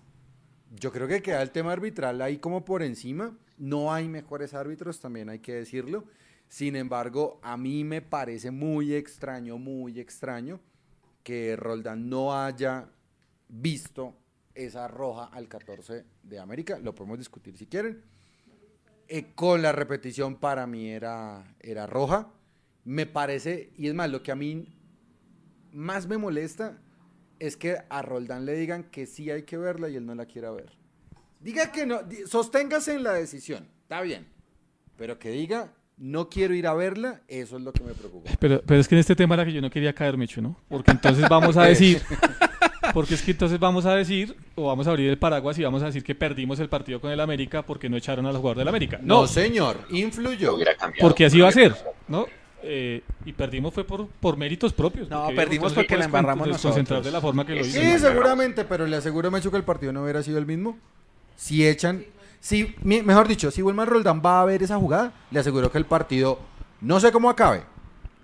yo 0.76 0.92
creo 0.92 1.08
que 1.08 1.22
queda 1.22 1.42
el 1.42 1.52
tema 1.52 1.72
arbitral 1.72 2.22
ahí 2.22 2.38
como 2.38 2.66
por 2.66 2.84
encima. 2.84 3.38
No 3.58 3.94
hay 3.94 4.08
mejores 4.08 4.54
árbitros, 4.54 5.00
también 5.00 5.30
hay 5.30 5.40
que 5.40 5.54
decirlo. 5.54 6.06
Sin 6.48 6.76
embargo, 6.76 7.40
a 7.44 7.58
mí 7.58 7.84
me 7.84 8.02
parece 8.02 8.52
muy 8.52 8.94
extraño, 8.94 9.58
muy 9.58 10.00
extraño 10.00 10.60
que 11.24 11.56
Roldán 11.56 12.10
no 12.10 12.36
haya 12.36 12.90
visto 13.48 14.16
esa 14.56 14.88
roja 14.88 15.26
al 15.26 15.48
14 15.48 16.06
de 16.24 16.40
América. 16.40 16.80
Lo 16.80 16.96
podemos 16.96 17.18
discutir 17.18 17.58
si 17.58 17.68
quieren. 17.68 18.02
Eh, 19.08 19.32
con 19.34 19.62
la 19.62 19.72
repetición 19.72 20.36
para 20.36 20.68
mí 20.68 20.90
era, 20.90 21.56
era 21.60 21.88
roja. 21.88 22.32
Me 22.84 23.06
parece, 23.06 23.72
y 23.78 23.88
es 23.88 23.94
más, 23.94 24.10
lo 24.10 24.24
que 24.24 24.32
a 24.32 24.36
mí 24.36 24.79
más 25.72 26.08
me 26.08 26.18
molesta 26.18 26.78
es 27.40 27.56
que 27.58 27.78
a 27.90 28.02
Roldán 28.02 28.46
le 28.46 28.54
digan 28.54 28.84
que 28.84 29.06
sí 29.06 29.32
hay 29.32 29.44
que 29.44 29.58
verla 29.58 29.90
y 29.90 29.96
él 29.96 30.06
no 30.06 30.16
la 30.16 30.26
quiera 30.26 30.52
ver. 30.52 30.72
Diga 31.40 31.72
que 31.72 31.86
no, 31.86 32.02
sosténgase 32.28 32.94
en 32.96 33.04
la 33.04 33.14
decisión, 33.14 33.68
está 33.84 34.02
bien. 34.02 34.28
Pero 34.98 35.18
que 35.18 35.30
diga, 35.32 35.74
no 35.98 36.30
quiero 36.30 36.54
ir 36.54 36.68
a 36.68 36.74
verla, 36.74 37.22
eso 37.28 37.56
es 37.56 37.64
lo 37.64 37.72
que 37.72 37.84
me 37.84 37.94
preocupa. 37.94 38.30
Pero, 38.40 38.62
pero 38.66 38.82
es 38.82 38.88
que 38.88 38.96
en 38.96 39.00
este 39.00 39.16
tema 39.16 39.36
era 39.36 39.46
que 39.46 39.54
yo 39.54 39.62
no 39.62 39.70
quería 39.70 39.94
caer, 39.94 40.18
Mecho, 40.18 40.42
¿no? 40.42 40.58
Porque 40.68 40.92
entonces 40.92 41.28
vamos 41.30 41.56
a 41.56 41.64
decir, 41.66 42.02
porque 42.94 43.14
es 43.14 43.22
que 43.22 43.32
entonces 43.32 43.58
vamos 43.58 43.86
a 43.86 43.96
decir, 43.96 44.36
o 44.56 44.68
vamos 44.68 44.88
a 44.88 44.90
abrir 44.90 45.10
el 45.10 45.18
paraguas 45.18 45.58
y 45.58 45.64
vamos 45.64 45.82
a 45.84 45.86
decir 45.86 46.04
que 46.04 46.16
perdimos 46.16 46.60
el 46.60 46.68
partido 46.68 47.00
con 47.00 47.12
el 47.12 47.20
América 47.22 47.66
porque 47.66 47.90
no 47.90 47.96
echaron 47.96 48.26
a 48.26 48.30
los 48.32 48.40
jugadores 48.40 48.60
del 48.60 48.68
América. 48.68 49.00
No, 49.02 49.22
No, 49.22 49.28
señor, 49.28 49.78
influyó. 49.92 50.58
Porque 51.00 51.26
así 51.26 51.40
va 51.40 51.50
a 51.50 51.54
ser, 51.54 51.76
¿no? 52.10 52.26
Eh, 52.62 53.02
y 53.26 53.34
perdimos 53.34 53.74
fue 53.74 53.84
por, 53.84 54.08
por 54.08 54.38
méritos 54.38 54.74
propios. 54.74 55.10
No, 55.10 55.24
porque 55.24 55.36
perdimos 55.36 55.74
porque 55.74 55.98
la 55.98 56.06
embarramos 56.06 56.48
desconcentrar 56.48 57.00
nosotros. 57.00 57.06
de 57.06 57.12
la 57.12 57.22
forma 57.22 57.46
que 57.46 57.56
lo 57.56 57.62
hizo. 57.62 57.80
Sí, 57.80 58.00
seguramente, 58.00 58.66
pero 58.66 58.86
le 58.86 58.98
aseguro, 58.98 59.32
Mecho, 59.32 59.52
que 59.52 59.58
el 59.58 59.64
partido 59.64 59.94
no 59.94 60.04
hubiera 60.04 60.24
sido 60.24 60.38
el 60.38 60.46
mismo. 60.46 60.78
Si 61.36 61.66
echan, 61.66 62.04
si, 62.42 62.76
mejor 62.84 63.28
dicho, 63.28 63.52
si 63.52 63.62
Wilmar 63.62 63.88
Roldán 63.88 64.22
va 64.26 64.42
a 64.42 64.46
ver 64.46 64.64
esa 64.64 64.78
jugada, 64.78 65.14
le 65.32 65.40
aseguro 65.40 65.72
que 65.72 65.78
el 65.78 65.86
partido, 65.86 66.40
no 66.82 67.00
sé 67.00 67.12
cómo 67.12 67.30
acabe, 67.30 67.64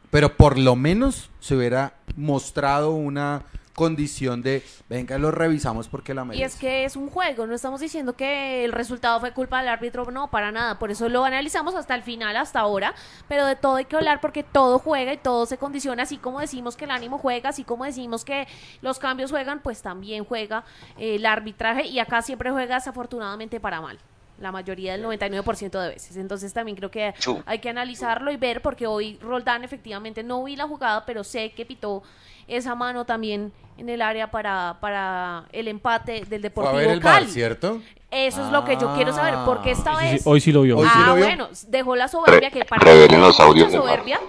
pero 0.10 0.36
por 0.36 0.58
lo 0.58 0.76
menos 0.76 1.30
se 1.40 1.56
hubiera 1.56 1.94
mostrado 2.16 2.92
una 2.92 3.44
condición 3.76 4.42
de, 4.42 4.64
venga, 4.90 5.18
lo 5.18 5.32
revisamos 5.32 5.88
porque 5.90 6.14
la 6.14 6.24
Y 6.24 6.26
merece. 6.26 6.46
es 6.46 6.56
que 6.56 6.86
es 6.86 6.96
un 6.96 7.10
juego, 7.10 7.46
no 7.46 7.54
estamos 7.54 7.82
diciendo 7.82 8.16
que 8.16 8.64
el 8.66 8.72
resultado 8.72 9.20
fue 9.20 9.34
culpa 9.34 9.60
del 9.60 9.68
árbitro, 9.68 10.10
no, 10.12 10.32
para 10.32 10.52
nada, 10.52 10.80
por 10.80 10.92
eso 10.92 11.10
lo 11.10 11.26
analizamos 11.26 11.76
hasta 11.76 11.94
el 11.94 12.02
final, 12.02 12.36
hasta 12.38 12.62
ahora, 12.62 12.96
pero 13.28 13.46
de 13.46 13.56
todo 13.56 13.76
hay 13.76 13.86
que 13.86 13.96
hablar 13.98 14.22
porque 14.22 14.44
todo 14.44 14.80
juega 14.80 15.14
y 15.14 15.18
todo 15.18 15.46
se 15.46 15.58
condiciona, 15.58 16.04
así 16.04 16.18
como 16.18 16.40
decimos 16.40 16.78
que 16.78 16.86
el 16.86 16.92
ánimo 16.92 17.18
juega, 17.18 17.50
así 17.50 17.64
como 17.64 17.86
decimos 17.86 18.26
que 18.26 18.48
los 18.82 18.98
cambios 18.98 19.30
juegan, 19.32 19.62
pues 19.62 19.82
también 19.82 20.24
juega 20.26 20.64
eh, 20.98 21.16
el 21.16 21.26
arbitraje 21.26 21.86
y 21.86 22.00
acá 22.00 22.22
siempre 22.22 22.52
juega 22.52 22.76
desafortunadamente 22.76 23.60
para 23.60 23.82
mal. 23.82 24.00
La 24.40 24.52
mayoría 24.52 24.92
del 24.98 25.04
99% 25.06 25.80
de 25.82 25.90
veces. 25.90 26.18
Entonces 26.18 26.54
también 26.54 26.76
creo 26.76 26.92
que 26.92 27.14
hay 27.46 27.60
que 27.60 27.70
analizarlo 27.70 28.32
y 28.32 28.38
ver, 28.38 28.62
porque 28.62 28.86
hoy 28.86 29.18
Roldán 29.22 29.64
efectivamente 29.64 30.24
no 30.24 30.44
vi 30.44 30.56
la 30.56 30.68
jugada, 30.68 31.06
pero 31.06 31.24
sé 31.24 31.52
que 31.52 31.66
pitó 31.66 32.04
esa 32.48 32.76
mano 32.76 33.06
también 33.06 33.52
en 33.78 33.90
el 33.90 34.02
área 34.02 34.30
para, 34.30 34.78
para 34.80 35.46
el 35.52 35.68
empate 35.68 36.26
del 36.26 36.28
Fue 36.28 36.36
a 36.36 36.40
Deportivo 36.40 36.76
ver 36.78 36.90
el 36.90 37.00
bar, 37.00 37.14
Cali. 37.22 37.32
¿cierto? 37.32 37.82
Eso 38.12 38.46
es 38.46 38.52
lo 38.52 38.64
que 38.64 38.78
yo 38.78 38.94
quiero 38.94 39.14
saber, 39.14 39.36
porque 39.46 39.72
esta 39.72 39.96
Sí, 40.00 40.06
sí, 40.06 40.12
vez... 40.14 40.28
hoy 40.28 40.40
sí 40.42 40.52
lo 40.52 40.62
vio. 40.62 40.78
Hoy 40.78 40.88
sí 40.88 40.94
ah, 40.96 41.08
lo 41.08 41.16
vio. 41.16 41.26
bueno, 41.26 41.50
dejó 41.68 41.96
la 41.96 42.08
soberbia, 42.08 42.52
que 42.52 42.64
para 42.66 42.86
mí 42.94 43.18
los 43.18 43.40
audios 43.40 43.72
soberbia. 43.72 44.20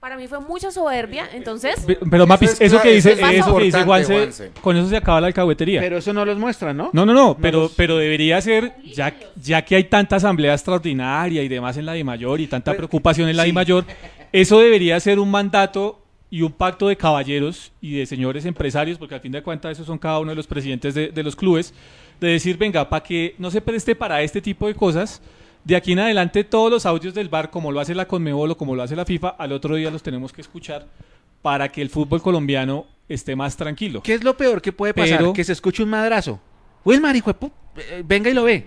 Para 0.00 0.16
mí 0.16 0.26
fue 0.28 0.40
mucha 0.40 0.70
soberbia, 0.70 1.28
entonces... 1.34 1.80
Pe- 1.86 1.98
Pero 2.10 2.26
Mapis, 2.26 2.52
Eso 2.52 2.62
es 2.64 2.72
eso, 2.72 2.78
cla- 2.78 2.82
que 2.82 2.92
dice, 2.92 3.12
eso 3.12 3.26
es 3.26 3.36
eso 3.36 3.56
que 3.58 3.64
dice 3.64 3.82
Juanse, 3.84 4.14
Juanse. 4.14 4.50
con 4.62 4.74
eso 4.78 4.88
se 4.88 4.96
acaba 4.96 5.20
la 5.20 5.26
alcahuetería. 5.26 5.78
Pero 5.82 5.98
eso 5.98 6.14
no 6.14 6.24
los 6.24 6.38
muestran, 6.38 6.74
¿no? 6.74 6.88
No, 6.94 7.04
no, 7.04 7.12
no, 7.12 7.36
pero, 7.38 7.60
los- 7.64 7.72
pero 7.72 7.98
debería 7.98 8.40
ser, 8.40 8.72
ya, 8.82 9.14
ya 9.36 9.62
que 9.62 9.76
hay 9.76 9.84
tanta 9.84 10.16
asamblea 10.16 10.54
extraordinaria 10.54 11.42
y 11.42 11.48
demás 11.48 11.76
en 11.76 11.84
la 11.84 11.92
de 11.92 12.02
mayor 12.02 12.40
y 12.40 12.46
tanta 12.46 12.70
Pues, 12.70 12.78
preocupación 12.78 13.28
en 13.28 13.36
la 13.36 13.42
sí. 13.42 13.50
de 13.50 13.52
mayor, 13.52 13.84
eso 14.32 14.58
debería 14.58 14.98
ser 15.00 15.18
un 15.18 15.30
mandato 15.30 16.00
y 16.30 16.40
un 16.42 16.52
pacto 16.52 16.88
de 16.88 16.96
caballeros 16.96 17.70
y 17.82 17.98
de 17.98 18.06
señores 18.06 18.46
empresarios, 18.46 18.96
porque 18.96 19.16
al 19.16 19.20
fin 19.20 19.32
de 19.32 19.42
cuentas 19.42 19.72
esos 19.72 19.86
son 19.86 19.98
cada 19.98 20.18
uno 20.20 20.30
de 20.30 20.36
los 20.36 20.46
presidentes 20.46 20.94
de, 20.94 21.08
de 21.08 21.22
los 21.22 21.36
clubes, 21.36 21.74
de 22.20 22.28
decir, 22.28 22.56
venga, 22.56 22.88
para 22.88 23.02
que 23.02 23.34
no 23.36 23.50
se 23.50 23.60
preste 23.60 23.94
para 23.94 24.22
este 24.22 24.40
tipo 24.40 24.66
de 24.66 24.74
cosas, 24.74 25.20
de 25.64 25.76
aquí 25.76 25.92
en 25.92 25.98
adelante 26.00 26.44
todos 26.44 26.70
los 26.70 26.86
audios 26.86 27.14
del 27.14 27.28
bar, 27.28 27.50
como 27.50 27.70
lo 27.72 27.80
hace 27.80 27.94
la 27.94 28.06
Conmebol 28.08 28.50
o 28.52 28.56
como 28.56 28.74
lo 28.74 28.82
hace 28.82 28.96
la 28.96 29.04
FIFA, 29.04 29.28
al 29.30 29.52
otro 29.52 29.76
día 29.76 29.90
los 29.90 30.02
tenemos 30.02 30.32
que 30.32 30.40
escuchar 30.40 30.86
para 31.42 31.70
que 31.70 31.82
el 31.82 31.90
fútbol 31.90 32.22
colombiano 32.22 32.86
esté 33.08 33.34
más 33.36 33.56
tranquilo. 33.56 34.02
¿Qué 34.02 34.14
es 34.14 34.24
lo 34.24 34.36
peor 34.36 34.62
que 34.62 34.72
puede 34.72 34.94
pasar? 34.94 35.18
Pero- 35.18 35.32
Que 35.32 35.44
se 35.44 35.52
escuche 35.52 35.82
un 35.82 35.90
madrazo. 35.90 36.40
Wilmar, 36.84 37.14
hijo 37.16 37.30
pu- 37.32 37.50
eh, 37.76 38.02
venga 38.06 38.30
y 38.30 38.34
lo 38.34 38.44
ve. 38.44 38.66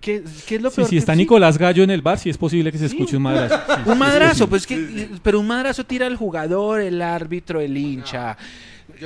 ¿Qué, 0.00 0.22
qué 0.46 0.56
es 0.56 0.62
lo 0.62 0.70
Sí, 0.70 0.76
peor? 0.76 0.88
si 0.88 0.94
que- 0.94 0.98
está 0.98 1.12
sí, 1.14 1.18
Nicolás 1.18 1.58
Gallo 1.58 1.82
en 1.82 1.90
el 1.90 2.02
bar, 2.02 2.18
sí 2.18 2.30
es 2.30 2.38
posible 2.38 2.70
que 2.70 2.78
se 2.78 2.86
escuche 2.86 3.16
un 3.16 3.22
madrazo. 3.24 3.56
Sí, 3.66 3.72
sí, 3.84 3.90
Un 3.90 3.98
madrazo, 3.98 4.48
pues 4.48 4.66
que, 4.66 5.08
pero 5.22 5.40
un 5.40 5.46
madrazo 5.48 5.84
tira 5.84 6.06
al 6.06 6.16
jugador, 6.16 6.80
el 6.80 7.02
árbitro, 7.02 7.60
el 7.60 7.76
hincha. 7.76 8.36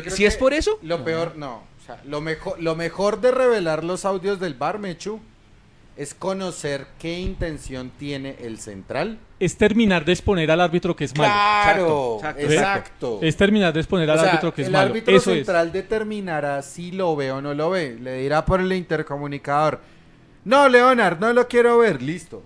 Si 0.08 0.24
es 0.26 0.34
que 0.34 0.38
por 0.40 0.52
eso, 0.52 0.78
Lo 0.82 1.02
peor, 1.04 1.34
no. 1.36 1.62
O 1.82 1.86
sea, 1.86 2.00
lo, 2.06 2.20
mejor, 2.20 2.60
lo 2.60 2.76
mejor 2.76 3.20
de 3.20 3.30
revelar 3.30 3.82
los 3.82 4.04
audios 4.04 4.38
del 4.40 4.54
bar, 4.54 4.78
Mechu, 4.78 5.20
es 5.96 6.14
conocer 6.14 6.86
qué 6.98 7.18
intención 7.20 7.90
tiene 7.98 8.36
el 8.40 8.58
central. 8.58 9.18
Es 9.38 9.56
terminar 9.56 10.04
de 10.04 10.12
exponer 10.12 10.50
al 10.50 10.60
árbitro 10.60 10.94
que 10.96 11.04
es 11.04 11.16
malo. 11.16 11.32
Claro, 11.32 12.16
exacto, 12.16 12.40
exacto. 12.40 12.54
exacto. 12.54 13.18
Es 13.22 13.36
terminar 13.36 13.72
de 13.72 13.80
exponer 13.80 14.08
O 14.08 14.12
al 14.12 14.20
sea, 14.20 14.28
árbitro 14.30 14.54
que 14.54 14.62
es 14.62 14.66
el 14.68 14.72
malo. 14.72 14.88
árbitro 14.90 15.16
Eso 15.16 15.30
es. 15.30 15.36
central 15.38 15.72
determinará 15.72 16.62
si 16.62 16.92
lo 16.92 17.16
ve 17.16 17.32
o 17.32 17.40
no 17.42 17.52
lo 17.54 17.70
ve. 17.70 17.96
Le 18.00 18.18
dirá 18.22 18.44
por 18.44 18.60
el 18.60 18.72
intercomunicador. 18.72 19.80
No, 20.44 20.68
Leonard, 20.68 21.18
no 21.18 21.32
lo 21.32 21.48
quiero 21.48 21.78
ver. 21.78 22.00
Listo. 22.00 22.42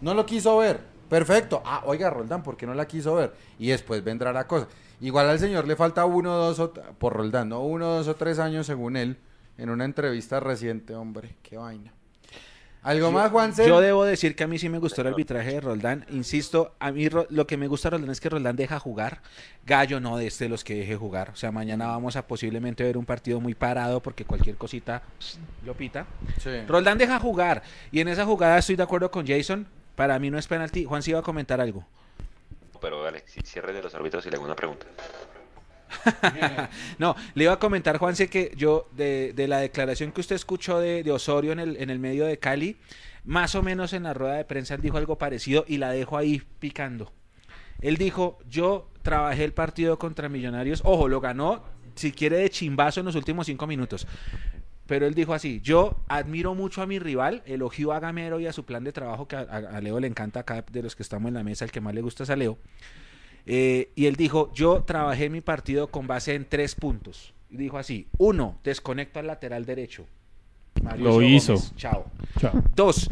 No 0.00 0.14
lo 0.14 0.24
quiso 0.26 0.56
ver. 0.58 0.80
Perfecto. 1.08 1.62
Ah, 1.64 1.82
oiga, 1.86 2.10
Roldán, 2.10 2.42
¿por 2.42 2.56
qué 2.56 2.66
no 2.66 2.74
la 2.74 2.86
quiso 2.86 3.14
ver? 3.14 3.32
Y 3.58 3.68
después 3.68 4.02
vendrá 4.04 4.32
la 4.32 4.46
cosa. 4.46 4.68
Igual 5.00 5.28
al 5.28 5.38
señor 5.38 5.66
le 5.66 5.76
falta 5.76 6.04
uno, 6.04 6.34
dos 6.36 6.58
o... 6.58 6.72
Por 6.72 7.12
Roldán, 7.12 7.48
¿no? 7.50 7.60
Uno, 7.62 7.86
dos 7.96 8.08
o 8.08 8.14
tres 8.16 8.38
años 8.38 8.66
según 8.66 8.96
él. 8.96 9.16
En 9.58 9.70
una 9.70 9.84
entrevista 9.84 10.40
reciente, 10.40 10.94
hombre. 10.94 11.36
Qué 11.42 11.56
vaina. 11.56 11.92
¿Algo 12.86 13.10
más, 13.10 13.32
Juanse? 13.32 13.66
yo 13.66 13.80
debo 13.80 14.04
decir 14.04 14.36
que 14.36 14.44
a 14.44 14.46
mí 14.46 14.58
sí 14.60 14.68
me 14.68 14.78
gustó 14.78 15.00
el 15.00 15.08
arbitraje 15.08 15.54
de 15.54 15.60
Roldán. 15.60 16.06
Insisto, 16.10 16.74
a 16.78 16.92
mí 16.92 17.08
lo 17.08 17.46
que 17.46 17.56
me 17.56 17.66
gusta 17.66 17.90
de 17.90 17.96
Roldán 17.96 18.10
es 18.12 18.20
que 18.20 18.28
Roldán 18.28 18.54
deja 18.54 18.78
jugar. 18.78 19.22
Gallo 19.64 19.98
no 19.98 20.16
de 20.16 20.28
este 20.28 20.44
de 20.44 20.50
los 20.50 20.62
que 20.62 20.76
deje 20.76 20.94
jugar. 20.94 21.30
O 21.30 21.36
sea, 21.36 21.50
mañana 21.50 21.88
vamos 21.88 22.14
a 22.14 22.26
posiblemente 22.26 22.84
ver 22.84 22.96
un 22.96 23.04
partido 23.04 23.40
muy 23.40 23.54
parado 23.56 24.00
porque 24.00 24.24
cualquier 24.24 24.56
cosita 24.56 25.02
lo 25.64 25.74
pita. 25.74 26.06
Sí. 26.40 26.62
Roldán 26.68 26.96
deja 26.96 27.18
jugar. 27.18 27.64
Y 27.90 27.98
en 27.98 28.08
esa 28.08 28.24
jugada 28.24 28.58
estoy 28.58 28.76
de 28.76 28.84
acuerdo 28.84 29.10
con 29.10 29.26
Jason. 29.26 29.66
Para 29.96 30.18
mí 30.20 30.30
no 30.30 30.38
es 30.38 30.46
penalti. 30.46 30.84
Juan 30.84 31.02
sí 31.02 31.10
iba 31.10 31.18
a 31.18 31.24
comentar 31.24 31.60
algo. 31.60 31.84
Pero 32.80 33.02
dale, 33.02 33.24
si 33.26 33.40
cierre 33.40 33.72
de 33.72 33.82
los 33.82 33.94
árbitros 33.96 34.24
y 34.26 34.30
le 34.30 34.36
hago 34.36 34.44
una 34.44 34.54
pregunta. 34.54 34.86
No, 36.98 37.14
le 37.34 37.44
iba 37.44 37.52
a 37.52 37.58
comentar, 37.58 37.98
Juanse, 37.98 38.28
que 38.28 38.52
yo, 38.56 38.88
de, 38.92 39.34
la 39.48 39.58
declaración 39.58 40.12
que 40.12 40.20
usted 40.20 40.36
escuchó 40.36 40.78
de, 40.80 41.10
Osorio 41.10 41.52
en 41.52 41.60
el, 41.60 41.76
en 41.76 41.90
el 41.90 41.98
medio 41.98 42.26
de 42.26 42.38
Cali, 42.38 42.76
más 43.24 43.54
o 43.54 43.62
menos 43.62 43.92
en 43.92 44.04
la 44.04 44.14
rueda 44.14 44.34
de 44.34 44.44
prensa 44.44 44.74
él 44.74 44.82
dijo 44.82 44.98
algo 44.98 45.18
parecido 45.18 45.64
y 45.66 45.78
la 45.78 45.90
dejo 45.90 46.16
ahí 46.16 46.42
picando. 46.58 47.12
Él 47.80 47.96
dijo, 47.96 48.38
yo 48.48 48.88
trabajé 49.02 49.44
el 49.44 49.52
partido 49.52 49.98
contra 49.98 50.28
Millonarios, 50.28 50.82
ojo, 50.84 51.08
lo 51.08 51.20
ganó, 51.20 51.62
si 51.94 52.12
quiere, 52.12 52.38
de 52.38 52.50
chimbazo 52.50 53.00
en 53.00 53.06
los 53.06 53.14
últimos 53.16 53.46
cinco 53.46 53.66
minutos. 53.66 54.06
Pero 54.86 55.06
él 55.06 55.14
dijo 55.14 55.34
así, 55.34 55.60
yo 55.62 55.96
admiro 56.08 56.54
mucho 56.54 56.80
a 56.82 56.86
mi 56.86 56.98
rival, 57.00 57.42
elogio 57.46 57.92
a 57.92 57.98
Gamero 58.00 58.38
y 58.38 58.46
a 58.46 58.52
su 58.52 58.64
plan 58.64 58.84
de 58.84 58.92
trabajo, 58.92 59.26
que 59.26 59.36
a, 59.36 59.40
a- 59.40 59.76
a 59.76 59.80
Leo 59.80 59.98
le 59.98 60.06
encanta 60.06 60.40
acá, 60.40 60.64
de 60.70 60.82
los 60.82 60.94
que 60.96 61.02
estamos 61.02 61.28
en 61.28 61.34
la 61.34 61.42
mesa, 61.42 61.64
el 61.64 61.72
que 61.72 61.80
más 61.80 61.94
le 61.94 62.02
gusta 62.02 62.22
es 62.22 62.30
a 62.30 62.36
Leo. 62.36 62.58
Eh, 63.46 63.92
y 63.94 64.06
él 64.06 64.16
dijo, 64.16 64.52
yo 64.52 64.82
trabajé 64.82 65.30
mi 65.30 65.40
partido 65.40 65.86
con 65.86 66.06
base 66.06 66.34
en 66.34 66.44
tres 66.44 66.74
puntos. 66.74 67.32
Y 67.48 67.56
dijo 67.56 67.78
así, 67.78 68.08
uno, 68.18 68.58
desconecto 68.64 69.20
al 69.20 69.28
lateral 69.28 69.64
derecho. 69.64 70.06
Lo 70.98 71.22
hizo. 71.22 71.54
Chao. 71.76 72.04
Chao. 72.38 72.52
Dos, 72.74 73.08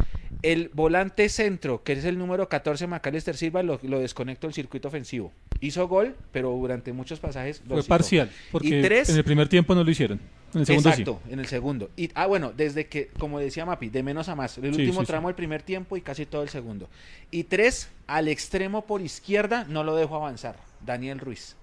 el 0.51 0.69
volante 0.73 1.27
centro, 1.29 1.83
que 1.83 1.93
es 1.93 2.05
el 2.05 2.17
número 2.17 2.47
14, 2.49 2.87
Macalister 2.87 3.35
Silva, 3.35 3.63
lo, 3.63 3.79
lo 3.83 3.99
desconecto 3.99 4.47
del 4.47 4.53
circuito 4.53 4.87
ofensivo. 4.87 5.31
Hizo 5.59 5.87
gol, 5.87 6.15
pero 6.31 6.51
durante 6.51 6.93
muchos 6.93 7.19
pasajes 7.19 7.61
lo 7.67 7.75
Fue 7.75 7.81
citó. 7.81 7.89
parcial, 7.89 8.31
porque 8.51 8.67
Y 8.67 8.81
tres, 8.81 9.09
en 9.09 9.17
el 9.17 9.23
primer 9.23 9.47
tiempo 9.49 9.73
no 9.73 9.83
lo 9.83 9.89
hicieron. 9.89 10.19
En 10.53 10.61
el 10.61 10.65
segundo 10.67 10.89
Exacto, 10.89 11.21
en 11.29 11.39
el 11.39 11.47
segundo. 11.47 11.89
Y, 11.97 12.11
ah, 12.13 12.27
bueno, 12.27 12.53
desde 12.55 12.87
que, 12.87 13.07
como 13.19 13.39
decía 13.39 13.65
Mapi, 13.65 13.89
de 13.89 14.03
menos 14.03 14.29
a 14.29 14.35
más. 14.35 14.57
El 14.57 14.73
Sí, 14.73 14.81
último 14.81 15.01
sí, 15.01 15.07
tramo 15.07 15.27
del 15.27 15.35
primer 15.35 15.61
tiempo 15.63 15.97
y 15.97 16.01
casi 16.01 16.25
todo 16.25 16.43
el 16.43 16.49
segundo. 16.49 16.87
Y 17.31 17.43
tres, 17.43 17.89
al 18.07 18.27
extremo 18.29 18.85
por 18.85 19.01
izquierda, 19.01 19.65
no 19.67 19.83
lo 19.83 19.95
dejo 19.95 20.15
avanzar. 20.15 20.55
Daniel 20.85 21.19
Ruiz. 21.19 21.55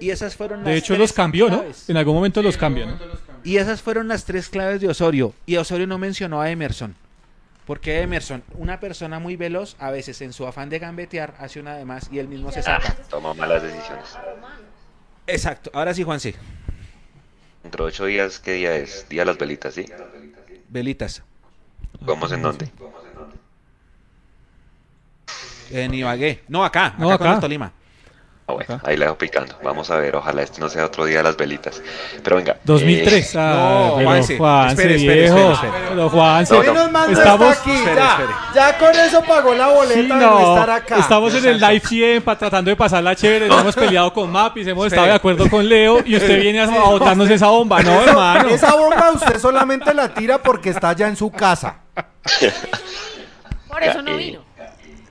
Y 0.00 0.10
esas 0.10 0.36
fueron 0.36 0.60
las 0.60 0.68
De 0.68 0.76
hecho, 0.76 0.94
tres 0.94 0.98
los 1.00 1.12
cambió, 1.12 1.50
¿no? 1.50 1.62
En 1.88 1.96
algún 1.96 2.14
momento 2.14 2.40
los 2.42 2.56
cambió, 2.56 2.86
¿no? 2.86 2.98
Y 3.44 3.56
esas 3.56 3.82
fueron 3.82 4.08
las 4.08 4.24
tres 4.24 4.48
claves 4.48 4.80
de 4.80 4.88
Osorio. 4.88 5.34
Y 5.44 5.56
Osorio 5.56 5.86
no 5.86 5.98
mencionó 5.98 6.40
a 6.40 6.50
Emerson. 6.50 6.94
Porque 7.72 8.02
Emerson, 8.02 8.44
una 8.58 8.78
persona 8.80 9.18
muy 9.18 9.36
veloz, 9.36 9.76
a 9.78 9.90
veces 9.90 10.20
en 10.20 10.34
su 10.34 10.46
afán 10.46 10.68
de 10.68 10.78
gambetear, 10.78 11.34
hace 11.38 11.58
una 11.58 11.74
de 11.74 11.86
más 11.86 12.10
y 12.12 12.18
él 12.18 12.28
mismo 12.28 12.52
se 12.52 12.62
saca. 12.62 12.94
Toma 13.08 13.32
malas 13.32 13.62
decisiones. 13.62 14.14
Exacto. 15.26 15.70
Ahora 15.72 15.94
sí, 15.94 16.02
Juanse. 16.02 16.34
Dentro 17.62 17.86
de 17.86 17.88
ocho 17.88 18.04
días, 18.04 18.40
¿qué 18.40 18.52
día 18.52 18.76
es? 18.76 19.08
Día 19.08 19.22
de 19.22 19.24
las 19.24 19.38
velitas, 19.38 19.72
¿sí? 19.72 19.86
Velitas. 20.68 21.22
¿Vamos 22.02 22.30
en 22.32 22.42
dónde? 22.42 22.70
En 25.70 25.94
Ibagué. 25.94 26.44
No, 26.48 26.66
acá. 26.66 26.94
No, 26.98 27.10
acá, 27.10 27.24
con 27.24 27.32
el 27.32 27.40
Tolima. 27.40 27.72
Ah, 28.60 28.64
bueno, 28.66 28.82
ahí 28.84 28.96
la 28.96 29.06
dejo 29.06 29.18
picando. 29.18 29.54
Vamos 29.62 29.90
a 29.90 29.96
ver, 29.96 30.14
ojalá 30.16 30.42
este 30.42 30.60
no 30.60 30.68
sea 30.68 30.86
otro 30.86 31.04
día 31.04 31.18
de 31.18 31.22
las 31.24 31.36
velitas. 31.36 31.80
Pero 32.22 32.36
venga. 32.36 32.56
2003. 32.64 33.34
eh, 33.34 33.38
ah, 33.38 33.52
no, 33.90 33.94
pero 33.96 34.08
Juanse, 34.08 34.36
Juanse, 34.38 34.72
espere, 34.74 34.94
espere, 34.96 35.20
viejo. 35.22 35.36
espere, 35.52 35.52
espere. 35.68 35.88
Pero 35.88 36.10
Juanse, 36.10 36.54
No, 36.54 36.62
no. 36.74 36.88
Menos 36.88 37.18
estamos... 37.18 37.56
aquí. 37.58 37.70
Espere, 37.72 37.96
ya, 37.96 38.10
espere. 38.10 38.28
ya 38.54 38.78
con 38.78 38.90
eso 38.94 39.22
pagó 39.24 39.54
la 39.54 39.68
boleta 39.68 39.94
Sí, 39.94 40.02
de 40.02 40.08
no 40.08 40.54
estar 40.54 40.70
acá. 40.70 40.96
estamos 40.98 41.34
en 41.34 41.46
el 41.46 41.60
live 41.60 41.80
100 41.80 42.22
pa- 42.22 42.36
tratando 42.38 42.70
de 42.70 42.76
pasarla 42.76 43.14
chévere, 43.16 43.48
nos 43.48 43.60
hemos 43.60 43.74
peleado 43.74 44.12
con 44.12 44.30
Mapis, 44.30 44.66
hemos 44.66 44.86
estado 44.86 45.06
de 45.06 45.12
acuerdo 45.12 45.48
con 45.48 45.68
Leo 45.68 46.02
y 46.04 46.16
usted 46.16 46.40
viene 46.40 46.60
a, 46.60 46.64
a 46.64 46.84
botarnos 46.90 47.28
esa 47.30 47.48
bomba, 47.48 47.82
no 47.82 48.02
hermano. 48.02 48.48
Esa 48.50 48.74
bomba 48.74 49.10
usted 49.12 49.38
solamente 49.38 49.92
la 49.94 50.08
tira 50.12 50.38
porque 50.38 50.70
está 50.70 50.92
ya 50.92 51.08
en 51.08 51.16
su 51.16 51.30
casa. 51.30 51.76
Por 53.68 53.82
eso 53.82 54.02
no 54.02 54.10
eh, 54.12 54.16
vino. 54.16 54.44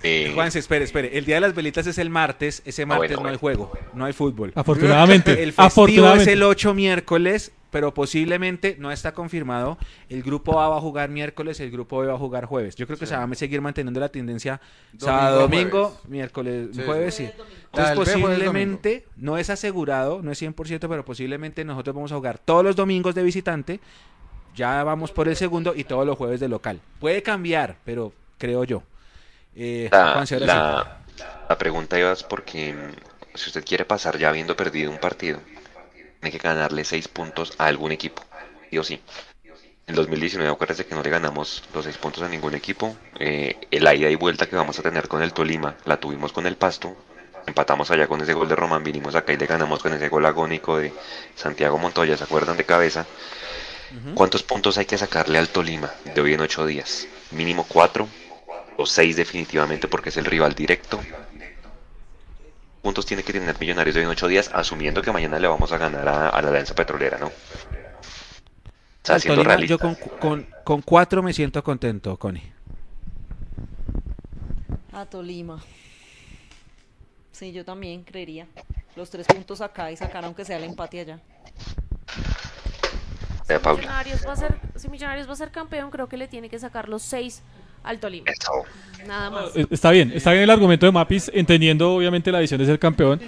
Eh, 0.03 0.31
Juanse, 0.33 0.59
espere, 0.59 0.85
espere. 0.85 1.17
El 1.17 1.25
día 1.25 1.35
de 1.35 1.41
las 1.41 1.55
velitas 1.55 1.85
es 1.87 1.97
el 1.97 2.09
martes. 2.09 2.61
Ese 2.65 2.85
martes 2.85 3.17
bueno, 3.17 3.23
no 3.23 3.29
hay 3.29 3.37
bueno. 3.37 3.57
juego, 3.67 3.79
no 3.93 4.05
hay 4.05 4.13
fútbol. 4.13 4.51
Afortunadamente, 4.55 5.43
El 5.43 5.53
festivo 5.53 6.13
es 6.13 6.27
el 6.27 6.43
8 6.43 6.73
miércoles, 6.73 7.51
pero 7.69 7.93
posiblemente 7.93 8.75
no 8.79 8.91
está 8.91 9.13
confirmado. 9.13 9.77
El 10.09 10.23
grupo 10.23 10.59
A 10.59 10.69
va 10.69 10.77
a 10.77 10.81
jugar 10.81 11.09
miércoles, 11.09 11.59
el 11.59 11.71
grupo 11.71 11.99
B 11.99 12.07
va 12.07 12.15
a 12.15 12.17
jugar 12.17 12.45
jueves. 12.45 12.75
Yo 12.75 12.87
creo 12.87 12.97
que 12.97 13.05
se 13.05 13.15
va 13.15 13.23
a 13.23 13.35
seguir 13.35 13.61
manteniendo 13.61 13.99
la 13.99 14.09
tendencia 14.09 14.59
sábado, 14.97 15.41
domingo, 15.41 15.89
jueves. 15.89 16.09
miércoles, 16.09 16.69
Sí, 16.73 16.81
jueves, 16.85 17.15
sí. 17.15 17.29
Entonces 17.73 17.95
posiblemente, 17.95 19.05
no 19.15 19.37
es 19.37 19.49
asegurado, 19.49 20.21
no 20.21 20.31
es 20.31 20.41
100%, 20.41 20.79
pero 20.79 21.05
posiblemente 21.05 21.63
nosotros 21.63 21.95
vamos 21.95 22.11
a 22.11 22.15
jugar 22.15 22.39
todos 22.39 22.63
los 22.63 22.75
domingos 22.75 23.15
de 23.15 23.23
visitante. 23.23 23.79
Ya 24.53 24.83
vamos 24.83 25.13
por 25.13 25.29
el 25.29 25.37
segundo 25.37 25.73
y 25.75 25.85
todos 25.85 26.05
los 26.05 26.17
jueves 26.17 26.41
de 26.41 26.49
local. 26.49 26.81
Puede 26.99 27.23
cambiar, 27.23 27.77
pero 27.85 28.11
creo 28.37 28.65
yo. 28.65 28.83
Eh, 29.55 29.89
La, 29.91 30.03
Juanse, 30.09 30.35
ahora 30.35 30.47
sí. 30.49 30.67
la, 30.67 31.03
la 31.49 31.57
pregunta 31.57 31.99
iba 31.99 32.11
es 32.11 32.23
porque 32.23 32.73
mm, 32.73 33.37
si 33.37 33.47
usted 33.49 33.65
quiere 33.65 33.85
pasar 33.85 34.17
ya 34.17 34.29
habiendo 34.29 34.55
perdido 34.55 34.91
un 34.91 34.99
partido, 34.99 35.39
tiene 36.19 36.31
que 36.31 36.39
ganarle 36.39 36.85
seis 36.85 37.07
puntos 37.07 37.53
a 37.57 37.67
algún 37.67 37.91
equipo, 37.91 38.23
sí 38.69 38.77
o 38.79 38.83
sí. 38.83 39.01
En 39.87 39.95
2019 39.95 40.51
acuérdese 40.53 40.85
que 40.85 40.95
no 40.95 41.03
le 41.03 41.09
ganamos 41.09 41.63
los 41.73 41.85
seis 41.85 41.97
puntos 41.97 42.23
a 42.23 42.29
ningún 42.29 42.55
equipo. 42.55 42.97
Eh, 43.19 43.57
el 43.71 43.83
ida 43.95 44.09
y 44.09 44.15
vuelta 44.15 44.47
que 44.47 44.55
vamos 44.55 44.79
a 44.79 44.83
tener 44.83 45.07
con 45.07 45.21
el 45.23 45.33
Tolima 45.33 45.77
la 45.85 45.97
tuvimos 45.99 46.31
con 46.33 46.47
el 46.47 46.57
Pasto. 46.57 46.95
Empatamos 47.47 47.91
allá 47.91 48.07
con 48.07 48.21
ese 48.21 48.33
gol 48.33 48.47
de 48.49 48.55
Román, 48.55 48.83
vinimos 48.83 49.15
acá 49.15 49.33
y 49.33 49.37
le 49.37 49.47
ganamos 49.47 49.81
con 49.81 49.93
ese 49.93 50.09
gol 50.09 50.25
agónico 50.25 50.77
de 50.77 50.93
Santiago 51.35 51.77
Montoya, 51.79 52.17
¿se 52.17 52.23
acuerdan 52.23 52.57
de 52.57 52.65
cabeza? 52.65 53.07
¿Cuántos 54.13 54.43
puntos 54.43 54.77
hay 54.77 54.85
que 54.85 54.97
sacarle 54.97 55.37
al 55.37 55.49
Tolima 55.49 55.91
de 56.05 56.21
hoy 56.21 56.33
en 56.33 56.41
ocho 56.41 56.65
días? 56.65 57.07
Mínimo 57.31 57.65
cuatro 57.67 58.07
o 58.81 58.85
seis 58.85 59.15
definitivamente 59.15 59.87
porque 59.87 60.09
es 60.09 60.17
el 60.17 60.25
rival 60.25 60.53
directo. 60.53 60.99
Puntos 62.81 63.05
tiene 63.05 63.23
que 63.23 63.31
tener 63.33 63.59
Millonarios 63.59 63.93
de 63.93 64.01
hoy 64.01 64.05
en 64.05 64.11
ocho 64.11 64.27
días, 64.27 64.49
asumiendo 64.53 65.01
que 65.01 65.11
mañana 65.11 65.37
le 65.39 65.47
vamos 65.47 65.71
a 65.71 65.77
ganar 65.77 66.07
a, 66.07 66.29
a 66.29 66.41
la 66.41 66.49
Alianza 66.49 66.73
Petrolera, 66.73 67.17
¿no? 67.19 67.27
O 67.27 67.31
sea, 69.03 69.15
Al 69.15 69.21
siendo 69.21 69.43
Tolima, 69.43 69.55
realista. 69.55 69.71
yo 69.75 69.79
con, 69.79 69.95
con, 70.19 70.47
con 70.63 70.81
cuatro 70.81 71.21
me 71.21 71.33
siento 71.33 71.63
contento, 71.63 72.17
Connie. 72.17 72.51
A 74.93 75.05
Tolima. 75.05 75.63
Sí, 77.31 77.51
yo 77.51 77.63
también 77.65 78.03
creería. 78.03 78.47
Los 78.95 79.09
tres 79.09 79.25
puntos 79.27 79.61
acá 79.61 79.91
y 79.91 79.97
sacar 79.97 80.25
aunque 80.25 80.43
sea 80.45 80.57
el 80.57 80.63
empate 80.65 80.99
allá. 80.99 81.19
Paula. 83.61 83.79
Millonarios 83.81 84.25
va 84.25 84.33
a 84.33 84.35
ser, 84.37 84.59
si 84.75 84.87
Millonarios 84.87 85.27
va 85.27 85.33
a 85.33 85.35
ser 85.35 85.51
campeón, 85.51 85.91
creo 85.91 86.07
que 86.07 86.15
le 86.17 86.27
tiene 86.27 86.49
que 86.49 86.57
sacar 86.57 86.87
los 86.87 87.01
seis 87.01 87.41
al 87.83 87.99
Tolima. 87.99 88.25
Eso. 88.29 88.51
Nada 89.07 89.29
más. 89.29 89.55
Eh, 89.55 89.65
Está 89.71 89.91
bien, 89.91 90.11
está 90.13 90.31
bien 90.31 90.43
el 90.43 90.49
argumento 90.49 90.85
de 90.85 90.91
Mapis, 90.91 91.31
entendiendo 91.33 91.95
obviamente 91.95 92.31
la 92.31 92.39
visión 92.39 92.59
de 92.59 92.65
ser 92.67 92.77
campeón, 92.79 93.19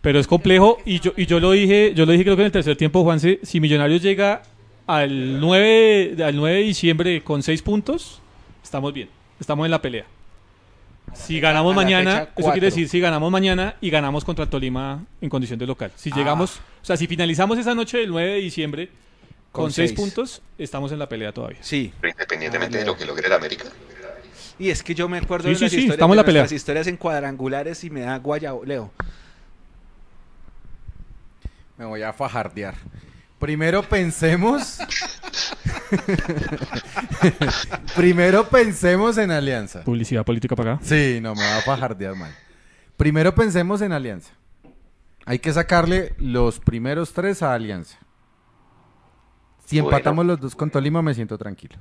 pero 0.00 0.18
es 0.18 0.26
complejo 0.26 0.78
y 0.84 1.00
yo, 1.00 1.12
y 1.16 1.26
yo 1.26 1.38
lo 1.40 1.52
dije, 1.52 1.92
yo 1.94 2.04
lo 2.06 2.12
dije 2.12 2.24
creo 2.24 2.36
que 2.36 2.42
en 2.42 2.46
el 2.46 2.52
tercer 2.52 2.76
tiempo, 2.76 3.02
Juanse, 3.04 3.38
si 3.42 3.60
Millonarios 3.60 4.02
llega 4.02 4.42
al 4.86 5.40
9, 5.40 6.14
de- 6.16 6.24
al 6.24 6.34
9 6.36 6.56
de 6.58 6.62
diciembre 6.64 7.22
con 7.22 7.42
6 7.42 7.62
puntos, 7.62 8.20
estamos 8.62 8.92
bien, 8.92 9.08
estamos 9.40 9.64
en 9.64 9.70
la 9.70 9.80
pelea. 9.82 10.04
Si 11.14 11.38
ganamos 11.40 11.74
mañana, 11.74 12.28
eso 12.36 12.50
quiere 12.52 12.66
decir 12.66 12.88
si 12.88 13.00
ganamos 13.00 13.30
mañana 13.30 13.76
y 13.80 13.90
ganamos 13.90 14.24
contra 14.24 14.42
el 14.44 14.50
Tolima 14.50 15.04
en 15.20 15.30
condición 15.30 15.58
de 15.58 15.66
local. 15.66 15.90
Si 15.94 16.10
Ah. 16.12 16.16
llegamos, 16.16 16.56
o 16.82 16.84
sea, 16.84 16.96
si 16.96 17.06
finalizamos 17.06 17.56
esa 17.58 17.74
noche 17.74 17.98
del 17.98 18.10
9 18.10 18.32
de 18.32 18.38
diciembre 18.40 18.88
con, 19.56 19.64
Con 19.64 19.72
6 19.72 19.88
seis. 19.90 19.98
puntos, 19.98 20.42
estamos 20.58 20.92
en 20.92 20.98
la 20.98 21.08
pelea 21.08 21.32
todavía. 21.32 21.58
Sí. 21.62 21.92
Pero 21.98 22.10
independientemente 22.12 22.76
de 22.78 22.84
lo 22.84 22.94
que 22.94 23.06
logre 23.06 23.26
el 23.26 23.32
América. 23.32 23.64
Y 24.58 24.68
es 24.68 24.82
que 24.82 24.94
yo 24.94 25.08
me 25.08 25.16
acuerdo 25.18 25.44
Sí, 25.44 25.50
de 25.50 25.56
sí, 25.56 25.64
las 25.64 25.70
sí, 25.72 25.78
historias, 25.78 26.10
de 26.10 26.16
la 26.16 26.24
pelea. 26.24 26.46
historias 26.50 26.86
en 26.88 26.96
cuadrangulares 26.98 27.82
y 27.84 27.90
me 27.90 28.02
da 28.02 28.18
guayao, 28.18 28.64
Leo. 28.66 28.90
Me 31.78 31.86
voy 31.86 32.02
a 32.02 32.12
fajardear. 32.12 32.74
Primero 33.38 33.82
pensemos. 33.82 34.78
Primero 37.96 38.48
pensemos 38.48 39.18
en 39.18 39.30
alianza. 39.30 39.82
Publicidad 39.84 40.24
política 40.24 40.56
para 40.56 40.74
acá. 40.74 40.84
Sí, 40.84 41.18
no, 41.22 41.34
me 41.34 41.42
va 41.42 41.58
a 41.58 41.62
fajardear 41.62 42.14
mal. 42.14 42.34
Primero 42.96 43.34
pensemos 43.34 43.80
en 43.80 43.92
alianza. 43.92 44.30
Hay 45.26 45.38
que 45.38 45.52
sacarle 45.52 46.14
los 46.18 46.60
primeros 46.60 47.12
tres 47.12 47.42
a 47.42 47.54
alianza. 47.54 47.98
Si 49.66 49.78
Bueno. 49.80 49.94
empatamos 49.96 50.24
los 50.24 50.40
dos 50.40 50.54
con 50.54 50.70
Tolima, 50.70 51.02
me 51.02 51.12
siento 51.12 51.36
tranquilo. 51.36 51.76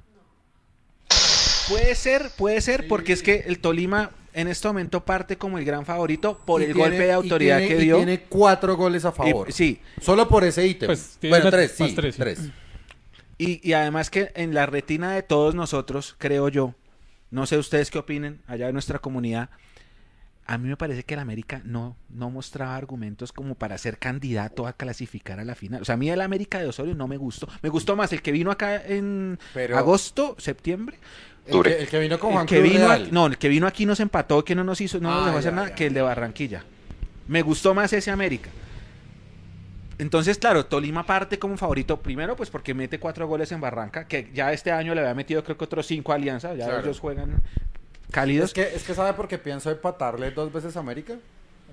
Puede 1.69 1.95
ser, 1.95 2.29
puede 2.37 2.61
ser, 2.61 2.87
porque 2.87 3.13
es 3.13 3.23
que 3.23 3.43
el 3.47 3.59
Tolima 3.59 4.11
en 4.33 4.47
este 4.47 4.67
momento 4.67 5.03
parte 5.05 5.37
como 5.37 5.57
el 5.57 5.65
gran 5.65 5.85
favorito 5.85 6.37
por 6.45 6.61
Y 6.61 6.65
el 6.65 6.73
tiene- 6.73 6.89
golpe 6.89 7.05
de 7.05 7.11
autoridad 7.13 7.57
tiene- 7.59 7.75
que 7.75 7.81
y 7.81 7.85
dio. 7.85 7.97
tiene 7.97 8.21
cuatro 8.21 8.75
goles 8.75 9.05
a 9.05 9.09
Y- 9.09 9.11
favor. 9.13 9.51
sí, 9.53 9.79
Solo 10.01 10.27
por 10.27 10.43
ese 10.43 10.67
ítem. 10.67 10.87
Pues, 10.87 11.17
bueno, 11.21 11.49
tres, 11.49 11.79
más 11.79 11.89
sí. 11.89 11.95
tres, 11.95 12.15
sí. 12.15 12.19
tres. 12.21 12.39
Y, 13.37 13.67
y 13.67 13.73
además 13.73 14.09
que 14.09 14.31
en 14.35 14.53
la 14.53 14.65
retina 14.65 15.11
de 15.13 15.23
todos 15.23 15.55
nosotros, 15.55 16.15
creo 16.17 16.49
yo, 16.49 16.75
no 17.31 17.45
sé 17.47 17.57
ustedes 17.57 17.89
qué 17.91 17.97
opinen 17.97 18.41
allá 18.47 18.67
de 18.67 18.73
nuestra 18.73 18.99
comunidad, 18.99 19.49
a 20.47 20.57
mí 20.57 20.67
me 20.69 20.77
parece 20.77 21.03
que 21.03 21.15
el 21.15 21.19
América 21.19 21.61
no, 21.65 21.97
no 22.09 22.29
mostraba 22.29 22.75
argumentos 22.75 23.31
como 23.31 23.55
para 23.55 23.77
ser 23.77 23.97
candidato 23.97 24.67
a 24.67 24.73
clasificar 24.73 25.39
a 25.39 25.43
la 25.45 25.55
final. 25.55 25.81
O 25.81 25.85
sea, 25.85 25.95
a 25.95 25.97
mí 25.97 26.09
el 26.09 26.21
América 26.21 26.59
de 26.59 26.67
Osorio 26.67 26.93
no 26.95 27.07
me 27.07 27.17
gustó. 27.17 27.47
Me 27.63 27.69
gustó 27.69 27.95
más 27.95 28.13
el 28.13 28.21
que 28.21 28.31
vino 28.31 28.51
acá 28.51 28.75
en 28.85 29.39
Pero- 29.53 29.77
agosto, 29.77 30.35
septiembre. 30.37 30.97
El 31.47 31.61
que, 31.63 31.77
el 31.79 31.87
que 31.87 31.99
vino 31.99 32.19
con 32.19 32.29
El 32.29 32.33
Juan 32.35 32.45
que 32.47 32.59
Cruz 32.59 32.71
vino 32.73 32.87
Real. 32.87 33.01
aquí- 33.03 33.11
no, 33.11 33.25
el 33.27 33.37
que 33.37 33.49
vino 33.49 33.67
aquí 33.67 33.85
nos 33.85 33.99
empató, 33.99 34.43
que 34.45 34.55
no 34.55 34.63
nos 34.63 34.81
hizo, 34.81 34.99
no 34.99 35.09
nos 35.11 35.23
Ah, 35.23 35.25
dejó 35.27 35.37
hacer 35.39 35.53
nada, 35.53 35.69
ya. 35.69 35.75
que 35.75 35.85
el 35.87 35.93
de 35.93 36.01
Barranquilla. 36.01 36.63
Me 37.27 37.41
gustó 37.41 37.73
más 37.73 37.91
ese 37.93 38.11
América. 38.11 38.49
Entonces, 39.97 40.37
claro, 40.37 40.65
Tolima 40.65 41.05
parte 41.05 41.39
como 41.39 41.55
favorito, 41.55 42.01
primero 42.01 42.35
pues 42.35 42.49
porque 42.49 42.73
mete 42.73 42.99
cuatro 42.99 43.27
goles 43.27 43.51
en 43.53 43.61
Barranca, 43.61 44.07
que 44.07 44.29
ya 44.33 44.51
este 44.51 44.71
año 44.71 44.93
le 44.93 45.01
había 45.01 45.13
metido 45.13 45.43
creo 45.43 45.57
que 45.57 45.63
otros 45.63 45.85
cinco 45.87 46.11
a 46.11 46.15
Alianza, 46.15 46.53
ya 46.53 46.65
Claro. 46.65 46.81
ellos 46.81 46.99
juegan 46.99 47.41
cálidos. 48.11 48.49
Es 48.49 48.53
que, 48.53 48.75
es 48.75 48.83
que 48.83 48.93
sabe 48.93 49.13
por 49.13 49.27
qué 49.27 49.37
pienso 49.37 49.69
empatarle 49.71 50.31
dos 50.31 50.51
veces 50.51 50.75
a 50.75 50.79
América. 50.79 51.15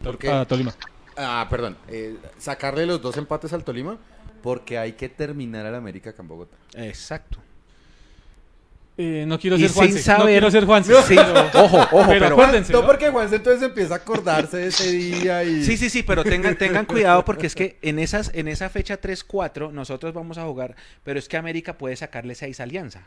Porque, 0.03 0.29
A 0.31 0.45
Tolima. 0.45 0.75
ah, 1.17 1.47
perdón. 1.49 1.77
eh, 1.89 2.17
sacarle 2.39 2.87
los 2.87 3.01
dos 3.01 3.17
empates 3.17 3.53
al 3.53 3.65
Tolima. 3.65 3.99
Porque 4.43 4.77
hay 4.77 4.93
que 4.93 5.09
terminar 5.09 5.65
al 5.67 5.75
América 5.77 6.11
acá 6.11 6.23
en 6.23 6.29
Bogotá. 6.29 6.57
Exacto. 6.75 7.39
Eh, 8.99 9.25
no 9.27 9.39
quiero 9.39 9.57
Y 9.57 9.61
ser 9.61 9.69
sin 9.71 9.77
Juanse. 9.79 9.97
No 9.99 10.03
saber- 10.19 10.27
quiero 10.35 10.51
ser 10.51 10.65
Juanse. 10.67 11.03
Sí, 11.05 11.17
ojo, 11.19 11.79
ojo, 11.79 11.89
pero, 11.93 12.09
pero, 12.09 12.27
acuérdense. 12.27 12.73
No, 12.73 12.81
¿no? 12.83 12.87
porque 12.87 13.09
Juanse 13.11 13.37
entonces 13.37 13.63
empieza 13.63 13.95
a 13.95 13.97
acordarse 13.99 14.57
de 14.59 14.67
ese 14.67 14.91
día 14.91 15.45
y... 15.45 15.65
Sí, 15.65 15.77
sí, 15.79 15.89
sí, 15.89 16.03
pero 16.03 16.23
tengan, 16.25 16.57
tengan 16.59 16.85
cuidado 16.85 17.25
porque 17.25 17.47
es 17.47 17.55
que 17.55 17.79
en 17.83 17.99
esas 17.99 18.31
en 18.35 18.49
esa 18.49 18.69
fecha 18.69 19.01
3-4 19.01 19.71
nosotros 19.73 20.13
vamos 20.13 20.37
a 20.37 20.45
jugar, 20.45 20.77
pero 21.05 21.19
es 21.19 21.27
que 21.29 21.37
América 21.39 21.79
puede 21.79 21.97
sacarle 21.97 22.35
6 22.35 22.61
a 22.61 22.63
Alianza. 22.65 23.03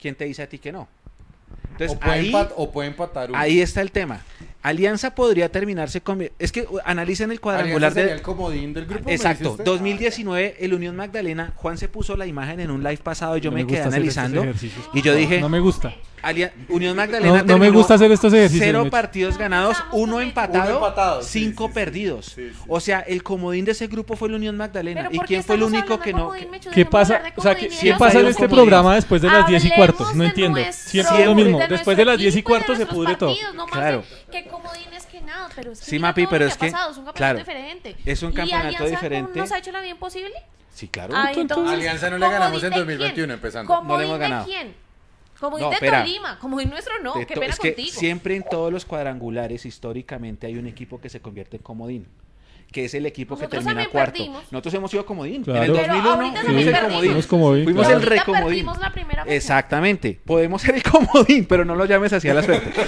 ¿Quién 0.00 0.14
te 0.14 0.24
dice 0.24 0.42
a 0.42 0.48
ti 0.48 0.58
que 0.58 0.72
no? 0.72 0.88
Entonces, 1.72 1.96
o, 1.96 2.00
puede 2.00 2.12
ahí, 2.18 2.32
empat- 2.32 2.52
o 2.56 2.70
puede 2.72 2.88
empatar 2.88 3.30
uno. 3.30 3.38
ahí 3.38 3.60
está 3.60 3.80
el 3.80 3.90
tema. 3.92 4.20
Alianza 4.62 5.14
podría 5.14 5.50
terminarse 5.50 6.00
con... 6.00 6.28
Es 6.38 6.50
que 6.52 6.62
uh, 6.62 6.78
analicen 6.84 7.30
el 7.30 7.40
cuadrangular 7.40 7.94
de... 7.94 8.12
el 8.12 8.22
comodín 8.22 8.74
del 8.74 8.86
grupo. 8.86 9.04
¿me 9.06 9.12
dice 9.12 9.28
Exacto, 9.28 9.52
usted? 9.52 9.64
2019, 9.64 10.56
el 10.60 10.74
Unión 10.74 10.96
Magdalena, 10.96 11.52
Juan 11.56 11.78
se 11.78 11.88
puso 11.88 12.16
la 12.16 12.26
imagen 12.26 12.58
en 12.60 12.70
un 12.70 12.82
live 12.82 12.98
pasado 12.98 13.36
y 13.36 13.40
yo 13.40 13.50
No 13.50 13.56
me, 13.56 13.64
me 13.64 13.70
quedé 13.70 13.82
analizando 13.82 14.44
y 14.92 15.02
yo 15.02 15.14
dije, 15.14 15.40
No 15.40 15.48
me 15.48 15.60
gusta. 15.60 15.94
Alia- 16.20 16.52
Unión 16.68 16.96
Magdalena 16.96 17.38
No- 17.38 17.44
no 17.44 17.58
me 17.58 17.70
gusta 17.70 17.94
hacer 17.94 18.10
estos 18.10 18.32
ejercicios, 18.32 18.66
Cero 18.66 18.80
Mecho. 18.80 18.90
partidos 18.90 19.38
ganados, 19.38 19.76
uno 19.92 20.20
empatado, 20.20 20.76
Uno 20.76 20.86
empatado, 20.86 21.22
sí, 21.22 21.44
cinco 21.44 21.66
sí, 21.66 21.68
sí. 21.68 21.74
perdidos. 21.74 22.26
Sí, 22.26 22.50
sí. 22.50 22.56
O 22.66 22.80
sea, 22.80 22.98
el 23.00 23.22
comodín 23.22 23.64
de 23.64 23.70
ese 23.70 23.86
grupo 23.86 24.16
fue 24.16 24.26
el 24.28 24.34
Unión 24.34 24.56
Magdalena. 24.56 25.08
¿Y 25.12 25.16
¿por 25.16 25.26
qué 25.26 25.34
quién 25.34 25.44
fue 25.44 25.54
el 25.54 25.62
único 25.62 26.00
que 26.00 26.12
no? 26.12 26.32
¿Qué 26.74 26.84
pasa? 26.84 27.22
O 27.36 27.40
sea, 27.42 27.54
¿qué, 27.54 27.68
qué 27.68 27.94
pasa 27.94 28.18
en 28.18 28.26
este 28.26 28.48
programa 28.48 28.96
después 28.96 29.22
de 29.22 29.28
las 29.28 29.46
10 29.46 29.64
y 29.66 29.70
cuartos? 29.70 30.12
No 30.16 30.24
entiendo. 30.24 30.58
Siempre 30.72 31.20
es 31.20 31.26
lo 31.26 31.34
mismo. 31.36 31.60
de 31.60 31.68
Después 31.68 31.96
de 31.96 32.04
las 32.04 32.18
10 32.18 32.34
y 32.34 32.42
cuartos 32.42 32.76
se 32.76 32.86
pudre 32.86 33.14
todo. 33.14 33.34
Claro. 33.70 34.02
De 34.30 34.42
que 34.44 34.48
comodines 34.48 35.06
que 35.06 35.20
nada, 35.20 35.48
pero 35.54 35.72
es 35.72 35.80
que 35.80 35.86
Sí, 35.86 35.98
Mapi, 35.98 36.26
pero 36.26 36.44
es 36.46 36.54
ha 36.54 36.58
que- 36.58 36.70
pasado, 36.70 36.90
es 36.92 36.96
un 36.98 37.04
claro, 37.06 37.38
campeonato 37.38 37.38
diferente. 37.78 37.96
es 38.04 38.22
un 38.22 38.30
¿Y 38.32 38.34
campeonato 38.34 38.66
Alianza 38.68 38.78
cómo 38.84 38.90
diferente. 38.90 39.38
nos 39.40 39.52
ha 39.52 39.58
hecho 39.58 39.72
la 39.72 39.80
bien 39.80 39.96
posible? 39.98 40.34
Sí, 40.74 40.88
claro. 40.88 41.14
Ah, 41.16 41.32
entonces, 41.34 41.74
Alianza 41.74 42.10
no 42.10 42.18
le 42.18 42.28
ganamos 42.28 42.62
en 42.62 42.70
¿comodín 42.70 42.70
de 42.72 42.78
2021 42.78 43.14
quién? 43.14 43.30
empezando. 43.32 43.74
¿Comodín 43.74 43.88
No 43.88 43.98
le 43.98 44.04
hemos 44.04 44.18
de 44.18 44.22
ganado. 44.22 44.44
quién? 44.46 44.74
Como 45.40 45.58
No, 45.58 45.68
de 45.68 45.74
espera. 45.74 46.00
Tolima, 46.02 46.38
como 46.40 46.60
en 46.60 46.68
nuestro 46.70 47.00
no, 47.02 47.14
De 47.14 47.26
qué 47.26 47.34
pena 47.34 47.46
es 47.52 47.58
que 47.60 47.74
contigo. 47.74 47.96
siempre 47.98 48.34
en 48.36 48.44
todos 48.48 48.72
los 48.72 48.84
cuadrangulares 48.84 49.64
históricamente 49.66 50.46
hay 50.48 50.56
un 50.56 50.66
equipo 50.66 51.00
que 51.00 51.08
se 51.08 51.20
convierte 51.20 51.56
en 51.58 51.62
comodín. 51.62 52.08
Que 52.70 52.84
es 52.84 52.92
el 52.94 53.06
equipo 53.06 53.34
Nosotros 53.34 53.60
que 53.60 53.64
termina 53.66 53.88
cuarto. 53.88 54.12
perdimos. 54.12 54.42
Nosotros 54.52 54.74
hemos 54.74 54.90
sido 54.90 55.06
comodín. 55.06 55.42
Claro. 55.42 55.62
En 55.62 55.70
el 55.70 55.72
Pero 55.72 55.86
2001 55.94 56.10
ahorita 56.14 56.40
fuimos 56.42 56.62
el 56.66 56.74
comodín. 56.80 57.00
Fuimos 57.08 57.26
comodín, 57.26 57.64
Fuimos 57.64 57.86
claro. 57.86 58.00
el 58.00 58.06
recomodín. 58.06 58.66
Exactamente. 59.26 60.20
Podemos 60.24 60.60
ser 60.62 60.74
el 60.74 60.82
comodín, 60.90 61.46
pero 61.46 61.64
no 61.64 61.74
lo 61.74 61.86
llames 61.86 62.12
así 62.12 62.28
a 62.28 62.34
la 62.34 62.42
suerte. 62.42 62.70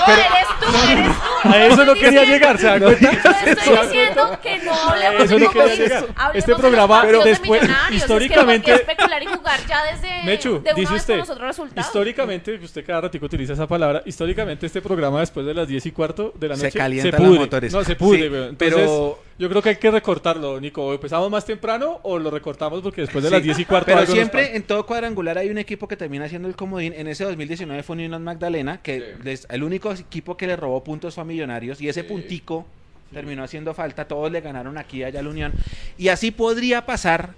No, 0.00 0.14
eres 0.14 0.24
tú, 0.60 0.92
eres 0.92 1.06
tú. 1.08 1.48
A 1.48 1.66
eso 1.66 1.84
no 1.84 1.94
quería 1.94 2.24
llegar, 2.24 2.58
¿se 2.58 2.66
dan 2.66 2.80
No 2.80 2.86
cuenta? 2.86 3.10
Yo 3.44 3.50
estoy 3.52 3.76
diciendo 3.86 4.38
que 4.42 4.58
no 4.58 4.72
hablemos 4.72 5.22
Eso 5.24 5.34
de 5.34 5.40
no 5.40 5.50
quería 5.50 5.62
comodín. 5.64 5.78
llegar. 5.78 6.04
Hablemos 6.16 6.34
Este 6.36 6.54
programa, 6.54 7.06
de 7.06 7.18
después, 7.24 7.62
históricamente- 7.92 8.72
Es 8.72 8.80
que 8.80 8.84
¿por 8.86 8.86
qué 8.86 8.92
especular 9.02 9.22
y 9.22 9.26
jugar 9.26 9.60
ya 9.68 9.82
desde 9.92 10.22
Mechu, 10.24 10.62
dice 10.74 10.94
usted, 10.94 11.12
con 11.14 11.18
los 11.20 11.30
otros 11.30 11.46
resultados. 11.48 11.86
históricamente, 11.86 12.54
usted 12.54 12.84
cada 12.84 13.02
ratico 13.02 13.26
utiliza 13.26 13.52
esa 13.52 13.66
palabra, 13.66 14.02
históricamente 14.06 14.66
este 14.66 14.80
programa 14.80 15.20
después 15.20 15.44
de 15.46 15.54
las 15.54 15.68
10 15.68 15.84
y 15.86 15.92
cuarto 15.92 16.32
de 16.34 16.48
la 16.48 16.56
Se 16.56 16.64
noche 16.64 16.78
calientan 16.78 17.18
pudre. 17.18 17.30
los 17.30 17.38
motores. 17.40 17.72
No, 17.72 17.84
se 17.84 17.96
pudre, 17.96 18.22
Sí, 18.22 18.28
weón. 18.28 18.56
Entonces, 18.72 18.90
pero- 18.90 19.18
yo 19.38 19.48
creo 19.48 19.62
que 19.62 19.68
hay 19.70 19.76
que 19.76 19.90
recortarlo, 19.90 20.60
Nico. 20.60 20.84
¿O 20.86 20.92
empezamos 20.92 21.30
más 21.30 21.44
temprano 21.46 22.00
o 22.02 22.18
lo 22.18 22.30
recortamos 22.30 22.82
porque 22.82 23.00
después 23.02 23.22
de 23.24 23.30
Sí, 23.30 23.34
las 23.36 23.42
10 23.42 23.58
y 23.60 23.64
cuarto 23.64 23.86
Pero 23.86 24.06
siempre 24.06 24.54
en 24.54 24.62
todo 24.64 24.84
cuadrangular 24.84 25.38
hay 25.38 25.48
un 25.48 25.56
equipo 25.58 25.88
que 25.88 25.96
termina 25.96 26.28
siendo 26.28 26.46
el 26.48 26.56
comodín. 26.56 26.92
En 26.94 27.06
ese 27.06 27.24
2019 27.24 27.82
fue 27.82 27.94
Unión 27.94 28.22
Magdalena, 28.22 28.80
que 28.82 29.14
les- 29.24 29.46
el 29.50 29.62
único 29.62 29.92
equipo 29.92 30.36
que 30.36 30.46
le 30.46 30.56
robó 30.56 30.84
puntos 30.84 31.14
fue 31.14 31.22
a 31.22 31.24
Millonarios 31.24 31.80
y 31.80 31.88
ese 31.88 32.04
puntico 32.04 32.66
terminó 33.14 33.42
haciendo 33.42 33.72
falta. 33.74 34.06
Todos 34.06 34.30
le 34.30 34.40
ganaron 34.42 34.76
aquí 34.78 34.98
y 34.98 35.04
allá 35.04 35.20
a 35.20 35.22
la 35.22 35.30
Unión. 35.30 35.52
Y 35.96 36.08
así 36.08 36.30
podría 36.30 36.84
pasar 36.84 37.30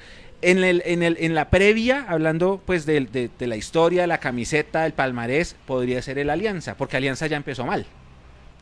en, 0.43 0.65
el, 0.65 0.83
en, 0.85 1.05
el, 1.05 1.17
en 1.21 1.37
la 1.37 1.51
previa, 1.51 2.05
hablando 2.09 2.61
pues 2.67 2.85
de, 2.85 3.03
de- 3.03 3.31
de 3.39 3.47
la 3.47 3.55
historia, 3.55 4.09
la 4.09 4.19
camiseta, 4.19 4.85
el 4.87 4.93
palmarés, 4.93 5.55
podría 5.67 6.03
ser 6.03 6.19
el 6.19 6.31
Alianza, 6.31 6.75
porque 6.77 6.97
Alianza 6.97 7.29
ya 7.29 7.37
empezó 7.37 7.65
mal. 7.65 7.87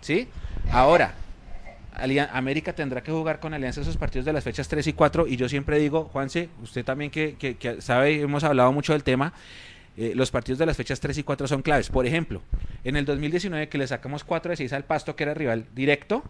¿Sí? 0.02 0.28
Ahora, 0.70 1.14
Alia- 2.00 2.30
América 2.32 2.72
tendrá 2.74 3.02
que 3.02 3.12
jugar 3.12 3.40
con 3.40 3.54
Alianza 3.54 3.80
esos 3.80 3.96
partidos 3.96 4.24
de 4.26 4.32
las 4.32 4.44
fechas 4.44 4.68
3 4.68 4.86
y 4.86 4.92
4 4.92 5.26
y 5.26 5.36
yo 5.36 5.48
siempre 5.48 5.78
digo, 5.78 6.04
Juanse, 6.12 6.48
usted 6.62 6.84
también 6.84 7.10
que, 7.10 7.34
que- 7.38 7.56
que 7.56 7.80
sabe, 7.80 8.20
hemos 8.20 8.44
hablado 8.44 8.72
mucho 8.72 8.92
del 8.92 9.02
tema, 9.04 9.32
eh, 9.96 10.12
los 10.14 10.30
partidos 10.30 10.58
de 10.58 10.66
las 10.66 10.76
fechas 10.76 11.00
3 11.00 11.18
y 11.18 11.22
4 11.22 11.46
son 11.48 11.62
claves. 11.62 11.90
Por 11.90 12.06
ejemplo, 12.06 12.42
en 12.84 12.96
el 12.96 13.04
2019 13.04 13.68
que 13.68 13.78
le 13.78 13.86
sacamos 13.86 14.24
4 14.24 14.50
de 14.50 14.56
6 14.56 14.72
al 14.72 14.84
Pasto, 14.84 15.16
que 15.16 15.24
era 15.24 15.34
rival 15.34 15.66
directo, 15.74 16.24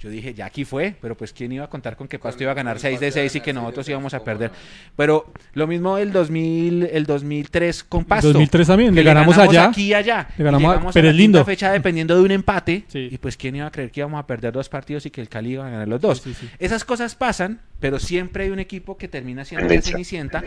yo 0.00 0.10
dije, 0.10 0.32
ya 0.32 0.46
aquí 0.46 0.64
fue, 0.64 0.94
pero 1.00 1.16
pues 1.16 1.32
quién 1.32 1.50
iba 1.50 1.64
a 1.64 1.68
contar 1.68 1.96
con 1.96 2.06
que 2.06 2.20
Pasto 2.20 2.42
iba 2.44 2.52
a 2.52 2.54
ganar 2.54 2.78
6 2.78 3.00
de 3.00 3.10
6 3.10 3.34
y 3.36 3.40
que 3.40 3.52
nosotros 3.52 3.88
íbamos 3.88 4.14
a 4.14 4.22
perder. 4.22 4.52
Pero 4.94 5.32
lo 5.54 5.66
mismo 5.66 5.98
el 5.98 6.12
2000, 6.12 6.84
el 6.92 7.04
2003 7.04 7.82
con 7.84 8.04
Pasto. 8.04 8.28
2003 8.28 8.66
también, 8.68 8.90
que 8.94 9.00
le 9.00 9.04
ganamos 9.04 9.36
allá. 9.36 9.64
aquí 9.70 9.86
y 9.86 9.94
allá. 9.94 10.28
Le 10.38 10.44
ganamos 10.44 10.62
y 10.62 10.88
a- 10.88 10.90
pero 10.92 11.08
a 11.08 11.10
es 11.10 11.16
la 11.16 11.20
lindo. 11.20 11.44
fecha 11.44 11.72
dependiendo 11.72 12.14
de 12.16 12.22
un 12.22 12.30
empate. 12.30 12.84
Sí. 12.86 13.08
Y 13.10 13.18
pues 13.18 13.36
quién 13.36 13.56
iba 13.56 13.66
a 13.66 13.70
creer 13.72 13.90
que 13.90 13.98
íbamos 14.00 14.20
a 14.20 14.26
perder 14.26 14.52
dos 14.52 14.68
partidos 14.68 15.04
y 15.06 15.10
que 15.10 15.20
el 15.20 15.28
Cali 15.28 15.54
iba 15.54 15.66
a 15.66 15.70
ganar 15.70 15.88
los 15.88 16.00
dos. 16.00 16.20
Sí, 16.20 16.32
sí, 16.32 16.46
sí. 16.46 16.50
Esas 16.60 16.84
cosas 16.84 17.16
pasan, 17.16 17.60
pero 17.80 17.98
siempre 17.98 18.44
hay 18.44 18.50
un 18.50 18.60
equipo 18.60 18.96
que 18.96 19.08
termina 19.08 19.44
siendo 19.44 19.64
la 19.64 19.68
Tendencia. 19.68 19.92
cenicienta. 19.92 20.44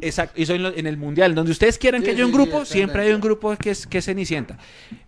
Exacto. 0.00 0.40
Y 0.40 0.46
soy 0.46 0.56
en, 0.56 0.62
lo- 0.62 0.74
en 0.76 0.86
el 0.86 0.96
mundial, 0.96 1.34
donde 1.34 1.52
ustedes 1.52 1.78
quieran 1.78 2.00
Sí, 2.00 2.06
que 2.06 2.10
haya 2.12 2.24
un 2.24 2.30
sí, 2.32 2.36
grupo, 2.36 2.64
siempre 2.64 3.02
hay 3.02 3.12
un 3.12 3.20
grupo 3.20 3.54
que 3.56 3.70
es, 3.70 3.86
que 3.86 3.98
es 3.98 4.04
cenicienta. 4.04 4.58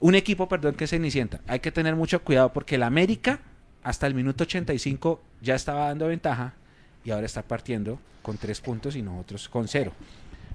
Un 0.00 0.14
equipo, 0.14 0.48
perdón, 0.48 0.74
que 0.74 0.84
es 0.84 0.90
cenicienta. 0.90 1.40
Hay 1.46 1.60
que 1.60 1.72
tener 1.72 1.96
mucho 1.96 2.22
cuidado 2.22 2.52
porque 2.52 2.74
el 2.76 2.82
América, 2.82 3.40
hasta 3.82 4.06
el 4.06 4.14
minuto 4.14 4.44
85, 4.44 5.20
ya 5.40 5.54
estaba 5.54 5.86
dando 5.88 6.06
ventaja 6.08 6.54
y 7.04 7.10
ahora 7.10 7.26
está 7.26 7.42
partiendo 7.42 7.98
con 8.22 8.36
tres 8.36 8.60
puntos 8.60 8.94
y 8.96 9.02
nosotros 9.02 9.48
con 9.48 9.66
cero. 9.68 9.92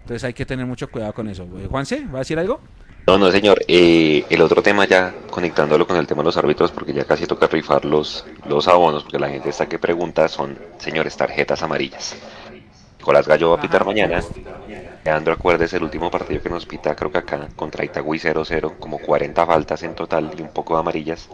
Entonces 0.02 0.24
hay 0.24 0.34
que 0.34 0.46
tener 0.46 0.66
mucho 0.66 0.90
cuidado 0.90 1.14
con 1.14 1.28
eso. 1.28 1.44
Eh, 1.60 1.68
Juanse, 1.70 2.06
¿va 2.06 2.18
a 2.18 2.20
decir 2.20 2.40
algo? 2.40 2.62
No, 3.06 3.18
no, 3.18 3.32
señor. 3.32 3.62
Eh, 3.68 4.26
el 4.30 4.42
otro 4.42 4.62
tema 4.62 4.86
ya, 4.86 5.14
conectándolo 5.30 5.88
con 5.88 5.98
el 5.98 6.06
tema 6.08 6.22
de 6.22 6.26
los 6.26 6.38
árbitros, 6.38 6.72
porque 6.72 6.94
ya 6.94 7.06
casi 7.06 7.26
toca 7.26 7.48
rifar 7.48 7.86
los, 7.86 8.26
los 8.48 8.68
abonos, 8.68 9.04
porque 9.04 9.20
la 9.20 9.30
gente 9.30 9.50
está 9.50 9.68
que 9.68 9.80
pregunta 9.80 10.28
son, 10.28 10.58
señores, 10.78 11.16
tarjetas 11.16 11.62
amarillas. 11.64 12.16
Nicolás 13.08 13.26
Gallo 13.26 13.52
va 13.52 13.56
a 13.56 13.62
pitar 13.62 13.86
mañana. 13.86 14.22
Leandro, 15.06 15.32
acuérdese 15.32 15.78
el 15.78 15.84
último 15.84 16.12
partido 16.12 16.42
que 16.42 16.50
nos 16.50 16.66
pita, 16.66 16.94
creo 16.94 17.10
que 17.10 17.20
acá, 17.20 17.48
contra 17.56 17.86
Itagüí 17.86 18.20
0-0, 18.20 18.78
como 18.80 19.00
40 19.00 19.46
faltas 19.46 19.82
en 19.84 19.96
total 19.96 20.30
y 20.38 20.42
un 20.42 20.50
poco 20.50 20.74
de 20.74 20.82
amarillas. 20.82 21.30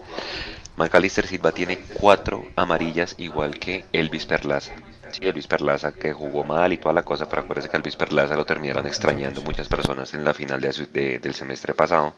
Macalister 0.76 1.26
Silva 1.26 1.52
tiene 1.52 1.80
cuatro 2.00 2.46
amarillas, 2.56 3.16
igual 3.18 3.58
que 3.58 3.86
Elvis 3.92 4.28
Perlaza. 4.28 4.72
Sí, 5.10 5.22
Elvis 5.26 5.48
Perlaza 5.48 5.92
que 5.94 6.14
jugó 6.14 6.44
mal 6.44 6.72
y 6.74 6.78
toda 6.78 6.94
la 6.94 7.02
cosa, 7.02 7.28
pero 7.28 7.42
acuérdese 7.42 7.70
que 7.70 7.78
Elvis 7.78 7.96
Perlaza 7.96 8.36
lo 8.36 8.46
terminaron 8.46 8.86
extrañando 8.86 9.42
muchas 9.42 9.68
personas 9.68 10.14
en 10.14 10.24
la 10.24 10.36
final 10.36 10.62
de- 10.62 11.18
del 11.18 11.34
semestre 11.34 11.74
pasado. 11.74 12.14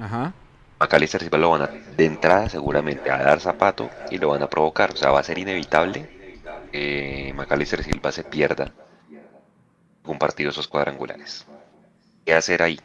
Ajá. 0.00 0.32
Macalister 0.80 1.20
Silva 1.20 1.36
lo 1.36 1.50
van 1.50 1.62
a, 1.62 1.70
de 1.94 2.06
entrada 2.06 2.48
seguramente 2.48 3.10
a 3.10 3.18
dar 3.22 3.38
zapato 3.38 3.90
y 4.10 4.16
lo 4.16 4.30
van 4.30 4.42
a 4.42 4.48
provocar. 4.48 4.92
O 4.92 4.96
sea, 4.96 5.10
va 5.10 5.20
a 5.20 5.22
ser 5.24 5.36
inevitable 5.36 6.21
que 6.72 7.32
Macalister 7.36 7.84
Silva 7.84 8.10
se 8.10 8.24
pierda 8.24 8.72
un 10.04 10.18
partido 10.18 10.48
de 10.48 10.52
esos 10.52 10.66
cuadrangulares. 10.66 11.46
¿Qué 12.24 12.34
hacer 12.34 12.62
ahí? 12.62 12.80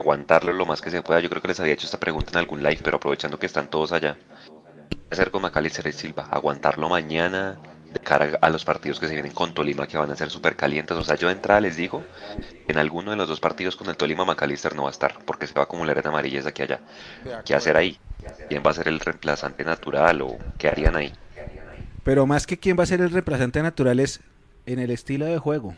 Aguantarlo 0.00 0.52
lo 0.52 0.66
más 0.66 0.80
que 0.80 0.90
se 0.90 1.02
pueda. 1.02 1.20
Yo 1.20 1.28
creo 1.28 1.42
que 1.42 1.48
les 1.48 1.60
había 1.60 1.74
hecho 1.74 1.86
esta 1.86 2.00
pregunta 2.00 2.30
en 2.32 2.38
algún 2.38 2.62
live, 2.62 2.80
pero 2.82 2.96
aprovechando 2.96 3.38
que 3.38 3.46
están 3.46 3.68
todos 3.68 3.92
allá. 3.92 4.16
¿Qué 4.90 4.96
hacer 5.10 5.30
con 5.30 5.42
Macalister 5.42 5.92
Silva? 5.92 6.28
Aguantarlo 6.30 6.88
mañana 6.88 7.58
de 7.92 8.00
cara 8.00 8.38
a 8.40 8.50
los 8.50 8.64
partidos 8.64 8.98
que 8.98 9.06
se 9.06 9.14
vienen 9.14 9.32
con 9.32 9.54
Tolima 9.54 9.86
que 9.86 9.96
van 9.96 10.10
a 10.10 10.16
ser 10.16 10.30
súper 10.30 10.56
calientes. 10.56 10.96
O 10.96 11.04
sea, 11.04 11.16
yo 11.16 11.28
de 11.28 11.34
entrada 11.34 11.60
les 11.60 11.76
digo, 11.76 12.04
en 12.66 12.78
alguno 12.78 13.12
de 13.12 13.16
los 13.16 13.28
dos 13.28 13.40
partidos 13.40 13.76
con 13.76 13.88
el 13.88 13.96
Tolima 13.96 14.24
Macalister 14.24 14.74
no 14.74 14.82
va 14.84 14.88
a 14.88 14.92
estar, 14.92 15.18
porque 15.24 15.46
se 15.46 15.54
va 15.54 15.62
a 15.62 15.64
acumular 15.64 15.98
en 15.98 16.06
amarillas 16.06 16.46
aquí 16.46 16.62
allá. 16.62 16.80
¿Qué 17.44 17.54
hacer 17.54 17.76
ahí? 17.76 17.98
¿Quién 18.48 18.62
va 18.66 18.70
a 18.70 18.74
ser 18.74 18.88
el 18.88 19.00
reemplazante 19.00 19.64
natural 19.64 20.22
o 20.22 20.36
qué 20.58 20.68
harían 20.68 20.96
ahí? 20.96 21.12
Pero 22.06 22.24
más 22.24 22.46
que 22.46 22.56
quién 22.56 22.78
va 22.78 22.84
a 22.84 22.86
ser 22.86 23.00
el 23.00 23.10
reemplazante 23.10 23.60
natural 23.62 23.98
es 23.98 24.20
en 24.64 24.78
el 24.78 24.92
estilo 24.92 25.26
de 25.26 25.38
juego. 25.38 25.74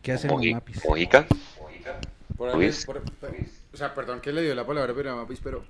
¿Qué 0.00 0.12
hacen 0.12 0.30
los 0.30 0.40
mapis? 0.54 0.82
Mojica, 0.88 1.26
Por 2.38 2.48
ahí- 2.48 2.56
Luis. 2.56 2.86
por- 2.86 3.02
por- 3.02 3.30
o 3.30 3.76
sea, 3.76 3.94
perdón 3.94 4.20
que 4.22 4.32
le 4.32 4.40
dio 4.42 4.54
la 4.54 4.66
palabra 4.66 4.94
pero 4.96 5.14
Mapis, 5.16 5.38
pero 5.44 5.64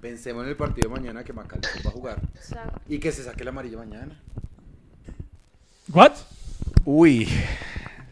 pensemos 0.00 0.42
en 0.42 0.50
el 0.50 0.56
partido 0.56 0.88
de 0.90 0.96
mañana 1.00 1.22
que 1.22 1.32
Macalister 1.32 1.86
va 1.86 1.90
a 1.90 1.92
jugar 1.92 2.20
y 2.88 2.98
que 2.98 3.12
se 3.12 3.22
saque 3.22 3.42
el 3.42 3.48
amarillo 3.48 3.78
mañana. 3.78 4.20
¿What? 5.92 6.14
Uy. 6.84 7.28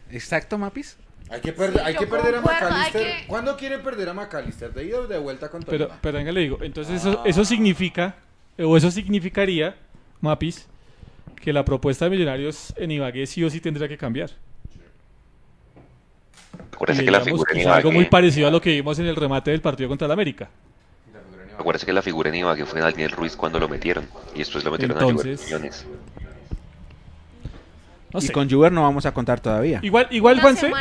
¿Exacto, 0.09 0.57
Mapis? 0.57 0.95
Hay 1.29 1.41
que, 1.41 1.51
perder, 1.51 1.81
hay 1.83 1.95
que 1.97 2.07
perder 2.07 2.35
a 2.35 2.41
Macalister. 2.41 3.01
que- 3.01 3.27
¿Cuándo 3.27 3.57
quieren 3.57 3.83
perder 3.83 4.07
a 4.07 4.13
Macalister? 4.13 4.73
¿De 4.73 4.85
ida 4.85 4.99
o 5.01 5.07
de 5.07 5.17
vuelta 5.17 5.49
con 5.49 5.63
Pero, 5.63 5.87
Tolima? 5.87 5.99
pero 6.01 6.17
venga, 6.17 6.31
le 6.31 6.39
digo, 6.39 6.59
entonces 6.61 6.95
eso, 7.01 7.25
eso 7.25 7.43
significa, 7.43 8.15
o 8.57 8.77
eso 8.77 8.89
significaría, 8.89 9.75
Mapis, 10.21 10.67
que 11.41 11.53
la 11.53 11.63
propuesta 11.65 12.05
de 12.05 12.11
Millonarios 12.11 12.73
en 12.77 12.91
Ibagué 12.91 13.25
sí 13.27 13.43
o 13.43 13.49
sí 13.49 13.59
tendría 13.59 13.87
que 13.87 13.97
cambiar. 13.97 14.31
acuérdese 16.73 17.01
Y 17.01 17.05
que 17.05 17.11
la 17.11 17.21
figura 17.21 17.51
en 17.53 17.59
es 17.59 17.67
algo 17.67 17.91
muy 17.91 18.01
Ibagué, 18.01 18.09
parecido 18.11 18.47
a 18.47 18.51
lo 18.51 18.61
que 18.61 18.71
vimos 18.71 18.99
en 18.99 19.05
el 19.07 19.15
remate 19.15 19.51
del 19.51 19.61
partido 19.61 19.89
contra 19.89 20.05
el 20.05 20.11
América. 20.11 20.49
acuérdese 21.57 21.85
que 21.87 21.93
la 21.93 22.01
figura 22.03 22.29
en 22.29 22.35
Ibagué 22.35 22.65
fue 22.65 22.79
Daniel 22.81 23.11
Ruiz 23.11 23.35
cuando 23.35 23.59
lo 23.59 23.67
metieron 23.67 24.05
y 24.35 24.39
después 24.39 24.63
lo 24.63 24.71
metieron 24.71 24.97
a 24.97 25.01
Entonces- 25.01 25.43
Gilberto 25.43 25.45
Quiñones. 25.57 25.85
No 28.13 28.19
y 28.19 28.21
sé. 28.21 28.31
con 28.31 28.49
Juber 28.49 28.71
no 28.71 28.83
vamos 28.83 29.05
a 29.05 29.13
contar 29.13 29.39
todavía. 29.41 29.79
Igual, 29.83 30.07
igual 30.11 30.39
Juanse, 30.39 30.71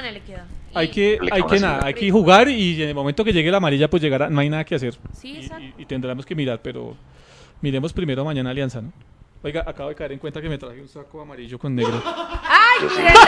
hay 0.75 0.87
Y- 0.87 0.91
que, 0.91 1.19
hay 1.33 1.43
que 1.43 1.59
nada, 1.61 1.85
hay 1.87 1.95
que 1.95 2.11
jugar 2.11 2.49
y 2.49 2.83
en 2.83 2.89
el 2.91 2.95
momento 2.95 3.25
que 3.25 3.33
llegue 3.33 3.51
la 3.51 3.57
amarilla, 3.57 3.89
pues 3.91 4.01
llegará, 4.03 4.29
no 4.31 4.39
hay 4.41 4.49
nada 4.51 4.65
que 4.65 4.75
hacer. 4.77 4.97
Sí, 5.13 5.41
Y- 5.41 5.63
y, 5.63 5.83
y 5.83 5.87
tendremos 5.87 6.25
que 6.27 6.35
mirar, 6.35 6.61
pero 6.63 6.95
miremos 7.63 7.93
primero 7.93 8.25
mañana 8.25 8.51
Alianza, 8.51 8.81
¿no? 8.83 8.93
Oiga, 9.43 9.65
acabo 9.67 9.91
de 9.91 9.95
caer 9.95 10.13
en 10.13 10.19
cuenta 10.19 10.41
que 10.41 10.49
me 10.49 10.59
traje 10.59 10.81
un 10.81 10.89
saco 10.89 11.21
amarillo 11.21 11.59
con 11.59 11.75
negro. 11.75 12.03
¡Ay, 12.05 12.87
mírenlo! 12.97 13.21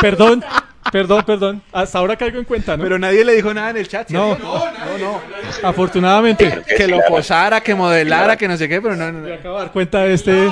Perdón, 0.00 0.44
perdón, 0.90 1.22
perdón. 1.24 1.62
Hasta 1.72 1.98
ahora 1.98 2.16
caigo 2.16 2.38
en 2.38 2.44
cuenta, 2.44 2.76
¿no? 2.76 2.82
Pero 2.84 2.98
nadie 2.98 3.24
le 3.24 3.34
dijo 3.34 3.52
nada 3.52 3.70
en 3.70 3.76
el 3.78 3.88
chat. 3.88 4.10
no, 4.10 4.36
¿cierto? 4.36 4.70
no, 4.98 4.98
no. 4.98 5.20
Afortunadamente, 5.68 6.62
Que 6.76 6.86
lo 6.86 7.00
posara, 7.08 7.60
que 7.60 7.74
modelara, 7.74 8.36
que 8.36 8.46
no 8.48 8.56
sé 8.56 8.68
qué, 8.68 8.80
pero 8.80 8.96
no, 8.96 9.10
no, 9.10 9.20
no. 9.20 9.26
me 9.26 9.34
acabo 9.34 9.56
de 9.56 9.62
dar 9.62 9.72
cuenta 9.72 10.00
de 10.00 10.14
este, 10.14 10.48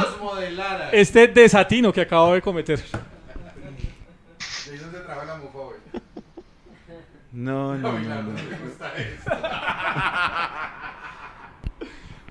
este 0.93 1.29
desatino 1.29 1.93
que 1.93 2.01
acabo 2.03 2.35
de 2.35 2.43
cometer. 2.43 2.81
No, 7.33 7.77
no, 7.77 7.93
no, 7.93 8.23
no. 8.23 8.33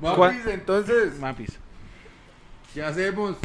Mapis, 0.02 0.46
entonces, 0.48 1.20
Mapis. 1.20 1.58
¿qué 2.74 2.84
hacemos? 2.84 3.36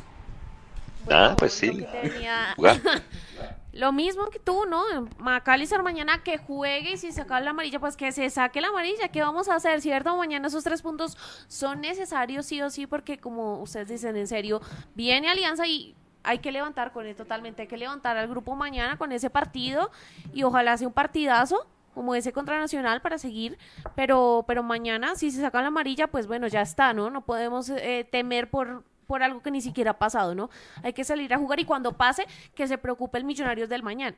Ah, 1.10 1.34
pues 1.38 1.60
Lo 1.62 1.72
sí. 1.72 1.86
tenía-. 1.90 2.54
Lo 3.72 3.90
mismo 3.90 4.26
que 4.30 4.38
tú, 4.38 4.66
¿no? 4.66 4.84
Macalister 5.18 5.82
mañana 5.82 6.22
que 6.22 6.38
juegue 6.38 6.92
y 6.92 6.96
si 6.96 7.10
saca 7.10 7.40
la 7.40 7.50
amarilla, 7.50 7.80
pues 7.80 7.96
que 7.96 8.12
se 8.12 8.30
saque 8.30 8.60
la 8.60 8.68
amarilla. 8.68 9.08
¿Qué 9.08 9.20
vamos 9.20 9.48
a 9.48 9.56
hacer, 9.56 9.80
cierto? 9.80 10.16
Mañana 10.16 10.46
esos 10.46 10.62
tres 10.62 10.80
puntos 10.80 11.18
son 11.48 11.80
necesarios 11.80 12.46
sí 12.46 12.62
o 12.62 12.70
sí 12.70 12.86
porque 12.86 13.18
como 13.18 13.60
ustedes 13.60 13.88
dicen 13.88 14.16
en 14.16 14.28
serio, 14.28 14.60
viene 14.94 15.28
Alianza 15.28 15.66
y 15.66 15.96
hay 16.22 16.38
que 16.38 16.52
levantar 16.52 16.92
con 16.92 17.04
él 17.04 17.16
totalmente, 17.16 17.62
hay 17.62 17.68
que 17.68 17.76
levantar 17.76 18.16
al 18.16 18.28
grupo 18.28 18.54
mañana 18.54 18.96
con 18.96 19.10
ese 19.10 19.28
partido 19.28 19.90
y 20.32 20.44
ojalá 20.44 20.76
sea 20.78 20.86
un 20.86 20.94
partidazo 20.94 21.66
como 21.94 22.14
ese 22.14 22.32
contra 22.32 22.58
Nacional 22.58 23.00
para 23.00 23.18
seguir, 23.18 23.58
pero, 23.94 24.44
pero 24.46 24.62
mañana 24.62 25.14
si 25.16 25.30
se 25.30 25.40
saca 25.40 25.62
la 25.62 25.68
amarilla, 25.68 26.08
pues 26.08 26.26
bueno, 26.26 26.46
ya 26.48 26.62
está, 26.62 26.92
¿no? 26.92 27.10
No 27.10 27.24
podemos 27.24 27.68
eh, 27.70 28.06
temer 28.10 28.50
por, 28.50 28.82
por 29.06 29.22
algo 29.22 29.42
que 29.42 29.50
ni 29.50 29.60
siquiera 29.60 29.92
ha 29.92 29.98
pasado, 29.98 30.34
¿no? 30.34 30.50
Hay 30.82 30.92
que 30.92 31.04
salir 31.04 31.32
a 31.32 31.38
jugar 31.38 31.60
y 31.60 31.64
cuando 31.64 31.92
pase, 31.92 32.26
que 32.54 32.66
se 32.66 32.78
preocupe 32.78 33.18
el 33.18 33.24
Millonarios 33.24 33.68
del 33.68 33.82
mañana. 33.82 34.16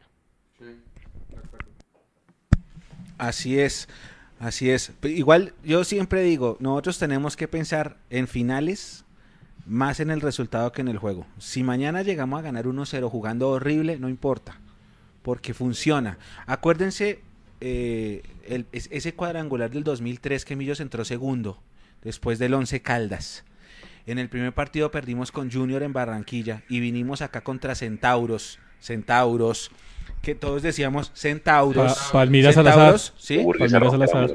Así 3.18 3.58
es, 3.58 3.88
así 4.40 4.70
es. 4.70 4.92
Igual 5.02 5.54
yo 5.64 5.84
siempre 5.84 6.22
digo, 6.22 6.56
nosotros 6.60 6.98
tenemos 6.98 7.36
que 7.36 7.48
pensar 7.48 7.96
en 8.10 8.28
finales 8.28 9.04
más 9.66 10.00
en 10.00 10.10
el 10.10 10.20
resultado 10.20 10.72
que 10.72 10.80
en 10.80 10.88
el 10.88 10.98
juego. 10.98 11.26
Si 11.38 11.62
mañana 11.62 12.02
llegamos 12.02 12.38
a 12.38 12.42
ganar 12.42 12.66
1-0 12.66 13.10
jugando 13.10 13.50
horrible, 13.50 13.98
no 13.98 14.08
importa, 14.08 14.60
porque 15.22 15.54
funciona. 15.54 16.18
Acuérdense 16.46 17.20
eh, 17.60 18.22
el, 18.46 18.66
ese 18.72 19.14
cuadrangular 19.14 19.70
del 19.70 19.84
2003 19.84 20.44
que 20.44 20.56
Millos 20.56 20.80
entró 20.80 21.04
segundo, 21.04 21.62
después 22.02 22.38
del 22.38 22.54
11 22.54 22.82
Caldas. 22.82 23.44
En 24.06 24.18
el 24.18 24.28
primer 24.28 24.52
partido 24.52 24.90
perdimos 24.90 25.32
con 25.32 25.50
Junior 25.50 25.82
en 25.82 25.92
Barranquilla 25.92 26.62
y 26.68 26.80
vinimos 26.80 27.22
acá 27.22 27.40
contra 27.40 27.74
Centauros, 27.74 28.58
Centauros, 28.78 29.70
que 30.22 30.34
todos 30.34 30.62
decíamos 30.62 31.10
Centauros. 31.14 32.10
Palmira 32.12 32.52
Salazar. 32.52 32.98
¿sí? 32.98 33.44
Palmira 33.58 33.90
Salazar. 33.90 34.30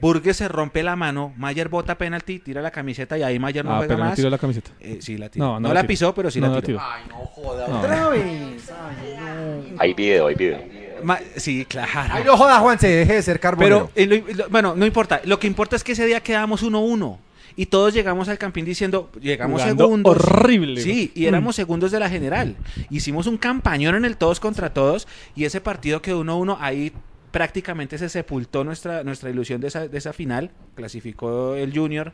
Burgues 0.00 0.36
se 0.36 0.48
rompe 0.48 0.82
la 0.82 0.96
mano, 0.96 1.32
Mayer 1.36 1.68
bota 1.68 1.96
penalti, 1.96 2.38
tira 2.38 2.60
la 2.60 2.70
camiseta 2.70 3.16
y 3.16 3.22
ahí 3.22 3.38
Mayer 3.38 3.64
no 3.64 3.72
ah, 3.72 3.76
juega 3.78 3.88
pero 3.88 4.00
más. 4.00 4.10
No 4.10 4.16
tiró 4.16 4.30
la 4.30 4.38
camiseta. 4.38 4.70
Eh, 4.78 4.98
sí, 5.00 5.16
la 5.16 5.30
tiró. 5.30 5.44
No, 5.46 5.52
no, 5.54 5.60
no 5.60 5.68
la, 5.68 5.80
la 5.80 5.86
pisó, 5.86 6.14
pero 6.14 6.30
sí 6.30 6.40
no 6.40 6.48
la 6.48 6.60
tiró. 6.60 6.78
tiró. 6.78 6.80
Ay, 6.82 7.04
no 7.08 7.16
joda, 7.24 7.78
otra 7.78 8.08
vez. 8.10 8.70
Ay, 8.70 9.16
no. 9.18 9.80
Hay 9.80 9.94
video, 9.94 10.26
hay 10.26 10.34
video. 10.34 10.83
Ma 11.04 11.18
sí, 11.36 11.64
claro. 11.66 11.90
Ay, 11.94 12.24
no 12.24 12.36
joda, 12.36 12.58
Juan, 12.60 12.78
se 12.78 12.88
deje 12.88 13.14
de 13.14 13.22
ser 13.22 13.40
carbonero. 13.40 13.90
Pero, 13.94 14.14
eh, 14.14 14.34
lo, 14.34 14.48
bueno, 14.48 14.74
no 14.74 14.86
importa. 14.86 15.20
Lo 15.24 15.38
que 15.38 15.46
importa 15.46 15.76
es 15.76 15.84
que 15.84 15.92
ese 15.92 16.06
día 16.06 16.20
quedamos 16.20 16.64
1-1. 16.64 17.18
Y 17.56 17.66
todos 17.66 17.94
llegamos 17.94 18.28
al 18.28 18.38
campín 18.38 18.64
diciendo, 18.64 19.10
llegamos 19.20 19.62
Jugando 19.62 19.84
segundos. 19.84 20.16
Horrible. 20.16 20.80
Sí, 20.80 21.12
y 21.14 21.26
éramos 21.26 21.54
segundos 21.54 21.92
de 21.92 22.00
la 22.00 22.08
general. 22.08 22.56
Hicimos 22.90 23.26
un 23.28 23.38
campañón 23.38 23.94
en 23.94 24.04
el 24.04 24.16
todos 24.16 24.40
contra 24.40 24.74
todos. 24.74 25.06
Y 25.36 25.44
ese 25.44 25.60
partido 25.60 26.02
quedó 26.02 26.24
1-1. 26.24 26.56
Ahí 26.60 26.92
prácticamente 27.30 27.96
se 27.98 28.08
sepultó 28.08 28.64
nuestra, 28.64 29.04
nuestra 29.04 29.30
ilusión 29.30 29.60
de 29.60 29.68
esa, 29.68 29.86
de 29.86 29.98
esa 29.98 30.12
final. 30.12 30.50
Clasificó 30.74 31.54
el 31.54 31.72
Junior. 31.72 32.12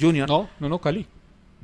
Junior. 0.00 0.28
No, 0.28 0.48
no, 0.60 0.68
no, 0.68 0.80
Cali. 0.80 1.06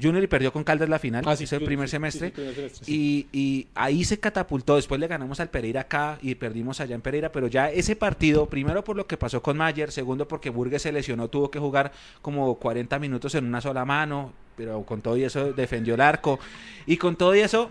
Junior 0.03 0.23
y 0.23 0.27
perdió 0.27 0.53
con 0.53 0.65
Caldas 0.65 0.89
la 0.89 0.99
final. 0.99 1.25
Ah, 1.27 1.37
sí, 1.37 1.47
sí, 1.47 1.59
primer 1.59 1.89
semestre. 1.89 2.29
sí, 2.29 2.33
primer 2.35 2.55
semestre, 2.55 2.85
sí. 2.85 3.29
y, 3.33 3.39
y 3.39 3.67
ahí 3.75 4.05
se 4.05 4.19
catapultó. 4.19 4.77
Después 4.77 5.01
le 5.01 5.07
ganamos 5.07 5.41
al 5.41 5.51
Pereira 5.51 5.83
acá 5.83 6.19
y 6.23 6.35
perdimos 6.35 6.81
allá 6.81 6.95
en 6.95 7.01
Pereira. 7.01 7.33
Pero 7.33 7.47
ya 7.47 7.71
ese 7.71 7.97
partido, 7.97 8.47
primero 8.47 8.85
por 8.85 8.97
lo 8.97 9.07
que 9.07 9.17
pasó 9.17 9.43
con 9.43 9.57
Mayer, 9.57 9.93
segundo 9.93 10.27
porque 10.27 10.51
Burgues 10.51 10.83
se 10.83 10.93
lesionó, 10.93 11.29
tuvo 11.29 11.51
que 11.51 11.59
jugar 11.59 11.93
como 12.23 12.55
40 12.57 12.99
minutos 12.99 13.35
en 13.35 13.47
una 13.47 13.61
sola 13.61 13.85
mano. 13.85 14.33
Pero 14.57 14.83
con 14.83 15.01
todo 15.01 15.17
y 15.17 15.25
eso 15.25 15.53
defendió 15.53 15.95
el 15.95 16.01
arco. 16.01 16.39
Y 16.87 16.97
con 16.97 17.17
todo 17.17 17.35
y 17.35 17.41
eso, 17.41 17.71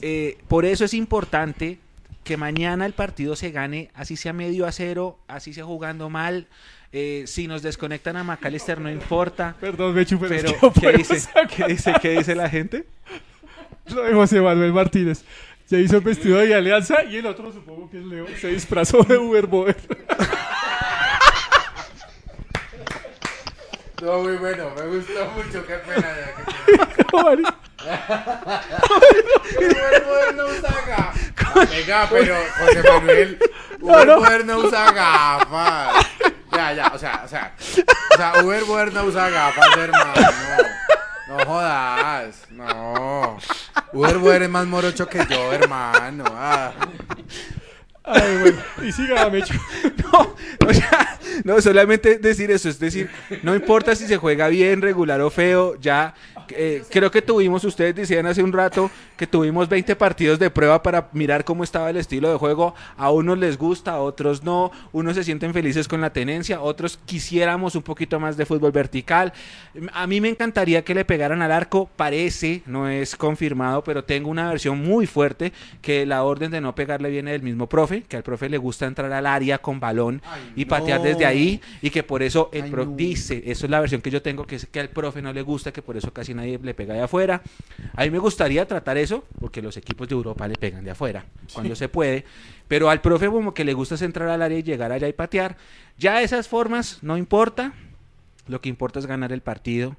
eh, 0.00 0.38
por 0.48 0.64
eso 0.64 0.84
es 0.84 0.94
importante 0.94 1.78
que 2.24 2.36
mañana 2.36 2.86
el 2.86 2.92
partido 2.92 3.34
se 3.34 3.50
gane, 3.50 3.90
así 3.94 4.16
sea 4.16 4.32
medio 4.32 4.66
a 4.66 4.72
cero, 4.72 5.18
así 5.26 5.52
sea 5.52 5.64
jugando 5.64 6.10
mal. 6.10 6.46
Eh, 6.92 7.24
si 7.26 7.46
nos 7.46 7.62
desconectan 7.62 8.16
a 8.16 8.24
McAllister 8.24 8.80
no 8.80 8.90
importa. 8.90 9.54
Perdón, 9.60 9.94
Mechu, 9.94 10.18
pero, 10.18 10.52
Pero, 10.60 10.72
¿qué 10.72 10.92
dice? 10.92 11.28
¿Qué 11.56 11.64
dice? 11.66 11.94
¿Qué 12.02 12.10
dice 12.10 12.34
la 12.34 12.48
gente? 12.48 12.84
Lo 13.94 14.02
de 14.02 14.12
José 14.12 14.40
Manuel 14.40 14.72
Martínez. 14.72 15.24
Se 15.66 15.80
hizo 15.80 16.00
vestido 16.00 16.38
de 16.38 16.52
alianza 16.52 17.04
y 17.04 17.18
el 17.18 17.26
otro, 17.26 17.52
supongo 17.52 17.88
que 17.88 17.98
es 17.98 18.04
Leo, 18.04 18.26
se 18.40 18.48
disfrazó 18.48 19.04
de 19.04 19.16
Uber 19.18 19.46
Boy. 19.46 19.74
No, 24.02 24.20
muy 24.20 24.36
bueno, 24.36 24.70
me 24.76 24.86
gustó 24.86 25.30
mucho, 25.36 25.66
qué 25.66 25.74
pena. 25.74 26.08
Uber 27.12 27.38
no 30.34 30.46
usa 30.46 30.74
gafas. 30.86 31.70
Venga, 31.70 32.08
pero 32.08 32.34
José 32.58 32.82
Manuel, 32.82 33.38
Uber 33.82 34.46
no 34.46 34.58
usa 34.60 34.92
gafas. 34.92 36.06
Ya, 36.60 36.74
ya, 36.74 36.88
o 36.92 36.98
sea, 36.98 37.22
o 37.24 37.28
sea, 37.28 37.54
o 38.12 38.16
sea, 38.18 38.44
Uber 38.44 38.62
Poder 38.64 38.92
no 38.92 39.04
usa 39.04 39.30
gafas, 39.30 39.78
hermano. 39.78 40.12
No 41.26 41.38
jodas, 41.46 42.34
no. 42.50 43.38
Uber 43.94 44.18
Poder 44.18 44.42
es 44.42 44.50
más 44.50 44.66
morocho 44.66 45.08
que 45.08 45.24
yo, 45.30 45.52
hermano. 45.54 46.24
Ah. 46.28 46.72
Ay, 48.04 48.38
bueno. 48.42 48.58
Y 48.82 48.92
siga, 48.92 49.30
Mechu. 49.30 49.54
No, 50.12 50.36
o 50.68 50.74
sea, 50.74 51.18
no, 51.44 51.62
solamente 51.62 52.18
decir 52.18 52.50
eso, 52.50 52.68
es 52.68 52.78
decir, 52.78 53.08
no 53.42 53.54
importa 53.54 53.94
si 53.94 54.06
se 54.06 54.18
juega 54.18 54.48
bien, 54.48 54.82
regular 54.82 55.20
o 55.22 55.30
feo, 55.30 55.76
ya 55.80 56.14
eh, 56.56 56.82
creo 56.90 57.10
que 57.10 57.22
tuvimos, 57.22 57.64
ustedes 57.64 57.94
decían 57.94 58.26
hace 58.26 58.42
un 58.42 58.52
rato 58.52 58.90
que 59.16 59.26
tuvimos 59.26 59.68
20 59.68 59.96
partidos 59.96 60.38
de 60.38 60.50
prueba 60.50 60.82
para 60.82 61.08
mirar 61.12 61.44
cómo 61.44 61.64
estaba 61.64 61.90
el 61.90 61.96
estilo 61.96 62.30
de 62.30 62.36
juego, 62.38 62.74
a 62.96 63.10
unos 63.10 63.38
les 63.38 63.56
gusta, 63.58 63.92
a 63.92 64.00
otros 64.00 64.42
no, 64.42 64.70
unos 64.92 65.14
se 65.16 65.24
sienten 65.24 65.52
felices 65.52 65.88
con 65.88 66.00
la 66.00 66.12
tenencia, 66.12 66.60
otros 66.60 66.98
quisiéramos 67.06 67.74
un 67.74 67.82
poquito 67.82 68.18
más 68.20 68.36
de 68.36 68.46
fútbol 68.46 68.72
vertical, 68.72 69.32
a 69.92 70.06
mí 70.06 70.20
me 70.20 70.28
encantaría 70.28 70.82
que 70.84 70.94
le 70.94 71.04
pegaran 71.04 71.42
al 71.42 71.52
arco, 71.52 71.88
parece, 71.96 72.62
no 72.66 72.88
es 72.88 73.16
confirmado, 73.16 73.84
pero 73.84 74.04
tengo 74.04 74.30
una 74.30 74.48
versión 74.48 74.78
muy 74.82 75.06
fuerte 75.06 75.52
que 75.82 76.06
la 76.06 76.24
orden 76.24 76.50
de 76.50 76.60
no 76.60 76.74
pegarle 76.74 77.10
viene 77.10 77.32
del 77.32 77.42
mismo 77.42 77.68
profe, 77.68 78.02
que 78.02 78.16
al 78.16 78.22
profe 78.22 78.48
le 78.48 78.58
gusta 78.58 78.86
entrar 78.86 79.12
al 79.12 79.26
área 79.26 79.58
con 79.58 79.80
balón 79.80 80.22
Ay, 80.24 80.52
y 80.56 80.64
patear 80.64 80.98
no. 81.00 81.04
desde 81.06 81.26
ahí 81.26 81.60
y 81.82 81.90
que 81.90 82.02
por 82.02 82.22
eso 82.22 82.50
el 82.52 82.64
Ay, 82.64 82.70
pro- 82.70 82.84
no. 82.86 82.96
dice, 82.96 83.42
eso 83.46 83.66
es 83.66 83.70
la 83.70 83.80
versión 83.80 84.00
que 84.00 84.10
yo 84.10 84.22
tengo, 84.22 84.46
que 84.46 84.56
es 84.56 84.66
que 84.66 84.80
al 84.80 84.88
profe 84.88 85.20
no 85.22 85.32
le 85.32 85.42
gusta, 85.42 85.72
que 85.72 85.82
por 85.82 85.96
eso 85.96 86.12
casi 86.12 86.34
nadie 86.40 86.58
le 86.62 86.74
pega 86.74 86.94
de 86.94 87.02
afuera. 87.02 87.42
A 87.94 88.04
mí 88.04 88.10
me 88.10 88.18
gustaría 88.18 88.66
tratar 88.66 88.98
eso, 88.98 89.24
porque 89.40 89.62
los 89.62 89.76
equipos 89.76 90.08
de 90.08 90.14
Europa 90.14 90.48
le 90.48 90.56
pegan 90.56 90.84
de 90.84 90.90
afuera, 90.90 91.24
cuando 91.52 91.76
se 91.76 91.88
puede, 91.88 92.24
pero 92.68 92.90
al 92.90 93.00
profe 93.00 93.26
como 93.26 93.54
que 93.54 93.64
le 93.64 93.74
gusta 93.74 93.94
es 93.94 94.02
entrar 94.02 94.28
al 94.28 94.42
área 94.42 94.58
y 94.58 94.62
llegar 94.62 94.92
allá 94.92 95.08
y 95.08 95.12
patear. 95.12 95.56
Ya 95.98 96.22
esas 96.22 96.48
formas 96.48 96.98
no 97.02 97.16
importa, 97.16 97.72
lo 98.48 98.60
que 98.60 98.68
importa 98.68 98.98
es 98.98 99.06
ganar 99.06 99.32
el 99.32 99.40
partido. 99.40 99.96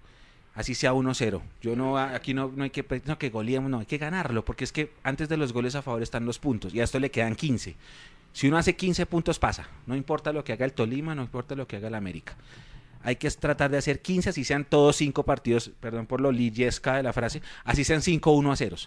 Así 0.54 0.76
sea 0.76 0.92
1-0. 0.92 1.42
Yo 1.62 1.76
no, 1.78 1.98
aquí 1.98 2.34
no, 2.34 2.52
no 2.54 2.66
hay 2.66 2.72
que, 2.72 2.86
no, 3.06 3.18
que 3.18 3.30
goleemos, 3.30 3.72
no, 3.72 3.80
hay 3.80 3.86
que 3.86 3.98
ganarlo, 3.98 4.44
porque 4.44 4.66
es 4.66 4.74
que 4.74 4.92
antes 5.02 5.30
de 5.30 5.38
los 5.38 5.54
goles 5.54 5.76
a 5.76 5.82
favor 5.82 6.04
están 6.04 6.26
los 6.26 6.40
puntos, 6.40 6.74
y 6.74 6.82
a 6.82 6.84
esto 6.84 7.00
le 7.00 7.10
quedan 7.10 7.36
15. 7.36 7.76
Si 8.34 8.48
uno 8.48 8.58
hace 8.58 8.76
15 8.76 9.06
puntos 9.06 9.40
pasa, 9.40 9.68
no 9.88 9.96
importa 9.96 10.34
lo 10.34 10.44
que 10.44 10.52
haga 10.52 10.66
el 10.66 10.74
Tolima, 10.74 11.16
no 11.16 11.22
importa 11.22 11.56
lo 11.56 11.68
que 11.68 11.78
haga 11.78 11.88
el 11.88 11.96
América. 11.96 12.36
Hay 13.04 13.16
que 13.16 13.30
tratar 13.32 13.72
de 13.72 13.78
hacer 13.78 14.02
15, 14.02 14.30
así 14.30 14.44
sean 14.44 14.66
todos 14.66 14.96
5 14.98 15.24
partidos, 15.24 15.72
perdón 15.80 16.06
por 16.06 16.22
lo 16.22 16.32
lillesca 16.32 16.96
de 16.96 17.04
la 17.04 17.14
frase, 17.14 17.42
así 17.64 17.84
sean 17.84 18.02
5 18.02 18.32
1 18.32 18.52
a 18.52 18.56
0. 18.56 18.78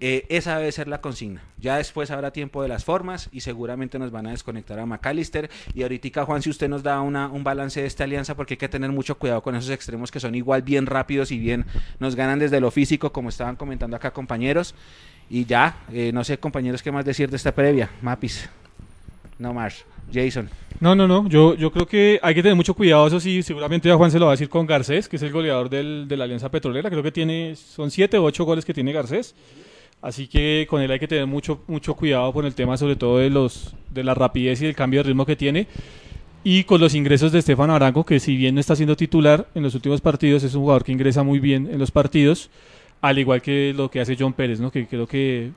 Eh, 0.00 0.26
esa 0.28 0.56
debe 0.58 0.70
ser 0.70 0.86
la 0.86 1.00
consigna. 1.00 1.42
Ya 1.58 1.76
después 1.76 2.12
habrá 2.12 2.30
tiempo 2.30 2.62
de 2.62 2.68
las 2.68 2.84
formas 2.84 3.28
y 3.32 3.40
seguramente 3.40 3.98
nos 3.98 4.12
van 4.12 4.28
a 4.28 4.30
desconectar 4.30 4.78
a 4.78 4.86
McAllister. 4.86 5.50
Y 5.74 5.82
ahorita, 5.82 6.24
Juan, 6.24 6.40
si 6.40 6.50
usted 6.50 6.68
nos 6.68 6.84
da 6.84 7.00
una, 7.00 7.28
un 7.28 7.42
balance 7.42 7.80
de 7.80 7.86
esta 7.86 8.04
alianza, 8.04 8.36
porque 8.36 8.54
hay 8.54 8.58
que 8.58 8.68
tener 8.68 8.92
mucho 8.92 9.18
cuidado 9.18 9.42
con 9.42 9.56
esos 9.56 9.70
extremos 9.70 10.12
que 10.12 10.20
son 10.20 10.36
igual 10.36 10.62
bien 10.62 10.86
rápidos 10.86 11.32
y 11.32 11.38
bien 11.38 11.66
nos 11.98 12.14
ganan 12.14 12.38
desde 12.38 12.60
lo 12.60 12.70
físico, 12.70 13.12
como 13.12 13.28
estaban 13.28 13.56
comentando 13.56 13.96
acá 13.96 14.12
compañeros. 14.12 14.74
Y 15.28 15.46
ya, 15.46 15.76
eh, 15.92 16.12
no 16.12 16.22
sé, 16.22 16.38
compañeros, 16.38 16.82
qué 16.82 16.92
más 16.92 17.04
decir 17.04 17.28
de 17.28 17.36
esta 17.36 17.52
previa. 17.52 17.90
Mapis. 18.00 18.48
No 19.38 19.52
más. 19.52 19.84
Jason. 20.12 20.48
No, 20.80 20.94
no, 20.94 21.08
no. 21.08 21.28
Yo, 21.28 21.54
yo 21.54 21.72
creo 21.72 21.86
que 21.86 22.20
hay 22.22 22.34
que 22.34 22.42
tener 22.42 22.56
mucho 22.56 22.74
cuidado. 22.74 23.06
Eso 23.06 23.18
sí, 23.18 23.42
seguramente 23.42 23.88
ya 23.88 23.96
Juan 23.96 24.10
se 24.10 24.18
lo 24.18 24.26
va 24.26 24.32
a 24.32 24.34
decir 24.34 24.48
con 24.48 24.66
Garcés, 24.66 25.08
que 25.08 25.16
es 25.16 25.22
el 25.22 25.32
goleador 25.32 25.68
del, 25.68 26.06
de 26.06 26.16
la 26.16 26.24
Alianza 26.24 26.50
Petrolera. 26.50 26.88
Creo 26.88 27.02
que 27.02 27.12
tiene, 27.12 27.56
son 27.56 27.90
siete 27.90 28.16
o 28.18 28.24
ocho 28.24 28.44
goles 28.44 28.64
que 28.64 28.74
tiene 28.74 28.92
Garcés. 28.92 29.34
Así 30.00 30.28
que 30.28 30.66
con 30.70 30.80
él 30.80 30.90
hay 30.90 31.00
que 31.00 31.08
tener 31.08 31.26
mucho, 31.26 31.62
mucho 31.66 31.94
cuidado 31.94 32.32
con 32.32 32.44
el 32.44 32.54
tema, 32.54 32.76
sobre 32.76 32.94
todo 32.94 33.18
de 33.18 33.30
los, 33.30 33.74
de 33.92 34.04
la 34.04 34.14
rapidez 34.14 34.62
y 34.62 34.66
el 34.66 34.76
cambio 34.76 35.00
de 35.00 35.08
ritmo 35.08 35.26
que 35.26 35.34
tiene. 35.34 35.66
Y 36.44 36.64
con 36.64 36.80
los 36.80 36.94
ingresos 36.94 37.32
de 37.32 37.40
Estefano 37.40 37.74
Arango, 37.74 38.06
que 38.06 38.20
si 38.20 38.36
bien 38.36 38.54
no 38.54 38.60
está 38.60 38.76
siendo 38.76 38.96
titular 38.96 39.48
en 39.56 39.64
los 39.64 39.74
últimos 39.74 40.00
partidos, 40.00 40.44
es 40.44 40.54
un 40.54 40.62
jugador 40.62 40.84
que 40.84 40.92
ingresa 40.92 41.24
muy 41.24 41.40
bien 41.40 41.68
en 41.70 41.80
los 41.80 41.90
partidos, 41.90 42.48
al 43.00 43.18
igual 43.18 43.42
que 43.42 43.74
lo 43.76 43.90
que 43.90 44.00
hace 44.00 44.16
John 44.18 44.32
Pérez, 44.32 44.60
¿no? 44.60 44.70
Que 44.70 44.86
creo 44.86 45.08
que 45.08 45.50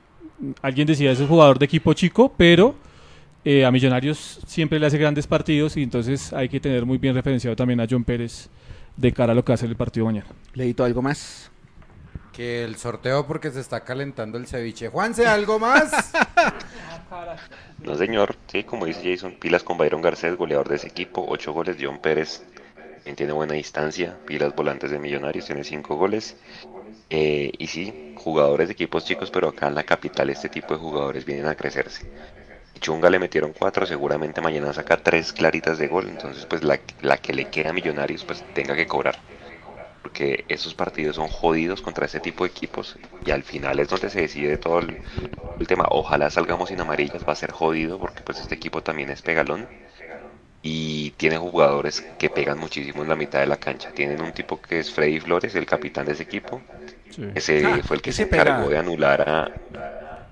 alguien 0.60 0.88
decía 0.88 1.12
es 1.12 1.20
un 1.20 1.28
jugador 1.28 1.60
de 1.60 1.66
equipo 1.66 1.94
chico, 1.94 2.34
pero 2.36 2.74
eh, 3.44 3.64
a 3.64 3.70
Millonarios 3.70 4.40
siempre 4.46 4.78
le 4.78 4.86
hace 4.86 4.98
grandes 4.98 5.26
partidos 5.26 5.76
y 5.76 5.82
entonces 5.82 6.32
hay 6.32 6.48
que 6.48 6.60
tener 6.60 6.86
muy 6.86 6.98
bien 6.98 7.14
referenciado 7.14 7.56
también 7.56 7.80
a 7.80 7.86
John 7.88 8.04
Pérez 8.04 8.48
de 8.96 9.12
cara 9.12 9.32
a 9.32 9.34
lo 9.34 9.44
que 9.44 9.52
hace 9.52 9.66
el 9.66 9.76
partido 9.76 10.06
mañana. 10.06 10.26
¿Leíto 10.54 10.84
algo 10.84 11.02
más? 11.02 11.50
Que 12.32 12.64
el 12.64 12.76
sorteo 12.76 13.26
porque 13.26 13.50
se 13.50 13.60
está 13.60 13.84
calentando 13.84 14.38
el 14.38 14.46
ceviche. 14.46 14.88
Juanse, 14.88 15.26
¿algo 15.26 15.58
más? 15.58 16.12
No, 17.84 17.94
señor. 17.96 18.36
Sí, 18.46 18.64
como 18.64 18.86
dice 18.86 19.12
Jason, 19.12 19.34
pilas 19.38 19.62
con 19.62 19.76
Byron 19.76 20.00
Garcés, 20.00 20.36
goleador 20.36 20.68
de 20.68 20.76
ese 20.76 20.86
equipo. 20.86 21.26
Ocho 21.28 21.52
goles, 21.52 21.76
John 21.78 21.98
Pérez 21.98 22.42
tiene 23.16 23.32
buena 23.32 23.54
distancia, 23.54 24.16
pilas 24.26 24.54
volantes 24.54 24.90
de 24.90 24.98
Millonarios, 24.98 25.46
tiene 25.46 25.64
cinco 25.64 25.96
goles. 25.96 26.36
Eh, 27.10 27.52
y 27.58 27.66
sí, 27.66 28.14
jugadores 28.16 28.68
de 28.68 28.72
equipos 28.72 29.04
chicos, 29.04 29.30
pero 29.30 29.48
acá 29.48 29.68
en 29.68 29.74
la 29.74 29.82
capital 29.82 30.30
este 30.30 30.48
tipo 30.48 30.74
de 30.74 30.80
jugadores 30.80 31.24
vienen 31.24 31.46
a 31.46 31.54
crecerse. 31.54 32.06
Chunga 32.82 33.10
le 33.10 33.18
metieron 33.20 33.54
cuatro, 33.54 33.86
seguramente 33.86 34.42
mañana 34.42 34.72
saca 34.74 35.02
tres 35.02 35.32
claritas 35.32 35.78
de 35.78 35.88
gol, 35.88 36.08
entonces 36.08 36.46
pues 36.46 36.64
la, 36.64 36.80
la 37.00 37.18
que 37.18 37.32
le 37.34 37.48
queda 37.50 37.70
a 37.70 37.74
Millonarios 37.74 38.24
pues 38.26 38.46
tenga 38.52 38.76
que 38.76 38.86
cobrar. 38.88 39.22
Porque 40.02 40.46
esos 40.48 40.74
partidos 40.74 41.16
son 41.16 41.28
jodidos 41.28 41.82
contra 41.82 42.06
ese 42.06 42.20
tipo 42.20 42.44
de 42.44 42.50
equipos 42.50 43.00
y 43.20 43.30
al 43.32 43.44
final 43.44 43.80
es 43.80 43.88
donde 43.88 44.10
se 44.10 44.22
decide 44.22 44.58
todo 44.58 44.80
el, 44.80 45.00
el 45.58 45.66
tema. 45.68 45.86
Ojalá 45.90 46.30
salgamos 46.30 46.70
sin 46.70 46.80
amarillas, 46.80 47.24
va 47.28 47.32
a 47.34 47.36
ser 47.36 47.52
jodido 47.52 47.98
porque 48.00 48.22
pues 48.24 48.40
este 48.40 48.54
equipo 48.56 48.82
también 48.82 49.10
es 49.10 49.22
pegalón 49.22 49.70
y 50.62 51.12
tiene 51.12 51.38
jugadores 51.38 52.00
que 52.16 52.30
pegan 52.30 52.58
muchísimo 52.58 53.02
en 53.02 53.08
la 53.08 53.16
mitad 53.16 53.40
de 53.40 53.46
la 53.46 53.58
cancha. 53.58 53.92
Tienen 53.92 54.20
un 54.22 54.32
tipo 54.32 54.60
que 54.60 54.78
es 54.80 54.92
Freddy 54.92 55.20
Flores, 55.20 55.54
el 55.54 55.66
capitán 55.66 56.06
de 56.06 56.12
ese 56.12 56.22
equipo. 56.24 56.64
Ese 57.34 57.62
Ah, 57.64 57.82
fue 57.84 57.96
el 57.96 58.02
que 58.02 58.12
se 58.12 58.24
encargó 58.24 58.68
pega. 58.68 58.68
de 58.68 58.78
anular 58.78 59.22
a 59.28 59.52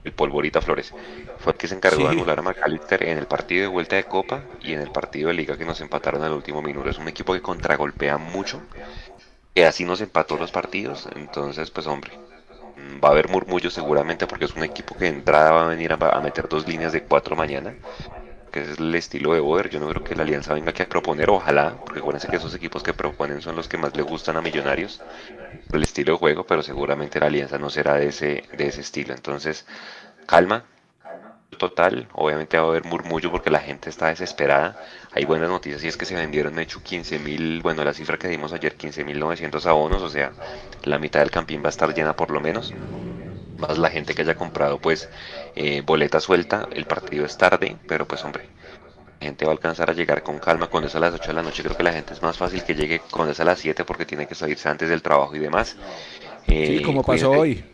el 0.05 0.13
Polvorita 0.13 0.61
Flores. 0.61 0.95
Fue 1.39 1.53
el 1.53 1.59
que 1.59 1.69
se 1.69 1.75
encargó 1.75 2.05
de 2.05 2.11
anular 2.11 2.39
a 2.39 2.43
McAllister 2.43 3.03
en 3.05 3.19
el 3.19 3.27
partido 3.27 3.63
de 3.63 3.69
vuelta 3.69 3.97
de 3.97 4.05
Copa 4.05 4.49
y 4.61 4.73
en 4.73 4.81
el 4.81 4.91
partido 4.91 5.29
de 5.29 5.35
Liga 5.35 5.57
que 5.57 5.65
nos 5.65 5.81
empataron 5.81 6.23
al 6.23 6.33
último 6.33 6.63
minuto. 6.63 6.91
Es 6.91 6.99
un 6.99 7.09
equipo 7.09 7.33
que 7.35 7.43
contragolpea 7.43 8.19
mucho, 8.19 8.69
que 9.55 9.67
así 9.67 9.85
nos 9.85 10.01
empató 10.01 10.37
los 10.39 10.53
partidos. 10.53 11.09
Entonces, 11.15 11.71
pues 11.71 11.87
hombre, 11.87 12.13
va 13.03 13.09
a 13.09 13.13
haber 13.13 13.29
murmullos 13.29 13.75
seguramente 13.75 14.27
porque 14.27 14.47
es 14.47 14.55
un 14.57 14.65
equipo 14.65 14.97
que 14.97 15.05
de 15.07 15.11
entrada 15.11 15.53
va 15.53 15.65
a 15.65 15.69
venir 15.69 15.93
a, 15.93 15.97
a 15.97 16.21
meter 16.21 16.49
dos 16.49 16.67
líneas 16.67 16.93
de 16.93 17.05
cuatro 17.05 17.37
mañana 17.37 17.77
que 18.51 18.63
es 18.63 18.79
el 18.79 18.95
estilo 18.95 19.35
de 19.35 19.41
Boder. 19.41 19.71
Yo 19.71 19.81
no 19.81 19.89
creo 19.89 20.03
que 20.03 20.15
la 20.15 20.23
alianza 20.23 20.55
venga 20.55 20.71
aquí 20.71 20.83
a 20.83 20.89
proponer, 20.89 21.31
ojalá, 21.31 21.81
porque 21.85 22.01
acuérdense 22.01 22.29
que 22.29 22.37
esos 22.37 22.55
equipos 22.55 22.83
que 22.83 22.95
proponen 22.95 23.41
son 23.43 23.57
los 23.57 23.69
que 23.69 23.79
más 23.79 23.97
le 23.97 24.03
gustan 24.03 24.37
a 24.37 24.43
Millonarios, 24.43 25.03
el 25.73 25.83
estilo 25.83 26.15
de 26.15 26.19
juego, 26.19 26.47
pero 26.47 26.63
seguramente 26.63 27.21
la 27.21 27.27
alianza 27.27 27.59
no 27.59 27.71
será 27.71 27.95
de 27.97 28.09
ese, 28.09 28.45
de 28.53 28.67
ese 28.69 28.81
estilo. 28.83 29.15
Entonces, 29.15 29.67
calma, 30.27 30.65
total, 31.59 32.09
obviamente 32.13 32.57
va 32.59 32.65
a 32.65 32.69
haber 32.69 32.85
murmullo 32.85 33.31
porque 33.31 33.51
la 33.51 33.61
gente 33.61 33.91
está 33.91 34.09
desesperada. 34.09 34.79
Hay 35.13 35.25
buenas 35.25 35.49
noticias 35.49 35.83
y 35.85 35.89
es 35.89 35.97
que 35.97 36.07
se 36.07 36.15
vendieron, 36.17 36.55
de 36.57 36.63
hecho, 36.63 36.83
15 36.83 37.19
mil, 37.19 37.61
bueno, 37.63 37.85
la 37.85 37.93
cifra 37.95 38.19
que 38.19 38.29
dimos 38.29 38.53
ayer, 38.53 38.77
15 38.77 39.05
mil 39.05 39.19
900 39.21 39.67
abonos, 39.67 40.03
o 40.03 40.09
sea, 40.11 40.37
la 40.83 40.99
mitad 40.99 41.21
del 41.21 41.31
campín 41.31 41.63
va 41.63 41.69
a 41.69 41.71
estar 41.71 41.93
llena 41.95 42.17
por 42.17 42.31
lo 42.31 42.41
menos 42.41 42.77
más 43.57 43.79
la 43.79 43.91
gente 43.91 44.15
que 44.15 44.23
haya 44.23 44.37
comprado 44.37 44.81
pues 44.81 45.11
eh, 45.55 45.83
boleta 45.85 46.21
suelta, 46.21 46.69
el 46.73 46.85
partido 46.87 47.25
es 47.25 47.37
tarde, 47.37 47.77
pero 47.87 48.07
pues 48.07 48.25
hombre, 48.25 48.45
la 49.21 49.27
gente 49.27 49.45
va 49.45 49.53
a 49.53 49.55
alcanzar 49.55 49.91
a 49.91 49.93
llegar 49.93 50.23
con 50.23 50.39
calma 50.39 50.69
cuando 50.69 50.89
es 50.89 50.95
a 50.95 51.01
las 51.01 51.15
8 51.15 51.29
de 51.29 51.35
la 51.35 51.43
noche, 51.43 51.63
creo 51.63 51.77
que 51.77 51.83
la 51.83 51.93
gente 51.93 52.15
es 52.15 52.23
más 52.23 52.37
fácil 52.39 52.63
que 52.65 52.75
llegue 52.75 53.01
cuando 53.11 53.33
es 53.33 53.41
a 53.41 53.45
las 53.45 53.59
7 53.59 53.85
porque 53.85 54.07
tiene 54.07 54.27
que 54.27 54.35
salirse 54.35 54.69
antes 54.69 54.89
del 54.89 55.03
trabajo 55.03 55.35
y 55.37 55.39
demás. 55.39 55.77
Eh, 56.47 56.79
Sí, 56.79 56.83
como 56.83 57.03
pasó 57.03 57.31
hoy. 57.31 57.65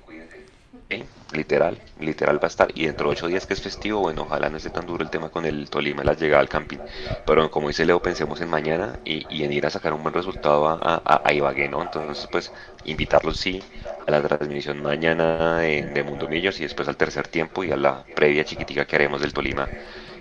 Literal, 1.32 1.82
literal 1.98 2.38
va 2.38 2.46
a 2.46 2.46
estar. 2.46 2.68
Y 2.74 2.86
dentro 2.86 3.08
de 3.08 3.12
ocho 3.12 3.26
días 3.26 3.46
que 3.46 3.54
es 3.54 3.60
festivo, 3.60 4.00
bueno, 4.00 4.22
ojalá 4.22 4.48
no 4.48 4.56
esté 4.58 4.70
tan 4.70 4.86
duro 4.86 5.02
el 5.02 5.10
tema 5.10 5.28
con 5.30 5.44
el 5.44 5.68
Tolima, 5.68 6.04
la 6.04 6.14
llegada 6.14 6.40
al 6.40 6.48
camping. 6.48 6.78
Pero 7.26 7.50
como 7.50 7.66
dice 7.68 7.84
Leo, 7.84 8.00
pensemos 8.00 8.40
en 8.40 8.48
mañana 8.48 9.00
y, 9.04 9.26
y 9.28 9.42
en 9.42 9.52
ir 9.52 9.66
a 9.66 9.70
sacar 9.70 9.92
un 9.92 10.02
buen 10.02 10.14
resultado 10.14 10.68
a, 10.68 10.78
a, 11.04 11.22
a 11.24 11.32
Ibagué, 11.32 11.68
¿no? 11.68 11.82
Entonces, 11.82 12.28
pues, 12.30 12.52
invitarlos, 12.84 13.38
sí, 13.38 13.60
a 14.06 14.10
la 14.12 14.22
transmisión 14.22 14.80
mañana 14.80 15.58
de, 15.58 15.82
de 15.82 16.02
Mundo 16.04 16.28
Millos 16.28 16.60
y 16.60 16.62
después 16.62 16.86
al 16.88 16.96
tercer 16.96 17.26
tiempo 17.26 17.64
y 17.64 17.72
a 17.72 17.76
la 17.76 18.04
previa 18.14 18.44
chiquitica 18.44 18.86
que 18.86 18.94
haremos 18.96 19.20
del 19.20 19.32
Tolima, 19.32 19.68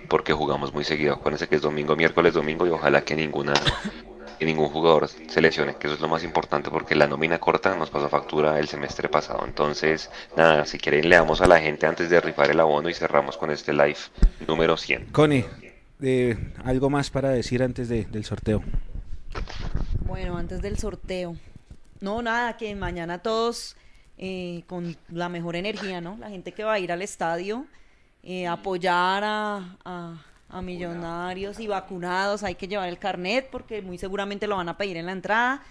porque 0.08 0.32
jugamos 0.32 0.72
muy 0.74 0.84
seguido. 0.84 1.14
Acuérdense 1.14 1.48
que 1.48 1.56
es 1.56 1.62
domingo, 1.62 1.94
miércoles, 1.96 2.34
domingo 2.34 2.66
y 2.66 2.70
ojalá 2.70 3.02
que 3.04 3.14
ninguna 3.14 3.54
que 4.38 4.44
ningún 4.44 4.68
jugador 4.68 5.08
se 5.08 5.40
lesione, 5.40 5.76
que 5.76 5.86
eso 5.86 5.94
es 5.94 6.00
lo 6.00 6.08
más 6.08 6.22
importante 6.24 6.70
porque 6.70 6.94
la 6.94 7.06
nómina 7.06 7.38
corta 7.38 7.74
nos 7.76 7.90
pasó 7.90 8.08
factura 8.08 8.58
el 8.58 8.68
semestre 8.68 9.08
pasado. 9.08 9.44
Entonces, 9.46 10.10
nada, 10.36 10.64
si 10.66 10.78
quieren 10.78 11.08
le 11.08 11.16
damos 11.16 11.40
a 11.40 11.46
la 11.46 11.58
gente 11.60 11.86
antes 11.86 12.10
de 12.10 12.20
rifar 12.20 12.50
el 12.50 12.60
abono 12.60 12.88
y 12.88 12.94
cerramos 12.94 13.36
con 13.36 13.50
este 13.50 13.72
live 13.72 13.96
número 14.46 14.76
100. 14.76 15.06
Connie, 15.12 15.44
eh, 16.02 16.36
algo 16.64 16.90
más 16.90 17.10
para 17.10 17.30
decir 17.30 17.62
antes 17.62 17.88
de- 17.88 18.04
del 18.04 18.24
sorteo. 18.24 18.62
Bueno, 20.06 20.36
antes 20.36 20.62
del 20.62 20.78
sorteo. 20.78 21.36
No, 22.00 22.22
nada, 22.22 22.56
que 22.56 22.74
mañana 22.74 23.18
todos 23.22 23.76
eh, 24.18 24.62
con 24.66 24.96
la 25.10 25.28
mejor 25.28 25.56
energía, 25.56 26.00
¿no? 26.00 26.16
La 26.18 26.30
gente 26.30 26.52
que 26.52 26.64
va 26.64 26.72
a 26.74 26.78
ir 26.78 26.90
al 26.90 27.02
estadio, 27.02 27.66
eh, 28.22 28.46
apoyar 28.46 29.22
a, 29.24 29.76
a- 29.84 30.24
a 30.48 30.62
millonarios 30.62 31.58
y 31.60 31.66
vacunados, 31.66 32.42
hay 32.42 32.54
que 32.54 32.68
llevar 32.68 32.88
el 32.88 32.98
carnet 32.98 33.48
porque 33.50 33.82
muy 33.82 33.98
seguramente 33.98 34.46
lo 34.46 34.56
van 34.56 34.68
a 34.68 34.76
pedir 34.76 34.96
en 34.96 35.06
la 35.06 35.12
entrada. 35.12 35.62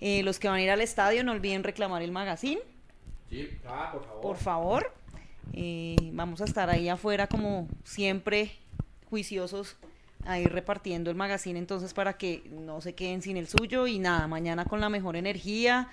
Eh, 0.00 0.22
los 0.22 0.38
que 0.38 0.48
van 0.48 0.58
a 0.58 0.62
ir 0.62 0.70
al 0.70 0.80
estadio, 0.80 1.24
no 1.24 1.32
olviden 1.32 1.62
reclamar 1.62 2.02
el 2.02 2.10
magazine. 2.10 2.60
por 4.20 4.36
favor. 4.36 4.92
Eh, 5.52 5.96
vamos 6.12 6.40
a 6.40 6.44
estar 6.44 6.68
ahí 6.70 6.88
afuera 6.88 7.26
como 7.26 7.68
siempre 7.84 8.52
juiciosos 9.08 9.76
a 10.26 10.38
ir 10.38 10.50
repartiendo 10.50 11.10
el 11.10 11.16
magazine 11.16 11.58
entonces 11.58 11.92
para 11.92 12.16
que 12.16 12.42
no 12.50 12.80
se 12.80 12.94
queden 12.94 13.22
sin 13.22 13.36
el 13.36 13.46
suyo 13.46 13.86
y 13.86 13.98
nada, 13.98 14.26
mañana 14.26 14.64
con 14.64 14.80
la 14.80 14.88
mejor 14.88 15.16
energía. 15.16 15.88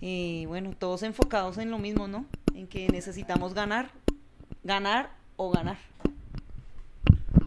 eh, 0.00 0.44
bueno, 0.46 0.72
todos 0.78 1.02
enfocados 1.02 1.58
en 1.58 1.70
lo 1.70 1.78
mismo, 1.78 2.08
¿no? 2.08 2.24
En 2.54 2.66
que 2.66 2.88
necesitamos 2.88 3.54
ganar, 3.54 3.90
ganar 4.64 5.10
o 5.36 5.50
ganar. 5.50 5.78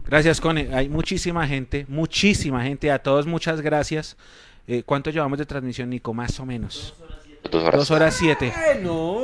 Gracias, 0.06 0.40
Cone. 0.40 0.68
Hay 0.74 0.88
muchísima 0.88 1.46
gente, 1.46 1.86
muchísima 1.88 2.62
gente. 2.62 2.90
A 2.90 2.98
todos 2.98 3.26
muchas 3.26 3.60
gracias. 3.60 4.16
Eh, 4.66 4.82
¿Cuánto 4.84 5.10
llevamos 5.10 5.38
de 5.38 5.46
transmisión, 5.46 5.90
Nico? 5.90 6.12
Más 6.14 6.38
o 6.40 6.46
menos. 6.46 6.94
Dos 7.50 7.62
horas. 7.62 7.78
Dos 7.78 7.90
horas 7.90 8.14
siete. 8.14 8.52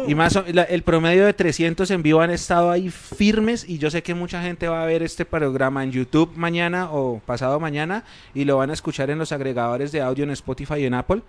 Y 0.06 0.14
más 0.14 0.36
o- 0.36 0.44
la- 0.52 0.64
el 0.64 0.82
promedio 0.82 1.24
de 1.24 1.32
300 1.32 1.90
en 1.90 2.02
vivo 2.02 2.20
han 2.20 2.30
estado 2.30 2.70
ahí 2.70 2.90
firmes 2.90 3.66
y 3.68 3.78
yo 3.78 3.90
sé 3.90 4.02
que 4.02 4.14
mucha 4.14 4.42
gente 4.42 4.68
va 4.68 4.82
a 4.82 4.86
ver 4.86 5.02
este 5.02 5.24
programa 5.24 5.82
en 5.84 5.90
YouTube 5.92 6.32
mañana 6.36 6.90
o 6.90 7.20
pasado 7.24 7.58
mañana 7.60 8.04
y 8.34 8.44
lo 8.44 8.58
van 8.58 8.68
a 8.70 8.74
escuchar 8.74 9.08
en 9.10 9.18
los 9.18 9.32
agregadores 9.32 9.90
de 9.92 10.02
audio 10.02 10.24
en 10.24 10.30
Spotify 10.30 10.74
y 10.80 10.84
en 10.84 10.94
Apple. 10.94 11.22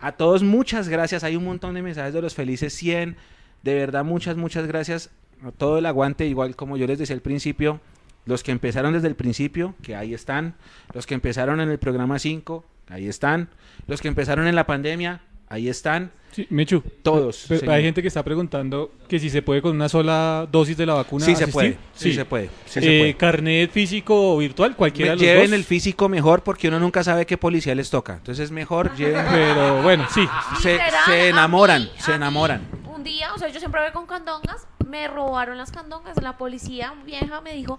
A 0.00 0.12
todos 0.12 0.42
muchas 0.42 0.88
gracias. 0.88 1.22
Hay 1.22 1.36
un 1.36 1.44
montón 1.44 1.74
de 1.74 1.82
mensajes 1.82 2.12
de 2.12 2.22
los 2.22 2.34
felices 2.34 2.72
100. 2.74 3.16
De 3.62 3.74
verdad, 3.74 4.04
muchas, 4.04 4.36
muchas 4.36 4.66
gracias. 4.66 5.10
A 5.46 5.52
todo 5.52 5.78
el 5.78 5.86
aguante, 5.86 6.26
igual 6.26 6.56
como 6.56 6.76
yo 6.76 6.88
les 6.88 6.98
decía 6.98 7.14
al 7.14 7.22
principio, 7.22 7.80
los 8.24 8.42
que 8.42 8.52
empezaron 8.52 8.92
desde 8.92 9.08
el 9.08 9.14
principio, 9.16 9.74
que 9.82 9.96
ahí 9.96 10.14
están. 10.14 10.54
Los 10.94 11.06
que 11.06 11.14
empezaron 11.14 11.60
en 11.60 11.70
el 11.70 11.78
programa 11.78 12.18
5, 12.18 12.64
ahí 12.88 13.08
están. 13.08 13.48
Los 13.86 14.00
que 14.00 14.08
empezaron 14.08 14.46
en 14.46 14.54
la 14.54 14.66
pandemia, 14.66 15.20
ahí 15.48 15.68
están. 15.68 16.12
Sí, 16.32 16.46
Mechu. 16.48 16.82
Todos, 17.02 17.44
pero 17.46 17.72
hay 17.72 17.82
gente 17.82 18.00
que 18.00 18.08
está 18.08 18.22
preguntando 18.22 18.90
que 19.06 19.18
si 19.18 19.28
se 19.28 19.42
puede 19.42 19.60
con 19.60 19.76
una 19.76 19.90
sola 19.90 20.48
dosis 20.50 20.78
de 20.78 20.86
la 20.86 20.94
vacuna. 20.94 21.26
Sí 21.26 21.32
se 21.36 21.44
asistir. 21.44 21.52
puede, 21.52 21.78
sí 21.94 22.14
se 22.14 22.24
puede, 22.24 22.48
sí 22.64 22.80
se 22.80 22.96
Eh, 22.96 22.98
puede. 23.00 23.14
Carnet 23.18 23.70
físico 23.70 24.34
o 24.34 24.38
virtual, 24.38 24.74
cualquiera 24.74 25.10
Me- 25.12 25.16
de 25.18 25.26
los 25.26 25.26
lleven 25.26 25.50
dos. 25.50 25.58
el 25.58 25.64
físico 25.64 26.08
mejor 26.08 26.42
porque 26.42 26.68
uno 26.68 26.80
nunca 26.80 27.04
sabe 27.04 27.26
qué 27.26 27.36
policía 27.36 27.74
les 27.74 27.90
toca. 27.90 28.14
Entonces 28.14 28.44
es 28.46 28.50
mejor 28.50 28.94
lleven. 28.96 29.26
Pero 29.30 29.82
bueno, 29.82 30.06
sí. 30.14 30.26
Se, 30.62 30.78
se 31.04 31.28
enamoran, 31.28 31.82
mí- 31.82 31.90
se 31.98 32.14
enamoran. 32.14 32.62
Un 32.86 33.04
día, 33.04 33.34
o 33.34 33.38
sea, 33.38 33.48
yo 33.48 33.58
siempre 33.58 33.82
voy 33.82 33.92
con 33.92 34.06
candongas, 34.06 34.66
me 34.88 35.08
robaron 35.08 35.58
las 35.58 35.70
candongas, 35.70 36.16
la 36.22 36.38
policía 36.38 36.94
vieja 37.04 37.42
me 37.42 37.52
dijo, 37.52 37.78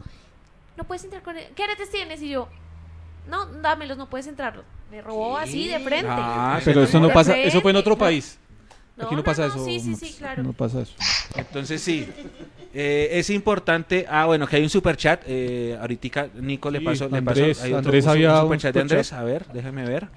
no 0.78 0.84
puedes 0.86 1.04
entrar 1.04 1.22
con 1.24 1.38
él. 1.38 1.46
¿Qué 1.56 1.64
aretes 1.64 1.90
tienes? 1.92 2.22
Y 2.22 2.30
yo, 2.30 2.48
no, 3.30 3.46
dámelos, 3.46 3.98
no 3.98 4.10
puedes 4.10 4.28
entrar. 4.28 4.64
Me 4.92 5.02
robó 5.02 5.38
así 5.38 5.68
de 5.68 5.80
frente. 5.80 6.08
Ah, 6.10 6.60
Pero 6.64 6.84
eso 6.84 7.00
no 7.00 7.10
pasa, 7.12 7.38
eso 7.38 7.62
fue 7.62 7.72
en 7.72 7.78
otro 7.78 7.98
país. 7.98 8.38
No, 8.96 9.06
Aquí 9.06 9.16
no 9.16 9.22
no, 9.22 9.24
pasa 9.24 9.48
no, 9.48 9.56
eso. 9.56 9.66
sí, 9.66 9.80
sí, 9.80 9.96
sí, 9.96 10.16
claro. 10.20 10.44
No 10.44 10.54
pasa 10.54 10.82
eso. 10.82 10.94
Entonces 11.36 11.82
sí. 11.82 12.08
Eh, 12.76 13.10
es 13.14 13.30
importante. 13.32 14.06
Ah, 14.08 14.26
bueno, 14.28 14.46
que 14.46 14.58
hay 14.58 14.64
un 14.64 14.70
super 14.70 14.96
chat. 14.96 15.24
Eh, 15.26 15.76
ahorita 15.82 16.28
Nico 16.36 16.70
le 16.70 16.80
pasó. 16.82 17.10
le 17.10 17.18
Andrés- 17.18 17.58
pasó 17.58 17.64
hay 17.66 17.74
otro- 17.74 17.78
Andrés 17.80 18.04
un 18.06 18.12
había 18.12 18.36
super 18.40 18.52
un 18.52 18.58
chat 18.60 18.74
de 18.76 18.82
Andrés. 18.82 19.14
A 19.14 19.24
ver, 19.24 19.48
déjeme 19.48 19.84
ver. 19.86 20.10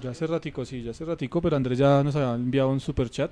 Ya 0.00 0.10
hace 0.10 0.26
ratico, 0.28 0.64
sí, 0.64 0.82
ya 0.82 0.90
hace 0.92 1.04
ratico, 1.04 1.40
pero 1.42 1.56
Andrés 1.56 1.78
ya 1.78 2.02
nos 2.04 2.14
había 2.14 2.34
enviado 2.34 2.68
un 2.68 2.78
super 2.78 3.10
chat. 3.10 3.30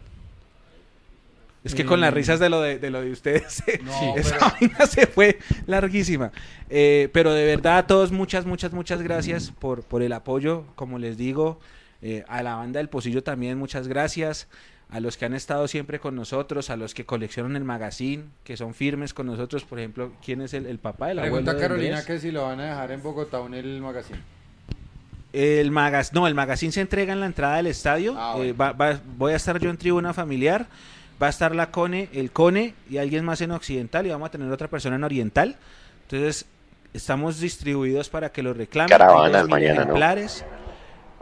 Es 1.64 1.74
que 1.76 1.84
con 1.84 2.00
las 2.00 2.08
Eh, 2.12 2.14
risas 2.14 2.40
de 2.40 2.48
lo 2.48 2.60
de, 2.60 2.78
de 2.78 2.90
lo 2.90 3.00
de 3.02 3.12
ustedes, 3.12 3.62
No, 3.82 4.16
esa 4.16 4.36
pero- 4.38 4.52
vaina 4.60 4.86
se 4.86 5.06
fue 5.06 5.38
larguísima. 5.66 6.32
Eh, 6.70 7.08
pero 7.12 7.32
de 7.32 7.44
verdad 7.44 7.78
a 7.78 7.86
todos 7.86 8.10
muchas, 8.10 8.46
muchas, 8.46 8.72
muchas 8.72 9.00
gracias 9.02 9.52
por, 9.58 9.84
por 9.84 10.02
el 10.02 10.12
apoyo, 10.12 10.64
como 10.74 10.98
les 10.98 11.16
digo. 11.16 11.60
Eh, 12.02 12.24
a 12.26 12.42
la 12.42 12.56
banda 12.56 12.78
del 12.78 12.88
Pocillo 12.88 13.22
también 13.22 13.58
muchas 13.58 13.86
gracias. 13.86 14.48
A 14.90 15.00
los 15.00 15.16
que 15.16 15.24
han 15.24 15.32
estado 15.34 15.68
siempre 15.68 16.00
con 16.00 16.14
nosotros, 16.16 16.68
a 16.68 16.76
los 16.76 16.92
que 16.94 17.06
coleccionan 17.06 17.56
el 17.56 17.64
magazine, 17.64 18.24
que 18.44 18.56
son 18.58 18.74
firmes 18.74 19.14
con 19.14 19.26
nosotros. 19.26 19.64
Por 19.64 19.78
ejemplo, 19.78 20.12
¿quién 20.22 20.42
es 20.42 20.52
el, 20.52 20.66
el 20.66 20.78
papá 20.80 21.06
del 21.08 21.20
abuelo 21.20 21.36
Pregunta 21.46 21.56
Carolina 21.58 22.04
que 22.04 22.18
si 22.18 22.30
lo 22.30 22.42
van 22.44 22.60
a 22.60 22.64
dejar 22.64 22.90
en 22.90 23.02
Bogotá 23.02 23.40
o 23.40 23.46
en 23.46 23.54
el 23.54 23.80
magazine. 23.80 24.18
El 25.32 25.70
magas, 25.70 26.12
no, 26.12 26.26
el 26.26 26.34
magazine 26.34 26.72
se 26.72 26.82
entrega 26.82 27.12
en 27.14 27.20
la 27.20 27.26
entrada 27.26 27.56
del 27.56 27.68
estadio. 27.68 28.14
Ah, 28.18 28.34
Eh, 28.36 28.52
bueno. 28.52 28.56
va- 28.58 28.72
va- 28.72 29.00
voy 29.16 29.32
a 29.32 29.36
estar 29.36 29.58
yo 29.58 29.70
en 29.70 29.78
tribuna 29.78 30.12
familiar. 30.12 30.66
Va 31.22 31.26
a 31.28 31.30
estar 31.30 31.54
la 31.54 31.70
Cone, 31.70 32.08
el 32.12 32.32
Cone 32.32 32.74
y 32.90 32.96
alguien 32.98 33.24
más 33.24 33.40
en 33.42 33.52
occidental 33.52 34.06
y 34.06 34.10
vamos 34.10 34.26
a 34.28 34.30
tener 34.32 34.50
otra 34.50 34.68
persona 34.68 34.96
en 34.96 35.04
oriental. 35.04 35.56
Entonces, 36.02 36.46
estamos 36.92 37.38
distribuidos 37.38 38.08
para 38.08 38.32
que 38.32 38.42
lo 38.42 38.52
reclamen. 38.54 38.88
Caravanas 38.90 39.32
dos 39.32 39.42
mil 39.44 39.50
mañana, 39.50 39.74
¿no? 39.74 39.82
ejemplares. 39.82 40.44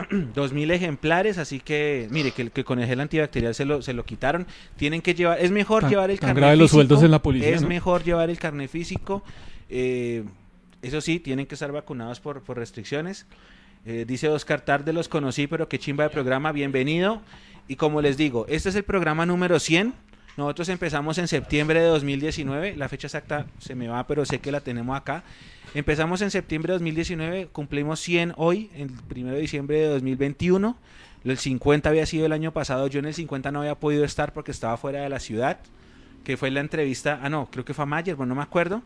2.000 0.11 0.71
ejemplares, 0.73 1.37
así 1.37 1.61
que 1.61 2.09
mire 2.11 2.31
que, 2.31 2.49
que 2.49 2.65
con 2.65 2.79
el 2.81 2.87
gel 2.87 3.01
antibacterial 3.01 3.55
se 3.55 3.67
lo, 3.67 3.83
se 3.83 3.93
lo 3.93 4.03
quitaron. 4.07 4.47
Tienen 4.77 5.03
que 5.03 5.13
llevar, 5.15 5.39
es 5.41 5.51
mejor 5.51 5.83
Tan- 5.83 5.91
llevar 5.91 6.11
el 6.11 6.19
tan 6.19 6.29
carnet 6.29 6.41
grave 6.41 6.53
físico. 6.55 6.63
los 6.63 6.71
sueldos 6.71 7.03
en 7.03 7.11
la 7.11 7.21
policía, 7.21 7.51
Es 7.51 7.61
¿no? 7.61 7.69
mejor 7.69 8.03
llevar 8.03 8.31
el 8.31 8.39
carnet 8.39 8.71
físico. 8.71 9.23
eh, 9.69 10.25
eso 10.81 11.03
sí, 11.03 11.21
tienen 11.21 11.45
que 11.45 11.55
estar 11.55 11.71
vacunados 11.71 12.19
por, 12.21 12.41
por 12.41 12.57
restricciones. 12.57 13.27
Eh, 13.85 14.07
dice 14.09 14.31
Oscar 14.31 14.63
Tarde, 14.63 14.95
los 14.95 15.09
conocí, 15.11 15.47
pero 15.47 15.69
qué 15.69 15.79
chimba 15.79 16.05
de 16.05 16.09
programa, 16.11 16.51
bienvenido. 16.53 17.21
Y 17.71 17.77
como 17.77 18.03
les 18.03 18.17
digo, 18.17 18.47
este 18.49 18.69
es 18.71 18.75
el 18.75 18.83
programa 18.83 19.27
número 19.27 19.61
100. 19.61 19.95
Nosotros 20.37 20.69
empezamos 20.71 21.19
en 21.19 21.29
septiembre 21.29 21.79
de 21.79 21.87
2019, 21.87 22.75
la 22.75 22.89
fecha 22.89 23.07
exacta 23.07 23.47
se 23.61 23.77
me 23.77 23.87
va, 23.87 24.09
pero 24.09 24.25
sé 24.25 24.41
que 24.41 24.51
la 24.51 24.59
tenemos 24.61 24.97
acá. 24.97 25.23
Empezamos 25.73 26.21
en 26.21 26.33
septiembre 26.33 26.73
de 26.73 26.81
2019, 26.81 27.47
cumplimos 27.53 28.01
100 28.01 28.35
hoy, 28.39 28.71
el 28.75 28.91
1 29.17 29.35
de 29.35 29.39
diciembre 29.39 29.79
de 29.83 29.87
2021. 29.87 30.77
El 31.23 31.39
50 31.39 31.89
había 31.89 32.07
sido 32.07 32.27
el 32.27 32.33
año 32.33 32.51
pasado, 32.53 32.89
yo 32.89 32.99
en 32.99 33.05
el 33.05 33.15
50 33.15 33.53
no 33.53 33.61
había 33.61 33.77
podido 33.77 34.05
estar 34.05 34.33
porque 34.33 34.51
estaba 34.51 34.77
fuera 34.77 35.03
de 35.03 35.09
la 35.09 35.21
ciudad, 35.21 35.61
que 36.25 36.37
fue 36.37 36.51
la 36.51 36.59
entrevista, 36.59 37.21
ah 37.23 37.29
no, 37.29 37.49
creo 37.53 37.65
que 37.65 37.73
fue 37.73 37.85
a 37.85 37.87
Mayer, 37.87 38.17
bueno, 38.17 38.35
no 38.35 38.41
me 38.41 38.43
acuerdo. 38.43 38.83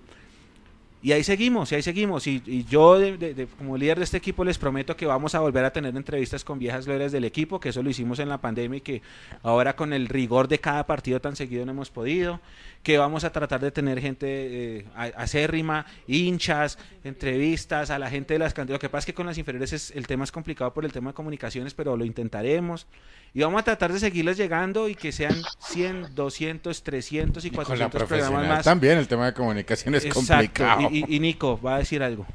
Y 1.04 1.12
ahí 1.12 1.22
seguimos, 1.22 1.70
y 1.70 1.74
ahí 1.74 1.82
seguimos. 1.82 2.26
Y, 2.26 2.42
y 2.46 2.64
yo, 2.64 2.98
de- 2.98 3.18
de- 3.18 3.46
como 3.46 3.76
líder 3.76 3.98
de 3.98 4.04
este 4.04 4.16
equipo, 4.16 4.42
les 4.42 4.56
prometo 4.56 4.96
que 4.96 5.04
vamos 5.04 5.34
a 5.34 5.40
volver 5.40 5.62
a 5.66 5.70
tener 5.70 5.94
entrevistas 5.94 6.42
con 6.44 6.58
viejas 6.58 6.86
glorias 6.86 7.12
del 7.12 7.24
equipo, 7.24 7.60
que 7.60 7.68
eso 7.68 7.82
lo 7.82 7.90
hicimos 7.90 8.20
en 8.20 8.30
la 8.30 8.38
pandemia 8.38 8.78
y 8.78 8.80
que 8.80 9.02
ahora 9.42 9.76
con 9.76 9.92
el 9.92 10.08
rigor 10.08 10.48
de 10.48 10.58
cada 10.60 10.86
partido 10.86 11.20
tan 11.20 11.36
seguido 11.36 11.66
no 11.66 11.72
hemos 11.72 11.90
podido. 11.90 12.40
Que 12.84 12.98
vamos 12.98 13.24
a 13.24 13.32
tratar 13.32 13.60
de 13.60 13.72
tener 13.72 14.00
gente 14.00 14.26
eh, 14.28 14.84
a- 14.94 15.04
acérrima, 15.22 15.86
hinchas, 16.06 16.78
entrevistas 17.02 17.90
a 17.90 17.98
la 17.98 18.10
gente 18.10 18.34
de 18.34 18.38
las 18.38 18.52
candidatas. 18.54 18.82
Lo 18.84 18.88
que 18.88 18.90
pasa 18.90 19.00
es 19.00 19.06
que 19.06 19.14
con 19.14 19.26
las 19.26 19.38
inferiores 19.38 19.72
es, 19.72 19.90
el 19.92 20.06
tema 20.06 20.24
es 20.24 20.30
complicado 20.30 20.72
por 20.74 20.84
el 20.84 20.92
tema 20.92 21.10
de 21.10 21.14
comunicaciones, 21.14 21.72
pero 21.74 21.96
lo 21.96 22.04
intentaremos. 22.04 22.86
Y 23.32 23.40
vamos 23.40 23.60
a 23.62 23.64
tratar 23.64 23.92
de 23.92 23.98
seguirles 23.98 24.36
llegando 24.36 24.88
y 24.88 24.94
que 24.94 25.10
sean 25.12 25.34
100, 25.60 26.14
200, 26.14 26.82
300 26.82 27.44
y 27.44 27.50
Con 27.50 27.58
la 27.60 27.64
400 27.64 27.90
programas 27.90 28.08
profesional 28.30 28.56
más. 28.58 28.64
también, 28.64 28.98
el 28.98 29.08
tema 29.08 29.26
de 29.26 29.32
comunicación 29.34 29.94
es 29.94 30.04
complicado. 30.06 30.88
Y, 30.90 30.98
y- 31.08 31.16
y 31.16 31.20
Nico, 31.20 31.60
va 31.60 31.76
a 31.76 31.78
decir 31.78 32.02
algo. 32.02 32.26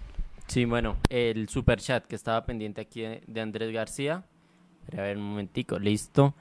Sí, 0.47 0.65
bueno, 0.65 0.97
el 1.09 1.47
super 1.47 1.79
chat 1.79 2.05
que 2.07 2.15
estaba 2.15 2.43
pendiente 2.45 2.81
aquí 2.81 3.03
de 3.27 3.39
Andrés 3.41 3.71
García. 3.71 4.23
A 4.97 5.01
ver 5.01 5.15
un 5.17 5.23
momentico, 5.23 5.77
listo. 5.77 6.33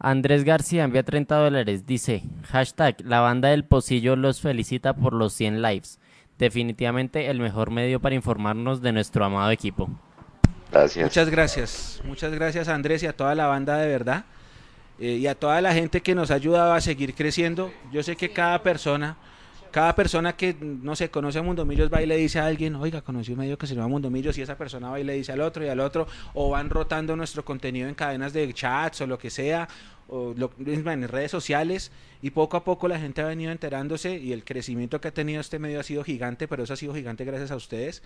Andrés 0.00 0.44
García 0.44 0.84
envía 0.84 1.02
30 1.02 1.36
dólares. 1.36 1.86
Dice, 1.86 2.22
hashtag, 2.50 2.96
la 3.04 3.20
banda 3.20 3.48
del 3.48 3.64
Pocillo 3.64 4.16
los 4.16 4.40
felicita 4.40 4.94
por 4.94 5.12
los 5.12 5.32
100 5.32 5.62
lives. 5.62 5.98
Definitivamente 6.38 7.28
el 7.28 7.40
mejor 7.40 7.70
medio 7.70 8.00
para 8.00 8.14
informarnos 8.14 8.80
de 8.80 8.92
nuestro 8.92 9.24
amado 9.24 9.50
equipo. 9.50 9.90
Gracias. 10.70 11.04
Muchas 11.04 11.30
gracias. 11.30 12.02
Muchas 12.04 12.32
gracias 12.32 12.68
a 12.68 12.74
Andrés 12.74 13.02
y 13.02 13.06
a 13.06 13.12
toda 13.12 13.34
la 13.34 13.46
banda 13.46 13.78
de 13.78 13.88
verdad. 13.88 14.24
Eh, 15.00 15.12
y 15.12 15.26
a 15.26 15.34
toda 15.34 15.60
la 15.60 15.72
gente 15.74 16.00
que 16.00 16.14
nos 16.14 16.30
ha 16.30 16.34
ayudado 16.34 16.72
a 16.72 16.80
seguir 16.80 17.14
creciendo. 17.14 17.72
Yo 17.92 18.02
sé 18.02 18.16
que 18.16 18.30
cada 18.30 18.62
persona, 18.62 19.16
cada 19.70 19.94
persona 19.94 20.34
que, 20.36 20.54
no 20.60 20.94
sé, 20.96 21.10
conoce 21.10 21.38
a 21.38 21.42
Mundomillos 21.42 21.92
va 21.92 22.02
y 22.02 22.06
le 22.06 22.16
dice 22.16 22.38
a 22.38 22.46
alguien, 22.46 22.74
oiga, 22.76 23.02
conocí 23.02 23.32
un 23.32 23.38
medio 23.38 23.56
que 23.58 23.66
se 23.66 23.74
llama 23.74 23.88
Mundomillos 23.88 24.36
y 24.38 24.42
esa 24.42 24.56
persona 24.56 24.90
va 24.90 25.00
y 25.00 25.04
le 25.04 25.14
dice 25.14 25.32
al 25.32 25.40
otro 25.40 25.64
y 25.64 25.68
al 25.68 25.80
otro, 25.80 26.06
o 26.34 26.50
van 26.50 26.70
rotando 26.70 27.16
nuestro 27.16 27.44
contenido 27.44 27.88
en 27.88 27.94
cadenas 27.94 28.32
de 28.32 28.52
chats 28.52 29.00
o 29.00 29.06
lo 29.06 29.18
que 29.18 29.30
sea, 29.30 29.68
o 30.08 30.34
lo- 30.36 30.50
en 30.58 31.06
redes 31.08 31.30
sociales, 31.30 31.92
y 32.22 32.30
poco 32.30 32.56
a 32.56 32.64
poco 32.64 32.88
la 32.88 32.98
gente 32.98 33.20
ha 33.20 33.26
venido 33.26 33.52
enterándose 33.52 34.16
y 34.18 34.32
el 34.32 34.44
crecimiento 34.44 35.00
que 35.00 35.08
ha 35.08 35.12
tenido 35.14 35.40
este 35.40 35.58
medio 35.58 35.80
ha 35.80 35.82
sido 35.84 36.02
gigante, 36.04 36.48
pero 36.48 36.62
eso 36.64 36.72
ha 36.72 36.76
sido 36.76 36.94
gigante 36.94 37.24
gracias 37.24 37.50
a 37.50 37.56
ustedes. 37.56 38.02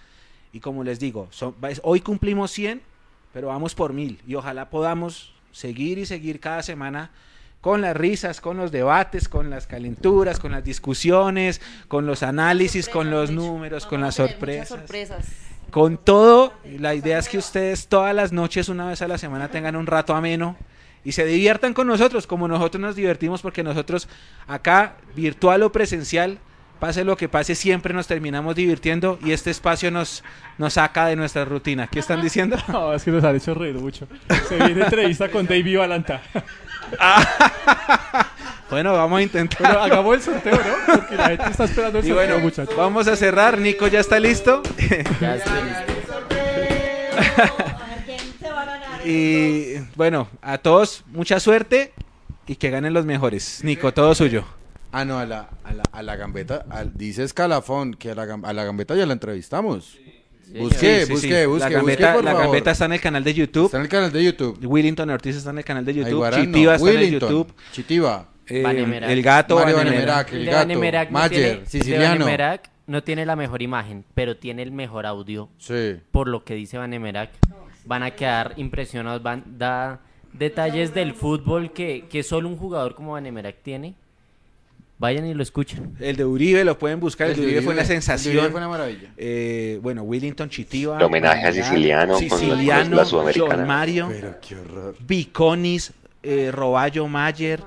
Y 0.52 0.60
como 0.60 0.84
les 0.84 0.98
digo, 0.98 1.28
son- 1.30 1.54
hoy 1.82 2.00
cumplimos 2.00 2.50
100, 2.50 2.82
pero 3.32 3.48
vamos 3.48 3.74
por 3.74 3.92
mil 3.92 4.20
y 4.26 4.34
ojalá 4.34 4.68
podamos 4.68 5.32
seguir 5.52 5.98
y 5.98 6.06
seguir 6.06 6.40
cada 6.40 6.62
semana 6.62 7.10
con 7.62 7.80
las 7.80 7.96
risas, 7.96 8.40
con 8.40 8.56
los 8.56 8.72
debates, 8.72 9.28
con 9.28 9.48
las 9.48 9.68
calenturas, 9.68 10.40
con 10.40 10.50
las 10.50 10.64
discusiones, 10.64 11.60
con 11.86 12.06
los 12.06 12.24
análisis, 12.24 12.88
con 12.88 13.10
los 13.10 13.30
números, 13.30 13.86
con 13.86 14.00
las 14.00 14.16
sorpresas. 14.16 14.68
sorpresas. 14.68 15.26
Con 15.70 15.96
todo, 15.96 16.52
la 16.64 16.96
idea 16.96 17.18
es 17.18 17.28
que 17.28 17.38
ustedes 17.38 17.86
todas 17.86 18.14
las 18.16 18.32
noches, 18.32 18.68
una 18.68 18.88
vez 18.88 19.00
a 19.00 19.08
la 19.08 19.16
semana, 19.16 19.48
tengan 19.48 19.76
un 19.76 19.86
rato 19.86 20.14
ameno 20.16 20.56
y 21.04 21.12
se 21.12 21.24
diviertan 21.24 21.72
con 21.72 21.86
nosotros, 21.86 22.26
como 22.26 22.48
nosotros 22.48 22.80
nos 22.80 22.96
divertimos, 22.96 23.42
porque 23.42 23.62
nosotros 23.62 24.08
acá, 24.48 24.96
virtual 25.14 25.62
o 25.62 25.70
presencial, 25.70 26.38
pase 26.82 27.04
lo 27.04 27.16
que 27.16 27.28
pase, 27.28 27.54
siempre 27.54 27.94
nos 27.94 28.08
terminamos 28.08 28.56
divirtiendo 28.56 29.16
y 29.24 29.30
este 29.30 29.52
espacio 29.52 29.92
nos, 29.92 30.24
nos 30.58 30.72
saca 30.72 31.06
de 31.06 31.14
nuestra 31.14 31.44
rutina. 31.44 31.86
¿Qué 31.86 32.00
están 32.00 32.20
diciendo? 32.20 32.56
No, 32.66 32.92
es 32.92 33.04
que 33.04 33.12
nos 33.12 33.22
han 33.22 33.36
hecho 33.36 33.54
reír 33.54 33.76
mucho. 33.76 34.08
Se 34.48 34.56
viene 34.56 34.82
entrevista 34.82 35.30
con 35.30 35.46
David 35.46 35.78
Valanta. 35.78 36.20
Bueno, 38.68 38.94
vamos 38.94 39.18
a 39.18 39.22
intentar. 39.22 39.58
Pero 39.60 39.82
hagamos 39.82 40.14
el 40.16 40.22
sorteo, 40.22 40.54
¿no? 40.54 40.94
Porque 40.96 41.14
la 41.14 41.28
gente 41.28 41.50
está 41.50 41.64
esperando 41.64 41.98
el 41.98 42.04
Y 42.06 42.08
sorteo, 42.08 42.26
bueno, 42.26 42.42
muchachos. 42.42 42.74
vamos 42.74 43.06
a 43.06 43.16
cerrar. 43.16 43.58
Nico 43.58 43.86
ya 43.86 44.00
está 44.00 44.18
listo. 44.18 44.62
Ya 45.20 45.36
estoy 45.36 45.62
listo. 45.62 45.92
A 47.36 47.86
ver 47.86 48.04
quién 48.06 48.18
se 48.40 48.50
va 48.50 48.62
a 48.62 48.64
ganar. 48.64 49.06
y 49.06 49.74
bueno, 49.94 50.26
a 50.40 50.56
todos 50.56 51.04
mucha 51.08 51.38
suerte 51.38 51.92
y 52.46 52.56
que 52.56 52.70
ganen 52.70 52.94
los 52.94 53.04
mejores. 53.04 53.62
Nico, 53.62 53.92
todo 53.92 54.14
suyo. 54.14 54.46
Ah, 54.92 55.04
no, 55.04 55.18
a 55.18 55.24
la, 55.26 55.48
a 55.64 55.72
la, 55.72 55.82
a 55.90 56.02
la 56.02 56.16
gambeta, 56.16 56.66
al- 56.70 56.92
dice 56.94 57.22
Escalafón 57.24 57.94
que 57.94 58.10
a 58.10 58.14
la, 58.14 58.38
a 58.42 58.52
la 58.52 58.64
gambeta 58.64 58.94
ya 58.94 59.06
la 59.06 59.14
entrevistamos. 59.14 59.98
busque, 60.54 61.00
Sí, 61.00 61.06
sí, 61.06 61.12
busque, 61.12 61.40
sí. 61.40 61.46
busque, 61.46 61.60
La 61.64 61.70
gambeta, 61.70 62.06
busque, 62.08 62.14
por 62.16 62.24
la 62.24 62.30
favor. 62.32 62.46
gambeta 62.46 62.70
está 62.72 62.84
en 62.84 62.92
el 62.92 63.00
canal 63.00 63.24
de 63.24 63.34
YouTube. 63.34 63.64
Está 63.66 63.78
en 63.78 63.82
el 63.84 63.88
canal 63.88 64.12
de 64.12 64.22
YouTube. 64.24 64.58
Willington 64.64 65.08
Ortiz 65.10 65.36
está 65.36 65.50
en 65.50 65.58
el 65.58 65.64
canal 65.64 65.84
de 65.84 65.94
YouTube. 65.94 66.08
Aiguarano, 66.12 66.44
Chitiva 66.44 66.74
está 66.74 66.90
en 66.90 66.98
el 66.98 67.10
YouTube. 67.10 67.54
Chitiva, 67.72 68.28
Eh, 68.48 68.62
el 69.08 69.22
gato 69.22 69.54
Mario. 69.56 69.76
Vanemerac, 69.76 70.32
el 70.32 70.44
de 70.44 70.50
gato, 70.50 70.74
no 70.74 70.80
Mayer, 71.10 71.30
tiene- 71.30 71.66
siciliano. 71.66 72.26
No 72.86 73.02
tiene 73.02 73.24
la 73.24 73.36
mejor 73.36 73.62
imagen, 73.62 74.04
pero 74.12 74.36
tiene 74.36 74.60
el 74.62 74.72
mejor 74.72 75.06
audio. 75.06 75.48
Sí. 75.56 75.96
Por 76.10 76.28
lo 76.28 76.44
que 76.44 76.54
dice 76.54 76.76
Vanemerac, 76.76 77.30
van 77.86 78.02
a 78.02 78.10
quedar 78.10 78.52
impresionados. 78.56 79.22
Van, 79.22 79.44
da 79.56 80.00
detalles 80.32 80.92
del 80.92 81.14
fútbol 81.14 81.72
que, 81.72 82.06
que 82.10 82.22
solo 82.24 82.48
un 82.48 82.56
jugador 82.56 82.94
como 82.94 83.12
Vanemerac 83.12 83.62
tiene. 83.62 83.94
Vayan 85.02 85.26
y 85.26 85.34
lo 85.34 85.42
escuchen. 85.42 85.96
El 85.98 86.14
de 86.14 86.24
Uribe 86.24 86.62
lo 86.62 86.78
pueden 86.78 87.00
buscar. 87.00 87.28
El, 87.28 87.34
de 87.34 87.42
Uribe, 87.42 87.62
fue 87.62 87.72
una 87.72 87.82
el 87.82 87.88
de 87.88 87.94
sensación. 87.94 88.36
Uribe 88.36 88.50
fue 88.52 88.60
una 88.60 88.68
maravilla. 88.68 89.08
Eh, 89.16 89.80
bueno, 89.82 90.02
Willington 90.04 90.48
Chitiva. 90.48 90.96
El 90.96 91.02
homenaje 91.02 91.44
a 91.44 91.52
Siciliano 91.52 92.14
con 92.14 92.22
la- 92.22 92.36
Siciliano, 92.38 92.96
la 92.98 93.04
Sudamericana. 93.04 93.54
John 93.56 93.66
Mario, 93.66 94.08
Pero 94.12 94.36
qué 94.40 94.54
horror. 94.54 94.94
Viconis, 95.00 95.92
eh, 96.22 96.50
Roballo 96.52 97.08
Mayer, 97.08 97.60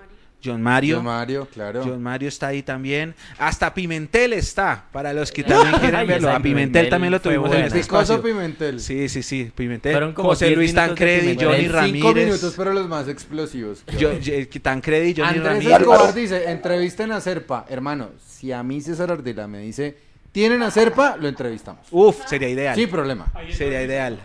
John 0.45 0.61
Mario. 0.61 0.97
John 0.97 1.05
Mario, 1.05 1.47
claro. 1.51 1.81
John 1.83 2.01
Mario 2.03 2.27
está 2.29 2.47
ahí 2.47 2.61
también. 2.63 3.15
Hasta 3.39 3.73
Pimentel 3.73 4.33
está, 4.33 4.85
para 4.91 5.11
los 5.13 5.31
que 5.31 5.43
también 5.45 5.79
quieran 5.79 6.01
Ay, 6.01 6.07
verlo. 6.07 6.31
A 6.31 6.39
Pimentel 6.39 6.89
también 6.89 7.11
lo 7.11 7.19
tuvimos 7.19 7.51
en 7.53 7.63
este 7.65 7.79
espacio. 7.79 8.21
Pimentel. 8.21 8.79
Sí, 8.79 9.09
sí, 9.09 9.23
sí, 9.23 9.51
Pimentel. 9.55 9.93
Fueron 9.93 10.13
como 10.13 10.29
José 10.29 10.45
10 10.47 10.57
Luis 10.57 10.73
Tancredi. 10.73 11.35
Johnny 11.39 11.61
Cinco 11.63 11.73
Ramírez. 11.73 12.25
minutos, 12.25 12.53
pero 12.55 12.73
los 12.73 12.87
más 12.87 13.07
explosivos. 13.07 13.83
Yo, 13.97 14.17
yo- 14.19 14.33
Tancredi, 14.61 15.13
Johnny 15.15 15.37
Andrés 15.37 15.43
Ramírez. 15.45 15.71
Escobar 15.79 15.99
Álvaro. 16.01 16.13
dice, 16.13 16.49
entrevisten 16.51 17.11
a 17.11 17.21
Serpa. 17.21 17.65
Hermano, 17.69 18.09
si 18.27 18.51
a 18.51 18.61
mí 18.63 18.81
César 18.81 19.11
Ardila 19.11 19.47
me 19.47 19.59
dice, 19.59 19.97
¿tienen 20.31 20.61
a 20.63 20.71
Serpa? 20.71 21.17
Lo 21.17 21.27
entrevistamos. 21.27 21.85
Uf, 21.91 22.25
sería 22.27 22.49
ideal. 22.49 22.75
Sin 22.75 22.89
problema. 22.89 23.31
Sería 23.51 23.81
ideal. 23.81 24.19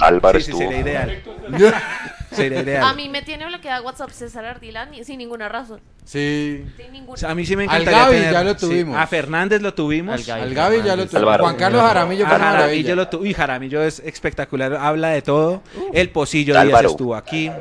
Álvaro 0.00 0.38
Sí, 0.40 0.46
sí, 0.46 0.50
estuvo. 0.52 0.68
sería 0.68 0.80
ideal. 0.80 1.22
Sería 2.34 2.62
ideal. 2.62 2.82
A 2.82 2.94
mí 2.94 3.08
me 3.08 3.22
tiene 3.22 3.46
bloqueada 3.46 3.80
WhatsApp 3.80 4.10
César 4.10 4.44
Ardila 4.44 4.86
ni- 4.86 5.04
sin 5.04 5.18
ninguna 5.18 5.48
razón. 5.48 5.80
Sí. 6.04 6.64
Sin 6.76 6.86
O 6.88 6.90
ninguna. 6.90 7.16
sea, 7.16 7.30
a 7.30 7.34
mí 7.36 7.46
sí 7.46 7.54
me 7.54 7.62
Al 7.64 7.82
encantaría 7.82 8.00
Gaby 8.06 8.16
tener- 8.16 8.32
ya 8.32 8.42
lo 8.44 8.50
sí, 8.54 8.58
tuvimos. 8.66 8.96
a 8.98 9.06
Fernández 9.06 9.62
lo 9.62 9.72
tuvimos. 9.74 10.14
Al 10.14 10.24
Gaby. 10.24 10.42
Al 10.42 10.54
Gaby 10.54 10.82
ya 10.82 10.96
lo 10.96 11.06
tuvo. 11.06 11.18
Álvaro. 11.20 11.44
Juan 11.44 11.56
Carlos 11.56 11.82
Jaramillo 11.82 12.24
fue 12.26 12.34
A 12.34 12.36
una 12.38 12.44
Jaramillo 12.46 12.66
maravilla. 12.66 12.94
lo 12.96 13.08
tu- 13.08 13.18
Uy, 13.18 13.34
Jaramillo 13.34 13.82
es 13.84 14.00
espectacular, 14.00 14.74
habla 14.74 15.10
de 15.10 15.22
todo. 15.22 15.62
El 15.92 16.10
Pocillo 16.10 16.54
Díaz 16.54 16.64
Álvaro. 16.66 16.88
estuvo 16.90 17.14
aquí. 17.14 17.52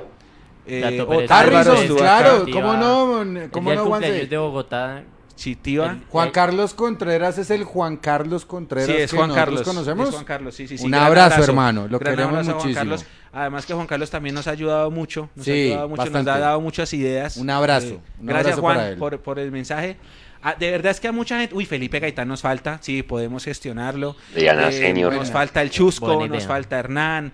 Eh, 0.65 0.83
Álvaro 0.85 1.19
Harrison, 1.29 1.77
estuvo 1.77 1.97
claro, 1.99 2.31
acá. 2.37 2.51
¿cómo 2.51 2.73
no, 2.73 3.21
El 3.21 3.51
cómo 3.51 3.69
día 3.69 3.75
no, 3.75 3.81
del 3.83 3.89
Juanse? 3.89 4.25
de 4.27 4.37
Bogotá. 4.37 5.03
Chitiva. 5.35 5.91
El- 5.93 6.03
Juan 6.09 6.27
Eh, 6.27 6.31
Carlos 6.31 6.73
Contreras 6.73 7.37
es 7.39 7.49
el 7.49 7.63
Juan 7.63 7.97
Carlos 7.97 8.45
Contreras 8.45 8.85
Sí, 8.87 8.93
es 8.93 9.09
que 9.11 9.17
Juan 9.17 9.29
nosotros 9.29 9.45
Carlos. 9.59 9.67
conocemos. 9.67 10.07
Es 10.09 10.13
Juan 10.13 10.25
Carlos, 10.25 10.55
sí, 10.55 10.67
sí, 10.67 10.77
sí. 10.77 10.85
Un 10.85 10.91
gran 10.91 11.03
abrazo, 11.05 11.43
hermano, 11.43 11.87
lo 11.87 11.97
Gran 11.99 12.13
queremos 12.15 12.33
abrazo 12.33 12.51
a 12.51 12.53
Juan 12.53 12.63
muchísimo. 12.67 12.79
Carlos. 12.79 13.05
Además 13.33 13.65
que 13.65 13.73
Juan 13.73 13.87
Carlos 13.87 14.09
también 14.11 14.35
nos 14.35 14.47
ha 14.47 14.51
ayudado 14.51 14.91
mucho. 14.91 15.29
Nos 15.35 15.45
Sí, 15.45 15.51
ha 15.51 15.53
ayudado 15.55 15.89
mucho, 15.89 16.01
bastante. 16.03 16.29
nos 16.29 16.35
ha 16.37 16.39
dado 16.39 16.61
muchas 16.61 16.93
ideas. 16.93 17.37
Eh, 17.37 17.41
Un 17.41 17.49
abrazo, 17.49 18.01
un 18.19 18.25
gracias 18.27 18.45
abrazo 18.53 18.61
Juan 18.61 18.75
para 18.77 18.89
él. 18.89 18.97
Por, 18.97 19.19
por 19.21 19.39
el 19.39 19.51
mensaje. 19.51 19.97
Ah, 20.45 20.55
de 20.59 20.69
verdad 20.71 20.91
es 20.91 20.99
que 20.99 21.07
a 21.07 21.11
mucha 21.13 21.39
gente. 21.39 21.55
Uy, 21.55 21.65
Felipe 21.65 21.99
Gaitán 21.99 22.27
nos 22.27 22.41
falta. 22.41 22.77
Sí, 22.81 23.01
podemos 23.01 23.45
gestionarlo. 23.45 24.15
Eh, 24.35 24.41
Diana 24.41 24.71
Senior. 24.71 25.13
Nos 25.15 25.31
falta 25.31 25.61
el 25.61 25.69
Chusco, 25.71 26.05
Buena 26.05 26.27
nos 26.27 26.37
idea. 26.39 26.47
falta 26.47 26.77
Hernán. 26.77 27.31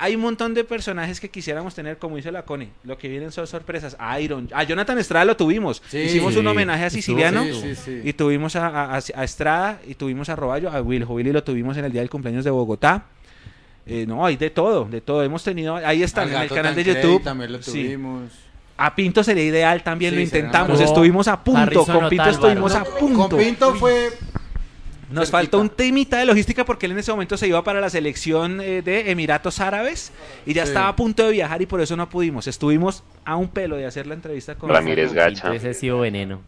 Hay 0.00 0.14
un 0.14 0.22
montón 0.22 0.54
de 0.54 0.64
personajes 0.64 1.18
que 1.20 1.28
quisiéramos 1.28 1.74
tener, 1.74 1.98
como 1.98 2.16
dice 2.16 2.30
la 2.32 2.42
Cone. 2.42 2.70
Lo 2.84 2.96
que 2.98 3.08
vienen 3.08 3.32
son 3.32 3.46
sorpresas. 3.46 3.96
Iron. 4.20 4.48
A 4.54 4.62
Jonathan 4.62 4.98
Estrada 4.98 5.24
lo 5.24 5.36
tuvimos. 5.36 5.82
Sí. 5.88 5.98
Hicimos 5.98 6.36
un 6.36 6.46
homenaje 6.46 6.84
a 6.84 6.90
Siciliano. 6.90 7.42
Sí, 7.44 7.52
sí, 7.60 7.74
sí. 7.74 8.00
Y 8.04 8.12
tuvimos 8.12 8.54
a, 8.56 8.66
a- 8.68 8.94
a- 8.96 9.02
a 9.16 9.24
Estrada 9.24 9.80
y 9.86 9.94
tuvimos 9.94 10.28
a 10.28 10.36
Roballo, 10.36 10.70
a 10.70 10.80
Will 10.80 11.04
Willy 11.04 11.32
lo 11.32 11.42
tuvimos 11.42 11.76
en 11.76 11.84
el 11.84 11.92
día 11.92 12.00
del 12.00 12.10
cumpleaños 12.10 12.44
de 12.44 12.50
Bogotá. 12.50 13.04
Eh, 13.86 14.04
no, 14.06 14.24
hay 14.24 14.36
de 14.36 14.50
todo, 14.50 14.84
de 14.84 15.00
todo. 15.00 15.22
Hemos 15.22 15.42
tenido, 15.42 15.76
ahí 15.76 16.02
está, 16.02 16.24
en 16.24 16.34
el 16.34 16.48
canal 16.48 16.74
de 16.74 16.84
YouTube. 16.84 17.22
También 17.24 17.52
lo 17.52 17.62
Sí. 17.62 17.72
tuvimos. 17.84 18.30
A 18.76 18.94
Pinto 18.94 19.24
sería 19.24 19.42
ideal, 19.44 19.82
también 19.82 20.10
Sí, 20.12 20.16
lo 20.16 20.22
intentamos. 20.22 20.80
Estuvimos 20.80 21.26
a 21.26 21.42
punto, 21.42 21.60
Harrison 21.60 21.84
con 22.00 22.08
Pinto 22.08 22.22
Otálvaro. 22.22 22.30
estuvimos 22.30 22.74
a 22.74 22.84
punto. 22.84 23.28
Con 23.30 23.38
Pinto 23.38 23.74
fue 23.74 24.10
Nos 25.10 25.30
faltó 25.30 25.58
un 25.60 25.70
temita 25.70 26.18
de 26.18 26.26
logística 26.26 26.64
porque 26.64 26.86
él 26.86 26.92
en 26.92 26.98
ese 26.98 27.10
momento 27.10 27.36
se 27.36 27.48
iba 27.48 27.62
para 27.64 27.80
la 27.80 27.88
selección 27.90 28.60
eh, 28.60 28.82
de 28.82 29.10
Emiratos 29.10 29.60
Árabes 29.60 30.12
y 30.46 30.52
ya 30.54 30.64
Sí. 30.64 30.68
estaba 30.68 30.88
a 30.88 30.96
punto 30.96 31.24
de 31.26 31.32
viajar 31.32 31.62
y 31.62 31.66
por 31.66 31.80
eso 31.80 31.96
no 31.96 32.08
pudimos. 32.10 32.46
Estuvimos 32.46 33.02
a 33.24 33.36
un 33.36 33.48
pelo 33.48 33.76
de 33.76 33.86
hacer 33.86 34.06
la 34.06 34.14
entrevista 34.14 34.54
con 34.56 34.68
Ramírez 34.70 35.12
Gacha. 35.12 35.54
Ese 35.54 35.70
ha 35.70 35.74
sido 35.74 36.00
veneno. 36.00 36.40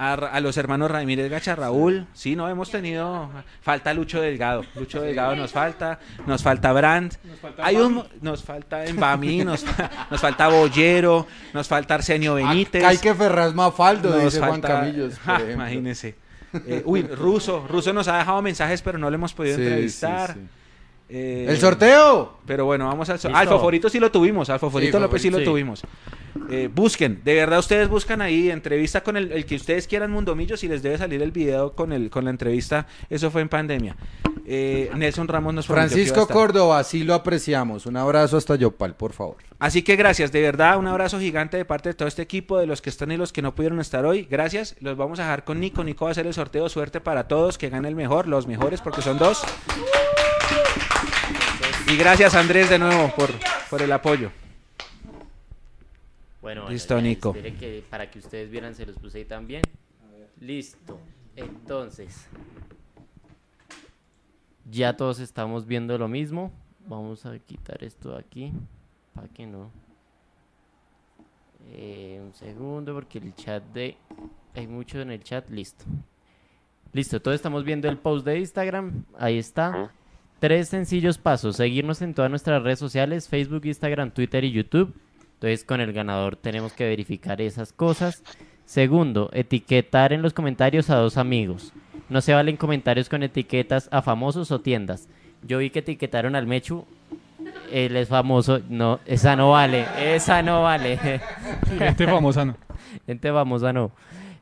a, 0.00 0.14
Ra- 0.14 0.28
a 0.28 0.40
los 0.40 0.56
hermanos 0.56 0.90
Ramírez 0.90 1.28
Gacha, 1.30 1.56
Raúl. 1.56 2.06
Sí, 2.14 2.36
no 2.36 2.48
hemos 2.48 2.70
tenido. 2.70 3.30
Falta 3.62 3.92
Lucho 3.94 4.20
Delgado. 4.20 4.64
Lucho 4.76 5.00
Delgado 5.00 5.34
nos 5.34 5.50
falta. 5.50 5.98
Nos 6.26 6.40
falta 6.42 6.72
Brandt. 6.72 7.14
Hay 7.58 7.74
un, 7.76 8.04
nos 8.20 8.44
falta 8.44 8.84
Embami. 8.84 9.44
Nos, 9.44 9.64
nos 10.10 10.20
falta 10.20 10.46
Bollero. 10.48 11.26
Nos 11.52 11.66
falta 11.66 11.94
Arsenio 11.96 12.34
Benítez. 12.34 12.84
Hay 12.84 12.98
que 12.98 13.12
Ferraz 13.14 13.54
Mafaldo, 13.54 14.10
nos 14.10 14.22
dice 14.24 14.38
Juan 14.38 14.50
falta- 14.62 14.68
Camillos. 14.68 15.14
por 15.14 15.24
Ja, 15.24 15.34
ejemplo. 15.36 15.54
imagínese. 15.54 16.14
Eh, 16.66 16.82
uy, 16.84 17.02
Ruso. 17.02 17.66
Ruso 17.68 17.92
nos 17.92 18.08
ha 18.08 18.18
dejado 18.18 18.40
mensajes, 18.42 18.80
pero 18.82 18.98
no 18.98 19.10
lo 19.10 19.14
hemos 19.16 19.34
podido 19.34 19.56
Sí, 19.56 19.62
entrevistar. 19.62 20.34
sí, 20.34 20.40
sí. 20.40 20.46
Eh, 21.10 21.46
¡El 21.48 21.56
sorteo! 21.58 22.38
Pero 22.46 22.66
bueno, 22.66 22.86
vamos 22.86 23.08
al 23.08 23.14
Listo. 23.16 23.34
Al 23.34 23.48
favorito 23.48 23.88
sí 23.88 23.98
lo 23.98 24.10
tuvimos. 24.10 24.50
Al 24.50 24.58
favorito 24.58 24.98
Sí, 24.98 25.02
López 25.02 25.22
sí 25.22 25.30
lo 25.30 25.42
tuvimos. 25.42 25.82
Eh, 26.50 26.70
busquen, 26.74 27.20
de 27.24 27.34
verdad 27.34 27.58
ustedes 27.58 27.88
buscan 27.88 28.22
ahí 28.22 28.50
entrevista 28.50 29.02
con 29.02 29.16
el, 29.16 29.32
el 29.32 29.44
que 29.44 29.56
ustedes 29.56 29.86
quieran 29.86 30.10
Mundomillos 30.10 30.64
y 30.64 30.68
les 30.68 30.82
debe 30.82 30.96
salir 30.96 31.20
el 31.22 31.30
video 31.30 31.74
con 31.74 31.92
el 31.92 32.10
con 32.10 32.24
la 32.24 32.30
entrevista. 32.30 32.86
Eso 33.10 33.30
fue 33.30 33.42
en 33.42 33.48
pandemia. 33.48 33.96
Eh, 34.50 34.90
Nelson 34.96 35.28
Ramos 35.28 35.52
nos 35.52 35.66
Francisco. 35.66 36.26
Córdoba, 36.26 36.82
sí 36.82 37.04
lo 37.04 37.12
apreciamos. 37.12 37.84
Un 37.84 37.98
abrazo 37.98 38.38
hasta 38.38 38.56
Yopal, 38.56 38.96
por 38.96 39.12
favor. 39.12 39.36
Así 39.58 39.82
que 39.82 39.94
gracias, 39.94 40.32
de 40.32 40.40
verdad, 40.40 40.78
un 40.78 40.86
abrazo 40.86 41.20
gigante 41.20 41.58
de 41.58 41.66
parte 41.66 41.90
de 41.90 41.94
todo 41.94 42.08
este 42.08 42.22
equipo, 42.22 42.58
de 42.58 42.66
los 42.66 42.80
que 42.80 42.88
están 42.88 43.12
y 43.12 43.18
los 43.18 43.30
que 43.30 43.42
no 43.42 43.54
pudieron 43.54 43.78
estar 43.78 44.06
hoy. 44.06 44.26
Gracias, 44.30 44.74
los 44.80 44.96
vamos 44.96 45.18
a 45.18 45.24
dejar 45.24 45.44
con 45.44 45.60
Nico. 45.60 45.84
Nico 45.84 46.06
va 46.06 46.10
a 46.10 46.12
hacer 46.12 46.26
el 46.26 46.32
sorteo. 46.32 46.68
Suerte 46.70 47.00
para 47.02 47.28
todos, 47.28 47.58
que 47.58 47.68
gane 47.68 47.88
el 47.88 47.94
mejor, 47.94 48.26
los 48.26 48.46
mejores, 48.46 48.80
porque 48.80 49.02
son 49.02 49.18
dos. 49.18 49.42
Y 51.86 51.96
gracias, 51.96 52.34
Andrés, 52.34 52.70
de 52.70 52.78
nuevo 52.78 53.12
por, 53.16 53.30
por 53.68 53.82
el 53.82 53.92
apoyo. 53.92 54.30
Bueno, 56.40 56.68
Listo, 56.68 57.00
Nico. 57.00 57.32
que 57.32 57.82
para 57.90 58.10
que 58.10 58.20
ustedes 58.20 58.50
vieran 58.50 58.74
se 58.74 58.86
los 58.86 58.96
puse 58.96 59.18
ahí 59.18 59.24
también. 59.24 59.62
Listo. 60.40 60.98
Entonces, 61.34 62.28
ya 64.70 64.96
todos 64.96 65.20
estamos 65.20 65.66
viendo 65.66 65.98
lo 65.98 66.08
mismo. 66.08 66.52
Vamos 66.86 67.26
a 67.26 67.38
quitar 67.38 67.82
esto 67.84 68.12
de 68.12 68.18
aquí 68.18 68.52
para 69.14 69.28
que 69.28 69.46
no. 69.46 69.70
Eh, 71.70 72.20
un 72.24 72.32
segundo 72.34 72.94
porque 72.94 73.18
el 73.18 73.34
chat 73.34 73.62
de 73.74 73.96
hay 74.54 74.66
mucho 74.66 75.00
en 75.00 75.10
el 75.10 75.22
chat. 75.22 75.48
Listo. 75.50 75.84
Listo, 76.92 77.20
todos 77.20 77.34
estamos 77.34 77.64
viendo 77.64 77.88
el 77.88 77.98
post 77.98 78.24
de 78.24 78.38
Instagram. 78.38 79.04
Ahí 79.18 79.38
está. 79.38 79.92
Tres 80.38 80.68
sencillos 80.68 81.18
pasos. 81.18 81.56
Seguirnos 81.56 82.00
en 82.00 82.14
todas 82.14 82.30
nuestras 82.30 82.62
redes 82.62 82.78
sociales, 82.78 83.28
Facebook, 83.28 83.66
Instagram, 83.66 84.12
Twitter 84.12 84.44
y 84.44 84.52
YouTube. 84.52 84.94
Entonces 85.38 85.62
con 85.62 85.80
el 85.80 85.92
ganador 85.92 86.34
tenemos 86.34 86.72
que 86.72 86.84
verificar 86.84 87.40
esas 87.40 87.72
cosas. 87.72 88.24
Segundo, 88.64 89.30
etiquetar 89.32 90.12
en 90.12 90.20
los 90.20 90.34
comentarios 90.34 90.90
a 90.90 90.96
dos 90.96 91.16
amigos. 91.16 91.72
No 92.08 92.20
se 92.20 92.34
valen 92.34 92.56
comentarios 92.56 93.08
con 93.08 93.22
etiquetas 93.22 93.88
a 93.92 94.02
famosos 94.02 94.50
o 94.50 94.60
tiendas. 94.60 95.08
Yo 95.44 95.58
vi 95.58 95.70
que 95.70 95.78
etiquetaron 95.78 96.34
al 96.34 96.48
Mechu. 96.48 96.84
Él 97.70 97.96
es 97.96 98.08
famoso. 98.08 98.60
No, 98.68 98.98
esa 99.06 99.36
no 99.36 99.52
vale. 99.52 99.86
Esa 99.96 100.42
no 100.42 100.64
vale. 100.64 100.98
Gente 101.78 102.06
famosa 102.08 102.44
no. 102.44 102.56
Gente 103.06 103.30
famosa 103.30 103.72
no. 103.72 103.92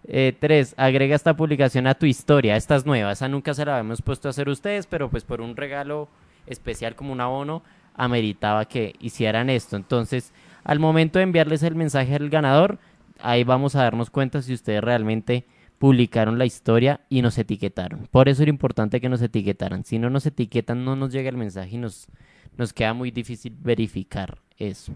Eh, 0.09 0.35
tres, 0.41 0.75
agrega 0.79 1.15
esta 1.15 1.37
publicación 1.37 1.87
a 1.87 1.95
tu 1.95 2.07
historia. 2.07 2.57
Esta 2.57 2.77
es 2.77 2.87
nueva. 2.87 3.13
Esa 3.13 3.29
nunca 3.29 3.53
se 3.53 3.67
la 3.67 3.77
habíamos 3.77 4.01
puesto 4.01 4.29
a 4.29 4.31
hacer 4.31 4.49
ustedes, 4.49 4.87
pero 4.87 5.11
pues 5.11 5.25
por 5.25 5.43
un 5.43 5.57
regalo 5.57 6.09
especial 6.47 6.95
como 6.95 7.13
un 7.13 7.21
abono, 7.21 7.63
ameritaba 7.95 8.65
que 8.65 8.95
hicieran 8.99 9.51
esto. 9.51 9.77
Entonces, 9.77 10.33
al 10.67 10.79
momento 10.81 11.19
de 11.19 11.23
enviarles 11.23 11.63
el 11.63 11.75
mensaje 11.77 12.15
al 12.17 12.29
ganador, 12.29 12.79
ahí 13.21 13.45
vamos 13.45 13.75
a 13.77 13.83
darnos 13.85 14.11
cuenta 14.11 14.43
si 14.43 14.53
ustedes 14.53 14.83
realmente 14.83 15.47
publicaron 15.79 16.39
la 16.39 16.45
historia 16.47 17.01
y 17.09 17.23
nos 17.23 17.39
etiquetaron. 17.39 18.09
Por 18.11 18.29
eso 18.29 18.43
era 18.43 18.51
importante 18.51 19.01
que 19.01 19.09
nos 19.09 19.23
etiquetaran. 19.23 19.85
Si 19.85 19.99
no 19.99 20.11
nos 20.11 20.27
etiquetan, 20.27 20.85
no 20.85 20.97
nos 20.97 21.13
llega 21.13 21.29
el 21.29 21.37
mensaje 21.37 21.77
y 21.77 21.79
nos, 21.79 22.09
nos 22.57 22.73
queda 22.73 22.95
muy 22.95 23.11
difícil 23.11 23.55
verificar 23.61 24.39
eso. 24.59 24.93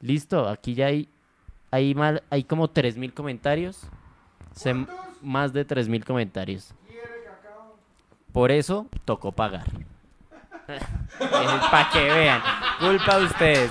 Listo, 0.00 0.48
aquí 0.48 0.74
ya 0.74 0.86
hay, 0.86 1.08
hay, 1.70 1.94
mal- 1.94 2.22
hay 2.30 2.42
como 2.44 2.68
3.000 2.68 3.12
comentarios. 3.14 3.86
Más 5.22 5.52
de 5.52 5.66
3.000 5.66 6.04
comentarios. 6.04 6.74
Por 8.32 8.50
eso 8.50 8.86
tocó 9.04 9.30
pagar. 9.32 9.66
Para 11.70 11.90
que 11.92 12.02
vean. 12.02 12.40
Culpa 12.80 13.18
de 13.18 13.24
ustedes. 13.26 13.70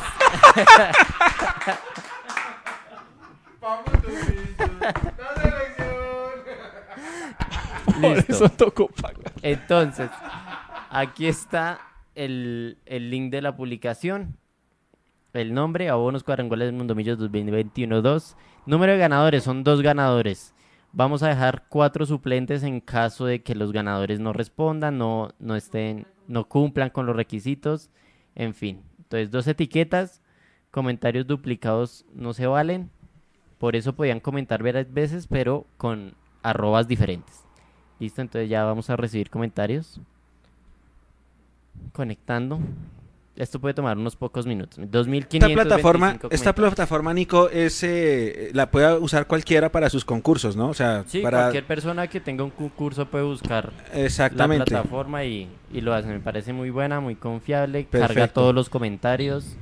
Por 8.01 8.15
Listo. 8.15 8.33
eso 8.33 8.49
tocó 8.49 8.87
pagar. 8.87 9.31
Entonces, 9.41 10.09
aquí 10.89 11.27
está 11.27 11.79
el, 12.15 12.77
el 12.85 13.09
link 13.09 13.31
de 13.31 13.41
la 13.41 13.55
publicación. 13.55 14.37
El 15.33 15.53
nombre, 15.53 15.89
abonos 15.89 16.23
cuadrangulas 16.23 16.67
del 16.67 16.75
Mundo 16.75 16.95
Millos 16.95 17.19
2021-2. 17.19 18.35
Número 18.65 18.93
de 18.93 18.97
ganadores, 18.97 19.43
son 19.43 19.63
dos 19.63 19.81
ganadores. 19.81 20.53
Vamos 20.93 21.23
a 21.23 21.29
dejar 21.29 21.67
cuatro 21.69 22.05
suplentes 22.05 22.63
en 22.63 22.81
caso 22.81 23.25
de 23.25 23.41
que 23.41 23.55
los 23.55 23.71
ganadores 23.71 24.19
no 24.19 24.33
respondan, 24.33 24.97
no, 24.97 25.29
no 25.39 25.55
estén, 25.55 26.05
no 26.27 26.49
cumplan 26.49 26.89
con 26.89 27.05
los 27.05 27.15
requisitos. 27.15 27.89
En 28.35 28.53
fin, 28.53 28.83
entonces 28.97 29.31
dos 29.31 29.47
etiquetas, 29.47 30.20
comentarios 30.71 31.27
duplicados 31.27 32.05
no 32.15 32.33
se 32.33 32.47
valen. 32.47 32.89
Por 33.59 33.75
eso 33.75 33.93
podían 33.93 34.19
comentar 34.19 34.63
varias 34.63 34.91
veces, 34.91 35.27
pero 35.27 35.67
con 35.77 36.15
arrobas 36.41 36.87
diferentes. 36.87 37.43
Listo, 37.99 38.21
entonces 38.21 38.49
ya 38.49 38.63
vamos 38.63 38.89
a 38.89 38.95
recibir 38.95 39.29
comentarios. 39.29 39.99
Conectando. 41.93 42.59
Esto 43.35 43.59
puede 43.59 43.73
tomar 43.73 43.97
unos 43.97 44.15
pocos 44.15 44.45
minutos. 44.45 44.77
2525 44.77 45.45
Esta 45.45 45.63
plataforma, 45.63 46.19
esta 46.31 46.53
plataforma, 46.53 47.13
Nico, 47.13 47.49
es, 47.49 47.81
eh, 47.83 48.49
la 48.53 48.69
puede 48.69 48.97
usar 48.97 49.25
cualquiera 49.25 49.71
para 49.71 49.89
sus 49.89 50.03
concursos, 50.03 50.55
¿no? 50.55 50.67
O 50.69 50.73
sea, 50.73 51.05
Sí, 51.07 51.21
para... 51.21 51.43
cualquier 51.43 51.65
persona 51.65 52.07
que 52.07 52.19
tenga 52.19 52.43
un 52.43 52.49
concurso 52.49 53.05
puede 53.05 53.23
buscar 53.23 53.71
Exactamente. 53.93 54.71
la 54.71 54.81
plataforma 54.81 55.23
y, 55.23 55.47
y 55.71 55.81
lo 55.81 55.93
hace. 55.93 56.09
Me 56.09 56.19
parece 56.19 56.51
muy 56.51 56.71
buena, 56.71 56.99
muy 56.99 57.15
confiable. 57.15 57.85
Carga 57.85 58.27
todos 58.27 58.53
los 58.53 58.69
comentarios. 58.69 59.55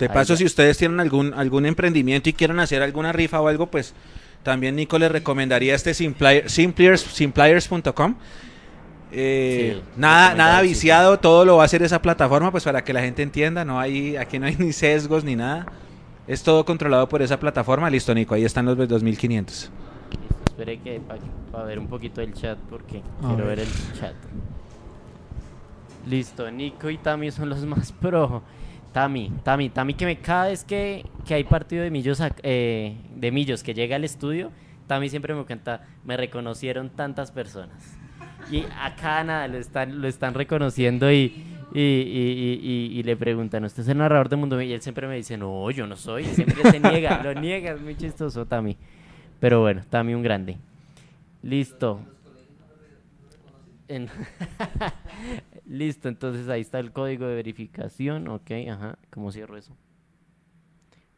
De 0.00 0.08
paso, 0.08 0.36
si 0.36 0.44
ustedes 0.44 0.78
tienen 0.78 0.98
algún, 1.00 1.32
algún 1.34 1.66
emprendimiento 1.66 2.28
y 2.28 2.32
quieren 2.32 2.58
hacer 2.58 2.82
alguna 2.82 3.12
rifa 3.12 3.40
o 3.40 3.48
algo, 3.48 3.66
pues 3.70 3.94
también 4.42 4.74
Nico 4.76 4.98
les 4.98 5.12
recomendaría 5.12 5.74
este 5.74 5.92
Simplier- 5.92 6.48
Simpliers, 6.48 7.02
simpliers.com. 7.02 8.14
Eh, 9.12 9.76
Sí, 9.76 9.90
nada, 9.96 10.34
nada 10.34 10.60
sí. 10.62 10.68
viciado, 10.68 11.18
todo 11.18 11.44
lo 11.44 11.56
va 11.56 11.62
a 11.62 11.66
hacer 11.66 11.82
esa 11.82 12.00
plataforma, 12.00 12.50
pues 12.50 12.64
para 12.64 12.82
que 12.84 12.92
la 12.92 13.00
gente 13.02 13.22
entienda, 13.22 13.64
no 13.64 13.78
hay, 13.80 14.16
aquí 14.16 14.38
no 14.38 14.46
hay 14.46 14.54
ni 14.58 14.72
sesgos 14.72 15.24
ni 15.24 15.36
nada. 15.36 15.66
Es 16.28 16.42
todo 16.44 16.64
controlado 16.64 17.08
por 17.08 17.20
esa 17.22 17.38
plataforma. 17.40 17.90
Listo, 17.90 18.14
Nico, 18.14 18.34
ahí 18.34 18.44
están 18.44 18.64
los 18.66 18.76
2500. 18.76 19.54
Listo, 19.54 19.70
espere 20.46 20.78
que 20.78 21.00
para 21.50 21.64
ver 21.64 21.78
un 21.78 21.88
poquito 21.88 22.20
el 22.20 22.32
chat 22.34 22.56
porque 22.70 23.02
A 23.22 23.26
quiero 23.28 23.36
ver. 23.46 23.58
ver 23.58 23.60
el 23.60 23.98
chat. 24.00 24.14
Listo, 26.06 26.50
Nico 26.50 26.88
y 26.88 26.96
Tami 26.98 27.30
son 27.30 27.48
los 27.50 27.64
más 27.66 27.92
pro. 27.92 28.42
Tami, 28.92 29.30
Tami, 29.44 29.70
Tami 29.70 29.94
que 29.94 30.04
me 30.06 30.16
cada 30.18 30.48
vez 30.48 30.64
que, 30.64 31.04
que 31.26 31.34
hay 31.34 31.44
partido 31.44 31.82
de 31.84 31.90
Millos 31.90 32.20
eh, 32.42 32.96
de 33.14 33.30
Millos 33.30 33.62
que 33.62 33.72
llega 33.74 33.96
al 33.96 34.04
estudio, 34.04 34.50
Tami 34.88 35.08
siempre 35.08 35.34
me 35.34 35.44
cuenta, 35.44 35.86
me 36.04 36.16
reconocieron 36.16 36.90
tantas 36.90 37.30
personas. 37.30 37.96
Y 38.50 38.64
acá 38.82 39.22
nada, 39.22 39.46
lo 39.46 39.58
están, 39.58 40.00
lo 40.02 40.08
están 40.08 40.34
reconociendo 40.34 41.12
y, 41.12 41.44
y, 41.72 41.80
y- 41.80 42.90
y- 42.98 43.02
le 43.04 43.16
preguntan, 43.16 43.64
¿usted 43.64 43.84
es 43.84 43.88
el 43.88 43.98
narrador 43.98 44.28
de 44.28 44.34
Mundo? 44.36 44.60
Y 44.60 44.72
él 44.72 44.82
siempre 44.82 45.06
me 45.06 45.14
dice, 45.14 45.36
no, 45.36 45.70
yo 45.70 45.86
no 45.86 45.94
soy, 45.96 46.24
siempre 46.24 46.68
se 46.68 46.80
niega, 46.80 47.22
lo 47.22 47.32
niega, 47.34 47.72
es 47.72 47.80
muy 47.80 47.96
chistoso 47.96 48.46
Tami. 48.46 48.76
Pero 49.38 49.60
bueno, 49.60 49.82
Tami 49.88 50.14
un 50.14 50.22
grande. 50.22 50.56
Listo. 51.44 52.00
En- 53.86 54.08
Listo, 55.70 56.08
entonces 56.08 56.48
ahí 56.48 56.62
está 56.62 56.80
el 56.80 56.90
código 56.90 57.28
de 57.28 57.36
verificación. 57.36 58.26
Ok, 58.26 58.50
ajá. 58.68 58.98
¿Cómo 59.08 59.30
cierro 59.30 59.56
eso? 59.56 59.76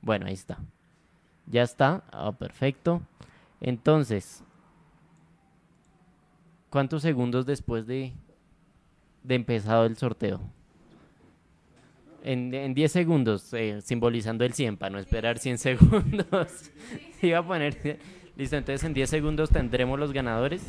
Bueno, 0.02 0.26
ahí 0.26 0.34
está. 0.34 0.58
Ya 1.46 1.62
está. 1.62 2.04
Ah, 2.12 2.32
perfecto. 2.32 3.00
Entonces, 3.62 4.44
¿cuántos 6.68 7.00
segundos 7.00 7.46
después 7.46 7.86
de, 7.86 8.12
de 9.22 9.34
empezado 9.34 9.86
el 9.86 9.96
sorteo? 9.96 10.42
En, 12.22 12.52
en 12.52 12.74
10 12.74 12.92
segundos, 12.92 13.54
eh, 13.54 13.80
simbolizando 13.80 14.44
el 14.44 14.52
100, 14.52 14.76
para 14.76 14.90
no 14.90 14.98
esperar 14.98 15.38
100 15.38 15.56
segundos. 15.56 16.70
Iba 17.22 17.38
a 17.38 17.46
poner... 17.46 17.98
Listo, 18.36 18.56
entonces 18.56 18.84
en 18.84 18.92
10 18.92 19.08
segundos 19.08 19.48
tendremos 19.48 19.98
los 19.98 20.12
ganadores. 20.12 20.62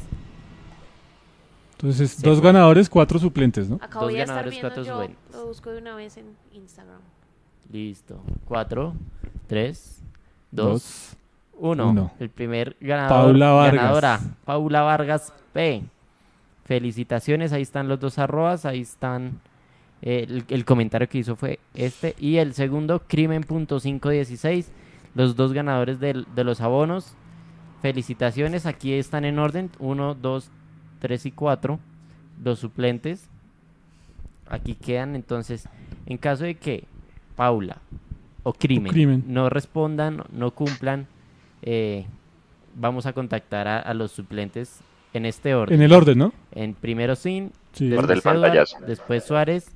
Entonces, 1.84 2.12
Sí, 2.12 2.24
dos 2.24 2.40
ganadores, 2.40 2.90
cuatro 2.90 3.20
suplentes, 3.20 3.70
¿no? 3.70 3.76
Acá 3.76 4.00
Dos 4.00 4.04
voy 4.12 4.16
a 4.20 4.24
estar 4.24 4.36
ganadores, 4.38 4.52
viendo 4.52 4.70
cuatro 4.70 4.84
yo, 4.86 4.96
suben. 4.96 5.16
lo 5.34 5.48
busco 5.48 5.70
de 5.72 5.78
una 5.80 5.96
vez 5.96 6.16
en 6.16 6.26
Instagram. 6.54 7.00
Listo. 7.72 8.22
4, 8.46 8.94
3, 9.48 10.02
2, 10.52 10.66
Dos. 10.72 11.18
1. 11.60 11.90
uno. 11.90 12.12
El 12.20 12.30
primer 12.30 12.78
ganador. 12.80 13.10
Paula 13.26 13.52
Vargas. 13.52 13.82
Ganadora. 13.82 14.20
Paula 14.46 14.82
Vargas 14.82 15.34
P. 15.52 15.84
Felicitaciones. 16.66 17.52
Ahí 17.52 17.62
están 17.62 17.88
los 17.90 18.00
dos 18.00 18.18
arrobas. 18.18 18.66
Ahí 18.66 18.82
están. 18.82 19.42
eh, 20.02 20.26
el, 20.28 20.46
el 20.50 20.66
comentario 20.66 21.08
que 21.10 21.18
hizo 21.20 21.36
fue 21.36 21.60
este. 21.74 22.16
Y 22.20 22.38
el 22.38 22.54
segundo, 22.54 23.02
Crimen.516. 23.08 24.66
Los 25.16 25.36
dos 25.36 25.52
ganadores 25.54 26.00
del- 26.00 26.26
de 26.36 26.44
los 26.44 26.62
abonos. 26.62 27.16
Felicitaciones. 27.82 28.66
Aquí 28.66 28.94
están 28.94 29.26
en 29.26 29.40
orden. 29.40 29.70
1, 29.80 30.16
2, 30.16 30.50
3 31.04 31.26
y 31.26 31.32
4. 31.32 31.80
Los 32.44 32.60
suplentes. 32.60 33.28
Aquí 34.48 34.74
quedan 34.76 35.16
entonces. 35.16 35.68
En 36.06 36.18
caso 36.18 36.46
de 36.46 36.56
que 36.56 36.86
Paula 37.36 37.78
o 38.44 38.54
Crimen, 38.54 38.92
Crimen. 38.92 39.24
no 39.28 39.50
respondan, 39.50 40.24
no 40.32 40.52
cumplan, 40.52 41.08
eh, 41.62 42.06
vamos 42.76 43.06
a 43.06 43.12
contactar 43.14 43.68
a, 43.68 43.80
a 43.80 43.94
los 43.94 44.12
suplentes 44.12 44.80
en 45.14 45.26
este 45.26 45.54
orden. 45.56 45.76
En 45.76 45.82
el 45.84 45.92
orden, 45.94 46.18
¿no? 46.18 46.34
En 46.54 46.74
primero 46.74 47.16
Sin, 47.16 47.52
Sí. 47.74 47.88
Después 47.90 48.10
Eduard, 48.20 48.24
pantallazo. 48.42 48.78
después 48.86 49.24
Suárez 49.26 49.72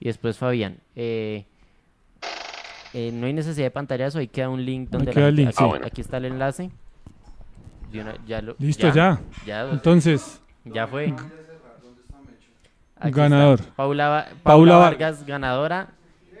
y 0.00 0.06
después 0.06 0.36
Fabián. 0.38 0.78
Eh, 0.96 1.44
eh, 2.94 3.10
no 3.12 3.26
hay 3.26 3.32
necesidad 3.32 3.66
de 3.66 3.70
pantallazo, 3.70 4.18
ahí 4.18 4.28
queda 4.28 4.48
un 4.48 4.64
link 4.64 4.90
donde 4.90 5.14
la 5.14 5.30
link, 5.30 5.48
aquí, 5.48 5.56
sí. 5.56 5.62
Ah, 5.64 5.66
bueno. 5.68 5.86
aquí 5.86 6.00
está 6.00 6.16
el 6.18 6.24
enlace. 6.26 6.70
De 7.90 8.00
una- 8.00 8.16
ya 8.26 8.40
lo- 8.42 8.56
Listo, 8.58 8.92
ya. 8.92 9.20
Ya, 9.46 9.68
Entonces, 9.70 10.41
ya 10.64 10.86
fue. 10.86 11.06
Aquí 12.96 13.08
está. 13.08 13.20
Ganador. 13.22 13.60
Paula, 13.76 14.08
Va- 14.08 14.24
Paula 14.24 14.42
Paula 14.42 14.74
Var- 14.76 14.90
Vargas, 14.92 15.26
ganadora. 15.26 15.88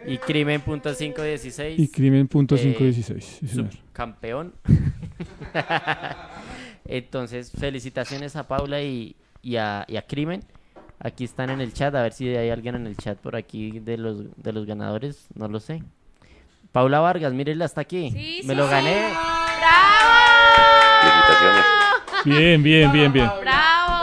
Y 0.04 0.18
Crimen.516. 0.18 1.78
y 1.78 1.88
crimen 1.88 2.26
punto 2.26 2.56
Eh, 2.56 2.58
516. 2.58 3.24
sí, 3.40 3.46
señor. 3.48 3.70
subcampeón. 3.72 4.52
Entonces, 6.84 7.50
felicitaciones 7.52 8.34
a 8.36 8.46
Paula 8.48 8.82
y, 8.82 9.14
y 9.42 9.56
a, 9.56 9.84
y 9.88 9.96
a 9.96 10.02
Crimen. 10.02 10.42
Aquí 10.98 11.24
están 11.24 11.50
en 11.50 11.60
el 11.60 11.72
chat, 11.72 11.94
a 11.94 12.02
ver 12.02 12.12
si 12.12 12.28
hay 12.28 12.50
alguien 12.50 12.74
en 12.76 12.86
el 12.86 12.96
chat 12.96 13.18
por 13.18 13.34
aquí 13.36 13.80
de 13.80 13.96
los, 13.98 14.24
de 14.36 14.52
los 14.52 14.66
ganadores, 14.66 15.26
no 15.34 15.48
lo 15.48 15.58
sé. 15.60 15.82
Paula 16.70 17.00
Vargas, 17.00 17.32
mírenla, 17.32 17.64
está 17.64 17.80
aquí. 17.82 18.10
Sí, 18.10 18.40
Me 18.44 18.54
sí, 18.54 18.58
lo 18.58 18.64
sí. 18.66 18.70
gané. 18.70 19.08
¡Bravo! 19.58 21.02
Felicitaciones. 21.02 21.64
Bien, 22.24 22.62
bien, 22.62 22.92
bien, 22.92 23.12
bien. 23.12 23.28
¡Bravo! 23.40 24.01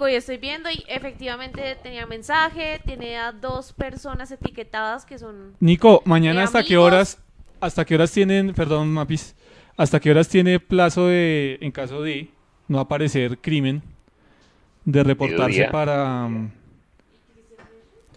Nico, 0.00 0.08
y 0.08 0.14
estoy 0.14 0.38
viendo 0.38 0.70
y 0.70 0.82
efectivamente 0.88 1.76
tenía 1.82 2.06
mensaje, 2.06 2.80
tiene 2.86 3.18
a 3.18 3.32
dos 3.32 3.74
personas 3.74 4.30
etiquetadas 4.30 5.04
que 5.04 5.18
son... 5.18 5.52
Nico, 5.60 6.00
mañana 6.06 6.40
Eh, 6.40 6.44
hasta 6.44 6.62
qué 6.62 6.78
horas, 6.78 7.18
hasta 7.60 7.84
qué 7.84 7.96
horas 7.96 8.10
tienen, 8.10 8.54
perdón, 8.54 8.90
Mapis, 8.90 9.34
hasta 9.76 10.00
qué 10.00 10.10
horas 10.10 10.26
tiene 10.28 10.58
plazo 10.58 11.06
de, 11.08 11.58
en 11.60 11.70
caso 11.70 12.00
de 12.00 12.30
no 12.66 12.80
aparecer 12.80 13.36
crimen, 13.42 13.82
de 14.86 15.04
reportarse 15.04 15.66
para... 15.66 16.24
um, 16.24 16.48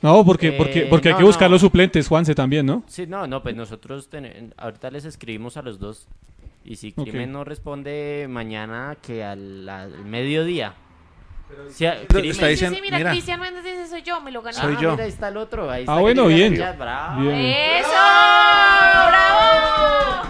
No, 0.01 0.23
porque, 0.23 0.53
porque, 0.53 0.83
Eh, 0.83 0.87
porque 0.89 1.09
hay 1.09 1.13
no, 1.15 1.19
que 1.19 1.25
buscar 1.25 1.49
no. 1.49 1.55
los 1.55 1.61
suplentes, 1.61 2.07
Juanse 2.07 2.33
también, 2.33 2.65
¿no? 2.65 2.83
Sí, 2.87 3.05
no, 3.07 3.27
no, 3.27 3.43
pues 3.43 3.57
nosotros 3.57 4.07
ten- 4.09 4.53
ahorita 4.55 4.89
les 4.89 5.03
escribimos 5.03 5.57
a 5.57 5.61
los 5.61 5.79
dos. 5.79 6.07
Y 6.63 6.77
si. 6.77 6.93
Crimen 6.93 7.33
no 7.33 7.43
responde 7.43 8.25
mañana, 8.29 8.95
que 9.01 9.21
al, 9.21 9.67
al 9.67 10.05
mediodía. 10.05 10.75
Crimen- 12.07 12.31
está 12.31 12.45
Sí, 12.45 12.49
diciendo- 12.51 12.75
sí, 12.75 12.81
mira, 12.81 12.97
mira. 12.97 13.11
Cristian 13.11 13.39
Méndez 13.39 13.63
dice, 13.63 13.87
soy 13.87 14.01
yo, 14.03 14.21
me 14.21 14.31
lo 14.31 14.41
gané. 14.41 14.57
Soy 14.57 14.75
Ah, 14.77 14.81
yo. 14.81 14.91
mira, 14.91 15.03
ahí 15.03 15.09
está 15.09 15.27
el 15.29 15.37
otro. 15.37 15.69
Ahí 15.71 15.81
Ah, 15.81 15.91
está 15.91 15.99
bueno, 15.99 16.27
dice 16.27 16.45
en 16.45 16.53
bien. 16.53 16.73
bravo. 16.77 17.21
Bien. 17.21 17.35
¡Eso! 17.35 17.89
¡Bravo! 19.07 20.29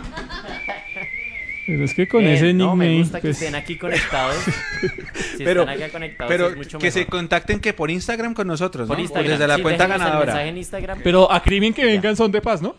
Pero 1.66 1.86
es 1.86 1.94
que 1.94 2.08
con 2.10 2.20
Bien, 2.22 2.34
ese 2.34 2.54
no, 2.54 2.76
me 2.76 2.86
nickname, 2.88 3.04
gusta 3.04 3.22
que 3.22 3.28
pues, 3.30 3.42
estén 3.42 3.56
aquí 3.56 3.78
conectados. 3.78 4.36
si 5.38 5.44
Pero- 5.46 5.62
están 5.62 5.78
acá 5.78 5.90
conectados 5.92 6.30
Pero 6.30 6.48
es 6.50 6.58
mucho 6.58 6.78
que 6.78 6.92
se 6.92 7.00
mejor. 7.00 7.12
contacten 7.12 7.60
que 7.62 7.74
por 7.74 7.90
Instagram 7.90 8.34
con 8.34 8.48
nosotros, 8.48 8.86
Por 8.88 8.98
¿no? 8.98 9.02
O 9.02 9.04
Instagram. 9.06 9.32
desde 9.32 9.48
la 9.48 9.56
sí, 9.56 9.62
cuenta 9.62 9.88
ganadora. 9.88 10.26
mensaje 10.26 10.48
en 10.50 10.58
Instagram. 10.58 11.00
pero 11.04 11.32
a 11.32 11.42
crimen 11.42 11.74
que 11.74 11.86
vengan 11.86 12.18
son 12.18 12.32
de 12.34 12.42
paz, 12.42 12.62
¿no? 12.62 12.76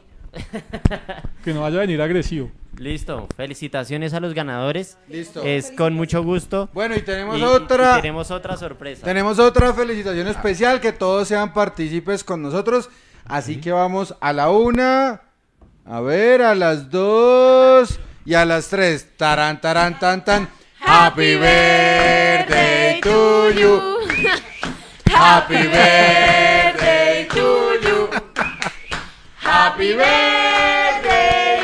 Que 1.45 1.53
no 1.55 1.63
vaya 1.63 1.79
a 1.79 1.81
venir 1.81 2.01
agresivo. 2.03 2.51
Listo. 2.77 3.29
Felicitaciones 3.37 4.15
a 4.15 4.21
los 4.21 4.35
ganadores. 4.35 4.99
Listo. 5.09 5.43
Es 5.43 5.71
con 5.71 5.95
mucho 5.95 6.23
gusto. 6.25 6.69
Bueno, 6.73 6.97
y 6.97 7.03
tenemos 7.03 7.39
Y- 7.39 7.43
otra. 7.43 7.99
y 7.99 8.03
tenemos 8.03 8.31
otra 8.31 8.57
sorpresa. 8.57 9.05
Tenemos 9.05 9.39
otra 9.39 9.73
felicitación 9.73 10.27
especial, 10.27 10.81
que 10.81 10.93
todos 10.93 11.29
sean 11.29 11.53
partícipes 11.53 12.25
con 12.25 12.43
nosotros. 12.43 12.91
Así 13.27 13.61
que 13.61 13.71
vamos 13.73 14.15
a 14.21 14.33
la 14.33 14.51
una, 14.51 15.23
a 15.87 16.01
ver, 16.01 16.43
a 16.43 16.55
las 16.55 16.91
dos 16.91 18.01
y 18.25 18.35
a 18.35 18.45
las 18.45 18.69
tres. 18.69 19.09
Tarán, 19.17 19.61
tarán, 19.61 19.99
tan, 19.99 20.25
tan. 20.25 20.49
Happy 20.81 21.37
birthday 21.37 23.01
to 23.01 23.51
you. 23.53 23.81
Happy 25.15 25.55
birthday 25.55 26.54
Happy 29.65 29.97
birthday 29.97 31.57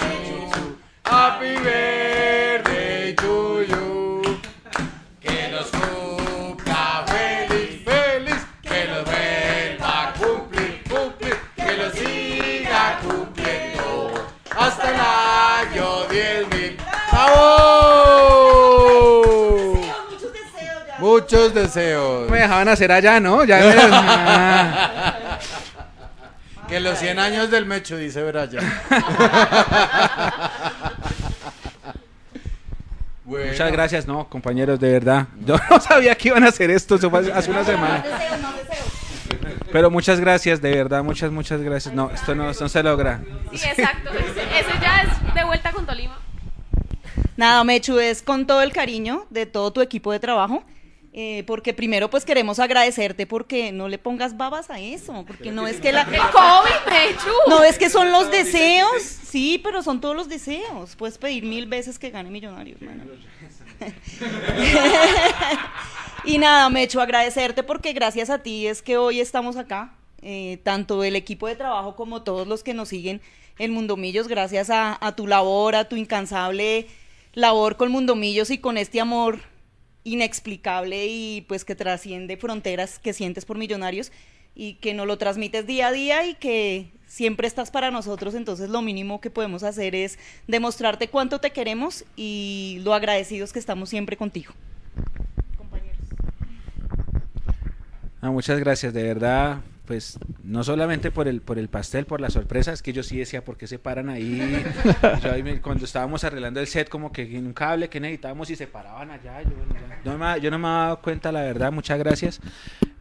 to 0.00 0.10
you. 0.24 0.78
Happy 1.04 1.52
birthday 1.56 3.12
to 3.12 3.66
you. 3.68 4.40
Que 5.20 5.50
los 5.52 5.68
cumpla 5.72 7.04
feliz, 7.06 7.84
feliz, 7.84 8.40
que 8.62 8.86
los 8.86 9.04
vuelva 9.04 10.08
a 10.08 10.14
cumplir, 10.14 10.82
cumplir, 10.88 11.36
que 11.54 11.76
los 11.76 11.92
siga 11.92 12.98
cumpliendo 13.02 14.14
hasta 14.56 14.88
el 14.88 14.98
año 15.76 16.08
10.000. 16.08 16.76
¡Bravo! 17.12 18.06
Muchos 20.08 20.32
deseos 20.32 20.80
ya. 20.86 20.96
Muchos 20.98 21.52
deseos. 21.52 22.30
Me 22.30 22.38
dejaban 22.38 22.68
hacer 22.70 22.90
allá, 22.90 23.20
¿no? 23.20 23.44
Ya. 23.44 23.58
Que 26.68 26.80
los 26.80 26.98
100 26.98 27.18
años 27.18 27.50
del 27.50 27.66
Mecho, 27.66 27.96
dice 27.96 28.22
Brian. 28.22 28.50
Bueno. 33.26 33.50
Muchas 33.50 33.72
gracias, 33.72 34.06
no, 34.06 34.28
compañeros, 34.28 34.78
de 34.78 34.92
verdad. 34.92 35.26
Yo 35.44 35.56
no 35.70 35.80
sabía 35.80 36.14
que 36.14 36.28
iban 36.28 36.44
a 36.44 36.48
hacer 36.48 36.70
esto, 36.70 36.94
eso 36.94 37.10
fue 37.10 37.32
hace 37.32 37.50
una 37.50 37.64
semana. 37.64 38.04
Pero 39.72 39.90
muchas 39.90 40.20
gracias, 40.20 40.62
de 40.62 40.70
verdad, 40.70 41.02
muchas, 41.02 41.32
muchas 41.32 41.60
gracias. 41.60 41.92
No, 41.92 42.08
esto 42.10 42.36
no, 42.36 42.52
no 42.52 42.68
se 42.68 42.82
logra. 42.84 43.20
Sí, 43.52 43.66
exacto. 43.66 44.10
Ese 44.12 44.80
ya 44.80 45.02
es 45.02 45.34
de 45.34 45.44
vuelta 45.44 45.72
con 45.72 45.84
Tolima. 45.84 46.16
Nada, 47.36 47.64
Mechu, 47.64 47.98
es 47.98 48.22
con 48.22 48.46
todo 48.46 48.62
el 48.62 48.72
cariño 48.72 49.26
de 49.30 49.44
todo 49.44 49.72
tu 49.72 49.80
equipo 49.80 50.12
de 50.12 50.20
trabajo. 50.20 50.62
Eh, 51.18 51.44
porque 51.46 51.72
primero 51.72 52.10
pues 52.10 52.26
queremos 52.26 52.58
agradecerte 52.58 53.26
porque 53.26 53.72
no 53.72 53.88
le 53.88 53.96
pongas 53.96 54.36
babas 54.36 54.68
a 54.68 54.80
eso, 54.80 55.24
porque 55.26 55.50
no 55.50 55.66
es 55.66 55.80
que 55.80 55.90
la... 55.90 56.02
El 56.02 56.20
COVID. 56.20 57.16
No 57.48 57.64
es 57.64 57.78
que 57.78 57.88
son 57.88 58.12
los 58.12 58.30
deseos, 58.30 59.02
sí, 59.02 59.58
pero 59.64 59.82
son 59.82 60.02
todos 60.02 60.14
los 60.14 60.28
deseos. 60.28 60.94
Puedes 60.94 61.16
pedir 61.16 61.44
mil 61.44 61.64
veces 61.64 61.98
que 61.98 62.10
gane 62.10 62.28
Millonarios, 62.28 62.82
mano. 62.82 63.04
y 66.26 66.36
nada, 66.36 66.68
Mecho, 66.68 67.00
agradecerte 67.00 67.62
porque 67.62 67.94
gracias 67.94 68.28
a 68.28 68.42
ti 68.42 68.66
es 68.66 68.82
que 68.82 68.98
hoy 68.98 69.20
estamos 69.20 69.56
acá. 69.56 69.94
eh, 70.20 70.58
tanto 70.64 71.02
el 71.02 71.16
equipo 71.16 71.46
de 71.46 71.56
trabajo 71.56 71.96
como 71.96 72.24
todos 72.24 72.46
los 72.46 72.62
que 72.62 72.74
nos 72.74 72.90
siguen 72.90 73.22
en 73.58 73.72
Mundomillos, 73.72 74.28
gracias 74.28 74.68
a, 74.68 74.98
a 75.00 75.16
tu 75.16 75.26
labor, 75.26 75.76
a 75.76 75.88
tu 75.88 75.96
incansable 75.96 76.88
labor 77.32 77.78
con 77.78 77.90
Mundomillos 77.90 78.50
y 78.50 78.58
con 78.58 78.76
este 78.76 79.00
amor 79.00 79.40
inexplicable 80.06 81.06
y 81.08 81.44
pues 81.48 81.64
que 81.64 81.74
trasciende 81.74 82.36
fronteras 82.36 83.00
que 83.00 83.12
sientes 83.12 83.44
por 83.44 83.58
Millonarios 83.58 84.12
y 84.54 84.74
que 84.74 84.94
nos 84.94 85.06
lo 85.06 85.18
transmites 85.18 85.66
día 85.66 85.88
a 85.88 85.92
día 85.92 86.26
y 86.26 86.34
que 86.34 86.92
siempre 87.08 87.48
estás 87.48 87.72
para 87.72 87.90
nosotros, 87.90 88.34
entonces 88.34 88.70
lo 88.70 88.82
mínimo 88.82 89.20
que 89.20 89.30
podemos 89.30 89.64
hacer 89.64 89.96
es 89.96 90.18
demostrarte 90.46 91.08
cuánto 91.08 91.40
te 91.40 91.50
queremos 91.50 92.04
y 92.14 92.80
lo 92.84 92.94
agradecidos 92.94 93.52
que 93.52 93.58
estamos 93.58 93.88
siempre 93.88 94.16
contigo. 94.16 94.54
Compañeros. 95.58 95.98
Ah, 98.20 98.30
muchas 98.30 98.60
gracias, 98.60 98.94
de 98.94 99.02
verdad. 99.02 99.58
Pues 99.86 100.18
no 100.42 100.64
solamente 100.64 101.12
por 101.12 101.28
el 101.28 101.40
por 101.40 101.58
el 101.58 101.68
pastel, 101.68 102.06
por 102.06 102.20
las 102.20 102.32
sorpresas, 102.32 102.82
que 102.82 102.92
yo 102.92 103.02
sí 103.04 103.18
decía, 103.18 103.44
¿por 103.44 103.56
qué 103.56 103.66
se 103.68 103.78
paran 103.78 104.08
ahí? 104.08 104.64
Yo 105.22 105.32
ahí 105.32 105.42
me- 105.44 105.60
cuando 105.60 105.84
estábamos 105.84 106.24
arreglando 106.24 106.58
el 106.60 106.66
set, 106.66 106.88
como 106.88 107.12
que 107.12 107.22
en 107.22 107.46
un 107.46 107.52
cable 107.52 107.88
que 107.88 108.00
necesitábamos 108.00 108.50
y 108.50 108.56
se 108.56 108.66
paraban 108.66 109.10
allá. 109.12 109.42
Yo, 109.42 109.50
no 110.04 110.18
me, 110.18 110.40
yo 110.40 110.50
no 110.50 110.58
me 110.58 110.66
había 110.68 110.80
dado 110.86 111.00
cuenta, 111.02 111.30
la 111.30 111.42
verdad, 111.42 111.70
muchas 111.72 111.98
gracias. 112.00 112.40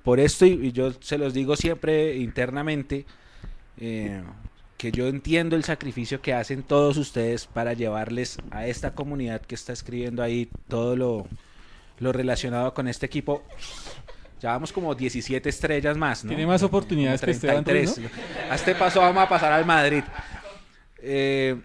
por 0.04 0.20
esto, 0.20 0.46
y, 0.46 0.68
y 0.68 0.72
yo 0.72 0.94
se 1.02 1.18
los 1.18 1.34
digo 1.34 1.56
siempre 1.56 2.18
internamente, 2.18 3.06
eh, 3.80 4.22
que 4.78 4.92
yo 4.92 5.08
entiendo 5.08 5.56
el 5.56 5.64
sacrificio 5.64 6.22
que 6.22 6.34
hacen 6.34 6.62
todos 6.62 6.98
ustedes 6.98 7.48
para 7.48 7.74
llevarles 7.74 8.38
a 8.52 8.68
esta 8.68 8.94
comunidad 8.94 9.42
que 9.42 9.56
está 9.56 9.74
escribiendo 9.74 10.22
ahí 10.22 10.50
todo 10.68 10.96
lo, 10.96 11.28
lo 12.00 12.12
relacionado 12.12 12.74
con 12.76 12.88
este 12.88 13.06
equipo. 13.08 13.42
Ya 14.46 14.52
vamos 14.52 14.72
como 14.72 14.94
17 14.94 15.50
estrellas 15.50 15.98
más, 15.98 16.24
¿no? 16.24 16.28
Tiene 16.28 16.46
más 16.46 16.62
oportunidades 16.62 17.20
Como 17.20 17.26
que 17.26 17.32
Esteban 17.32 17.66
Ruiz, 17.66 17.96
33. 17.96 18.52
A 18.52 18.54
este 18.54 18.76
paso 18.76 19.00
vamos 19.00 19.24
a 19.24 19.28
pasar 19.28 19.52
al 19.52 19.66
Madrid. 19.66 20.04
Eh, 21.00 21.60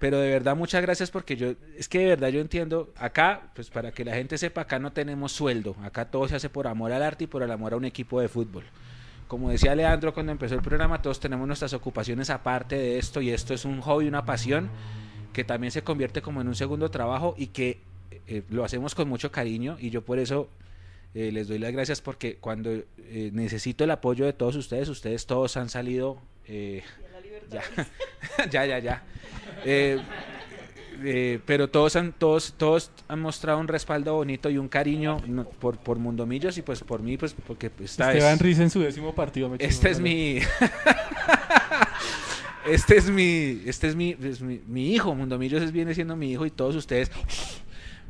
pero 0.00 0.18
de 0.18 0.28
verdad, 0.28 0.56
muchas 0.56 0.82
gracias 0.82 1.12
porque 1.12 1.36
yo, 1.36 1.52
es 1.78 1.88
que 1.88 2.00
de 2.00 2.06
verdad 2.06 2.30
yo 2.30 2.40
entiendo, 2.40 2.92
acá, 2.96 3.42
pues 3.54 3.70
para 3.70 3.92
que 3.92 4.04
la 4.04 4.12
gente 4.12 4.38
sepa, 4.38 4.62
acá 4.62 4.80
no 4.80 4.92
tenemos 4.92 5.30
sueldo, 5.30 5.76
acá 5.84 6.06
todo 6.06 6.26
se 6.26 6.34
hace 6.34 6.48
por 6.48 6.66
amor 6.66 6.90
al 6.90 7.00
arte 7.00 7.24
y 7.24 7.26
por 7.28 7.44
el 7.44 7.50
amor 7.52 7.74
a 7.74 7.76
un 7.76 7.84
equipo 7.84 8.20
de 8.20 8.26
fútbol. 8.26 8.64
Como 9.28 9.50
decía 9.50 9.72
Leandro 9.76 10.12
cuando 10.12 10.32
empezó 10.32 10.56
el 10.56 10.62
programa, 10.62 11.00
todos 11.00 11.20
tenemos 11.20 11.46
nuestras 11.46 11.74
ocupaciones 11.74 12.28
aparte 12.28 12.76
de 12.76 12.98
esto 12.98 13.20
y 13.20 13.30
esto 13.30 13.54
es 13.54 13.64
un 13.64 13.80
hobby, 13.80 14.08
una 14.08 14.24
pasión 14.24 14.68
que 15.32 15.44
también 15.44 15.70
se 15.70 15.82
convierte 15.82 16.22
como 16.22 16.40
en 16.40 16.48
un 16.48 16.56
segundo 16.56 16.90
trabajo 16.90 17.36
y 17.38 17.46
que 17.46 17.78
eh, 18.26 18.42
lo 18.50 18.64
hacemos 18.64 18.96
con 18.96 19.08
mucho 19.08 19.30
cariño 19.30 19.76
y 19.78 19.90
yo 19.90 20.02
por 20.02 20.18
eso 20.18 20.48
eh, 21.14 21.30
les 21.32 21.48
doy 21.48 21.58
las 21.58 21.72
gracias 21.72 22.00
porque 22.00 22.36
cuando 22.36 22.70
eh, 22.72 23.30
necesito 23.32 23.84
el 23.84 23.90
apoyo 23.90 24.26
de 24.26 24.32
todos 24.32 24.56
ustedes, 24.56 24.88
ustedes 24.88 25.26
todos 25.26 25.56
han 25.56 25.68
salido... 25.68 26.18
eh, 26.46 26.82
ya, 27.50 27.62
ya, 28.50 28.66
ya, 28.66 28.78
ya. 28.78 29.02
Eh, 29.64 30.00
eh, 31.02 31.40
pero 31.44 31.68
todos 31.68 31.96
han, 31.96 32.12
todos, 32.12 32.54
todos 32.56 32.90
han 33.08 33.20
mostrado 33.20 33.58
un 33.58 33.68
respaldo 33.68 34.14
bonito 34.14 34.48
y 34.48 34.58
un 34.58 34.68
cariño 34.68 35.20
no, 35.26 35.44
por, 35.44 35.78
por 35.78 35.98
Mundomillos 35.98 36.56
y 36.58 36.62
pues 36.62 36.82
por 36.82 37.02
mí, 37.02 37.16
pues 37.16 37.34
porque 37.46 37.70
esta 37.82 38.12
Esteban 38.12 38.34
es, 38.34 38.40
Riz 38.40 38.58
en 38.60 38.70
su 38.70 38.80
décimo 38.80 39.14
partido. 39.14 39.48
me 39.48 39.56
este 39.58 39.90
es 39.90 40.00
mi, 40.00 40.38
este 42.66 42.96
es 42.96 43.10
mi, 43.10 43.60
este 43.66 43.88
es 43.88 43.96
mi, 43.96 44.16
es 44.22 44.40
mi, 44.40 44.60
mi 44.66 44.94
hijo, 44.94 45.14
Mundomillos 45.14 45.62
es, 45.62 45.72
viene 45.72 45.94
siendo 45.94 46.16
mi 46.16 46.30
hijo 46.30 46.46
y 46.46 46.50
todos 46.50 46.76
ustedes 46.76 47.10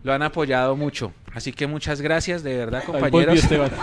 lo 0.05 0.13
han 0.13 0.23
apoyado 0.23 0.77
mucho. 0.77 1.13
Así 1.35 1.53
que 1.53 1.67
muchas 1.67 2.01
gracias, 2.01 2.45
de 2.45 2.57
verdad, 2.57 2.81
Ahí 2.81 2.87
compañeros. 2.87 3.39
Esteban. 3.41 3.71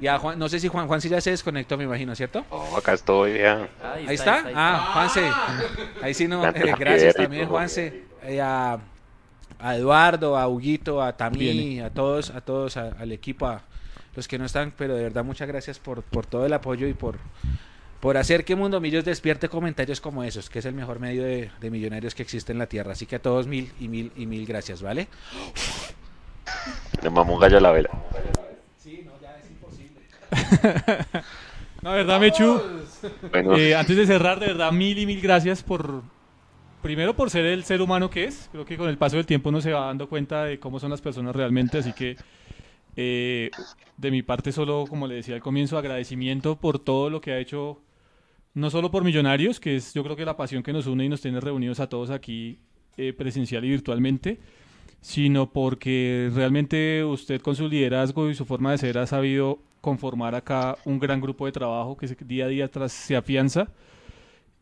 Y 0.00 0.06
a 0.06 0.18
Juan, 0.18 0.38
no 0.38 0.48
sé 0.50 0.60
si 0.60 0.68
Juan, 0.68 0.86
Juan 0.86 1.00
sí 1.00 1.08
ya 1.08 1.20
se 1.20 1.30
desconectó, 1.30 1.78
me 1.78 1.84
imagino, 1.84 2.14
¿cierto? 2.14 2.44
Oh, 2.50 2.76
acá 2.76 2.92
estoy, 2.92 3.38
ya. 3.38 3.68
Ahí 4.06 4.14
está. 4.16 4.44
Ah, 4.54 4.90
Juanse. 4.92 5.22
Ahí 6.02 6.12
sí 6.12 6.28
no. 6.28 6.44
Eh, 6.46 6.74
gracias 6.78 7.14
y 7.14 7.22
también, 7.22 7.44
todo. 7.44 7.54
Juanse. 7.54 8.02
Eh, 8.22 8.38
a, 8.40 8.78
a 9.58 9.76
Eduardo, 9.76 10.36
a 10.36 10.46
Huguito, 10.48 11.00
a 11.02 11.16
Tamí, 11.16 11.38
Viene. 11.38 11.82
a 11.84 11.90
todos, 11.90 12.30
a 12.30 12.42
todos, 12.42 12.76
a- 12.76 12.88
al 12.98 13.12
equipo, 13.12 13.46
a 13.46 13.62
los 14.14 14.28
que 14.28 14.36
no 14.36 14.44
están, 14.44 14.74
pero 14.76 14.94
de 14.94 15.04
verdad 15.04 15.24
muchas 15.24 15.48
gracias 15.48 15.78
por, 15.78 16.02
por 16.02 16.26
todo 16.26 16.44
el 16.44 16.52
apoyo 16.52 16.86
y 16.86 16.92
por, 16.92 17.16
por 18.04 18.18
hacer 18.18 18.44
que 18.44 18.54
Mundo 18.54 18.82
Millos 18.82 19.02
despierte 19.02 19.48
comentarios 19.48 19.98
como 19.98 20.22
esos, 20.24 20.50
que 20.50 20.58
es 20.58 20.66
el 20.66 20.74
mejor 20.74 21.00
medio 21.00 21.24
de, 21.24 21.50
de 21.58 21.70
millonarios 21.70 22.14
que 22.14 22.22
existe 22.22 22.52
en 22.52 22.58
la 22.58 22.66
tierra. 22.66 22.92
Así 22.92 23.06
que 23.06 23.16
a 23.16 23.18
todos 23.18 23.46
mil 23.46 23.72
y 23.80 23.88
mil 23.88 24.12
y 24.14 24.26
mil 24.26 24.44
gracias, 24.44 24.82
¿vale? 24.82 25.08
Le 27.02 27.08
mamó 27.08 27.32
un 27.32 27.40
gallo 27.40 27.56
a 27.56 27.60
la 27.62 27.70
vela. 27.70 27.88
No, 31.80 31.90
de 31.92 31.96
verdad, 31.98 32.18
Mechu. 32.18 32.62
Bueno, 33.30 33.56
eh, 33.58 33.74
antes 33.74 33.94
de 33.94 34.06
cerrar, 34.06 34.40
de 34.40 34.46
verdad, 34.46 34.72
mil 34.72 34.98
y 34.98 35.04
mil 35.04 35.20
gracias 35.20 35.62
por. 35.62 36.02
Primero 36.82 37.14
por 37.14 37.28
ser 37.28 37.44
el 37.44 37.64
ser 37.64 37.82
humano 37.82 38.08
que 38.08 38.24
es. 38.24 38.48
Creo 38.52 38.64
que 38.64 38.78
con 38.78 38.88
el 38.88 38.96
paso 38.96 39.16
del 39.16 39.26
tiempo 39.26 39.50
uno 39.50 39.60
se 39.62 39.72
va 39.72 39.86
dando 39.86 40.08
cuenta 40.08 40.44
de 40.44 40.58
cómo 40.58 40.78
son 40.78 40.90
las 40.90 41.02
personas 41.02 41.36
realmente. 41.36 41.78
Así 41.78 41.92
que, 41.92 42.16
eh, 42.96 43.50
de 43.98 44.10
mi 44.10 44.22
parte, 44.22 44.50
solo, 44.50 44.86
como 44.88 45.06
le 45.06 45.16
decía 45.16 45.34
al 45.34 45.42
comienzo, 45.42 45.76
agradecimiento 45.76 46.56
por 46.56 46.78
todo 46.78 47.08
lo 47.08 47.20
que 47.22 47.32
ha 47.32 47.38
hecho. 47.38 47.80
No 48.54 48.70
solo 48.70 48.90
por 48.90 49.02
Millonarios, 49.02 49.58
que 49.58 49.76
es 49.76 49.92
yo 49.94 50.04
creo 50.04 50.14
que 50.14 50.24
la 50.24 50.36
pasión 50.36 50.62
que 50.62 50.72
nos 50.72 50.86
une 50.86 51.04
y 51.04 51.08
nos 51.08 51.20
tiene 51.20 51.40
reunidos 51.40 51.80
a 51.80 51.88
todos 51.88 52.10
aquí 52.10 52.60
eh, 52.96 53.12
presencial 53.12 53.64
y 53.64 53.70
virtualmente, 53.70 54.38
sino 55.00 55.50
porque 55.50 56.30
realmente 56.32 57.04
usted 57.04 57.40
con 57.40 57.56
su 57.56 57.68
liderazgo 57.68 58.30
y 58.30 58.34
su 58.36 58.44
forma 58.44 58.70
de 58.70 58.78
ser 58.78 58.98
ha 58.98 59.06
sabido 59.08 59.58
conformar 59.80 60.36
acá 60.36 60.78
un 60.84 61.00
gran 61.00 61.20
grupo 61.20 61.46
de 61.46 61.52
trabajo 61.52 61.96
que 61.96 62.06
día 62.24 62.44
a 62.44 62.48
día 62.48 62.68
tras, 62.68 62.92
se 62.92 63.16
afianza 63.16 63.68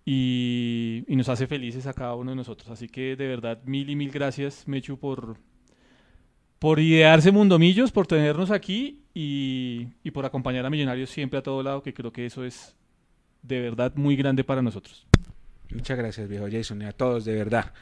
y, 0.07 1.05
y 1.07 1.15
nos 1.15 1.29
hace 1.29 1.47
felices 1.47 1.87
a 1.87 1.93
cada 1.93 2.15
uno 2.15 2.31
de 2.31 2.37
nosotros. 2.37 2.71
Así 2.71 2.89
que 2.89 3.15
de 3.15 3.27
verdad, 3.29 3.61
mil 3.67 3.91
y 3.91 3.95
mil 3.95 4.11
gracias, 4.11 4.67
Mechu, 4.67 4.99
por, 4.99 5.37
por 6.59 6.81
idearse 6.81 7.31
Mundomillos, 7.31 7.93
por 7.93 8.07
tenernos 8.07 8.51
aquí 8.51 9.03
y, 9.13 9.89
y 10.03 10.11
por 10.13 10.25
acompañar 10.25 10.65
a 10.65 10.71
Millonarios 10.71 11.11
siempre 11.11 11.39
a 11.39 11.43
todo 11.43 11.63
lado, 11.63 11.83
que 11.83 11.93
creo 11.93 12.11
que 12.11 12.25
eso 12.25 12.43
es 12.43 12.75
de 13.43 13.61
verdad 13.61 13.93
muy 13.95 14.17
grande 14.17 14.45
para 14.45 14.63
nosotros. 14.63 15.07
Muchas 15.71 15.97
gracias, 15.99 16.29
viejo 16.29 16.47
Jason, 16.51 16.83
y 16.83 16.85
a 16.85 16.93
todos, 16.93 17.25
de 17.25 17.35
verdad. 17.35 17.73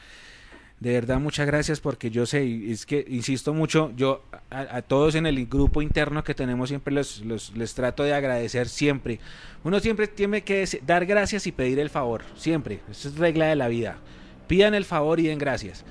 De 0.79 0.93
verdad, 0.95 1.19
muchas 1.21 1.47
gracias 1.47 1.79
porque 1.79 2.11
yo 2.11 2.25
sé, 2.25 2.47
y 2.47 2.71
es 2.73 2.87
que 2.87 3.05
insisto 3.07 3.53
mucho, 3.53 3.93
yo 3.97 4.23
a, 4.51 4.77
a 4.77 4.83
todos 4.83 5.15
en 5.15 5.27
el 5.27 5.45
grupo 5.47 5.83
interno 5.83 6.25
que 6.25 6.35
tenemos 6.35 6.71
siempre 6.71 6.95
los, 6.95 7.21
los- 7.23 7.55
les 7.55 7.75
trato 7.75 8.03
de 8.03 8.15
agradecer 8.15 8.67
siempre. 8.67 9.21
Uno 9.63 9.79
siempre 9.81 10.09
tiene 10.09 10.43
que 10.43 10.67
dar 10.87 11.05
gracias 11.05 11.47
y 11.47 11.53
pedir 11.53 11.79
el 11.81 11.91
favor, 11.91 12.23
siempre. 12.35 12.81
Esa 12.91 13.09
es 13.09 13.17
regla 13.19 13.47
de 13.47 13.57
la 13.57 13.69
vida. 13.69 13.99
Pidan 14.47 14.75
el 14.75 14.87
favor 14.87 15.21
y 15.21 15.25
den 15.27 15.39
gracias. 15.39 15.85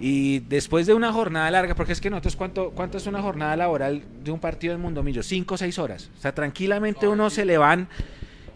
Y 0.00 0.40
después 0.40 0.86
de 0.86 0.94
una 0.94 1.12
jornada 1.12 1.48
larga, 1.50 1.74
porque 1.76 1.92
es 1.92 2.00
que 2.00 2.10
nosotros, 2.10 2.34
¿cuánto, 2.34 2.70
cuánto 2.70 2.96
es 2.98 3.06
una 3.06 3.22
jornada 3.22 3.54
laboral 3.56 4.02
de 4.24 4.30
un 4.32 4.40
partido 4.40 4.74
en 4.74 4.80
Mundomillo? 4.80 5.22
Cinco 5.22 5.54
o 5.54 5.58
seis 5.58 5.78
horas. 5.78 6.10
O 6.18 6.20
sea, 6.20 6.34
tranquilamente 6.34 7.06
uno 7.06 7.30
se 7.30 7.44
le 7.44 7.58
van 7.58 7.86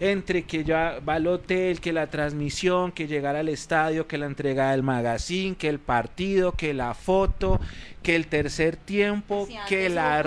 entre 0.00 0.42
que 0.44 0.64
ya 0.64 1.00
va 1.06 1.14
al 1.14 1.26
hotel, 1.26 1.80
que 1.80 1.92
la 1.92 2.08
transmisión, 2.08 2.92
que 2.92 3.06
llegar 3.06 3.36
al 3.36 3.48
estadio, 3.48 4.06
que 4.06 4.18
la 4.18 4.26
entrega 4.26 4.70
del 4.72 4.82
magazine, 4.82 5.56
que 5.56 5.68
el 5.68 5.78
partido, 5.78 6.52
que 6.52 6.74
la 6.74 6.94
foto, 6.94 7.60
que 8.02 8.16
el 8.16 8.26
tercer 8.26 8.76
tiempo, 8.76 9.46
Si 9.46 9.56
que 9.68 9.88
la 9.88 10.18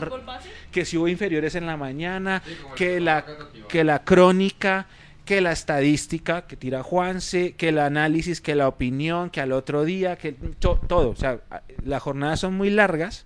que 0.72 0.86
si 0.86 0.98
hubo 0.98 1.08
inferiores 1.08 1.56
en 1.56 1.66
la 1.66 1.78
mañana, 1.78 2.42
que 2.76 3.00
la 3.00 3.26
que 3.68 3.84
la 3.84 4.04
crónica, 4.04 4.88
que 5.26 5.42
la 5.42 5.52
estadística 5.52 6.48
que 6.48 6.56
tira 6.56 6.84
Juanse, 6.84 7.54
que 7.56 7.70
el 7.70 7.80
análisis, 7.80 8.40
que 8.42 8.56
la 8.56 8.68
opinión, 8.68 9.30
que 9.30 9.42
al 9.42 9.52
otro 9.52 9.84
día, 9.84 10.16
que 10.18 10.32
to- 10.32 10.80
todo, 10.88 11.10
o 11.10 11.16
sea, 11.16 11.40
las 11.84 12.02
jornadas 12.02 12.40
son 12.40 12.54
muy 12.56 12.70
largas. 12.70 13.26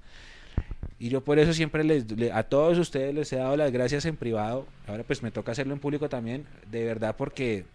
Y 1.04 1.10
yo 1.10 1.22
por 1.22 1.40
eso 1.40 1.52
siempre 1.52 1.84
les, 1.84 2.12
le- 2.12 2.32
a 2.32 2.44
todos 2.44 2.78
ustedes 2.78 3.16
les 3.16 3.34
he 3.34 3.38
dado 3.38 3.58
las 3.58 3.72
gracias 3.72 4.06
en 4.06 4.16
privado. 4.16 4.68
Ahora 4.88 5.04
pues 5.04 5.24
me 5.24 5.32
toca 5.32 5.52
hacerlo 5.52 5.74
en 5.74 5.80
público 5.80 6.10
también, 6.10 6.46
de 6.70 6.86
verdad 6.86 7.16
porque 7.18 7.66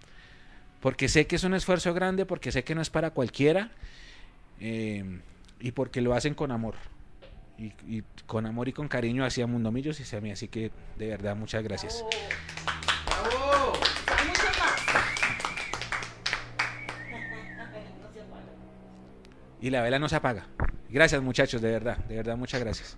porque 0.80 1.08
sé 1.08 1.26
que 1.26 1.34
es 1.34 1.42
un 1.42 1.52
esfuerzo 1.52 1.92
grande, 1.92 2.24
porque 2.24 2.52
sé 2.52 2.62
que 2.62 2.76
no 2.76 2.80
es 2.82 2.88
para 2.88 3.10
cualquiera 3.10 3.72
eh, 4.60 5.20
y 5.58 5.72
porque 5.72 6.00
lo 6.02 6.14
hacen 6.14 6.34
con 6.34 6.52
amor. 6.52 6.76
Y, 7.58 7.72
y 7.88 8.04
con 8.26 8.46
amor 8.46 8.68
y 8.68 8.72
con 8.72 8.86
cariño 8.86 9.24
hacia 9.24 9.48
Mundo 9.48 9.72
Millos 9.72 9.98
y 9.98 10.04
hacia 10.04 10.20
mí. 10.20 10.30
Así 10.30 10.46
que 10.46 10.70
de 10.96 11.08
verdad 11.08 11.34
muchas 11.34 11.64
gracias. 11.64 12.04
Y 19.60 19.70
la 19.70 19.82
vela 19.82 19.98
no 19.98 20.08
se 20.08 20.16
apaga. 20.16 20.46
Gracias 20.88 21.20
muchachos, 21.22 21.60
de 21.60 21.70
verdad, 21.72 21.96
de 21.98 22.16
verdad 22.16 22.36
muchas 22.36 22.60
gracias. 22.60 22.96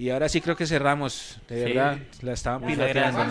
Y 0.00 0.08
ahora 0.08 0.30
sí 0.30 0.40
creo 0.40 0.56
que 0.56 0.66
cerramos, 0.66 1.38
de 1.46 1.58
Sí. 1.58 1.72
verdad, 1.74 1.98
la 2.22 2.32
estaban 2.32 2.62
piloteando. 2.62 3.22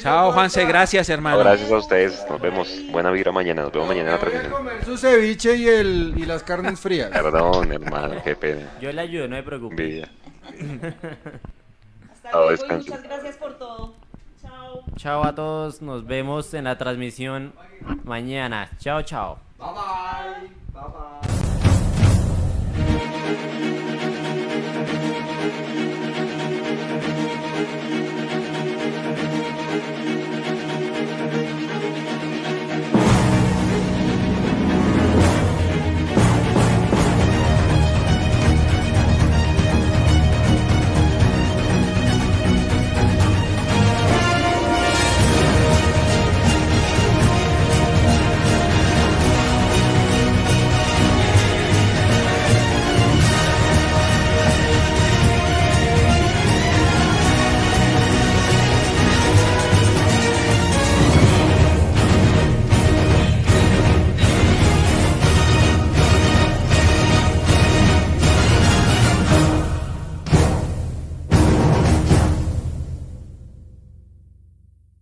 Chao 0.00 0.30
Juanse, 0.32 0.66
gracias 0.66 1.08
no, 1.08 1.14
hermano. 1.14 1.38
gracias 1.38 1.72
a 1.72 1.78
ustedes. 1.78 2.26
Nos 2.28 2.38
vemos. 2.42 2.68
Buena 2.90 3.10
vibra 3.10 3.32
mañana. 3.32 3.62
Nos 3.62 3.72
vemos 3.72 3.88
mañana 3.88 4.10
en 4.10 4.16
la 4.16 4.20
Voy 4.20 4.26
a 4.28 4.30
transmisión. 4.32 4.62
comer 4.66 4.84
su 4.84 4.98
ceviche 4.98 5.56
y, 5.56 5.66
el, 5.66 6.12
y 6.14 6.26
las 6.26 6.42
carnes 6.42 6.78
frías. 6.78 7.08
Perdón, 7.10 7.72
hermano. 7.72 8.16
Qué 8.22 8.36
pena. 8.36 8.70
Yo 8.82 8.92
le 8.92 9.00
ayudo, 9.00 9.28
no 9.28 9.36
me 9.36 9.42
preocupe. 9.42 9.82
Envidia. 9.82 10.10
Hasta 12.12 12.32
luego 12.32 12.52
y 12.52 12.72
muchas 12.74 13.02
gracias 13.02 13.36
por 13.36 13.54
todo. 13.58 13.94
Chao. 14.42 14.84
Chao 14.96 15.24
a 15.24 15.34
todos, 15.34 15.80
nos 15.80 16.06
vemos 16.06 16.52
en 16.52 16.64
la 16.64 16.76
transmisión 16.76 17.54
mañana. 18.04 18.68
Chao, 18.78 19.00
chao. 19.00 19.38
Vamos. 19.56 21.35